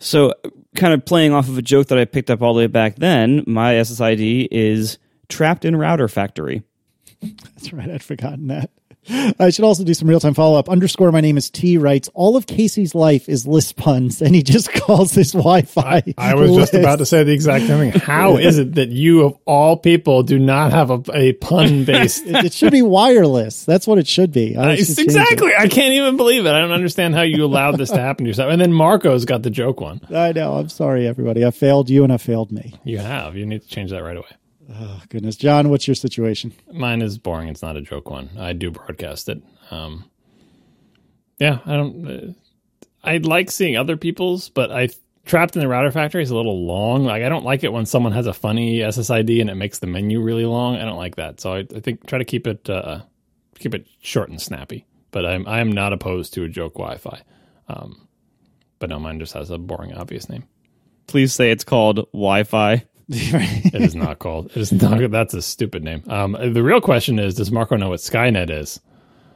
so 0.00 0.34
kind 0.74 0.92
of 0.92 1.06
playing 1.06 1.32
off 1.32 1.48
of 1.48 1.56
a 1.56 1.62
joke 1.62 1.88
that 1.88 1.98
I 1.98 2.04
picked 2.04 2.30
up 2.30 2.42
all 2.42 2.54
the 2.54 2.58
way 2.58 2.66
back 2.66 2.96
then. 2.96 3.44
My 3.46 3.74
SSID 3.74 4.48
is 4.50 4.98
trapped 5.28 5.64
in 5.64 5.76
router 5.76 6.08
factory. 6.08 6.62
That's 7.20 7.72
right. 7.72 7.90
I'd 7.90 8.02
forgotten 8.02 8.48
that. 8.48 8.70
I 9.38 9.50
should 9.50 9.64
also 9.64 9.84
do 9.84 9.92
some 9.92 10.08
real 10.08 10.20
time 10.20 10.34
follow 10.34 10.58
up. 10.58 10.68
Underscore 10.68 11.12
my 11.12 11.20
name 11.20 11.36
is 11.36 11.50
T 11.50 11.76
writes, 11.76 12.08
all 12.14 12.36
of 12.36 12.46
Casey's 12.46 12.94
life 12.94 13.28
is 13.28 13.46
list 13.46 13.76
puns, 13.76 14.22
and 14.22 14.34
he 14.34 14.42
just 14.42 14.72
calls 14.86 15.12
this 15.12 15.32
Wi 15.32 15.62
Fi. 15.62 16.02
I 16.16 16.34
was 16.34 16.54
just 16.54 16.72
about 16.74 17.00
to 17.00 17.06
say 17.06 17.22
the 17.22 17.32
exact 17.32 17.66
same 17.66 17.90
thing. 17.92 18.00
How 18.00 18.36
is 18.38 18.58
it 18.58 18.76
that 18.76 18.88
you, 18.88 19.26
of 19.26 19.38
all 19.44 19.76
people, 19.76 20.22
do 20.22 20.38
not 20.38 20.72
have 20.72 20.90
a, 20.90 21.02
a 21.12 21.32
pun 21.34 21.84
based? 21.84 22.24
It, 22.34 22.46
it 22.46 22.52
should 22.54 22.72
be 22.72 22.82
wireless. 22.82 23.64
That's 23.64 23.86
what 23.86 23.98
it 23.98 24.06
should 24.06 24.32
be. 24.32 24.56
I 24.56 24.76
should 24.76 24.86
change 24.86 24.98
it. 24.98 25.04
exactly. 25.04 25.52
I 25.56 25.68
can't 25.68 25.92
even 25.92 26.16
believe 26.16 26.46
it. 26.46 26.50
I 26.50 26.60
don't 26.60 26.72
understand 26.72 27.14
how 27.14 27.22
you 27.22 27.44
allowed 27.44 27.76
this 27.76 27.90
to 27.90 27.98
happen 27.98 28.24
to 28.24 28.30
yourself. 28.30 28.50
And 28.50 28.60
then 28.60 28.72
Marco's 28.72 29.24
got 29.24 29.42
the 29.42 29.50
joke 29.50 29.80
one. 29.80 30.00
I 30.14 30.32
know. 30.32 30.54
I'm 30.54 30.68
sorry, 30.68 31.06
everybody. 31.06 31.44
I 31.44 31.50
failed 31.50 31.90
you 31.90 32.02
and 32.04 32.12
I 32.12 32.16
failed 32.16 32.50
me. 32.50 32.74
You 32.84 32.98
have. 32.98 33.36
You 33.36 33.44
need 33.46 33.62
to 33.62 33.68
change 33.68 33.90
that 33.90 34.02
right 34.02 34.16
away. 34.16 34.26
Oh, 34.72 35.02
goodness. 35.08 35.36
John, 35.36 35.68
what's 35.68 35.86
your 35.86 35.94
situation? 35.94 36.54
Mine 36.72 37.02
is 37.02 37.18
boring. 37.18 37.48
It's 37.48 37.62
not 37.62 37.76
a 37.76 37.82
joke 37.82 38.10
one. 38.10 38.30
I 38.38 38.52
do 38.52 38.70
broadcast 38.70 39.28
it. 39.28 39.42
Um, 39.70 40.04
yeah, 41.38 41.58
I 41.66 41.72
don't. 41.76 42.08
Uh, 42.08 42.32
I 43.02 43.18
like 43.18 43.50
seeing 43.50 43.76
other 43.76 43.96
people's, 43.96 44.48
but 44.48 44.72
I 44.72 44.88
trapped 45.26 45.56
in 45.56 45.60
the 45.60 45.68
router 45.68 45.90
factory 45.90 46.22
is 46.22 46.30
a 46.30 46.36
little 46.36 46.66
long. 46.66 47.04
Like 47.04 47.22
I 47.22 47.28
don't 47.28 47.44
like 47.44 47.64
it 47.64 47.72
when 47.72 47.86
someone 47.86 48.12
has 48.12 48.26
a 48.26 48.32
funny 48.32 48.78
SSID 48.78 49.40
and 49.40 49.50
it 49.50 49.54
makes 49.54 49.78
the 49.78 49.86
menu 49.86 50.20
really 50.20 50.46
long. 50.46 50.76
I 50.76 50.84
don't 50.84 50.96
like 50.96 51.16
that. 51.16 51.40
So 51.40 51.52
I, 51.54 51.58
I 51.58 51.80
think 51.80 52.06
try 52.06 52.18
to 52.18 52.24
keep 52.24 52.46
it 52.46 52.68
uh, 52.68 53.00
keep 53.58 53.74
it 53.74 53.86
short 54.00 54.30
and 54.30 54.40
snappy. 54.40 54.86
But 55.10 55.26
I'm 55.26 55.46
I 55.46 55.60
am 55.60 55.72
not 55.72 55.92
opposed 55.92 56.34
to 56.34 56.44
a 56.44 56.48
joke 56.48 56.74
Wi-Fi. 56.74 57.22
Um, 57.68 58.08
but 58.78 58.90
no, 58.90 58.98
mine 58.98 59.18
just 59.18 59.34
has 59.34 59.50
a 59.50 59.58
boring, 59.58 59.94
obvious 59.94 60.28
name. 60.28 60.44
Please 61.06 61.32
say 61.32 61.50
it's 61.50 61.64
called 61.64 61.96
Wi-Fi. 62.12 62.84
It 63.08 63.74
is 63.74 63.94
not 63.94 64.18
called. 64.18 64.46
It 64.52 64.56
is 64.56 64.72
not. 64.72 65.10
That's 65.10 65.34
a 65.34 65.42
stupid 65.42 65.82
name. 65.82 66.02
Um, 66.08 66.36
the 66.40 66.62
real 66.62 66.80
question 66.80 67.18
is, 67.18 67.34
does 67.34 67.50
Marco 67.50 67.76
know 67.76 67.90
what 67.90 68.00
Skynet 68.00 68.50
is? 68.50 68.80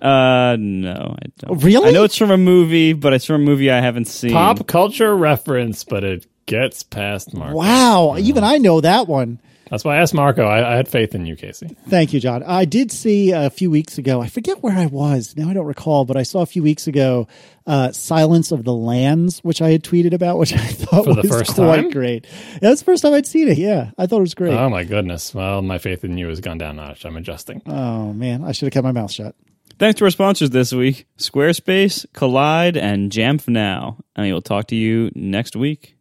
Uh, 0.01 0.57
no, 0.59 1.17
I 1.21 1.27
don't. 1.39 1.63
Really? 1.63 1.89
I 1.89 1.93
know 1.93 2.05
it's 2.05 2.17
from 2.17 2.31
a 2.31 2.39
movie, 2.39 2.93
but 2.93 3.13
it's 3.13 3.25
from 3.25 3.37
a 3.37 3.45
movie 3.45 3.71
I 3.71 3.81
haven't 3.81 4.07
seen. 4.07 4.33
Pop 4.33 4.67
culture 4.67 5.15
reference, 5.15 5.85
but 5.85 6.05
it 6.05 6.27
gets 6.47 6.83
past 6.83 7.35
Marco. 7.35 7.57
Wow. 7.57 8.17
Even 8.17 8.45
I 8.45 8.59
know 8.59 8.81
that 8.81 9.09
one. 9.09 9.41
That's 9.71 9.85
why 9.85 9.97
I 9.97 10.01
asked 10.01 10.15
Marco. 10.15 10.45
I, 10.45 10.73
I 10.73 10.77
had 10.77 10.89
faith 10.89 11.15
in 11.15 11.27
you, 11.27 11.37
Casey. 11.37 11.77
Thank 11.89 12.13
you, 12.13 12.21
John. 12.21 12.43
I 12.43 12.65
did 12.65 12.91
see 12.93 13.33
a 13.33 13.51
few 13.51 13.71
weeks 13.71 13.99
ago. 13.99 14.21
I 14.21 14.27
forget 14.29 14.63
where 14.63 14.77
I 14.77 14.87
was 14.87 15.37
now. 15.37 15.49
I 15.51 15.53
don't 15.55 15.67
recall, 15.67 16.05
but 16.05 16.17
I 16.17 16.23
saw 16.23 16.41
a 16.43 16.47
few 16.47 16.63
weeks 16.63 16.87
ago 16.87 17.29
uh, 17.67 17.93
"Silence 17.93 18.51
of 18.53 18.65
the 18.65 18.73
Lambs," 18.75 19.41
which 19.41 19.61
I 19.61 19.71
had 19.71 19.83
tweeted 19.85 20.13
about, 20.15 20.39
which 20.39 20.53
I 20.55 20.57
thought 20.67 21.05
For 21.05 21.15
the 21.15 21.23
was 21.23 21.31
first 21.31 21.55
quite 21.55 21.77
time? 21.83 21.91
great. 21.91 22.27
Yeah, 22.55 22.59
that's 22.61 22.81
the 22.81 22.85
first 22.87 23.03
time 23.03 23.15
I'd 23.15 23.27
seen 23.27 23.49
it. 23.49 23.59
Yeah, 23.59 23.91
I 23.99 24.07
thought 24.07 24.19
it 24.19 24.23
was 24.23 24.35
great. 24.35 24.55
Oh 24.55 24.69
my 24.71 24.85
goodness. 24.85 25.35
Well, 25.35 25.61
my 25.63 25.79
faith 25.79 26.05
in 26.05 26.17
you 26.19 26.29
has 26.29 26.41
gone 26.41 26.59
down 26.59 26.79
a 26.79 26.87
notch. 26.89 27.05
I'm 27.05 27.17
adjusting. 27.17 27.63
oh 27.67 28.13
man, 28.13 28.45
I 28.45 28.53
should 28.53 28.67
have 28.67 28.73
kept 28.73 28.85
my 28.85 28.93
mouth 28.93 29.11
shut. 29.13 29.35
Thanks 29.79 29.99
to 29.99 30.05
our 30.07 30.11
sponsors 30.11 30.51
this 30.51 30.73
week 30.73 31.07
Squarespace, 31.19 32.05
Kolide, 32.15 32.77
and 32.77 33.13
Jamf 33.13 33.47
Now. 33.47 33.99
And 34.17 34.27
we 34.27 34.33
will 34.33 34.43
talk 34.43 34.67
to 34.69 34.77
you 34.77 35.11
next 35.15 35.55
week. 35.55 35.95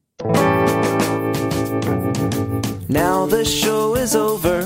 Now 2.89 3.25
the 3.25 3.43
show 3.43 3.95
is 3.95 4.15
over. 4.15 4.61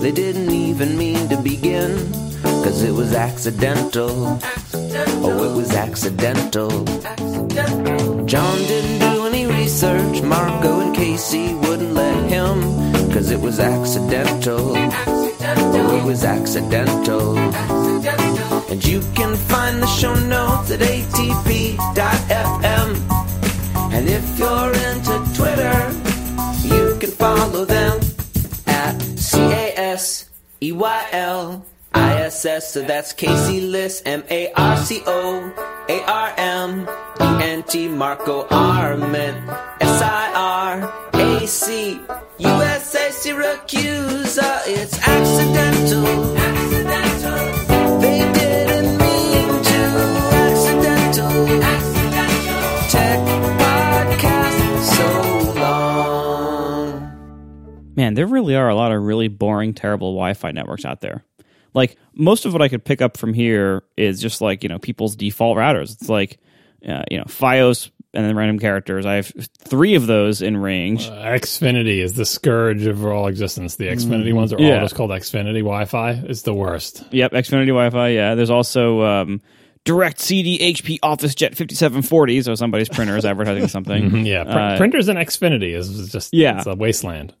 They 0.00 0.10
didn't 0.10 0.50
even 0.50 0.96
mean 0.96 1.28
to 1.28 1.36
begin. 1.36 2.10
Cause 2.42 2.82
it 2.82 2.92
was 2.92 3.12
accidental. 3.12 4.38
Oh, 4.72 5.44
it 5.44 5.54
was 5.54 5.74
accidental. 5.74 6.70
John 8.24 8.58
didn't 8.58 8.98
do 9.00 9.26
any 9.26 9.44
research. 9.46 10.22
Marco 10.22 10.80
and 10.80 10.96
Casey 10.96 11.52
wouldn't 11.54 11.92
let 11.92 12.30
him. 12.30 12.62
Cause 13.12 13.30
it 13.30 13.40
was 13.40 13.60
accidental. 13.60 14.72
Oh, 14.74 15.98
it 16.00 16.04
was 16.04 16.24
accidental. 16.24 17.36
And 18.70 18.82
you 18.84 19.00
can 19.14 19.36
find 19.36 19.82
the 19.82 19.86
show 19.86 20.14
notes 20.14 20.70
at 20.70 20.80
atp.fm. 20.80 21.76
And 23.92 24.08
if 24.08 24.38
you're 24.38 24.72
into 24.72 25.36
Twitter, 25.36 26.05
you 26.96 27.08
can 27.08 27.10
follow 27.10 27.66
them 27.66 28.00
at 28.66 28.98
C 29.18 29.38
A 29.38 29.74
S 29.76 30.30
E 30.62 30.72
Y 30.72 31.08
L 31.12 31.66
I 31.92 32.22
S 32.22 32.46
S. 32.46 32.72
So 32.72 32.80
that's 32.80 33.12
Casey 33.12 33.60
Liss, 33.60 34.02
M 34.06 34.24
A 34.30 34.50
R 34.52 34.76
C 34.78 35.02
O 35.06 35.52
A 35.90 36.04
R 36.04 36.32
M 36.38 36.88
E 37.20 37.44
N 37.44 37.62
T, 37.64 37.88
Marco 37.88 38.46
Arment, 38.48 39.36
S 39.80 40.02
I 40.02 40.32
R 40.34 41.10
A 41.20 41.46
C 41.46 42.00
U 42.38 42.48
S 42.48 42.94
A, 42.94 43.10
Siracusa. 43.10 44.62
It's 44.66 44.96
accidental. 45.06 46.36
Accidental. 46.38 48.00
They 48.00 48.20
didn't 48.32 48.96
mean 48.96 49.48
to. 49.68 49.82
Accidental. 50.48 51.62
Accidental. 51.62 52.88
Tech 52.88 53.65
Man, 57.96 58.14
there 58.14 58.26
really 58.26 58.54
are 58.54 58.68
a 58.68 58.74
lot 58.74 58.92
of 58.92 59.02
really 59.02 59.28
boring, 59.28 59.74
terrible 59.74 60.12
Wi 60.12 60.34
Fi 60.34 60.52
networks 60.52 60.84
out 60.84 61.00
there. 61.00 61.24
Like, 61.74 61.96
most 62.14 62.44
of 62.46 62.52
what 62.52 62.62
I 62.62 62.68
could 62.68 62.84
pick 62.84 63.02
up 63.02 63.16
from 63.16 63.34
here 63.34 63.82
is 63.96 64.20
just 64.20 64.40
like, 64.40 64.62
you 64.62 64.68
know, 64.68 64.78
people's 64.78 65.16
default 65.16 65.58
routers. 65.58 65.92
It's 65.92 66.08
like, 66.08 66.38
uh, 66.88 67.02
you 67.10 67.18
know, 67.18 67.24
Fios 67.24 67.90
and 68.14 68.24
then 68.24 68.34
random 68.36 68.58
characters. 68.58 69.04
I 69.04 69.14
have 69.16 69.30
three 69.58 69.94
of 69.94 70.06
those 70.06 70.40
in 70.40 70.56
range. 70.56 71.06
Uh, 71.08 71.12
Xfinity 71.34 72.02
is 72.02 72.14
the 72.14 72.24
scourge 72.24 72.86
of 72.86 73.04
all 73.04 73.26
existence. 73.26 73.76
The 73.76 73.88
Xfinity 73.88 74.32
ones 74.32 74.52
are 74.54 74.60
Yeah. 74.60 74.76
all 74.76 74.80
just 74.80 74.94
called 74.94 75.10
Xfinity 75.10 75.58
Wi-Fi. 75.60 76.12
It's 76.26 76.42
the 76.42 76.54
worst. 76.54 77.04
Yep, 77.10 77.32
Xfinity 77.32 77.66
Wi 77.66 77.90
Fi. 77.90 78.08
Yeah. 78.10 78.34
There's 78.34 78.48
also 78.50 79.02
um, 79.02 79.42
Direct 79.84 80.18
CD 80.18 80.58
HP 80.72 80.98
Office 81.02 81.34
Jet 81.34 81.56
5740. 81.56 82.40
So 82.42 82.54
somebody's 82.54 82.88
printer 82.88 83.16
is 83.18 83.26
advertising 83.26 83.68
something. 83.68 84.24
Yeah, 84.26 84.44
pr- 84.44 84.50
Uh, 84.50 84.76
printers 84.78 85.08
and 85.08 85.18
Xfinity 85.18 85.76
is 85.76 85.90
is 85.90 86.10
just 86.10 86.32
Yeah. 86.32 86.56
it's 86.58 86.66
a 86.66 86.74
wasteland. 86.74 87.34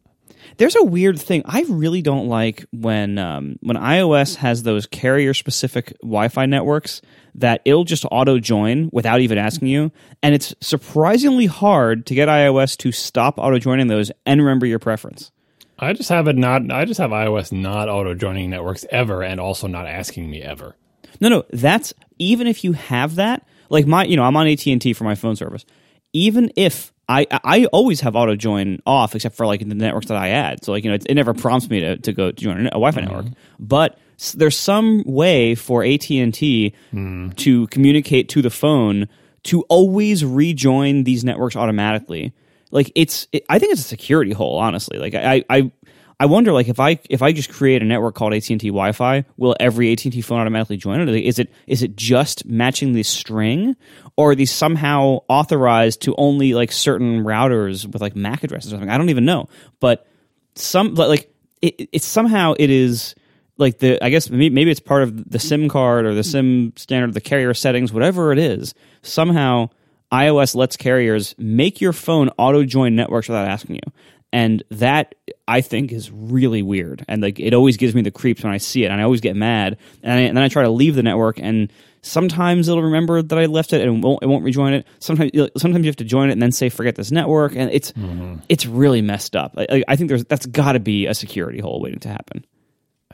There's 0.58 0.76
a 0.76 0.84
weird 0.84 1.20
thing. 1.20 1.42
I 1.44 1.64
really 1.68 2.00
don't 2.00 2.28
like 2.28 2.64
when 2.72 3.18
um, 3.18 3.58
when 3.60 3.76
iOS 3.76 4.36
has 4.36 4.62
those 4.62 4.86
carrier 4.86 5.34
specific 5.34 5.92
Wi-Fi 6.00 6.46
networks 6.46 7.02
that 7.34 7.60
it'll 7.64 7.84
just 7.84 8.06
auto 8.10 8.38
join 8.38 8.88
without 8.92 9.20
even 9.20 9.36
asking 9.36 9.68
you, 9.68 9.92
and 10.22 10.34
it's 10.34 10.54
surprisingly 10.60 11.46
hard 11.46 12.06
to 12.06 12.14
get 12.14 12.28
iOS 12.28 12.76
to 12.78 12.92
stop 12.92 13.38
auto 13.38 13.58
joining 13.58 13.88
those 13.88 14.10
and 14.24 14.40
remember 14.40 14.64
your 14.66 14.78
preference. 14.78 15.30
I 15.78 15.92
just 15.92 16.08
have 16.08 16.26
it 16.26 16.36
not. 16.36 16.70
I 16.70 16.86
just 16.86 16.98
have 16.98 17.10
iOS 17.10 17.52
not 17.52 17.90
auto 17.90 18.14
joining 18.14 18.48
networks 18.48 18.86
ever, 18.90 19.22
and 19.22 19.38
also 19.38 19.66
not 19.66 19.86
asking 19.86 20.30
me 20.30 20.40
ever. 20.40 20.74
No, 21.20 21.28
no, 21.28 21.44
that's 21.50 21.92
even 22.18 22.46
if 22.46 22.64
you 22.64 22.72
have 22.72 23.16
that. 23.16 23.46
Like 23.68 23.86
my, 23.86 24.04
you 24.04 24.16
know, 24.16 24.22
I'm 24.22 24.36
on 24.36 24.46
AT 24.46 24.66
and 24.66 24.80
T 24.80 24.92
for 24.92 25.04
my 25.04 25.16
phone 25.16 25.36
service. 25.36 25.66
Even 26.12 26.50
if 26.56 26.92
I, 27.08 27.26
I 27.30 27.66
always 27.66 28.00
have 28.00 28.16
auto 28.16 28.34
join 28.34 28.82
off, 28.84 29.14
except 29.14 29.36
for 29.36 29.46
like 29.46 29.60
the 29.60 29.74
networks 29.74 30.08
that 30.08 30.16
I 30.16 30.30
add. 30.30 30.64
So 30.64 30.72
like 30.72 30.84
you 30.84 30.90
know, 30.90 30.96
it, 30.96 31.06
it 31.08 31.14
never 31.14 31.34
prompts 31.34 31.70
me 31.70 31.80
to, 31.80 31.96
to 31.98 32.12
go 32.12 32.32
to 32.32 32.42
join 32.42 32.66
a, 32.66 32.70
Wi-Fi 32.70 33.00
mm-hmm. 33.00 33.08
network. 33.08 33.32
But 33.60 33.98
there's 34.34 34.58
some 34.58 35.04
way 35.06 35.54
for 35.54 35.84
AT 35.84 36.10
and 36.10 36.34
T 36.34 36.74
mm. 36.92 37.36
to 37.36 37.66
communicate 37.68 38.28
to 38.30 38.42
the 38.42 38.50
phone 38.50 39.08
to 39.44 39.62
always 39.62 40.24
rejoin 40.24 41.04
these 41.04 41.22
networks 41.22 41.54
automatically. 41.54 42.32
Like 42.72 42.90
it's, 42.96 43.28
it, 43.32 43.44
I 43.48 43.58
think 43.60 43.72
it's 43.72 43.82
a 43.82 43.84
security 43.84 44.32
hole. 44.32 44.58
Honestly, 44.58 44.98
like 44.98 45.14
I, 45.14 45.44
I, 45.48 45.70
I 46.18 46.26
wonder 46.26 46.52
like 46.52 46.68
if 46.68 46.80
I 46.80 46.98
if 47.10 47.20
I 47.20 47.32
just 47.32 47.50
create 47.50 47.82
a 47.82 47.84
network 47.84 48.14
called 48.14 48.32
AT 48.32 48.48
and 48.48 48.60
T 48.60 48.68
Wi-Fi, 48.68 49.24
will 49.36 49.54
every 49.60 49.92
AT 49.92 50.02
and 50.04 50.14
T 50.14 50.22
phone 50.22 50.40
automatically 50.40 50.78
join 50.78 51.06
it? 51.06 51.08
Is 51.08 51.38
it 51.38 51.52
is 51.66 51.82
it 51.82 51.94
just 51.94 52.46
matching 52.46 52.92
the 52.92 53.02
string, 53.02 53.76
or 54.16 54.30
are 54.30 54.34
these 54.34 54.50
somehow 54.50 55.18
authorized 55.28 56.02
to 56.02 56.14
only 56.16 56.54
like 56.54 56.72
certain 56.72 57.22
routers 57.22 57.84
with 57.84 58.00
like 58.00 58.16
MAC 58.16 58.44
addresses 58.44 58.72
or 58.72 58.76
something? 58.76 58.90
I 58.90 58.96
don't 58.96 59.10
even 59.10 59.26
know, 59.26 59.48
but 59.78 60.06
some 60.54 60.94
like 60.94 61.30
it, 61.60 61.88
it's 61.92 62.06
somehow 62.06 62.54
it 62.58 62.70
is 62.70 63.14
like 63.58 63.78
the 63.78 64.02
I 64.02 64.08
guess 64.08 64.30
maybe 64.30 64.70
it's 64.70 64.80
part 64.80 65.02
of 65.02 65.30
the 65.30 65.38
SIM 65.38 65.68
card 65.68 66.06
or 66.06 66.14
the 66.14 66.24
SIM 66.24 66.72
standard, 66.76 67.12
the 67.12 67.20
carrier 67.20 67.52
settings, 67.52 67.92
whatever 67.92 68.32
it 68.32 68.38
is. 68.38 68.74
Somehow 69.02 69.68
iOS 70.12 70.54
lets 70.54 70.76
carriers 70.76 71.34
make 71.36 71.80
your 71.80 71.92
phone 71.92 72.30
auto 72.38 72.64
join 72.64 72.94
networks 72.96 73.28
without 73.28 73.48
asking 73.48 73.76
you. 73.76 73.92
And 74.32 74.62
that 74.70 75.14
I 75.48 75.60
think 75.60 75.92
is 75.92 76.10
really 76.10 76.62
weird, 76.62 77.04
and 77.08 77.22
like 77.22 77.38
it 77.38 77.54
always 77.54 77.76
gives 77.76 77.94
me 77.94 78.02
the 78.02 78.10
creeps 78.10 78.42
when 78.42 78.52
I 78.52 78.58
see 78.58 78.84
it, 78.84 78.90
and 78.90 79.00
I 79.00 79.04
always 79.04 79.20
get 79.20 79.36
mad, 79.36 79.78
and, 80.02 80.12
I, 80.12 80.22
and 80.22 80.36
then 80.36 80.44
I 80.44 80.48
try 80.48 80.62
to 80.64 80.70
leave 80.70 80.94
the 80.94 81.02
network, 81.02 81.38
and 81.38 81.72
sometimes 82.02 82.68
it'll 82.68 82.82
remember 82.82 83.22
that 83.22 83.38
I 83.38 83.46
left 83.46 83.72
it 83.72 83.80
and 83.80 83.98
it 83.98 84.06
won't, 84.06 84.22
it 84.22 84.26
won't 84.26 84.44
rejoin 84.44 84.74
it. 84.74 84.86
Sometimes 85.00 85.30
sometimes 85.56 85.84
you 85.84 85.88
have 85.88 85.96
to 85.96 86.04
join 86.04 86.28
it 86.28 86.32
and 86.32 86.42
then 86.42 86.52
say 86.52 86.68
forget 86.68 86.96
this 86.96 87.10
network, 87.10 87.54
and 87.54 87.70
it's 87.70 87.92
mm-hmm. 87.92 88.36
it's 88.48 88.66
really 88.66 89.00
messed 89.00 89.36
up. 89.36 89.54
I, 89.56 89.66
I- 89.70 89.84
I 89.88 89.96
think 89.96 90.08
there's 90.08 90.24
that's 90.24 90.46
got 90.46 90.72
to 90.72 90.80
be 90.80 91.06
a 91.06 91.14
security 91.14 91.60
hole 91.60 91.80
waiting 91.80 92.00
to 92.00 92.08
happen. 92.08 92.44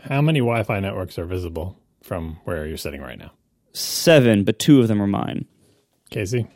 How 0.00 0.20
many 0.20 0.40
Wi-Fi 0.40 0.80
networks 0.80 1.18
are 1.18 1.26
visible 1.26 1.78
from 2.02 2.38
where 2.44 2.66
you're 2.66 2.76
sitting 2.76 3.00
right 3.00 3.18
now, 3.18 3.30
Seven, 3.72 4.44
but 4.44 4.58
two 4.58 4.80
of 4.80 4.88
them 4.88 5.00
are 5.00 5.06
mine. 5.06 5.46
Casey? 6.10 6.46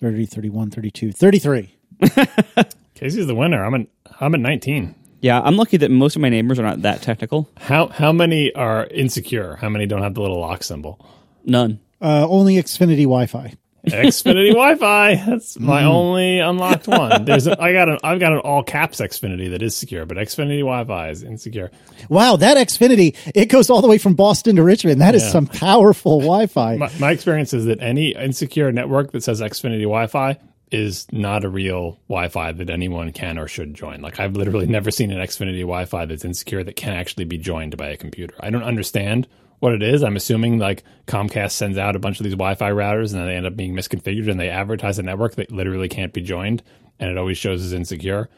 30, 0.00 0.26
31, 0.26 0.70
32, 0.70 1.12
33. 1.12 1.76
Casey's 2.94 3.26
the 3.26 3.34
winner. 3.34 3.64
I'm 3.64 3.74
at 3.74 3.86
I'm 4.20 4.34
at 4.34 4.40
19. 4.40 4.94
Yeah, 5.20 5.40
I'm 5.40 5.56
lucky 5.56 5.78
that 5.78 5.90
most 5.90 6.16
of 6.16 6.22
my 6.22 6.28
neighbors 6.28 6.58
are 6.58 6.62
not 6.62 6.82
that 6.82 7.02
technical. 7.02 7.48
How 7.56 7.88
how 7.88 8.12
many 8.12 8.52
are 8.54 8.86
insecure? 8.86 9.56
How 9.56 9.68
many 9.68 9.86
don't 9.86 10.02
have 10.02 10.14
the 10.14 10.20
little 10.20 10.40
lock 10.40 10.62
symbol? 10.62 11.04
None. 11.44 11.80
Uh, 12.00 12.26
only 12.28 12.56
Xfinity 12.56 13.04
Wi-Fi. 13.04 13.54
Xfinity 13.86 14.48
Wi-Fi. 14.52 15.14
That's 15.26 15.58
my 15.58 15.84
only 15.84 16.38
unlocked 16.40 16.86
one. 16.86 17.24
There's 17.26 17.46
a, 17.46 17.60
I 17.60 17.72
got 17.72 17.88
an 17.88 17.98
I've 18.04 18.20
got 18.20 18.32
an 18.32 18.38
all 18.40 18.62
caps 18.62 19.00
Xfinity 19.00 19.50
that 19.50 19.62
is 19.62 19.74
secure, 19.76 20.04
but 20.06 20.16
Xfinity 20.18 20.60
Wi-Fi 20.60 21.08
is 21.10 21.22
insecure. 21.22 21.70
Wow, 22.10 22.36
that 22.36 22.56
Xfinity, 22.58 23.16
it 23.34 23.46
goes 23.46 23.70
all 23.70 23.80
the 23.82 23.88
way 23.88 23.96
from 23.98 24.14
Boston 24.14 24.56
to 24.56 24.62
Richmond. 24.62 25.00
That 25.00 25.14
is 25.14 25.22
Yeah. 25.22 25.30
some 25.30 25.46
powerful 25.46 26.20
Wi-Fi. 26.20 26.76
My, 26.76 26.90
my 26.98 27.10
experience 27.12 27.52
is 27.54 27.64
that 27.66 27.80
any 27.80 28.14
insecure 28.14 28.70
network 28.72 29.12
that 29.12 29.22
says 29.22 29.40
Xfinity 29.40 29.82
Wi-Fi 29.82 30.38
is 30.70 31.06
not 31.12 31.44
a 31.44 31.48
real 31.48 31.98
Wi-Fi 32.08 32.52
that 32.52 32.70
anyone 32.70 33.12
can 33.12 33.38
or 33.38 33.46
should 33.46 33.74
join. 33.74 34.00
Like 34.00 34.18
I've 34.18 34.36
literally 34.36 34.66
never 34.68 34.90
seen 34.90 35.10
an 35.10 35.18
Xfinity 35.18 35.60
Wi-Fi 35.60 36.06
that's 36.06 36.24
insecure 36.24 36.64
that 36.64 36.76
can 36.76 36.92
actually 36.92 37.24
be 37.24 37.38
joined 37.38 37.76
by 37.76 37.88
a 37.88 37.96
computer. 37.96 38.34
I 38.40 38.50
don't 38.50 38.62
understand 38.62 39.28
what 39.60 39.72
it 39.72 39.82
is. 39.82 40.02
I'm 40.02 40.16
assuming 40.16 40.58
like 40.58 40.84
Comcast 41.06 41.52
sends 41.52 41.78
out 41.78 41.96
a 41.96 42.00
bunch 42.00 42.20
of 42.20 42.24
these 42.24 42.34
Wi-Fi 42.34 42.70
routers 42.70 43.12
and 43.12 43.20
then 43.20 43.26
they 43.26 43.36
end 43.36 43.46
up 43.46 43.56
being 43.56 43.74
misconfigured 43.74 44.30
and 44.30 44.38
they 44.38 44.50
advertise 44.50 44.98
a 44.98 45.02
network 45.02 45.36
that 45.36 45.50
literally 45.50 45.88
can't 45.88 46.12
be 46.12 46.20
joined 46.20 46.62
and 46.98 47.10
it 47.10 47.18
always 47.18 47.38
shows 47.38 47.62
as 47.64 47.72
insecure. 47.72 48.28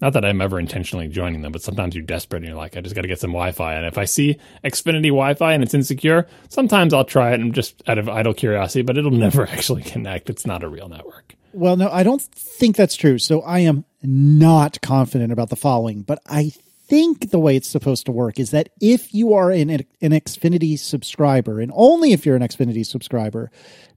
Not 0.00 0.14
that 0.14 0.24
I'm 0.24 0.40
ever 0.40 0.58
intentionally 0.58 1.08
joining 1.08 1.42
them, 1.42 1.52
but 1.52 1.62
sometimes 1.62 1.94
you're 1.94 2.04
desperate 2.04 2.38
and 2.38 2.46
you're 2.46 2.56
like, 2.56 2.76
I 2.76 2.80
just 2.80 2.94
got 2.94 3.02
to 3.02 3.08
get 3.08 3.20
some 3.20 3.32
Wi-Fi. 3.32 3.74
And 3.74 3.84
if 3.84 3.98
I 3.98 4.06
see 4.06 4.38
Xfinity 4.64 5.08
Wi-Fi 5.08 5.52
and 5.52 5.62
it's 5.62 5.74
insecure, 5.74 6.26
sometimes 6.48 6.94
I'll 6.94 7.04
try 7.04 7.32
it 7.32 7.40
and 7.40 7.54
just 7.54 7.82
out 7.86 7.98
of 7.98 8.08
idle 8.08 8.32
curiosity, 8.32 8.82
but 8.82 8.96
it'll 8.96 9.10
never 9.10 9.46
actually 9.46 9.82
connect. 9.82 10.30
It's 10.30 10.46
not 10.46 10.62
a 10.62 10.68
real 10.68 10.88
network. 10.88 11.34
Well, 11.52 11.76
no, 11.76 11.90
I 11.90 12.02
don't 12.02 12.22
think 12.22 12.76
that's 12.76 12.96
true. 12.96 13.18
So 13.18 13.40
I 13.42 13.60
am 13.60 13.84
not 14.02 14.80
confident 14.80 15.32
about 15.32 15.50
the 15.50 15.56
following, 15.56 16.02
but 16.02 16.20
I 16.26 16.52
think 16.90 17.30
the 17.30 17.38
way 17.38 17.54
it's 17.54 17.68
supposed 17.68 18.06
to 18.06 18.12
work 18.12 18.40
is 18.40 18.50
that 18.50 18.68
if 18.80 19.14
you 19.14 19.34
are 19.34 19.52
an, 19.52 19.70
an 19.70 20.10
Xfinity 20.10 20.76
subscriber, 20.76 21.60
and 21.60 21.70
only 21.74 22.12
if 22.12 22.26
you're 22.26 22.34
an 22.34 22.42
Xfinity 22.42 22.84
subscriber, 22.84 23.50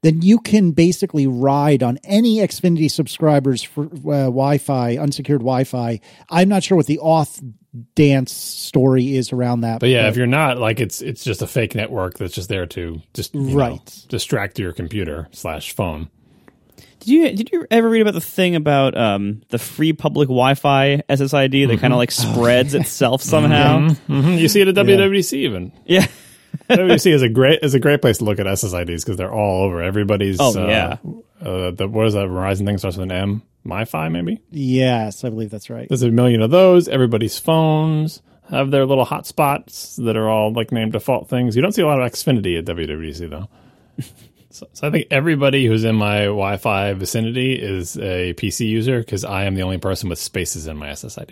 then 0.03 0.21
you 0.21 0.37
can 0.37 0.71
basically 0.71 1.25
ride 1.25 1.81
on 1.81 1.97
any 2.03 2.37
Xfinity 2.37 2.91
subscribers 2.91 3.63
for 3.63 3.85
uh, 3.85 4.29
Wi-Fi, 4.29 4.97
unsecured 4.97 5.41
Wi-Fi. 5.41 5.99
I'm 6.29 6.49
not 6.49 6.61
sure 6.61 6.77
what 6.77 6.85
the 6.85 6.99
auth 6.99 7.41
dance 7.95 8.31
story 8.31 9.15
is 9.15 9.33
around 9.33 9.61
that. 9.61 9.79
But 9.79 9.89
yeah, 9.89 10.07
if 10.07 10.15
you're 10.15 10.27
not, 10.27 10.59
like 10.59 10.79
it's 10.79 11.01
it's 11.01 11.23
just 11.23 11.41
a 11.41 11.47
fake 11.47 11.73
network 11.73 12.19
that's 12.19 12.35
just 12.35 12.49
there 12.49 12.67
to 12.67 13.01
just 13.15 13.33
you 13.33 13.41
know, 13.41 13.81
distract 14.09 14.59
your 14.59 14.71
computer 14.71 15.29
slash 15.31 15.73
phone. 15.73 16.09
Did 17.03 17.07
you 17.11 17.35
did 17.35 17.49
you 17.51 17.65
ever 17.69 17.89
read 17.89 18.01
about 18.01 18.13
the 18.13 18.21
thing 18.21 18.55
about 18.55 18.95
um, 18.97 19.41
the 19.49 19.57
free 19.59 19.91
public 19.93 20.27
Wi-Fi 20.27 21.03
SSID 21.09 21.67
that 21.67 21.79
kind 21.79 21.91
of 21.93 21.97
like 21.97 22.11
spreads 22.11 22.73
itself 22.73 23.21
somehow? 23.21 23.89
Mhm. 24.07 24.39
You 24.39 24.47
see 24.47 24.61
it 24.61 24.67
at 24.69 24.75
WWDC 24.85 25.33
even. 25.33 25.71
Yeah. 25.85 26.07
WWDC 26.69 27.11
is 27.13 27.21
a 27.21 27.29
great 27.29 27.59
is 27.61 27.73
a 27.73 27.79
great 27.79 28.01
place 28.01 28.19
to 28.19 28.23
look 28.25 28.39
at 28.39 28.45
SSIDs 28.45 29.03
because 29.03 29.17
they're 29.17 29.33
all 29.33 29.63
over. 29.65 29.81
Everybody's 29.81 30.37
Oh, 30.39 30.53
uh, 30.57 30.67
yeah. 30.67 30.97
Uh, 31.45 31.71
the 31.71 31.87
what 31.89 32.07
is 32.07 32.13
that 32.13 32.27
Verizon 32.27 32.65
thing 32.65 32.77
starts 32.77 32.95
with 32.97 33.03
an 33.03 33.11
M? 33.11 33.41
MiFi 33.65 34.11
maybe. 34.11 34.41
yes, 34.51 35.23
I 35.23 35.29
believe 35.29 35.49
that's 35.49 35.69
right. 35.69 35.87
There's 35.89 36.03
a 36.03 36.11
million 36.11 36.41
of 36.41 36.51
those. 36.51 36.87
Everybody's 36.89 37.39
phones 37.39 38.21
have 38.49 38.71
their 38.71 38.85
little 38.85 39.05
hotspots 39.05 39.95
that 40.03 40.15
are 40.17 40.29
all 40.29 40.51
like 40.53 40.71
named 40.71 40.91
default 40.93 41.29
things. 41.29 41.55
You 41.55 41.61
don't 41.61 41.71
see 41.71 41.81
a 41.81 41.87
lot 41.87 42.01
of 42.01 42.11
Xfinity 42.11 42.57
at 42.59 42.65
WWDC 42.65 43.29
though. 43.29 43.47
So, 44.53 44.67
so 44.71 44.87
I 44.87 44.91
think 44.91 45.07
everybody 45.09 45.65
who's 45.65 45.83
in 45.83 45.95
my 45.95 46.25
Wi-Fi 46.25 46.93
vicinity 46.93 47.53
is 47.53 47.97
a 47.97 48.35
PC 48.35 48.67
user 48.67 48.99
because 48.99 49.25
I 49.25 49.45
am 49.45 49.55
the 49.55 49.63
only 49.63 49.79
person 49.79 50.09
with 50.09 50.19
spaces 50.19 50.67
in 50.67 50.77
my 50.77 50.89
SSID. 50.89 51.31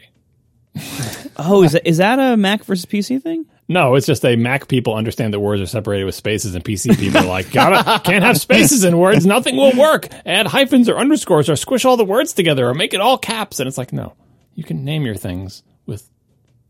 Oh, 1.38 1.64
is 1.64 1.72
that, 1.72 1.88
is 1.88 1.98
that 1.98 2.20
a 2.20 2.36
Mac 2.36 2.66
versus 2.66 2.86
PC 2.86 3.24
thing? 3.24 3.46
No, 3.68 3.96
it's 3.96 4.06
just 4.06 4.24
a 4.26 4.36
Mac 4.36 4.68
people 4.68 4.94
understand 4.94 5.34
that 5.34 5.40
words 5.40 5.62
are 5.62 5.66
separated 5.66 6.04
with 6.04 6.14
spaces, 6.14 6.54
and 6.56 6.64
PC 6.64 7.00
people 7.00 7.22
are 7.22 7.26
like, 7.26 7.52
gotta 7.52 8.00
can't 8.04 8.24
have 8.24 8.38
spaces 8.38 8.84
in 8.84 8.98
words, 8.98 9.26
nothing 9.26 9.56
will 9.56 9.76
work. 9.76 10.08
Add 10.26 10.46
hyphens 10.48 10.90
or 10.90 10.98
underscores 10.98 11.50
or 11.50 11.56
squish 11.56 11.86
all 11.86 11.98
the 11.98 12.06
words 12.06 12.34
together 12.34 12.68
or 12.68 12.74
make 12.74 12.94
it 12.94 13.00
all 13.00 13.18
caps. 13.18 13.60
And 13.60 13.68
it's 13.68 13.78
like, 13.78 13.94
no, 13.94 14.14
you 14.54 14.64
can 14.64 14.84
name 14.84 15.04
your 15.04 15.16
things 15.16 15.64
with 15.86 16.10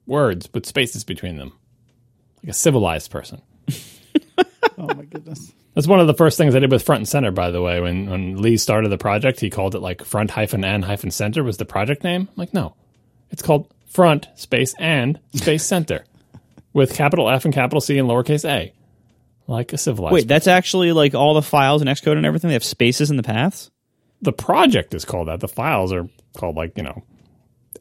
words 0.05 0.47
but 0.47 0.65
spaces 0.65 1.03
between 1.03 1.37
them, 1.37 1.53
like 2.43 2.51
a 2.51 2.53
civilized 2.53 3.09
person. 3.09 3.41
Oh 4.81 4.93
my 4.95 5.05
goodness. 5.05 5.51
That's 5.75 5.87
one 5.87 5.99
of 5.99 6.07
the 6.07 6.13
first 6.13 6.37
things 6.37 6.55
I 6.55 6.59
did 6.59 6.71
with 6.71 6.83
front 6.83 6.99
and 7.01 7.07
center, 7.07 7.31
by 7.31 7.51
the 7.51 7.61
way. 7.61 7.79
When 7.79 8.09
when 8.09 8.41
Lee 8.41 8.57
started 8.57 8.89
the 8.89 8.97
project, 8.97 9.39
he 9.39 9.49
called 9.49 9.75
it 9.75 9.79
like 9.79 10.03
front 10.03 10.31
hyphen 10.31 10.65
and 10.65 10.83
hyphen 10.83 11.11
center 11.11 11.43
was 11.43 11.57
the 11.57 11.65
project 11.65 12.03
name. 12.03 12.27
I'm 12.29 12.35
like, 12.35 12.53
no, 12.53 12.75
it's 13.29 13.41
called 13.41 13.71
front 13.87 14.27
space 14.35 14.73
and 14.79 15.19
space 15.35 15.63
center 15.65 16.03
with 16.73 16.95
capital 16.95 17.29
F 17.29 17.45
and 17.45 17.53
capital 17.53 17.79
C 17.79 17.97
and 17.97 18.09
lowercase 18.09 18.43
a, 18.49 18.73
like 19.47 19.71
a 19.71 19.77
civilized. 19.77 20.13
Wait, 20.13 20.27
that's 20.27 20.47
actually 20.47 20.91
like 20.93 21.13
all 21.13 21.33
the 21.35 21.41
files 21.41 21.81
and 21.81 21.89
Xcode 21.89 22.17
and 22.17 22.25
everything. 22.25 22.47
They 22.49 22.53
have 22.55 22.63
spaces 22.63 23.11
in 23.11 23.17
the 23.17 23.23
paths. 23.23 23.69
the 24.21 24.33
project 24.33 24.93
is 24.93 25.05
called 25.05 25.27
that. 25.27 25.39
The 25.41 25.47
files 25.47 25.93
are 25.93 26.09
called 26.35 26.55
like 26.55 26.75
you 26.75 26.83
know, 26.83 27.03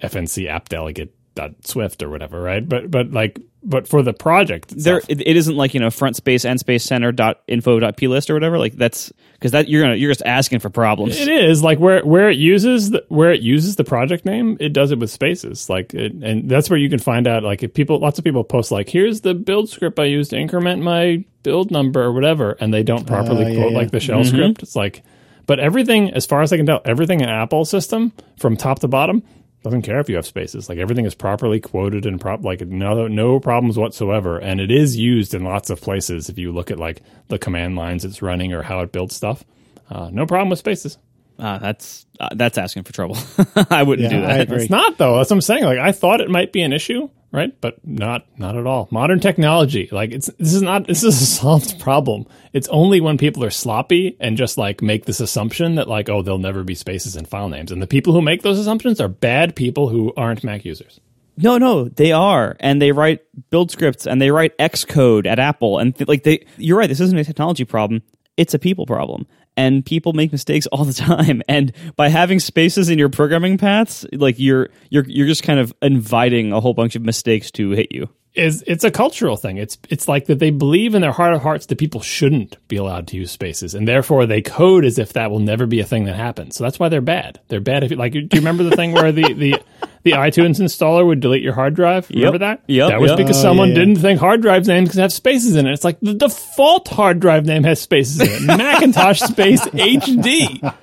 FNC 0.02 0.48
app 0.48 0.68
delegate 0.68 1.14
dot 1.34 1.66
swift 1.66 2.02
or 2.02 2.08
whatever, 2.08 2.40
right? 2.40 2.66
But 2.66 2.90
but 2.90 3.12
like 3.12 3.40
but 3.62 3.86
for 3.86 4.02
the 4.02 4.14
project, 4.14 4.72
There, 4.76 5.02
it, 5.08 5.20
it 5.20 5.36
isn't 5.36 5.56
like 5.56 5.74
you 5.74 5.80
know 5.80 5.90
front 5.90 6.16
space 6.16 6.44
and 6.44 6.58
space 6.58 6.84
center 6.84 7.12
dot 7.12 7.42
info 7.46 7.78
dot 7.78 7.96
plist 7.96 8.30
or 8.30 8.34
whatever. 8.34 8.58
Like 8.58 8.74
that's 8.74 9.12
because 9.34 9.52
that 9.52 9.68
you're 9.68 9.82
gonna 9.82 9.96
you're 9.96 10.10
just 10.10 10.22
asking 10.24 10.60
for 10.60 10.70
problems. 10.70 11.18
It 11.18 11.28
is 11.28 11.62
like 11.62 11.78
where 11.78 12.04
where 12.04 12.30
it 12.30 12.38
uses 12.38 12.90
the, 12.90 13.04
where 13.08 13.32
it 13.32 13.42
uses 13.42 13.76
the 13.76 13.84
project 13.84 14.24
name, 14.24 14.56
it 14.60 14.72
does 14.72 14.92
it 14.92 14.98
with 14.98 15.10
spaces. 15.10 15.68
Like, 15.68 15.92
it, 15.94 16.12
and 16.12 16.48
that's 16.48 16.70
where 16.70 16.78
you 16.78 16.88
can 16.88 16.98
find 16.98 17.26
out. 17.26 17.42
Like, 17.42 17.62
if 17.62 17.74
people, 17.74 17.98
lots 17.98 18.18
of 18.18 18.24
people 18.24 18.44
post 18.44 18.70
like, 18.70 18.88
"Here's 18.88 19.20
the 19.20 19.34
build 19.34 19.68
script 19.68 19.98
I 19.98 20.04
used 20.04 20.30
to 20.30 20.38
increment 20.38 20.82
my 20.82 21.24
build 21.42 21.70
number 21.70 22.02
or 22.02 22.12
whatever," 22.12 22.56
and 22.60 22.72
they 22.72 22.82
don't 22.82 23.06
properly 23.06 23.44
Uh, 23.44 23.48
yeah, 23.48 23.56
quote 23.56 23.72
yeah. 23.72 23.78
like 23.78 23.90
the 23.90 24.00
shell 24.00 24.24
script. 24.24 24.62
It's 24.62 24.76
like, 24.76 25.02
but 25.46 25.60
everything, 25.60 26.12
as 26.12 26.24
far 26.24 26.42
as 26.42 26.52
I 26.52 26.56
can 26.56 26.66
tell, 26.66 26.80
everything 26.84 27.20
in 27.20 27.28
Apple 27.28 27.64
system 27.64 28.12
from 28.38 28.56
top 28.56 28.78
to 28.80 28.88
bottom 28.88 29.22
doesn't 29.62 29.82
care 29.82 30.00
if 30.00 30.08
you 30.08 30.16
have 30.16 30.26
spaces. 30.26 30.68
Like 30.68 30.78
everything 30.78 31.04
is 31.04 31.14
properly 31.14 31.60
quoted 31.60 32.06
and 32.06 32.20
prop 32.20 32.44
like 32.44 32.60
no 32.62 33.06
no 33.08 33.38
problems 33.40 33.76
whatsoever. 33.78 34.38
And 34.38 34.60
it 34.60 34.70
is 34.70 34.96
used 34.96 35.34
in 35.34 35.44
lots 35.44 35.68
of 35.70 35.80
places. 35.80 36.28
If 36.28 36.38
you 36.38 36.52
look 36.52 36.70
at 36.70 36.78
like 36.78 37.02
the 37.28 37.38
command 37.38 37.76
lines 37.76 38.04
it's 38.04 38.22
running 38.22 38.52
or 38.52 38.62
how 38.62 38.80
it 38.80 38.92
builds 38.92 39.14
stuff, 39.14 39.44
uh, 39.90 40.08
no 40.12 40.24
problem 40.26 40.48
with 40.50 40.58
spaces. 40.58 40.96
Uh, 41.38 41.58
that's 41.58 42.06
uh, 42.18 42.28
that's 42.34 42.58
asking 42.58 42.84
for 42.84 42.92
trouble. 42.92 43.16
I 43.70 43.82
wouldn't 43.82 44.10
Yeah, 44.10 44.20
do 44.20 44.26
that. 44.26 44.50
It's 44.52 44.70
not 44.70 44.98
though. 44.98 45.16
That's 45.16 45.30
what 45.30 45.36
I'm 45.36 45.40
saying. 45.42 45.64
Like 45.64 45.78
I 45.78 45.92
thought 45.92 46.20
it 46.20 46.30
might 46.30 46.52
be 46.52 46.62
an 46.62 46.72
issue, 46.72 47.08
right? 47.32 47.58
But 47.60 47.86
not 47.86 48.26
not 48.38 48.56
at 48.56 48.66
all. 48.66 48.88
Modern 48.90 49.20
technology, 49.20 49.88
like 49.92 50.12
it's 50.12 50.26
this 50.38 50.54
is 50.54 50.62
not 50.62 50.86
this 50.88 51.02
is 51.02 51.20
a 51.20 51.26
solved 51.26 51.80
problem. 51.80 52.26
It's 52.52 52.68
only 52.68 53.00
when 53.00 53.18
people 53.18 53.44
are 53.44 53.50
sloppy 53.50 54.16
and 54.20 54.36
just 54.36 54.58
like 54.58 54.82
make 54.82 55.04
this 55.04 55.20
assumption 55.20 55.76
that 55.76 55.88
like 55.88 56.08
oh 56.08 56.22
there'll 56.22 56.38
never 56.38 56.64
be 56.64 56.74
spaces 56.74 57.16
in 57.16 57.24
file 57.24 57.48
names, 57.48 57.72
and 57.72 57.82
the 57.82 57.86
people 57.86 58.12
who 58.12 58.22
make 58.22 58.42
those 58.42 58.58
assumptions 58.58 59.00
are 59.00 59.08
bad 59.08 59.54
people 59.54 59.88
who 59.88 60.12
aren't 60.16 60.44
Mac 60.44 60.64
users. 60.64 61.00
No, 61.42 61.56
no, 61.56 61.88
they 61.88 62.12
are, 62.12 62.56
and 62.60 62.82
they 62.82 62.92
write 62.92 63.20
build 63.48 63.70
scripts 63.70 64.06
and 64.06 64.20
they 64.20 64.30
write 64.30 64.56
Xcode 64.58 65.26
at 65.26 65.38
Apple, 65.38 65.78
and 65.78 65.96
th- 65.96 66.06
like 66.06 66.22
they, 66.22 66.44
you're 66.58 66.76
right. 66.76 66.88
This 66.88 67.00
isn't 67.00 67.18
a 67.18 67.24
technology 67.24 67.64
problem; 67.64 68.02
it's 68.36 68.54
a 68.54 68.58
people 68.58 68.86
problem, 68.86 69.26
and 69.56 69.84
people 69.84 70.12
make 70.12 70.32
mistakes 70.32 70.66
all 70.68 70.84
the 70.84 70.92
time. 71.08 71.42
And 71.48 71.72
by 71.96 72.08
having 72.08 72.40
spaces 72.40 72.88
in 72.88 72.98
your 72.98 73.08
programming 73.08 73.58
paths, 73.58 74.06
like 74.12 74.38
you're 74.38 74.70
you're 74.90 75.04
you're 75.06 75.26
just 75.26 75.42
kind 75.42 75.60
of 75.60 75.74
inviting 75.82 76.52
a 76.52 76.60
whole 76.60 76.74
bunch 76.74 76.96
of 76.96 77.02
mistakes 77.02 77.50
to 77.52 77.70
hit 77.70 77.92
you. 77.92 78.08
is 78.34 78.62
it's 78.66 78.84
a 78.84 78.90
cultural 78.90 79.36
thing. 79.36 79.56
It's 79.56 79.76
it's 79.88 80.06
like 80.08 80.26
that 80.26 80.38
they 80.38 80.50
believe 80.50 80.94
in 80.94 81.02
their 81.02 81.12
heart 81.12 81.34
of 81.34 81.42
hearts 81.42 81.66
that 81.66 81.78
people 81.78 82.00
shouldn't 82.00 82.56
be 82.68 82.76
allowed 82.76 83.08
to 83.08 83.16
use 83.16 83.30
spaces, 83.30 83.74
and 83.74 83.86
therefore 83.88 84.24
they 84.26 84.40
code 84.40 84.84
as 84.84 84.98
if 84.98 85.12
that 85.14 85.30
will 85.30 85.40
never 85.40 85.66
be 85.66 85.80
a 85.80 85.84
thing 85.84 86.04
that 86.04 86.16
happens. 86.16 86.56
So 86.56 86.64
that's 86.64 86.78
why 86.78 86.88
they're 86.88 87.00
bad. 87.00 87.40
They're 87.48 87.60
bad 87.60 87.84
if 87.84 87.90
like. 87.92 88.12
Do 88.12 88.20
you 88.20 88.28
remember 88.32 88.62
the 88.62 88.76
thing 88.76 88.92
where 88.92 89.12
the 89.12 89.34
the 89.34 89.60
the 90.02 90.12
iTunes 90.26 90.60
installer 90.60 91.06
would 91.06 91.20
delete 91.20 91.42
your 91.42 91.52
hard 91.54 91.74
drive? 91.74 92.08
Remember 92.10 92.38
that? 92.38 92.62
Yeah, 92.66 92.88
That 92.88 93.00
was 93.00 93.10
yep. 93.10 93.18
because 93.18 93.38
Oh, 93.38 93.42
someone 93.42 93.68
yeah, 93.68 93.74
yeah. 93.74 93.80
didn't 93.80 93.96
think 93.96 94.20
hard 94.20 94.42
drive 94.42 94.66
names 94.66 94.90
could 94.90 95.00
have 95.00 95.12
spaces 95.12 95.56
in 95.56 95.66
it. 95.66 95.72
It's 95.72 95.84
like 95.84 95.98
the 96.00 96.14
default 96.14 96.88
hard 96.88 97.20
drive 97.20 97.46
name 97.46 97.64
has 97.64 97.80
spaces 97.80 98.20
in 98.20 98.28
it. 98.28 98.42
Macintosh 98.58 99.20
space 99.20 99.62
HD. 99.62 100.74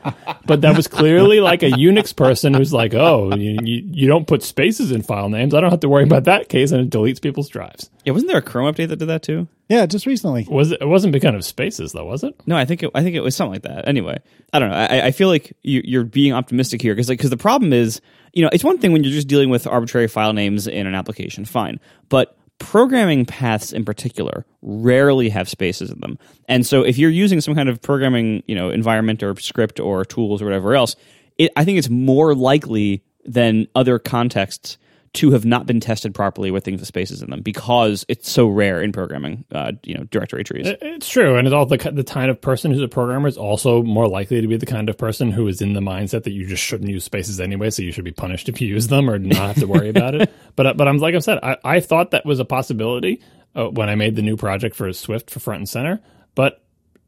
But 0.46 0.62
that 0.62 0.76
was 0.76 0.88
clearly 0.88 1.40
like 1.40 1.64
a 1.64 1.72
Unix 1.72 2.16
person 2.16 2.54
who's 2.54 2.74
like, 2.74 2.94
oh, 2.94 3.36
you, 3.36 3.58
you, 3.64 3.84
you 3.92 4.08
don't 4.08 4.28
put 4.28 4.44
spaces 4.44 4.92
in 4.92 5.02
file 5.02 5.30
names. 5.30 5.54
I 5.54 5.62
don't 5.62 5.72
have 5.72 5.82
to 5.82 5.90
worry 5.90 6.04
about 6.04 6.24
that 6.26 6.50
case, 6.50 6.72
and 6.72 6.82
it 6.82 6.96
deletes 6.96 7.22
people's 7.22 7.50
drives. 7.50 7.90
Yeah, 8.06 8.14
wasn't 8.14 8.30
there 8.30 8.38
a 8.40 8.42
Chrome 8.42 8.74
update 8.74 8.88
that 8.90 8.98
did 8.98 9.08
that 9.08 9.24
too? 9.24 9.48
Yeah, 9.68 9.86
just 9.86 10.06
recently. 10.06 10.48
Was 10.50 10.72
it, 10.72 10.82
it 10.82 10.86
wasn't 10.88 11.12
because 11.12 11.36
of 11.36 11.44
spaces 11.44 11.92
though, 11.92 12.06
was 12.06 12.24
it? 12.24 12.34
No, 12.46 12.56
I 12.56 12.64
think 12.64 12.84
it, 12.84 12.92
I 12.96 13.04
think 13.04 13.16
it 13.18 13.20
was 13.22 13.36
something 13.36 13.54
like 13.54 13.64
that. 13.64 13.86
Anyway, 13.88 14.18
I 14.54 14.60
don't 14.60 14.70
know. 14.70 14.76
I, 14.78 15.08
I 15.08 15.12
feel 15.12 15.28
like 15.28 15.52
you, 15.62 15.82
you're 15.84 16.06
being 16.06 16.32
optimistic 16.32 16.82
here 16.82 16.96
because 16.96 17.10
like 17.10 17.18
because 17.20 17.32
the 17.32 17.36
problem 17.38 17.74
is 17.74 18.00
you 18.38 18.44
know 18.44 18.50
it's 18.54 18.64
one 18.64 18.78
thing 18.78 18.92
when 18.92 19.04
you're 19.04 19.12
just 19.12 19.28
dealing 19.28 19.50
with 19.50 19.66
arbitrary 19.66 20.08
file 20.08 20.32
names 20.32 20.68
in 20.68 20.86
an 20.86 20.94
application, 20.94 21.44
fine, 21.44 21.80
but 22.08 22.38
programming 22.60 23.26
paths 23.26 23.74
in 23.74 23.84
particular 23.84 24.46
rarely 24.62 25.30
have 25.30 25.50
spaces 25.50 25.90
in 25.90 26.00
them, 26.02 26.20
and 26.48 26.64
so 26.64 26.84
if 26.84 27.00
you're 27.00 27.10
using 27.10 27.42
some 27.42 27.56
kind 27.56 27.68
of 27.68 27.82
programming 27.82 28.44
you 28.46 28.54
know 28.54 28.70
environment 28.70 29.24
or 29.24 29.36
script 29.38 29.80
or 29.80 30.06
tools 30.06 30.40
or 30.40 30.46
whatever 30.46 30.76
else, 30.76 30.96
it, 31.40 31.52
I 31.58 31.66
think 31.66 31.80
it's 31.80 31.90
more 31.90 32.36
likely 32.36 33.02
than 33.26 33.68
other 33.74 33.98
contexts 33.98 34.78
to 35.18 35.32
have 35.32 35.46
not 35.46 35.66
been 35.66 35.80
tested 35.80 36.14
properly 36.14 36.52
with 36.52 36.64
things 36.64 36.80
with 36.80 36.88
spaces 36.88 37.24
in 37.24 37.32
them 37.32 37.42
because 37.42 38.06
it's 38.08 38.30
so 38.30 38.48
rare 38.48 38.82
in 38.84 38.92
programming, 38.92 39.44
uh, 39.52 39.72
you 39.84 39.96
know, 39.96 40.04
directory 40.06 40.44
trees. 40.44 40.68
It's 40.80 41.10
true, 41.10 41.38
and 41.38 41.48
it's 41.48 41.54
all 41.54 41.66
the 41.66 41.78
the 41.92 42.04
kind 42.04 42.30
of 42.30 42.40
person 42.40 42.72
who's 42.72 42.84
a 42.84 42.88
programmer 42.88 43.28
is 43.28 43.36
also 43.36 43.82
more 43.82 44.08
likely 44.08 44.42
to 44.42 44.48
be 44.48 44.58
the 44.58 44.68
kind 44.68 44.90
of 44.90 44.98
person 44.98 45.32
who 45.32 45.48
is 45.48 45.60
in 45.60 45.74
the 45.74 45.80
mindset 45.80 46.24
that 46.24 46.32
you 46.32 46.46
just 46.46 46.64
shouldn't 46.64 46.90
use 46.90 47.04
spaces 47.04 47.40
anyway, 47.40 47.72
so 47.72 47.82
you 47.82 47.92
should 47.92 48.06
be 48.06 48.12
punished 48.12 48.48
if 48.48 48.62
you 48.62 48.68
use 48.68 48.88
them 48.88 49.10
or 49.10 49.18
not 49.18 49.48
have 49.48 49.60
to 49.60 49.68
worry 49.68 49.90
about 49.90 50.16
it. 50.16 50.32
But 50.56 50.66
uh, 50.66 50.74
but 50.74 50.88
I'm 50.88 50.98
like 50.98 51.14
I 51.14 51.20
said, 51.20 51.38
I, 51.44 51.58
I 51.64 51.80
thought 51.80 52.12
that 52.12 52.26
was 52.26 52.40
a 52.40 52.46
possibility 52.46 53.22
uh, 53.56 53.66
when 53.66 53.90
I 53.90 53.96
made 53.96 54.16
the 54.16 54.24
new 54.24 54.36
project 54.38 54.76
for 54.76 54.92
Swift 54.92 55.30
for 55.30 55.40
front 55.40 55.60
and 55.60 55.70
center, 55.70 56.02
but 56.34 56.64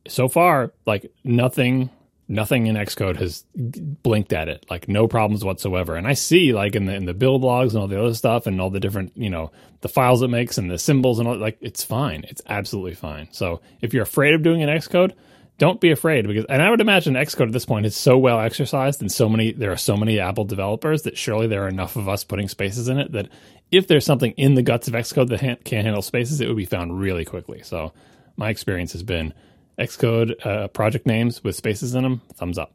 so 0.08 0.28
far, 0.28 0.72
like 0.86 1.12
nothing, 1.24 1.90
nothing 2.30 2.68
in 2.68 2.76
Xcode 2.76 3.18
has 3.18 3.44
blinked 3.56 4.32
at 4.32 4.48
it. 4.48 4.66
Like 4.70 4.88
no 4.88 5.08
problems 5.08 5.44
whatsoever. 5.44 5.96
And 5.96 6.08
I 6.08 6.14
see 6.14 6.54
like 6.54 6.76
in 6.76 6.86
the 6.86 6.94
in 6.94 7.06
the 7.06 7.14
build 7.14 7.42
logs 7.42 7.74
and 7.74 7.82
all 7.82 7.88
the 7.88 8.00
other 8.00 8.14
stuff 8.14 8.48
and 8.48 8.62
all 8.62 8.70
the 8.70 8.80
different 8.80 9.12
you 9.18 9.30
know 9.30 9.52
the 9.82 9.90
files 9.90 10.22
it 10.22 10.30
makes 10.30 10.58
and 10.58 10.70
the 10.70 10.78
symbols 10.78 11.20
and 11.20 11.28
all 11.28 11.38
like 11.38 11.58
it's 11.60 11.84
fine. 11.84 12.24
It's 12.30 12.42
absolutely 12.48 12.94
fine. 12.94 13.28
So 13.32 13.62
if 13.82 13.94
you're 13.94 14.04
afraid 14.04 14.36
of 14.36 14.44
doing 14.44 14.64
an 14.64 14.70
Xcode. 14.70 15.14
Don't 15.58 15.82
be 15.82 15.92
afraid 15.92 16.26
because, 16.26 16.46
and 16.48 16.62
I 16.62 16.70
would 16.70 16.80
imagine 16.80 17.16
Xcode 17.16 17.48
at 17.48 17.52
this 17.52 17.66
point 17.66 17.86
is 17.86 17.94
so 17.94 18.18
well 18.18 18.40
exercised 18.40 19.02
and 19.02 19.12
so 19.12 19.28
many, 19.28 19.52
there 19.52 19.74
are 19.74 19.76
so 19.76 19.98
many 19.98 20.18
Apple 20.18 20.46
developers 20.46 21.02
that 21.02 21.18
surely 21.18 21.48
there 21.48 21.66
are 21.66 21.68
enough 21.68 21.98
of 21.98 22.08
us 22.08 22.24
putting 22.24 22.48
spaces 22.48 22.88
in 22.88 22.98
it 22.98 23.12
that 23.12 23.28
if 23.70 23.86
there's 23.86 24.06
something 24.06 24.32
in 24.38 24.54
the 24.54 24.62
guts 24.62 24.88
of 24.88 24.94
Xcode 24.94 25.28
that 25.28 25.42
han- 25.42 25.58
can't 25.66 25.84
handle 25.84 26.02
spaces, 26.02 26.40
it 26.40 26.48
would 26.48 26.56
be 26.56 26.64
found 26.64 26.98
really 26.98 27.26
quickly. 27.26 27.62
So 27.62 27.92
my 28.38 28.50
experience 28.50 28.94
has 28.94 29.04
been 29.04 29.34
Xcode 29.80 30.46
uh, 30.46 30.68
project 30.68 31.08
names 31.08 31.44
with 31.44 31.56
spaces 31.56 31.96
in 31.96 32.04
them, 32.04 32.22
thumbs 32.36 32.58
up. 32.58 32.74